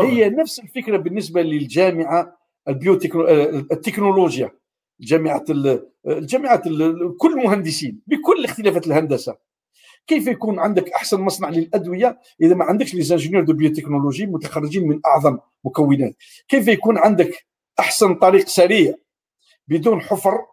هي 0.01 0.29
نفس 0.29 0.59
الفكرة 0.59 0.97
بالنسبة 0.97 1.43
للجامعة 1.43 2.39
التكنولوجيا. 3.73 4.51
جامعة 5.01 5.45
الجامعات 6.07 6.63
كل 7.19 7.33
المهندسين 7.33 8.01
بكل 8.07 8.45
اختلافات 8.45 8.87
الهندسة. 8.87 9.48
كيف 10.09 10.27
يكون 10.27 10.59
عندك 10.59 10.93
أحسن 10.93 11.21
مصنع 11.21 11.49
للأدوية 11.49 12.21
إذا 12.43 12.55
ما 12.55 12.65
عندكش 12.65 12.95
les 12.95 13.03
ingénieurs 13.03 13.45
de 13.45 13.53
biotechnologie 13.53 14.27
متخرجين 14.27 14.89
من 14.89 15.01
أعظم 15.07 15.39
مكونات؟ 15.65 16.17
كيف 16.49 16.69
يكون 16.69 16.99
عندك 16.99 17.47
أحسن 17.81 18.15
طريق 18.15 18.47
سريع 18.47 18.95
بدون 19.69 20.01
حفر 20.01 20.47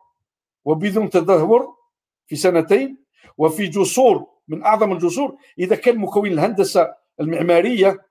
وبدون 0.66 1.10
تدهور 1.10 1.76
في 2.28 2.36
سنتين 2.36 2.98
وفي 3.38 3.68
جسور 3.68 4.28
من 4.48 4.64
أعظم 4.64 4.92
الجسور؟ 4.92 5.38
إذا 5.60 5.76
كان 5.76 5.98
مكون 5.98 6.28
الهندسة 6.28 6.94
المعمارية 7.20 8.02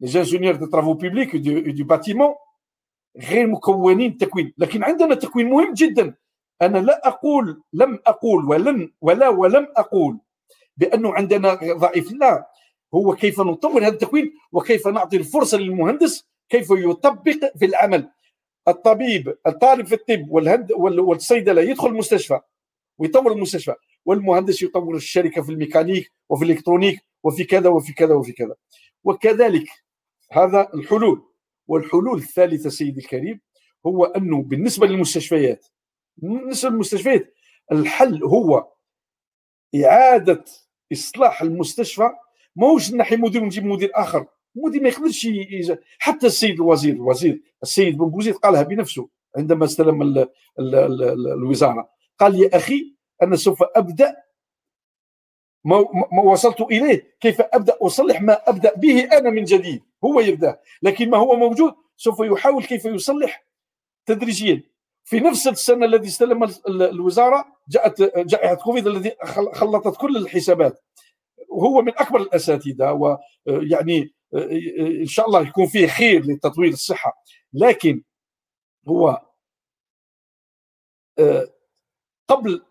les 0.00 0.08
ingénieurs 0.08 0.56
de 0.56 0.66
travaux 0.66 0.94
publics 0.94 1.36
de 1.36 1.84
bâtiment 1.84 2.34
غير 3.16 3.46
مكونين 3.46 4.18
تكوين 4.18 4.52
لكن 4.58 4.84
عندنا 4.84 5.14
تكوين 5.14 5.50
مهم 5.50 5.74
جدا. 5.74 6.14
أنا 6.62 6.78
لا 6.78 7.08
أقول 7.08 7.62
لم 7.72 7.98
أقول 8.06 8.44
ولن 8.44 8.92
ولا 9.00 9.28
ولم 9.28 9.68
أقول 9.76 10.18
بأنه 10.76 11.14
عندنا 11.14 11.54
ضعيف. 11.54 12.12
لا 12.12 12.50
هو 12.94 13.14
كيف 13.14 13.40
نطور 13.40 13.82
هذا 13.82 13.88
التكوين 13.88 14.32
وكيف 14.52 14.88
نعطي 14.88 15.16
الفرصة 15.16 15.58
للمهندس 15.58 16.24
كيف 16.48 16.70
يطبق 16.70 17.56
في 17.58 17.64
العمل. 17.64 18.10
الطبيب 18.68 19.36
الطالب 19.46 19.86
في 19.86 19.94
الطب 19.94 20.30
والهند 20.30 20.72
والصيدلة 20.72 21.62
يدخل 21.62 21.88
المستشفى 21.88 22.40
ويطور 22.98 23.32
المستشفى 23.32 23.74
والمهندس 24.04 24.62
يطور 24.62 24.96
الشركة 24.96 25.42
في 25.42 25.52
الميكانيك 25.52 26.12
وفي 26.28 26.44
الإلكترونيك 26.44 27.00
وفي 27.22 27.44
كذا 27.44 27.68
وفي 27.68 27.92
كذا 27.92 28.14
وفي 28.14 28.32
كذا. 28.32 28.54
وكذلك 29.04 29.66
هذا 30.32 30.68
الحلول 30.74 31.22
والحلول 31.68 32.18
الثالثة 32.18 32.70
سيدي 32.70 33.00
الكريم 33.00 33.40
هو 33.86 34.04
أنه 34.04 34.42
بالنسبة 34.42 34.86
للمستشفيات 34.86 35.66
بالنسبة 36.16 36.70
للمستشفيات 36.70 37.34
الحل 37.72 38.24
هو 38.24 38.72
إعادة 39.84 40.44
إصلاح 40.94 41.42
المستشفى 41.42 42.10
ماهوش 42.56 42.94
نحي 42.94 43.16
مدير 43.16 43.42
ونجيب 43.42 43.64
مدير 43.64 43.90
آخر. 43.94 44.26
مدير 44.54 44.82
ما 44.82 44.88
يقدرش. 44.88 45.28
حتى 45.98 46.26
السيد 46.26 46.54
الوزير 46.54 46.94
الوزير 46.94 47.42
السيد 47.62 47.98
بن 47.98 48.06
بوزيد 48.06 48.34
قالها 48.34 48.62
بنفسه 48.62 49.08
عندما 49.36 49.64
استلم 49.64 50.02
ال 50.02 50.18
ال 50.58 50.74
ال 50.74 51.02
ال 51.02 51.32
الوزارة. 51.32 51.88
قال 52.18 52.42
يا 52.42 52.56
أخي 52.56 52.94
أنا 53.22 53.36
سوف 53.36 53.62
أبدأ 53.76 54.16
ما, 55.64 55.84
ما 56.12 56.22
وصلت 56.22 56.60
إليه. 56.60 57.16
كيف 57.20 57.40
أبدأ؟ 57.40 57.76
أصلح 57.82 58.22
ما 58.22 58.48
أبدأ 58.48 58.74
به 58.74 59.04
أنا 59.04 59.30
من 59.30 59.44
جديد. 59.44 59.82
هو 60.04 60.20
يبدأ. 60.20 60.60
لكن 60.82 61.10
ما 61.10 61.18
هو 61.18 61.36
موجود 61.36 61.74
سوف 61.96 62.20
يحاول 62.20 62.64
كيف 62.64 62.84
يصلح 62.84 63.44
تدريجيا. 64.06 64.62
في 65.04 65.20
نفس 65.20 65.48
السنة 65.48 65.86
الذي 65.86 66.08
استلم 66.08 66.44
الوزارة 66.68 67.44
جاءت 67.68 68.02
جائحة 68.18 68.54
كوفيد 68.54 68.86
الذي 68.86 69.16
خلطت 69.52 70.00
كل 70.00 70.16
الحسابات. 70.16 70.84
وهو 71.48 71.82
من 71.82 71.92
أكبر 71.98 72.20
الأساتذة 72.20 72.92
ويعني 73.46 74.14
إن 75.00 75.06
شاء 75.06 75.26
الله 75.26 75.42
يكون 75.48 75.66
فيه 75.66 75.86
خير 75.86 76.22
لتطوير 76.26 76.72
الصحة. 76.72 77.12
لكن 77.52 78.02
هو 78.88 79.22
قبل 82.28 82.62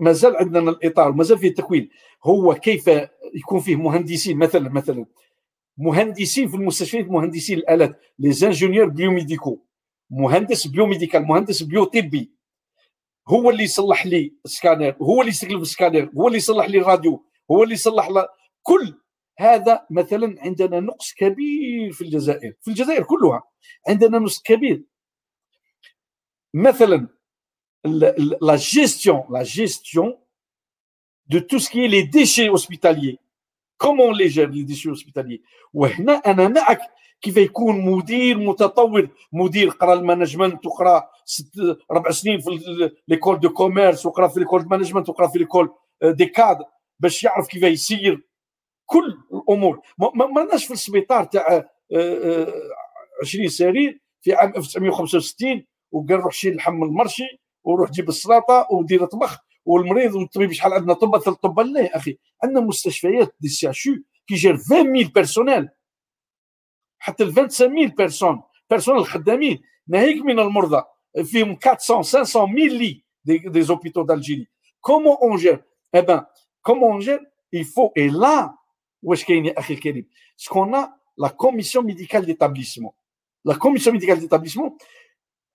ما 0.00 0.12
زال 0.12 0.36
عندنا 0.36 0.70
الإطار 0.70 1.12
ما 1.12 1.24
زال 1.24 1.38
فيه 1.38 1.48
التكوين 1.48 1.90
هو 2.24 2.54
كيف 2.54 2.86
يكون 3.34 3.60
فيه 3.60 3.76
مهندسين 3.76 4.38
مثلا 4.38 4.68
مثلا 4.68 5.06
مهندسين 5.78 6.48
في 6.48 6.56
المستشفيات 6.56 7.06
مهندسين 7.06 7.58
الآلات 7.58 8.00
les 8.18 8.32
ingénieurs 8.32 8.88
biomédicaux 8.88 9.65
مهندس 10.10 10.66
biomédical 10.66 11.22
مهندس 11.22 11.62
bio 11.62 11.84
طبي 11.84 12.32
هو 13.28 13.50
اللي 13.50 13.62
يصلح 13.62 14.06
لي 14.06 14.34
السكانر 14.44 14.96
هو 15.02 15.20
اللي 15.20 15.30
يستقل 15.30 15.56
في 15.56 15.62
السكانر 15.62 16.10
هو 16.16 16.26
اللي 16.26 16.38
يصلح 16.38 16.66
لي 16.68 16.78
الراديو 16.78 17.24
هو 17.50 17.62
اللي 17.62 17.74
يصلح 17.74 18.08
ل... 18.10 18.26
كل 18.62 18.94
هذا 19.38 19.86
مثلا 19.90 20.36
عندنا 20.42 20.80
نقص 20.80 21.14
كبير 21.14 21.92
في 21.92 22.00
الجزائر 22.04 22.54
في 22.62 22.68
الجزائر 22.68 23.02
كلها 23.02 23.42
عندنا 23.88 24.18
نقص 24.18 24.42
كبير. 24.42 24.84
مثلا 26.54 27.08
la 28.42 28.56
gestion 28.56 29.24
la 29.30 29.42
gestion 29.42 30.01
de 30.01 30.18
tout 31.26 31.58
ce 31.58 31.70
qui 31.70 31.88
les 31.88 32.02
déchets 32.02 32.48
hospitaliers 32.48 33.18
comment 33.78 34.14
les 34.16 34.26
gère 34.26 34.50
les 34.50 34.62
déchets 34.62 34.88
hospitaliers 34.88 35.42
وهنا 35.72 36.12
أنا 36.12 36.48
معك 36.48 36.80
كيف 37.20 37.36
يكون 37.36 37.80
مدير 37.80 38.38
متطور؟ 38.38 39.08
مدير 39.32 39.68
قرا 39.68 39.94
ال 39.94 40.01
management 40.01 40.66
وقرا 40.66 41.08
ست 41.24 41.78
ربع 41.90 42.10
سنين 42.10 42.40
في 42.40 42.50
l'école 43.08 43.40
de 43.40 43.48
commerce 43.50 44.06
وقرا 44.06 44.28
في 44.28 44.40
l'école 44.40 44.66
management 44.70 45.08
وقرا 45.08 45.26
في 45.28 45.38
l'école 45.38 45.70
des 46.04 46.26
cadres 46.26 46.58
باش 47.00 47.24
يعرف 47.24 47.46
كيف 47.48 47.62
يسير 47.62 48.26
كل 48.86 49.18
الأمور. 49.32 49.80
ما 49.98 50.40
لناش 50.40 50.64
في 50.66 50.72
السبيطار 50.72 51.24
تاع 51.24 51.68
20 53.22 53.48
سرير 53.48 54.00
في 54.22 54.34
عام 54.34 54.48
1965 54.56 55.64
وقال 55.92 56.20
روح 56.20 56.32
شيل 56.32 56.58
من 56.68 56.82
ال 56.82 56.88
marché 56.88 57.22
وروح 57.64 57.90
جيب 57.90 58.08
السلطه 58.08 58.66
ودير 58.70 59.04
طبخ 59.04 59.38
والمريض 59.64 60.14
والطبيب 60.14 60.52
شحال 60.52 60.72
عندنا 60.72 60.92
طب 60.94 61.18
ثلاث 61.18 61.36
طب 61.36 61.60
لا 61.60 61.96
أخي 61.96 62.18
عندنا 62.44 62.60
مستشفيات 62.60 63.34
des 63.40 63.48
CHU 63.48 63.72
qui 64.28 64.34
gèrent 64.34 64.54
20000 64.54 65.14
personnels. 65.14 65.68
حتى 66.98 67.24
ال 67.24 67.32
25000 67.32 67.94
personnes 67.96 68.42
personnes 68.70 68.96
الخدامين. 68.96 69.62
ناهيك 69.88 70.24
من 70.24 70.38
المرضى؟ 70.38 70.82
فيهم 71.24 71.58
400 71.66 72.02
500 72.02 72.44
1000 72.44 72.72
les, 72.72 73.04
des 73.24 73.62
hôpitaux 73.62 74.06
comment 74.86 75.18
on 75.20 75.36
gère؟ 75.36 75.60
Eh 75.92 76.02
ben 76.02 76.26
comment 76.62 76.88
on 76.88 77.00
gère? 77.00 77.20
Il 77.52 77.64
faut 77.64 77.92
et 77.96 78.08
là 78.08 78.54
واش 79.02 79.24
كاين 79.24 79.46
يا 79.46 79.58
أخي 79.58 79.74
الكريم 79.74 80.08
ce 80.36 80.46
qu'on 80.46 80.72
la 81.18 81.28
commission 81.28 81.84
médicale 81.84 82.26
d'établissement 82.26 82.92
la 83.44 83.54
commission 83.54 83.94
médicale 83.94 84.20
d'établissement 84.20 84.78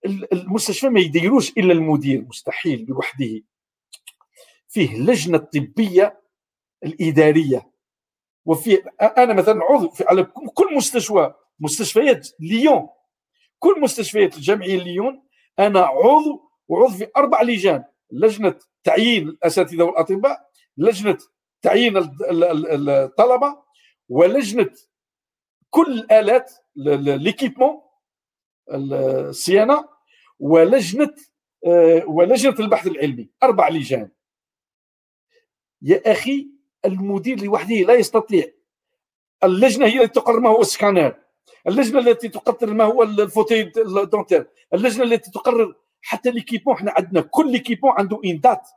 المستشفى 0.05 0.89
ما 0.89 0.99
يديروش 0.99 1.49
الا 1.49 1.73
المدير 1.73 2.21
مستحيل 2.21 2.85
لوحده 2.89 3.41
فيه 4.67 4.97
لجنه 4.97 5.37
طبيه 5.37 6.21
الاداريه 6.83 7.70
وفي 8.45 8.75
أنا 9.01 9.33
مثلا 9.33 9.63
عضو 9.63 9.93
على 10.01 10.23
كل 10.53 10.75
مستشفى 10.75 11.33
مستشفيات 11.59 12.29
ليون. 12.39 12.89
كل 13.59 13.81
مستشفيات 13.81 14.35
الجامعية 14.37 14.83
ليون 14.83 15.23
أنا 15.59 15.79
عضو 15.81 16.51
وعضو 16.67 16.93
في 16.93 17.07
أربع 17.17 17.41
لجان. 17.41 17.83
لجنة 18.11 18.55
تعيين 18.83 19.27
الأساتذة 19.27 19.83
والأطباء 19.83 20.49
لجنة 20.77 21.17
تعيين 21.61 21.93
الطلبة 21.97 23.63
ولجنة 24.09 24.71
كل 25.69 25.93
الالات 25.99 26.51
ليكيبمون 26.75 27.81
الصيانة 28.71 29.89
ولجنة 30.39 31.15
آه، 31.65 32.05
ولجنة 32.05 32.55
البحث 32.59 32.87
العلمي. 32.87 33.29
أربع 33.43 33.69
لجان. 33.69 34.09
يا 35.81 36.11
أخي 36.11 36.47
المدير 36.85 37.43
لوحده 37.43 37.75
لا 37.75 37.93
يستطيع. 37.93 38.45
اللجنة 39.43 39.85
هي 39.85 40.03
التي 40.03 40.19
تقرر 40.19 40.39
ما 40.39 40.49
هو 40.49 40.61
السكانر 40.61 41.15
اللجنة 41.67 41.99
التي 41.99 42.29
تقرر 42.29 42.73
ما 42.73 42.83
هو 42.83 43.03
ال 43.03 43.10
fauteuil 43.10 43.63
dentaire 44.11 44.47
اللجنة 44.73 45.03
التي 45.03 45.31
تقرر 45.31 45.75
حتى 46.01 46.31
l'équipement 46.31 46.75
إحنا 46.75 46.93
عندنا 46.97 47.21
كل 47.21 47.51
l'équipement 47.51 47.91
عنده 47.91 48.21
une 48.25 48.39
date 48.39 48.67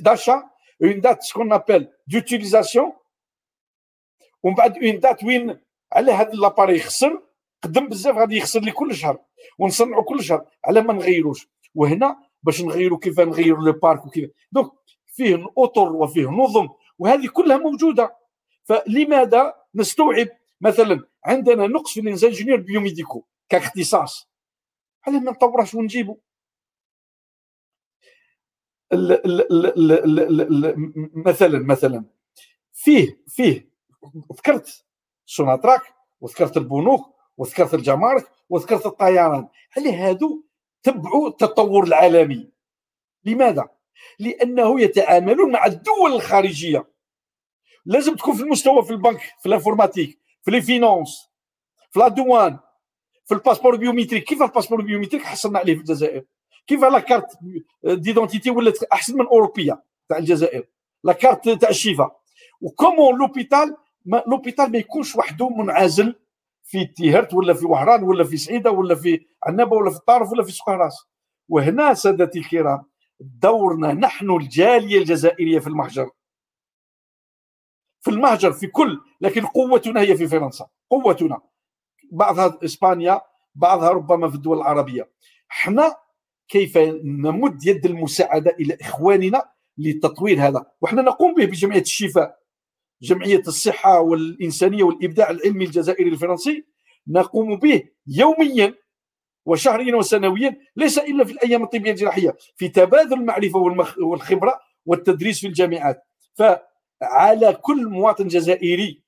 d'achat 0.00 0.42
une 0.82 1.00
date 1.00 1.22
ce 1.22 1.31
qu'on 1.31 1.52
appelle 1.52 1.88
d'utilisation 2.06 2.92
ومن 4.42 4.54
بعد 4.54 4.84
une 4.84 5.00
date 5.00 5.24
وين 5.24 5.60
على 5.92 6.12
هذا 6.12 6.30
l'appareil 6.30 6.76
يخسر. 6.76 7.22
قدم 7.62 7.88
بزاف 7.88 8.16
غادي 8.16 8.36
يخسر 8.36 8.60
لي 8.60 8.72
كل 8.72 8.94
شهر. 8.94 9.18
ونصنعوا 9.58 10.02
كل 10.02 10.24
شهر 10.24 10.46
على 10.64 10.80
ما 10.80 10.92
نغيروش. 10.92 11.48
وهنا 11.74 12.16
باش 12.42 12.62
نغيروا 12.62 12.98
كيف 12.98 13.20
نغيروا 13.20 13.64
le 13.64 13.72
parc 13.72 14.06
وكيف. 14.06 14.30
donc 14.52 14.72
فيه 15.06 15.46
اطر 15.58 15.92
وفيه 15.92 16.26
نظم. 16.26 16.68
وهذه 16.98 17.28
كلها 17.28 17.56
موجودة. 17.56 18.16
فلماذا 18.64 19.54
نستوعب 19.74 20.28
مثلا 20.60 21.06
عندنا 21.24 21.66
نقص 21.66 21.94
في 21.94 22.00
ال 22.00 22.06
ingénieurs 22.06 22.60
biomédicaux 22.60 23.24
كاختصاص؟ 23.48 24.28
على 25.06 25.20
ما 25.20 25.30
نطورش 25.30 25.74
ونجيبو. 25.74 26.18
مثلا 31.14 31.58
مثلا 31.58 32.04
فيه 32.72 33.22
فيه 33.28 33.68
ذكرت 34.32 34.84
سوناتراك 35.26 35.94
وذكرت 36.20 36.56
البنوك 36.56 37.14
وذكرت 37.36 37.74
الجمارك 37.74 38.30
وذكرت 38.48 38.86
الطيران. 38.86 39.48
على 39.76 39.92
هادو 39.92 40.44
تبعوا 40.82 41.28
التطور 41.28 41.84
العالمي؟ 41.84 42.50
لماذا؟ 43.24 43.68
لأنه 44.18 44.80
يتعاملون 44.80 45.52
مع 45.52 45.66
الدول 45.66 46.12
الخارجية. 46.12 46.92
لازم 47.86 48.14
تكون 48.16 48.34
في 48.34 48.42
المستوى 48.42 48.84
في 48.84 48.90
البنك 48.90 49.20
في 49.40 49.46
ال 49.46 49.51
informatique 49.51 50.18
في 50.42 50.50
les 50.50 50.62
finances 50.62 51.30
في 51.90 51.98
la 52.00 52.14
douane 52.14 52.58
في 53.24 53.34
ال 53.34 53.38
passeport 53.38 53.76
biométrique 53.76 54.24
كيف 54.24 54.42
ال 54.42 54.46
passeport 54.46 54.82
biométrique 54.82 55.22
حصلنا 55.22 55.58
عليه 55.58 55.74
في 55.74 55.80
الجزائر؟ 55.80 56.24
كيف 56.66 56.84
la 56.84 56.98
carte 56.98 57.26
d'identité 57.84 58.50
ولات 58.50 58.82
أحسن 58.82 59.18
من 59.18 59.26
أوروبية 59.26 59.82
تاع 60.08 60.18
الجزائر؟ 60.18 60.64
la 61.04 61.12
carte 61.12 61.48
تاع 61.48 61.68
الشفاء 61.68 62.20
و 62.60 62.67
comment 62.67 63.18
l'hôpital 63.18 63.76
l'hôpital 64.26 64.72
ما 64.72 64.78
يكونش 64.78 65.16
وحده 65.16 65.48
منعزل 65.48 66.14
في 66.64 66.84
تيهرت 66.84 67.34
ولا 67.34 67.54
في 67.54 67.66
وهران 67.66 68.02
ولا 68.02 68.24
في 68.24 68.36
سعيدة 68.36 68.70
ولا 68.70 68.94
في 68.94 69.26
عنابة 69.46 69.76
ولا 69.76 69.90
في 69.90 69.96
الطارف 69.96 70.32
ولا 70.32 70.44
في 70.44 70.52
سوق 70.52 70.70
راس 70.70 71.06
وهنا 71.48 71.94
سادتي 71.94 72.38
الكرام 72.38 72.91
دورنا 73.22 73.92
نحن 73.92 74.30
الجالية 74.30 74.98
الجزائرية 74.98 75.58
في 75.58 75.66
المهجر. 75.66 76.10
في 78.00 78.10
المهجر 78.10 78.52
في 78.52 78.66
كل 78.66 79.00
لكن 79.20 79.46
قوتنا 79.46 80.00
هي 80.00 80.16
في 80.16 80.28
فرنسا. 80.28 80.68
قوتنا. 80.90 81.40
بعضها 82.12 82.58
إسبانيا 82.64 83.20
بعضها 83.54 83.90
ربما 83.90 84.28
في 84.28 84.34
الدول 84.34 84.56
العربية. 84.56 85.10
إحنا 85.50 85.96
كيف 86.48 86.78
نمد 87.04 87.66
يد 87.66 87.86
المساعدة 87.86 88.50
إلى 88.60 88.78
إخواننا 88.80 89.52
لتطوير 89.78 90.48
هذا. 90.48 90.66
وحنا 90.80 91.02
نقوم 91.02 91.34
به 91.34 91.44
بجمعية 91.44 91.80
الشفاء 91.80 92.38
جمعية 93.02 93.42
الصحة 93.46 94.00
والإنسانية 94.00 94.82
والإبداع 94.84 95.30
العلمي 95.30 95.64
الجزائري 95.64 96.10
الفرنسي. 96.10 96.66
نقوم 97.08 97.56
به 97.56 97.82
يوميا 98.06 98.74
وشهريا 99.46 99.96
وسنويا 99.96 100.56
ليس 100.76 100.98
إلا 100.98 101.24
في 101.24 101.32
الأيام 101.32 101.62
الطبية 101.62 101.90
الجراحية 101.90 102.36
في 102.56 102.68
تبادل 102.68 103.12
المعرفة 103.12 103.58
والخبرة 103.98 104.60
والتدريس 104.86 105.40
في 105.40 105.46
الجامعات. 105.46 106.06
فعلى 106.34 107.52
كل 107.62 107.88
مواطن 107.88 108.28
جزائري 108.28 109.02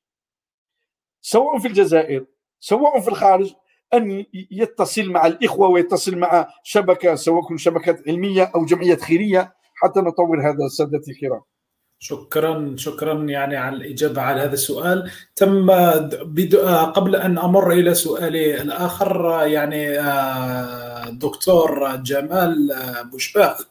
سواء 1.21 1.59
في 1.59 1.69
الجزائر 1.69 2.27
سواء 2.61 3.01
في 3.01 3.09
الخارج 3.09 3.55
أن 3.95 4.25
يتصل 4.51 5.11
مع 5.11 5.27
الإخوة 5.27 5.69
ويتصل 5.69 6.17
مع 6.19 6.49
شبكة 6.63 7.15
سواء 7.15 7.57
شبكات 7.57 8.09
علمية 8.09 8.53
أو 8.55 8.65
جمعيات 8.65 9.01
خيرية 9.01 9.55
حتى 9.75 10.01
نطور 10.01 10.41
هذا 10.41 10.69
سادتي 10.69 11.11
الكرام. 11.11 11.41
شكرا 11.99 12.75
شكرا 12.77 13.15
يعني 13.15 13.57
على 13.57 13.77
الاجابه 13.77 14.23
على 14.23 14.41
هذا 14.41 14.53
السؤال 14.53 15.11
تم 15.37 15.71
قبل 16.95 17.17
ان 17.17 17.39
أمر 17.39 17.73
إلى 17.73 17.95
سؤالي 17.95 18.63
الآخر 18.63 19.43
يعني 19.47 19.99
آه، 19.99 21.11
دكتور 21.11 21.97
جمال 21.97 22.77
بوشباخ 23.13 23.67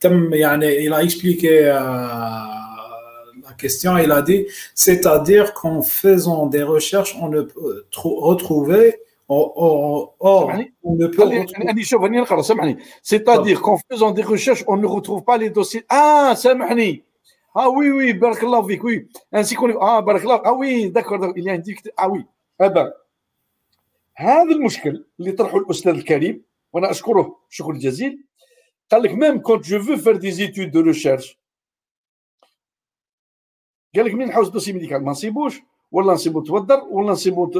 تم 0.00 0.34
يعني 0.34 0.88
il 0.88 0.94
a 0.94 1.02
expliqué 1.02 1.64
la 3.48 3.52
question 3.58 3.96
il 3.98 4.12
a 4.12 4.22
dit 4.22 4.46
c'est-à-dire 4.74 5.54
qu'en 5.54 5.82
faisant 5.82 6.46
des 6.46 6.62
recherches 6.62 7.16
on 7.20 7.28
ne 7.28 7.42
peut 7.42 7.86
retrouver 7.94 9.00
on 9.28 10.12
ne 11.00 11.06
peut 11.06 11.22
retrouver... 11.24 11.46
c'est-à-dire 13.02 13.60
qu'en 13.62 13.78
faisant 13.90 14.10
des 14.10 14.22
recherches 14.22 14.64
on 14.66 14.76
ne 14.76 14.86
retrouve 14.86 15.22
pas 15.24 15.36
les 15.38 15.50
dossiers 15.50 15.84
ah 15.88 16.34
آه 17.56 17.68
oui 17.68 17.90
oui 17.90 18.12
بارك 18.12 18.42
الله 18.44 18.66
فيك 18.66 18.84
oui 18.84 19.08
انسي 19.34 19.54
كوني 19.54 19.74
آه 19.74 20.00
بارك 20.00 20.22
الله 20.22 20.46
آه 20.46 20.52
oui 20.52 20.88
d'accord 20.88 21.30
اللي 21.30 21.50
عندك 21.50 21.94
آه 21.98 22.08
oui 22.08 22.26
هذا 22.60 22.94
هذا 24.16 24.42
المشكل 24.54 25.04
اللي 25.20 25.32
طرحه 25.32 25.58
الأستاذ 25.58 25.92
الكريم 25.92 26.44
وأنا 26.72 26.90
أشكره 26.90 27.38
شكر 27.48 27.72
جزيل. 27.72 28.24
قال 28.90 29.02
لك 29.02 29.10
même 29.10 29.38
quand 29.38 29.64
je 29.64 29.82
veux 29.82 29.96
faire 29.96 30.16
des 30.16 30.30
études 30.30 30.70
de 30.70 30.80
recherche 30.80 31.38
قال 33.96 34.04
لك 34.06 34.14
مين 34.14 34.28
نحوس 34.28 34.48
dossier 34.48 34.72
médical 34.72 35.04
ما 35.04 35.10
نصيبوش 35.10 35.60
ولا 35.92 36.12
نصيبو 36.12 36.40
تودر 36.40 36.80
ولا 36.90 37.10
نصيبو 37.12 37.50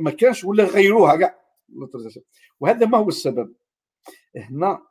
ما 0.00 0.10
كانش 0.10 0.44
ولا 0.44 0.64
غيروها 0.64 1.16
كاع. 1.16 1.40
وهذا 2.60 2.86
ما 2.86 2.98
هو 2.98 3.08
السبب؟ 3.08 3.54
هنا 4.36 4.82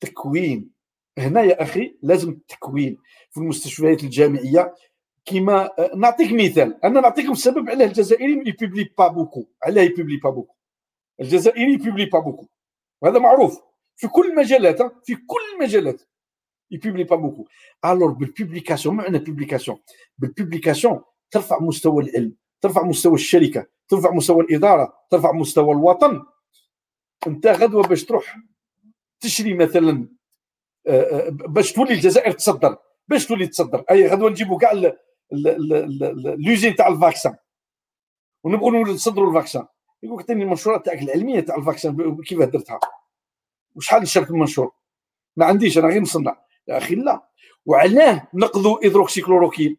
تكوين. 0.00 0.70
هنا 1.18 1.42
يا 1.42 1.62
أخي 1.62 1.96
لازم 2.02 2.30
التكوين 2.30 2.98
في 3.30 3.40
المستشفيات 3.40 4.04
الجامعية. 4.04 4.74
كما 5.24 5.70
نعطيك 5.96 6.32
مثال. 6.32 6.84
أنا 6.84 7.00
نعطيكم 7.00 7.32
السبب 7.32 7.70
علاه 7.70 7.86
الجزائري 7.86 8.32
ي 8.46 8.52
publie 8.52 8.90
pas 8.98 9.08
beaucoup. 9.08 9.46
علاه 9.62 9.82
ي 9.82 9.87
publie 9.87 10.16
pas 10.16 10.30
beaucoup. 10.30 10.54
الجزائري 11.20 11.72
ي 11.72 11.77
publie 11.77 12.04
pas 12.04 12.18
beaucoup. 12.18 12.46
وهذا 13.02 13.18
معروف. 13.18 13.60
في 13.96 14.08
كل 14.08 14.30
المجالات 14.30 14.78
في 15.06 15.14
كل 15.14 15.40
المجالات 15.54 16.02
ي 16.70 16.75
publie 16.75 17.04
pas 17.04 17.16
beaucoup. 17.16 17.46
alors 17.84 18.10
بال 18.10 18.23
publication 18.23 18.94
ما 18.94 19.02
معنى 19.02 19.18
publication 19.18 19.78
بال 20.18 20.31
publication 20.31 21.00
ترفع 21.30 21.60
مستوى 21.60 22.04
العلم 22.04 22.34
ترفع 22.60 22.82
مستوى 22.82 23.14
الشركة 23.14 23.66
ترفع 23.88 24.10
مستوى 24.10 24.44
الإدارة 24.44 24.94
ترفع 25.10 25.32
مستوى 25.32 25.72
الوطن. 25.72 26.22
أنت 27.26 27.46
غدوة 27.46 27.82
باش 27.82 28.04
تروح 28.04 28.36
تشري 29.20 29.54
مثلا 29.54 29.90
آه، 29.90 30.02
آه، 30.02 30.17
باش 31.30 31.72
تولي 31.72 31.94
الجزائر 31.94 32.32
تصدر 32.32 32.76
باش 33.08 33.26
تولي 33.26 33.46
تصدر. 33.46 33.84
أي 33.90 34.08
غدوة 34.08 34.30
نجيبوا 34.30 34.58
كاع 34.58 34.92
l'usine 36.38 36.74
تاع 36.76 36.88
ال 36.88 36.95
vaccin 36.95 37.36
ونبغوا 38.44 38.70
نصدروا 38.70 39.28
ال 39.28 39.33
vaccin 39.33 39.66
يقول 40.02 40.20
لك 40.20 40.30
المنشورات 40.30 40.86
تاعك 40.86 41.02
العلمية 41.02 41.40
تاع 41.40 41.56
ال 41.56 41.65
vaccin 41.65 42.22
كيف 42.22 42.42
درتها 42.42 42.80
وشحال 43.74 44.02
نشرت 44.02 44.30
المنشور؟ 44.30 44.72
ما 45.36 45.46
عنديش 45.46 45.78
أنا 45.78 45.88
غير 45.88 46.00
نصنع. 46.00 46.44
يا 46.68 46.78
أخي 46.78 46.94
لا. 46.94 47.28
وعلاه 47.66 48.28
نقضوا 48.34 48.82
hydroxychloroquine 48.82 49.76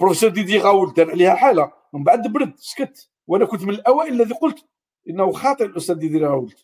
professeur 0.00 0.30
Didier 0.30 0.58
Raoult 0.58 0.94
دار 0.94 1.10
عليها 1.10 1.34
حالة. 1.34 1.72
من 1.92 2.04
بعد 2.04 2.32
برد 2.32 2.52
سكت. 2.56 3.10
وأنا 3.26 3.44
كنت 3.44 3.62
من 3.62 3.70
الأوائل 3.70 4.12
الذي 4.12 4.34
قلت 4.34 4.64
إنه 5.08 5.32
خاطئ 5.32 5.64
الأستاذ 5.64 5.94
ديدي 5.94 6.18
غاول 6.18 6.54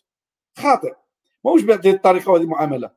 خاطئ. 0.57 0.93
ماهوش 1.45 1.61
بهذه 1.61 1.91
الطريقة 1.91 2.31
وهذه 2.31 2.43
المعاملة. 2.43 2.91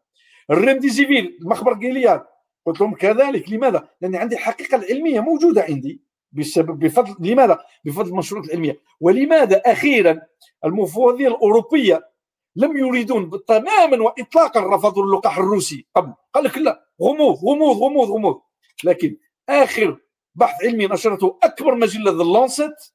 الريمديزيفير 0.50 1.36
المخبر 1.40 1.74
قال 1.74 2.26
قلت 2.66 2.80
لهم 2.80 2.94
كذلك 2.94 3.50
لماذا؟ 3.50 3.88
لأن 4.00 4.16
عندي 4.16 4.34
الحقيقة 4.34 4.76
العلمية 4.76 5.20
موجودة 5.20 5.62
عندي 5.62 6.02
بسبب 6.32 6.78
بفضل 6.78 7.30
لماذا؟ 7.30 7.58
بفضل 7.84 8.08
المنشورات 8.08 8.44
العلمية. 8.44 8.80
ولماذا 9.00 9.62
أخيرا 9.66 10.20
المفوضيه 10.64 11.28
الأوروبية 11.28 12.10
لم 12.56 12.76
يريدون 12.76 13.30
تماما 13.48 14.02
واطلاقا 14.02 14.76
رفضوا 14.76 15.04
اللقاح 15.04 15.38
الروسي 15.38 15.86
قبل؟ 15.96 16.14
قال 16.34 16.44
لك 16.44 16.58
لا 16.58 16.86
غموض 17.02 17.36
غموض 17.44 17.76
غموض 17.76 18.10
غموض. 18.10 18.40
لكن 18.84 19.16
آخر 19.48 19.98
بحث 20.34 20.64
علمي 20.64 20.86
نشرته 20.86 21.38
أكبر 21.42 21.74
مجلة 21.74 22.12
The 22.12 22.24
Lancet 22.24 22.94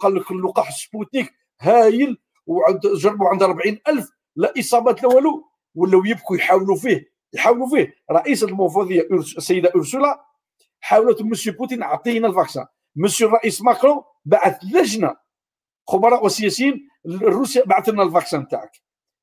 قال 0.00 0.14
لك 0.14 0.30
اللقاح 0.30 0.70
سبوتنيك 0.70 1.34
هايل 1.60 2.18
وجربوا 2.46 3.28
عند 3.28 3.42
40 3.42 3.78
ألف 3.88 4.10
لا 4.36 4.52
إصابات 4.58 5.02
لا 5.02 5.08
والو 5.08 5.44
ولاو 5.74 6.04
يبكوا 6.04 6.36
يحاولوا 6.36 6.76
فيه 6.76 7.12
يحاولوا 7.32 7.68
فيه. 7.68 7.94
رئيسة 8.10 8.46
المفوضية 8.46 9.08
السيدة 9.10 9.72
أرسولا 9.76 10.24
حاولت 10.80 11.22
مسيو 11.22 11.52
بوتين 11.52 11.82
أعطينا 11.82 12.28
ال 12.28 12.33
vaccin 12.33 12.66
مسيو 12.96 13.28
الرئيس 13.28 13.62
ماكرون 13.62 14.02
بعث 14.24 14.64
لجنة 14.64 15.16
خبراء 15.88 16.24
وسياسيين 16.24 16.88
روسيا 17.22 17.64
بعث 17.64 17.88
لنا 17.88 18.02
ال 18.02 18.09
vaccin 18.09 18.48
تاعك 18.48 18.72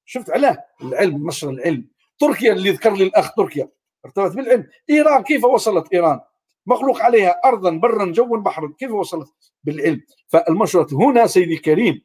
شفت 0.06 0.30
علاه؟ 0.30 0.66
العلم 0.82 1.28
نشر 1.28 1.50
العلم. 1.50 1.88
تركيا 2.20 2.54
اللي 2.54 2.72
ذكر 2.72 2.94
لي 2.94 3.04
الأخ 3.04 3.34
تركيا. 3.34 3.70
ارتبط 4.06 4.32
بالعلم. 4.32 4.68
إيران 4.90 5.24
كيف 5.24 5.44
وصلت 5.44 5.94
إيران؟ 5.94 6.20
مغلوق 6.66 7.02
عليها 7.02 7.42
ارضا 7.46 7.72
برا 7.72 8.06
جوا 8.06 8.38
بحرا 8.38 8.74
كيف 8.80 8.92
وصلت؟ 8.92 9.34
بالعلم. 9.64 10.02
فالمشروع 10.28 10.88
هنا 10.92 11.28
سيدي 11.28 11.54
الكريم. 11.54 12.02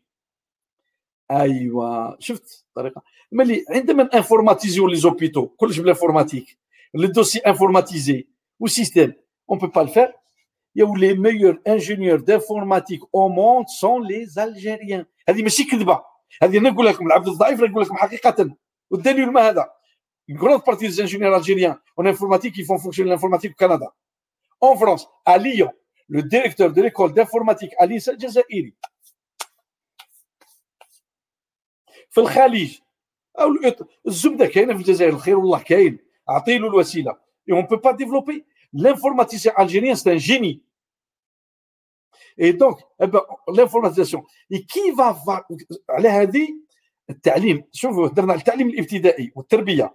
أيوه. 1.30 2.16
شفت 2.20 2.66
طريقة؟ 2.74 3.02
ملي 3.32 3.64
عندما 3.70 4.10
informatisez 4.14 4.86
les 4.86 4.96
hôpitaux 4.96 5.46
كلش 5.46 5.78
بال 5.78 5.90
informatique 5.90 6.58
les 6.94 7.06
dossiers 7.06 7.38
informatisés 7.38 8.28
وال 8.60 8.72
système 8.72 9.12
on 9.50 9.58
peut 9.58 9.66
pas 9.66 9.82
le 9.82 9.91
faire 9.91 10.12
يا 10.76 10.94
les 10.96 11.14
meilleurs 11.14 11.60
ingénieurs 11.68 12.20
d'informatique 12.20 13.00
au 13.14 13.28
monde 13.28 13.66
sont 13.68 14.06
les 14.06 14.26
Algériens 14.38 15.06
هذه 15.28 15.42
ماشي 15.42 15.64
كذبه 15.64 16.00
هذه 16.42 16.58
أنا 16.58 16.70
نقول 16.70 16.86
لكم 16.86 17.06
العبد 17.06 17.28
الضعيف 17.28 17.60
نقول 17.60 17.82
لكم 17.82 17.96
حقيقه 17.96 18.56
والدليل 18.90 19.32
ما 19.32 19.48
هذا 19.48 19.80
une 20.30 20.36
grande 20.36 20.64
partie 20.64 20.86
des 20.86 21.00
ingénieurs 21.00 21.34
algériens 21.34 21.80
en 21.96 22.06
informatique 22.06 22.54
qui 22.54 22.64
font 22.64 22.78
fonctionner 22.78 23.10
l'informatique 23.10 23.50
au 23.50 23.56
Canada. 23.56 23.92
En 24.60 24.76
France, 24.76 25.08
à 25.26 25.36
Lyon, 25.38 25.72
le 26.08 26.22
directeur 26.22 26.72
de 26.72 26.80
l'école 26.80 27.12
d'informatique 27.12 27.72
à 27.78 27.86
Lyon, 27.86 28.00
الجزائري. 28.08 28.74
في 32.10 32.20
الخليج 32.20 32.78
أو 33.40 33.54
الزبده 34.06 34.46
كاينة 34.46 34.72
في 34.74 34.80
الجزائر 34.80 35.12
الخير 35.12 35.38
والله 35.38 35.58
كاين 35.58 35.98
اعطي 36.28 36.58
له 36.58 36.68
الوسيله 36.68 37.16
et 37.50 37.52
on 37.52 37.66
peut 37.66 37.80
pas 37.80 37.94
développer. 37.94 38.44
L'informaticien 38.72 39.52
algérien 39.56 39.94
génie. 40.16 40.62
Et 42.38 42.52
donc 42.52 42.78
eh 43.00 43.06
ben, 43.08 43.22
l'informatisation. 43.48 44.24
Et 44.50 44.64
qui 44.64 44.92
va 44.92 45.16
على 45.88 46.08
هذه 46.08 46.48
التعليم 47.10 47.64
شوفوا 47.72 48.08
درنا 48.08 48.34
التعليم 48.34 48.68
الابتدائي 48.68 49.32
والتربيه 49.34 49.94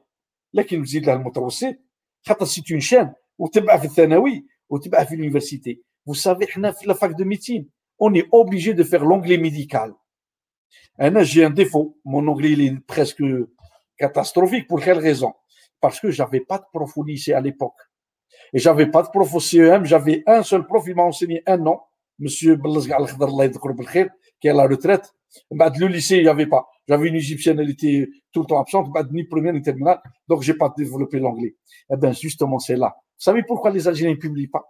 لكن 0.54 0.82
نزيد 0.82 1.06
لها 1.06 1.16
المتوسط 1.16 1.76
خاطر 2.28 2.46
c'est 2.46 2.64
une 2.72 2.80
chaîne 2.80 3.14
وتبع 3.38 3.78
في 3.78 3.86
الثانوي 3.86 4.46
وتبع 4.70 5.04
في 5.04 5.16
ال 5.16 5.22
université 5.22 5.82
vous 6.10 6.16
savez 6.16 6.50
حنا 6.50 6.72
في 6.72 6.88
la 6.88 6.94
fac 6.94 7.12
de 7.12 7.24
médecine 7.24 7.70
on 8.00 8.14
est 8.14 8.28
obligé 8.32 8.74
de 8.74 8.84
l'onglet 8.98 9.38
médical. 9.38 9.96
J'ai 11.24 11.44
un 11.44 11.50
défaut. 11.50 11.98
Mon 12.06 12.28
anglais 12.28 12.52
il 12.52 12.62
est 12.62 12.80
presque 12.86 13.24
catastrophique. 13.98 14.68
Pour 14.68 14.82
quelle 14.82 15.00
raison? 15.00 15.34
Parce 15.82 16.00
que 16.00 16.12
j'avais 16.12 16.40
pas 16.40 16.58
de 16.58 16.66
prof 16.74 16.98
au 16.98 17.04
lycée 17.04 17.34
à 17.34 17.42
l'époque. 17.42 17.76
Et 18.54 18.60
j'avais 18.60 18.88
pas 18.88 19.04
de 19.04 19.10
prof 19.10 19.34
au 19.34 19.40
CEM. 19.40 19.86
J'avais 19.86 20.24
un 20.26 20.44
seul 20.44 20.66
prof. 20.66 20.84
Il 20.88 20.96
m'a 20.96 21.04
enseigné 21.04 21.44
un 21.46 21.66
an. 21.66 21.86
Monsieur 22.18 22.58
qui 22.58 24.48
est 24.48 24.52
à 24.52 24.54
la 24.54 24.68
retraite. 24.68 25.14
Le 25.52 25.88
lycée, 25.88 26.18
il 26.18 26.24
n'y 26.24 26.30
avait 26.30 26.48
pas. 26.48 26.66
J'avais 26.88 27.10
une 27.10 27.16
égyptienne, 27.16 27.60
elle 27.60 27.72
était 27.72 28.08
tout 28.32 28.42
le 28.42 28.46
temps 28.46 28.60
absente, 28.62 28.88
ni 29.12 29.26
première 29.26 29.52
ni 29.54 29.62
terminale. 29.62 30.00
Donc, 30.30 30.44
j'ai 30.44 30.54
pas 30.54 30.74
développé 30.78 31.20
l'anglais. 31.20 31.58
Eh 31.92 31.98
bien, 31.98 32.14
justement, 32.14 32.58
c'est 32.58 32.78
là. 32.78 32.96
Vous 32.96 33.24
savez 33.24 33.44
pourquoi 33.44 33.72
les 33.72 33.88
Algériens 33.88 34.16
ne 34.16 34.20
publient 34.20 34.48
pas? 34.48 34.64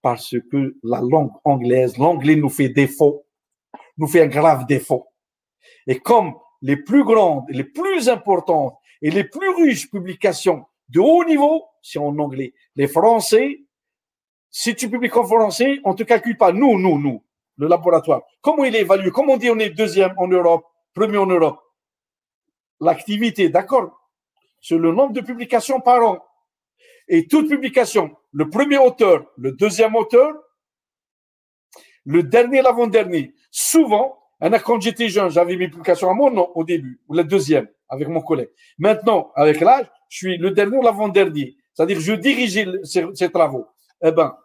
Parce 0.00 0.36
que 0.50 0.76
la 0.82 1.02
langue 1.02 1.32
anglaise, 1.44 1.98
l'anglais 1.98 2.36
nous 2.36 2.48
fait 2.48 2.70
défaut, 2.70 3.26
nous 3.98 4.06
fait 4.06 4.22
un 4.22 4.28
grave 4.28 4.64
défaut. 4.66 5.08
Et 5.86 5.98
comme 6.00 6.34
les 6.62 6.76
plus 6.76 7.04
grandes, 7.04 7.44
les 7.48 7.64
plus 7.64 8.08
importantes 8.08 8.76
et 9.02 9.10
les 9.10 9.24
plus 9.24 9.50
riches 9.50 9.90
publications 9.90 10.64
de 10.88 11.00
haut 11.00 11.24
niveau, 11.24 11.64
c'est 11.82 11.98
en 11.98 12.18
anglais. 12.18 12.54
Les 12.76 12.88
Français, 12.88 13.64
si 14.50 14.74
tu 14.74 14.88
publies 14.88 15.10
en 15.12 15.24
français, 15.24 15.80
on 15.84 15.92
ne 15.92 15.96
te 15.96 16.04
calcule 16.04 16.38
pas. 16.38 16.52
Nous, 16.52 16.78
nous, 16.78 16.98
nous, 16.98 17.24
le 17.56 17.66
laboratoire. 17.66 18.22
Comment 18.40 18.64
il 18.64 18.76
évalue? 18.76 19.08
Comment 19.10 19.34
on 19.34 19.36
dit 19.36 19.50
on 19.50 19.58
est 19.58 19.70
deuxième 19.70 20.14
en 20.16 20.28
Europe, 20.28 20.64
premier 20.94 21.18
en 21.18 21.26
Europe 21.26 21.60
L'activité, 22.80 23.48
d'accord? 23.48 24.10
C'est 24.60 24.78
le 24.78 24.92
nombre 24.92 25.12
de 25.12 25.20
publications 25.20 25.80
par 25.80 26.02
an. 26.06 26.18
Et 27.08 27.26
toute 27.26 27.48
publication, 27.48 28.16
le 28.32 28.48
premier 28.48 28.78
auteur, 28.78 29.26
le 29.36 29.52
deuxième 29.52 29.94
auteur, 29.94 30.32
le 32.04 32.22
dernier, 32.22 32.62
l'avant-dernier, 32.62 33.34
souvent, 33.50 34.18
quand 34.64 34.80
j'étais 34.80 35.08
jeune, 35.08 35.30
j'avais 35.30 35.56
mes 35.56 35.68
publications 35.68 36.10
à 36.10 36.14
mon 36.14 36.30
nom 36.30 36.50
au 36.54 36.64
début, 36.64 37.00
ou 37.08 37.14
la 37.14 37.22
deuxième, 37.22 37.68
avec 37.88 38.08
mon 38.08 38.20
collègue. 38.20 38.50
Maintenant, 38.78 39.32
avec 39.34 39.60
l'âge, 39.60 39.86
je 40.08 40.18
suis 40.18 40.36
le 40.38 40.50
dernier 40.50 40.76
ou 40.76 40.82
l'avant-dernier. 40.82 41.56
C'est-à-dire, 41.72 42.00
je 42.00 42.12
dirigeais 42.12 42.66
ces, 42.84 43.30
travaux. 43.30 43.66
Eh 44.02 44.12
ben, 44.12 44.36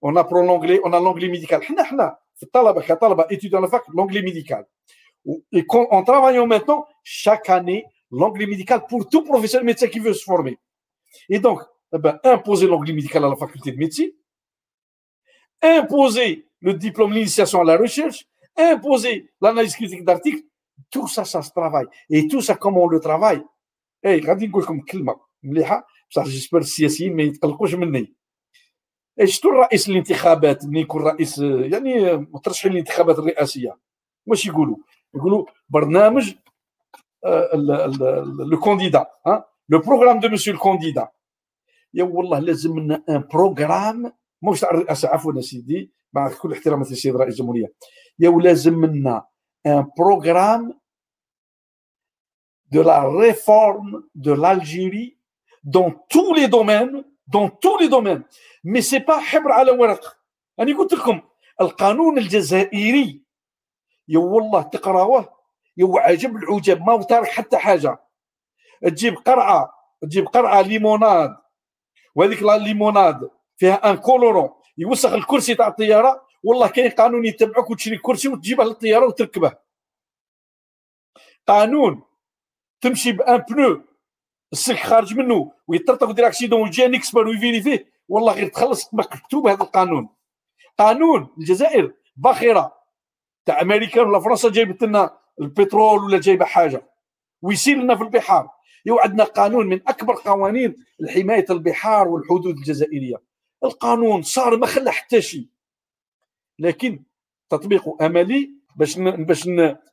on 0.00 0.16
apprend 0.16 0.42
l'anglais, 0.42 0.80
on 0.84 0.92
a 0.92 1.00
l'anglais 1.00 1.28
médical. 1.28 1.60
étudiant 3.30 3.60
la 3.60 3.68
fac, 3.68 3.82
l'anglais 3.94 4.22
médical. 4.22 4.66
Et 5.52 5.64
en 5.70 6.02
travaillant 6.04 6.46
maintenant, 6.46 6.86
chaque 7.02 7.50
année, 7.50 7.84
l'anglais 8.10 8.46
médical 8.46 8.84
pour 8.88 9.08
tout 9.08 9.22
professeur 9.22 9.62
médecin 9.62 9.88
qui 9.88 9.98
veut 9.98 10.14
se 10.14 10.24
former. 10.24 10.58
Et 11.28 11.38
donc, 11.38 11.60
eh 11.94 11.98
ben, 11.98 12.18
imposer 12.24 12.66
l'anglais 12.66 12.92
médical 12.92 13.24
à 13.24 13.28
la 13.28 13.36
faculté 13.36 13.72
de 13.72 13.78
médecine, 13.78 14.10
imposer 15.62 16.46
le 16.60 16.74
diplôme 16.74 17.12
d'initiation 17.12 17.60
à 17.60 17.64
la 17.64 17.76
recherche, 17.76 18.26
imposer 18.58 19.30
l'analyse 19.40 19.74
critique 19.74 20.04
d'articles, 20.04 20.44
tout 20.90 21.08
ça, 21.08 21.24
ça 21.24 21.42
se 21.42 21.50
travaille. 21.50 21.86
Et 22.10 22.28
tout 22.28 22.40
ça, 22.40 22.54
comment 22.54 22.84
on 22.84 22.88
le 22.88 23.00
travaille? 23.00 23.42
اي 24.06 24.20
غادي 24.20 24.46
نقول 24.46 24.62
لكم 24.62 24.80
كلمه 24.80 25.20
مليحه 25.42 25.86
بصح 26.10 26.24
جيسبر 26.24 26.58
السياسيين 26.58 27.16
ما 27.16 27.22
يتقلقوش 27.22 27.74
مني 27.74 28.14
شفتوا 29.24 29.50
الرئيس 29.50 29.88
الانتخابات 29.88 30.64
ملي 30.66 30.80
يكون 30.80 31.02
رئيس 31.02 31.38
يعني 31.38 32.16
مترشحين 32.16 32.72
للانتخابات 32.72 33.18
الرئاسيه 33.18 33.78
واش 34.26 34.46
يقولوا 34.46 34.76
يقولوا 35.14 35.46
برنامج 35.68 36.34
le 38.50 38.60
candidat 38.60 39.06
le 39.68 39.78
programme 39.78 40.20
de 40.20 40.28
monsieur 40.28 40.54
ال 40.54 40.60
candidat 40.60 41.08
يا 41.94 42.04
والله 42.04 42.38
لازم 42.38 42.78
لنا 42.78 43.04
un 43.08 43.24
programme 43.32 44.12
مش 44.42 44.60
تاع 44.60 44.70
الرئاسه 44.70 45.08
عفوا 45.08 45.40
سيدي 45.40 45.92
مع 46.12 46.32
كل 46.32 46.52
احتراماتي 46.52 46.90
للسيد 46.90 47.16
رئيس 47.16 47.34
الجمهوريه 47.34 47.72
يا 48.18 48.30
لازم 48.30 48.74
منا 48.74 49.26
un 49.66 49.90
programme 49.98 50.80
de 52.70 52.80
la 52.80 53.08
réforme 53.08 54.04
de 54.14 54.32
l'Algérie 54.32 55.16
dans 55.64 55.90
tous 56.10 56.34
les 56.34 56.48
domaines 56.48 57.04
dans 57.28 57.48
tous 57.48 57.78
les 57.78 57.88
domaines. 57.88 58.24
Mais 58.64 58.82
c'est 58.82 59.00
pas 59.00 59.20
حبر 59.20 59.52
على 59.52 59.70
ورق 59.70 60.18
أنا 60.60 60.78
قلت 60.78 60.92
لكم 60.92 61.20
القانون 61.60 62.18
الجزائري 62.18 63.22
يا 64.08 64.18
والله 64.18 64.62
تقراوه 64.62 65.32
يا 65.76 65.86
عجب 65.96 66.36
العجب 66.36 66.82
ما 66.82 67.02
تارك 67.02 67.28
حتى 67.28 67.56
حاجة. 67.56 67.98
تجيب 68.82 69.14
قرعة 69.14 69.72
تجيب 70.02 70.26
قرعة 70.26 70.60
limonade 70.60 71.36
وهذيك 72.14 72.42
la 72.42 72.58
limonade 72.58 73.30
فيها 73.56 73.90
un 73.90 73.96
colorant 73.96 74.50
يوسخ 74.78 75.12
الكرسي 75.12 75.54
تاع 75.54 75.68
الطيارة 75.68 76.27
والله 76.42 76.68
كاين 76.68 76.90
قانون 76.90 77.26
يتبعك 77.26 77.70
وتشري 77.70 77.98
كرسي 77.98 78.28
وتجيبه 78.28 78.64
للطيارة 78.64 79.06
وتركبه. 79.06 79.52
قانون 81.46 82.02
تمشي 82.80 83.12
ب 83.12 83.20
un 83.20 83.36
pneu 83.36 83.82
السلك 84.52 84.78
خارج 84.78 85.14
منه 85.14 85.52
ويطرطق 85.66 86.08
ودير 86.08 86.26
accident 86.26 86.62
ويجي 86.62 86.86
un 86.86 86.94
expert 86.94 87.26
وي 87.26 87.39
vérifier 87.39 87.92
والله 88.08 88.32
غير 88.32 88.48
تخلص 88.48 88.94
مكتوب 88.94 89.46
هذا 89.46 89.62
القانون. 89.62 90.08
قانون 90.78 91.28
الجزائر 91.38 91.94
باخرة 92.16 92.78
تاع 93.46 93.60
أمريكا 93.60 94.02
ولا 94.02 94.20
فرنسا 94.20 94.50
جايبت 94.50 94.82
لنا 94.82 95.18
البترول 95.40 96.04
ولا 96.04 96.20
جايبة 96.20 96.44
حاجة. 96.44 96.90
ويسيل 97.42 97.78
لنا 97.78 97.96
في 97.96 98.02
البحار. 98.02 98.50
يو 98.86 98.98
عندنا 98.98 99.24
قانون 99.24 99.66
من 99.66 99.88
أكبر 99.88 100.14
قوانين 100.14 100.76
لحمايه 101.00 101.46
البحار 101.50 102.08
والحدود 102.08 102.56
الجزائرية. 102.56 103.22
القانون 103.64 104.22
صار 104.22 104.56
ما 104.56 104.66
خلى 104.66 104.92
حتى 104.92 105.22
شيء. 105.22 105.48
لكن 106.58 107.04
تطبيقه 107.50 107.96
أملي 108.00 108.50
باش 108.76 108.98
باش 108.98 109.48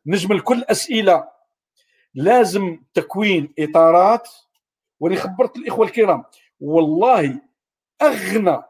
نجمل 0.05 0.39
كل 0.39 0.57
الاسئله 0.57 1.27
لازم 2.13 2.83
تكوين 2.93 3.53
إطارات 3.59 4.29
وأنا 4.99 5.15
خبرت 5.15 5.57
الإخوة 5.57 5.85
الكرام 5.85 6.23
والله 6.59 7.41
أغنى. 8.01 8.63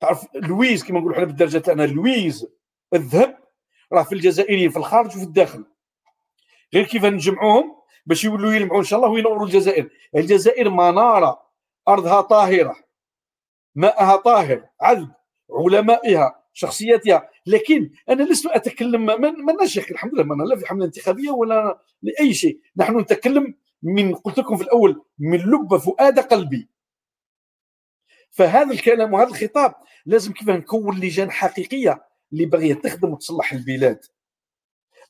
تعرف 0.00 0.26
لويز 0.34 0.84
كما 0.84 0.98
نقولوا 0.98 1.14
إحنا 1.16 1.26
بالدرجة 1.26 1.58
تاعنا 1.58 1.86
لويز 1.86 2.46
الذهب 2.94 3.38
راه 3.92 4.02
في 4.02 4.14
الجزائريين 4.14 4.70
في 4.70 4.76
الخارج 4.76 5.06
وفي 5.06 5.24
الداخل. 5.24 5.64
غير 6.74 6.84
كيف 6.84 7.04
نجمعوهم؟ 7.04 7.76
باش 8.06 8.24
يولوا 8.24 8.52
يلمعوا 8.52 8.78
إن 8.78 8.84
شاء 8.84 8.98
الله 8.98 9.10
وينوروا 9.10 9.46
الجزائر. 9.46 9.90
الجزائر 10.16 10.70
منارة 10.70 11.42
أرضها 11.88 12.20
طاهرة 12.20 12.76
ماءها 13.74 14.16
طاهر 14.16 14.68
عذب 14.80 15.12
علمائها. 15.50 16.41
شخصياتها 16.52 17.28
لكن 17.46 17.90
أنا 18.08 18.22
لست 18.22 18.46
أتكلم 18.46 19.06
ما 19.06 19.64
نشيخ 19.64 19.90
الحمد 19.90 20.14
لله 20.14 20.24
ما 20.24 20.44
لا 20.44 20.56
في 20.56 20.66
حملة 20.66 20.84
انتخابية 20.84 21.30
ولا 21.30 21.82
لأي 22.02 22.34
شيء. 22.34 22.60
نحن 22.76 22.98
نتكلم 22.98 23.54
من 23.82 24.14
قلت 24.14 24.38
لكم 24.38 24.56
في 24.56 24.62
الأول 24.62 25.02
من 25.18 25.38
لب 25.38 25.76
فؤاد 25.76 26.18
قلبي. 26.18 26.68
فهذا 28.30 28.72
الكلام 28.72 29.12
وهذا 29.12 29.28
الخطاب 29.28 29.74
لازم 30.06 30.32
كيف 30.32 30.48
نكون 30.48 31.00
لجان 31.00 31.30
حقيقية 31.30 32.04
اللي 32.32 32.46
باغيه 32.46 32.74
تخدم 32.74 33.12
وتصلح 33.12 33.52
البلاد. 33.52 34.00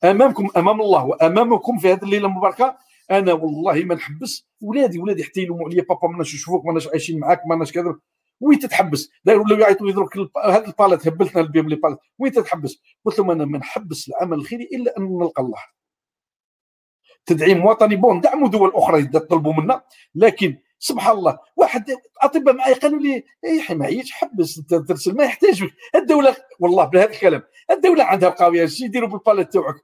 أمامكم 0.05 0.49
أمام 0.57 0.81
الله 0.81 1.05
وأمامكم 1.05 1.79
في 1.79 1.93
هذه 1.93 2.03
الليلة 2.03 2.27
المباركة 2.27 2.79
أنا 3.11 3.33
والله 3.33 3.85
ما 3.85 3.95
نحبس 3.95 4.47
ولادي 4.61 4.99
ولادي 4.99 5.25
حتى 5.25 5.41
يلوموا 5.41 5.69
عليا 5.69 5.83
بابا 5.83 6.09
ما 6.09 6.21
نشوفوك 6.21 6.67
ما 6.67 6.81
عايشين 6.93 7.21
معاك 7.21 7.41
ما 7.47 7.65
كذا. 7.65 7.99
وين 8.43 8.59
تتحبس؟ 8.59 9.11
ولاو 9.27 9.59
يعيطوا 9.59 9.89
يضربك 9.89 10.17
هذا 10.45 10.67
البالات 10.67 11.09
هبلتنا 11.09 11.43
بهم 11.43 11.69
لي 11.69 11.77
بالات 11.77 11.99
وين 12.19 12.33
تتحبس؟ 12.33 12.83
قلت 13.05 13.19
لهم 13.19 13.31
أنا 13.31 13.45
ما 13.45 13.59
نحبس 13.59 14.09
العمل 14.09 14.39
الخيري 14.39 14.65
إلا 14.65 14.99
أن 14.99 15.19
نلقى 15.19 15.43
الله. 15.43 15.59
تدعيم 17.27 17.65
وطني 17.65 17.97
bon 17.97 18.20
دعموا 18.21 18.49
دول 18.49 18.73
أخرى 18.75 19.05
تطلبوا 19.05 19.53
منا. 19.53 19.83
لكن 20.15 20.57
سبحان 20.79 21.17
الله 21.17 21.39
واحد 21.57 21.97
أطباء 22.23 22.55
معي 22.55 22.75
قالوا 22.75 23.01
لي 23.01 23.25
اي 23.45 23.75
ما 23.75 24.03
حبس 24.11 24.67
ترسل 24.67 25.17
ما 25.17 25.25
يحتاج 25.25 25.69
الدولة 25.95 26.37
والله 26.61 26.85
بهذا 26.85 27.11
الكلام. 27.11 27.43
الدولة 27.71 28.05
عندها 28.05 28.29
قاويه 28.29 28.62
إيش 28.62 28.81
يديروا 28.81 29.09
بالبالات 29.09 29.53
تاعك؟ 29.53 29.75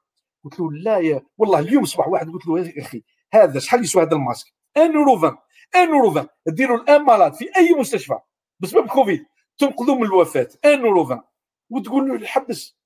قلت 0.45 0.61
له 0.61 0.73
لا 0.73 0.99
يا 0.99 1.23
والله 1.39 1.59
اليوم 1.59 1.85
صباح 1.85 2.09
واحد 2.09 2.31
قلت 2.31 2.47
له 2.47 2.61
يا 2.61 2.83
أخي 2.83 3.03
هذا 3.33 3.59
شحال 3.59 3.85
يسوى 3.85 4.03
هذا 4.03 4.13
الماسك؟ 4.13 4.47
1 4.77 4.91
يورو 4.91 5.17
20 5.17 5.37
1 5.75 5.89
يورو 5.89 6.11
20 6.11 6.27
ديروا 6.47 6.77
ل 6.77 6.86
un 6.86 7.03
malade 7.03 7.35
في 7.35 7.45
أي 7.57 7.75
مستشفى. 7.75 8.19
بسبب 8.61 8.89
كوفيد. 8.89 9.27
تنقذوا 9.59 9.95
من 9.95 10.03
الوفاة. 10.03 10.49
1 10.65 10.79
يورو 10.79 11.05
20 11.05 11.23
وتقول 11.71 12.21
له 12.21 12.27
حبس. 12.27 12.79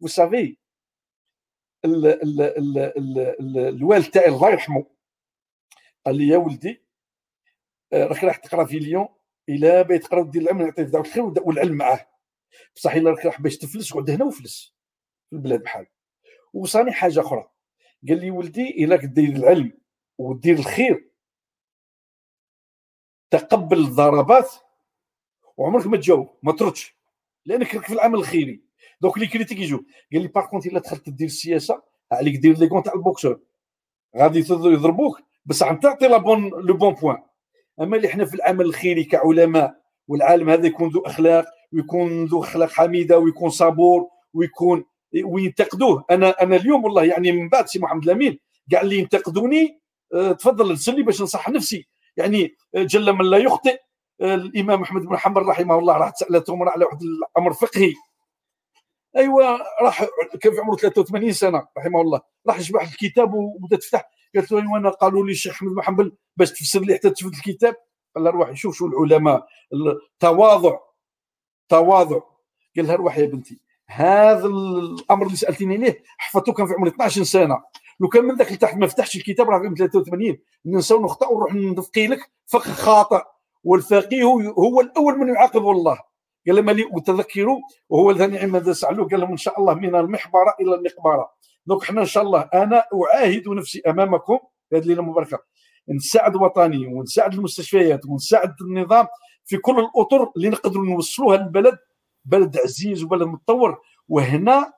وسافي 0.00 0.56
الوالد 1.84 4.10
تاعي 4.10 4.28
الله 4.28 4.50
يرحمه. 4.50 4.86
قال 6.06 6.16
لي 6.16 6.28
يا 6.28 6.36
ولدي 6.36 6.82
آه، 7.92 8.04
راك 8.04 8.24
راح 8.24 8.36
تقرأ 8.36 8.64
في 8.64 8.78
ليون. 8.78 9.08
الا 9.48 9.82
بغيت 9.82 10.04
تقرا 10.04 10.20
ودير 10.20 10.42
العلم 10.42 10.62
نعطيك 10.62 10.86
دعوه 10.86 11.06
الخير 11.06 11.24
والعلم 11.24 11.76
معاه. 11.76 12.10
بصح 12.76 12.92
إلا 12.92 13.10
راك 13.10 13.26
راح 13.26 13.40
باش 13.40 13.58
تفلس 13.58 13.94
قعد 13.94 14.10
هنا 14.10 14.24
وفلس. 14.24 14.74
في 15.30 15.36
البلاد 15.36 15.62
بحال. 15.62 15.86
وصاني 16.54 16.92
حاجة 16.92 17.20
أخرى. 17.20 17.50
قال 18.08 18.20
لي 18.20 18.30
ولدي 18.30 18.84
إلا 18.84 18.96
دير 18.96 19.36
العلم 19.36 19.72
ودير 20.18 20.58
الخير 20.58 21.10
تقبل 23.30 23.78
الضربات 23.78 24.50
وعمرك 25.58 25.86
ما 25.86 25.96
تجاوب 25.96 26.28
ما 26.42 26.52
تردش. 26.52 26.96
لأنك 27.46 27.74
راك 27.74 27.86
في 27.86 27.92
العمل 27.92 28.18
الخيري. 28.18 28.60
دوك 29.00 29.16
اللي 29.16 29.26
critiques 29.26 29.58
يجوا 29.58 29.80
قال 30.12 30.22
لي 30.22 30.28
par 30.28 30.46
contre 30.46 30.66
إلا 30.66 30.80
دخلت 30.80 31.10
دير 31.10 31.26
السياسة 31.26 31.82
عليك 32.12 32.36
دير 32.36 32.58
les 32.58 32.68
coups 32.68 32.84
تاع 32.84 32.94
ال 32.94 33.00
boxeur. 33.00 33.40
غادي 34.16 34.38
يضربوك 34.50 35.20
بصح 35.46 35.72
تعطي 35.72 36.08
la 36.08 36.16
bonne 36.16 36.48
le 36.48 36.76
bon 36.76 36.94
point 36.94 37.22
أما 37.80 37.96
اللي 37.96 38.08
إحنا 38.08 38.24
في 38.24 38.34
العمل 38.34 38.64
الخيري 38.64 39.04
كعلماء 39.04 39.74
والعالم 40.08 40.50
هذا 40.50 40.66
يكون 40.66 40.88
ذو 40.88 41.00
أخلاق 41.00 41.44
ويكون 41.72 42.24
ذو 42.24 42.42
أخلاق 42.42 42.70
حميدة 42.70 43.18
ويكون 43.18 43.50
صبور 43.50 44.08
ويكون 44.34 44.84
وينتقدوه. 45.24 46.04
أنا 46.10 46.42
أنا 46.42 46.56
اليوم 46.56 46.84
والله 46.84 47.04
يعني 47.04 47.32
من 47.32 47.48
بعد 47.48 47.66
سي 47.66 47.78
محمد 47.78 48.04
الأمين 48.04 48.38
كاع 48.70 48.80
اللي 48.80 48.98
ينتقدوني 48.98 49.80
آه 50.14 50.32
تفضل 50.32 50.68
ارسل 50.68 50.96
لي 50.96 51.02
باش 51.02 51.22
نصح 51.22 51.48
نفسي. 51.48 51.86
يعني 52.16 52.54
آه، 52.74 52.82
جل 52.82 53.12
من 53.12 53.24
لا 53.24 53.36
يخطئ 53.36 53.80
الإمام 54.20 54.82
أحمد 54.82 55.02
بن 55.02 55.16
حنبل 55.16 55.42
رحمه 55.42 55.78
الله 55.78 55.96
راح 55.96 56.14
سالته 56.14 56.54
امراه 56.54 56.70
على 56.70 56.84
واحد 56.84 57.02
الأمر 57.02 57.52
فقهي. 57.52 57.94
ايوا 59.16 59.58
راح 59.82 60.04
كان 60.40 60.52
في 60.52 60.60
عمره 60.60 60.76
83 60.76 61.32
سنة 61.32 61.66
رحمه 61.78 62.00
الله. 62.00 62.20
راح 62.46 62.60
جمع 62.60 62.82
الكتاب 62.82 63.34
وبدا 63.34 63.76
تفتح. 63.76 64.10
قالت 64.34 64.52
له 64.52 64.76
أنا 64.76 64.90
قالوا 64.90 65.26
لي 65.26 65.32
الشيخ 65.32 65.52
أحمد 65.52 65.72
بن 65.72 65.82
حنبل 65.82 66.12
باش 66.36 66.52
تفسر 66.52 66.80
لي 66.80 66.94
حتى 66.94 67.10
تفوت 67.10 67.34
الكتاب. 67.34 67.76
قال 68.14 68.24
لها 68.24 68.32
روح 68.32 68.52
شوف 68.52 68.76
شو 68.76 68.86
العلماء. 68.86 69.46
التواضع 69.72 70.78
تواضع. 71.68 72.20
قال 72.76 72.86
لها 72.86 72.96
روح 72.96 73.18
يا 73.18 73.26
بنتي. 73.26 73.60
هذا 73.86 74.46
الأمر 74.46 75.26
اللي 75.26 75.36
سألتيني 75.36 75.76
ليه 75.76 76.02
حفظته 76.18 76.52
كان 76.52 76.66
في 76.66 76.74
عمري 76.74 76.90
12 76.90 77.22
سنة. 77.22 77.62
لو 78.00 78.08
كان 78.08 78.24
من 78.24 78.36
ذاك 78.36 78.52
لتحت 78.52 78.76
ما 78.76 78.86
فتحتش 78.86 79.16
الكتاب 79.16 79.50
راه 79.50 79.58
في 79.58 79.74
83 79.74 80.38
ننسى 80.66 80.94
ونخطا 80.94 81.28
ونروح 81.28 81.54
نفقي 81.54 82.06
لك 82.06 82.30
فقه 82.46 82.72
خاطئ. 82.72 83.22
والفقيه 83.68 84.22
هو 84.58 84.80
الأول 84.80 85.18
من 85.18 85.28
يعاقب 85.28 85.68
الله. 85.68 85.98
قال 86.46 86.56
لما 86.56 86.72
لي 86.72 86.84
وتذكروا؟ 86.84 87.58
وهو 87.88 88.10
الذي 88.10 88.46
ماذا 88.46 88.72
سالوه 88.72 89.08
قال 89.08 89.20
لهم 89.20 89.30
إن 89.30 89.36
شاء 89.36 89.60
الله 89.60 89.74
من 89.74 89.94
المحبرة 89.96 90.54
إلى 90.60 90.74
المقبرة. 90.74 91.30
دونك 91.66 91.84
حنا 91.84 92.00
إن 92.00 92.06
شاء 92.06 92.22
الله 92.22 92.40
أنا 92.54 92.84
أعاهد 92.94 93.48
نفسي 93.48 93.82
أمامكم 93.86 94.38
في 94.70 94.76
هذه 94.76 94.82
الليلة 94.82 95.00
المباركة. 95.00 95.38
نساعد 95.88 96.36
وطني 96.36 96.86
ونساعد 96.86 97.34
المستشفيات 97.34 98.06
ونساعد 98.06 98.54
النظام 98.60 99.06
في 99.44 99.56
كل 99.56 99.78
الأطر 99.78 100.32
اللي 100.36 100.48
نقدروا 100.48 100.86
نوصلوها 100.86 101.36
للبلد. 101.36 101.78
بلد 102.24 102.58
عزيز 102.58 103.04
وبلد 103.04 103.22
متطور. 103.22 103.80
وهنا 104.08 104.72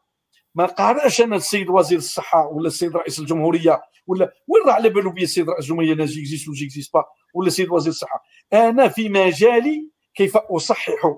ما 0.54 0.66
قارعش 0.66 1.20
أنا 1.20 1.36
السيد 1.36 1.70
وزير 1.70 1.98
الصحة 1.98 2.46
ولا 2.46 2.66
السيد 2.66 2.96
رئيس 2.96 3.18
الجمهورية 3.18 3.80
ولا 4.10 4.34
وين 4.48 4.62
راه 4.66 4.72
على 4.72 4.88
بالو 4.88 5.10
بيا 5.10 5.22
السيد 5.22 5.50
رئيس 5.50 5.64
الجمهورية؟ 5.64 5.94
لا 5.94 6.04
j'existe 6.04 6.48
ولا 6.48 6.56
j'existe 6.56 6.92
pas. 6.94 7.04
ولا 7.34 7.46
السيد 7.46 7.70
وزير 7.70 7.90
الصحة؟ 7.90 8.24
أنا 8.52 8.88
في 8.88 9.08
مجالي 9.08 9.90
كيف 10.14 10.36
اصحح 10.36 11.16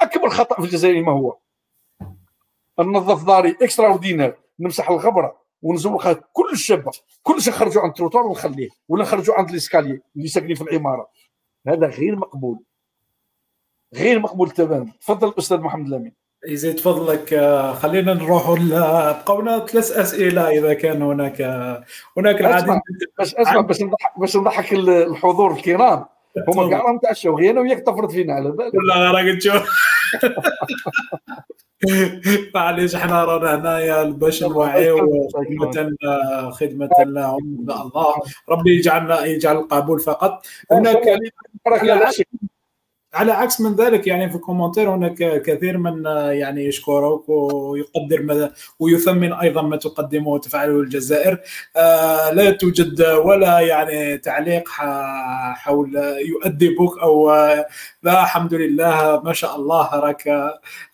أكبر 0.00 0.28
خطأ 0.28 0.54
في 0.54 0.64
الجزائر 0.64 1.02
ما 1.02 1.12
هو؟ 1.12 1.38
ننظف 2.80 3.26
داري 3.26 3.56
extraordinaire 3.62 4.38
نمسح 4.60 4.90
الغبرة 4.90 5.42
ونزوقها 5.62 6.12
كل 6.12 6.50
الشابه 6.52 6.90
كل 7.22 7.42
شيء 7.42 7.52
خرجوا 7.52 7.82
عند 7.82 7.90
التروتوار 7.90 8.26
ونخليه 8.26 8.68
ولا 8.88 9.04
خرجوا 9.04 9.34
عند 9.34 9.50
ال 9.50 9.56
escalier 9.56 10.00
اللي 10.16 10.28
ساكنين 10.28 10.54
في 10.54 10.62
العمارة. 10.62 11.08
هذا 11.66 11.86
غير 11.86 12.16
مقبول. 12.16 12.58
غير 13.94 14.18
مقبول 14.18 14.50
تماما. 14.50 14.92
تفضل 15.00 15.28
الأستاذ 15.28 15.58
محمد 15.58 15.86
الامين 15.86 16.25
يزيد 16.46 16.80
فضلك 16.80 17.32
آه، 17.32 17.72
خلينا 17.72 18.14
نروح 18.14 18.50
بقونا 18.50 19.66
ثلاث 19.66 19.92
أسئلة 19.92 20.48
إذا 20.48 20.74
كان 20.74 21.02
هناك 21.02 21.40
هناك 22.16 22.40
العديد. 22.40 22.80
باش 23.18 23.34
أسمع 23.34 23.60
باش 23.60 23.82
نضحك 23.82 24.18
باش 24.20 24.36
نضحك 24.36 24.72
الحضور 24.72 25.52
الكرام. 25.52 26.04
هما 26.48 26.70
كاع 26.70 26.78
راهم 26.78 26.98
تعشوا 26.98 27.38
غير 27.38 27.50
أنا 27.50 27.60
وياك 27.60 27.80
تفرط 27.80 28.10
فينا 28.10 28.34
على 28.34 28.50
بالك. 28.50 28.72
لا 28.74 29.10
راك 29.10 29.38
تشوف. 29.38 29.70
معليش 32.54 32.94
إحنا 32.94 33.24
رانا 33.24 33.54
هنايا 33.54 34.02
باش 34.02 34.42
نوعيو 34.42 35.28
خدمة 35.28 36.50
خدمة 36.50 36.90
لهم 36.98 37.66
الله. 37.70 38.14
ربي 38.48 38.76
يجعلنا 38.76 39.24
يجعل 39.24 39.56
القبول 39.56 40.00
فقط. 40.00 40.46
هناك 40.72 41.18
على 43.16 43.32
عكس 43.32 43.60
من 43.60 43.74
ذلك 43.74 44.06
يعني 44.06 44.30
في 44.30 44.36
الكومنتير 44.36 44.94
هناك 44.94 45.42
كثير 45.42 45.78
من 45.78 46.04
يعني 46.30 46.64
يشكرك 46.66 47.28
ويقدر 47.28 48.22
ما 48.22 48.50
ويثمن 48.78 49.32
أيضا 49.32 49.62
ما 49.62 49.76
تقدمه 49.76 50.28
وتفعله 50.28 50.80
الجزائر. 50.80 51.40
آه، 51.76 52.30
لا 52.30 52.50
توجد 52.50 53.02
ولا 53.02 53.60
يعني 53.60 54.18
تعليق 54.18 54.68
حول 55.54 55.96
يؤدبك 56.28 56.98
أو 57.02 57.30
لا 58.02 58.22
الحمد 58.22 58.54
لله 58.54 59.20
ما 59.24 59.32
شاء 59.32 59.56
الله 59.56 59.94
راك 59.94 60.26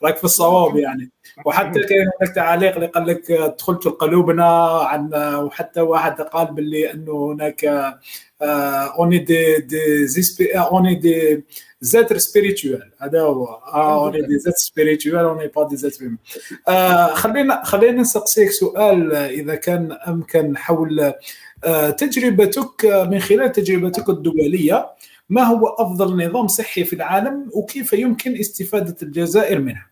راك 0.03 0.17
في 0.17 0.25
الصواب 0.25 0.77
يعني. 0.77 1.11
وحتى 1.45 1.81
كاين 1.81 2.07
هناك 2.21 2.35
تعاليق 2.35 2.75
اللي 2.75 2.87
قال 2.87 3.07
لك 3.07 3.33
دخلت 3.33 3.89
قلوبنا 3.89 4.79
عن 4.83 5.15
وحتى 5.15 5.81
واحد 5.81 6.21
قال 6.21 6.55
باللي 6.55 6.93
أنه 6.93 7.33
هناك 7.33 7.65
اوني 8.99 9.19
دي 9.19 9.57
دي 9.57 10.59
اوني 10.59 10.95
دي 10.95 11.45
زاتر 11.83 12.19
سبيريتوال 12.19 12.93
هذا 12.99 13.21
هو 13.21 13.45
اوني 13.45 14.23
دي 14.23 14.39
زات 14.39 14.57
سبيريتوال 14.57 15.25
اوني 15.25 15.49
با 15.49 15.69
دي 15.69 15.77
زات 15.77 15.99
خلينا 17.15 17.65
خلينا 17.65 18.01
نسقسيك 18.01 18.51
سؤال 18.51 19.15
اذا 19.15 19.55
كان 19.55 19.93
امكن 19.93 20.57
حول 20.57 21.13
تجربتك 21.99 22.85
من 22.85 23.19
خلال 23.19 23.53
تجربتك 23.53 24.09
الدوليه 24.09 24.91
ما 25.29 25.43
هو 25.43 25.67
افضل 25.67 26.27
نظام 26.27 26.49
صحي 26.49 26.85
في 26.85 26.93
العالم 26.93 27.51
وكيف 27.55 27.93
يمكن 27.93 28.37
استفاده 28.37 28.97
الجزائر 29.03 29.59
منه؟ 29.59 29.87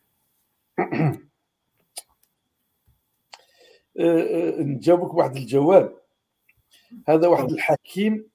نجاوبك 4.60 5.14
واحد 5.14 5.36
الجواب 5.36 5.94
هذا 7.08 7.28
واحد 7.28 7.50
الحكيم 7.50 8.29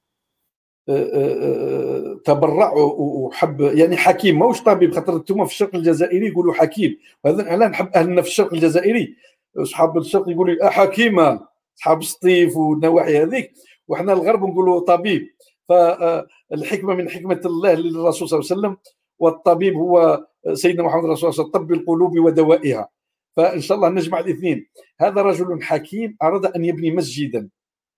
تبرع 2.25 2.73
وحب. 2.75 3.61
يعني 3.61 3.97
حكيم 3.97 4.39
ماهوش 4.39 4.63
طبيب 4.63 4.93
خاطر 4.93 5.15
أنتم 5.15 5.45
في 5.45 5.51
الشرق 5.51 5.75
الجزائري 5.75 6.27
يقولوا 6.27 6.53
حكيم. 6.53 6.97
وهذا 7.23 7.53
أنا 7.53 7.67
نحب 7.67 7.89
أهلنا 7.95 8.21
في 8.21 8.27
الشرق 8.27 8.53
الجزائري. 8.53 9.15
أصحاب 9.57 9.97
الشرق 9.97 10.29
يقولوا 10.29 10.69
حكيمة 10.69 11.39
أصحاب 11.77 11.99
السطيف 11.99 12.57
والنواحي 12.57 13.23
هذيك. 13.23 13.53
وحنا 13.87 14.13
الغرب 14.13 14.43
نقولوا 14.43 14.79
طبيب. 14.79 15.27
فالحكمه 15.69 16.95
من 16.95 17.09
حكمة 17.09 17.41
الله 17.45 17.73
للرسول 17.73 18.29
صلى 18.29 18.39
الله 18.39 18.51
عليه 18.51 18.61
وسلم 18.61 18.77
والطبيب 19.19 19.75
هو 19.75 20.25
سيدنا 20.53 20.83
محمد 20.83 21.05
رسول 21.05 21.29
الله 21.29 21.51
طب 21.51 21.71
القلوب 21.71 22.19
ودوائها. 22.19 22.89
فإن 23.35 23.61
شاء 23.61 23.77
الله 23.77 23.89
نجمع 23.89 24.19
الاثنين. 24.19 24.67
هذا 25.01 25.21
رجل 25.21 25.63
حكيم 25.63 26.17
أراد 26.23 26.45
أن 26.45 26.65
يبني 26.65 26.91
مسجدا. 26.91 27.49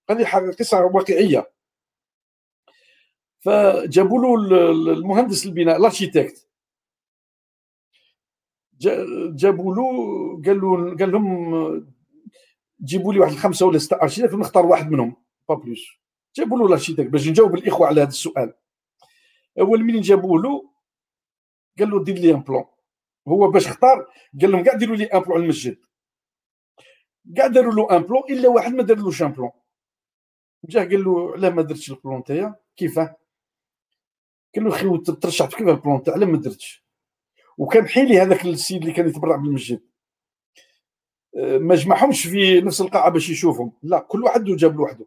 هذه 0.09 0.51
قصة 0.59 0.85
واقعية. 0.85 1.51
فجابوا 3.47 4.37
له 4.37 4.71
المهندس 4.93 5.45
البناء 5.45 5.77
ال 5.77 5.84
architecte 5.84 6.47
جابوا 9.35 9.75
له 9.75 9.83
قال 10.45 10.61
له 10.61 10.95
قال 10.97 11.11
لهم 11.11 11.87
جيبوا 12.83 13.13
لي 13.13 13.19
واحد 13.19 13.31
الخمسة 13.31 13.65
ولا 13.65 13.77
ستة 13.77 14.01
architectes 14.01 14.33
نختار 14.33 14.65
واحد 14.65 14.91
منهم 14.91 15.15
pas 15.49 15.55
plus. 15.55 15.87
جابوا 16.35 16.57
له 16.57 16.65
les 16.65 16.75
architectes 16.75 17.09
باش 17.09 17.27
نجاوب 17.27 17.55
الإخوة 17.55 17.87
على 17.87 18.01
هذا 18.01 18.09
السؤال. 18.09 18.53
أول 19.59 19.83
منين 19.83 20.01
جابوا 20.01 20.39
له 20.39 20.69
قال 21.79 21.89
له 21.89 22.03
دير 22.03 22.15
لي 22.15 22.31
un 22.31 22.39
plan 22.39 22.65
هو 23.27 23.51
باش 23.51 23.67
اختار 23.67 24.07
قال 24.41 24.51
لهم 24.51 24.63
كاع 24.63 24.73
ديروا 24.73 24.95
لي 24.95 25.05
un 25.05 25.19
plan 25.19 25.43
المسجد 25.43 25.77
كاع 27.35 27.47
داروا 27.47 27.73
له 27.73 27.97
un 27.97 28.03
plan 28.03 28.23
إلا 28.29 28.49
واحد 28.49 28.73
ما 28.73 28.83
دارلوش 28.83 29.21
un 29.21 29.31
plan 29.31 29.51
جا 30.63 30.79
قال 30.79 31.03
له 31.03 31.33
علاه 31.33 31.49
ما 31.49 31.61
درتش 31.61 31.91
ال 31.91 31.98
plan 31.98 32.23
تاعي؟ 32.23 32.53
كيفاه؟ 32.75 33.26
قال 34.55 34.63
له 34.63 34.69
أخي 34.69 34.97
ترشحت 34.97 35.55
كيف 35.55 35.67
ال 35.67 35.75
plan 35.75 36.03
تاع 36.03 36.13
علاه 36.13 36.27
ما 36.27 36.37
درتش. 36.37 36.85
وكان 37.57 37.87
حيلي 37.87 38.19
هذاك 38.19 38.45
السيد 38.45 38.81
اللي 38.81 38.93
كان 38.93 39.09
يتبرع 39.09 39.35
بالمسجد. 39.35 39.81
أه، 41.37 41.57
ما 41.57 41.75
جمعهمش 41.75 42.27
في 42.27 42.61
نفس 42.61 42.81
القاعة 42.81 43.09
باش 43.09 43.29
يشوفهم. 43.29 43.71
لا 43.83 43.99
كل 43.99 44.23
واحد 44.23 44.43
جاب 44.43 44.75
لوحده. 44.75 45.05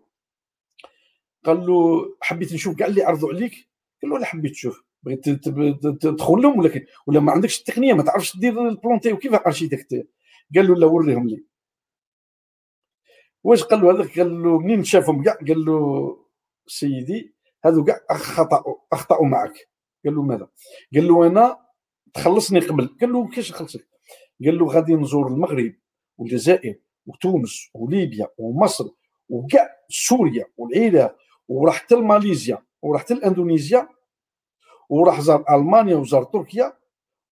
قال 1.45 1.67
له 1.67 2.07
حبيت 2.21 2.53
نشوف 2.53 2.77
كاع 2.77 2.87
اللي 2.87 3.03
عرضوا 3.03 3.29
عليك. 3.29 3.69
قال 4.03 4.11
له 4.11 4.19
لا 4.19 4.27
حبيت 4.27 4.53
تشوف. 4.53 4.85
بغيت 5.03 5.29
تدخل 5.29 6.35
لهم 6.35 6.59
ولا 6.59 6.87
ولا 7.07 7.21
ما 7.21 7.33
عندكش 7.33 7.59
التقنية؟ 7.61 7.93
ما 7.93 8.03
تعرفش 8.03 8.37
دير 8.37 8.69
ال 8.69 8.75
plan 8.75 9.01
تاعو 9.01 9.17
كيف 9.17 9.35
architecte 9.35 10.09
قال 10.55 10.69
له 10.69 10.75
لا 10.77 10.87
وريهم 10.87 11.29
لي. 11.29 11.45
واش 13.45 13.63
قال 13.63 13.81
له 13.81 13.93
هذاك؟ 13.93 14.19
قال 14.19 14.43
له 14.43 14.59
منين 14.59 14.85
شافهم 14.85 15.23
كاع 15.23 15.35
قال 15.35 15.65
له 15.65 16.17
سيدي 16.67 17.35
هذو 17.65 17.85
كاع 17.85 18.01
خطاوا 18.11 18.75
أخطأوا 18.93 19.27
معك 19.27 19.69
قال 20.05 20.15
له 20.15 20.23
ماذا؟ 20.23 20.49
قال 20.95 21.09
له 21.09 21.27
أنا 21.27 21.59
تخلصني 22.15 22.61
قبل. 22.61 22.97
قال 23.01 23.13
له 23.13 23.29
كيفاش 23.29 23.51
نخلصك 23.51 23.89
قال 24.45 24.59
له 24.59 24.67
غادي 24.67 24.95
نزور 24.95 25.27
المغرب 25.27 25.75
والجزائر 26.19 26.81
وتونس 27.07 27.71
وليبيا 27.75 28.29
ومصر 28.39 28.89
وكاع 29.29 29.77
سوريا 29.89 30.45
والعراق 30.57 31.17
وراح 31.49 31.75
حتى 31.75 31.95
لماليزيا 31.95 32.59
وراح 32.83 33.01
حتى 33.01 33.15
لاندونيسيا 33.15 33.89
وراح 34.89 35.21
زار 35.21 35.45
ألمانيا 35.51 35.97
وزار 35.97 36.25
تركيا 36.25 36.73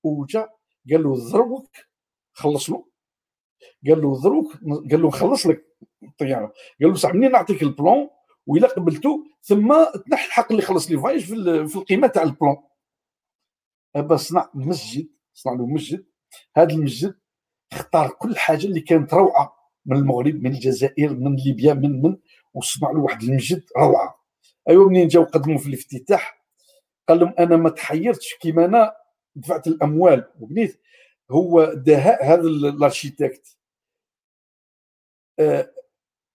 وجا 0.02 0.48
قال 0.90 1.02
له 1.02 1.30
ضربك 1.30 1.88
خلص 2.32 2.70
له 2.70 2.84
قال 3.88 4.02
له 4.02 4.14
ضروك 4.14 4.52
قال 4.90 5.02
له 5.02 5.08
نخلص 5.08 5.46
لك 5.46 5.64
الطيارة. 6.02 6.52
قال 6.82 6.90
له 6.90 6.94
صح 6.94 7.14
منين 7.14 7.30
نعطيك 7.32 7.62
البلون؟ 7.62 8.10
وإلا 8.48 8.68
قبلته 8.68 9.26
ثم 9.42 9.84
تنحي 10.06 10.26
الحق 10.26 10.50
اللي 10.50 10.62
خلص 10.62 10.90
لي 10.90 10.98
فايش 10.98 11.24
في 11.24 11.76
القيمة 11.76 12.06
تاع 12.06 12.22
البلون 12.22 12.56
أبا 13.96 14.16
صنع 14.16 14.50
مسجد 14.54 15.08
صنع 15.34 15.52
له 15.52 15.66
مسجد. 15.66 16.06
هذا 16.56 16.70
المسجد 16.70 17.18
اختار 17.72 18.08
كل 18.08 18.36
حاجة 18.36 18.66
اللي 18.66 18.80
كانت 18.80 19.14
روعة 19.14 19.56
من 19.86 19.96
المغرب 19.96 20.34
من 20.34 20.50
الجزائر 20.50 21.14
من 21.14 21.36
ليبيا 21.36 21.74
من 21.74 22.02
من 22.02 22.16
وصنع 22.54 22.90
له 22.90 23.00
واحد 23.00 23.22
المسجد 23.22 23.64
روعة. 23.78 24.24
ايوا 24.68 24.88
منين 24.88 25.08
جاو 25.08 25.24
قدموا 25.24 25.58
في 25.58 25.66
الافتتاح؟ 25.66 26.44
قال 27.08 27.20
لهم 27.20 27.34
أنا 27.38 27.56
ما 27.56 27.70
تحيرتش 27.70 28.34
كيما 28.34 28.64
أنا 28.64 28.96
دفعت 29.34 29.66
الأموال. 29.66 30.32
وبنيت 30.40 30.80
هو 31.30 31.64
دهاء 31.64 32.24
هذا 32.24 32.40
الأرشيتكت. 32.40 33.58
آه، 35.38 35.72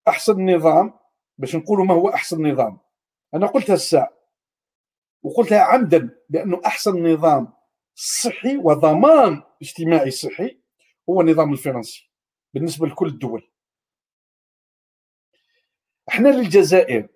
أحسن 0.08 0.56
نظام 0.56 1.03
باش 1.38 1.56
نقولوا 1.56 1.86
ما 1.86 1.94
هو 1.94 2.10
أحسن 2.10 2.48
نظام. 2.48 2.80
أنا 3.34 3.48
قلتها 3.48 3.74
الساعة 3.74 4.14
وقلتها 5.24 5.60
عمدا 5.62 6.10
لأنه 6.30 6.62
أحسن 6.66 7.14
نظام 7.14 7.54
صحي 7.96 8.58
وضمان 8.58 9.42
اجتماعي 9.62 10.12
صحي 10.12 10.60
هو 11.10 11.22
النظام 11.22 11.54
الفرنسي 11.54 12.12
بالنسبة 12.54 12.88
لكل 12.88 13.08
الدول. 13.08 13.50
إحنا 16.10 16.30
للجزائر 16.30 17.10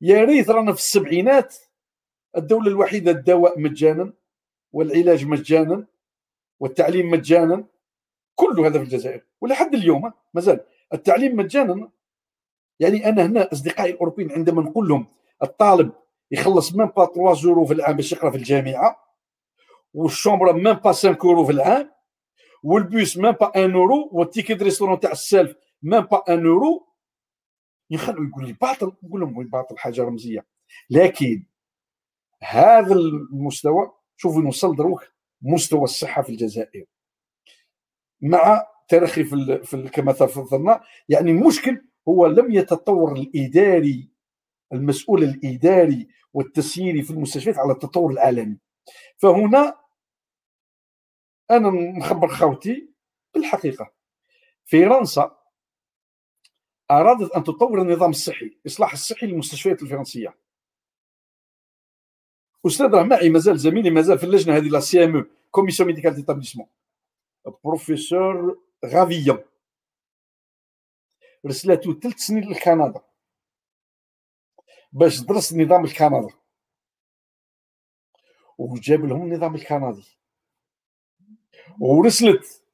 يا 0.00 0.24
ريت 0.24 0.50
رانا 0.50 0.72
في 0.72 0.78
السبعينات 0.78 1.56
الدولة 2.36 2.68
الوحيدة 2.68 3.10
الدواء 3.10 3.60
مجانا 3.60 4.12
والعلاج 4.72 5.26
مجانا 5.26 5.86
والتعليم 6.60 7.10
مجانا 7.10 7.64
كل 8.34 8.60
هذا 8.60 8.78
في 8.78 8.84
الجزائر. 8.84 9.26
ولحد 9.40 9.74
اليوم 9.74 10.12
مازال 10.34 10.60
التعليم 10.92 11.36
مجانا 11.36 11.90
يعني 12.80 13.08
أنا 13.08 13.26
هنا 13.26 13.52
اصدقائي 13.52 13.90
الاوروبيين 13.92 14.32
عندما 14.32 14.62
نقول 14.62 14.88
لهم 14.88 15.06
الطالب 15.42 15.92
يخلص 16.30 16.74
ميم 16.74 16.86
با 16.86 17.06
3 17.06 17.34
زورو 17.34 17.64
في 17.64 17.74
العام 17.74 17.96
باش 17.96 18.12
يقرا 18.12 18.30
في 18.30 18.36
الجامعة 18.36 18.96
والشومبره 19.94 20.52
ميم 20.52 20.72
با 20.72 20.92
5 20.92 21.18
اورو 21.24 21.44
في 21.44 21.52
العام 21.52 21.90
والبوس 22.62 23.18
ميم 23.18 23.32
با 23.32 23.46
1 23.46 23.70
اورو 23.70 24.10
والتيكيت 24.12 24.62
ريستورون 24.62 25.00
تاع 25.00 25.12
السالف 25.12 25.56
ميم 25.82 26.00
با 26.00 26.22
1 26.28 26.38
اورو 26.44 26.88
يخلوا 27.90 28.26
يقول 28.28 28.46
لي 28.46 28.52
باطل 28.52 28.92
نقول 29.02 29.20
لهم 29.20 29.48
باطل 29.48 29.78
حاجة 29.78 30.02
رمزيه 30.02 30.46
لكن 30.90 31.46
هذا 32.42 32.94
المستوى 32.94 33.92
شوفوا 34.16 34.42
نوصل 34.42 34.76
دروك 34.76 35.04
مستوى 35.42 35.82
الصحه 35.82 36.22
في 36.22 36.28
الجزائر 36.28 36.84
مع 38.20 38.66
ترخي 38.88 39.24
في, 39.24 39.60
في 39.64 39.88
كما 39.88 40.12
تفضلنا 40.12 40.80
يعني 41.08 41.30
المشكل 41.30 41.84
هو 42.08 42.26
لم 42.26 42.52
يتطور 42.52 43.12
الإداري 43.12 44.08
المسؤول 44.72 45.24
الإداري 45.24 46.08
والتسييري 46.32 47.02
في 47.02 47.10
المستشفيات 47.10 47.58
على 47.58 47.72
التطور 47.72 48.10
العالمي. 48.12 48.58
فهنا 49.16 49.78
أنا 51.50 51.70
نخبر 51.70 52.28
خوتي 52.28 52.88
بالحقيقة. 53.34 53.92
فرنسا 54.64 55.38
أرادت 56.90 57.32
أن 57.32 57.44
تطور 57.44 57.82
النظام 57.82 58.10
الصحي 58.10 58.46
الاصلاح 58.46 58.92
الصحي 58.92 59.26
للمستشفيات 59.26 59.82
الفرنسية. 59.82 60.44
أستاذ 62.66 62.86
راه 62.86 63.02
معي 63.02 63.28
مازال 63.28 63.58
زميلي 63.58 63.90
مازال 63.90 64.18
في 64.18 64.24
اللجنة 64.24 64.56
هذه 64.56 64.68
la 64.68 64.80
CME 64.80 65.26
commission 65.50 65.86
médicale 65.86 66.14
d'établissement 66.14 66.66
بروفيسور 67.64 68.58
غافيون 68.84 69.38
رسلته 71.46 72.00
ثلاث 72.00 72.18
سنين 72.18 72.50
لكندا 72.50 73.00
باش 74.92 75.20
درس 75.20 75.52
النظام 75.52 75.84
الكندي 75.84 76.34
وجاب 78.58 79.04
لهم 79.04 79.22
النظام 79.22 79.54
الكندي. 79.54 80.18
ورسلت 81.80 82.64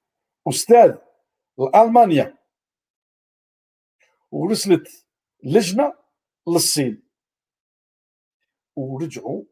أستاذ 0.48 0.98
لألمانيا. 1.58 2.38
ورسلت 4.30 5.06
لجنة 5.42 5.94
للصين. 6.48 7.02
ورجعوا 8.76 9.44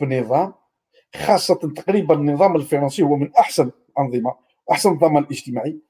بنظام 0.00 0.54
خاصة 1.14 1.72
تقريبا 1.76 2.14
النظام 2.14 2.56
الفرنسي 2.56 3.02
هو 3.02 3.16
من 3.16 3.36
أحسن 3.36 3.72
الأنظمة 3.88 4.38
أحسن 4.72 4.92
الضمان 4.92 5.22
الاجتماعي. 5.22 5.87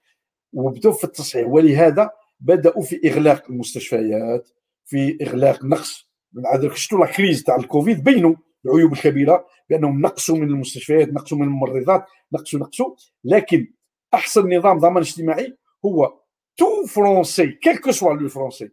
وبدأوا 0.53 0.95
في 0.95 1.05
التصحيح. 1.05 1.47
ولهذا 1.47 2.11
بدأوا 2.41 2.83
في 2.83 3.01
إغلاق 3.09 3.51
المستشفيات 3.51 4.49
في 4.85 5.19
إغلاق 5.23 5.65
نقص 5.65 6.11
من 6.33 6.47
عاد 6.47 6.75
شفتوا 6.75 6.99
la 6.99 7.07
crise 7.07 7.43
تاع 7.43 7.57
الكوفيد 7.57 8.05
بينوا 8.05 8.35
العيوب 8.67 8.93
الكبيرة 8.93 9.47
بأنهم 9.71 10.01
نقصوا 10.01 10.37
من 10.37 10.49
المستشفيات 10.49 11.09
نقصوا 11.09 11.39
من 11.39 11.45
الممرضات 11.45 12.05
نقصوا 12.33 12.61
نقصوا. 12.61 12.97
لكن 13.25 13.73
أحسن 14.15 14.57
نظام 14.57 14.79
ضمان 14.79 15.03
اجتماعي 15.03 15.57
هو 15.85 16.21
tout 16.57 16.87
français 16.87 17.47
quel 17.47 17.77
que 17.77 17.93
soit 17.93 18.15
le 18.15 18.29
français 18.29 18.71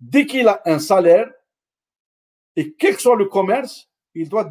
dès 0.00 0.26
qu'il 0.26 0.48
a 0.48 0.62
un 0.64 0.78
salaire 0.78 1.30
et 2.56 2.74
soit 2.98 3.16
le 3.16 3.26
commerce 3.26 3.90
يدوا 4.14 4.42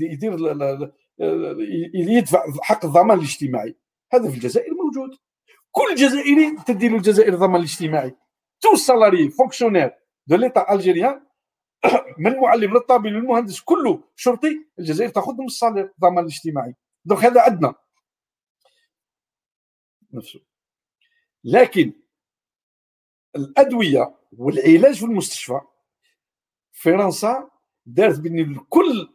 يدير 0.00 0.32
يدفع 1.94 2.44
حق 2.62 2.84
الضمان 2.84 3.18
الاجتماعي. 3.18 3.76
هذا 4.12 4.30
في 4.30 4.34
الجزائر 4.34 4.70
موجود. 4.74 5.10
كل 5.70 5.94
جزائري 5.94 6.56
تدير 6.66 6.96
الجزائر 6.96 7.34
الضمان 7.34 7.56
الاجتماعي. 7.56 8.16
tout 8.60 8.76
salarié 8.76 9.30
fonctionnaire 9.30 9.94
de 10.26 10.36
l'État 10.36 10.72
algérien 10.72 11.26
من 12.18 12.26
المعلم 12.26 12.74
للطبيب 12.74 13.12
للمهندس 13.12 13.60
كله 13.60 14.04
شرطي 14.16 14.66
الجزائر 14.78 15.10
تاخذ 15.10 15.34
من 15.34 15.44
ال 15.44 15.49
salaire 15.49 15.84
الضمان 15.84 16.24
الاجتماعي. 16.24 16.74
donc 17.04 17.24
هذا 17.24 17.42
عندنا 17.42 17.74
نفسه. 20.12 20.40
لكن 21.44 21.92
الأدوية 23.36 24.14
والعلاج 24.32 24.94
في 24.94 25.04
المستشفى 25.04 25.60
فرنسا 26.72 27.50
دارت 27.86 28.20
بأن 28.20 28.58
كل 28.68 29.14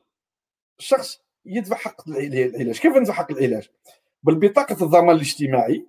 شخص 0.79 1.21
يدفع 1.45 1.75
حق 1.75 2.09
العلاج. 2.09 2.79
كيف 2.79 2.97
ندفع 2.97 3.13
حق 3.13 3.31
العلاج؟ 3.31 3.69
بالبطاقة 4.23 4.83
الضمان 4.83 5.15
الاجتماعي 5.15 5.87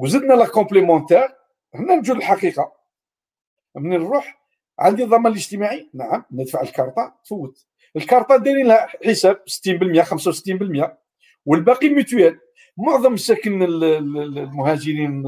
وزدنا 0.00 0.34
لا 0.34 0.46
كومبليمونتير 0.46 1.28
هنا 1.74 1.94
نجو 1.94 2.14
للحقيقة. 2.14 2.72
من 3.76 3.90
نروح 3.90 4.40
عندي 4.78 5.04
الضمان 5.04 5.32
الاجتماعي؟ 5.32 5.90
نعم 5.94 6.24
ندفع 6.32 6.60
الكارطة 6.60 7.14
تفوت. 7.24 7.66
الكارطة 7.96 8.36
دايرين 8.36 8.66
لها 8.66 8.86
حساب 9.06 9.42
60% 9.46 10.02
65% 10.02 10.88
والباقي 11.46 11.88
ميتويال 11.88 12.40
معظم 12.76 13.16
ساكن 13.16 13.62
المهاجرين 13.62 15.24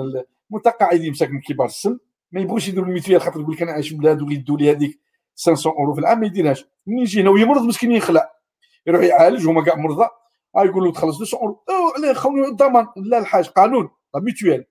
المتقاعدين 0.50 1.14
ساكن 1.14 1.40
كبار 1.40 1.66
السن 1.66 1.98
ما 2.32 2.40
يبغوش 2.40 2.68
يديروا 2.68 2.86
الميتويال 2.86 3.20
خاطر 3.20 3.40
يقول 3.40 3.54
لك 3.54 3.62
أنا 3.62 3.72
عايش 3.72 3.92
بلاد 3.92 4.22
ويدوا 4.22 4.58
لي 4.58 4.70
هذيك 4.70 5.00
500 5.44 5.76
أورو 5.76 5.94
في 5.94 6.00
العام 6.00 6.20
ما 6.20 6.26
يديرهاش. 6.26 6.66
منين 6.86 7.02
يجي 7.02 7.20
هنا 7.20 7.30
ويمرض 7.30 7.62
مسكين 7.62 7.92
يخلع. 7.92 8.32
يروح 8.86 9.02
يعالج 9.02 9.46
هما 9.46 9.64
كاع 9.64 9.74
مرضى. 9.74 10.08
آه 10.56 10.64
يقولوا 10.64 10.92
تخلص 10.92 11.20
200 11.20 11.36
أورو. 11.36 11.62
عليه 11.96 12.12
خوني 12.12 12.48
الضمان. 12.48 12.86
لا 12.96 13.18
الحاج 13.18 13.48
قانون. 13.48 13.90
ميتويال 14.20 14.64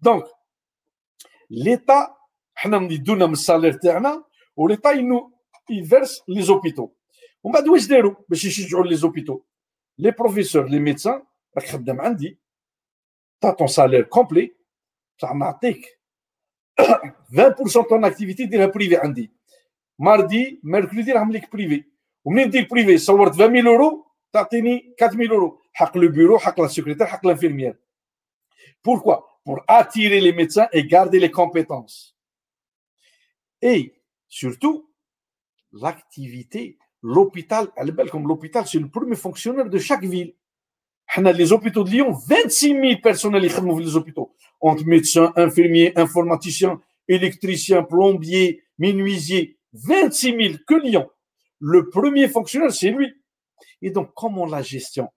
دونك 0.00 0.24
ليتا 1.50 2.16
حنا 2.54 2.92
يدونا 2.92 3.26
من 3.26 3.32
السالير 3.32 3.72
تاعنا 3.72 4.24
وليتا 4.56 4.90
انه 4.92 5.32
يفيرس 5.70 6.22
لي 6.28 6.42
زوبيتو 6.42 6.90
ومن 7.42 7.54
بعد 7.54 7.68
واش 7.68 7.86
داروا 7.86 8.14
باش 8.28 8.44
يشجعوا 8.44 8.84
les 8.84 8.96
hôpitaux 8.96 9.40
les 9.98 10.10
professeurs 10.10 10.68
les 10.68 10.78
médecins 10.78 11.22
راك 11.56 11.66
خدام 11.66 12.00
عندي 12.00 12.38
t'as 13.40 13.50
ton 13.50 13.66
salaire 13.66 14.02
complet 14.02 14.56
بصح 15.18 15.34
نعطيك 15.34 16.00
20% 16.80 17.88
ton 17.88 18.04
activité 18.04 18.46
ديرها 18.46 18.66
privée 18.66 18.96
عندي 18.96 19.32
mardi 19.98 20.60
mercredi 20.64 21.12
راهم 21.12 21.32
ليك 21.32 21.52
privé 21.52 21.84
ومنين 22.24 22.50
دير 22.50 22.68
privé 22.70 22.98
صورت 22.98 23.40
20000 23.40 23.66
اورو 23.66 24.06
تعطيني 24.32 24.94
4000 25.02 25.30
اورو 25.30 25.60
حق 25.72 25.96
le 25.96 26.08
bureau 26.08 26.38
حق 26.38 26.60
la 26.60 26.66
secrétaire 26.66 27.06
حق 27.06 27.26
l'infirmière 27.26 27.79
بوركوا 28.85 29.15
pour 29.45 29.59
attirer 29.67 30.19
les 30.19 30.33
médecins 30.33 30.67
et 30.73 30.85
garder 30.85 31.19
les 31.19 31.29
compétences. 31.29 32.17
Et 33.61 33.93
surtout, 34.27 34.89
l'activité, 35.71 36.79
l'hôpital, 37.03 37.71
comme 38.11 38.27
l'hôpital, 38.27 38.65
c'est 38.65 38.79
le 38.79 38.89
premier 38.89 39.15
fonctionnaire 39.15 39.69
de 39.69 39.77
chaque 39.77 40.03
ville. 40.03 40.33
On 41.15 41.25
a 41.25 41.31
les 41.31 41.51
hôpitaux 41.53 41.83
de 41.83 41.91
Lyon, 41.91 42.11
26 42.27 42.69
000 42.69 43.01
personnels 43.03 43.47
qui 43.47 43.61
dans 43.61 43.77
les 43.77 43.95
hôpitaux, 43.95 44.35
entre 44.59 44.83
médecins, 44.85 45.31
infirmiers, 45.35 45.93
informaticiens, 45.95 46.81
électriciens, 47.07 47.83
plombiers, 47.83 48.63
menuisiers, 48.79 49.59
26 49.73 50.35
000 50.49 50.55
que 50.67 50.73
Lyon. 50.73 51.07
Le 51.59 51.89
premier 51.89 52.27
fonctionnaire, 52.27 52.73
c'est 52.73 52.89
lui. 52.89 53.13
Et 53.83 53.91
donc, 53.91 54.09
comment 54.15 54.47
la 54.47 54.63
gestion 54.63 55.09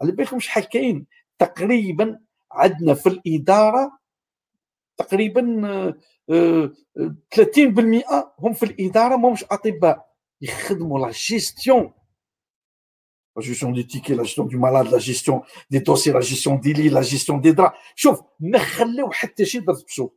comme 0.00 0.40
je 0.40 1.04
تقريبا 1.38 2.18
عندنا 2.53 2.93
في 2.93 3.09
الإدارة 3.09 3.99
تقريبا 4.97 5.41
30% 6.29 6.33
هم 8.39 8.53
في 8.53 8.63
الإدارة 8.63 9.15
ماهمش 9.15 9.43
أطباء 9.43 10.13
يخدموا 10.41 10.99
لا 10.99 11.11
جيستيون. 11.11 11.93
La 13.35 13.41
gestion 13.41 13.71
des 13.71 13.87
tickets, 13.87 14.15
la 14.15 14.23
gestion 14.23 14.45
du 14.45 14.57
malade, 14.57 14.91
la 14.91 14.99
gestion 14.99 15.41
des 15.71 15.81
dossiers, 15.81 16.13
la 16.13 16.21
gestion 16.21 16.53
des 16.55 16.73
lits, 16.73 16.89
la 16.89 17.01
gestion 17.01 17.39
des 17.39 17.53
draps. 17.53 17.75
شوف 17.95 18.21
ما 18.39 18.59
خلاو 18.59 19.11
حتى 19.11 19.45
شيء 19.45 19.61
درس 19.61 19.83
بشوف 19.83 20.11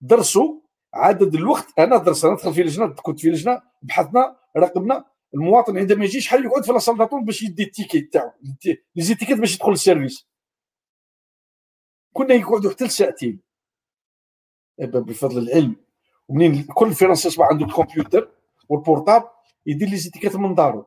درسوا 0.00 0.60
عدد 0.94 1.34
الوقت 1.34 1.78
أنا 1.78 1.96
درس 1.96 2.24
أنا 2.24 2.36
في 2.36 2.62
لجنه 2.62 2.86
كنت 2.86 3.20
في 3.20 3.30
لجنه 3.30 3.62
بحثنا 3.82 4.36
راقبنا 4.56 5.04
المواطن 5.34 5.78
عندما 5.78 6.04
يجي 6.04 6.20
شحال 6.20 6.44
يقعد 6.44 6.64
في 6.64 6.72
لا 6.72 7.04
باش 7.24 7.42
يدي 7.42 7.62
ال 7.62 7.67
ticket 7.67 8.00
تاعو 8.00 8.30
لي 8.42 9.34
باش 9.34 9.54
يدخل 9.54 9.70
لل 9.70 9.82
service 9.82 10.26
كنا 12.14 12.34
يقعدوا 12.34 12.70
حتى 12.70 12.84
لساعتين. 12.84 13.40
بفضل 14.78 15.38
العلم. 15.38 15.76
ومنين 16.28 16.62
كل 16.62 16.92
فرنسي 16.92 17.28
يصبح 17.28 17.46
عنده 17.46 17.66
الكمبيوتر 17.66 18.30
والبورتاب 18.68 19.30
يدير 19.66 19.88
لي 19.88 19.96
زيتيكات 19.96 20.36
من 20.36 20.54
دارو. 20.54 20.86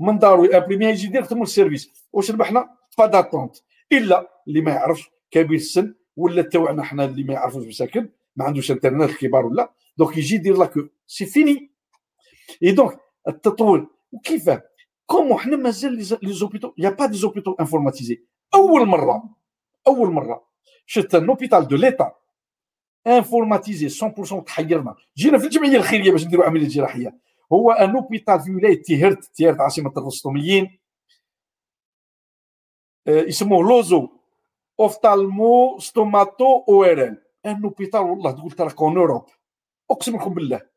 من 0.00 0.18
دارو 0.18 0.44
يابريميها 0.44 0.90
يجي 0.90 1.06
ديريكتومون 1.06 1.42
السيرفيس. 1.42 2.08
واش 2.12 2.30
ربحنا؟ 2.30 2.76
با 2.98 3.06
داتونت 3.06 3.56
إلا 3.92 4.42
اللي 4.48 4.60
ما 4.60 4.70
يعرفش 4.70 5.10
كبير 5.30 5.56
السن 5.56 5.94
ولا 6.16 6.42
تاعنا 6.42 6.82
حنا 6.82 7.04
اللي 7.04 7.24
ما 7.24 7.34
يعرفوش 7.34 7.66
مساكن 7.66 8.08
ما 8.36 8.44
عندوش 8.44 8.70
إنترنت 8.70 9.10
الكبار 9.10 9.46
ولا 9.46 9.72
دونك 9.98 10.16
يجي 10.16 10.34
يدير 10.34 10.56
لاكو 10.56 10.80
سي 11.06 11.26
فيني 11.26 11.72
اي 12.62 12.72
دونك 12.72 12.98
التطوير. 13.28 13.86
وكيفاه 14.12 14.62
comment 15.06 15.38
حنا 15.38 15.56
مازال 15.56 15.92
les 16.22 16.32
hôpitaux 16.32 16.72
y 16.78 16.84
a 16.84 16.90
pas 16.90 17.16
des 17.16 17.26
hôpitaux 17.26 17.52
informatisés 17.60 18.24
أول 18.54 18.86
مرة. 18.86 19.41
أول 19.86 20.10
مرة. 20.10 20.48
شفت 20.86 21.14
un 21.14 21.28
hôpital 21.28 21.68
de 21.68 21.76
l'État 21.76 22.14
informatisé 23.06 24.08
100% 24.08 24.44
تحيرنا 24.44 24.96
جينا 25.16 25.38
في 25.38 25.44
الجمعية 25.44 25.76
الخيريه 25.76 26.12
باش 26.12 26.26
نديروا 26.26 26.44
عملية 26.44 26.68
جراحية. 26.68 27.18
هو 27.52 27.72
un 27.72 27.96
hôpital 27.96 28.40
في 28.40 28.50
ولاية 28.50 28.82
تيهرت 28.82 29.24
تيهرت 29.24 29.60
عاصمة 29.60 29.92
الرستميين. 29.96 30.78
يسموه 33.06 33.62
لوزو 33.62 34.08
ophtalmo 34.80 35.78
stomato 35.78 36.64
ORL. 36.68 37.22
un 37.46 37.64
hôpital 37.64 38.00
والله 38.00 38.30
تقول 38.30 38.50
تراك 38.50 38.70
en 38.70 38.96
Europe. 38.96 39.26
أقسم 39.90 40.16
لكم 40.16 40.34
بالله. 40.34 40.72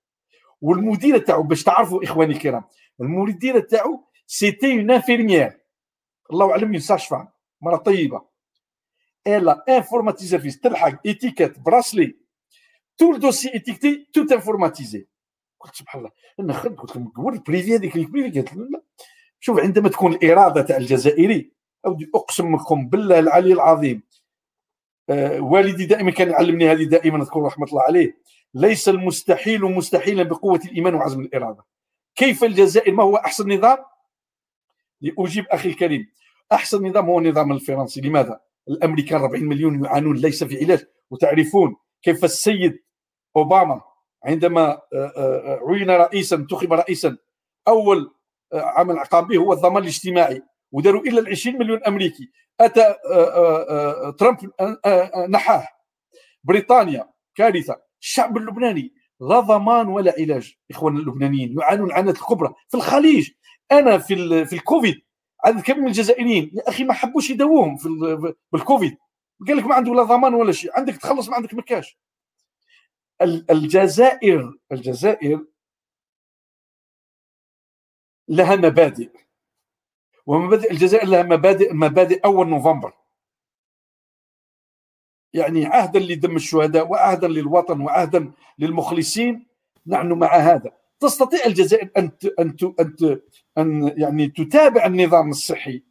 والمديرة 0.61 1.17
تاعو 1.17 1.43
باش 1.43 1.63
تعرفوا 1.63 2.03
إخواني 2.03 2.33
الكرام 2.33 2.63
المديرة 3.01 3.59
تاعو 3.59 4.03
c'était 4.27 4.79
une 4.79 4.91
infirmière 4.91 5.59
الله 6.31 6.51
أعلم 6.51 6.69
من 6.69 6.79
sage-femme 6.79 7.27
مرة 7.61 7.77
طيبة. 7.77 8.34
Elle 9.27 9.49
a 9.49 9.63
informatisé 9.67 10.37
في 10.37 10.51
تلحق 10.51 10.99
étiquette 11.05 11.59
bracelet 11.59 12.15
tout 12.97 13.11
ال 13.15 13.20
dossier 13.20 13.53
étiqueté 13.53 14.07
tout 14.13 14.21
informatisé 14.21 15.07
قلت 15.59 15.75
سبحان 15.75 15.99
الله 15.99 16.11
أنا 16.39 16.53
خدت 16.53 16.79
قلت 16.79 16.95
لهم 16.95 17.07
قول 17.07 17.33
ال 17.33 17.40
privé 17.40 17.75
هذيك 17.75 17.95
ال 17.95 18.02
privé 18.02 18.39
قالت 18.39 18.53
لا 18.55 18.81
شوف 19.39 19.59
عندما 19.59 19.89
تكون 19.89 20.13
الإرادة 20.13 20.61
تاع 20.61 20.77
الجزائري 20.77 21.51
اودي 21.85 22.09
أقسم 22.15 22.55
لكم 22.55 22.89
بالله 22.89 23.19
العلي 23.19 23.53
العظيم 23.53 24.03
آه 25.09 25.39
والدي 25.39 25.85
دائما 25.85 26.11
كان 26.11 26.29
يعلمني 26.29 26.71
هذه 26.71 26.83
دائما 26.83 27.21
أذكر 27.21 27.41
رحمة 27.41 27.67
الله 27.67 27.81
عليه. 27.81 28.17
ليس 28.53 28.89
المستحيل 28.89 29.61
مستحيلا 29.61 30.23
بقوة 30.23 30.59
الإيمان 30.65 30.95
وعزم 30.95 31.21
الإرادة. 31.21 31.63
كيف 32.15 32.43
الجزائر؟ 32.43 32.93
ما 32.93 33.03
هو 33.03 33.15
أحسن 33.15 33.51
نظام؟ 33.51 33.77
لأجيب 35.01 35.45
أخي 35.45 35.69
الكريم. 35.69 36.11
أحسن 36.51 36.87
نظام 36.87 37.05
هو 37.05 37.19
النظام 37.19 37.51
الفرنسي. 37.51 38.01
لماذا؟ 38.01 38.39
الأمريكان 38.69 39.21
40 39.21 39.43
مليون 39.43 39.85
يعانون 39.85 40.17
ليس 40.17 40.43
في 40.43 40.63
علاج. 40.63 40.85
وتعرفون 41.11 41.75
كيف 42.01 42.25
السيد 42.25 42.79
أوباما 43.35 43.81
عندما 44.25 44.81
آه، 44.93 45.13
آه، 45.17 45.59
عين 45.67 45.91
رئيسا 45.91 46.35
انتخب 46.35 46.73
رئيسا 46.73 47.17
أول 47.67 48.11
آه، 48.53 48.61
عمل 48.61 48.99
قام 48.99 49.27
به 49.27 49.37
هو 49.37 49.53
الضمان 49.53 49.83
الاجتماعي 49.83 50.43
وداروا 50.71 51.01
إلى 51.01 51.19
ال 51.19 51.27
20 51.27 51.57
مليون 51.57 51.83
أمريكي. 51.83 52.31
أتى 52.59 52.95
ترامب 54.17 54.37
نحاه. 55.29 55.67
بريطانيا 56.43 57.09
كارثة. 57.35 57.81
الشعب 58.01 58.37
اللبناني 58.37 58.93
لا 59.21 59.39
ضمان 59.39 59.87
ولا 59.87 60.13
علاج. 60.19 60.55
إخواننا 60.71 60.99
اللبنانيين 60.99 61.59
يعانون 61.59 61.87
العنات 61.87 62.15
الكبرى 62.15 62.53
في 62.69 62.77
الخليج. 62.77 63.29
أنا 63.71 63.97
في 63.97 64.45
في 64.45 64.53
الكوفيد 64.53 64.95
عدد 65.45 65.61
كبير 65.61 65.81
من 65.81 65.87
الجزائريين. 65.87 66.51
يا 66.53 66.69
أخي 66.69 66.83
ما 66.83 66.93
حبوش 66.93 67.29
يداووهم 67.29 67.77
في 67.77 68.33
بالكوفيد. 68.51 68.97
قال 69.47 69.57
لك 69.57 69.63
ما 69.63 69.75
عنده 69.75 69.91
ولا 69.91 70.03
ضمان 70.03 70.33
ولا 70.33 70.51
شيء. 70.51 70.71
عندك 70.77 70.95
تخلص 70.95 71.29
ما 71.29 71.35
عندك 71.35 71.53
مكاش. 71.53 71.97
الجزائر 73.21 74.57
الجزائر 74.71 75.45
لها 78.27 78.55
مبادئ. 78.55 79.09
ومبادئ 80.25 80.71
الجزائر 80.71 81.07
لها 81.07 81.23
مبادئ 81.23 81.73
مبادئ 81.73 82.25
أول 82.25 82.47
نوفمبر. 82.49 82.93
يعني 85.33 85.65
عهدا 85.65 85.99
لدم 85.99 86.35
الشهداء 86.35 86.87
وعهدا 86.87 87.27
للوطن 87.27 87.81
وعهدا 87.81 88.31
للمخلصين 88.59 89.47
نحن 89.87 90.13
مع 90.13 90.35
هذا. 90.35 90.71
تستطيع 90.99 91.45
الجزائر 91.45 91.89
أن 91.97 92.11
أن 92.39 92.55
أن 92.79 93.19
أن 93.57 93.93
يعني 93.97 94.27
تتابع 94.27 94.85
النظام 94.85 95.29
الصحي 95.29 95.83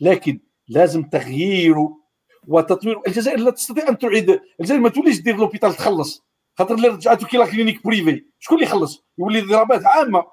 لكن 0.00 0.40
لازم 0.68 1.02
تغييره 1.02 2.00
وتطوير 2.46 3.00
الجزائر 3.06 3.38
لا 3.38 3.50
تستطيع 3.50 3.88
أن 3.88 3.98
تعيد. 3.98 4.40
الجزائر 4.60 4.80
ما 4.80 4.88
توليش 4.88 5.20
دير 5.20 5.36
l'hôpital 5.36 5.74
تخلص 5.74 6.24
خاطر 6.54 6.74
اللي 6.74 6.88
رجعته 6.88 7.26
كي 7.26 7.36
la 7.36 7.46
clinique 7.46 7.84
privée 7.84 8.24
شكون 8.38 8.56
اللي 8.56 8.66
يخلص 8.66 9.04
يولي 9.18 9.40
ضربات 9.40 9.86
عامة. 9.86 10.24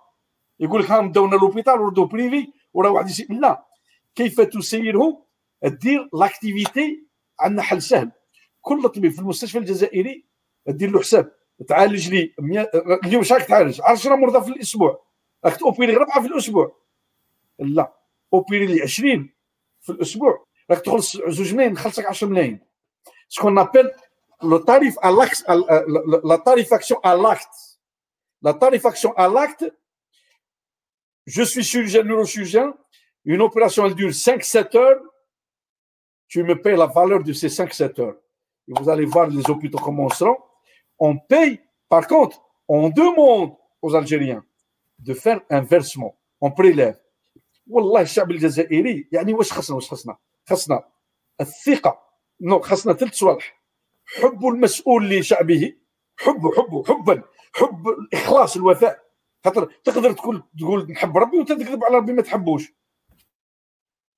يقول 0.59 0.81
لك 0.81 0.91
ها 0.91 1.07
داونا 1.07 1.35
l'hôpital 1.35 1.79
وردوا 1.81 2.05
privé 2.05 2.47
وراه 2.73 2.89
واحد 2.89 3.09
يسي 3.09 3.27
لا. 3.29 3.65
كيف 4.15 4.41
تسيره؟ 4.41 5.25
دير 5.63 6.09
l'activité 6.13 7.03
عندنا 7.39 7.61
حل 7.61 7.81
سهل. 7.81 8.11
كل 8.61 8.89
طبيب 8.89 9.11
في 9.11 9.19
المستشفى 9.19 9.57
الجزائري 9.57 10.25
دير 10.67 10.91
له 10.91 10.99
حساب. 10.99 11.31
تعالج 11.68 12.10
لي 12.10 12.34
اليوم 13.04 13.22
شحال 13.22 13.46
تعالج 13.46 13.80
10 13.84 14.16
مرضى 14.16 14.44
في 14.44 14.48
الاسبوع 14.56 15.04
راك 15.44 15.56
توبيري 15.56 15.94
ربعه 15.94 16.22
في 16.22 16.28
الاسبوع 16.28 16.76
لا 17.58 17.92
اوبيري 18.32 18.66
لي 18.66 18.82
20 18.82 19.30
في 19.80 19.92
الاسبوع 19.92 20.46
راك 20.70 20.80
تخلص 20.80 21.16
زوج 21.16 21.54
ملايين 21.54 21.72
نخلصك 21.72 22.06
10 22.06 22.28
ملايين 22.28 22.60
سكون 23.28 23.58
ابل 23.58 23.92
لو 24.42 24.58
tarif 24.64 24.94
à 25.02 25.10
l'acte 25.10 25.44
la 26.24 26.38
tarifaction 26.38 26.98
à 27.02 27.14
l'acte 27.16 27.56
la 28.42 28.54
tarifaction 28.54 29.12
à 29.16 29.28
l'acte 29.28 29.64
je 31.26 31.42
suis 31.42 31.62
chirurgien 31.62 32.02
neurochirurgien 32.02 32.74
une 33.24 33.40
opération 33.40 33.86
elle 33.86 33.94
dure 33.94 34.10
5-7 34.10 34.76
heures 34.76 35.00
tu 36.28 36.42
me 36.42 36.60
payes 36.60 36.76
la 36.76 36.86
valeur 36.86 37.22
de 37.22 37.32
ces 37.32 37.48
5-7 37.48 38.00
heures 38.00 38.16
et 38.68 38.72
vous 38.76 38.88
allez 38.88 39.04
voir 39.04 39.28
les 39.28 39.48
hôpitaux 39.48 39.78
comment 39.78 40.08
seront 40.08 40.38
On 40.99 41.17
paye 41.17 41.59
par 41.89 42.07
contre 42.07 42.41
on 42.67 42.89
demande 42.89 43.55
aux 43.81 43.95
Algériens 43.95 44.43
de 44.99 45.13
faire 45.13 45.41
un 45.49 45.61
versement. 45.61 46.15
On 46.41 46.51
prélève. 46.51 46.97
والله 47.69 48.01
الشعب 48.01 48.31
الجزائري 48.31 49.07
يعني 49.11 49.33
واش 49.33 49.53
خصنا 49.53 49.75
واش 49.75 49.89
خصنا 49.89 50.17
خصنا 50.49 50.83
الثقه 51.41 51.99
نو 52.41 52.59
خصنا 52.59 52.93
ثلاث 52.93 53.13
صوالح 53.13 53.61
حب 54.05 54.47
المسؤول 54.47 55.09
لشعبه 55.09 55.73
حب 56.17 56.41
حب 56.57 56.83
حبا 56.87 57.23
حب 57.53 57.87
الاخلاص 57.87 58.55
الوفاء 58.55 58.99
خاطر 59.45 59.71
تقدر 59.83 60.11
تقول 60.11 60.43
تقول 60.59 60.91
نحب 60.91 61.17
ربي 61.17 61.37
وانت 61.37 61.51
تكذب 61.51 61.83
على 61.83 61.97
ربي 61.97 62.13
ما 62.13 62.21
تحبوش 62.21 62.73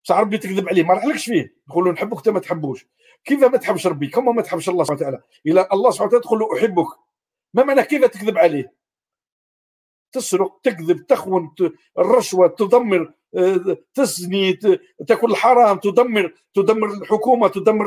بصح 0.10 0.20
ربي 0.20 0.38
تكذب 0.38 0.70
عليه 0.70 0.84
ما 0.84 0.94
راحلكش 0.94 1.26
فيه. 1.26 1.56
تقول 1.68 1.86
له 1.86 1.92
نحبك 1.92 2.18
انت 2.18 2.30
ما 2.30 2.40
تحبوش. 2.40 2.88
كيف 3.26 3.44
ما 3.44 3.58
تحبش 3.58 3.88
ربي؟ 3.88 4.08
كما 4.08 4.32
ما 4.32 4.42
تحبش 4.42 4.70
الله 4.70 4.84
سبحانه 4.84 5.02
وتعالى. 5.02 5.22
إلى 5.46 5.68
الله 5.74 5.92
سبحانه 5.92 6.08
وتعالى 6.08 6.24
تقول 6.24 6.40
له 6.40 6.58
أحبك. 6.58 6.88
ما 7.54 7.64
معنى 7.64 7.84
كيف 7.84 8.06
تكذب 8.06 8.38
عليه؟ 8.38 8.74
تسرق 10.12 10.60
تكذب 10.64 11.06
تخون 11.06 11.56
الرشوة 12.00 12.48
تدمر 12.48 13.14
آه، 13.38 13.78
تزني 13.94 14.54
تاكل 15.08 15.32
الحرام 15.32 15.78
تدمر 15.78 16.34
تدمر 16.54 16.94
الحكومة 16.94 17.48
تدمر 17.48 17.86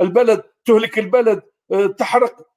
البلد 0.00 0.42
تهلك 0.64 0.98
البلد 0.98 1.42
آه، 1.72 1.86
تحرق. 1.86 2.48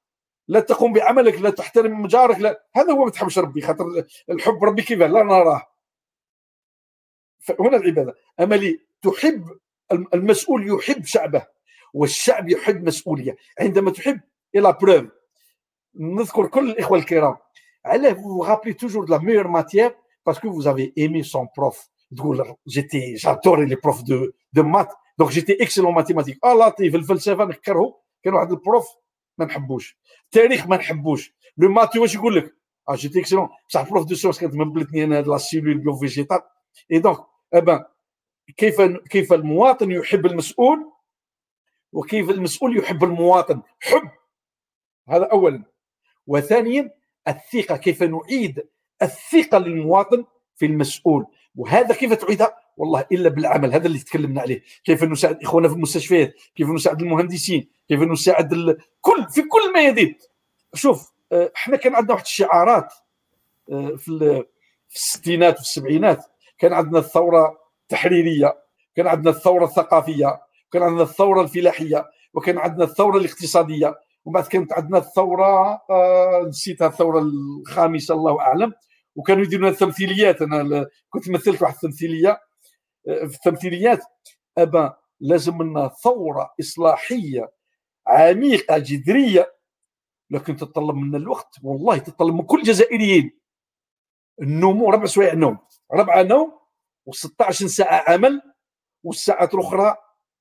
لا 0.48 0.60
تقوم 0.60 0.92
بعملك 0.92 1.40
لا 1.40 1.50
تحترم 1.50 2.06
جارك 2.06 2.38
لا. 2.38 2.66
هذا 2.76 2.92
هو 2.92 3.04
ما 3.04 3.10
تحبش 3.10 3.38
ربي 3.38 3.60
خاطر 3.60 3.84
الحب 4.30 4.64
ربي 4.64 4.82
كيف؟ 4.82 4.98
لا 4.98 5.22
نراه. 5.22 5.62
هنا 7.60 7.76
العبادة. 7.76 8.14
أما 8.40 8.54
لي 8.54 8.86
تحب 9.10 9.58
المسؤول 10.14 10.68
يحب 10.68 11.04
شعبه 11.04 11.46
والشعب 11.94 12.48
يحب 12.48 12.86
مسؤولية. 12.86 13.36
عندما 13.60 13.90
تحب 13.90 14.20
إلى 14.54 14.76
بروف 14.82 15.04
نذكر 15.94 16.46
كل 16.46 16.70
الإخوة 16.70 16.98
الكرام. 16.98 17.36
علاه 17.84 18.12
vous 18.12 18.40
rappelez 18.40 18.74
toujours 18.74 19.04
de 19.04 19.10
la 19.10 19.18
meilleure 19.18 19.48
matière 19.48 19.92
parce 20.24 20.38
que 20.40 20.48
vous 20.48 20.66
avez 20.66 20.92
aimé 20.96 21.22
son 21.22 21.46
prof. 21.46 21.88
J'étais 22.66 23.16
j'adorais 23.16 23.66
les 23.66 23.76
profs 23.76 24.04
de 24.04 24.34
de 24.52 24.62
maths. 24.62 24.94
Donc 25.18 25.30
j'étais 25.30 25.56
excellent 25.60 25.90
en 25.90 25.92
mathématiques. 25.92 26.38
آه 26.44 26.74
الفلسفه 26.80 27.44
نكرهه 27.44 28.00
كان 28.22 28.34
واحد 28.34 28.52
ال 28.52 28.59
prof 28.59 28.86
ما 29.38 29.44
نحبوش 29.44 29.98
التاريخ 30.24 30.66
ما 30.66 30.76
نحبوش 30.76 31.34
les 31.56 31.68
maths 31.68 31.96
واش 31.96 32.14
يقول 32.14 32.36
لك 32.36 32.54
آه 32.88 32.94
j'étais 32.94 33.20
excellent 33.20 33.48
بصح 33.68 33.80
ال 33.80 33.85
prof 33.85 34.06
de 34.06 34.14
sciences 34.14 34.40
كانت 34.40 34.54
مبلتني 34.54 35.04
أنا 35.04 35.22
la 35.22 35.38
cellule 35.38 35.78
bio 35.78 35.96
végétale 35.96 36.98
et 36.98 37.05
donc 37.05 37.18
eh 37.54 37.66
ben 37.66 37.84
كيف 38.56 38.82
كيف 38.82 39.32
المواطن 39.32 39.90
يحب 39.90 40.26
المسؤول 40.26 40.92
وكيف 41.92 42.30
المسؤول 42.30 42.78
يحب 42.78 43.04
المواطن. 43.04 43.62
حب 43.80 44.10
هذا 45.08 45.24
اولا. 45.24 45.62
وثانيا 46.26 46.90
الثقة 47.28 47.76
كيف 47.76 48.02
نعيد 48.02 48.68
الثقة 49.02 49.58
للمواطن 49.58 50.24
في 50.56 50.66
المسؤول. 50.66 51.26
وهذا 51.56 51.94
كيف 51.94 52.12
تعيدها 52.12 52.56
والله 52.76 53.06
إلا 53.12 53.28
بالعمل 53.28 53.72
هذا 53.72 53.86
اللي 53.86 53.98
تكلمنا 53.98 54.40
عليه. 54.40 54.62
كيف 54.84 55.04
نساعد 55.04 55.42
إخواننا 55.42 55.68
في 55.68 55.74
المستشفيات 55.74 56.34
كيف 56.54 56.68
نساعد 56.68 57.02
المهندسين 57.02 57.68
كيف 57.88 58.00
نساعد 58.00 58.52
ال... 58.52 58.78
كل 59.00 59.26
في 59.30 59.42
كل 59.42 59.68
الميادين 59.68 60.18
شوف 60.74 61.12
آه، 61.32 61.52
إحنا 61.56 61.76
كان 61.76 61.94
عندنا 61.94 62.12
واحد 62.12 62.24
الشعارات 62.24 62.92
آه، 63.72 63.96
في 63.96 64.44
الستينات 64.94 65.54
وفي 65.54 65.62
السبعينات 65.62 66.24
كان 66.58 66.72
عندنا 66.72 66.98
الثورة 66.98 67.65
التحريريه 67.90 68.58
كان 68.96 69.06
عندنا 69.06 69.30
الثورة 69.30 69.64
الثقافية 69.64 70.40
كان 70.72 70.82
عندنا 70.82 71.02
الثورة 71.02 71.42
الفلاحية 71.42 72.04
وكان 72.34 72.58
عندنا 72.58 72.84
الثورة 72.84 73.18
الاقتصادية 73.18 73.94
ومن 74.24 74.34
بعد 74.34 74.46
كانت 74.46 74.72
عندنا 74.72 74.98
الثورة 74.98 75.80
آه 75.90 76.44
نسيتها 76.48 76.86
الثورة 76.86 77.18
الخامسة 77.18 78.14
الله 78.14 78.40
أعلم. 78.40 78.72
وكانوا 79.16 79.42
يديروا 79.42 79.62
لنا 79.64 79.72
التمثيليات 79.72 80.42
أنا 80.42 80.86
كنت 81.10 81.30
مثلت 81.30 81.62
واحد 81.62 81.74
التمثيلية 81.74 82.40
آه، 83.08 83.26
في 83.26 83.34
التمثيليات. 83.34 84.04
أبا 84.58 84.96
لازم 85.20 85.62
لنا 85.62 85.88
ثورة 85.88 86.50
إصلاحية 86.60 87.52
عميقة 88.06 88.78
جذرية. 88.78 89.52
لكن 90.30 90.56
تتطلب 90.56 90.96
منا 90.96 91.18
الوقت 91.18 91.56
والله 91.62 91.98
تتطلب 91.98 92.34
من 92.34 92.42
كل 92.42 92.58
الجزائريين. 92.58 93.38
النوم 94.42 94.84
ربع 94.84 95.06
سوايع 95.06 95.34
نوم. 95.34 95.58
ربع 95.92 96.22
نوم 96.22 96.65
و16 97.10 97.50
ساعة 97.50 98.04
عمل 98.08 98.42
والساعات 99.04 99.54
الأخرى 99.54 99.96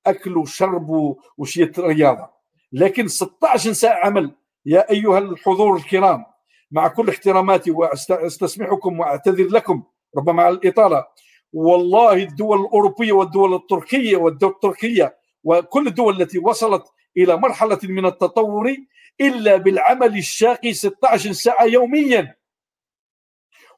أكل 0.08 0.38
وشرب 0.38 1.18
وشية 1.38 1.72
رياضة. 1.80 2.30
لكن 2.72 3.08
16 3.08 3.74
ساعة 3.74 4.06
عمل 4.06 4.36
يا 4.66 4.92
أيها 4.92 5.18
الحضور 5.20 5.76
الكرام 5.76 6.26
مع 6.72 6.88
كل 6.88 7.10
احتراماتي 7.10 7.72
وأستسمحكم 7.72 9.00
وأعتذر 9.00 9.48
لكم 9.48 9.84
ربما 10.18 10.44
على 10.44 10.56
الإطالة 10.56 11.06
والله 11.54 12.14
الدول 12.14 12.62
الأوروبية 12.62 13.12
والدول 13.12 13.54
التركية 13.54 14.18
والدول 14.18 14.52
التركية 14.52 15.18
وكل 15.44 15.88
الدول 15.88 16.22
التي 16.22 16.40
وصلت 16.40 16.84
إلى 17.18 17.38
مرحلة 17.38 17.80
من 17.84 18.06
التطور 18.06 18.76
إلا 19.22 19.58
بالعمل 19.58 20.18
الشاقي 20.18 20.74
16 20.74 21.32
ساعة 21.32 21.64
يوميا. 21.64 22.36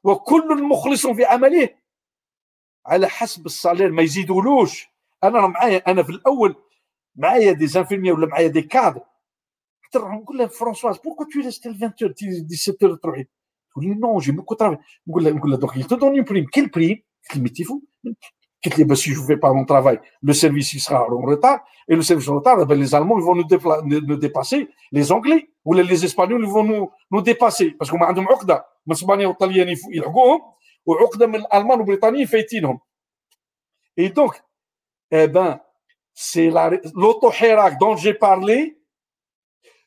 وكل 0.04 0.62
مخلص 0.62 1.06
في 1.06 1.24
عمله 1.24 1.68
على 2.88 3.08
حسب 3.08 3.46
ال 3.46 3.52
salaire 3.52 3.90
ما 3.90 4.02
يزيدولوش 4.02 4.88
أنا 5.24 5.46
معايا 5.46 5.82
أنا 5.90 6.02
في 6.02 6.10
الأول 6.10 6.54
معايا 7.16 7.52
des 7.52 7.66
infirmiers 7.66 8.12
ولا 8.12 8.26
معايا 8.26 8.48
des 8.48 8.62
cadres 8.62 9.00
حتى 9.80 9.98
نقول 9.98 10.38
لها 10.38 10.46
Françoise 10.46 10.98
pourquoi 10.98 11.24
tu 11.24 11.40
restes 11.40 11.66
20 11.66 12.14
17 12.48 12.94
تروحي 12.94 13.26
تقول 13.70 13.84
لي 13.84 13.94
non 13.94 14.18
j'ai 14.18 14.32
beaucoup 14.32 14.54
travail 14.54 14.78
نقول 15.08 15.24
لها 15.24 15.32
نقول 15.32 15.50
لها 15.50 15.58
donc 15.58 15.78
tu 15.78 15.96
donnes 15.96 16.20
prime 16.20 16.46
quelle 16.46 16.66
prime 16.68 17.02
قلت 17.24 17.36
لي 17.36 17.42
mais 17.42 17.56
t'es 17.56 17.70
fou 17.70 17.80
قلت 18.64 18.78
لي 18.78 18.84
parce 18.84 19.08
je 19.08 19.26
fais 19.26 19.34
pas 19.34 19.52
mon 19.52 19.66
travail 19.66 20.00
le 20.22 20.32
service 20.32 20.74
يسرا 20.74 20.98
en 20.98 21.24
retard 21.24 21.51
et 21.51 21.60
le 21.90 22.02
service 22.02 22.28
retard 22.28 22.64
ben 22.64 22.82
les 22.82 22.98
Allemands 22.98 23.18
ils 23.18 23.29
vont 23.29 23.44
nous 24.08 24.14
dépasser 24.14 25.02
les 25.02 25.16
Anglais 25.16 25.48
ولا 25.64 25.82
les 25.82 25.94
Espagnols 25.94 26.44
ils 26.44 26.63
vont 26.63 26.88
nous 27.12 27.20
dépasser 27.20 27.68
parce 27.68 27.86
que 27.86 27.96
ما 27.96 28.06
عندهم 28.06 28.28
عقده 28.28 28.64
من 28.86 28.92
اسبانيا 28.92 29.26
والطليان 29.26 29.76
يلحقوهم 29.90 30.40
وعقده 30.87 31.27
من 31.27 31.35
الالمان 31.35 31.77
والبريطانيين 31.77 32.25
فايتينهم 32.25 32.79
اي 33.99 34.07
دونك 34.07 34.43
eh 35.15 35.27
ben, 35.27 35.59
c'est 36.15 36.49
l'auto-hérac 36.95 37.79
dont 37.79 37.95
j'ai 37.95 38.15
parlé, 38.15 38.79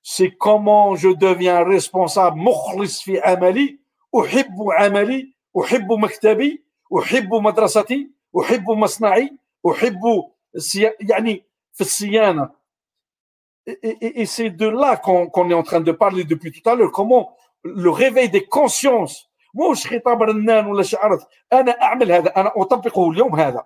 c'est 0.02 0.30
comment 0.30 0.94
je 0.94 1.08
deviens 1.08 1.64
responsable 1.64 2.38
مخلص 2.38 3.02
في 3.02 3.20
عملي 3.20 3.78
احب 4.20 4.54
عملي 4.70 5.34
احب 5.60 5.92
مكتبي 5.92 6.64
احب 6.98 7.34
مدرستي 7.34 8.10
احب 8.40 8.70
مصنعي 8.70 9.38
احب 9.70 10.00
يعني 11.00 11.44
في 11.72 11.80
الصيانه 11.80 12.50
et, 13.68 14.26
c'est 14.26 14.50
de 14.50 14.68
là 14.68 14.96
qu'on 14.96 15.50
est 15.50 15.54
en 15.54 15.64
train 15.64 15.80
de 15.80 15.90
parler 15.90 16.22
depuis 16.22 16.52
tout 16.52 16.70
à 16.70 16.76
l'heure 16.76 16.92
comment 16.92 17.36
le 17.64 17.90
réveil 17.90 18.28
des 18.28 18.44
consciences 18.44 19.28
مش 19.55 19.87
خطاب 19.87 20.23
رنان 20.23 20.65
ولا 20.65 20.83
شعارات 20.83 21.23
أنا 21.53 21.71
أعمل 21.81 22.11
هذا 22.11 22.35
أنا 22.37 22.51
أطبقه 22.55 23.11
اليوم 23.11 23.35
هذا. 23.35 23.65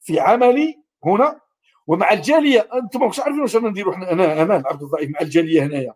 في 0.00 0.20
عملي 0.20 0.82
هنا 1.04 1.40
ومع 1.86 2.12
الجالية 2.12 2.68
أنتم 2.74 3.06
مش 3.08 3.20
عارفين 3.20 3.40
واش 3.40 3.56
أنا 3.56 3.68
نديروا 3.68 3.94
إحنا 3.94 4.12
أنا 4.12 4.42
أنا 4.42 4.56
العبد 4.56 4.82
الضعيف 4.82 5.10
مع 5.10 5.20
الجالية 5.20 5.62
هنايا. 5.66 5.94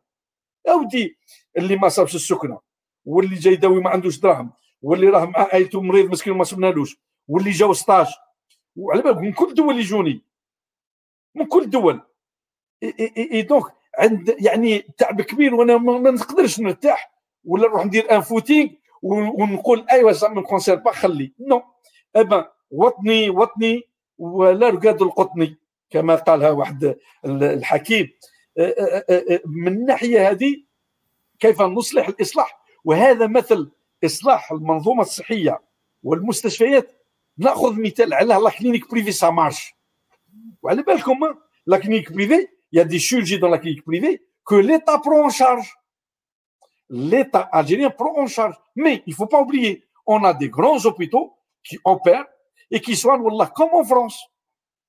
اودي 0.69 1.19
اللي 1.57 1.77
ما 1.77 1.89
صابش 1.89 2.15
السكنة 2.15 2.61
واللي 3.05 3.37
جاي 3.37 3.57
داوي 3.57 3.81
ما 3.81 3.91
عندوش 3.91 4.19
دراهم 4.19 4.53
واللي 4.83 5.09
راه 5.09 5.25
مع 5.25 5.39
عائلته 5.39 5.81
مريض 5.81 6.11
مسكين 6.11 6.33
ما 6.33 6.45
سبنالوش 6.45 6.97
واللي 7.29 7.51
جاو 7.51 7.73
ستاج 7.73 8.07
وعلى 8.77 9.03
بالك 9.03 9.17
من 9.17 9.33
كل 9.33 9.49
الدول 9.49 9.79
يجوني. 9.81 10.25
من 11.35 11.47
كل 11.47 11.63
الدول 11.63 12.01
et 12.83 13.43
donc 13.43 13.65
عند 13.99 14.37
يعني 14.39 14.79
تعب 14.79 15.23
كبير 15.23 15.55
وأنا 15.55 15.77
ما 15.77 16.11
نقدرش 16.11 16.61
نرتاح 16.61 17.13
ولا 17.45 17.69
نروح 17.69 17.85
ندير 17.87 18.13
un 18.17 18.21
footing 18.21 18.71
ونقول 19.03 19.87
ايوا 19.93 20.29
me 20.29 20.43
concerne 20.43 20.75
pas 20.75 20.93
خلي. 20.93 21.33
non 21.41 21.63
eh 22.17 22.31
ben 22.31 22.53
وطني 22.71 23.31
وطني 23.31 23.89
ولا 24.19 24.69
رقاد 24.69 25.03
القطني 25.03 25.57
كما 25.91 26.15
قالها 26.15 26.51
واحد 26.51 26.97
الحكيم. 27.25 28.11
من 29.47 29.69
الناحيه 29.69 30.31
هذه 30.31 30.57
كيف 31.41 31.63
نصلح 31.63 32.09
الإصلاح؟ 32.09 32.63
وهذا 32.85 33.27
مثل 33.27 33.71
إصلاح 34.05 34.53
المنظومة 34.53 35.03
الصحية 35.03 35.61
والمستشفيات. 36.03 37.03
نأخذ 37.39 37.81
مثال 37.81 38.15
على 38.15 38.35
la 38.35 38.51
clinique 38.51 38.91
privée 38.91 39.13
ça 39.13 39.31
marche 39.31 39.75
وعلى 40.63 40.83
بالكم 40.83 41.19
لا 41.67 41.79
كلينيك 41.79 42.13
بريفي 42.13 42.49
يا 42.73 42.83
دي 42.83 42.99
شيرجي 42.99 43.37
دون 43.37 43.51
لا 43.51 43.57
كلينيك 43.57 43.87
بريفي 43.87 44.19
l'État 44.51 44.99
prend 44.99 45.25
en 45.25 45.31
charge. 45.31 45.82
L'État 46.95 47.49
algérien 47.51 47.89
prend 47.89 48.15
en 48.19 48.27
charge. 48.27 48.55
Mais 48.77 49.03
il 49.07 49.11
ne 49.11 49.15
faut 49.17 49.27
pas 49.27 49.41
oublier, 49.41 49.89
on 50.07 50.23
a 50.25 50.35
des 50.35 50.51
grands 50.51 50.85
hôpitaux 50.85 51.35
qui 51.65 51.79
opèrent 51.85 52.27
et 52.71 52.81
qui 52.81 52.95
soignent 52.97 53.23
comme 53.55 53.71
en 53.73 53.83
France. 53.83 54.23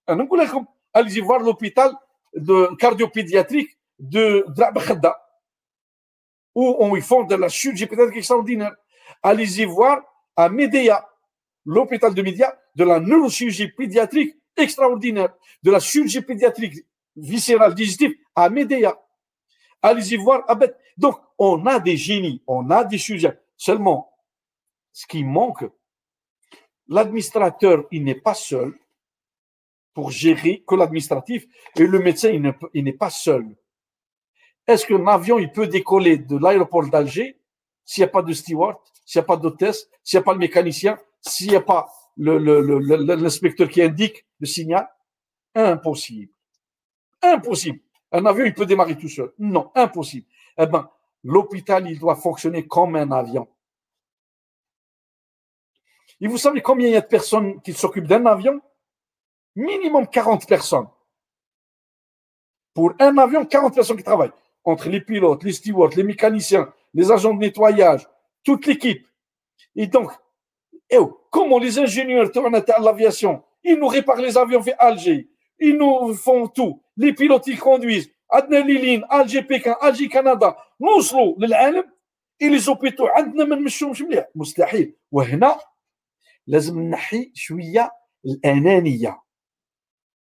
Allez-y 0.05 1.21
voir 1.21 1.39
l'hôpital 1.39 1.93
de 2.35 2.75
cardiopédiatrique 2.75 3.69
de 3.99 4.43
Drabkhada, 4.49 5.17
où 6.55 6.97
ils 6.97 7.01
font 7.01 7.23
de 7.23 7.35
la 7.35 7.47
chirurgie 7.47 7.85
pédiatrique 7.85 8.17
extraordinaire. 8.17 8.75
Allez-y 9.21 9.63
voir 9.63 10.01
à 10.35 10.49
Médéa, 10.49 11.07
l'hôpital 11.65 12.13
de 12.13 12.21
Médéa, 12.21 12.53
de 12.75 12.83
la 12.83 12.99
neurochirurgie 12.99 13.69
pédiatrique 13.69 14.35
extraordinaire, 14.57 15.33
de 15.61 15.71
la 15.71 15.79
chirurgie 15.79 16.21
pédiatrique 16.21 16.85
viscérale 17.15 17.73
digestive 17.75 18.13
à 18.35 18.49
Médéa. 18.49 18.99
Allez-y 19.81 20.17
voir. 20.17 20.43
Donc, 20.97 21.19
on 21.37 21.65
a 21.65 21.79
des 21.79 21.97
génies, 21.97 22.41
on 22.47 22.69
a 22.69 22.83
des 22.83 22.97
sujets. 22.97 23.39
Seulement, 23.57 24.13
ce 24.91 25.05
qui 25.07 25.23
manque, 25.23 25.65
l'administrateur, 26.87 27.85
il 27.91 28.03
n'est 28.03 28.15
pas 28.15 28.33
seul 28.33 28.73
pour 29.93 30.11
gérer 30.11 30.63
que 30.67 30.75
l'administratif 30.75 31.45
et 31.75 31.85
le 31.85 31.99
médecin, 31.99 32.29
il 32.73 32.83
n'est 32.83 32.93
pas 32.93 33.09
seul. 33.09 33.55
Est-ce 34.67 34.85
qu'un 34.85 35.05
avion, 35.07 35.39
il 35.39 35.51
peut 35.51 35.67
décoller 35.67 36.17
de 36.17 36.37
l'aéroport 36.37 36.89
d'Alger 36.89 37.39
s'il 37.85 38.01
n'y 38.01 38.09
a 38.09 38.11
pas 38.11 38.21
de 38.21 38.31
steward, 38.31 38.77
s'il 39.05 39.19
n'y 39.19 39.23
a 39.23 39.27
pas 39.27 39.37
d'hôtesse, 39.37 39.89
s'il 40.03 40.17
n'y 40.17 40.21
a 40.21 40.23
pas 40.23 40.33
le 40.33 40.39
mécanicien, 40.39 40.97
s'il 41.21 41.49
n'y 41.49 41.55
a 41.55 41.61
pas 41.61 41.89
l'inspecteur 42.17 43.67
qui 43.67 43.81
indique 43.81 44.25
le 44.39 44.45
signal? 44.45 44.87
Impossible. 45.53 46.31
Impossible. 47.21 47.79
Un 48.11 48.25
avion, 48.25 48.45
il 48.45 48.53
peut 48.53 48.65
démarrer 48.65 48.97
tout 48.97 49.09
seul. 49.09 49.33
Non, 49.37 49.71
impossible. 49.75 50.27
Eh 50.57 50.65
bien, 50.67 50.89
l'hôpital, 51.23 51.89
il 51.89 51.99
doit 51.99 52.15
fonctionner 52.15 52.67
comme 52.67 52.95
un 52.95 53.11
avion. 53.11 53.47
Et 56.21 56.27
vous 56.27 56.37
savez 56.37 56.61
combien 56.61 56.87
il 56.87 56.93
y 56.93 56.97
a 56.97 57.01
de 57.01 57.07
personnes 57.07 57.61
qui 57.61 57.73
s'occupent 57.73 58.07
d'un 58.07 58.25
avion? 58.25 58.61
Minimum 59.55 60.07
40 60.07 60.47
personnes. 60.47 60.87
Pour 62.73 62.93
un 62.99 63.17
avion, 63.17 63.45
40 63.45 63.75
personnes 63.75 63.97
qui 63.97 64.03
travaillent. 64.03 64.31
Entre 64.63 64.89
les 64.89 65.01
pilotes, 65.01 65.43
les 65.43 65.51
stewards, 65.51 65.91
les 65.95 66.03
mécaniciens, 66.03 66.73
les 66.93 67.11
agents 67.11 67.33
de 67.33 67.39
nettoyage, 67.39 68.07
toute 68.43 68.65
l'équipe. 68.65 69.05
Et 69.75 69.87
donc, 69.87 70.11
eh 70.89 70.97
oh, 70.97 71.27
comment 71.29 71.59
les 71.59 71.77
ingénieurs 71.77 72.31
de 72.31 72.83
l'aviation, 72.83 73.43
ils 73.63 73.77
nous 73.77 73.87
réparent 73.87 74.21
les 74.21 74.37
avions 74.37 74.61
vers 74.61 74.75
Alger, 74.79 75.29
ils 75.59 75.77
nous 75.77 76.13
font 76.13 76.47
tout 76.47 76.83
les 76.97 77.13
pilotes 77.13 77.47
ils 77.47 77.59
conduisent 77.59 78.12
عندنا 78.33 78.57
لي 78.57 78.73
لين 78.73 79.03
ألجي 79.13 79.41
بيكان 79.41 79.75
ألجي 79.83 80.07
كندا. 80.07 80.55
نوصلوا 80.81 81.35
للعالم 81.37 81.91
اللي 82.41 82.59
زوبيتو 82.59 83.07
عندنا 83.07 83.45
ما 83.45 83.55
نمشيهمش 83.55 84.01
مليح. 84.01 84.25
مستحيل. 84.35 84.95
وهنا 85.11 85.59
لازم 86.47 86.81
نحي 86.81 87.31
شوية 87.33 87.91
الأنانية. 88.25 89.21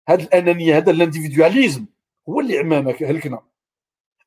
هاد 0.09 0.21
الأنانية 0.21 0.77
هذا 0.77 0.91
الانديفيدواليزم. 0.91 1.85
هو 2.29 2.39
اللي 2.39 2.57
عمامك 2.57 3.03
هلكنا. 3.03 3.41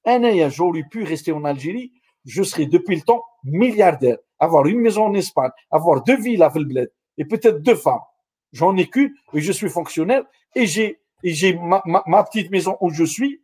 انايا 0.06 0.48
جوري 0.48 0.82
بو 0.82 1.00
ريستي 1.00 1.32
اون 1.32 1.46
الجيري 1.46 1.92
جو 2.26 2.44
سري 2.44 2.64
دوبي 2.64 2.94
لو 2.94 3.00
طون 3.00 3.20
ملياردير 3.44 4.16
avoir 4.38 4.66
une 4.66 4.80
maison 4.80 5.04
en 5.06 5.14
Espagne, 5.14 5.50
avoir 5.70 6.02
deux 6.02 6.16
villas 6.16 6.48
في 6.50 6.58
البلاد 6.58 6.88
et 7.18 7.24
peut-être 7.24 7.62
deux 7.62 7.74
femmes. 7.74 8.06
J'en 8.52 8.76
ai 8.76 8.86
qu'une 8.86 9.14
et 9.32 9.40
je 9.40 9.52
suis 9.52 9.70
fonctionnaire 9.70 10.24
et 10.54 10.66
j'ai 10.66 11.00
et 11.24 11.32
j'ai 11.32 11.54
ma, 11.54 11.82
ma, 12.06 12.24
petite 12.24 12.50
maison 12.50 12.76
où 12.80 12.90
je 12.90 13.04
suis, 13.04 13.40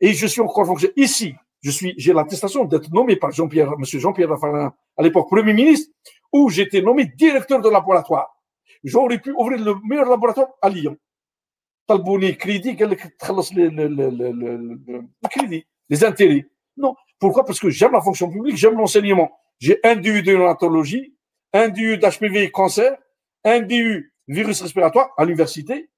et 0.00 0.12
je 0.12 0.26
suis 0.26 0.40
encore 0.40 0.66
fonctionnaire. 0.66 0.94
Ici, 0.96 1.34
je 1.62 1.70
suis, 1.70 1.94
j'ai 1.96 2.12
l'attestation 2.12 2.64
d'être 2.64 2.92
nommé 2.92 3.16
par 3.16 3.32
Jean-Pierre, 3.32 3.76
monsieur 3.78 3.98
Jean-Pierre 3.98 4.28
Raffarin, 4.28 4.74
à 4.96 5.02
l'époque 5.02 5.28
Premier 5.28 5.52
ministre, 5.52 5.92
où 6.32 6.48
j'étais 6.50 6.82
nommé 6.82 7.06
directeur 7.16 7.60
de 7.60 7.68
laboratoire. 7.68 8.36
J'aurais 8.84 9.18
pu 9.18 9.32
ouvrir 9.32 9.58
le 9.64 9.74
meilleur 9.88 10.08
laboratoire 10.08 10.48
à 10.62 10.68
Lyon. 10.68 10.96
Talbouni, 11.86 12.36
crédit, 12.36 12.76
crédit, 15.30 15.66
les 15.88 16.04
intérêts. 16.04 16.46
Non. 16.76 16.94
Pourquoi? 17.18 17.44
Parce 17.44 17.58
que 17.60 17.70
j'aime 17.70 17.92
la 17.92 18.00
fonction 18.00 18.28
publique, 18.30 18.56
j'aime 18.56 18.76
l'enseignement. 18.76 19.30
J'ai 19.58 19.78
un 19.84 19.96
DU 19.96 20.22
de 20.22 20.32
néonatologie, 20.32 21.14
un 21.52 21.68
DU 21.68 21.96
d'HPV 21.96 22.50
cancer, 22.50 22.96
un 23.44 23.60
DU 23.60 24.12
virus 24.28 24.60
respiratoire 24.62 25.10
à 25.16 25.24
l'université, 25.24 25.88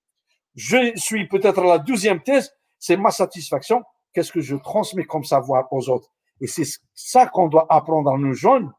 je 0.55 0.93
suis 0.97 1.27
peut-être 1.27 1.61
à 1.61 1.67
la 1.67 1.79
douzième 1.79 2.21
thèse, 2.23 2.53
c'est 2.79 2.97
ma 2.97 3.11
satisfaction. 3.11 3.83
Qu'est-ce 4.13 4.33
que 4.33 4.41
je 4.41 4.57
transmets 4.57 5.05
comme 5.05 5.25
savoir 5.25 5.73
aux 5.73 5.89
autres? 5.89 6.11
Et 6.41 6.47
c'est 6.47 6.65
ça 6.95 7.27
qu'on 7.27 7.49
doit 7.49 7.67
apprendre 7.71 8.11
à 8.11 8.19
nos 8.19 8.33
jeunes. 8.33 8.73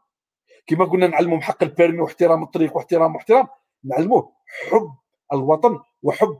كما 0.68 0.86
قلنا 0.86 1.08
نعلمهم 1.08 1.42
حق 1.42 1.64
ال 1.64 1.69
permis 1.69 2.00
واحترام 2.00 2.44
الطريق 2.44 2.76
واحترام 2.76 3.16
واحترام 3.16 3.48
نعلموه 3.84 4.34
حب 4.70 4.92
الوطن 5.34 5.80
وحب 6.04 6.40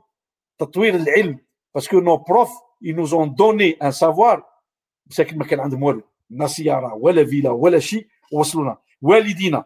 تطوير 0.58 0.94
العلم 0.94 1.38
parce 1.74 1.90
que 1.90 2.00
nos 2.00 2.16
profs 2.16 2.50
ils 2.82 2.94
nous 2.94 3.14
ont 3.14 3.26
donné 3.26 3.76
un 3.80 3.92
savoir. 3.92 4.42
مساكن 5.06 5.38
ما 5.38 5.44
كان 5.44 5.60
عندهم 5.60 5.82
والو 5.82 6.02
لا 6.30 6.46
سياره 6.46 6.94
ولا 6.94 7.24
فيلا 7.24 7.50
ولا 7.50 7.78
شيء 7.78 8.08
وصلونا 8.32 8.78
والدينا 9.02 9.64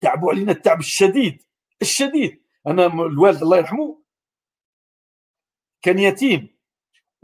تعبوا 0.00 0.30
علينا 0.30 0.52
التعب 0.52 0.78
الشديد 0.78 1.42
الشديد 1.82 2.42
أنا 2.66 2.86
الوالد 2.86 3.42
الله 3.42 3.56
يرحمه 3.56 4.02
كان 5.82 5.98
يتيم 5.98 6.53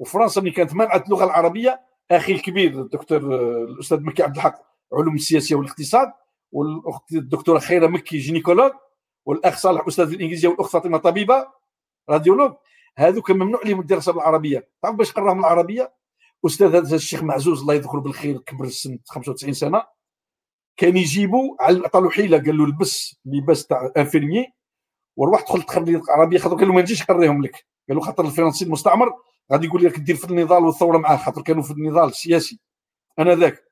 وفرنسا 0.01 0.41
ملي 0.41 0.51
كانت 0.51 0.75
منعت 0.75 1.07
اللغة 1.07 1.25
العربية 1.25 1.81
أخي 2.11 2.33
الكبير 2.33 2.81
الدكتور 2.81 3.19
الأستاذ 3.65 4.01
مكي 4.01 4.23
عبد 4.23 4.37
الحق 4.37 4.62
علوم 4.93 5.15
السياسية 5.15 5.57
والاقتصاد 5.57 6.12
والأخت 6.53 7.12
الدكتورة 7.12 7.59
خيرة 7.59 7.87
مكي 7.87 8.19
gynécologue 8.18 8.73
والأخ 9.27 9.59
صالح 9.59 9.87
أستاذ 9.87 10.12
الإنجليزية 10.12 10.49
والأخت 10.49 10.73
فاطمة 10.73 10.99
طبيبة 10.99 11.47
radiologue. 12.10 12.52
هذو 12.97 13.23
كان 13.23 13.37
ممنوع 13.37 13.61
عليهم 13.61 13.81
الدراسة 13.81 14.12
بالعربية. 14.12 14.69
تعرف 14.83 14.97
باش 14.97 15.12
قراهم 15.12 15.39
العربية؟ 15.39 15.93
أستاذ 16.47 16.77
هذا 16.77 16.97
الشيخ 16.97 17.23
معزوز 17.23 17.61
الله 17.61 17.75
يذكره 17.75 18.01
بالخير 18.01 18.39
كبر 18.39 18.65
السن 18.65 18.99
95 19.07 19.53
سنة. 19.53 19.83
كان 20.77 20.97
يجيبوا 20.97 21.57
عطى 21.61 22.01
له 22.01 22.11
حيلة 22.11 22.39
قال 22.39 22.59
له 22.59 22.67
لبس 22.67 23.20
لباس 23.25 23.67
تاع 23.67 23.93
infirmier 23.97 24.47
وروح 25.17 25.43
دخل 25.43 25.62
تخرج 25.62 25.89
العربيه 25.89 26.39
خاطر 26.39 26.57
قال 26.57 26.69
له 26.69 26.75
ما 26.75 26.81
نجيش 26.81 27.03
نقريهم 27.03 27.43
لك. 27.43 27.67
قالوا 27.89 28.03
خاطر 28.03 28.25
الفرنسي 28.25 28.65
المستعمر 28.65 29.12
غادي 29.53 29.67
يقول 29.67 29.85
لك 29.85 29.99
دير 29.99 30.17
في 30.17 30.25
النضال 30.31 30.65
والثوره 30.65 30.99
معاه 30.99 31.17
خاطر 31.17 31.43
كانوا 31.43 31.62
في 31.62 31.70
النضال 31.70 32.09
السياسي. 32.09 32.61
أنا 33.19 33.35
ذاك. 33.35 33.65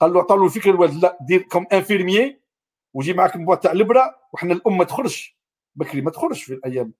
قال 0.00 0.12
له 0.12 0.20
عطاو 0.20 0.44
الفكرة 0.44 0.70
الوالد 0.70 1.02
لا 1.02 1.18
دير 1.20 1.42
comme 1.42 1.66
infirmier 1.72 2.42
وجي 2.94 3.12
معاك 3.12 3.36
boîte 3.36 3.62
تاع 3.62 3.72
الإبرة 3.72 4.14
وحنا 4.32 4.52
الام 4.52 4.78
ما 4.78 4.84
تخرجش. 4.84 5.38
بكري 5.74 6.00
ما 6.00 6.10
تخرجش 6.10 6.42
في 6.42 6.54
الأيام. 6.54 6.92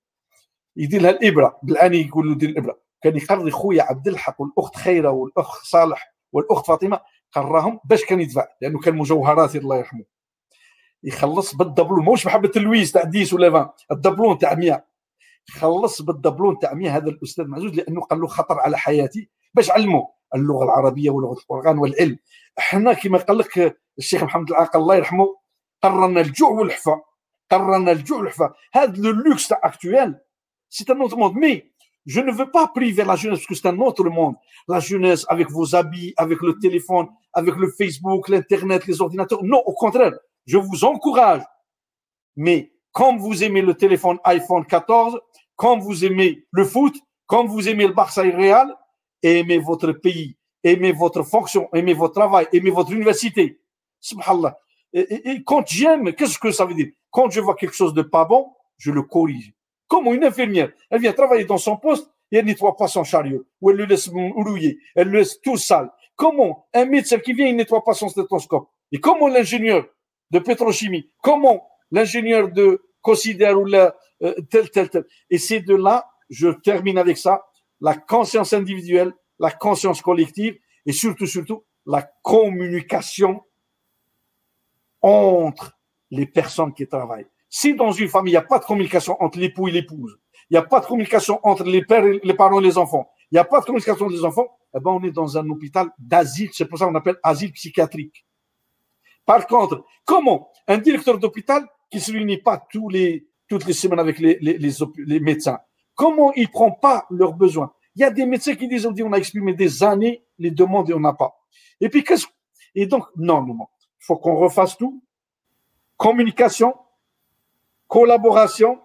يدير 0.77 1.03
لها 1.03 1.11
الإبرة 1.11 1.59
بالعاني 1.63 2.07
يقول 2.07 2.29
له 2.29 2.35
دير 2.35 2.49
الإبرة. 2.49 2.81
كان 3.03 3.17
يقري 3.17 3.51
خويا 3.51 3.83
عبد 3.83 4.09
الحق 4.09 4.41
والأخت 4.41 4.77
خيرة 4.77 5.11
والأخ 5.11 5.65
صالح 5.65 6.15
والأخت 6.33 6.67
فاطمة 6.67 7.01
قراهم 7.33 7.81
باش 7.85 8.05
كان 8.05 8.21
يدفع 8.21 8.47
لأنه 8.61 8.81
كان 8.81 8.97
مجوهراتي 8.97 9.59
الله 9.59 9.77
يرحمه. 9.77 10.05
يخلص 11.03 11.55
بالدبلون 11.55 12.05
ماهوش 12.05 12.27
محبة 12.27 12.53
اللويز 12.57 12.93
تاع 12.93 13.03
10 13.15 13.35
ولا 13.37 13.47
20 13.47 13.71
الدبلون 13.91 14.39
تاع 14.39 14.55
100 14.55 14.85
خلص 15.51 16.03
بالدبلون 16.03 16.59
تاع 16.59 16.73
هذا 16.73 17.09
الأستاذ 17.09 17.47
معزوز 17.47 17.75
لأنه 17.75 18.01
قال 18.01 18.21
له 18.21 18.27
خطر 18.27 18.61
على 18.61 18.79
حياتي 18.79 19.29
باش 19.55 19.71
علمه 19.71 20.09
اللغة 20.35 20.65
العربية 20.65 21.11
ولغة 21.11 21.33
القرآن 21.33 21.79
والعلم. 21.79 22.19
إحنا 22.59 22.93
كما 22.93 23.19
قال 23.19 23.39
لك 23.39 23.77
الشيخ 23.99 24.23
محمد 24.23 24.51
العاقل 24.51 24.81
الله 24.81 24.97
يرحمه 24.97 25.37
قرانا 25.83 26.21
الجوع 26.21 26.51
والحفا 26.51 27.01
قرانا 27.51 27.93
الجوع 27.93 28.19
والحفا. 28.19 28.53
هذا 28.73 29.03
le 29.03 29.11
luxe 29.11 29.49
تاع 29.49 29.61
actuel 29.65 30.21
c'est 30.71 30.93
un 30.93 31.01
autre 31.01 31.17
monde 31.17 31.37
mais 31.37 31.63
je 32.07 32.23
ne 32.23 32.33
veux 32.33 32.45
pas 32.45 32.73
priver 32.77 33.03
la 33.03 33.15
jeunesse 33.15 33.39
parce 33.39 33.49
que 33.49 33.55
c'est 33.55 33.69
un 33.69 33.81
autre 33.81 34.09
monde 34.09 34.37
la 34.69 34.79
jeunesse 34.79 35.27
avec 35.29 35.51
vos 35.51 35.65
habits 35.65 36.15
avec 36.19 36.45
le 36.45 36.53
téléphone 36.53 37.09
avec 37.35 37.55
le 37.55 37.69
Facebook 37.79 38.29
الانترنت 38.29 38.89
les 38.89 38.97
ordinateurs 39.01 39.45
non 39.45 39.59
au 39.59 39.73
contraire 39.73 40.19
je 40.49 40.63
vous 40.63 40.85
encourage 40.85 41.43
مي 42.37 42.73
كوم 42.93 43.19
فو 43.19 43.33
ايمي 43.43 43.61
لو 43.61 43.73
تيليفون 43.73 44.19
ايفون 44.29 44.67
14 44.75 45.21
comme 45.57 45.81
vous 45.81 46.05
aimez 46.05 46.47
le 46.51 46.65
foot, 46.65 46.95
comme 47.27 47.47
vous 47.47 47.69
aimez 47.69 47.87
le 47.87 47.93
Barça 47.93 48.25
et 48.25 48.33
le 48.33 48.39
Real, 48.39 48.77
aimez 49.23 49.59
votre 49.59 49.93
pays, 49.93 50.37
aimez 50.65 50.93
votre 50.93 51.23
fonction, 51.23 51.69
aimez 51.73 51.95
votre 51.95 52.15
travail, 52.15 52.47
aimez 52.53 52.71
votre 52.71 52.93
université. 52.93 53.61
Subhanallah. 54.01 54.59
Et, 54.93 55.43
quand 55.47 55.67
j'aime, 55.67 56.13
qu'est-ce 56.13 56.39
que 56.39 56.51
ça 56.51 56.67
veut 56.67 56.75
dire? 56.75 56.89
Quand 57.11 57.31
je 57.31 57.41
vois 57.41 57.55
quelque 57.55 57.75
chose 57.75 57.95
de 57.95 58.03
pas 58.03 58.25
bon, 58.25 58.53
je 58.77 58.91
le 58.91 59.03
corrige. 59.03 59.55
Comme 59.89 60.07
une 60.07 60.25
infirmière, 60.25 60.71
elle 60.91 61.01
vient 61.01 61.13
travailler 61.13 61.45
dans 61.45 61.59
son 61.59 61.77
poste 61.77 62.11
et 62.31 62.39
elle 62.39 62.45
nettoie 62.45 62.77
pas 62.77 62.89
son 62.89 63.05
chariot, 63.05 63.45
ou 63.61 63.71
elle 63.71 63.77
le 63.77 63.85
laisse 63.85 64.09
rouiller, 64.09 64.79
elle 64.95 65.09
le 65.09 65.19
laisse 65.19 65.41
tout 65.41 65.57
sale. 65.57 65.91
Comment 66.17 66.67
un 66.75 66.85
médecin 66.85 67.19
qui 67.19 67.33
vient, 67.33 67.47
il 67.47 67.57
nettoie 67.57 67.85
pas 67.85 67.95
son 67.95 68.09
stéthoscope? 68.09 68.69
Et 68.91 69.01
comment 69.01 69.29
l'ingénieur 69.29 69.87
de 70.31 70.39
pétrochimie, 70.39 71.11
comment 71.23 71.69
l'ingénieur 71.91 72.51
de 72.51 72.83
considère 73.03 73.61
ou 73.61 73.67
la, 73.67 73.95
euh, 74.23 74.35
tel, 74.51 74.71
tel, 74.71 74.89
tel. 74.89 75.05
Et 75.29 75.39
c'est 75.39 75.61
de 75.61 75.75
là, 75.75 76.09
je 76.31 76.49
termine 76.49 76.99
avec 76.99 77.19
ça, 77.19 77.45
la 77.81 77.95
conscience 77.95 78.53
individuelle, 78.53 79.13
la 79.39 79.51
conscience 79.51 80.01
collective 80.01 80.59
et 80.87 80.93
surtout, 80.93 81.27
surtout, 81.27 81.65
la 81.85 82.03
communication 82.23 83.43
entre 85.03 85.77
les 86.11 86.27
personnes 86.27 86.73
qui 86.73 86.87
travaillent. 86.87 87.27
Si 87.49 87.75
dans 87.75 87.93
une 87.93 88.09
famille, 88.09 88.33
il 88.33 88.35
n'y 88.35 88.39
a 88.39 88.43
pas 88.43 88.59
de 88.59 88.65
communication 88.65 89.21
entre 89.21 89.39
l'époux 89.39 89.69
et 89.69 89.73
l'épouse, 89.73 90.19
il 90.49 90.55
n'y 90.55 90.59
a 90.59 90.63
pas 90.63 90.81
de 90.81 90.87
communication 90.87 91.41
entre 91.43 91.65
les 91.65 91.85
pères, 91.85 92.05
les 92.05 92.35
parents 92.35 92.61
et 92.61 92.65
les 92.65 92.79
enfants, 92.79 93.11
il 93.31 93.35
n'y 93.35 93.39
a 93.39 93.45
pas 93.45 93.61
de 93.61 93.67
communication 93.67 94.07
entre 94.07 94.15
les 94.15 94.25
enfants, 94.25 94.49
eh 94.75 94.81
ben 94.81 94.91
on 94.91 95.03
est 95.03 95.11
dans 95.11 95.37
un 95.37 95.49
hôpital 95.51 95.91
d'asile, 95.99 96.51
c'est 96.53 96.67
pour 96.67 96.79
ça 96.79 96.87
qu'on 96.87 96.95
appelle 96.95 97.19
asile 97.23 97.53
psychiatrique. 97.53 98.25
Par 99.27 99.47
contre, 99.47 99.85
comment 100.05 100.51
un 100.69 100.79
directeur 100.79 101.19
d'hôpital 101.19 101.67
qui 101.93 102.01
se 102.01 102.11
réunit 102.11 102.39
pas 102.39 102.57
tous 102.71 102.89
les, 102.89 103.29
toutes 103.49 103.67
les 103.67 103.75
semaines 103.75 104.01
avec 104.01 104.19
les, 104.19 104.39
les, 104.41 104.59
les, 104.59 105.21
médecins, 105.21 105.59
comment 105.95 106.33
il 106.33 106.49
prend 106.49 106.73
pas 106.73 107.07
leurs 107.11 107.35
besoins? 107.35 107.73
Il 107.95 108.01
y 108.01 108.05
a 108.05 108.11
des 108.11 108.25
médecins 108.25 108.55
qui 108.55 108.67
disent, 108.67 108.87
on, 108.87 109.13
a 109.13 109.19
exprimé 109.19 109.53
des 109.53 109.85
années 109.85 110.25
les 110.39 110.51
demandes 110.51 110.89
et 110.89 110.95
on 110.95 111.01
n'a 111.01 111.13
pas. 111.13 111.39
Et 111.81 111.91
puis, 111.91 112.03
qu'est-ce 112.03 112.27
Et 112.75 112.87
donc, 112.87 113.05
non, 113.17 113.43
non, 113.43 113.55
non. 113.55 113.67
Il 114.01 114.05
faut 114.07 114.17
qu'on 114.17 114.37
refasse 114.37 114.79
tout. 114.79 115.03
Communication, 115.99 116.75
collaboration, 117.87 118.81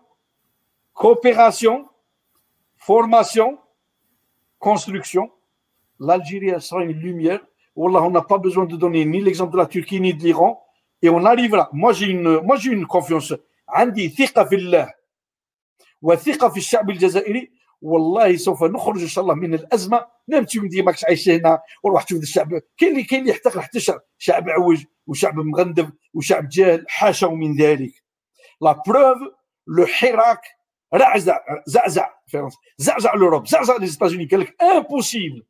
coopération, 0.94 1.88
formation, 2.76 3.58
construction. 4.60 5.32
L'Algérie, 6.00 6.62
sera 6.62 6.84
une 6.84 6.92
lumière. 6.92 7.40
On 7.78 8.10
n'a 8.10 8.22
pas 8.22 8.38
besoin 8.38 8.66
de 8.66 8.76
donner 8.76 9.06
ni 9.06 9.22
l'exemple 9.22 9.54
de 9.54 9.58
la 9.58 9.66
Turquie 9.66 10.02
ni 10.02 10.14
de 10.14 10.22
l'Iran. 10.22 10.67
Et 11.02 11.10
on 11.10 11.24
arrivera. 11.26 11.70
Moi, 11.74 11.94
j'ai 11.94 12.08
une, 12.08 12.42
moi, 12.42 12.58
j'ai 12.58 12.72
une 12.72 12.86
confiance. 12.86 13.34
عندي 13.70 14.10
ثقة 14.10 14.44
في 14.44 14.56
الله 14.56 14.94
وثقة 16.02 16.50
في 16.50 16.58
الشعب 16.58 16.90
الجزائري 16.90 17.52
والله 17.82 18.36
سوف 18.38 18.64
نخرج 18.64 19.02
ان 19.02 19.08
شاء 19.08 19.24
الله 19.24 19.36
من 19.36 19.54
الازمه 19.54 20.06
نمشي 20.30 20.60
من 20.60 20.84
ماكش 20.84 21.06
عايش 21.06 21.30
هنا 21.30 21.62
وروح 21.84 22.04
تشوف 22.04 22.22
الشعب 22.22 22.62
كاين 22.78 22.92
اللي 22.92 23.04
كاين 23.04 23.22
اللي 23.22 23.32
يحتقر 23.32 23.62
حتى 23.62 23.78
الشعب 23.78 24.02
شعب 24.18 24.50
عوج 24.50 24.84
وشعب 25.08 25.36
مغندب 25.36 25.94
وشعب 26.14 26.50
جاهل 26.50 26.86
حاشا 26.90 27.26
من 27.26 27.58
ذلك 27.58 28.04
لا 28.62 28.84
بروف 28.88 29.18
لو 29.68 29.86
حراك 29.86 30.42
رعزع 30.94 31.38
زعزع 31.66 32.10
فرنسا 32.28 32.58
زعزع 32.78 33.16
لوروب 33.16 33.48
زعزع 33.48 33.78
لي 33.78 33.88
États-Unis 33.88 34.32
قال 34.32 34.40
لك 34.40 34.62
امبوسيبل 34.62 35.44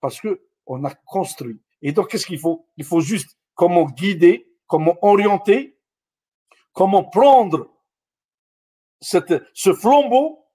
Parce 0.00 0.20
que 0.20 0.42
on 0.66 0.84
a 0.84 0.94
construit. 1.06 1.58
Et 1.80 1.92
donc, 1.92 2.10
qu'est-ce 2.10 2.26
qu'il 2.26 2.38
faut? 2.38 2.66
Il 2.76 2.84
faut 2.84 3.00
juste 3.00 3.38
comment 3.54 3.86
guider, 3.86 4.50
comment 4.66 4.96
orienter, 5.02 5.76
comment 6.72 7.04
prendre 7.04 7.70
cette, 9.00 9.42
ce 9.52 9.72
flambeau 9.72 10.46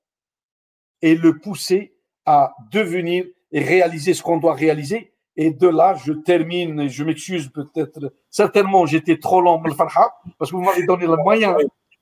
et 1.01 1.15
le 1.15 1.39
pousser 1.39 1.95
à 2.25 2.53
devenir 2.71 3.25
et 3.51 3.61
réaliser 3.61 4.13
ce 4.13 4.21
qu'on 4.21 4.37
doit 4.37 4.53
réaliser. 4.53 5.13
Et 5.35 5.51
de 5.51 5.67
là, 5.67 5.95
je 6.05 6.11
termine, 6.11 6.89
je 6.89 7.03
m'excuse 7.03 7.49
peut-être, 7.49 8.13
certainement 8.29 8.85
j'étais 8.85 9.17
trop 9.17 9.41
long, 9.41 9.61
parce 9.61 10.51
que 10.51 10.55
vous 10.55 10.63
m'avez 10.63 10.85
donné 10.85 11.05
le 11.05 11.15
moyen. 11.15 11.55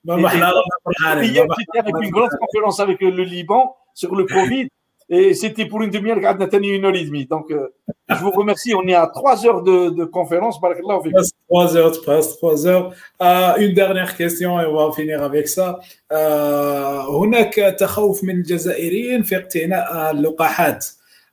Il 0.04 1.32
y 1.32 1.38
a 1.38 1.44
une 1.44 2.10
grande 2.10 2.30
conférence 2.40 2.80
avec 2.80 3.00
le 3.00 3.22
Liban 3.22 3.76
sur 3.94 4.14
le 4.14 4.24
Covid. 4.24 4.68
Et 5.09 5.33
c'était 5.33 5.65
pour 5.65 5.81
une 5.81 5.89
demi-heure, 5.89 6.17
une 6.17 6.85
heure 6.85 6.95
et 6.95 7.05
demie. 7.05 7.25
Donc, 7.25 7.51
euh, 7.51 7.67
je 8.09 8.15
vous 8.15 8.31
remercie. 8.31 8.73
On 8.73 8.87
est 8.87 8.95
à 8.95 9.07
trois 9.07 9.45
heures 9.45 9.61
de, 9.61 9.89
de 9.89 10.05
conférence. 10.05 10.59
Presque 10.59 10.81
trois 11.47 11.77
heures, 11.77 12.01
presque 12.01 12.37
trois 12.37 12.65
heures. 12.65 12.93
Euh, 13.21 13.55
une 13.57 13.73
dernière 13.73 14.15
question 14.15 14.59
et 14.61 14.65
on 14.65 14.75
va 14.75 14.91
finir 14.93 15.21
avec 15.21 15.47
ça. 15.47 15.79
هناك 17.09 17.53
تخوف 17.79 18.23
من 18.23 18.35
الجزائريين 18.35 19.23
في 19.23 19.37
اقتناء 19.37 20.11
اللقاحات 20.11 20.85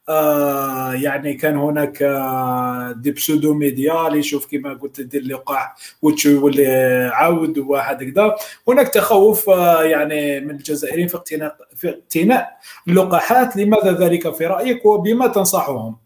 آه 0.10 0.94
يعني 0.94 1.34
كان 1.34 1.58
هناك 1.58 2.02
آه 2.02 2.92
دي 2.98 3.12
بسودو 3.12 3.54
ميديا 3.54 4.08
اللي 4.08 4.20
يشوف 4.20 4.52
كما 4.52 4.74
قلت 4.74 5.02
دير 5.02 5.22
لقاح 5.24 5.76
وتولي 6.02 6.68
عاود 7.14 7.58
وواحد 7.58 8.04
كذا 8.04 8.36
هناك 8.68 8.88
تخوف 8.88 9.50
آه 9.50 9.84
يعني 9.84 10.40
من 10.40 10.52
الجزائريين 10.52 11.08
في 11.08 11.16
اقتناء 11.16 11.58
في 11.76 11.90
اقتناء 11.90 12.58
اللقاحات 12.88 13.58
لماذا 13.58 13.92
ذلك 13.92 14.36
في 14.36 14.46
رأيك 14.46 14.86
وبما 14.86 15.28
تنصحهم؟ 15.28 15.98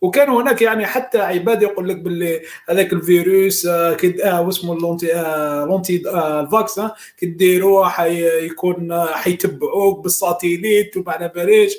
وكان 0.00 0.28
هناك 0.30 0.62
يعني 0.62 0.86
حتى 0.86 1.18
عباد 1.18 1.62
يقول 1.62 1.88
لك 1.88 1.96
باللي 1.96 2.40
هذاك 2.68 2.92
الفيروس 2.92 3.66
آه 3.66 3.94
كد 3.94 4.20
آه 4.20 4.48
اسمه 4.48 4.74
l'anti 4.80 5.14
آه 5.14 5.64
l'anti 5.64 6.08
آه 6.10 6.40
ال 6.40 6.47
vaccin 6.47 6.90
كديروه 7.18 7.88
حيكون 7.88 9.04
حيتبعوك 9.06 10.02
بال 10.02 10.19
satellite 10.19 10.96
وما 10.96 11.12
على 11.12 11.28
باليش. 11.34 11.76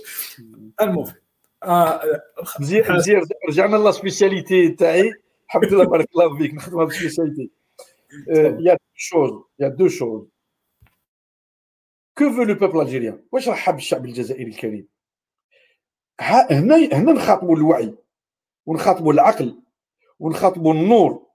المهم. 0.81 1.26
مزيان 2.59 2.95
مزيان 2.95 3.21
رجعنا 3.49 3.77
la 3.77 3.91
spécialité 3.91 4.69
تاعي. 4.69 5.13
الحمد 5.45 5.73
لله 5.73 5.85
بارك 5.85 6.09
الله 6.15 6.37
فيك 6.37 6.53
نخدم 6.53 6.79
هذه 6.79 6.87
ال 6.87 6.92
spécialité. 6.92 7.51
y 8.59 8.73
a 8.73 8.74
deux 8.74 8.79
choses 8.93 9.43
y 9.59 9.67
a 9.67 9.71
deux 9.71 9.87
choses. 9.87 10.27
que 12.17 12.29
veut 12.29 12.43
le 12.43 12.53
peuple 12.53 12.81
algérien 12.81 13.25
واش 13.31 13.49
راه 13.49 13.55
حاب 13.55 13.75
الشعب 13.75 14.05
الجزائري 14.05 14.51
الكريم؟ 14.51 14.87
هنا 16.19 16.75
هنا 16.75 17.11
نخاطبوا 17.11 17.55
الوعي 17.55 17.95
ونخاطبوا 18.65 19.13
العقل 19.13 19.63
ونخاطبوا 20.19 20.73
النور 20.73 21.27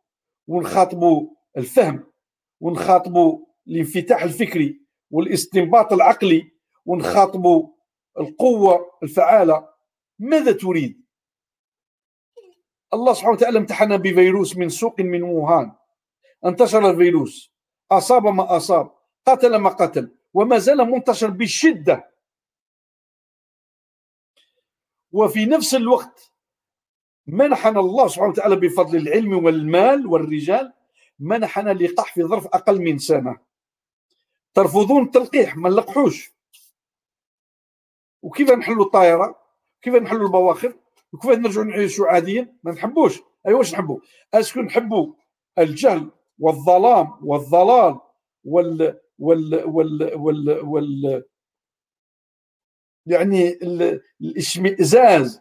ونخاطبوا 0.47 1.31
الفهم 1.57 2.05
ونخاطبوا 2.61 3.47
الانفتاح 3.69 4.23
الفكري 4.23 4.83
والاستنباط 5.11 5.93
العقلي 5.93 6.53
ونخاطبوا 6.87 7.69
القوة 8.19 8.91
الفعالة 9.03 9.72
ماذا 10.23 10.53
تريد؟ 10.53 11.05
الله 12.95 13.15
سبحانه 13.15 13.33
وتعالى 13.33 13.59
امتحنا 13.59 13.97
بفيروس 13.97 14.57
من 14.57 14.69
سوق 14.69 15.01
من 15.01 15.23
ووهان. 15.23 15.73
انتشر 16.45 16.91
الفيروس. 16.91 17.53
أصاب 17.91 18.27
ما 18.27 18.57
أصاب. 18.57 18.95
قتل 19.27 19.57
ما 19.57 19.71
قتل. 19.71 20.17
وما 20.35 20.59
زال 20.59 20.77
منتشر 20.77 21.31
بشدة. 21.31 22.15
وفي 25.13 25.47
نفس 25.47 25.75
الوقت 25.75 26.33
منحنا 27.27 27.81
الله 27.81 28.09
سبحانه 28.09 28.31
وتعالى 28.31 28.57
بفضل 28.57 28.97
العلم 28.97 29.45
والمال 29.45 30.07
والرجال. 30.07 30.73
منحنا 31.19 31.71
لقاح 31.71 32.15
في 32.15 32.23
ظرف 32.23 32.47
أقل 32.47 32.81
من 32.81 32.99
سنة. 32.99 33.41
ترفضون 34.55 35.03
التلقيح. 35.03 35.57
ما 35.57 35.69
نلقحوش. 35.69 36.33
وكيف 38.23 38.51
نحلوا 38.51 38.85
الطائرة؟ 38.85 39.42
كيف 39.83 39.95
نحلوا 39.95 40.27
البواخر 40.27 40.75
وكيف 41.13 41.31
نرجعوا 41.31 41.65
نعيشوا 41.65 42.07
عاديا 42.07 42.57
ما 42.65 42.73
نحبوش. 42.73 43.21
أي 43.49 43.53
واش 43.53 43.73
نحبوا؟ 43.73 44.01
أسكو 44.35 44.61
نحبوا 44.61 45.13
الجهل 45.59 46.11
والظلام 46.39 47.19
والضلال 47.23 48.01
وال 48.45 49.01
وال 49.19 49.65
وال 49.65 50.15
وال, 50.15 50.61
وال 50.61 51.25
يعني 53.07 53.59
الإشمئزاز 54.21 55.41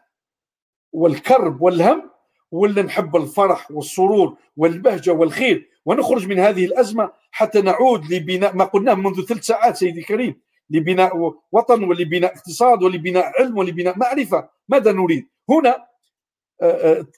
والكرب 0.93 1.61
والهم 1.61 2.11
ولا 2.51 2.81
نحب 2.81 3.15
الفرح 3.15 3.71
والسرور 3.71 4.37
والبهجة 4.57 5.11
والخير 5.11 5.69
ونخرج 5.85 6.27
من 6.27 6.39
هذه 6.39 6.65
الأزمة 6.65 7.11
حتى 7.31 7.61
نعود 7.61 8.13
لبناء 8.13 8.55
ما 8.55 8.65
قلناه 8.65 8.93
منذ 8.93 9.25
ثلاث 9.25 9.43
ساعات 9.43 9.77
سيدي 9.77 9.99
الكريم. 9.99 10.41
لبناء 10.71 11.35
وطن 11.51 11.83
ولبناء 11.83 12.35
اقتصاد 12.35 12.83
ولبناء 12.83 13.41
علم 13.41 13.57
ولبناء 13.57 13.97
معرفة. 13.97 14.49
ماذا 14.69 14.91
نريد؟ 14.91 15.27
هنا 15.49 15.87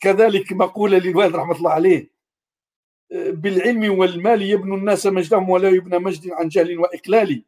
كذلك 0.02 0.54
مقوله 0.54 0.98
للوالد 0.98 1.36
رحمة 1.36 1.56
الله 1.56 1.72
عليه 1.72 2.10
بالعلم 3.12 4.00
والمال 4.00 4.42
يبنوا 4.42 4.78
الناس 4.78 5.06
مجدهم 5.06 5.50
ولا 5.50 5.70
يبنى 5.70 6.00
مجد 6.00 6.32
عن 6.32 6.48
جهل 6.48 6.80
وإقلال. 6.80 7.44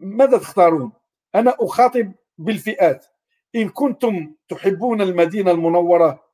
ماذا 0.00 0.38
تختارون؟ 0.38 0.92
أنا 1.34 1.56
أخاطب 1.60 2.12
بالفئات. 2.38 3.06
إن 3.56 3.68
كنتم 3.68 4.34
تحبون 4.48 5.02
المدينة 5.02 5.50
المنورة 5.50 6.24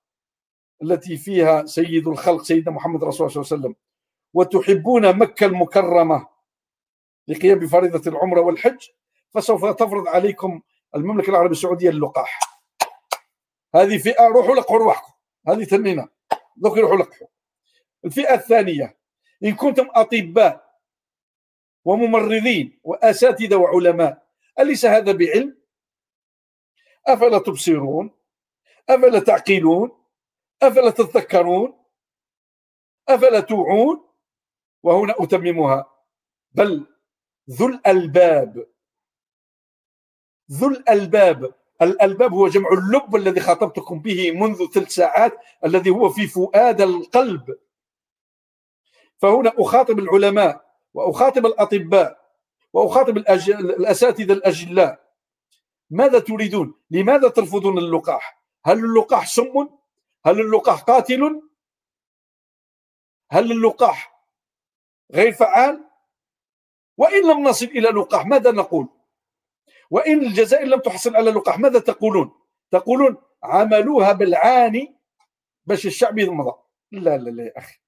التي 0.83 1.17
فيها 1.17 1.67
سيد 1.67 2.09
الخلق 2.09 2.43
سيدنا 2.43 2.75
محمد 2.75 3.05
رسول 3.05 3.27
الله 3.27 3.43
صلى 3.43 3.43
الله 3.43 3.53
عليه 3.53 3.63
وسلم 3.63 3.75
وتحبون 4.35 5.19
مكة 5.19 5.47
المكرمة 5.47 6.27
لقيام 7.29 7.59
بفريضة 7.59 8.11
العمرة 8.11 8.41
والحج 8.41 8.89
فسوف 9.35 9.65
تفرض 9.65 10.09
عليكم 10.09 10.63
المملكة 10.97 11.31
العربية 11.31 11.51
السعودية 11.51 11.91
اللقاح 11.91 12.41
هذه 13.75 13.99
فئة 13.99 14.25
روحوا 14.25 14.55
لقحوا 14.55 14.79
رواحكم 14.79 15.13
هذه 15.49 15.65
تنينة 15.65 16.09
دوك 16.57 16.77
يروحوا 16.77 16.97
لقحوا 16.97 17.29
الفئة 18.05 18.35
الثانية 18.35 18.99
إن 19.45 19.55
كنتم 19.55 19.89
أطباء 19.95 20.69
وممرضين 21.85 22.81
وأساتذة 22.85 23.57
وعلماء 23.57 24.27
أليس 24.59 24.87
هذا 24.87 25.13
بعلم؟ 25.13 25.59
أفلا 27.07 27.39
تبصرون؟ 27.39 28.11
أفلا 28.89 29.19
تعقلون؟ 29.19 30.03
أفلا 30.63 30.91
تتذكرون؟ 30.91 31.79
أفلا 33.09 33.41
توعون؟ 33.41 34.09
وهنا 34.83 35.15
أتممها 35.19 35.93
بل 36.53 36.87
ذو 37.51 37.67
الألباب 37.67 38.67
ذو 40.53 40.69
الألباب 40.69 41.55
الألباب 41.83 42.33
هو 42.33 42.49
جمع 42.49 42.69
اللب 42.73 43.17
الذي 43.17 43.41
خاطبتكم 43.41 44.01
به 44.01 44.33
منذ 44.33 44.67
ثلاث 44.67 44.89
ساعات 44.91 45.39
الذي 45.65 45.91
هو 45.91 46.09
في 46.09 46.27
فؤاد 46.27 46.81
القلب 46.81 47.59
فهنا 49.19 49.53
أخاطب 49.59 49.99
العلماء 49.99 50.69
وأخاطب 50.95 51.47
الأطباء 51.47 52.19
وأخاطب 52.73 53.17
الأساتذة 53.49 54.33
الأجلاء 54.33 55.09
ماذا 55.91 56.19
تريدون؟ 56.19 56.75
لماذا 56.91 57.29
ترفضون 57.29 57.79
اللقاح؟ 57.79 58.43
هل 58.65 58.79
اللقاح 58.79 59.27
سم؟ 59.27 59.69
هل 60.27 60.41
اللقاح 60.41 60.83
قاتل؟ 60.83 61.43
هل 63.31 63.53
اللقاح 63.53 64.25
غير 65.15 65.33
فعال؟ 65.33 65.88
وإن 66.99 67.31
لم 67.31 67.49
نصل 67.49 67.67
إلى 67.67 67.89
لقاح 67.89 68.27
ماذا 68.27 68.51
نقول؟ 68.51 68.89
وإن 69.91 70.21
الجزائر 70.21 70.67
لم 70.67 70.81
تحصل 70.81 71.17
على 71.17 71.31
لقاح 71.31 71.59
ماذا 71.59 71.79
تقولون؟ 71.79 72.33
تقولون 72.71 73.17
عملوها 73.43 74.13
بالعاني 74.13 74.95
باش 75.67 75.87
الشعب 75.87 76.19
يمضى 76.19 76.53
لا 76.93 77.19
لا 77.19 77.31
لا 77.31 77.45
يا 77.45 77.59
أخي. 77.59 77.79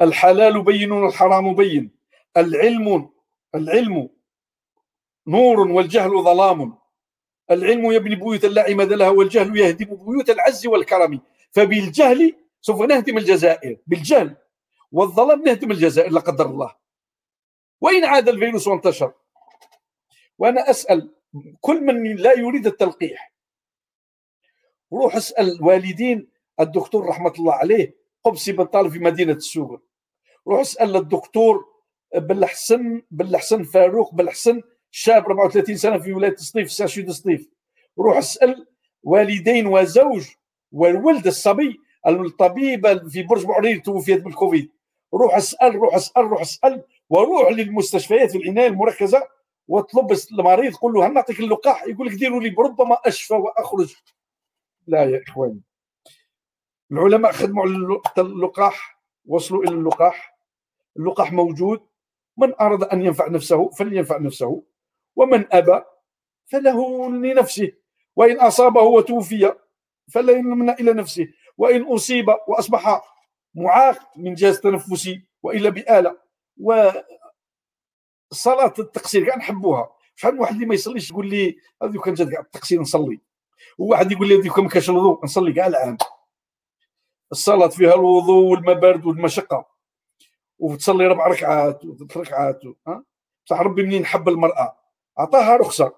الحلال 0.00 0.62
بين 0.62 0.92
والحرام 0.92 1.54
بين. 1.54 1.90
العلم 2.36 3.10
العلم 3.54 4.08
نور 5.26 5.60
والجهل 5.60 6.10
ظلام. 6.10 6.78
العلم 7.50 7.92
يبني 7.92 8.14
بيوت 8.14 8.44
لا 8.44 8.70
عماد 8.70 8.92
لها 8.92 9.10
والجهل 9.10 9.56
يهدم 9.56 9.96
بيوت 9.96 10.30
العز 10.30 10.66
والكرم. 10.66 11.20
فبالجهل 11.50 12.34
سوف 12.60 12.80
نهدم 12.80 13.18
الجزائر 13.18 13.78
بالجهل. 13.86 14.36
والظلام 14.92 15.42
نهدم 15.42 15.70
الجزائر 15.70 16.12
لا 16.12 16.20
قدر 16.20 16.46
الله. 16.46 16.87
وإن 17.80 18.04
عاد 18.04 18.28
الفيروس 18.28 18.66
وانتشر؟ 18.66 19.12
وأنا 20.38 20.70
أسأل 20.70 21.14
كل 21.60 21.80
من 21.80 22.16
لا 22.16 22.32
يريد 22.32 22.66
التلقيح. 22.66 23.32
روح 24.92 25.16
اسأل 25.16 25.56
الوالدين 25.56 26.28
الدكتور 26.60 27.06
رحمة 27.06 27.32
الله 27.38 27.52
عليه 27.52 27.94
قبسي 28.24 28.52
بن 28.52 28.90
في 28.90 28.98
مدينة 28.98 29.32
السوق. 29.32 29.82
روح 30.46 30.60
اسأل 30.60 30.96
الدكتور 30.96 31.64
بالحسن 32.14 33.02
بالحسن 33.10 33.62
فاروق 33.62 34.14
بالحسن 34.14 34.62
شاب 34.90 35.24
34 35.24 35.76
سنة 35.76 35.98
في 35.98 36.12
ولاية 36.12 36.36
سطيف 36.36 36.72
ساشيد 36.72 37.10
سطيف. 37.10 37.48
روح 37.98 38.16
اسأل 38.16 38.66
والدين 39.02 39.66
وزوج 39.66 40.28
والولد 40.72 41.26
الصبي 41.26 41.80
الطبيبة 42.06 43.08
في 43.08 43.22
برج 43.22 43.46
بعرير 43.46 43.78
توفيت 43.78 44.22
بالكوفيد. 44.22 44.70
روح 45.14 45.36
اسأل 45.36 45.74
روح 45.74 45.94
اسأل 45.94 46.24
روح 46.24 46.40
اسأل 46.40 46.84
وروح 47.10 47.52
للمستشفيات 47.52 48.30
في 48.30 48.38
العناية 48.38 48.66
المركزة 48.66 49.28
واطلب 49.68 50.18
المريض 50.32 50.74
قول 50.74 50.92
له 50.92 51.06
هل 51.06 51.12
نعطيك 51.12 51.40
اللقاح؟ 51.40 51.84
يقول 51.84 52.06
لك 52.06 52.14
ديروا 52.14 52.40
لي 52.40 52.54
ربما 52.58 52.98
أشفى 53.04 53.34
وأخرج. 53.34 53.94
لا 54.86 55.04
يا 55.04 55.22
إخواني. 55.28 55.60
العلماء 56.92 57.32
خدموا 57.32 57.64
على 57.64 58.26
اللقاح 58.26 59.00
وصلوا 59.26 59.62
إلى 59.64 59.74
اللقاح. 59.74 60.38
اللقاح 60.96 61.32
موجود. 61.32 61.80
من 62.36 62.54
أراد 62.60 62.82
أن 62.82 63.02
ينفع 63.02 63.28
نفسه 63.28 63.70
فلينفع 63.70 64.18
نفسه 64.18 64.62
ومن 65.16 65.44
أبى 65.52 65.82
فله 66.46 67.10
لنفسه. 67.10 67.72
وإن 68.16 68.40
أصابه 68.40 68.82
وتوفي 68.82 69.54
فلا 70.12 70.32
يمنع 70.32 70.72
إلى 70.72 70.92
نفسه. 70.92 71.28
وإن 71.56 71.82
أصيب 71.82 72.28
وأصبح 72.48 73.02
معاق 73.54 73.98
من 74.16 74.34
جهاز 74.34 74.60
تنفسي 74.60 75.22
وإلا 75.42 75.68
بآلة. 75.70 76.27
و 76.60 76.90
صلاه 78.30 78.74
التقصير 78.78 79.26
كاع 79.26 79.36
نحبوها. 79.36 79.90
شحال 80.14 80.34
من 80.34 80.40
واحد 80.40 80.54
اللي 80.54 80.66
ما 80.66 80.74
يصليش 80.74 81.10
يقول 81.10 81.30
لي 81.30 81.56
هذيك 81.82 82.00
كان 82.00 82.14
جات 82.14 82.28
كاع 82.28 82.40
التقصير 82.40 82.80
نصلي. 82.80 83.20
وواحد 83.78 84.12
يقول 84.12 84.28
لي 84.28 84.38
هذيك 84.38 84.58
ما 84.58 84.68
كانش 84.68 84.90
الوضوء 84.90 85.24
نصلي 85.24 85.52
كاع 85.52 85.66
العام. 85.66 85.96
الصلاة 87.32 87.68
فيها 87.68 87.94
الوضوء 87.94 88.44
والماء 88.44 88.74
بارد 88.74 89.06
والمشقة. 89.06 89.66
وتصلي 90.58 91.06
ربع 91.06 91.26
ركعات 91.26 91.84
وثلاث 91.84 92.16
ركعات 92.16 92.60
ها؟ 92.86 93.04
بصح 93.46 93.60
ربي 93.60 93.82
منين 93.82 94.06
حب 94.06 94.28
المرأة؟ 94.28 94.76
عطاها 95.18 95.56
رخصة. 95.56 95.92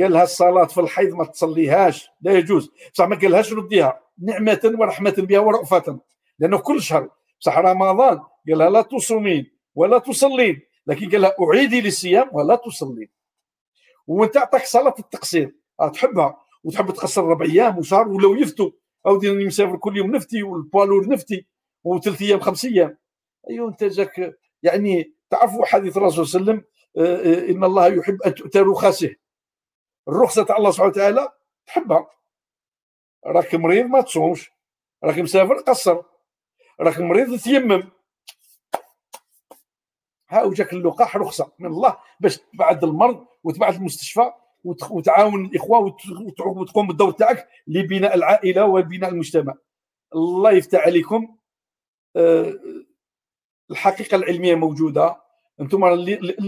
قال 0.00 0.12
لها 0.12 0.22
الصلاة 0.22 0.64
في 0.64 0.80
الحيض 0.80 1.14
ما 1.14 1.24
تصليهاش 1.24 2.10
لا 2.20 2.32
يجوز. 2.32 2.70
بصح 2.92 3.04
ما 3.04 3.16
قالهاش 3.16 3.52
رديها 3.52 4.00
نعمة 4.18 4.60
ورحمة 4.78 5.14
بها 5.18 5.38
ورأفة 5.38 6.00
لأنه 6.38 6.58
كل 6.58 6.82
شهر. 6.82 7.10
بصح 7.40 7.58
رمضان 7.58 8.18
قال 8.18 8.58
لها 8.58 8.70
لا 8.70 8.82
تصومين. 8.82 9.53
ولا 9.74 9.98
تصلين 9.98 10.60
لكن 10.86 11.10
قال 11.10 11.20
لها 11.20 11.36
أعيدي 11.40 11.80
للصيام 11.80 12.28
ولا 12.32 12.56
تصلين 12.56 13.08
وانت 14.06 14.36
عطاك 14.36 14.64
صلاة 14.64 14.94
التقصير. 14.98 15.54
آه، 15.80 15.88
تحبها. 15.88 16.44
وتحب 16.64 16.90
تقصر 16.90 17.24
ربع 17.24 17.46
أيام 17.46 17.78
وشهر 17.78 18.08
ولو 18.08 18.34
يفتوا 18.34 18.70
أو 19.06 19.18
ديرني 19.18 19.44
مسافر 19.44 19.76
كل 19.76 19.96
يوم 19.96 20.16
نفتي 20.16 20.42
والبالور 20.42 21.08
نفتي. 21.08 21.46
وثلاث 21.84 22.22
أيام 22.22 22.40
خمس 22.40 22.64
أيام. 22.64 22.98
أيوه 23.50 23.68
أنت 23.68 23.84
جاك 23.84 24.38
يعني 24.62 25.14
تعرفوا 25.30 25.64
حديث 25.64 25.96
الرسول 25.96 26.26
صلى 26.26 26.40
الله 26.40 26.52
عليه 26.52 26.62
وسلم 26.62 26.70
آه، 26.96 27.48
آه، 27.48 27.50
إن 27.50 27.64
الله 27.64 27.86
يحب 27.86 28.22
أن 28.22 28.34
تؤتى 28.34 28.58
رخصه. 28.58 29.14
الرخصة 30.08 30.42
تاع 30.44 30.56
الله 30.56 30.70
سبحانه 30.70 30.90
وتعالى 30.90 31.28
تحبها. 31.66 32.06
راك 33.26 33.54
مريض 33.54 33.86
ما 33.86 34.00
تصومش. 34.00 34.50
راك 35.04 35.18
مسافر 35.18 35.54
قصر. 35.54 36.02
راك 36.80 37.00
مريض 37.00 37.38
تيمم. 37.40 37.90
ها 40.30 40.42
وجاك 40.42 40.72
اللقاح 40.72 41.16
رخصة 41.16 41.52
من 41.58 41.66
الله 41.66 41.96
باش 42.20 42.38
تبعد 42.38 42.84
المرض 42.84 43.26
وتبعد 43.44 43.74
المستشفى 43.74 44.32
وتعاون 44.90 45.44
الإخوة 45.44 45.96
وتقوم 46.40 46.86
بالدور 46.86 47.10
تاعك 47.10 47.48
لبناء 47.66 48.14
العائلة 48.14 48.64
وبناء 48.64 49.10
المجتمع. 49.10 49.54
الله 50.14 50.52
يفتح 50.52 50.78
عليكم. 50.78 51.36
آه، 52.16 52.54
الحقيقة 53.70 54.14
العلمية 54.14 54.54
موجودة. 54.54 55.20
أنتم 55.60 55.84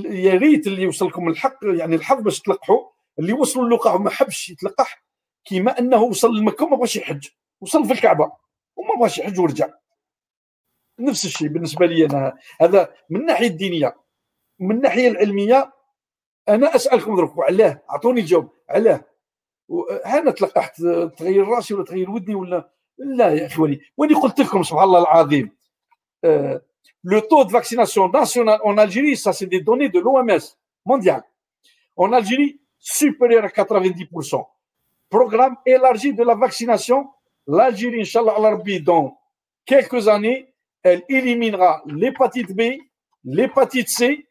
يا 0.07 0.35
ريت 0.35 0.67
اللي 0.67 0.83
يوصلكم 0.83 1.29
الحق 1.29 1.59
يعني 1.63 1.95
الحظ 1.95 2.23
باش 2.23 2.41
تلقحوا 2.41 2.91
اللي 3.19 3.33
وصلوا 3.33 3.65
اللقاح 3.65 3.95
وما 3.95 4.11
حبش 4.11 4.51
يتلقح 4.51 5.05
كما 5.45 5.79
أنه 5.79 6.03
وصل 6.03 6.37
لمكه 6.37 6.65
وما 6.65 6.77
بغاش 6.77 6.97
يحج. 6.97 7.29
وصل 7.61 7.85
في 7.85 7.93
الكعبة 7.93 8.33
وما 8.77 8.95
بغاش 8.99 9.19
يحج 9.19 9.41
ورجع. 9.41 9.69
نفس 10.99 11.25
الشيء 11.25 11.49
بالنسبة 11.49 11.87
لي 11.87 12.07
أنا. 12.07 12.37
هذا 12.61 12.95
من 13.11 13.21
الناحيه 13.21 13.47
الدينية 13.47 13.97
من 14.59 14.77
الناحيه 14.77 15.09
العلمية 15.09 15.73
أنا 16.49 16.75
أسألكم 16.75 17.17
درك 17.17 17.33
علاه 17.39 17.83
أعطوني 17.91 18.21
الجواب 18.21 18.49
علاه. 18.69 19.05
أنا 20.07 20.31
تلقحت 20.31 20.83
تغير 21.17 21.49
رأسي 21.49 21.75
ولا 21.75 21.85
تغير 21.85 22.11
ودني 22.11 22.35
ولا؟ 22.35 22.71
لا 22.99 23.29
يا 23.31 23.47
إخواني. 23.47 23.81
وإني 23.97 24.15
قلت 24.15 24.41
لكم 24.41 24.63
سبحان 24.63 24.85
الله 24.85 25.03
العظيم 25.03 25.57
le 27.05 27.19
taux 27.19 27.43
de 27.43 27.49
vaccination 27.49 28.11
national 28.15 28.61
en 28.61 28.81
Algérie 28.81 29.15
ça 29.15 29.33
c'est 29.33 29.47
des 29.47 29.59
données 29.59 29.89
de 29.89 30.01
l'OMS 30.01 30.59
مونديال 30.87 31.23
اون 31.99 32.15
الجيري 32.15 32.67
à 32.87 33.49
90%. 33.49 34.47
Programme 35.11 35.57
élargi 35.67 36.15
de 36.15 36.23
la 36.23 36.35
vaccination. 36.35 37.09
L'Algérie, 37.49 38.01
Inch'Allah, 38.01 38.37
dans 38.81 39.19
quelques 39.65 40.07
années, 40.09 40.55
elle 40.87 41.03
éliminera 41.09 41.83
l'hépatite 41.87 42.55
B, 42.55 42.79
l'hépatite 43.25 43.89
C. 43.89 44.29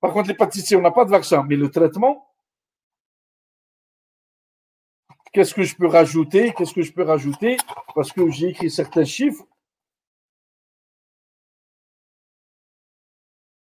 Par 0.00 0.12
contre, 0.12 0.28
l'hépatite 0.28 0.66
C, 0.66 0.76
on 0.76 0.82
n'a 0.82 0.90
pas 0.90 1.06
de 1.06 1.10
vaccin, 1.10 1.42
mais 1.48 1.56
le 1.56 1.70
traitement. 1.70 2.28
Qu'est-ce 5.32 5.54
que 5.54 5.62
je 5.62 5.74
peux 5.74 5.86
rajouter? 5.86 6.52
Qu'est-ce 6.52 6.74
que 6.74 6.82
je 6.82 6.92
peux 6.92 7.04
rajouter? 7.04 7.56
Parce 7.94 8.12
que 8.12 8.28
j'ai 8.30 8.48
écrit 8.48 8.70
certains 8.70 9.06
chiffres. 9.06 9.44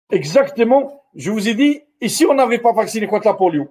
Exactement, 0.10 1.04
je 1.16 1.30
vous 1.32 1.50
ai 1.50 1.56
dit, 1.56 1.82
ici 2.00 2.26
on 2.26 2.36
n'avait 2.36 2.60
pas 2.60 2.72
vacciné 2.72 3.08
contre 3.08 3.28
la 3.28 3.34
polio, 3.34 3.68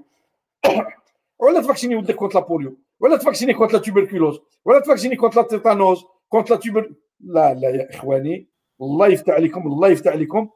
on 1.39 1.55
a 1.55 1.60
vacciné 1.60 1.94
contre 2.15 2.34
la 2.34 2.43
polio, 2.43 2.76
on 3.01 3.10
a 3.10 3.17
vacciné 3.17 3.55
contre 3.55 3.75
la 3.75 3.81
tuberculose, 3.81 4.43
on 4.65 4.73
a 4.73 4.81
vacciné 4.81 5.17
contre 5.17 5.36
la 5.36 5.44
tétanose, 5.44 6.05
contre 6.28 6.52
la 6.52 6.59
tuberculose. 6.59 6.99
لا 7.25 7.55
لا 7.55 7.70
يا 7.70 7.91
إخواني 7.91 8.49
الله 8.81 9.09
يفتح 9.09 9.33
عليكم 9.35 9.67
الله 9.67 9.89
يفتح 9.89 10.12
عليكم. 10.12 10.51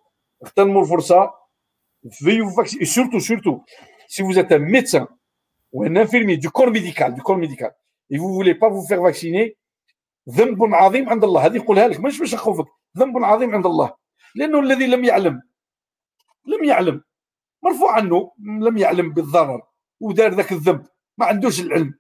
اغتنموا 0.45 0.83
الفرصه 0.83 1.31
vous 2.05 2.63
et 2.81 2.85
surtout 2.85 3.21
surtout 3.21 3.65
si 4.09 4.23
vous 4.23 4.39
êtes 4.39 4.53
un 4.53 4.59
médecin 4.59 5.09
ou 5.73 5.85
un 5.85 5.97
infirmier 5.97 6.37
du 6.37 6.51
corps 6.51 6.71
médical 6.71 7.15
du 7.15 7.23
corps 7.23 7.39
médical 7.39 7.73
et 8.11 8.19
vous 8.19 8.33
voulez 8.35 8.55
pas 8.55 8.69
vous 8.69 8.85
vacciner 8.87 9.57
ذنب 10.29 10.75
عظيم 10.75 11.09
عند 11.09 11.25
الله. 11.25 11.47
هذه 11.47 11.57
يقولها 11.57 11.89
لك 11.89 12.01
مش 12.01 12.19
باش 12.19 12.35
نخوفك 12.35 12.67
ذنب 12.99 13.25
عظيم 13.25 13.55
عند 13.55 13.67
الله. 13.67 13.95
لأنه 14.35 14.61
الذي 14.61 14.87
لم 14.87 15.05
يعلم 15.05 15.43
لم 16.47 16.65
يعلم 16.65 17.03
مرفوع 17.63 17.93
عنه 17.93 18.33
لم 18.61 18.79
يعلم 18.79 19.13
بالضرر 19.13 19.63
ودار 20.01 20.35
ذاك 20.35 20.53
الذنب 20.53 20.87
ما 21.19 21.27
عندوش 21.27 21.61
العلم. 21.61 21.99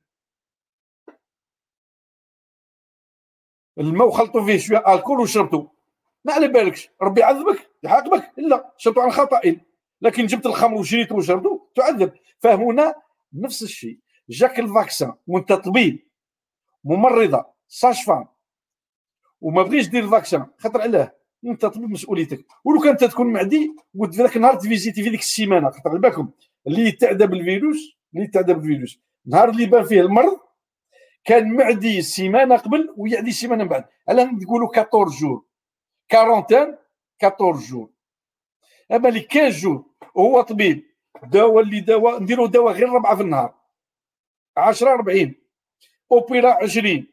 الماء 3.78 4.08
وخلطوا 4.08 4.44
فيه 4.46 4.58
شوية 4.58 4.94
آلكول 4.94 5.20
وشربته 5.20 5.70
ما 6.24 6.32
على 6.32 6.48
بالكش 6.48 6.90
ربي 7.02 7.20
يعذبك 7.20 7.70
يعاقبك 7.82 8.32
لا 8.36 8.74
شرط 8.76 8.98
عن 8.98 9.10
خطا 9.10 9.40
لكن 10.02 10.26
جبت 10.26 10.46
الخمر 10.46 10.78
وشريته 10.78 11.14
وشربته 11.14 11.68
تعذب. 11.74 12.12
فهنا 12.38 12.94
نفس 13.32 13.62
الشيء. 13.62 13.98
جاك 14.30 14.58
الفاكسان 14.58 15.12
وانت 15.26 15.52
طبيب 15.52 16.06
ممرضة 16.84 17.44
sage-femme 17.68 18.26
وما 19.40 19.62
بغيش 19.62 19.88
دير 19.88 20.04
ال 20.04 20.10
vaccin 20.10 20.46
خاطر 20.58 20.80
علاه 20.80 21.14
انت 21.44 21.66
طبيب 21.66 21.90
مسؤوليتك. 21.90 22.46
ولو 22.64 22.80
كان 22.80 22.96
تكون 22.96 23.32
معدي 23.32 23.76
قلت 24.00 24.14
في 24.14 24.22
ذاك 24.22 24.36
النهار 24.36 24.54
تفيزيتي 24.54 25.02
في 25.02 25.10
ديك 25.10 25.20
السيمانة. 25.20 25.70
خاطر 25.70 25.90
على 25.90 25.98
بالكم 25.98 26.30
اللي 26.66 26.88
يتعدى 26.88 27.26
بالفيروس 27.26 27.96
اللي 28.14 28.24
يتعدى 28.24 28.54
بالفيروس. 28.54 29.00
النهار 29.26 29.48
اللي 29.48 29.66
بان 29.66 29.84
فيه 29.84 30.00
المرض 30.00 30.38
كان 31.28 31.56
معدي 31.56 32.02
سيمانة 32.02 32.56
قبل 32.56 32.94
ويعدي 32.96 33.32
سيمانة 33.32 33.64
من 33.64 33.70
بعد. 33.70 33.84
علاه 34.08 34.24
نقولوا 34.24 34.68
14 34.78 35.18
jours 35.20 35.44
quarantaine 36.08 36.76
14 37.24 37.60
jours 37.70 37.90
أما 38.92 39.08
اللي 39.08 39.20
15 39.20 39.50
jours 39.50 39.84
وهو 40.14 40.40
طبيب 40.40 40.84
دواء 41.22 41.60
اللي 41.64 41.80
دواء 41.80 42.22
نديروا 42.22 42.46
دواء 42.46 42.74
غير 42.74 42.88
ربعة 42.88 43.16
في 43.16 43.22
النهار. 43.22 43.54
10 44.56 44.90
40 44.94 45.34
أوبيرا 46.12 46.62
20 46.62 47.06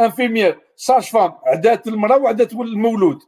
infirmière 0.00 0.60
sage-femme 0.76 1.32
عدات 1.46 1.86
المرأة 1.86 2.18
وعدات 2.18 2.52
المولود. 2.52 3.18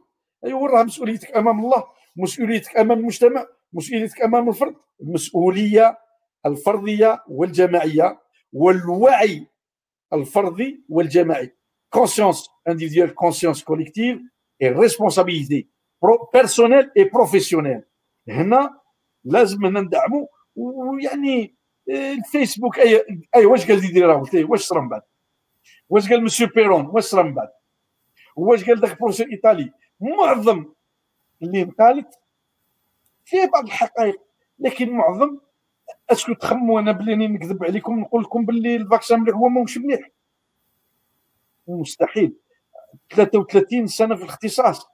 ايوا 0.45 0.67
راه 0.67 0.83
مسؤوليتك 0.83 1.37
أمام 1.37 1.65
الله 1.65 1.83
مسؤوليتك 2.15 2.77
أمام 2.77 2.99
المجتمع 2.99 3.45
مسؤوليتك 3.73 4.21
أمام 4.21 4.49
الفرد. 4.49 4.75
المسؤولية 5.01 5.97
الفردية 6.45 7.23
والجماعية. 7.27 8.19
والوعي 8.53 9.47
الفردي 10.13 10.83
والجماعي. 10.89 11.53
Conscience 11.95 12.49
individuelle 12.69 13.13
conscience 13.13 13.63
collective 13.63 14.19
et 14.59 14.69
responsabilité 14.69 15.69
personnelle 16.31 16.91
et 16.95 17.05
professionnelle. 17.05 17.83
هنا 18.27 18.81
لازم 19.25 19.77
ندعموا 19.77 20.27
ويعني 20.55 21.55
الفيسبوك 21.89 22.79
اي 22.79 23.05
اي 23.35 23.45
واش 23.45 23.67
قال 23.67 23.81
Didier 23.81 24.01
Raoult 24.01 24.25
واش 24.33 24.61
صرا 24.61 24.81
من 24.81 24.89
بعد 24.89 25.01
واش 25.89 26.09
قال 26.09 26.23
monsieur 26.23 26.47
Perronne 26.47 26.85
واش 26.85 27.03
صرا 27.03 27.23
من 27.23 27.33
بعد 27.33 27.49
واش 28.35 28.63
قال 28.63 28.81
ذاك 28.81 28.91
البروفيسور 28.91 29.27
ايطالي 29.31 29.71
معظم 29.99 30.65
اللي 31.41 31.63
قالت 31.63 32.19
فيه 33.25 33.49
بعض 33.53 33.63
الحقائق 33.63 34.21
لكن 34.59 34.89
معظم 34.89 35.39
est-ce 36.09 36.25
que 36.25 36.33
تخموا 36.33 36.79
أنا 36.79 36.91
بلي 36.91 37.15
نكذب 37.15 37.63
عليكم 37.63 37.99
نقول 37.99 38.21
لكم 38.21 38.45
باللي 38.45 38.75
ال 38.75 38.81
vaccin 38.81 39.19
مليح 39.19 39.35
هو 39.35 39.49
ماهوش 39.49 39.77
مليح. 39.77 40.09
مستحيل. 41.67 42.33
33 43.15 43.87
سنة 43.87 44.15
في 44.15 44.23
الاختصاص. 44.23 44.87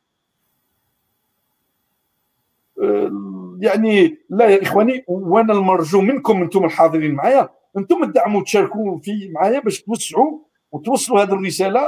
يعني 3.59 4.17
لا 4.29 4.49
يا 4.49 4.63
إخواني 4.63 5.03
وأنا 5.07 5.53
المرجو 5.53 6.01
منكم 6.01 6.41
أنتم 6.41 6.65
الحاضرين 6.65 7.13
معايا. 7.13 7.49
أنتم 7.77 8.05
تدعموا 8.05 8.41
وتشاركوا 8.41 8.99
في 8.99 9.29
معايا 9.29 9.59
باش 9.59 9.81
توسعوا 9.81 10.39
وتوصلوا 10.71 11.23
هذه 11.23 11.33
الرسالة 11.33 11.79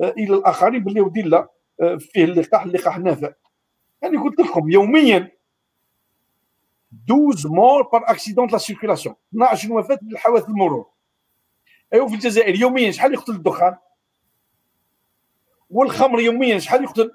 آه، 0.00 0.14
إلى 0.18 0.34
الآخرين 0.34 0.84
باللي 0.84 1.00
ودي 1.00 1.22
لا 1.22 1.48
آه، 1.80 1.96
فيه 1.96 2.24
اللقاح 2.24 2.62
اللقاح 2.62 2.98
نافع 2.98 3.32
يعني 4.02 4.16
قلت 4.16 4.40
لكم 4.40 4.70
يوميا 4.70 5.32
12 7.04 7.48
morts 7.48 7.82
par 7.82 8.02
accident 8.10 8.48
la 8.48 8.58
circulation 8.58 9.14
12 9.34 9.72
وفاه 9.72 9.98
بالحوادث 10.02 10.48
المرور 10.48 10.86
ايوا 11.92 12.08
في 12.08 12.14
الجزائر 12.14 12.54
يوميا 12.54 12.90
شحال 12.90 13.14
يقتل 13.14 13.32
الدخان 13.32 13.76
والخمر 15.70 16.20
يوميا 16.20 16.58
شحال 16.58 16.84
يقتل 16.84 17.12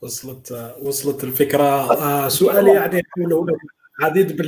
وصلت 0.00 0.76
وصلت 0.82 1.24
الفكرة. 1.24 1.92
آه، 1.92 2.28
سؤالي 2.28 2.74
يعني 2.74 3.02
عديد 4.00 4.42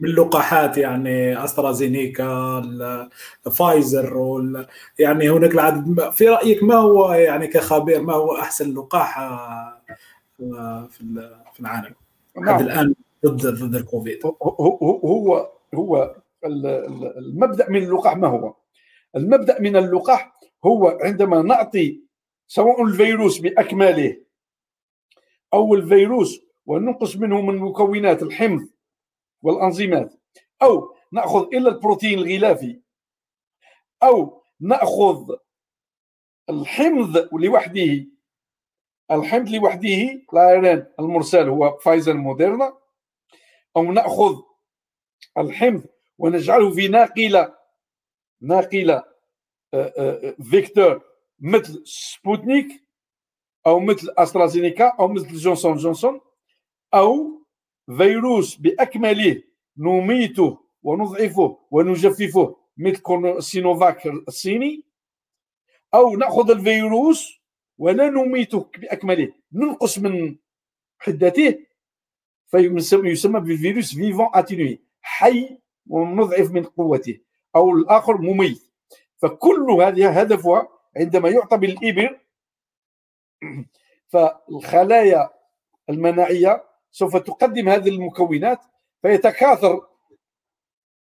من 0.00 0.08
اللقاحات 0.08 0.78
يعني 0.78 1.44
أسترازينيكا 1.44 2.62
فايزر 3.52 4.66
يعني 4.98 5.30
هناك 5.30 5.54
العديد 5.54 6.10
في 6.10 6.28
رأيك 6.28 6.62
ما 6.62 6.74
هو 6.74 7.12
يعني 7.12 7.46
كخبير 7.46 8.02
ما 8.02 8.14
هو 8.14 8.36
أحسن 8.36 8.74
لقاح 8.74 9.18
آه، 9.18 10.86
في 10.90 11.30
في 11.52 11.60
العالم 11.60 11.94
نعم. 12.36 12.60
الآن 12.60 12.94
ضد 13.26 13.46
ضد 13.46 13.74
الكوفيد 13.74 14.26
هو 14.26 14.98
هو 15.04 15.50
هو 15.74 16.16
المبدأ 16.44 17.70
من 17.70 17.82
اللقاح 17.82 18.16
ما 18.16 18.28
هو؟ 18.28 18.54
المبدأ 19.16 19.60
من 19.60 19.76
اللقاح 19.76 20.40
هو 20.64 20.98
عندما 21.02 21.42
نعطي 21.42 22.00
سواء 22.48 22.84
الفيروس 22.84 23.38
بأكمله 23.38 24.16
أو 25.54 25.74
الفيروس 25.74 26.49
وننقص 26.70 27.16
منه 27.16 27.40
من 27.40 27.56
مكونات 27.56 28.22
الحمض 28.22 28.68
والانزيمات 29.42 30.14
أو 30.62 30.96
نأخذ 31.12 31.46
الا 31.54 31.70
البروتين 31.70 32.18
الغلافي. 32.18 32.80
أو 34.02 34.42
نأخذ 34.60 35.36
الحمض 36.50 37.28
لوحده. 37.32 38.06
الحمض 39.10 39.48
لوحده 39.48 40.22
لايرين 40.32 40.86
المرسل 41.00 41.48
هو 41.48 41.78
فايزر 41.78 42.14
موديرنا. 42.14 42.78
أو 43.76 43.92
نأخذ 43.92 44.42
الحمض 45.38 45.84
ونجعله 46.18 46.70
في 46.74 46.88
ناقلة 46.88 47.54
ناقلة 48.42 49.04
آه، 49.74 49.92
آه، 49.98 50.36
vecteur 50.50 51.02
مثل 51.40 51.82
سبوتنيك 51.86 52.84
أو 53.66 53.80
مثل 53.80 54.14
أسترازينيكا 54.18 54.96
أو 55.00 55.08
مثل 55.08 55.36
جونسون 55.36 55.76
جونسون. 55.76 56.20
أو 56.94 57.42
فيروس 57.96 58.56
بأكمله 58.56 59.42
نميته 59.78 60.58
ونضعفه 60.82 61.58
ونجففه 61.70 62.56
مثل 62.76 63.42
سينوفاك 63.42 64.06
الصيني 64.06 64.84
أو 65.94 66.16
نأخذ 66.16 66.50
الفيروس 66.50 67.40
ولا 67.78 68.10
نميته 68.10 68.70
بأكمله. 68.78 69.32
ننقص 69.52 69.98
من 69.98 70.36
حدته 70.98 71.66
فيسمى 72.46 73.40
بالفيروس 73.40 73.94
vivant 73.94 74.28
atténué 74.34 74.80
حي 75.02 75.58
ومضعف 75.86 76.50
من 76.50 76.64
قوته 76.64 77.20
أو 77.56 77.70
الآخر 77.70 78.18
مميت. 78.18 78.62
فكل 79.18 79.70
هذه 79.70 80.20
هدفها 80.20 80.68
عندما 80.96 81.28
يعطى 81.28 81.56
بالإبر. 81.56 82.20
فالخلايا 84.12 85.30
المناعية 85.90 86.69
سوف 86.92 87.16
تقدم 87.16 87.68
هذه 87.68 87.88
المكونات 87.88 88.60
فيتكاثر 89.02 89.86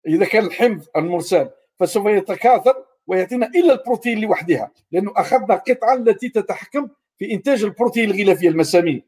إذا 0.06 0.26
كان 0.26 0.46
الحمض 0.46 0.86
المرسل 0.96 1.50
فسوف 1.78 2.06
يتكاثر 2.06 2.86
ويعطينا 3.06 3.46
الا 3.46 3.72
البروتين 3.72 4.20
لوحدها 4.20 4.70
لأنه 4.92 5.12
أخذنا 5.16 5.54
قطعة 5.54 5.94
التي 5.94 6.28
تتحكم 6.28 6.88
في 7.18 7.32
إنتاج 7.32 7.64
البروتين 7.64 8.10
الغلافيه 8.10 8.48
المسامير 8.48 9.04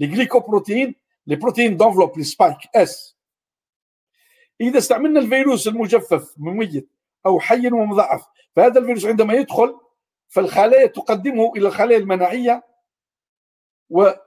ال 0.00 0.07
glycoprotéine 0.07 0.94
les 1.26 1.36
protéines 1.36 1.76
d'enveloppe 1.76 2.22
spike 2.22 2.56
S 2.74 3.16
إذا 4.60 4.78
استعملنا 4.78 5.20
الفيروس 5.20 5.68
المجفف 5.68 6.34
مميت 6.38 6.88
أو 7.26 7.40
حي 7.40 7.68
ومضاعف 7.68 8.26
فهذا 8.56 8.78
الفيروس 8.78 9.06
عندما 9.06 9.34
يدخل 9.34 9.78
فالخلايا 10.28 10.86
تقدمه 10.86 11.52
إلى 11.56 11.68
الخلايا 11.68 11.98
المناعية 11.98 12.64
وتنتج 13.90 14.25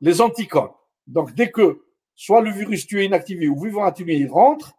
les 0.00 0.20
anticorps. 0.20 0.86
Donc, 1.06 1.34
dès 1.34 1.50
que 1.50 1.82
soit 2.14 2.40
le 2.40 2.50
virus 2.50 2.86
tué 2.86 3.04
inactivé 3.04 3.48
ou 3.48 3.60
vivant 3.60 3.84
atténué, 3.84 4.14
il 4.16 4.30
rentre, 4.30 4.72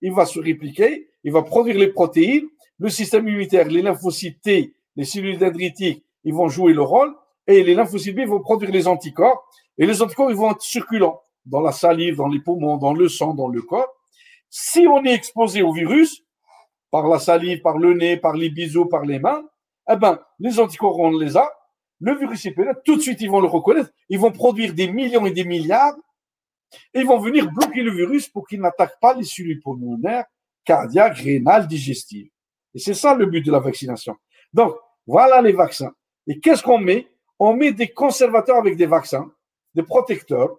il 0.00 0.12
va 0.12 0.26
se 0.26 0.38
répliquer, 0.38 1.08
il 1.24 1.32
va 1.32 1.42
produire 1.42 1.76
les 1.76 1.88
protéines, 1.88 2.46
le 2.78 2.88
système 2.88 3.28
immunitaire, 3.28 3.68
les 3.68 3.82
lymphocytes 3.82 4.40
T, 4.42 4.74
les 4.96 5.04
cellules 5.04 5.38
dendritiques, 5.38 6.04
ils 6.24 6.34
vont 6.34 6.48
jouer 6.48 6.72
le 6.72 6.82
rôle, 6.82 7.14
et 7.46 7.62
les 7.62 7.74
lymphocytes 7.74 8.14
B 8.14 8.20
vont 8.26 8.40
produire 8.40 8.70
les 8.70 8.86
anticorps, 8.88 9.48
et 9.78 9.86
les 9.86 10.02
anticorps, 10.02 10.30
ils 10.30 10.36
vont 10.36 10.50
être 10.50 10.62
circulants 10.62 11.22
dans 11.46 11.60
la 11.60 11.72
salive, 11.72 12.16
dans 12.16 12.28
les 12.28 12.40
poumons, 12.40 12.76
dans 12.76 12.92
le 12.92 13.08
sang, 13.08 13.34
dans 13.34 13.48
le 13.48 13.62
corps. 13.62 13.88
Si 14.50 14.86
on 14.86 15.04
est 15.04 15.14
exposé 15.14 15.62
au 15.62 15.72
virus, 15.72 16.22
par 16.90 17.08
la 17.08 17.18
salive, 17.18 17.62
par 17.62 17.78
le 17.78 17.94
nez, 17.94 18.16
par 18.16 18.34
les 18.34 18.50
bisous, 18.50 18.86
par 18.86 19.04
les 19.04 19.18
mains, 19.18 19.42
eh 19.90 19.96
ben, 19.96 20.18
les 20.38 20.60
anticorps, 20.60 20.98
on 20.98 21.10
les 21.16 21.36
a, 21.36 21.50
le 22.02 22.16
virus 22.16 22.44
là, 22.56 22.74
tout 22.84 22.96
de 22.96 23.00
suite, 23.00 23.20
ils 23.20 23.30
vont 23.30 23.40
le 23.40 23.46
reconnaître. 23.46 23.90
Ils 24.08 24.18
vont 24.18 24.32
produire 24.32 24.74
des 24.74 24.88
millions 24.88 25.24
et 25.24 25.30
des 25.30 25.44
milliards. 25.44 25.94
Et 26.92 27.00
ils 27.00 27.06
vont 27.06 27.20
venir 27.20 27.48
bloquer 27.52 27.82
le 27.82 27.92
virus 27.92 28.26
pour 28.28 28.46
qu'il 28.48 28.60
n'attaque 28.60 28.98
pas 29.00 29.14
les 29.14 29.22
cellules 29.22 29.60
pulmonaires, 29.60 30.24
cardiaques, 30.64 31.18
rénales, 31.18 31.68
digestives. 31.68 32.28
Et 32.74 32.80
c'est 32.80 32.94
ça 32.94 33.14
le 33.14 33.26
but 33.26 33.46
de 33.46 33.52
la 33.52 33.60
vaccination. 33.60 34.16
Donc, 34.52 34.74
voilà 35.06 35.40
les 35.40 35.52
vaccins. 35.52 35.92
Et 36.26 36.40
qu'est-ce 36.40 36.62
qu'on 36.62 36.78
met? 36.78 37.06
On 37.38 37.54
met 37.54 37.72
des 37.72 37.88
conservateurs 37.88 38.56
avec 38.56 38.76
des 38.76 38.86
vaccins, 38.86 39.30
des 39.74 39.84
protecteurs, 39.84 40.58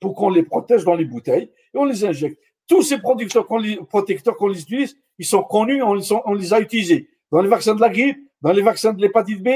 pour 0.00 0.14
qu'on 0.14 0.28
les 0.28 0.42
protège 0.42 0.84
dans 0.84 0.94
les 0.94 1.06
bouteilles, 1.06 1.50
et 1.74 1.78
on 1.78 1.84
les 1.84 2.04
injecte. 2.04 2.38
Tous 2.66 2.82
ces 2.82 2.98
protecteurs 2.98 3.46
qu'on 3.46 3.58
les 3.58 4.60
utilise, 4.60 4.96
ils 5.18 5.26
sont 5.26 5.42
connus, 5.42 5.82
on, 5.82 5.98
on 6.26 6.34
les 6.34 6.52
a 6.52 6.60
utilisés 6.60 7.08
dans 7.30 7.40
les 7.40 7.48
vaccins 7.48 7.74
de 7.74 7.80
la 7.80 7.88
grippe, 7.88 8.18
dans 8.42 8.52
les 8.52 8.62
vaccins 8.62 8.92
de 8.92 9.00
l'hépatite 9.00 9.42
B, 9.42 9.48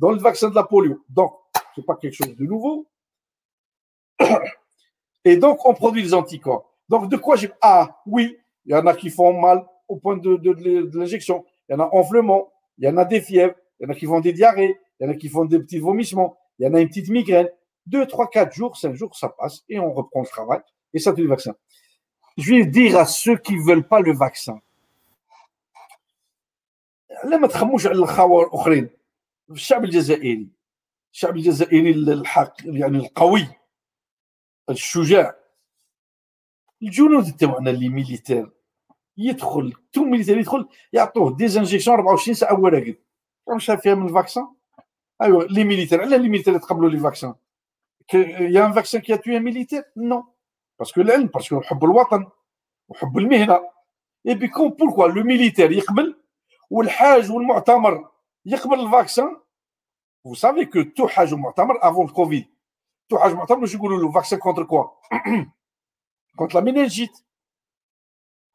dans 0.00 0.10
le 0.10 0.18
vaccin 0.18 0.48
de 0.48 0.54
la 0.54 0.64
polio. 0.64 1.04
Donc, 1.08 1.32
c'est 1.74 1.84
pas 1.84 1.94
quelque 1.94 2.14
chose 2.14 2.34
de 2.34 2.44
nouveau. 2.44 2.86
Et 5.24 5.36
donc, 5.36 5.64
on 5.66 5.74
produit 5.74 6.02
des 6.02 6.14
anticorps. 6.14 6.72
Donc, 6.88 7.08
de 7.10 7.16
quoi 7.16 7.36
j'ai. 7.36 7.50
Ah, 7.60 8.00
oui, 8.06 8.36
il 8.64 8.72
y 8.72 8.74
en 8.74 8.86
a 8.86 8.94
qui 8.94 9.10
font 9.10 9.38
mal 9.38 9.64
au 9.86 9.96
point 9.96 10.16
de, 10.16 10.98
l'injection. 10.98 11.44
Il 11.68 11.72
y 11.72 11.74
en 11.76 11.80
a 11.80 11.90
enflement, 11.92 12.50
il 12.78 12.86
y 12.86 12.88
en 12.88 12.96
a 12.96 13.04
des 13.04 13.20
fièvres, 13.20 13.54
il 13.78 13.84
y 13.84 13.86
en 13.86 13.92
a 13.92 13.94
qui 13.94 14.06
font 14.06 14.20
des 14.20 14.32
diarrhées, 14.32 14.78
il 14.98 15.06
y 15.06 15.08
en 15.08 15.12
a 15.12 15.14
qui 15.14 15.28
font 15.28 15.44
des 15.44 15.58
petits 15.58 15.78
vomissements, 15.78 16.38
il 16.58 16.66
y 16.66 16.68
en 16.68 16.74
a 16.74 16.80
une 16.80 16.88
petite 16.88 17.10
migraine. 17.10 17.48
Deux, 17.86 18.06
trois, 18.06 18.28
quatre 18.28 18.54
jours, 18.54 18.76
cinq 18.76 18.94
jours, 18.94 19.16
ça 19.16 19.28
passe 19.28 19.64
et 19.68 19.78
on 19.78 19.92
reprend 19.92 20.20
le 20.22 20.26
travail. 20.26 20.60
Et 20.94 20.98
ça, 20.98 21.12
c'est 21.14 21.22
le 21.22 21.28
vaccin. 21.28 21.54
Je 22.36 22.54
vais 22.54 22.64
dire 22.64 22.96
à 22.98 23.04
ceux 23.04 23.36
qui 23.36 23.54
ne 23.56 23.62
veulent 23.62 23.86
pas 23.86 24.00
le 24.00 24.14
vaccin. 24.14 24.60
الشعب 29.50 29.84
الجزائري 29.84 30.48
الشعب 31.12 31.36
الجزائري 31.36 31.90
الحق 31.90 32.54
يعني 32.64 32.98
القوي 32.98 33.46
الشجاع. 34.70 35.36
الجنود 36.82 37.24
تاعنا 37.36 37.70
ال 37.70 37.74
les 37.74 37.88
militaires 37.88 38.50
يدخل 39.16 39.72
tout 39.92 40.04
militaire 40.04 40.38
يدخل 40.38 40.68
يعطوه 40.92 41.36
des 41.36 41.44
injections 41.44 41.96
24 41.96 42.34
ساعة 42.34 42.60
ولا 42.60 42.78
قد 42.78 42.96
واش 43.46 43.70
فيها 43.70 43.94
من 43.94 44.08
ال 44.08 44.14
vaccin 44.14 44.48
أيوا 45.22 45.44
les 45.44 45.64
militaires 45.64 46.00
علاه 46.00 46.16
les 46.16 46.28
militaires 46.28 46.54
يتقبلوا 46.54 46.90
les 46.90 46.98
vaccins 47.00 47.34
y 48.40 48.66
a 48.66 48.68
un 48.68 48.72
vaccin 48.72 49.00
qui 49.00 49.16
tue 49.16 49.38
militaire 49.38 49.84
non 49.96 50.34
parce 50.78 50.92
que 50.92 51.00
العلم 51.00 51.26
parce 51.26 51.47
que 51.47 51.60
حب 51.60 51.84
الوطن 51.84 52.26
وحب 52.88 53.18
المهنة. 53.18 53.60
et 54.28 54.34
بيكون 54.34 54.68
pourquoi 54.68 55.08
le 55.08 55.22
militaire 55.24 55.72
يقبل 55.72 56.16
والحاج 56.70 57.30
والمعتمر 57.30 58.10
يقبل 58.46 58.80
ال 58.80 58.88
vaccin 58.88 59.36
vous 60.28 60.34
savez 60.34 60.66
que 60.66 60.78
tout 60.78 61.06
حاج 61.06 61.34
ومعتمر 61.34 61.74
avant 61.80 62.04
le 62.04 62.12
Covid. 62.12 62.44
Tout 63.12 63.18
حاج 63.18 63.32
معتمر 63.32 63.60
واش 63.60 63.74
يقولوا 63.74 63.98
له 63.98 64.12
vaccin 64.12 64.38
contre 64.38 64.64
quoi 64.64 64.84
contre 66.36 66.58
la 66.58 66.64
méningite 66.64 67.10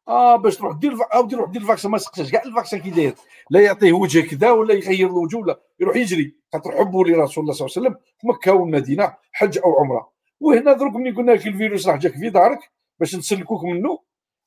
آه 0.07 0.35
باش 0.35 0.57
تروح 0.57 0.77
دير 0.77 0.93
أو 1.13 1.27
تروح 1.27 1.49
دير 1.49 1.61
ال 1.61 1.66
vaccin 1.66 1.91
ما 1.91 1.97
سقساش 1.97 2.31
كاع 2.31 2.43
ال 2.43 2.48
vaccin 2.48 2.79
كي 2.79 2.89
داير 2.89 3.15
لا 3.49 3.59
يعطيه 3.59 3.93
وجه 3.93 4.19
كذا 4.19 4.51
ولا 4.51 4.73
يغير 4.73 5.07
الوجه 5.07 5.37
ولا 5.37 5.61
يروح 5.79 5.95
يجري. 5.95 6.35
خاطر 6.53 6.71
حبوا 6.77 7.03
لرسول 7.03 7.41
الله 7.43 7.53
صلى 7.53 7.67
الله 7.67 7.77
عليه 7.77 7.87
وسلم 7.87 7.95
مكة 8.23 8.53
والمدينة 8.53 9.15
حج 9.31 9.57
أو 9.57 9.79
عمرة. 9.79 10.11
وهنا 10.39 10.73
درك 10.73 10.95
ملي 10.95 11.11
قلنا 11.11 11.31
لك 11.31 11.47
الفيروس 11.47 11.87
راه 11.87 11.95
جاك 11.95 12.13
في 12.13 12.29
دارك؟ 12.29 12.71
باش 12.99 13.15
نسلكوك 13.15 13.63
منه. 13.63 13.99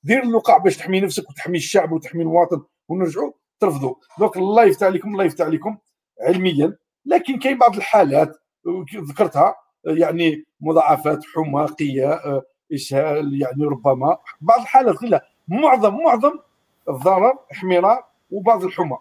دير 0.03 0.23
اللقاح 0.23 0.57
باش 0.59 0.77
تحمي 0.77 1.01
نفسك 1.01 1.31
وتحمي 1.31 1.57
الشعب 1.57 1.93
وتحمي 1.93 2.23
الوطن 2.23 2.65
ونرجعوا 2.89 3.33
ترفضوا. 3.61 3.95
دونك 4.19 4.37
الله 4.37 4.65
يفتح 4.65 4.87
عليكم 4.87 5.13
الله 5.13 5.25
يفتح 5.25 5.45
عليكم 5.45 5.77
علميا. 6.21 6.77
لكن 7.07 7.39
كاين 7.39 7.59
بعض 7.59 7.77
الحالات 7.77 8.37
ذكرتها 8.97 9.55
يعني 9.85 10.45
مضاعفات 10.61 11.25
حمى 11.35 11.67
قياء 11.67 12.45
إسهال 12.75 13.43
يعني 13.43 13.65
ربما. 13.65 14.17
بعض 14.41 14.61
الحالات 14.61 14.97
قلة 14.97 15.21
معظم 15.49 15.95
معظم 15.95 16.39
الضرر 16.89 17.33
احمرار 17.53 18.05
وبعض 18.31 18.65
الحمى 18.65 18.99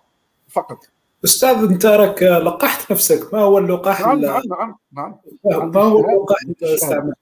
فقط. 0.50 0.78
أستاذ 1.26 1.72
أنت 1.72 1.86
راك 1.86 2.24
لقحت 2.24 2.92
نفسك. 2.92 3.34
ما 3.34 3.40
هو 3.40 3.58
اللقاح 3.58 4.02
نعم 4.02 4.20
نعم 4.20 4.42
نعم, 4.50 4.76
نعم. 5.46 5.72
ما 5.72 5.82
هو 5.82 6.00
اللقاح 6.00 6.38
اللي 6.44 6.76
استعملت؟ 6.76 7.18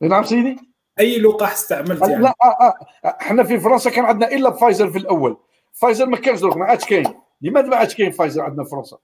نعم 0.00 0.24
سيدي. 0.24 0.58
أي 1.00 1.18
لقاح 1.18 1.52
استعملت 1.52 2.08
يعني؟ 2.08 2.22
لا 2.22 2.34
آه 2.42 2.46
آه. 2.60 2.74
إحنا 3.20 3.44
في 3.44 3.60
فرنسا 3.60 3.90
كان 3.90 4.04
عندنا 4.04 4.32
إلا 4.32 4.50
فايزر 4.50 4.90
في 4.90 4.98
الأول. 4.98 5.36
فايزر 5.72 6.06
ما 6.06 6.16
كانش 6.16 6.40
دروك 6.40 6.56
ما 6.56 6.64
عادش 6.64 6.84
كاين. 6.84 7.14
لماذا 7.40 7.68
ما 7.68 7.76
عادش 7.76 7.94
كاين 7.94 8.10
فايزر 8.10 8.42
عندنا 8.42 8.64
في 8.64 8.70
فرنسا؟ 8.70 8.98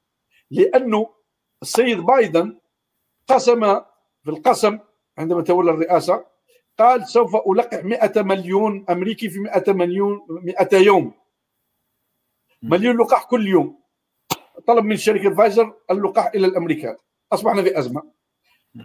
لأنه 0.50 1.10
السيد 1.62 2.00
بايدن 2.00 2.58
قسم 3.28 3.80
في 4.22 4.30
القسم 4.30 4.78
عندما 5.18 5.42
تولى 5.42 5.70
الرئاسة 5.70 6.24
قال 6.78 7.08
سوف 7.08 7.36
ألقح 7.36 7.84
100 7.84 8.12
مليون 8.16 8.84
أمريكي 8.90 9.28
في 9.28 9.40
100 9.40 9.64
مليون 9.68 10.26
100 10.28 10.68
يوم. 10.72 11.12
مليون 12.62 12.96
لقاح 12.96 13.24
كل 13.24 13.48
يوم. 13.48 13.80
طلب 14.66 14.84
من 14.84 14.96
شركة 14.96 15.34
فايزر 15.34 15.74
اللقاح 15.90 16.26
إلى 16.26 16.46
الأمريكان. 16.46 16.96
أصبحنا 17.32 17.62
في 17.62 17.78
أزمة. 17.78 18.02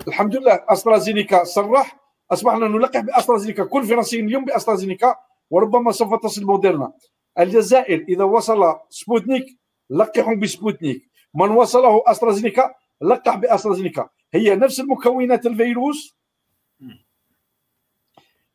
الحمد 0.08 0.36
لله 0.36 0.66
أسترازينيكا 0.70 1.44
صرح. 1.44 2.00
أصبحنا 2.32 2.68
نلقح 2.68 3.00
بأسترازينيكا. 3.00 3.64
كل 3.64 3.84
فرنسي 3.84 4.20
اليوم 4.20 4.46
بأسترازينيكا 4.46 5.16
وربما 5.50 5.92
سوف 5.92 6.24
تصل 6.24 6.46
موديرنا. 6.46 6.94
الجزائر 7.40 8.06
إذا 8.10 8.24
وصل 8.24 8.80
سبوتنيك 8.90 9.58
لقحوا 9.90 10.36
بسبوتنيك. 10.36 11.10
من 11.36 11.50
وصله 11.50 12.04
أسترازينيكا 12.08 12.76
لقح 13.02 13.36
بأسترازينيكا. 13.36 14.10
هي 14.34 14.56
نفس 14.56 14.80
المكونات 14.80 15.46
الفيروس. 15.46 16.16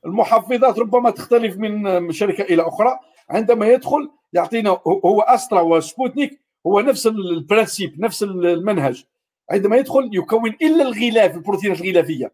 المحفظات 0.06 0.78
ربما 0.78 1.10
تختلف 1.10 1.56
من 1.56 2.12
شركة 2.12 2.42
إلى 2.42 2.62
أخرى. 2.62 2.98
عندما 3.30 3.66
يدخل 3.68 4.10
يعطينا 4.32 4.70
هو 4.86 5.20
أسترا 5.20 5.60
وسبوتنيك 5.60 6.40
هو 6.66 6.80
نفس 6.80 7.06
البرانسيب 7.06 8.00
نفس 8.00 8.22
المنهج. 8.22 9.04
عندما 9.50 9.76
يدخل 9.76 10.10
يكون 10.12 10.56
إلا 10.62 10.82
الغلاف 10.82 11.34
البروتينات 11.34 11.80
الغلافية. 11.80 12.32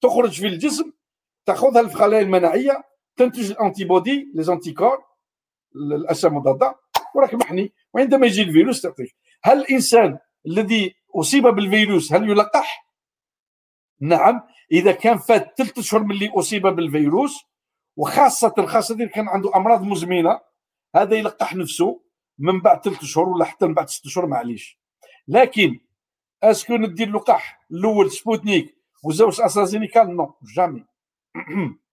تخرج 0.00 0.40
في 0.40 0.46
الجسم 0.46 0.92
تأخذها 1.46 1.80
الخلايا 1.80 2.22
المناعية 2.22 2.84
تنتج 3.16 3.50
الانتي 3.50 3.84
بودي 3.84 4.30
لي 4.34 4.42
الاسا 5.76 6.28
المضاده 6.28 6.74
وراك 7.14 7.34
محني 7.34 7.72
وعندما 7.94 8.26
يجي 8.26 8.42
الفيروس 8.42 8.82
تعطيك 8.82 9.16
هل 9.42 9.58
الإنسان 9.58 10.18
الذي 10.46 10.94
أصيب 11.14 11.42
بالفيروس 11.42 12.12
هل 12.12 12.30
يلقح؟ 12.30 12.86
نعم. 14.00 14.42
إذا 14.72 14.92
كان 14.92 15.18
فات 15.18 15.54
ثلاث 15.58 15.78
أشهر 15.78 16.02
من 16.02 16.10
اللي 16.10 16.28
أصيب 16.28 16.66
بالفيروس 16.66 17.44
وخاصة 17.96 18.66
خاصة 18.66 19.06
كان 19.06 19.28
عنده 19.28 19.56
أمراض 19.56 19.82
مزمنة 19.82 20.40
هذا 20.96 21.16
يلقح 21.16 21.54
نفسه 21.54 22.04
من 22.38 22.60
بعد 22.60 22.84
ثلاث 22.84 23.04
شهور 23.04 23.28
ولا 23.28 23.44
حتى 23.44 23.66
من 23.66 23.74
بعد 23.74 23.88
ست 23.88 24.08
شهور 24.08 24.26
معليش. 24.26 24.80
لكن 25.28 25.80
est-ce 26.42 26.65
que 26.65 26.76
ندير 26.76 27.08
اللقاح 27.08 27.66
الأول 27.70 28.10
سبوتنيك 28.10 28.76
وزوج 29.04 29.40
استرازينيكا 29.40 30.02
non 30.04 30.34
jamais. 30.56 30.84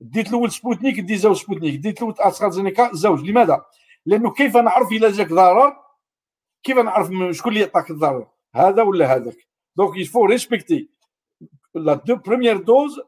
ديت 0.00 0.28
الأول 0.28 0.52
سبوتنيك 0.52 1.00
دي 1.00 1.16
زوج 1.16 1.36
سبوتنيك 1.36 1.74
ديت 1.74 1.98
الأول 1.98 2.14
استرازينيكا 2.18 2.90
زوج 2.92 3.30
لماذا 3.30 3.64
لأنه 4.06 4.30
كيف 4.30 4.56
نعرف 4.56 4.92
إلى 4.92 5.12
جاك 5.12 5.28
ضرر 5.28 5.76
كيف 6.62 6.78
نعرف 6.78 7.10
شكون 7.30 7.52
اللي 7.52 7.60
يعطاك 7.60 7.90
الضرر 7.90 8.26
هذا 8.54 8.82
ولا 8.82 9.14
هذاك 9.14 9.36
donc 9.76 9.96
il 9.96 10.05
faut 10.05 10.24
respecter 10.24 10.88
les 11.74 11.94
deux 11.94 12.16
premières 12.16 12.56
doses 12.56 13.00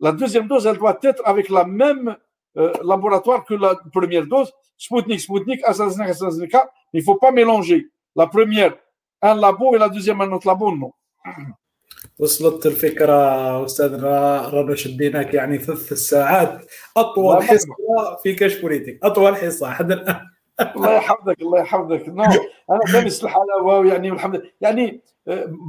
la 0.00 0.10
deuxième 0.10 0.48
dose 0.48 0.66
elle 0.66 0.78
doit 0.78 1.02
être 1.02 1.30
avec 1.30 1.50
le 1.50 1.62
même 1.62 2.16
laboratoire 2.56 3.40
que 3.40 3.54
la 3.54 3.82
première 3.94 4.24
dose 4.24 4.52
سبوتنيك 4.78 5.20
سبوتنيك 5.20 5.64
استرازينيكا 5.64 6.10
استرازينيكا 6.10 6.68
il 6.94 7.01
faut 7.01 7.14
pas 7.14 7.30
mélanger 7.30 7.90
la 8.16 8.24
première 8.24 8.80
un 9.24 9.40
labo 9.40 9.72
et 9.72 9.76
la 9.76 9.86
deuxième 9.86 10.22
un 10.22 10.32
autre 10.32 10.46
labo 10.46 10.70
non 10.70 10.92
وصلت 12.18 12.66
الفكرة 12.66 13.64
استاذنا 13.64 14.48
رانا 14.48 14.74
شديناك 14.74 15.34
يعني 15.34 15.58
ثلاث 15.58 15.92
ساعات. 15.92 16.66
أطول 16.96 17.42
حصة 17.42 17.74
في 18.22 18.34
كاش 18.34 18.62
بوليتيك. 18.62 19.04
أطول 19.04 19.36
حصة. 19.36 19.70
حد 19.70 19.92
الان 19.92 20.20
الله 20.76 20.92
يحفظك 20.92 21.40
الله 21.40 21.58
يحفظك. 21.60 22.08
non 22.08 22.24
أنا 22.70 22.80
لابس 22.92 23.24
الحلاوه 23.24 23.86
يعني 23.86 24.10
والحمد 24.10 24.34
لله. 24.34 24.50
يعني 24.60 25.00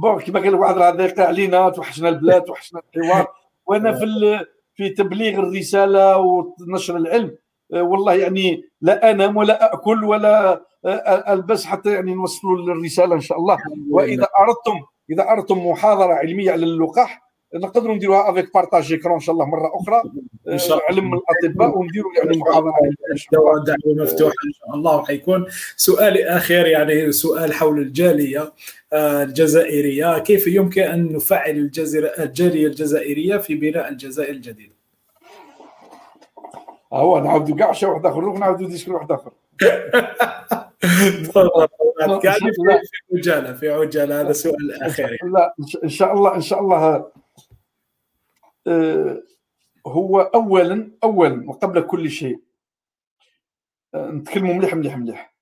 bon 0.02 0.20
كما 0.20 0.40
قال 0.40 0.54
واحد 0.54 0.78
راه 0.78 0.90
ضيق 0.90 1.20
علينا 1.20 1.68
توحشنا 1.68 2.08
البلاد 2.08 2.42
توحشنا 2.42 2.80
الحوار. 2.96 3.26
وأنا 3.66 3.92
في 3.92 4.38
في 4.74 4.88
تبليغ 4.88 5.38
الرسالة 5.38 6.16
ونشر 6.16 6.96
العلم 6.96 7.36
والله 7.70 8.14
يعني 8.14 8.64
لا 8.80 9.10
أنام 9.10 9.36
ولا 9.36 9.74
أكل 9.74 10.04
ولا 10.04 10.62
ألبس 11.32 11.64
حتى 11.64 11.92
يعني 11.92 12.14
نوصلوا 12.14 12.58
الرساله 12.58 13.14
إن 13.14 13.20
شاء 13.20 13.38
الله. 13.38 13.58
وإذا 13.90 14.28
أردتم 14.40 14.84
إذا 15.10 15.30
أردتم 15.30 15.66
محاضرة 15.66 16.14
علمية 16.14 16.50
على 16.50 16.64
اللقاح 16.64 17.28
نقدروا 17.54 17.94
نديروها 17.94 18.30
avec 18.30 18.54
partage 18.54 18.92
écran 18.92 19.14
إن 19.14 19.20
شاء 19.20 19.32
الله 19.32 19.44
مرة 19.46 19.72
أخرى. 19.74 20.02
إن 20.48 20.58
شاء 20.58 20.76
الله. 20.76 20.82
علم 20.88 21.14
الأطباء 21.14 21.78
ونديروا 21.78 22.10
يعني 22.16 22.38
محاضرة 22.38 22.72
دعوه 23.32 23.96
مفتوحه 23.96 24.34
إن 24.46 24.52
شاء 24.52 24.74
الله 24.74 24.96
وحيكون 24.96 25.46
سؤالي 25.76 26.24
اخير 26.24 26.66
يعني 26.66 27.12
سؤال 27.12 27.52
حول 27.52 27.78
الجالية 27.78 28.52
الجزائرية. 28.92 30.18
كيف 30.18 30.46
يمكن 30.46 30.82
أن 30.82 31.12
نفعل 31.12 31.70
الجالية 32.18 32.66
الجزائرية 32.66 33.36
في 33.36 33.54
بناء 33.54 33.88
الجزائر 33.88 34.34
الجديدة؟ 34.34 34.74
هو 36.92 37.20
نعاودوا 37.20 37.56
كاع 37.56 37.72
شي 37.72 37.86
واحد 37.86 38.06
آخر 38.06 38.32
نعاودوا 38.32 38.68
ديسك 38.68 38.88
واحد 38.88 39.12
آخر. 39.12 39.30
في 39.58 41.32
عجالة 43.14 43.52
في 43.52 43.68
عجالة 43.68 44.20
هذا 44.20 44.30
السؤال 44.30 44.70
الاخير 44.70 45.18
لا 45.24 45.54
إن 45.84 45.88
شاء 45.88 46.12
الله 46.12 46.34
إن 46.34 46.40
شاء 46.40 46.60
الله. 46.60 47.12
هو 49.86 50.20
اولا 50.20 50.90
اولا 51.04 51.50
وقبل 51.50 51.80
كل 51.80 52.10
شيء 52.10 52.40
نتكلموا 53.96 54.54
مليح 54.54 54.74
مليح 54.74 54.96
مليح. 54.96 55.34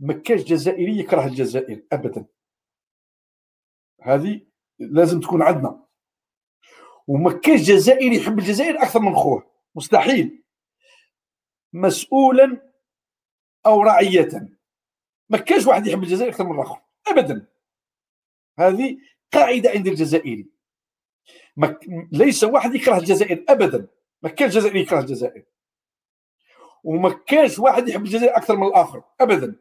ما 0.00 0.14
كاش 0.14 0.42
جزائري 0.42 0.98
يكره 0.98 1.26
الجزائر 1.26 1.82
ابدا. 1.92 2.24
هذه 4.02 4.40
لازم 4.78 5.20
تكون 5.20 5.42
عندنا. 5.42 5.82
وما 7.06 7.32
كاش 7.32 7.60
جزائري 7.60 8.16
يحب 8.16 8.38
الجزائر 8.38 8.82
أكثر 8.82 9.00
من 9.00 9.14
خوه 9.14 9.46
مستحيل. 9.74 10.42
مسؤولا 11.72 12.65
أو 13.66 13.82
رعية. 13.82 14.48
ما 15.28 15.38
كاش 15.38 15.66
واحد 15.66 15.86
يحب 15.86 16.02
الجزائر 16.02 16.30
أكثر 16.30 16.44
من 16.44 16.54
الآخر. 16.54 16.80
ابدا. 17.08 17.46
هذه 18.58 18.98
قاعدة 19.32 19.70
عند 19.70 19.86
الجزائري. 19.86 20.46
ما 21.56 21.78
ليس 22.12 22.44
واحد 22.44 22.74
يكره 22.74 22.98
الجزائر. 22.98 23.44
ابدا. 23.48 23.86
ما 24.22 24.28
كان 24.28 24.48
جزائري 24.48 24.80
يكره 24.80 25.00
الجزائر. 25.00 25.44
وما 26.84 27.10
كانش 27.26 27.58
واحد 27.58 27.88
يحب 27.88 28.04
الجزائر 28.04 28.36
أكثر 28.36 28.56
من 28.56 28.66
الآخر. 28.66 29.02
ابدا. 29.20 29.56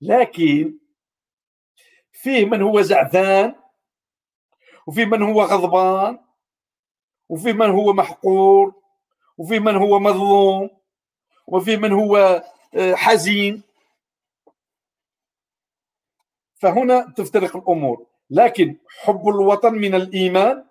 لكن 0.00 0.78
فيه 2.12 2.44
من 2.44 2.62
هو 2.62 2.80
زعفان 2.80 3.54
وفيه 4.86 5.04
من 5.04 5.22
هو 5.22 5.42
غضبان 5.42 6.18
وفيه 7.28 7.52
من 7.52 7.70
هو 7.70 7.92
محقور 7.92 8.74
وفيه 9.38 9.58
من 9.58 9.76
هو 9.76 9.98
مظلوم 9.98 10.70
وفيه 11.46 11.76
من 11.76 11.92
هو 11.92 12.42
حزين. 12.76 13.62
فهنا 16.54 17.12
تفترق 17.16 17.56
الأمور. 17.56 18.06
لكن 18.30 18.76
حب 18.88 19.28
الوطن 19.28 19.74
من 19.74 19.94
الإيمان 19.94 20.66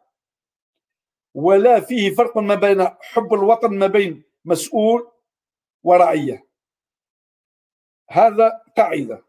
ولا 1.33 1.79
فيه 1.79 2.15
فرق 2.15 2.37
ما 2.37 2.55
بين 2.55 2.87
حب 2.87 3.33
الوطن 3.33 3.77
ما 3.77 3.87
بين 3.87 4.23
مسؤول 4.45 5.11
ورعية. 5.83 6.47
هذا 8.09 8.63
قاعدة. 8.77 9.25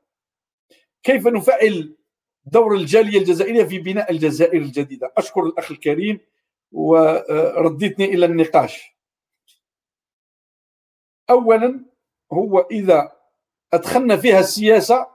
كيف 1.02 1.26
نفعل 1.26 1.97
دور 2.44 2.74
الجالية 2.74 3.18
الجزائرية 3.18 3.65
في 3.65 3.78
بناء 3.78 4.10
الجزائر 4.10 4.62
الجديدة؟ 4.62 5.12
أشكر 5.16 5.42
الأخ 5.42 5.70
الكريم 5.70 6.20
ورديتني 6.73 8.05
إلى 8.05 8.26
النقاش. 8.26 8.97
اولا 11.31 11.84
هو 12.33 12.59
إذا 12.70 13.12
أدخلنا 13.73 14.17
فيها 14.17 14.41
السياسة 14.41 15.07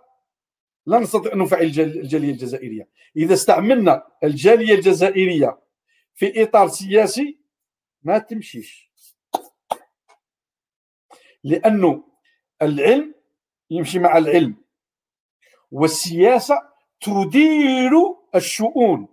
لا 0.85 1.00
نستطيع 1.00 1.34
أن 1.34 1.38
نفعل 1.38 1.61
الجاليه 1.61 2.32
الجزائرية. 2.32 2.90
إذا 3.18 3.34
استعملنا 3.34 4.08
الجاليه 4.24 4.74
الجزائرية 4.76 5.60
في 6.14 6.44
إطار 6.44 6.68
سياسي 6.68 7.40
ما 8.03 8.18
تمشيش. 8.18 8.92
لأنه 11.44 12.03
العلم 12.61 13.16
يمشي 13.69 14.00
مع 14.00 14.18
العلم 14.18 14.56
والسياسة 15.72 16.61
تدير 17.02 17.92
الشؤون. 18.35 19.08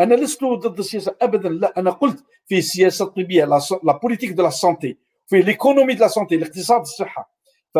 أنا 0.00 0.14
لست 0.14 0.44
ضد 0.44 0.78
السياسة 0.78 1.16
ابدا 1.22 1.48
لا 1.48 1.78
أنا 1.78 1.90
قلت 1.90 2.24
في 2.46 2.58
السياسة 2.58 3.04
الطبية 3.04 3.44
la 3.44 3.92
politique 4.02 4.30
de 4.30 4.42
la 4.42 4.50
santé 4.50 4.98
في 5.26 5.42
l'économie 5.42 5.94
de 5.94 6.00
la 6.00 6.08
santé 6.08 6.34
الاقتصاد 6.34 6.80
الصحة. 6.80 7.36
ف 7.74 7.78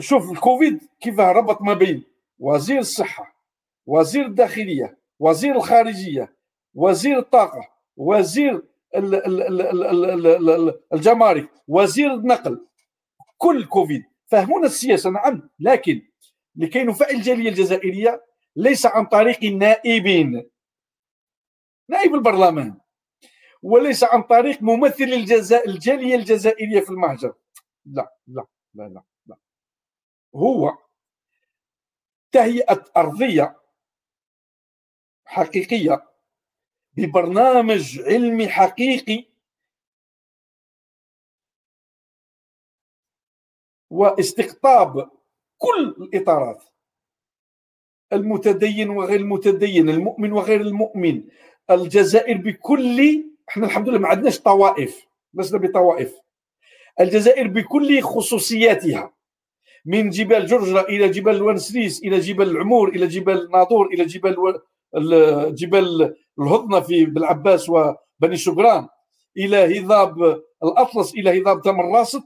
شوف 0.00 0.30
الكوفيد 0.30 0.88
كيف 1.00 1.20
ربط 1.20 1.62
ما 1.62 1.74
بين 1.74 2.04
وزير 2.38 2.78
الصحة 2.78 3.36
وزير 3.86 4.26
الداخلية 4.26 4.98
وزير 5.18 5.56
الخارجية 5.56 6.36
وزير 6.74 7.18
الطاقة 7.18 7.68
وزير 7.96 8.62
الجمارك 10.92 11.50
وزير 11.68 12.14
النقل. 12.14 12.66
كل 13.38 13.64
كوفيد. 13.64 14.04
فهمونا 14.26 14.66
السياسة 14.66 15.10
نعم 15.10 15.50
لكن 15.58 16.02
لكي 16.56 16.82
نفعل 16.82 17.10
الجالية 17.10 17.48
الجزائرية 17.48 18.24
ليس 18.56 18.86
عن 18.86 19.06
طريق 19.06 19.44
النائبين. 19.44 20.50
نائب 21.88 22.14
البرلمان. 22.14 22.80
وليس 23.66 24.04
عن 24.04 24.22
طريق 24.22 24.62
ممثل 24.62 25.04
الجزائر 25.04 25.70
الجالية 25.70 26.14
الجزائرية 26.14 26.80
في 26.80 26.90
المهجر 26.90 27.34
لا 27.84 28.16
لا 28.26 28.46
لا 28.74 28.88
لا, 28.88 29.02
لا. 29.26 29.36
هو 30.34 30.78
تهيئة 32.32 32.84
أرضية 32.96 33.60
حقيقية 35.24 36.04
ببرنامج 36.92 38.00
علمي 38.00 38.48
حقيقي 38.48 39.24
واستقطاب 43.90 45.10
كل 45.58 45.88
الإطارات 46.00 46.64
المتدين 48.12 48.90
وغير 48.90 49.20
المتدين 49.20 49.88
المؤمن 49.88 50.32
وغير 50.32 50.60
المؤمن 50.60 51.28
الجزائر 51.70 52.36
بكل 52.36 53.26
إحنا 53.48 53.66
الحمد 53.66 53.88
لله 53.88 53.98
ما 53.98 54.08
عندناش 54.08 54.40
طوائف 54.40 55.06
لسنا 55.34 55.58
بطوائف. 55.58 56.14
الجزائر 57.00 57.48
بكل 57.48 58.00
خصوصياتها 58.02 59.12
من 59.84 60.10
جبال 60.10 60.46
جرجرة 60.46 60.80
إلى 60.80 61.08
جبال 61.08 61.36
الونسريس 61.36 62.02
إلى 62.02 62.18
جبال 62.18 62.50
العمور 62.50 62.88
إلى 62.88 63.06
جبال 63.06 63.50
ناظور 63.50 63.86
إلى 63.86 64.04
جبال 64.04 64.60
جبال 65.54 66.16
الهضنة 66.38 66.80
في 66.80 67.04
بالعباس 67.04 67.68
وبني 67.68 68.36
شبران 68.36 68.88
إلى 69.36 69.80
هضاب 69.80 70.42
الأطلس 70.62 71.14
إلى 71.14 71.40
هضاب 71.42 71.62
تمر 71.62 71.98
راست 71.98 72.24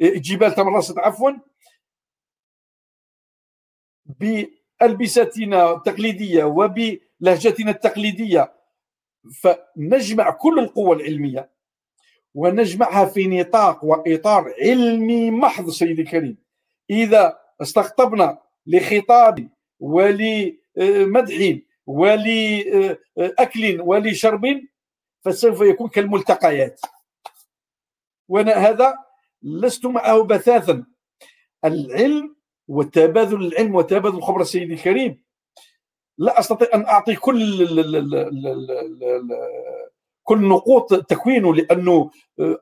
جبال 0.00 0.54
تمر 0.54 0.72
راست 0.72 0.98
عفوا. 0.98 1.30
بألبستنا 4.06 5.72
التقليدية 5.72 6.44
وبلهجتنا 6.44 7.70
التقليدية 7.70 8.53
فنجمع 9.32 10.30
كل 10.30 10.58
القوى 10.58 10.96
العلمية 10.96 11.50
ونجمعها 12.34 13.04
في 13.04 13.26
نطاق 13.26 13.84
وإطار 13.84 14.54
علمي 14.60 15.30
محض 15.30 15.70
سيدي 15.70 16.02
الكريم. 16.02 16.36
إذا 16.90 17.38
استقطبنا 17.62 18.38
لخطاب 18.66 19.48
ولمدح 19.80 21.58
ولأكل 21.86 23.80
ولشرب 23.80 24.60
فسوف 25.24 25.60
يكون 25.60 25.88
كالملتقيات. 25.88 26.80
وأنا 28.28 28.52
هذا 28.52 28.94
لست 29.42 29.86
معه 29.86 30.22
بثاثا. 30.22 30.84
العلم 31.64 32.36
وتبادل 32.68 33.46
العلم 33.46 33.74
وتبادل 33.74 34.16
الخبرة 34.16 34.44
سيدي 34.44 34.74
الكريم 34.74 35.23
لا 36.18 36.40
أستطيع 36.40 36.68
أن 36.74 36.84
أعطي 36.86 37.14
كل 37.16 37.66
كل 40.22 40.48
نقوط 40.48 40.94
تكوينه 40.94 41.54
لأنه 41.54 42.10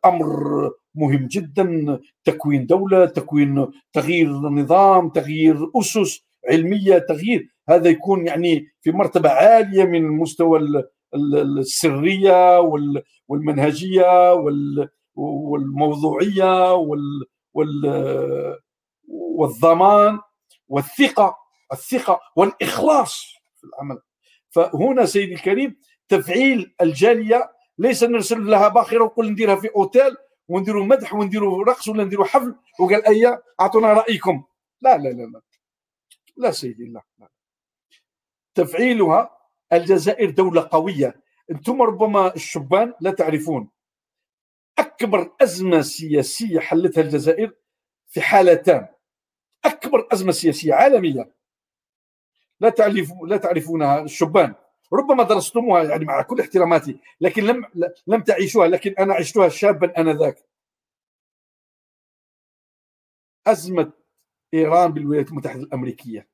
أمر 0.05 0.71
مهم 0.95 1.27
جدا. 1.31 1.99
تكوين 2.25 2.67
دولة 2.67 3.05
تكوين 3.07 3.69
تغيير 3.93 4.29
نظام 4.29 5.09
تغيير 5.09 5.71
أسس 5.77 6.27
علمية 6.51 6.99
تغيير 6.99 7.49
هذا 7.69 7.89
يكون 7.91 8.27
يعني 8.27 8.67
في 8.81 8.93
مرتبة 8.93 9.31
عالية 9.31 9.85
من 9.85 10.09
مستوى 10.09 10.85
السرية 11.15 12.61
والمنهجية 13.29 14.33
والموضوعية 15.17 16.75
والضمان 19.09 20.19
والثقة 20.69 21.37
الثقة 21.73 22.21
والإخلاص. 22.37 23.42
في 23.63 23.69
العمل. 23.69 23.99
فهنا 24.51 25.07
سيدي 25.07 25.35
الكريم 25.35 25.77
تفعيل 26.09 26.75
الجالية 26.81 27.53
ليس 27.79 28.05
نرسل 28.05 28.47
لها 28.47 28.69
باخرة 28.69 29.03
ونقول 29.03 29.31
نديرها 29.31 29.57
في 29.57 29.69
أوتيل 29.77 30.17
ونديروا 30.49 30.85
مدح 30.85 31.15
ونديروا 31.15 31.65
رقص 31.65 31.89
ولا 31.89 32.05
نديروا 32.05 32.27
حفل 32.27 32.55
وقال 32.81 33.07
أيا 33.07 33.43
أعطونا 33.61 33.93
رأيكم. 33.93 34.45
لا 34.81 34.99
لا 34.99 35.09
لا 35.09 35.23
لا. 35.23 35.41
لا 36.37 36.51
سيدي 36.51 36.85
لا, 36.85 37.03
لا. 37.19 37.29
تفعيلها 38.55 39.39
الجزائر 39.73 40.31
دولة 40.31 40.69
قوية. 40.73 41.23
أنتم 41.51 41.83
ربما 41.83 42.35
الشبان 42.35 42.95
لا 43.01 43.11
تعرفون. 43.11 43.69
أكبر 44.79 45.35
أزمة 45.41 45.81
سياسية 45.81 46.61
حلتها 46.61 47.01
الجزائر 47.01 47.53
في 48.07 48.21
حالتان. 48.21 48.89
أكبر 49.65 50.09
أزمة 50.13 50.33
سياسية 50.33 50.75
عالمية. 50.75 51.33
لا 52.63 52.69
تعرف 52.69 53.13
لا 53.27 53.37
تعرفونها 53.37 54.03
الشبان. 54.03 54.55
ربما 54.93 55.23
درستموها 55.23 55.83
يعني 55.85 56.05
مع 56.05 56.23
كل 56.23 56.41
احتراماتي 56.41 56.99
لكن 57.21 57.45
لم 57.45 57.65
لم 58.07 58.21
تعيشوها 58.23 58.69
لكن 58.69 58.95
أنا 58.99 59.15
عشتها 59.15 59.49
شابا 59.49 60.01
آنذاك. 60.01 60.45
أزمة 63.47 63.93
إيران 64.55 64.93
بالولايات 64.93 65.29
المتحدة 65.29 65.63
الأمريكية. 65.63 66.29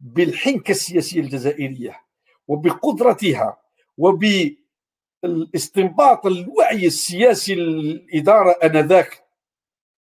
بالحنكة 0.00 0.70
السياسية 0.70 1.20
الجزائرية 1.20 2.00
وبقدرتها 2.48 3.60
وب 3.98 4.24
الاستنباط 5.24 6.26
الوعي 6.26 6.86
السياسي 6.86 7.52
الاداره 7.52 8.50
آنذاك. 8.50 9.24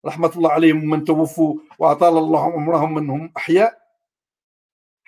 رحمة 0.05 0.31
الله 0.35 0.51
عليهم 0.51 0.85
من 0.89 1.05
توفوا 1.05 1.55
وأطال 1.79 2.17
الله 2.17 2.53
عمرهم 2.53 2.93
منهم 2.93 3.33
أحياء. 3.37 3.80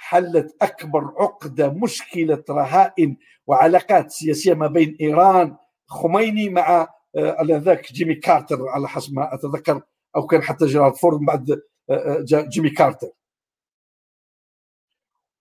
حلت 0.03 0.55
أكبر 0.61 1.13
عقدة 1.17 1.69
مشكلة 1.69 2.43
رهائن 2.49 3.17
وعلاقات 3.47 4.11
سياسية 4.11 4.53
ما 4.53 4.67
بين 4.67 4.97
إيران 5.01 5.57
خميني 5.87 6.49
مع 6.49 6.87
آه، 7.15 7.81
جيمي 7.91 8.15
كارتر 8.15 8.67
على 8.69 8.87
حسب 8.87 9.13
ما 9.13 9.33
أتذكر 9.33 9.81
أو 10.15 10.27
كان 10.27 10.43
حتى 10.43 10.65
جيرارد 10.65 10.95
فورد 10.95 11.19
بعد 11.19 11.51
آه، 11.51 11.59
آه، 11.89 12.21
جيمي 12.47 12.69
كارتر. 12.69 13.09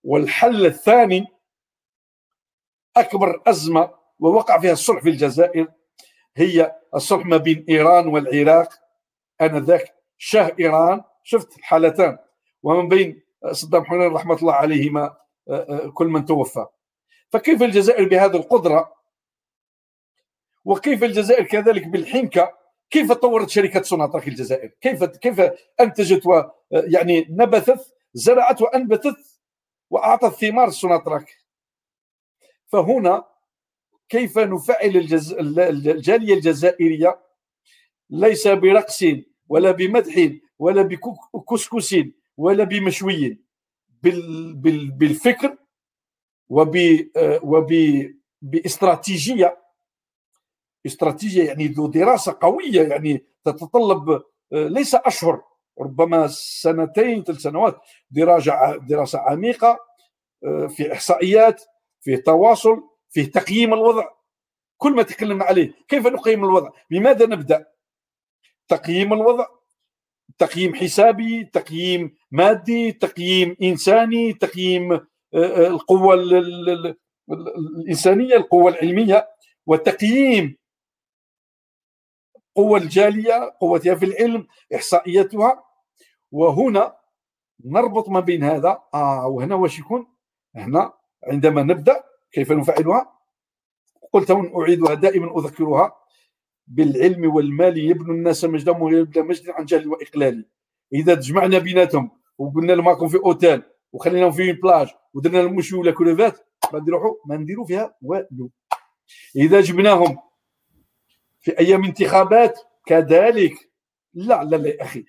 والحل 0.05 0.67
الثاني 0.67 1.27
أكبر 2.97 3.43
أزمة 3.47 3.91
ووقع 4.19 4.61
فيها 4.61 4.73
الصلح 4.73 5.03
في 5.03 5.09
الجزائر 5.09 5.73
هي 6.37 6.77
الصلح 6.95 7.27
ما 7.27 7.37
بين 7.37 7.65
إيران 7.69 8.07
والعراق 8.07 8.69
آنذاك 9.41 9.95
شاه 10.19 10.53
إيران. 10.61 11.03
شفت 11.23 11.59
الحالتان 11.59 12.19
ومن 12.63 12.89
بين 12.89 13.23
صدام 13.51 13.85
حسين 13.85 14.13
رحمة 14.13 14.37
الله 14.37 14.53
عليهما 14.53 15.17
كل 15.95 16.07
من 16.07 16.25
توفى. 16.25 16.67
فكيف 17.31 17.63
الجزائر 17.63 18.09
بهذه 18.09 18.37
القدرة؟ 18.37 18.95
وكيف 20.65 21.05
الجزائر 21.05 21.45
كذلك 21.45 21.87
بالحنكة؟ 21.87 22.59
كيف 22.91 23.13
طورت 23.13 23.49
شركة 23.49 23.83
سوناتراك 23.83 24.29
الجزائر؟ 24.29 24.73
كيف 24.81 25.05
كيف 25.05 25.41
أنتجت 25.81 26.27
و 26.27 26.43
يعني 26.71 27.27
نبثت 27.31 27.95
زرعت 28.15 28.63
وأنبتت 28.63 29.17
وأعطت 29.91 30.35
ثمار 30.35 30.71
سوناتراك؟ 30.71 31.37
فهنا 32.67 33.25
كيف 34.09 34.39
نفعل 34.39 34.97
الجز... 34.97 35.33
الجالية 35.33 36.35
الجزائرية؟ 36.35 37.21
ليس 38.11 38.49
برقص 38.49 39.05
ولا 39.49 39.71
بمدح 39.71 40.31
ولا 40.59 40.83
بكسكس 41.35 41.95
ولا 42.43 42.65
بمشوي 42.65 43.41
بال... 44.03 44.55
بال... 44.55 44.91
بالفكر 44.91 45.57
وب 46.49 46.79
وب 47.43 47.73
بإستراتيجية. 48.43 49.63
استراتيجية 50.87 51.45
يعني 51.45 51.67
ذو 51.67 51.87
دراسة 51.87 52.39
قوية 52.41 52.83
يعني 52.83 53.27
تتطلب 53.45 54.23
ليس 54.53 54.95
أشهر 54.95 55.43
ربما 55.81 56.27
سنتين 56.29 57.25
ثلاث 57.25 57.39
سنوات 57.39 57.81
دراسة 58.11 58.77
دراسة 58.77 59.19
عميقة 59.19 59.79
في 60.69 60.93
إحصائيات 60.93 61.63
في 62.01 62.17
تواصل 62.17 62.83
في 63.11 63.27
تقييم 63.27 63.75
الوضع. 63.75 64.09
كل 64.77 64.95
ما 64.95 65.03
تكلمنا 65.03 65.45
عليه 65.45 65.75
كيف 65.89 66.07
نقيم 66.07 66.45
الوضع؟ 66.45 66.71
بماذا 66.91 67.27
نبدأ؟ 67.27 67.67
تقييم 68.69 69.13
الوضع. 69.13 69.47
تقييم 70.39 70.75
حسابي 70.75 71.45
تقييم 71.45 72.15
مادي 72.31 72.93
تقييم 72.93 73.57
إنساني 73.63 74.33
تقييم 74.33 74.93
آه، 74.93 75.67
القوة 75.67 76.15
الإنسانية 77.29 78.37
القوة 78.37 78.71
العلمية 78.71 79.29
وتقييم 79.67 80.57
قوة 82.55 82.79
الجالية 82.79 83.57
قوتها 83.61 83.95
في 83.95 84.05
العلم 84.05 84.47
إحصائياتها 84.75 85.65
وهنا 86.33 86.97
نربط 87.65 88.09
ما 88.09 88.21
بين 88.21 88.45
هذا. 88.45 88.83
آه 88.95 89.27
وهنا 89.27 89.55
واش 89.55 89.79
يكون؟ 89.79 90.07
هنا 90.55 90.93
عندما 91.25 91.63
نبدأ 91.63 92.05
كيف 92.33 92.53
نفعلها؟ 92.53 93.13
قلت 94.13 94.31
أعيدها 94.31 94.95
دائما 94.95 95.39
أذكرها. 95.39 96.02
بالعلم 96.73 97.35
والمال 97.35 97.79
يبنى 97.79 98.13
الناس 98.13 98.45
مجدا 98.45 98.83
ويبدا 98.83 99.23
مجدا 99.23 99.53
عن 99.55 99.65
جهل 99.65 99.89
وإقلال. 99.89 100.47
إذا 100.93 101.15
تجمعنا 101.15 101.59
بيناتهم 101.59 102.11
وقلنا 102.39 102.73
لهم 102.73 103.09
في 103.09 103.17
أوتيل 103.17 103.63
وخليناهم 103.93 104.33
في 104.33 104.53
بلاج 104.53 104.89
ودرنا 105.15 105.39
لهم 105.39 105.57
مشي 105.57 105.77
ولا 105.77 105.91
كروفات 105.91 106.49
ما 106.73 106.79
نديروا 106.79 107.15
ما 107.27 107.37
نديروا 107.37 107.67
فيها 107.67 107.95
والو. 108.03 108.51
إذا 109.37 109.61
جبناهم 109.61 110.19
في 111.41 111.59
أيام 111.59 111.85
انتخابات 111.85 112.59
كذلك. 112.87 113.71
لا 114.15 114.45
لا 114.45 114.57
لا 114.57 114.69
يا 114.69 114.83
أخي. 114.83 115.05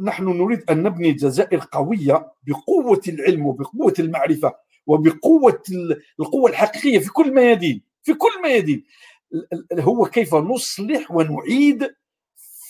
نحن 0.00 0.24
نريد 0.24 0.70
أن 0.70 0.82
نبني 0.82 1.12
جزائر 1.12 1.60
قوية 1.72 2.32
بقوة 2.46 3.00
العلم 3.08 3.46
وبقوة 3.46 3.94
المعرفة 3.98 4.54
وبقوة 4.86 5.62
القوة 6.20 6.50
الحقيقية 6.50 6.98
في 6.98 7.12
كل 7.12 7.34
ميادين 7.34 7.82
في 8.02 8.14
كل 8.14 8.42
ميادين 8.42 8.84
هو 9.80 10.06
كيف 10.06 10.34
نصلح 10.34 11.10
ونعيد 11.10 11.94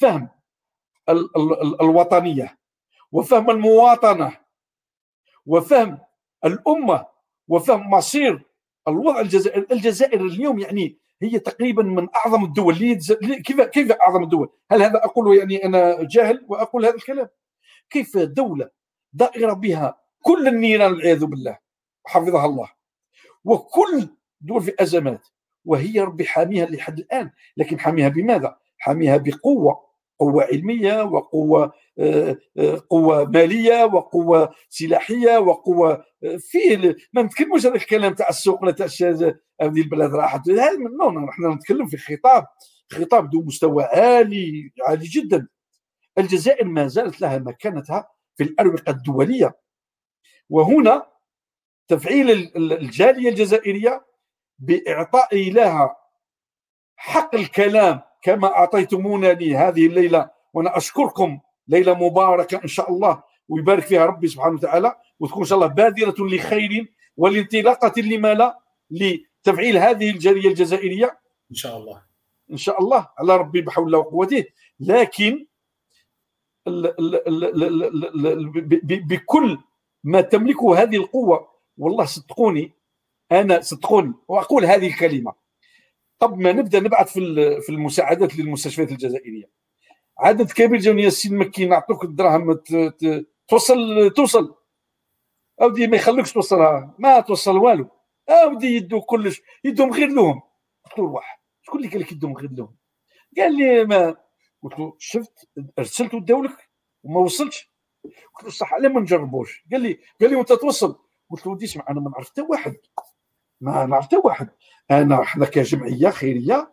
فهم 0.01 0.29
الوطنية 1.81 2.59
وفهم 3.13 3.51
المواطنة 3.51 4.37
وفهم 5.47 5.99
الأمة 6.45 7.07
وفهم 7.49 7.91
مصير 7.91 8.43
الوضع 8.89 9.21
الجزائري 9.21 9.67
الجزائر 9.73 10.27
اليوم 10.27 10.59
يعني 10.59 10.99
هي 11.23 11.39
تقريبا 11.39 11.83
من 11.83 12.09
أعظم 12.17 12.45
الدول 12.45 12.75
كيف 13.47 13.61
كيف 13.61 13.93
أعظم 13.93 14.23
الدول؟ 14.23 14.49
هل 14.71 14.83
هذا 14.83 15.05
أقول 15.05 15.39
يعني 15.39 15.65
أنا 15.65 16.03
جاهل 16.03 16.45
وأقول 16.49 16.87
هذا 16.87 16.95
الكلام؟ 16.95 17.29
كيف 17.91 18.19
دولة 18.19 18.71
دائرة 19.13 19.53
بها 19.53 20.01
كل 20.23 20.49
النيران 20.49 20.93
والعياذ 20.93 21.25
بالله 21.25 21.59
حفظها 22.07 22.47
الله 22.47 22.73
وكل 23.45 24.09
دول 24.41 24.63
في 24.63 24.75
أزمات 24.81 25.27
وهي 25.65 26.01
ربي 26.01 26.27
حاميها 26.27 26.67
لحد 26.67 26.99
الآن. 26.99 27.31
لكن 27.57 27.81
حاميها 27.81 28.09
بماذا؟ 28.09 28.57
حاميها 28.79 29.17
بقوة 29.17 29.89
قوة 30.19 30.45
علمية 30.45 31.03
وقوة 31.03 31.73
آه، 31.99 32.39
آه، 32.59 32.83
قوة 32.91 33.25
مالية 33.25 33.85
وقوة 33.85 34.55
سلاحية 34.69 35.39
وقوة 35.39 36.05
آه، 36.25 36.37
في 36.39 36.97
ما 37.13 37.23
نتكلموش 37.23 37.67
هذا 37.67 37.75
الكلام 37.75 38.15
تاع 38.15 38.29
السوق 38.29 38.63
ولا 38.63 38.73
تاع 38.73 38.87
هذه 39.61 39.81
البلاد 39.81 40.15
راحت. 40.15 40.49
نحن 40.49 41.53
نتكلم 41.53 41.87
في 41.87 41.97
خطاب 41.97 42.47
خطاب 42.93 43.35
ذو 43.35 43.43
مستوى 43.43 43.85
عالي 43.85 44.73
عالي 44.89 45.07
جدا. 45.07 45.49
الجزائر 46.19 46.65
ما 46.65 46.87
زالت 46.87 47.21
لها 47.21 47.39
مكانتها 47.39 48.09
في 48.37 48.45
الأروقة 48.45 48.91
الدولية. 48.91 49.59
وهنا 50.51 51.07
تفعيل 51.89 52.31
الجالية 52.57 53.29
الجزائرية 53.29 54.05
بإعطاء 54.59 55.53
لها 55.53 55.97
حق 56.97 57.35
الكلام 57.35 58.01
كما 58.23 58.49
أعطيتمونا 58.49 59.27
لي 59.27 59.57
هذه 59.57 59.87
الليلة 59.87 60.31
وأنا 60.53 60.77
أشكركم 60.77 61.41
ليلة 61.69 61.95
مباركة 61.95 62.61
إن 62.63 62.69
شاء 62.69 62.91
الله 62.91 63.23
ويبارك 63.49 63.83
فيها 63.83 64.07
ربي 64.07 64.29
سبحانه 64.29 64.55
وتعالى 64.55 64.97
وتكون 65.21 65.43
إن 65.43 65.49
شاء 65.49 65.59
الله 65.59 65.69
بادرة 65.69 66.15
لخير 66.19 66.93
والانطلاقة 67.17 68.01
لما 68.01 68.35
لا 68.35 68.59
لتفعيل 68.91 69.79
هذه 69.79 70.11
الجالية 70.11 70.49
الجزائرية 70.49 71.19
إن 71.51 71.57
شاء 71.57 71.77
الله. 71.77 72.03
إن 72.51 72.57
شاء 72.57 72.81
الله 72.81 73.09
على 73.19 73.37
ربي 73.37 73.61
بحول 73.61 73.87
الله 73.87 73.99
وقوته. 73.99 74.45
لكن 74.81 75.47
بكل 79.09 79.59
ما 80.05 80.21
تملكه 80.21 80.83
هذه 80.83 80.97
القوة 80.97 81.49
والله 81.79 82.05
صدقوني 82.05 82.73
أنا 83.33 83.61
صدقوني 83.61 84.15
وأقول 84.29 84.65
هذه 84.65 84.87
الكلمة. 84.87 85.33
قبل 86.21 86.43
ما 86.43 86.53
نبدأ 86.53 86.81
نبعث 86.81 87.13
في 87.13 87.61
في 87.61 87.69
المساعدات 87.69 88.37
للمستشفيات 88.37 88.91
الجزائرية. 88.93 89.51
عدد 90.19 90.53
كبير 90.53 90.81
جاوني 90.81 91.07
السيد 91.07 91.33
مكي 91.33 91.67
نعطوك 91.67 92.05
الدراهم 92.05 92.61
توصل 93.49 94.11
توصل. 94.17 94.55
أودي 95.63 95.87
ما 95.87 95.97
يخلوكش 95.97 96.33
توصلها 96.33 96.95
ما 96.99 97.21
توصل 97.21 97.57
والو. 97.57 97.89
أودي 98.29 98.67
يدو 98.67 99.01
كلش 99.01 99.43
يدوم 99.65 99.93
غير 99.93 100.09
لهم 100.09 100.43
قلت 100.85 100.99
له 100.99 101.05
واحد 101.05 101.39
شكون 101.63 101.81
اللي 101.81 101.91
قال 101.91 102.01
لك 102.01 102.13
يدوم 102.13 102.37
غير 102.37 102.51
لهم 102.53 102.77
قال 103.39 103.57
لي 103.57 103.85
ما 103.85 104.17
قلت 104.63 104.79
له 104.79 104.97
شفت 104.99 105.49
أرسلت 105.79 106.15
وداولك 106.15 106.71
وما 107.05 107.21
وصلش 107.21 107.71
قلت 108.05 108.45
له 108.45 108.51
صح 108.51 108.75
علاه 108.75 108.89
ما 108.89 109.01
نجربوش. 109.01 109.65
قال 109.73 109.81
لي 109.81 109.99
قال 110.21 110.31
لي 110.31 110.37
وأنت 110.37 110.53
توصل. 110.53 110.99
قلت 111.31 111.47
له 111.47 111.53
ودي 111.53 111.65
اسمع 111.65 111.85
أنا 111.91 112.01
ما 112.01 112.11
نعرف 112.11 112.31
حتى 112.31 112.43
واحد. 112.43 112.77
ما 113.61 113.87
نعرف 113.87 114.05
حتى 114.05 114.17
واحد. 114.17 114.49
أنا 114.91 115.23
إحنا 115.23 115.47
كجمعية 115.47 116.11
خيرية 116.11 116.73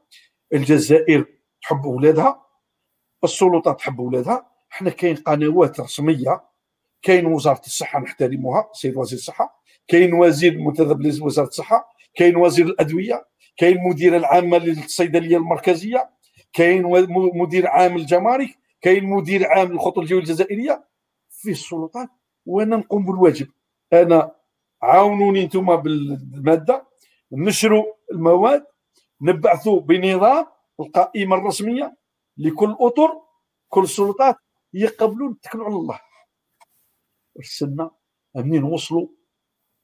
الجزائر 0.54 1.26
تحب 1.62 1.86
اولادها 1.86 2.46
السلطات 3.24 3.80
تحب 3.80 4.02
اولادها 4.02 4.52
إحنا 4.72 4.90
كاين 4.90 5.16
قنوات 5.16 5.80
رسمية 5.80 6.44
كاين 7.02 7.26
وزارة 7.26 7.62
الصحة 7.66 8.00
نحترمها 8.00 8.70
سيد 8.74 8.98
وزير 8.98 9.20
الصحة. 9.20 9.64
كاين 9.88 10.14
وزير 10.14 10.58
منتدب 10.58 11.02
لوزارة 11.02 11.48
الصحة. 11.48 11.94
كاين 12.16 12.36
وزير 12.36 12.66
الأدوية. 12.66 13.28
كاين 13.58 13.78
مدير 13.90 14.18
العامه 14.18 14.58
للصيدلية 14.58 15.38
المركزية. 15.38 16.10
كاين 16.54 16.84
مدير 17.36 17.68
عام 17.68 17.96
الجمارك. 17.96 18.50
كاين 18.82 19.06
مدير 19.06 19.48
عام 19.48 19.72
الخطوط 19.72 19.98
الجوية 19.98 20.20
الجزائرية. 20.20 20.86
في 21.30 21.52
السلطات 21.52 22.10
وأنا 22.46 22.78
نقوم 22.78 23.06
بالواجب. 23.06 23.48
أنا 23.94 24.32
عاونوني 24.82 25.44
أنتم 25.44 25.76
بالمادة 25.76 26.88
نشروا 27.32 27.86
المواد 28.12 28.66
نبعثوا 29.22 29.80
بنظام 29.82 30.46
القائمة 30.80 31.36
الرسمية 31.36 31.98
لكل 32.38 32.76
أطر 32.80 33.22
كل 33.70 33.84
السلطات 33.84 34.36
يقبلون 34.74 35.32
يتكلوا 35.32 35.66
على 35.66 35.76
الله. 35.76 36.00
رسلنا 37.40 37.92
منين 38.36 38.64
وصلوا 38.64 39.08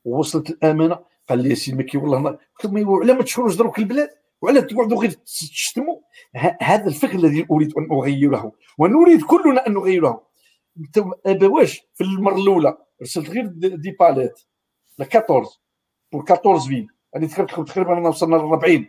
ووصلت 0.06 0.50
الأمانة. 0.50 1.12
قال 1.30 1.44
لي 1.44 1.56
سيدي 1.56 1.78
مكي 1.78 1.98
والله 1.98 2.30
قلت 2.30 2.74
له 2.74 2.90
وعلى 2.90 3.14
ما 3.14 3.24
تشكروش 3.24 3.56
دروك 3.56 3.80
البلاد؟ 3.80 4.10
وعلى 4.42 4.62
تقعدوا 4.62 5.02
غير 5.02 5.12
تشتموا 5.12 6.00
هذا 6.62 6.88
الفكر 6.88 7.16
الذي 7.16 7.48
أريد 7.52 7.74
أن 7.78 7.88
أغيره 7.92 8.52
ونريد 8.78 9.22
كلنا 9.22 9.68
أن 9.68 9.74
نغيره. 9.74 10.28
ابواش 11.26 11.82
في 11.94 12.04
المرة 12.04 12.36
الأولى 12.36 12.78
رسلت 13.02 13.30
غير 13.30 13.46
des 13.56 13.92
palettes. 14.00 14.40
ل 15.02 15.08
14 15.16 15.60
pour 16.12 16.24
14 16.30 16.68
فين؟ 16.68 16.88
يعني 17.14 17.28
تقريبا 17.28 18.08
وصلنا 18.08 18.36
ل 18.36 18.40
40 18.40 18.88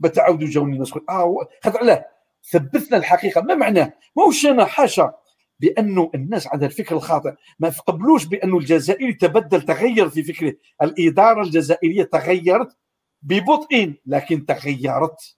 بتعاودوا 0.00 0.48
جاوني 0.48 0.74
الناس 0.74 0.98
آه 1.08 1.48
خاطر 1.64 1.78
علاه 1.78 2.06
ثبتنا 2.50 2.96
الحقيقة. 2.96 3.40
ما 3.40 3.54
معناه؟ 3.54 3.92
ماهوش 4.16 4.46
أنا 4.46 4.64
حاشا 4.64 5.14
بأنه 5.60 6.10
الناس 6.14 6.46
عندها 6.46 6.68
الفكر 6.68 6.96
الخاطئ؟ 6.96 7.32
ما 7.58 7.68
قبلوش 7.68 8.24
بأنه 8.24 8.58
الجزائري 8.58 9.12
تبدل 9.12 9.62
تغير 9.62 10.08
في 10.08 10.22
فكره. 10.22 10.54
الإدارة 10.82 11.42
الجزائرية 11.42 12.02
تغيرت 12.02 12.76
ببطء 13.22 13.94
لكن 14.06 14.46
تغيرت. 14.46 15.36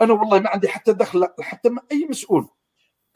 أنا 0.00 0.12
والله 0.12 0.38
ما 0.38 0.50
عندي 0.50 0.68
حتى 0.68 0.92
دخل 0.92 1.28
حتى 1.40 1.68
مع 1.68 1.82
أي 1.92 2.06
مسؤول. 2.10 2.48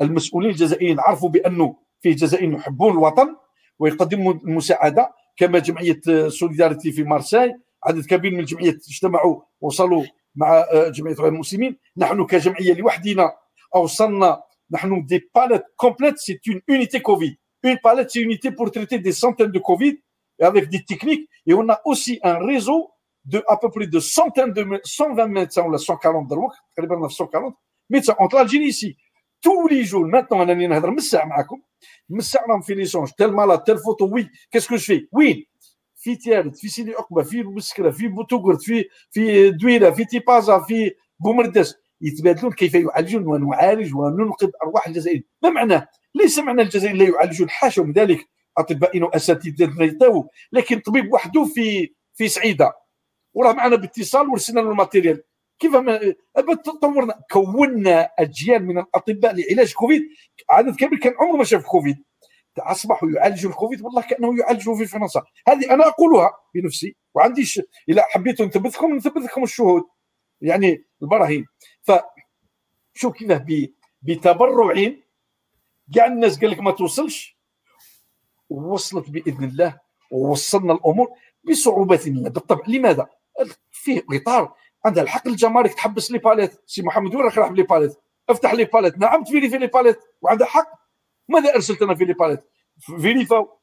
المسؤولين 0.00 0.50
الجزائريين 0.50 1.00
عرفوا 1.00 1.28
بأنه 1.28 1.76
في 2.00 2.10
جزائريين 2.10 2.54
يحبون 2.54 2.92
الوطن 2.92 3.36
ويقدموا 3.78 4.32
المساعدة. 4.32 5.12
كما 5.38 5.58
جمعية 5.58 6.28
سوليداريتي 6.28 6.92
في 6.92 7.02
مارساي 7.02 7.54
عدد 7.84 8.06
كبير 8.06 8.32
من 8.32 8.40
الجمعيات 8.40 8.74
اجتمعوا 8.74 9.42
وصلوا 9.60 10.04
مع 10.34 10.66
جمعية 10.72 11.14
غير 11.14 11.28
المسلمين. 11.28 11.76
نحن 11.96 12.24
كجمعية 12.24 12.74
لوحدنا 12.74 13.32
أوصلنا 13.74 14.42
نحن 14.70 15.04
des 15.04 15.30
palettes 15.34 15.62
complètes 15.76 16.18
c'est 16.18 16.40
une 16.48 16.60
unité 16.70 16.96
Covid 16.96 17.36
une 17.64 17.76
palette 17.84 18.10
c'est 18.10 18.24
unité 18.24 18.50
pour 18.50 18.70
traiter 18.70 18.98
des 18.98 19.12
centaines 19.12 19.52
de 19.52 19.58
Covid 19.58 19.96
et 20.40 20.44
avec 20.44 20.68
des 20.68 20.84
techniques. 20.84 21.28
Et 21.46 21.54
on 21.54 21.68
a 21.68 21.80
aussi 21.84 22.20
un 22.22 22.38
réseau 22.38 22.90
de 23.24 23.42
à 23.48 23.56
peu 23.56 23.70
près 23.70 23.86
de 23.86 24.00
centaines 24.00 24.52
de 24.52 24.80
120 24.84 25.26
médecins. 25.26 25.66
ولا 25.66 25.76
140 25.76 26.28
دروك 26.28 26.52
تقريبا 26.76 27.08
140 27.08 27.54
médecins. 27.90 28.16
Entre 28.18 28.36
l'Algérie 28.36 28.68
ici. 28.68 28.96
Tous 29.42 29.68
les 29.68 29.84
jours 29.84 30.06
maintenant 30.06 30.40
انني 30.40 30.66
نهضر 30.66 30.90
من 30.90 30.98
الساعة 30.98 31.24
معكم 31.24 31.60
من 32.08 32.18
الساعة 32.18 32.46
راهم 32.46 32.60
في 32.60 32.74
ليسونج 32.74 33.08
تال 33.18 33.32
مالاد 33.32 33.62
تال 33.62 33.78
فوتو 33.78 34.14
وي 34.14 34.30
كاسكو 34.50 34.76
جو 34.76 34.80
في 34.80 35.08
وين 35.12 35.46
في 35.96 36.16
تيارت 36.16 36.56
في 36.56 36.68
سيدي 36.68 36.94
عقبه 36.94 37.22
في 37.22 37.42
بوسكره 37.42 37.90
في 37.90 38.08
توغرت 38.08 38.62
في 38.62 38.84
في 39.10 39.50
دويره 39.50 39.90
في 39.90 40.04
تيبازا 40.04 40.58
في 40.58 40.94
بومردس 41.20 41.74
يتبادلون 42.00 42.52
كيف 42.52 42.74
يعالجون 42.74 43.26
ونعالج 43.26 43.94
وننقذ 43.94 44.50
ارواح 44.62 44.86
الجزائريين 44.86 45.24
ما 45.42 45.50
معناه 45.50 45.88
ليس 46.14 46.38
معنى 46.38 46.62
الجزائريين 46.62 47.02
لا 47.02 47.14
يعالجون 47.14 47.50
حاشا 47.50 47.80
من 47.80 47.92
ذلك 47.92 48.28
اطباء 48.58 49.02
واساتذه 49.02 49.82
يتاو 49.82 50.30
لكن 50.52 50.78
طبيب 50.78 51.12
وحده 51.12 51.44
في 51.44 51.94
في 52.14 52.28
سعيده 52.28 52.72
وراه 53.34 53.52
معنا 53.52 53.76
باتصال 53.76 54.28
ورسلنا 54.28 54.60
له 54.60 54.70
ال 54.70 54.76
matériel 54.76 55.22
كيف 55.58 55.74
ما 55.74 56.14
طورنا 56.82 57.20
كونا 57.30 58.10
أجيال 58.18 58.66
من 58.66 58.78
الأطباء 58.78 59.34
لعلاج 59.34 59.72
كوفيد. 59.72 60.02
عدد 60.50 60.76
كبير 60.76 60.98
كان 60.98 61.14
عمره 61.20 61.36
ما 61.36 61.44
شاف 61.44 61.64
كوفيد. 61.64 62.04
أصبحوا 62.58 63.10
يعالجوا 63.10 63.50
الكوفيد 63.50 63.82
والله 63.82 64.02
كانه 64.02 64.38
يعالجوا 64.38 64.76
في 64.76 64.86
فرنسا. 64.86 65.22
هذه 65.48 65.74
أنا 65.74 65.88
أقولها 65.88 66.30
بنفسي 66.54 66.96
وعندي 67.14 67.44
ش... 67.44 67.62
إذا 67.88 68.02
حبيتوا 68.02 68.46
نثبت 68.46 68.74
لكم 68.74 68.96
نثبت 68.96 69.16
لكم 69.16 69.42
الشهود. 69.42 69.82
يعني 70.40 70.84
البراهين. 71.02 71.46
ف 71.82 71.92
شوف 72.94 73.16
كيف 73.16 73.32
بتبرع 74.02 74.74
كاع 75.94 76.06
الناس 76.06 76.40
قال 76.40 76.50
لك 76.50 76.60
ما 76.60 76.70
توصلش. 76.70 77.38
وصلت 78.50 79.10
بإذن 79.10 79.44
الله. 79.44 79.80
ووصلنا 80.10 80.72
الأمور 80.72 81.08
بصعوبة 81.44 82.00
بالطبع 82.06 82.64
لماذا؟ 82.68 83.06
فيه 83.70 84.04
إطار. 84.12 84.54
عندها 84.84 85.02
الحق 85.02 85.28
الجمارك 85.28 85.74
تحبس 85.74 86.10
les 86.10 86.18
palettes. 86.18 86.60
سي 86.66 86.82
محمد 86.82 87.14
وين 87.14 87.24
راك 87.24 87.38
راح 87.38 87.50
les 87.50 87.62
palettes؟ 87.62 87.96
افتح 88.28 88.54
les 88.54 88.64
palettes. 88.64 88.98
نعم 88.98 89.24
ت 89.24 89.28
vérifier 89.28 89.58
les 89.58 89.66
palettes. 89.66 89.98
وعندها 90.22 90.46
حق. 90.46 90.72
ماذا 91.28 91.54
أرسلت 91.54 91.82
أنا 91.82 91.94
في 91.94 92.04
les 92.04 92.12
palettes؟ 92.12 92.44
vérifi 92.78 93.38
او. 93.38 93.58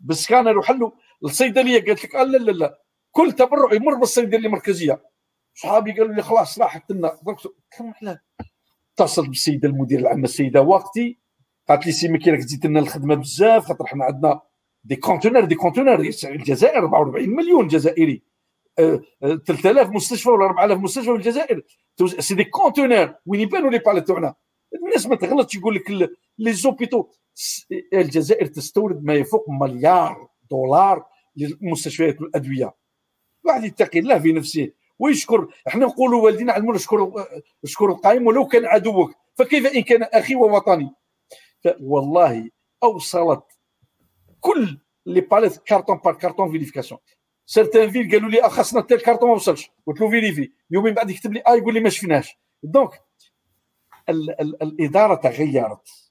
بالسكانر 0.00 0.58
وحلوا 0.58 0.90
الصيدلية 1.24 1.84
قالت 1.84 2.04
لك 2.04 2.14
لا 2.14 2.24
لا 2.24 2.52
لا. 2.52 2.82
كل 3.10 3.32
تبرع 3.32 3.74
يمر 3.74 3.94
بالصيدلية 3.94 4.38
المركزية. 4.38 5.02
صحابي 5.54 5.92
قالوا 5.92 6.14
لي 6.14 6.22
خلاص 6.22 6.58
راحت 6.58 6.92
لنا 6.92 7.18
اتصل 8.92 9.28
بالسيده 9.28 9.68
المدير 9.68 9.98
العام 9.98 10.24
السيدة 10.24 10.62
وقتي. 10.62 11.18
قالت 11.68 11.86
لي 11.86 11.92
سي 11.92 12.08
مكي 12.08 12.30
راك 12.30 12.40
زيدت 12.40 12.66
لنا 12.66 12.80
الخدمة 12.80 13.14
بزاف 13.14 13.64
خاطر 13.64 13.86
حنا 13.86 14.04
عندنا 14.04 14.40
des 14.84 14.96
conteneurs 14.96 15.44
des 15.44 15.54
conteneurs 15.54 16.00
الجزائر 16.24 16.78
44 16.78 17.28
مليون 17.28 17.68
جزائري. 17.68 18.22
3000 18.76 19.90
مستشفى 19.90 20.30
ولا 20.30 20.46
4000 20.46 20.78
مستشفى 20.78 21.06
في 21.06 21.12
الجزائر. 21.12 21.62
c'est 22.18 22.34
des 22.34 22.44
conteneurs 22.44 23.14
وين 23.26 23.40
يبانوا 23.40 23.70
les 23.70 23.78
palettes 23.78 24.06
تاعنا 24.06 24.34
الناس 24.74 25.06
ما 25.06 25.16
تغلطش 25.16 25.54
يقول 25.54 25.74
لك 25.74 26.10
les 26.38 26.52
hôpitaux. 26.52 27.06
الجزائر 27.92 28.46
تستورد 28.46 29.04
ما 29.04 29.14
يفوق 29.14 29.44
مليار 29.48 30.28
دولار 30.50 31.06
للمستشفيات 31.36 32.20
والادويه 32.20 32.74
واحد 33.44 33.64
يتقي 33.64 33.98
الله 33.98 34.18
في 34.18 34.32
نفسه 34.32 34.72
ويشكر. 34.98 35.48
إحنا 35.68 35.86
نقولوا 35.86 36.22
والدينا 36.22 36.52
علمونا 36.52 36.76
اشكروا 36.76 37.22
اشكروا 37.64 37.96
القائم 37.96 38.26
ولو 38.26 38.46
كان 38.46 38.66
عدوك. 38.66 39.14
فكيف 39.34 39.66
إن 39.66 39.82
كان 39.82 40.02
أخي 40.02 40.34
ووطني؟ 40.34 40.94
والله 41.80 42.50
أوصلت 42.82 43.44
كل 44.40 44.78
les 45.06 45.20
palettes 45.20 45.56
carton 45.56 45.96
par 45.96 46.14
carton 46.14 46.50
vérification 46.50 47.00
certaines 47.46 47.90
villes 47.90 48.12
قالوا 48.12 48.30
لي 48.30 48.50
خاصنا 48.50 48.80
تال 48.80 49.02
كارتون 49.02 49.28
ما 49.28 49.34
وصلش 49.34 49.70
قلت 49.86 50.00
له 50.00 50.10
vérifie 50.10 50.50
يومين 50.70 50.94
بعد 50.94 51.10
يكتب 51.10 51.32
لي 51.32 51.42
آه 51.46 51.54
يقول 51.54 51.74
لي 51.74 51.80
ما 51.80 51.88
شفناش 51.88 52.38
donc 52.62 53.02
ال 54.08 54.40
ال 54.40 54.62
الاداره 54.62 55.14
تغيرت 55.14 56.06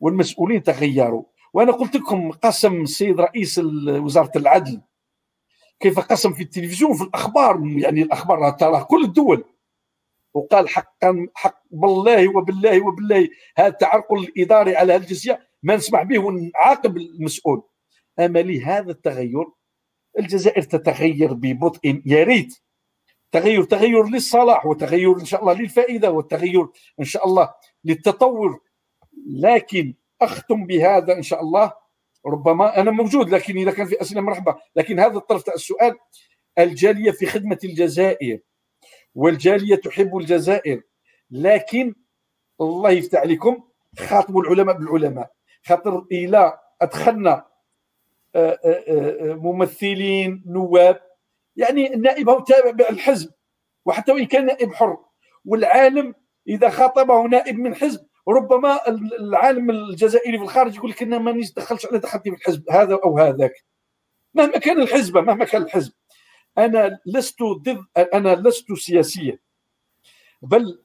والمسؤولين 0.00 0.62
تغيروا. 0.62 1.24
وأنا 1.52 1.72
قلت 1.72 1.96
لكم 1.96 2.30
قسم 2.30 2.82
السيد 2.82 3.20
رئيس 3.20 3.58
وزارة 3.88 4.32
العدل. 4.36 4.80
كيف 5.80 6.00
قسم 6.00 6.32
في 6.32 6.42
التلفزيون 6.42 6.96
في 6.96 7.02
الأخبار؟ 7.02 7.60
يعني 7.76 8.02
الأخبار 8.02 8.50
ترى 8.50 8.84
كل 8.84 9.04
الدول. 9.04 9.44
وقال 10.34 10.68
حقا 10.68 11.26
حق 11.34 11.62
بالله 11.70 12.36
وبالله 12.36 12.86
وبالله 12.86 13.28
هذا 13.56 13.68
التعرقل 13.68 14.18
الاداري 14.18 14.76
على 14.76 14.92
هذه 14.92 15.38
ما 15.62 15.76
نسمع 15.76 16.02
به 16.02 16.18
ونعاقب 16.18 16.96
المسؤول. 16.96 17.62
املي 18.18 18.64
هذا 18.64 18.90
التغير 18.90 19.46
الجزائر 20.18 20.62
تتغير 20.62 21.32
ببطء 21.32 22.02
يا 22.06 22.24
ريت 22.24 22.54
تغير 23.32 23.64
تغير 23.64 24.04
للصلاح 24.06 24.66
وتغير 24.66 25.20
إن 25.20 25.24
شاء 25.24 25.40
الله 25.40 25.52
للفائدة 25.52 26.10
والتغير 26.10 26.66
إن 27.00 27.04
شاء 27.04 27.26
الله 27.26 27.54
للتطور. 27.84 28.60
لكن 29.26 29.94
أختم 30.22 30.66
بهذا 30.66 31.16
إن 31.16 31.22
شاء 31.22 31.40
الله. 31.40 31.72
ربما 32.26 32.80
أنا 32.80 32.90
موجود 32.90 33.30
لكن 33.30 33.58
إذا 33.58 33.70
كان 33.70 33.86
في 33.86 34.00
أسئلة 34.00 34.20
مرحبا. 34.20 34.58
لكن 34.76 35.00
هذا 35.00 35.16
الطرف 35.16 35.48
السؤال 35.48 35.96
الجالية 36.58 37.10
في 37.10 37.26
خدمة 37.26 37.58
الجزائر 37.64 38.40
والجالية 39.14 39.76
تحب 39.76 40.16
الجزائر. 40.16 40.82
لكن 41.30 41.94
الله 42.60 42.90
يفتح 42.90 43.18
عليكم 43.20 43.62
خاطبوا 43.98 44.42
العلماء 44.42 44.78
بالعلماء. 44.78 45.30
خاطر 45.66 46.06
إلى 46.12 46.58
أدخلنا 46.82 47.49
ممثلين 49.22 50.42
نواب. 50.46 51.00
يعني 51.56 51.94
النائب 51.94 52.28
هو 52.28 52.40
تابع 52.40 52.88
الحزب 52.88 53.30
وحتى 53.84 54.12
وإن 54.12 54.26
كان 54.26 54.46
نائب 54.46 54.74
حر. 54.74 54.98
والعالم 55.44 56.14
إذا 56.48 56.70
خاطبه 56.70 57.22
نائب 57.22 57.58
من 57.58 57.74
حزب 57.74 58.06
ربما 58.28 58.88
العالم 59.20 59.70
الجزائري 59.70 60.38
في 60.38 60.44
الخارج 60.44 60.76
يقول 60.76 60.90
لك 60.90 61.02
أنا 61.02 61.18
مانيش 61.18 61.52
دخلش 61.52 61.86
على 61.86 61.98
دخلتي 61.98 62.30
في 62.30 62.36
الحزب 62.36 62.70
هذا 62.70 62.98
أو 63.04 63.18
هذاك. 63.18 63.64
مهما 64.34 64.58
كان 64.58 64.80
الحزب 64.80 65.18
مهما 65.18 65.44
كان 65.44 65.62
الحزب. 65.62 65.92
أنا 66.58 66.98
لست 67.06 67.42
ضد 67.42 67.84
أنا 68.14 68.34
لست 68.34 68.72
سياسيا. 68.72 69.38
بل 70.42 70.82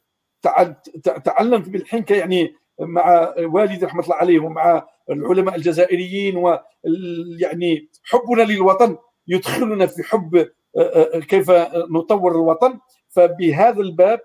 تعلمت 1.23 1.69
بالحنكة 1.69 2.15
يعني 2.15 2.55
مع 2.79 3.33
والدي 3.37 3.85
رحمة 3.85 4.03
الله 4.03 4.15
عليه 4.15 4.39
ومع 4.39 4.87
العلماء 5.09 5.55
الجزائريين 5.55 6.37
ويعني 6.37 7.89
حبنا 8.03 8.43
للوطن 8.43 8.97
يدخلنا 9.27 9.85
في 9.85 10.03
حب 10.03 10.35
آه، 10.35 10.47
آه، 10.77 11.19
كيف 11.19 11.51
نطور 11.91 12.31
الوطن. 12.31 12.79
فبهذا 13.09 13.81
الباب 13.81 14.19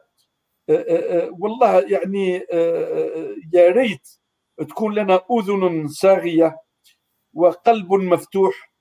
آه، 0.70 1.30
والله 1.38 1.80
يعني 1.80 2.46
يا 3.52 3.70
ريت 3.70 4.08
تكون 4.68 4.94
لنا 4.94 5.20
أذن 5.30 5.88
صاغيه 5.88 6.56
وقلب 7.34 7.92
مفتوح 7.92 8.72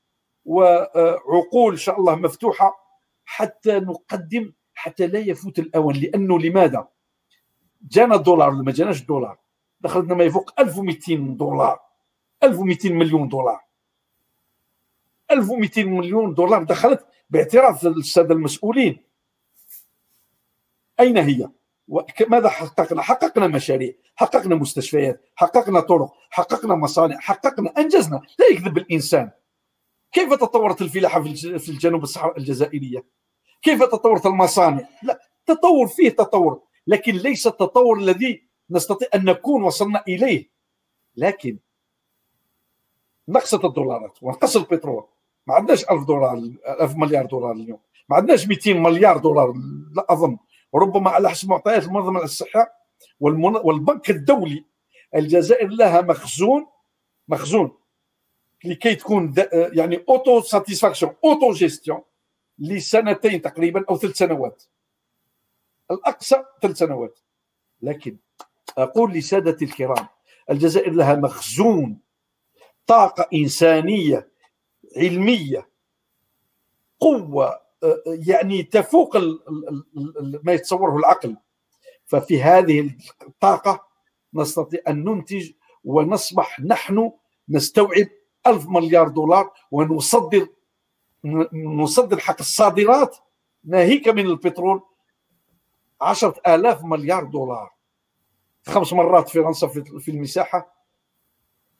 وعقول 0.45 1.71
إن 1.71 1.77
شاء 1.77 1.99
الله 1.99 2.15
مفتوحة 2.15 2.73
حتى 3.25 3.79
نقدم 3.79 4.53
حتى 4.73 5.07
لا 5.07 5.19
يفوت 5.19 5.59
الاوان 5.59 5.95
لأنه 5.95 6.39
لماذا؟ 6.39 6.87
جانا 7.81 8.15
الدولار 8.15 8.51
ما 8.51 8.71
جاناش 8.71 9.01
الدولار؟ 9.01 9.37
دخلنا 9.81 10.15
ما 10.15 10.23
يفوق 10.23 10.59
1200 10.59 11.15
دولار 11.15 11.79
1200 12.43 12.89
مليون 12.89 13.27
دولار 13.27 13.59
1200 15.31 15.83
مليون 15.83 16.33
دولار 16.33 16.63
دخلت 16.63 17.05
باعتراف 17.29 17.87
الساده 17.87 18.33
المسؤولين 18.33 19.03
أين 20.99 21.17
هي؟ 21.17 21.49
ماذا 22.29 22.49
حققنا؟ 22.49 23.01
حققنا 23.01 23.47
مشاريع، 23.47 23.93
حققنا 24.15 24.55
مستشفيات، 24.55 25.25
حققنا 25.35 25.79
طرق، 25.79 26.13
حققنا 26.29 26.75
مصانع، 26.75 27.19
حققنا 27.19 27.73
أنجزنا، 27.77 28.21
لا 28.39 28.45
يكذب 28.51 28.77
الإنسان. 28.77 29.31
كيف 30.11 30.33
تطورت 30.33 30.81
الفلاحة 30.81 31.21
في 31.23 31.69
الجنوب 31.69 32.03
الصحراء 32.03 32.37
الجزائرية؟ 32.37 33.05
كيف 33.61 33.83
تطورت 33.83 34.25
المصانع؟ 34.25 34.87
لا 35.03 35.19
تطور 35.45 35.87
فيه 35.87 36.09
تطور 36.09 36.61
لكن 36.87 37.15
ليس 37.15 37.47
التطور 37.47 37.97
الذي 37.99 38.48
نستطيع 38.71 39.07
أن 39.15 39.25
نكون 39.25 39.63
وصلنا 39.63 40.03
إليه. 40.07 40.49
لكن 41.15 41.57
نقصت 43.27 43.65
الدولارات 43.65 44.23
ونقص 44.23 44.57
البترول. 44.57 45.07
ما 45.47 45.55
عندناش 45.55 45.83
1000 45.83 46.03
دولار 46.03 46.33
1000 46.67 46.95
مليار 46.95 47.25
دولار 47.25 47.51
اليوم. 47.51 47.79
ما 48.09 48.15
عندناش 48.15 48.47
200 48.47 48.73
مليار 48.73 49.17
دولار 49.17 49.53
لا 49.95 50.05
اظن 50.09 50.37
ربما 50.75 51.09
على 51.09 51.29
حسب 51.29 51.49
معطيات 51.49 51.83
المنظمة 51.83 52.23
الصحه 52.23 52.79
والبنك 53.19 54.09
الدولي 54.09 54.65
الجزائر 55.15 55.67
لها 55.67 56.01
مخزون 56.01 56.67
مخزون 57.27 57.77
لكي 58.65 58.95
تكون 58.95 59.33
يعني 59.53 60.03
auto-satisfaction 60.09 61.15
auto-gestion 61.23 62.01
لسنتين 62.59 63.41
تقريبا 63.41 63.85
أو 63.89 63.97
ثلاث 63.97 64.17
سنوات. 64.17 64.63
الأقصى 65.91 66.43
ثلاث 66.61 66.77
سنوات. 66.77 67.19
لكن 67.81 68.17
أقول 68.83 69.13
لسادتي 69.13 69.65
الكرام 69.65 70.07
الجزائر 70.49 70.91
لها 70.93 71.15
مخزون 71.15 71.99
طاقة 72.87 73.27
إنسانية 73.33 74.29
علمية 74.97 75.69
قوة 76.99 77.59
يعني 78.05 78.63
تفوق 78.63 79.17
ما 80.43 80.53
يتصوره 80.53 80.97
العقل. 80.97 81.37
ففي 82.05 82.41
هذه 82.43 82.95
الطاقة 83.21 83.87
نستطيع 84.33 84.79
أن 84.87 85.03
ننتج 85.03 85.51
ونصبح 85.83 86.59
نحن 86.59 87.11
نستوعب 87.49 88.07
ألف 88.47 88.67
مليار 88.67 89.07
دولار 89.07 89.51
ونصدر 89.71 90.47
نصدر 91.53 92.19
حق 92.19 92.39
الصادرات 92.39 93.17
ناهيك 93.63 94.07
من 94.07 94.25
البترول 94.25 94.81
عشرة 96.01 96.41
آلاف 96.47 96.83
مليار 96.83 97.23
دولار. 97.23 97.78
خمس 98.67 98.93
مرات 98.93 99.29
فرنسا 99.29 99.67
في 99.99 100.11
المساحة. 100.11 100.79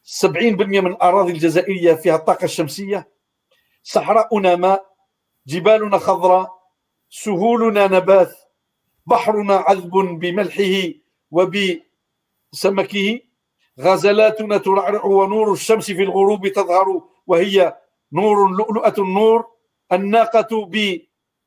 70% 0.03 0.81
من 0.81 0.87
الأراضي 0.87 1.31
الجزائرية 1.31 1.93
فيها 1.93 2.15
الطاقة 2.15 2.45
الشمسية. 2.45 3.09
صحراؤنا 3.83 4.55
ماء 4.55 4.85
جبالنا 5.47 5.97
خضراء 5.97 6.59
سهولنا 7.09 7.87
نبات 7.87 8.31
بحرنا 9.05 9.55
عذب 9.55 9.91
بملحه 9.91 10.93
وبسمكه. 11.31 13.19
غزلاتنا 13.79 14.57
ترعرع 14.57 15.05
ونور 15.05 15.53
الشمس 15.53 15.91
في 15.91 16.03
الغروب 16.03 16.47
تظهر 16.47 17.01
وهي 17.27 17.77
نور 18.13 18.49
لؤلؤة 18.49 18.93
النور. 18.97 19.45
الناقة 19.91 20.47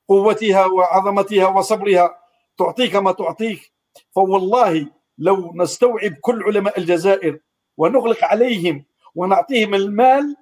بقوتها 0.09 0.67
وعظمتها 0.67 1.47
وصبرها 1.49 2.19
تعطيك 2.59 2.97
ما 2.97 3.12
تعطيك. 3.12 3.73
فوالله 4.11 4.91
لو 5.18 5.52
نستوعب 5.57 6.12
كل 6.20 6.42
علماء 6.42 6.78
الجزائر 6.78 7.39
ونغلق 7.76 8.24
عليهم 8.24 8.84
ونعطيهم 9.15 9.74
المال 9.74 10.36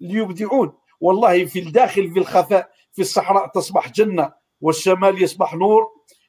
ليبدعون. 0.00 0.72
والله 1.00 1.44
في 1.44 1.58
الداخل 1.58 2.10
في 2.10 2.18
الخفاء 2.18 2.70
في 2.92 3.02
الصحراء 3.02 3.46
تصبح 3.46 3.92
جنة 3.92 4.32
والشمال 4.60 5.22
يصبح 5.22 5.54
نور 5.54 5.88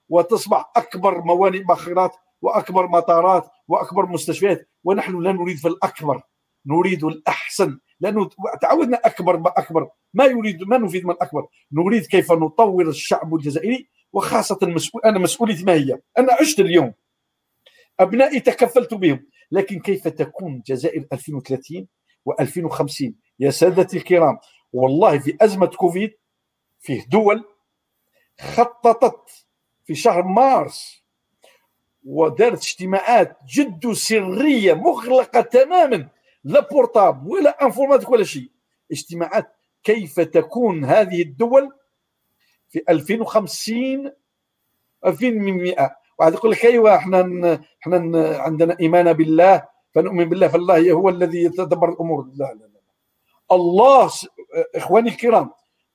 وتصبح 0.10 0.72
أكبر 0.76 1.22
موانئ 1.22 1.64
باخرات 1.64 2.12
وأكبر 2.42 2.88
مطارات 2.88 3.50
وأكبر 3.68 4.06
مستشفيات 4.06 4.70
ونحن 4.84 5.20
لا 5.20 5.32
نريد 5.32 5.58
في 5.58 5.68
الأكبر 5.68 6.22
نريد 6.66 7.04
الأحسن. 7.04 7.80
لأنه 8.00 8.30
تعودنا 8.62 9.00
أكبر 9.06 9.38
ما 9.38 9.50
أكبر. 9.58 9.90
ما 10.14 10.26
يريد 10.26 10.64
ما 10.64 10.78
نفيد 10.78 11.06
من 11.06 11.16
اكبر 11.22 11.48
نريد 11.72 12.06
كيف 12.06 12.32
نطور 12.32 12.88
الشعب 12.90 13.36
الجزائري 13.36 13.90
وخاصة 14.14 14.60
مسؤول 14.62 15.02
أنا 15.06 15.20
مسؤوليتي 15.20 15.64
ما 15.64 15.74
هي؟ 15.74 16.00
أنا 16.18 16.34
عشت 16.34 16.60
اليوم. 16.60 16.94
أبنائي 18.00 18.40
تكفلت 18.40 18.94
بهم. 18.94 19.28
لكن 19.52 19.80
كيف 19.80 20.08
تكون 20.08 20.56
الجزائر 20.56 21.08
2030 21.14 21.88
و2050 22.30 23.12
يا 23.40 23.50
سادتي 23.52 23.98
الكرام 23.98 24.38
والله 24.74 25.20
في 25.20 25.38
أزمة 25.42 25.66
كوفيد 25.68 26.12
فيه 26.80 27.06
دول 27.10 27.44
خططت 28.42 29.46
في 29.86 29.96
شهر 29.96 30.24
مارس 30.24 31.04
ودارت 32.06 32.62
اجتماعات 32.64 33.38
جد 33.50 33.92
سرية 33.92 34.74
مغلقة 34.74 35.42
تماما 35.42 36.10
لا 36.44 36.60
portable 36.60 37.28
ولا 37.28 37.66
informatique 37.66 38.10
ولا 38.10 38.24
شيء. 38.24 38.52
اجتماعات 38.92 39.56
كيف 39.84 40.20
تكون 40.20 40.86
هذه 40.86 41.22
الدول؟ 41.22 41.72
في 42.70 42.82
2050 42.90 44.12
2100 45.06 45.96
واحد 46.20 46.34
يقول 46.34 46.52
لك 46.52 46.66
أيوه 46.66 46.96
إحنا 46.96 47.20
إحنا 47.82 47.98
عندنا 48.38 48.78
ايمان 48.80 49.14
بالله 49.14 49.68
فنؤمن 49.92 50.30
بالله 50.30 50.48
فالله 50.48 50.92
هو 50.92 51.10
الذي 51.10 51.44
يتدبر 51.44 51.90
الأمور. 51.90 52.26
لا 52.36 52.54
لا 52.54 52.54
لا. 52.54 52.82
الله 53.52 54.12
إخواني 54.76 55.10
الكرام 55.10 55.50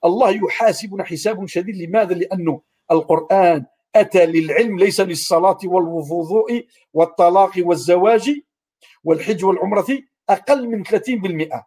الله 0.05 0.29
يحاسبنا 0.29 1.03
حساب 1.03 1.45
شديد. 1.45 1.75
لماذا؟ 1.75 2.15
لأنه 2.15 2.61
القرآن 2.91 3.65
أتى 3.95 4.25
للعلم 4.25 4.79
ليس 4.79 5.01
للصلاة 5.01 5.57
والوضوء 5.65 6.65
والطلاق 6.93 7.51
والزواج 7.57 8.31
والحج 9.03 9.45
والعمرة 9.45 9.87
أقل 10.29 10.67
من 10.67 10.83
30% 10.83 11.65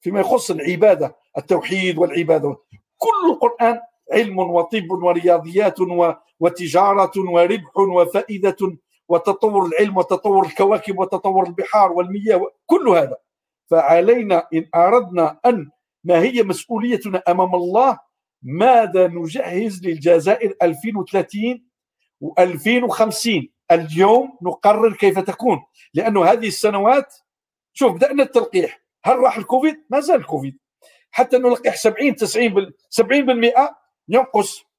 فيما 0.00 0.20
يخص 0.20 0.50
العبادة 0.50 1.16
التوحيد 1.38 1.98
والعبادة. 1.98 2.56
كل 2.98 3.30
القرآن 3.30 3.80
علم 4.12 4.38
وطب 4.38 4.90
ورياضيات 4.90 5.80
وتجارة 6.42 7.12
وربح 7.16 7.76
وفائدة 7.76 8.56
وتطور 9.08 9.66
العلم 9.66 9.96
وتطور 9.96 10.46
الكواكب 10.46 10.98
وتطور 10.98 11.46
البحار 11.46 11.92
والمياه 11.92 12.50
كل 12.66 12.88
هذا. 12.88 13.16
فعلينا 13.70 14.48
إن 14.54 14.68
أردنا 14.74 15.40
أن 15.46 15.70
ما 16.04 16.22
هي 16.22 16.42
مسؤوليتنا 16.42 17.22
أمام 17.28 17.54
الله؟ 17.54 17.98
ماذا 18.42 19.06
نجهز 19.06 19.86
للجزائر 19.86 20.54
2030 20.62 21.64
و2050 22.24 23.46
اليوم 23.70 24.38
نقرر 24.42 24.92
كيف 24.92 25.18
تكون. 25.18 25.62
لأنه 25.94 26.24
هذه 26.24 26.46
السنوات 26.46 27.14
شوف 27.72 27.92
بدأنا 27.92 28.22
التلقيح. 28.22 28.82
هل 29.04 29.18
راح 29.18 29.36
الكوفيد؟ 29.36 29.76
ما 29.90 30.00
زال 30.00 30.16
الكوفيد. 30.16 30.58
حتى 31.10 31.38
نلقح 31.38 31.76
70 31.76 32.16
90 32.16 32.72
70% 32.90 33.76
ينقص. 34.08 34.71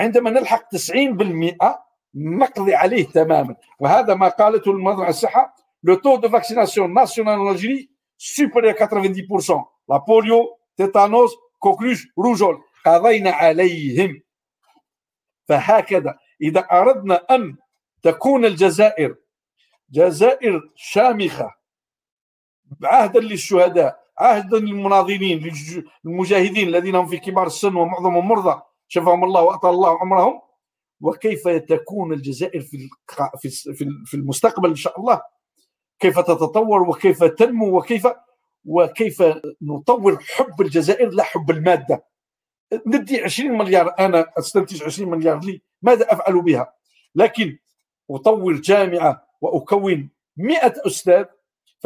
عندما 0.00 0.30
نلحق 0.30 0.68
90% 0.68 1.78
نقضي 2.14 2.74
عليه 2.74 3.06
تماما. 3.06 3.56
وهذا 3.78 4.14
ما 4.14 4.28
قالته 4.28 4.70
المنظمه 4.70 5.08
الصحة. 5.08 5.56
le 5.82 5.94
taux 5.94 6.16
de 6.16 6.28
vaccination 6.28 6.94
national 6.94 7.38
en 7.38 7.56
Algérie 7.56 7.88
supérieur 8.18 8.74
90% 8.74 9.64
la 9.88 9.96
polio 9.96 10.58
tétanos 10.76 11.30
coqueluche 11.58 12.06
rougeole 12.18 12.62
قضينا 12.86 13.30
عليهم. 13.30 14.22
فهكذا. 15.48 16.18
إذا 16.42 16.60
أردنا 16.60 17.14
أن 17.30 17.56
تكون 18.02 18.44
الجزائر 18.44 19.14
جزائر 19.90 20.70
شامخة 20.76 21.54
عهدا 22.84 23.20
للشهداء 23.20 24.00
عهدا 24.18 24.58
للمناضلين 24.58 25.52
للمجاهدين 26.04 26.68
الذين 26.68 26.94
هم 26.94 27.06
في 27.06 27.18
كبار 27.18 27.46
السن 27.46 27.76
ومعظمهم 27.76 28.28
مرضى 28.28 28.62
شفاهم 28.92 29.24
الله 29.24 29.42
وأطال 29.42 29.70
الله 29.70 30.00
عمرهم 30.00 30.40
وكيف 31.00 31.48
تكون 31.48 32.12
الجزائر 32.12 32.60
في 32.60 32.88
في 34.04 34.14
المستقبل 34.14 34.68
إن 34.68 34.74
شاء 34.74 35.00
الله. 35.00 35.20
كيف 35.98 36.18
تتطور 36.18 36.82
وكيف 36.82 37.24
تنمو 37.24 37.78
وكيف 37.78 38.08
وكيف 38.64 39.22
نطور 39.62 40.18
حب 40.20 40.60
الجزائر 40.60 41.08
لا 41.08 41.22
حب 41.22 41.50
المادة. 41.50 42.04
ندي 42.86 43.20
20 43.22 43.58
مليار 43.58 43.94
أنا 43.98 44.32
أستنتج 44.38 44.82
20 44.82 45.10
مليار 45.10 45.40
لي 45.44 45.62
ماذا 45.82 46.12
أفعل 46.12 46.42
بها؟ 46.42 46.74
لكن 47.14 47.58
أطور 48.10 48.54
جامعة 48.54 49.28
وأكون 49.40 50.10
100 50.36 50.58
أستاذ 50.86 51.24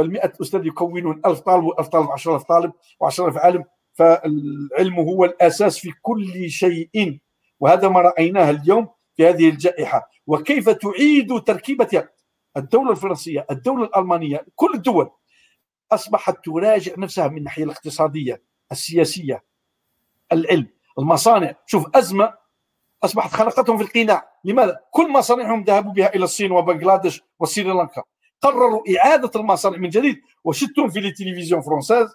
فال100 0.00 0.41
أستاذ 0.41 0.66
يكونون 0.66 1.23
1000 1.26 1.41
طالب 1.41 1.68
و1000 1.68 1.86
طالب 1.86 2.10
10000 2.10 2.42
طالب 2.42 2.73
و10000 3.05 3.36
عالم. 3.36 3.65
فالعلم 3.94 4.94
هو 4.94 5.24
الأساس 5.24 5.78
في 5.78 5.92
كل 6.02 6.50
شيء. 6.50 7.18
وهذا 7.60 7.89
ما 7.89 8.00
رأيناه 8.00 8.50
اليوم 8.50 8.89
في 9.16 9.28
هذه 9.28 9.48
الجائحة. 9.48 10.10
وكيف 10.26 10.68
تعيد 10.68 11.40
تركيبتها 11.40 12.08
الدولة 12.56 12.90
الفرنسية 12.90 13.47
الدولة 13.50 13.84
الألمانية 13.84 14.47
كل 14.55 14.74
الدول. 14.74 15.10
أصبحت 15.92 16.44
تراجع 16.44 16.92
نفسها 16.98 17.28
من 17.28 17.39
الناحية 17.39 17.64
الاقتصادية 17.64 18.42
السياسية 18.73 19.44
العلم 20.32 20.68
المصانع. 20.98 21.55
شوف 21.66 21.97
أزمة 21.97 22.34
أصبحت 23.05 23.32
خلقتهم 23.32 23.78
في 23.78 23.84
القناع. 23.84 24.31
لماذا؟ 24.44 24.81
كل 24.90 25.12
مصانعهم 25.12 25.64
ذهبوا 25.64 25.92
بها 25.92 26.14
إلى 26.14 26.24
الصين 26.24 26.50
وبنغلاديش 26.52 27.23
وسريلانكا 27.39 28.02
قرروا 28.40 28.82
إعادة 28.97 29.31
المصانع 29.36 29.76
من 29.76 29.89
جديد. 29.89 30.16
وشتهم 30.44 30.89
في 30.89 31.00
les 31.00 31.10
télévisions 31.10 31.60
françaises 31.60 32.14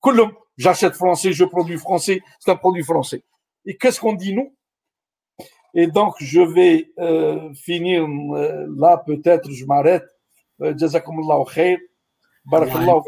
كلهم 0.00 0.32
J'achète 0.58 0.94
français, 0.94 1.32
je 1.32 1.44
produis 1.44 1.78
français, 1.78 2.20
c'est 2.40 2.50
un 2.50 2.56
produit 2.56 2.82
français. 2.82 3.22
Et 3.64 3.76
qu'est-ce 3.76 4.00
qu'on 4.00 4.12
dit, 4.12 4.34
nous? 4.34 4.54
Et 5.72 5.86
donc, 5.86 6.14
je 6.18 6.40
vais 6.40 6.90
euh, 6.98 7.54
finir 7.54 8.04
euh, 8.04 8.66
là, 8.76 9.02
peut-être, 9.06 9.50
je 9.50 9.64
m'arrête. 9.64 10.04
Euh, 10.60 10.74
khair. 10.74 11.78
Barakallahu 12.44 13.02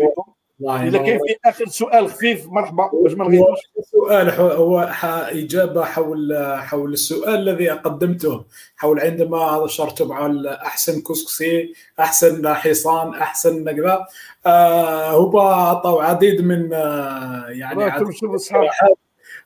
إذا 0.68 0.98
كان 0.98 1.18
في 1.18 1.36
آخر 1.44 1.66
سؤال 1.66 2.08
خفيف 2.10 2.46
مرحبا. 2.46 2.90
باش 2.92 3.12
ما 3.12 3.24
نغيبوش 3.24 3.58
السؤال 3.78 4.30
هو 4.30 4.92
إجابة 5.32 5.84
حول 5.84 6.36
حول 6.58 6.92
السؤال 6.92 7.34
الذي 7.48 7.68
قدمته 7.68 8.44
حول 8.76 9.00
عندما 9.00 9.64
اشرتم 9.64 10.12
على 10.12 10.58
أحسن 10.62 11.00
كسكسي 11.00 11.72
أحسن 12.00 12.54
حصان 12.54 13.14
أحسن 13.14 13.70
كذا 13.76 14.06
آه 14.46 15.10
هو 15.10 15.40
عطوا 15.40 16.02
عديد 16.02 16.40
من 16.40 16.72
آه 16.72 17.46
يعني 17.48 17.84
عديد 17.84 18.08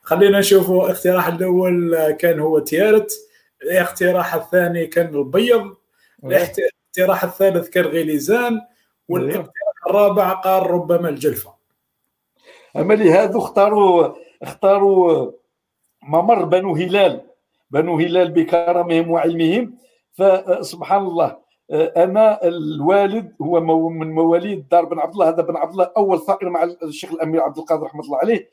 خلينا 0.01 0.39
نشوف 0.39 0.71
الاقتراح 0.71 1.27
الأول 1.27 2.11
كان 2.11 2.39
هو 2.39 2.59
تيارت. 2.59 3.11
الاقتراح 3.63 4.35
الثاني 4.35 4.87
كان 4.87 5.15
البيض. 5.15 5.75
الاقتراح 6.23 7.23
الثالث 7.23 7.69
كان 7.69 7.85
غليزان. 7.85 8.61
والاقتراح 9.09 9.64
الرابع 9.87 10.33
قال 10.33 10.71
ربما 10.71 11.09
الجلفة. 11.09 11.53
أما 12.75 12.93
لهذا 12.93 13.37
اختاروا 13.37 14.13
اختاروا 14.43 15.31
ممر 16.03 16.43
بنو 16.43 16.75
هلال. 16.75 17.21
بنو 17.71 17.97
هلال 17.99 18.31
بكرمهم 18.31 19.11
وعلمهم. 19.11 19.77
فسبحان 20.13 21.01
الله 21.01 21.37
أنا 21.71 22.47
الوالد 22.47 23.35
هو 23.41 23.59
من 23.89 24.11
مواليد 24.11 24.67
دار 24.71 24.85
بن 24.85 24.99
عبد 24.99 25.13
الله 25.13 25.29
هذا 25.29 25.41
بن 25.41 25.57
عبد 25.57 25.71
الله 25.71 25.91
أول 25.97 26.21
ثائر 26.21 26.49
مع 26.49 26.63
الشيخ 26.63 27.11
الأمير 27.11 27.41
عبد 27.41 27.57
القادر 27.57 27.83
رحمة 27.83 28.01
الله 28.01 28.17
عليه. 28.17 28.49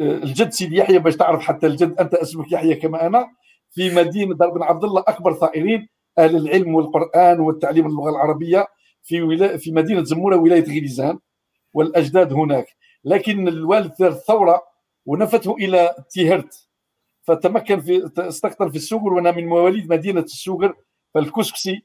الجد 0.00 0.50
سيدي 0.50 0.76
يحيى 0.76 0.98
باش 0.98 1.16
تعرف 1.16 1.42
حتى 1.42 1.66
الجد 1.66 2.00
أنت 2.00 2.14
اسمك 2.14 2.52
يحيى 2.52 2.74
كما 2.74 3.06
أنا. 3.06 3.28
في 3.70 3.94
مدينة 3.94 4.34
دار 4.34 4.50
بن 4.50 4.62
عبد 4.62 4.84
الله 4.84 5.04
أكبر 5.08 5.34
ثائرين 5.34 5.88
أهل 6.18 6.36
العلم 6.36 6.74
والقرآن 6.74 7.40
والتعليم 7.40 7.86
اللغة 7.86 8.10
العربية. 8.10 8.66
في 9.06 9.22
ولا 9.22 9.56
في 9.56 9.72
مدينة 9.72 10.04
زموره 10.04 10.36
ولاية 10.36 10.64
غليزان 10.64 11.18
والأجداد 11.74 12.32
هناك. 12.32 12.66
لكن 13.04 13.48
الوالد 13.48 13.92
ثار 13.92 14.08
الثورة 14.08 14.62
ونفته 15.06 15.54
إلى 15.54 15.94
تيهرت. 16.10 16.68
فتمكن 17.22 17.80
في 17.80 18.10
استقطن 18.18 18.70
في 18.70 18.76
السوقر 18.76 19.12
وأنا 19.12 19.30
من 19.30 19.46
مواليد 19.46 19.90
مدينة 19.90 20.20
السوقر 20.20 20.74
فالكسكسي 21.14 21.82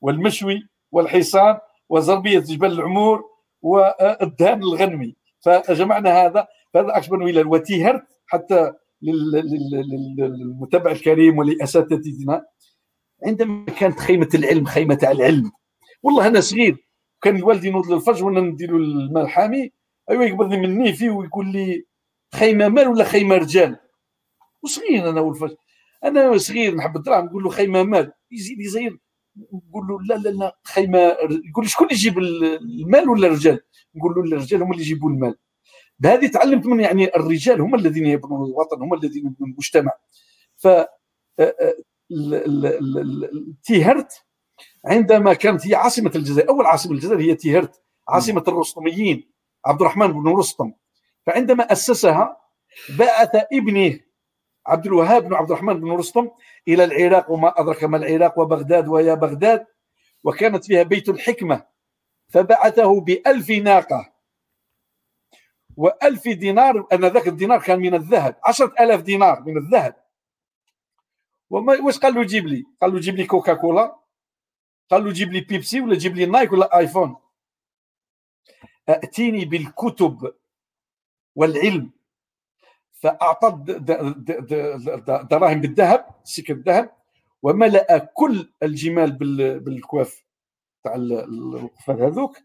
والمشوي 0.00 0.68
والحصان 0.92 1.58
وزربية 1.88 2.38
جبل 2.38 2.72
العمور 2.72 3.24
والدهان 3.62 4.62
الغنمي. 4.62 5.16
فجمعنا 5.40 6.10
هذا 6.10 6.46
فهذا 6.74 6.96
أكبر 6.96 7.22
ولاية. 7.22 7.44
وتيهرت 7.44 8.04
حتى 8.26 8.72
للمتابع 9.02 10.90
الكريم 10.90 11.38
ولأساتذتنا 11.38 12.44
عندما 13.26 13.64
كانت 13.64 13.98
خيمة 13.98 14.28
العلم 14.34 14.64
خيمة 14.64 14.98
العلم 15.02 15.52
والله 16.04 16.26
أنا 16.26 16.40
صغير 16.40 16.76
كان 17.22 17.36
الوالد 17.36 17.64
ينوض 17.64 17.92
للفجر 17.92 18.24
وأنا 18.24 18.40
ندير 18.40 18.70
له 18.70 18.76
الماء 18.76 19.24
الحامي 19.24 19.72
أيوا 20.10 20.24
يقبضني 20.24 20.56
من 20.56 20.78
نيفي 20.78 21.10
ويقول 21.10 21.52
لي 21.52 21.84
خيمة 22.34 22.68
مال 22.68 22.88
ولا 22.88 23.04
خيمة 23.04 23.36
رجال؟ 23.36 23.76
وصغير 24.62 25.10
أنا 25.10 25.20
والفجر 25.20 25.56
أنا 26.04 26.38
صغير 26.38 26.74
نحب 26.74 26.96
الدراهم 26.96 27.24
نقول 27.24 27.42
له 27.42 27.50
خيمة 27.50 27.82
مال. 27.82 28.12
يزيد 28.30 28.60
يزيد 28.60 28.98
نقول 29.36 29.86
له 29.86 29.98
لا 30.08 30.14
لا 30.14 30.28
لا 30.28 30.58
خيمة 30.64 30.98
يقول 31.48 31.64
لي 31.64 31.68
شكون 31.68 31.86
اللي 31.86 31.98
يجيب 31.98 32.18
المال 32.18 33.08
ولا 33.08 33.26
الرجال؟ 33.26 33.60
نقول 33.94 34.14
له 34.14 34.36
الرجال 34.36 34.62
هم 34.62 34.72
اللي 34.72 34.82
يجيبوا 34.82 35.10
المال. 35.10 35.34
بهذه 35.98 36.26
تعلمت 36.26 36.66
من 36.66 36.80
يعني 36.80 37.16
الرجال 37.16 37.60
هم 37.60 37.74
الذين 37.74 38.06
يبنون 38.06 38.46
الوطن 38.46 38.82
هم 38.82 38.94
الذين 38.94 39.26
يبنون 39.26 39.50
المجتمع. 39.50 39.92
ف 40.56 40.68
تيهرت 43.62 44.24
عندما 44.84 45.34
كانت 45.34 45.66
هي 45.66 45.74
عاصمة 45.74 46.12
الجزائر 46.16 46.48
أول 46.48 46.66
عاصمة 46.66 46.92
الجزائر 46.92 47.20
هي 47.20 47.34
تيهرت 47.34 47.82
عاصمة 48.08 48.44
الرستميين 48.48 49.30
عبد 49.66 49.80
الرحمن 49.80 50.12
بن 50.12 50.28
رستم. 50.28 50.72
فعندما 51.26 51.72
أسسها 51.72 52.36
بعث 52.98 53.30
ابنه 53.52 54.00
عبد 54.66 54.86
الوهاب 54.86 55.24
بن 55.24 55.34
عبد 55.34 55.50
الرحمن 55.50 55.80
بن 55.80 55.92
رستم 55.92 56.30
إلى 56.68 56.84
العراق 56.84 57.30
وما 57.30 57.60
أدرك 57.60 57.84
ما 57.84 57.96
العراق 57.96 58.38
وبغداد 58.38 58.88
ويا 58.88 59.14
بغداد 59.14 59.66
وكانت 60.24 60.64
فيها 60.64 60.82
بيت 60.82 61.08
الحكمة. 61.08 61.66
فبعثه 62.28 63.00
بألف 63.00 63.50
ناقة. 63.50 64.12
وألف 65.76 66.28
دينار 66.28 66.86
أن 66.92 67.04
ذاك 67.04 67.28
الدينار 67.28 67.60
كان 67.60 67.78
من 67.78 67.94
الذهب 67.94 68.36
عشرة 68.44 68.72
ألاف 68.80 69.00
دينار 69.02 69.42
من 69.46 69.56
الذهب. 69.56 69.96
وما 71.50 71.80
واش 71.80 71.98
قال 71.98 72.14
له 72.14 72.22
جيب 72.22 72.46
لي 72.46 72.64
قال 72.82 72.92
له 72.94 73.00
جيب 73.00 73.16
لي 73.16 73.26
كوكا 73.26 73.54
كولا 73.54 74.03
قال 74.90 75.04
له 75.04 75.12
جيب 75.12 75.32
لي 75.32 75.40
بيبسي 75.40 75.80
ولا 75.80 75.98
جيب 75.98 76.16
لي 76.16 76.26
نايك 76.26 76.52
ولا 76.52 76.78
آيفون. 76.78 77.16
أتيني 78.88 79.44
بالكتب 79.44 80.34
والعلم. 81.34 81.90
فأعطى 82.92 83.64
دراهم 85.30 85.60
بالذهب 85.60 86.06
سكه 86.24 86.52
الذهب 86.52 86.90
وملأ 87.42 87.98
كل 87.98 88.52
الجمال 88.62 89.12
بالكواف 89.58 90.24
تاع 90.84 90.94
القفال 90.94 92.02
هذوك. 92.02 92.38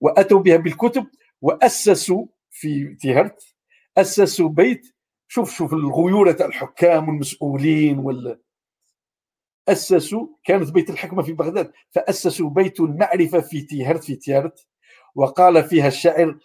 وأتوا 0.00 0.40
بها 0.40 0.56
بالكتب 0.56 1.06
وأسسوا 1.40 2.26
في 2.50 2.94
تيهرت 2.94 3.54
أسسوا 3.98 4.48
بيت. 4.48 4.94
شوف 5.28 5.56
شوف 5.56 5.72
الغيورة 5.72 6.32
تاع 6.32 6.46
الحكام 6.46 7.08
والمسؤولين 7.08 7.98
وال 7.98 8.40
أسسوا 9.72 10.26
كانت 10.44 10.72
بيت 10.72 10.90
الحكمة 10.90 11.22
في 11.22 11.32
بغداد 11.32 11.72
فأسسوا 11.90 12.50
بيت 12.50 12.80
المعرفة 12.80 13.40
في 13.40 13.60
تيهرت 13.60 14.04
في 14.04 14.16
تيارت 14.16 14.66
وقال 15.14 15.64
فيها 15.64 15.88
الشاعر 15.88 16.38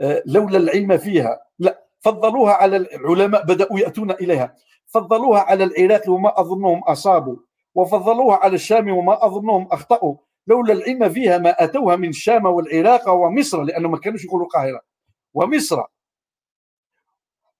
آه، 0.00 0.22
لولا 0.26 0.58
العلم 0.58 0.96
فيها. 0.98 1.38
لا 1.58 1.84
فضلوها 2.00 2.52
على 2.52 2.76
العلماء 2.76 3.44
بدأوا 3.44 3.78
يأتون 3.80 4.10
إليها. 4.10 4.54
فضلوها 4.86 5.40
على 5.40 5.64
العراق 5.64 6.10
وما 6.10 6.40
أظنهم 6.40 6.78
أصابوا 6.78 7.36
وفضلوها 7.74 8.36
على 8.36 8.54
الشام 8.54 8.90
وما 8.90 9.26
أظنهم 9.26 9.68
أخطأوا. 9.72 10.16
لولا 10.46 10.72
العلم 10.72 11.08
فيها 11.08 11.38
ما 11.38 11.64
أتوها 11.64 11.96
من 11.96 12.08
الشام 12.08 12.46
والعراق 12.46 13.08
ومصر 13.08 13.62
لأنه 13.62 13.88
ما 13.88 13.98
كانوش 13.98 14.24
يقولوا 14.24 14.46
القاهرة 14.46 14.80
ومصر 15.34 15.82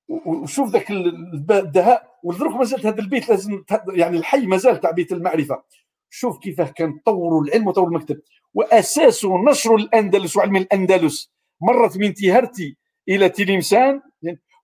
وشوف 0.09 0.71
ذاك 0.71 0.91
الدهاء 0.91 2.19
ولذلك 2.23 2.51
ما 2.51 2.65
زالت 2.65 2.87
هذا 2.87 3.01
البيت 3.01 3.29
لازم 3.29 3.65
يعني 3.89 4.17
الحي 4.17 4.47
ما 4.47 4.57
زال 4.57 4.81
تاع 4.81 4.91
بيت 4.91 5.13
المعرفة. 5.13 5.63
شوف 6.11 6.39
كيفاه 6.39 6.65
كان 6.65 6.99
طوروا 7.05 7.45
العلم 7.45 7.67
وطوروا 7.67 7.89
المكتب. 7.89 8.21
وأساس 8.55 9.25
نشر 9.25 9.75
الأندلس 9.75 10.37
وعلم 10.37 10.57
الأندلس. 10.57 11.33
مرت 11.61 11.97
من 11.97 12.15
تيهرتي 12.15 12.77
إلى 13.09 13.29
تلمسان 13.29 14.01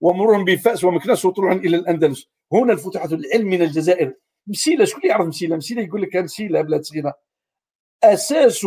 ومرورا 0.01 0.45
بفأس 0.45 0.85
ومكناس 0.85 1.25
وطلوعا 1.25 1.55
إلى 1.55 1.77
الأندلس. 1.77 2.29
هنا 2.53 2.73
الفتوحات 2.73 3.13
العلم 3.13 3.49
من 3.49 3.63
الجزائر. 3.63 4.15
مسيلة 4.47 4.85
شكون 4.85 5.01
يعرف 5.05 5.27
مسيلة؟ 5.27 5.57
مسيلة 5.57 5.83
يقول 5.83 6.03
لك 6.03 6.17
مسيلة 6.17 6.63
بلاد 6.63 6.83
صغيرة. 6.83 7.15
أساس 8.03 8.67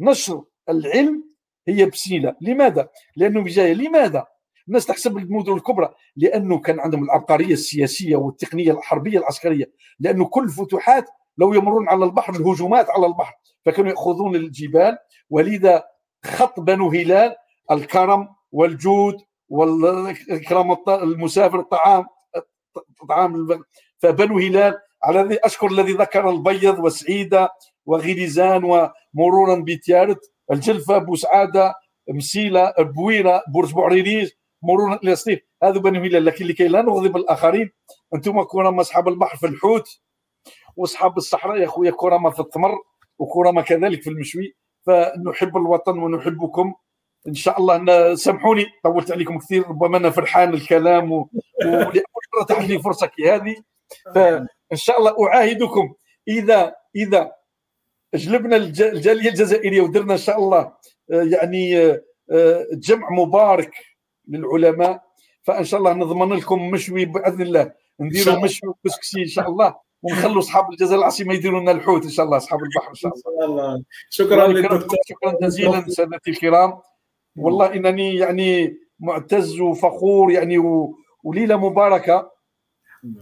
نشر 0.00 0.44
العلم 0.68 1.24
هي 1.68 1.86
بسيلة. 1.86 2.36
لماذا؟ 2.40 2.88
لأنه 3.16 3.42
بجاية 3.42 3.74
لماذا؟ 3.74 4.26
الناس 4.68 4.86
تحسب 4.86 5.18
المدن 5.18 5.52
الكبرى 5.52 5.94
لأنه 6.16 6.58
كان 6.58 6.80
عندهم 6.80 7.04
العبقرية 7.04 7.52
السياسية 7.52 8.16
والتقنية 8.16 8.72
الحربية 8.72 9.18
العسكرية 9.18 9.70
لأنه 10.00 10.24
كل 10.24 10.44
الفتوحات 10.44 11.04
لو 11.38 11.54
يمرون 11.54 11.88
على 11.88 12.04
البحر 12.04 12.34
الهجومات 12.34 12.90
على 12.90 13.06
البحر 13.06 13.34
فكانوا 13.64 13.90
يأخذون 13.90 14.36
الجبال 14.36 14.98
ولذا 15.30 15.84
خط 16.24 16.60
بنو 16.60 16.90
هلال 16.90 17.36
الكرم 17.70 18.28
والجود 18.52 19.16
والكرم 19.48 20.76
المسافر 20.88 21.60
الطعام 21.60 22.06
طعام 23.08 23.48
فبنو 23.98 24.38
هلال 24.38 24.78
على 25.04 25.38
أشكر 25.44 25.66
الذي 25.66 25.92
ذكر 25.92 26.30
البيض 26.30 26.78
وسعيدة 26.78 27.48
وغليزان 27.86 28.64
ومرورا 28.64 29.64
بتيارت 29.66 30.20
الجلفة 30.52 30.98
بوسعادة 30.98 31.74
مسيلة 32.08 32.74
بويره 32.78 33.42
برج 33.54 33.72
بوعريريز. 33.72 34.32
مرورا 34.64 34.98
إلى 35.02 35.12
الصيف 35.12 35.40
هذا 35.62 35.78
بني 35.78 35.98
هلال 35.98 36.24
لكن 36.24 36.46
لكي 36.46 36.68
لا 36.68 36.82
نغضب 36.82 37.16
الآخرين 37.16 37.70
أنتم 38.14 38.42
كرامه 38.42 38.80
أصحاب 38.80 39.08
البحر 39.08 39.36
في 39.36 39.46
الحوت 39.46 40.00
وأصحاب 40.76 41.16
الصحراء 41.16 41.56
يا 41.56 41.66
خويا 41.66 41.90
كرامه 41.90 42.30
في 42.30 42.40
التمر 42.40 42.78
وكرامه 43.18 43.62
كذلك 43.62 44.02
في 44.02 44.10
المشوي. 44.10 44.56
فنحب 44.86 45.56
الوطن 45.56 45.98
ونحبكم. 45.98 46.74
إن 47.28 47.34
شاء 47.34 47.60
الله 47.60 48.14
سامحوني 48.14 48.66
طولت 48.84 49.12
عليكم 49.12 49.38
كثير 49.38 49.68
ربما 49.68 49.96
أنا 49.96 50.10
فرحان 50.10 50.54
الكلام 50.54 51.12
ولأول 51.12 52.02
مرة 52.34 52.44
تحت 52.48 52.68
لي 52.68 52.78
فرصة 52.78 53.06
كهذه 53.06 53.56
فإن 54.14 54.46
شاء 54.74 54.98
الله 54.98 55.28
أعاهدكم. 55.28 55.94
اذا 56.28 56.74
إذا 56.96 57.32
جلبنا 58.14 58.56
الجالية 58.56 59.30
الجزائرية 59.30 59.80
ودرنا 59.80 60.12
إن 60.12 60.18
شاء 60.18 60.38
الله 60.38 60.58
آه، 61.12 61.22
يعني 61.22 61.78
آه، 61.78 62.02
آه، 62.32 62.66
جمع 62.72 63.10
مبارك 63.10 63.74
للعلماء 64.28 65.02
فإن 65.42 65.64
شاء 65.64 65.80
الله 65.80 65.92
نضمن 65.92 66.36
لكم 66.36 66.70
مشوي 66.70 67.04
بإذن 67.04 67.42
الله. 67.42 67.72
نديروا 68.00 68.44
مشوي 68.44 68.70
وكسكسي 68.70 69.20
إن 69.20 69.26
شاء 69.26 69.48
الله 69.48 69.74
ونخلوا 70.02 70.38
أصحاب 70.38 70.70
الجزائر 70.70 70.98
العاصمه 70.98 71.34
يديروا 71.34 71.60
لنا 71.60 71.70
الحوت 71.70 72.04
إن 72.04 72.10
شاء 72.10 72.26
الله 72.26 72.36
أصحاب 72.36 72.60
البحر 72.62 72.90
إن 72.90 72.94
شاء 72.94 73.12
الله. 73.44 73.82
شكرا 74.10 74.46
للدكتور. 74.46 74.98
شكرا 75.08 75.38
جزيلا 75.42 75.88
سادتي 75.88 76.30
الكرام. 76.30 76.78
والله 77.36 77.74
إنني 77.74 78.14
يعني 78.14 78.76
معتز 79.00 79.60
وفخور 79.60 80.32
يعني 80.32 80.58
و... 80.58 80.98
وليلة 81.24 81.56
مباركة. 81.56 82.30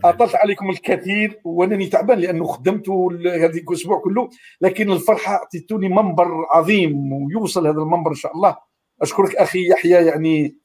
أطلت 0.04 0.34
عليكم 0.34 0.70
الكثير 0.70 1.40
وأنني 1.44 1.86
تعبان 1.86 2.18
لأنه 2.18 2.44
خدمت 2.44 2.88
هذه 3.26 3.58
الأسبوع 3.68 3.98
كله 3.98 4.30
لكن 4.60 4.90
الفرحة 4.92 5.34
أعطيتوني 5.34 5.88
منبر 5.88 6.46
عظيم 6.50 7.12
ويوصل 7.12 7.66
هذا 7.66 7.78
المنبر 7.78 8.10
إن 8.10 8.16
شاء 8.16 8.32
الله. 8.32 8.56
أشكرك 9.02 9.36
أخي 9.36 9.68
يحيى 9.68 10.06
يعني 10.06 10.61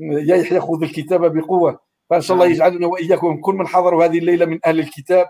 يا 0.00 0.36
يحيى 0.36 0.60
خذ 0.60 0.82
الكتابه 0.82 1.28
بقوة. 1.28 1.80
فأن 2.10 2.20
شاء 2.20 2.34
الله 2.34 2.46
يجعلنا 2.46 2.86
وإياكم 2.86 3.40
كل 3.40 3.54
من 3.54 3.66
حضروا 3.66 4.04
هذه 4.04 4.18
الليلة 4.18 4.46
من 4.46 4.58
أهل 4.66 4.78
الكتاب. 4.78 5.26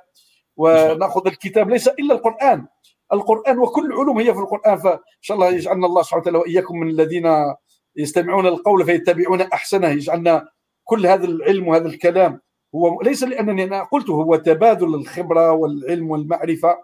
ونأخذ 0.57 1.27
الكتاب 1.27 1.71
ليس 1.71 1.89
إلا 1.89 2.15
القرآن. 2.15 2.67
القرآن 3.13 3.59
وكل 3.59 3.87
العلوم 3.87 4.19
هي 4.19 4.35
في 4.35 4.41
القرآن. 4.41 4.79
فإن 4.79 4.99
شاء 5.21 5.35
الله 5.35 5.49
يجعلنا 5.49 5.87
الله 5.87 6.03
سبحانه 6.03 6.23
وتعالى 6.23 6.39
وإياكم 6.39 6.79
من 6.79 6.89
الذين 6.91 7.55
يستمعون 7.97 8.47
القول 8.47 8.85
فيتبعون 8.85 9.41
أحسنه. 9.41 9.89
يجعلنا 9.89 10.49
كل 10.85 11.07
هذا 11.07 11.25
العلم 11.25 11.69
وهذا 11.69 11.87
الكلام 11.87 12.41
هو 12.75 13.01
ليس 13.03 13.23
لأنني 13.23 13.65
أنا 13.65 13.83
قلت 13.83 14.11
هو 14.11 14.37
تبادل 14.37 14.95
الخبرة 14.95 15.53
والعلم 15.53 16.11
والمعرفة. 16.11 16.79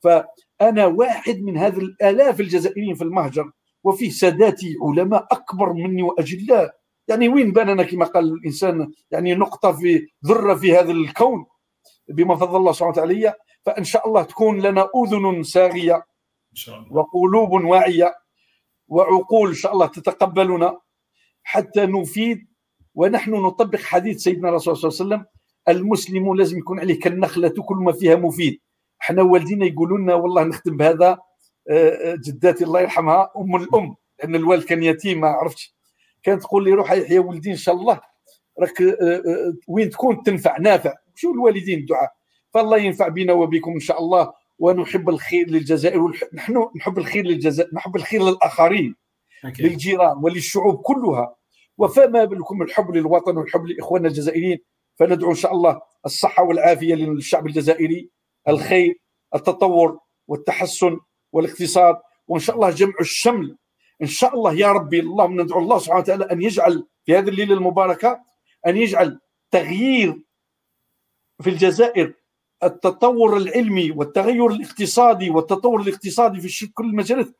فأنا 0.00 0.86
واحد 0.86 1.42
من 1.42 1.58
هذه 1.58 1.78
الآلاف 1.78 2.40
الجزائريين 2.40 2.94
في 2.94 3.04
المهجر 3.04 3.50
وفيه 3.84 4.10
ساداتي 4.10 4.76
علماء 4.82 5.26
أكبر 5.32 5.72
مني 5.72 6.02
وأجلاء. 6.02 6.81
يعني 7.08 7.28
وين 7.28 7.52
باننا 7.52 7.82
كما 7.82 8.04
قال 8.04 8.32
الإنسان 8.32 8.92
يعني 9.10 9.34
نقطة 9.34 9.72
في 9.72 10.08
ذرة 10.26 10.54
في 10.54 10.76
هذا 10.76 10.92
الكون؟ 10.92 11.46
بما 12.08 12.36
فضل 12.36 12.56
الله 12.56 12.72
سبحانه 12.72 12.92
وتعالى 12.92 13.34
فإن 13.62 13.84
شاء 13.84 14.08
الله 14.08 14.22
تكون 14.22 14.60
لنا 14.60 14.88
أذن 14.96 15.42
ساغية 15.42 15.94
إن 15.94 16.56
شاء 16.56 16.78
الله. 16.78 16.92
وقلوب 16.92 17.50
واعية 17.50 18.14
وعقول 18.88 19.48
إن 19.48 19.54
شاء 19.54 19.72
الله 19.72 19.86
تتقبلنا 19.86 20.80
حتى 21.42 21.86
نفيد. 21.86 22.52
ونحن 22.94 23.30
نطبق 23.30 23.78
حديث 23.78 24.22
سيدنا 24.22 24.48
الرسول 24.48 24.76
صلى 24.76 24.90
الله 24.90 25.16
عليه 25.16 25.24
وسلم 25.24 25.26
المسلم 25.68 26.34
لازم 26.34 26.58
يكون 26.58 26.80
عليه 26.80 27.00
كالنخلة 27.00 27.48
كل 27.48 27.76
ما 27.76 27.92
فيها 27.92 28.16
مفيد. 28.16 28.60
إحنا 29.02 29.22
والدينا 29.22 29.66
يقولوا 29.66 29.98
لنا 29.98 30.14
والله 30.14 30.44
نختم 30.44 30.76
بهذا 30.76 31.18
آه، 31.70 32.12
آه، 32.12 32.14
جداتي 32.24 32.64
الله 32.64 32.80
يرحمها 32.80 33.30
أم 33.36 33.56
الأم 33.56 33.94
لأن 34.18 34.34
الوالد 34.34 34.64
كان 34.64 34.82
يتيم 34.82 35.20
ما 35.20 35.28
عرفتش. 35.28 35.74
كانت 36.22 36.42
تقول 36.42 36.64
لي 36.64 36.70
روح 36.72 36.92
يا 36.92 37.20
ولدي 37.20 37.50
إن 37.50 37.56
شاء 37.56 37.74
الله 37.74 38.00
راك 38.60 38.82
آه، 38.82 39.54
وين 39.68 39.90
تكون 39.90 40.22
تنفع 40.22 40.58
نافع. 40.58 40.94
شو 41.14 41.32
الوالدين 41.32 41.78
الدعاء؟ 41.78 42.12
فالله 42.50 42.78
ينفع 42.78 43.08
بنا 43.08 43.32
وبكم 43.32 43.72
إن 43.72 43.80
شاء 43.80 43.98
الله 43.98 44.32
ونحب 44.58 45.08
الخير 45.08 45.50
للجزائر 45.50 46.28
نحن 46.34 46.68
نحب 46.76 46.98
الخير 46.98 47.24
للجزائر 47.24 47.70
نحب 47.74 47.96
الخير 47.96 48.22
للآخرين 48.22 48.94
للجيران 49.58 50.16
وللشعوب 50.22 50.82
كلها. 50.82 51.34
وفما 51.78 52.24
بالكم 52.24 52.62
الحب 52.62 52.90
للوطن 52.90 53.36
والحب 53.36 53.66
لإخواننا 53.66 54.08
الجزائريين 54.08 54.58
فندعو 54.96 55.30
إن 55.30 55.36
شاء 55.36 55.52
الله 55.52 55.80
الصحة 56.06 56.42
والعافية 56.44 56.94
للشعب 56.94 57.46
الجزائري 57.46 58.10
الخير 58.48 59.00
التطور 59.34 59.98
والتحسن 60.28 60.98
والاقتصاد 61.32 61.96
وإن 62.28 62.40
شاء 62.40 62.56
الله 62.56 62.70
جمع 62.70 62.94
الشمل 63.00 63.56
إن 64.02 64.06
شاء 64.06 64.34
الله 64.34 64.54
يا 64.54 64.72
ربي 64.72 65.00
اللهم 65.00 65.40
ندعو 65.40 65.60
الله 65.60 65.78
سبحانه 65.78 66.00
وتعالى 66.00 66.24
أن 66.24 66.42
يجعل 66.42 66.86
في 67.06 67.18
هذه 67.18 67.28
الليلة 67.28 67.54
المباركة 67.54 68.20
أن 68.66 68.76
يجعل 68.76 69.20
تغيير 69.50 70.22
في 71.42 71.50
الجزائر 71.50 72.14
التطور 72.64 73.36
العلمي 73.36 73.90
والتغير 73.90 74.46
الاقتصادي 74.46 75.30
والتطور 75.30 75.80
الاقتصادي 75.80 76.40
في 76.40 76.66
كل 76.66 76.84
المجالات 76.84 77.34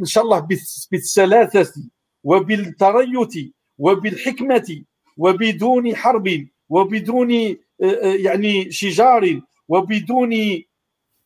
إن 0.00 0.04
شاء 0.04 0.24
الله 0.24 0.46
بالسلاسة 0.90 1.74
وبالتريث 2.24 3.38
وبالحكمة 3.78 4.84
وبدون 5.16 5.96
حرب 5.96 6.46
وبدون 6.68 7.32
آه، 7.32 7.56
آه، 7.82 8.14
يعني 8.14 8.70
شجار 8.70 9.40
وبدون 9.68 10.62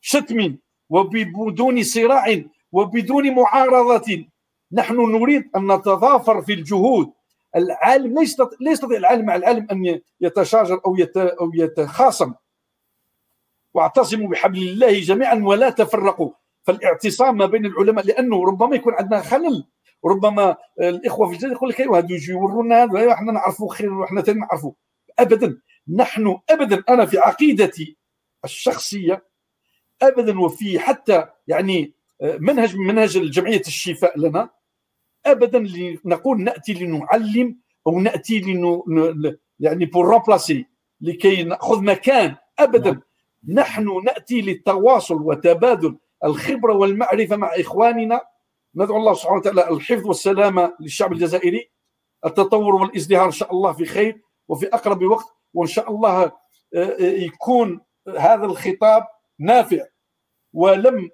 شتم 0.00 0.56
وبدون 0.90 1.82
صراع 1.82 2.42
وبدون 2.72 3.34
معارضة 3.34 4.24
نحن 4.72 4.94
نريد 4.94 5.50
أن 5.56 5.72
نتضافر 5.72 6.42
في 6.42 6.52
الجهود. 6.52 7.12
العالم 7.56 8.14
لا 8.60 8.70
يستطيع 8.70 8.98
العالم 8.98 9.26
مع 9.26 9.36
العالم 9.36 9.66
أن 9.72 10.00
يتشاجر 10.20 10.80
أو 10.86 10.96
أو 11.16 11.50
يتخاصم. 11.54 12.34
واعتصموا 13.74 14.28
بحبل 14.28 14.58
الله 14.58 15.00
جميعا 15.00 15.34
ولا 15.34 15.70
تفرقوا. 15.70 16.30
فالاعتصام 16.62 17.36
ما 17.36 17.46
بين 17.46 17.66
العلماء 17.66 18.06
لأنه 18.06 18.44
ربما 18.44 18.76
يكون 18.76 18.94
عندنا 18.94 19.20
خلل. 19.20 19.66
ربما 20.04 20.56
الإخوة 20.80 21.26
في 21.26 21.32
الجزائر 21.32 21.52
يقول 21.52 21.68
لك 21.68 21.80
ايوا 21.80 21.96
هادو 21.96 22.14
يجوا 22.14 22.40
يورونا 22.40 22.84
هذا 22.84 23.12
إحنا 23.12 23.32
نعرفوا 23.32 23.74
خير 23.74 23.92
وإحنا 23.92 24.22
ثاني 24.22 24.40
نعرفوا 24.40 24.72
ابدا. 25.18 25.58
نحن 25.94 26.38
ابدا 26.50 26.84
أنا 26.88 27.06
في 27.06 27.18
عقيدتي 27.18 27.96
الشخصية 28.44 29.24
ابدا 30.02 30.40
وفي 30.40 30.78
حتى 30.78 31.26
يعني 31.46 31.93
منهج 32.22 32.76
من 32.76 32.86
منهج 32.86 33.30
جمعية 33.30 33.60
الشفاء 33.60 34.18
لنا. 34.18 34.50
ابدا 35.26 35.66
نقول 36.04 36.40
نأتي 36.40 36.72
لنعلم 36.74 37.58
أو 37.86 38.00
نأتي 38.00 38.40
لنو 38.40 38.84
يعني 39.60 39.84
pour 39.84 40.06
remplacer 40.06 40.66
لكي 41.00 41.42
نأخذ 41.42 41.82
مكان. 41.82 42.36
ابدا 42.58 42.90
نعم. 42.90 43.02
نحن 43.48 44.04
نأتي 44.04 44.40
للتواصل 44.40 45.22
وتبادل 45.22 45.96
الخبرة 46.24 46.74
والمعرفة 46.74 47.36
مع 47.36 47.48
إخواننا. 47.48 48.20
ندعو 48.74 48.96
الله 48.96 49.14
سبحانه 49.14 49.38
وتعالى 49.38 49.70
الحفظ 49.70 50.06
والسلامة 50.06 50.76
للشعب 50.80 51.12
الجزائري. 51.12 51.70
التطور 52.26 52.74
والازدهار 52.74 53.26
إن 53.26 53.30
شاء 53.30 53.52
الله 53.52 53.72
في 53.72 53.84
خير 53.84 54.20
وفي 54.48 54.66
أقرب 54.66 55.02
وقت. 55.02 55.26
وإن 55.54 55.68
شاء 55.68 55.90
الله 55.90 56.22
آه، 56.22 56.32
آه، 56.74 57.00
يكون 57.00 57.80
هذا 58.18 58.44
الخطاب 58.44 59.06
نافع. 59.38 59.86
ولم 60.52 61.10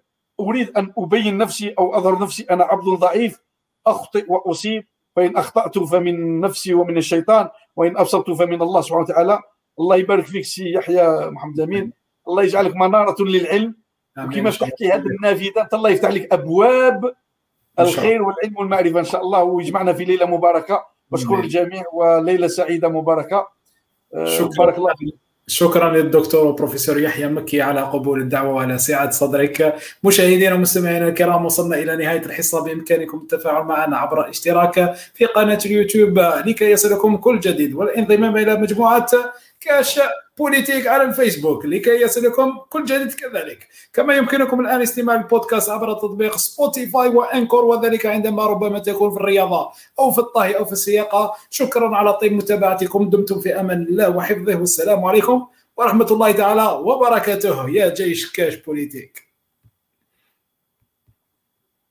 أريد 0.48 0.76
أن 0.76 0.92
أبين 0.98 1.38
نفسي 1.38 1.74
أو 1.78 1.96
أظهر 1.96 2.22
نفسي 2.22 2.46
أنا 2.50 2.64
عبد 2.64 2.84
ضعيف. 2.84 3.40
أخطئ 3.86 4.24
وأصيب. 4.28 4.84
فإن 5.16 5.36
أخطأت 5.36 5.78
فمن 5.78 6.40
نفسي 6.40 6.74
ومن 6.74 6.96
الشيطان 6.96 7.48
وإن 7.76 7.96
أبصرت 7.96 8.30
فمن 8.30 8.62
الله 8.62 8.80
سبحانه 8.80 9.02
وتعالى. 9.02 9.38
الله 9.80 9.96
يبارك 9.96 10.24
فيك 10.24 10.44
سي 10.44 10.72
يحيى 10.72 11.30
محمد 11.30 11.60
أمين. 11.60 11.92
الله 12.28 12.42
يجعلك 12.42 12.76
منارة 12.76 13.16
للعلم. 13.20 13.74
وكما 14.18 14.50
فتحت 14.50 14.80
لي 14.80 14.92
هذه 14.92 15.06
النافذة 15.06 15.68
الله 15.74 15.90
يفتح 15.90 16.10
لك 16.10 16.32
أبواب 16.32 17.14
الخير 17.78 18.22
والعلم 18.22 18.56
والمعرفة 18.56 18.98
إن 18.98 19.04
شاء 19.04 19.22
الله. 19.22 19.42
ويجمعنا 19.42 19.92
في 19.92 20.04
ليلة 20.04 20.26
مباركة. 20.26 20.84
وأشكر 21.10 21.38
الجميع 21.38 21.84
وليلة 21.92 22.46
سعيدة 22.46 22.88
مباركة. 22.88 23.46
آه، 24.14 24.24
شكرا. 24.24 24.48
بارك 24.58 24.78
الله 24.78 24.94
فيك. 24.94 25.14
شكرا 25.50 25.96
للدكتور 25.96 26.46
وبروفيسور 26.46 27.00
يحيى 27.00 27.26
مكي 27.26 27.62
على 27.62 27.80
قبول 27.80 28.20
الدعوة 28.20 28.54
وعلى 28.54 28.78
سعة 28.78 29.10
صدرك. 29.10 29.74
مشاهدينا 30.04 30.54
ومستمعينا 30.54 31.08
الكرام 31.08 31.44
وصلنا 31.46 31.76
إلى 31.78 31.96
نهاية 31.96 32.26
الحصة. 32.26 32.64
بإمكانكم 32.64 33.18
التفاعل 33.18 33.64
معنا 33.64 33.96
عبر 33.96 34.30
اشتراك 34.30 34.94
في 35.14 35.24
قناة 35.24 35.58
اليوتيوب 35.66 36.18
لكي 36.18 36.70
يصلكم 36.70 37.16
كل 37.16 37.40
جديد. 37.40 37.74
والإنضمام 37.74 38.36
إلى 38.36 38.54
مجموعة 38.54 39.06
كاش 39.60 40.00
بوليتيك 40.38 40.86
على 40.86 41.02
الفيسبوك 41.02 41.66
لكي 41.66 42.02
يصلكم 42.02 42.58
كل 42.70 42.84
جديد 42.84 43.12
كذلك. 43.12 43.68
كما 43.92 44.14
يمكنكم 44.14 44.60
الآن 44.60 44.82
استماع 44.82 45.16
البودكاست 45.16 45.70
عبر 45.70 45.92
تطبيق 45.92 46.36
سبوتيفاي 46.36 47.08
وأنكور 47.08 47.64
وذلك 47.64 48.06
عندما 48.06 48.46
ربما 48.46 48.78
تكون 48.78 49.10
في 49.10 49.16
الرياضة 49.16 49.70
أو 49.98 50.10
في 50.10 50.18
الطهي 50.18 50.58
أو 50.58 50.64
في 50.64 50.72
السياقة. 50.72 51.34
شكرا 51.50 51.96
على 51.96 52.12
طيب 52.12 52.32
متابعتكم. 52.32 53.10
دمتم 53.10 53.40
في 53.40 53.60
أمان 53.60 53.82
الله 53.82 54.16
وحفظه. 54.16 54.56
والسلام 54.56 55.04
عليكم 55.04 55.46
ورحمة 55.76 56.06
الله 56.10 56.32
تعالى 56.32 56.80
وبركاته. 56.82 57.68
يا 57.70 57.88
جيش 57.88 58.32
كاش 58.32 58.54
بوليتيك. 58.54 59.29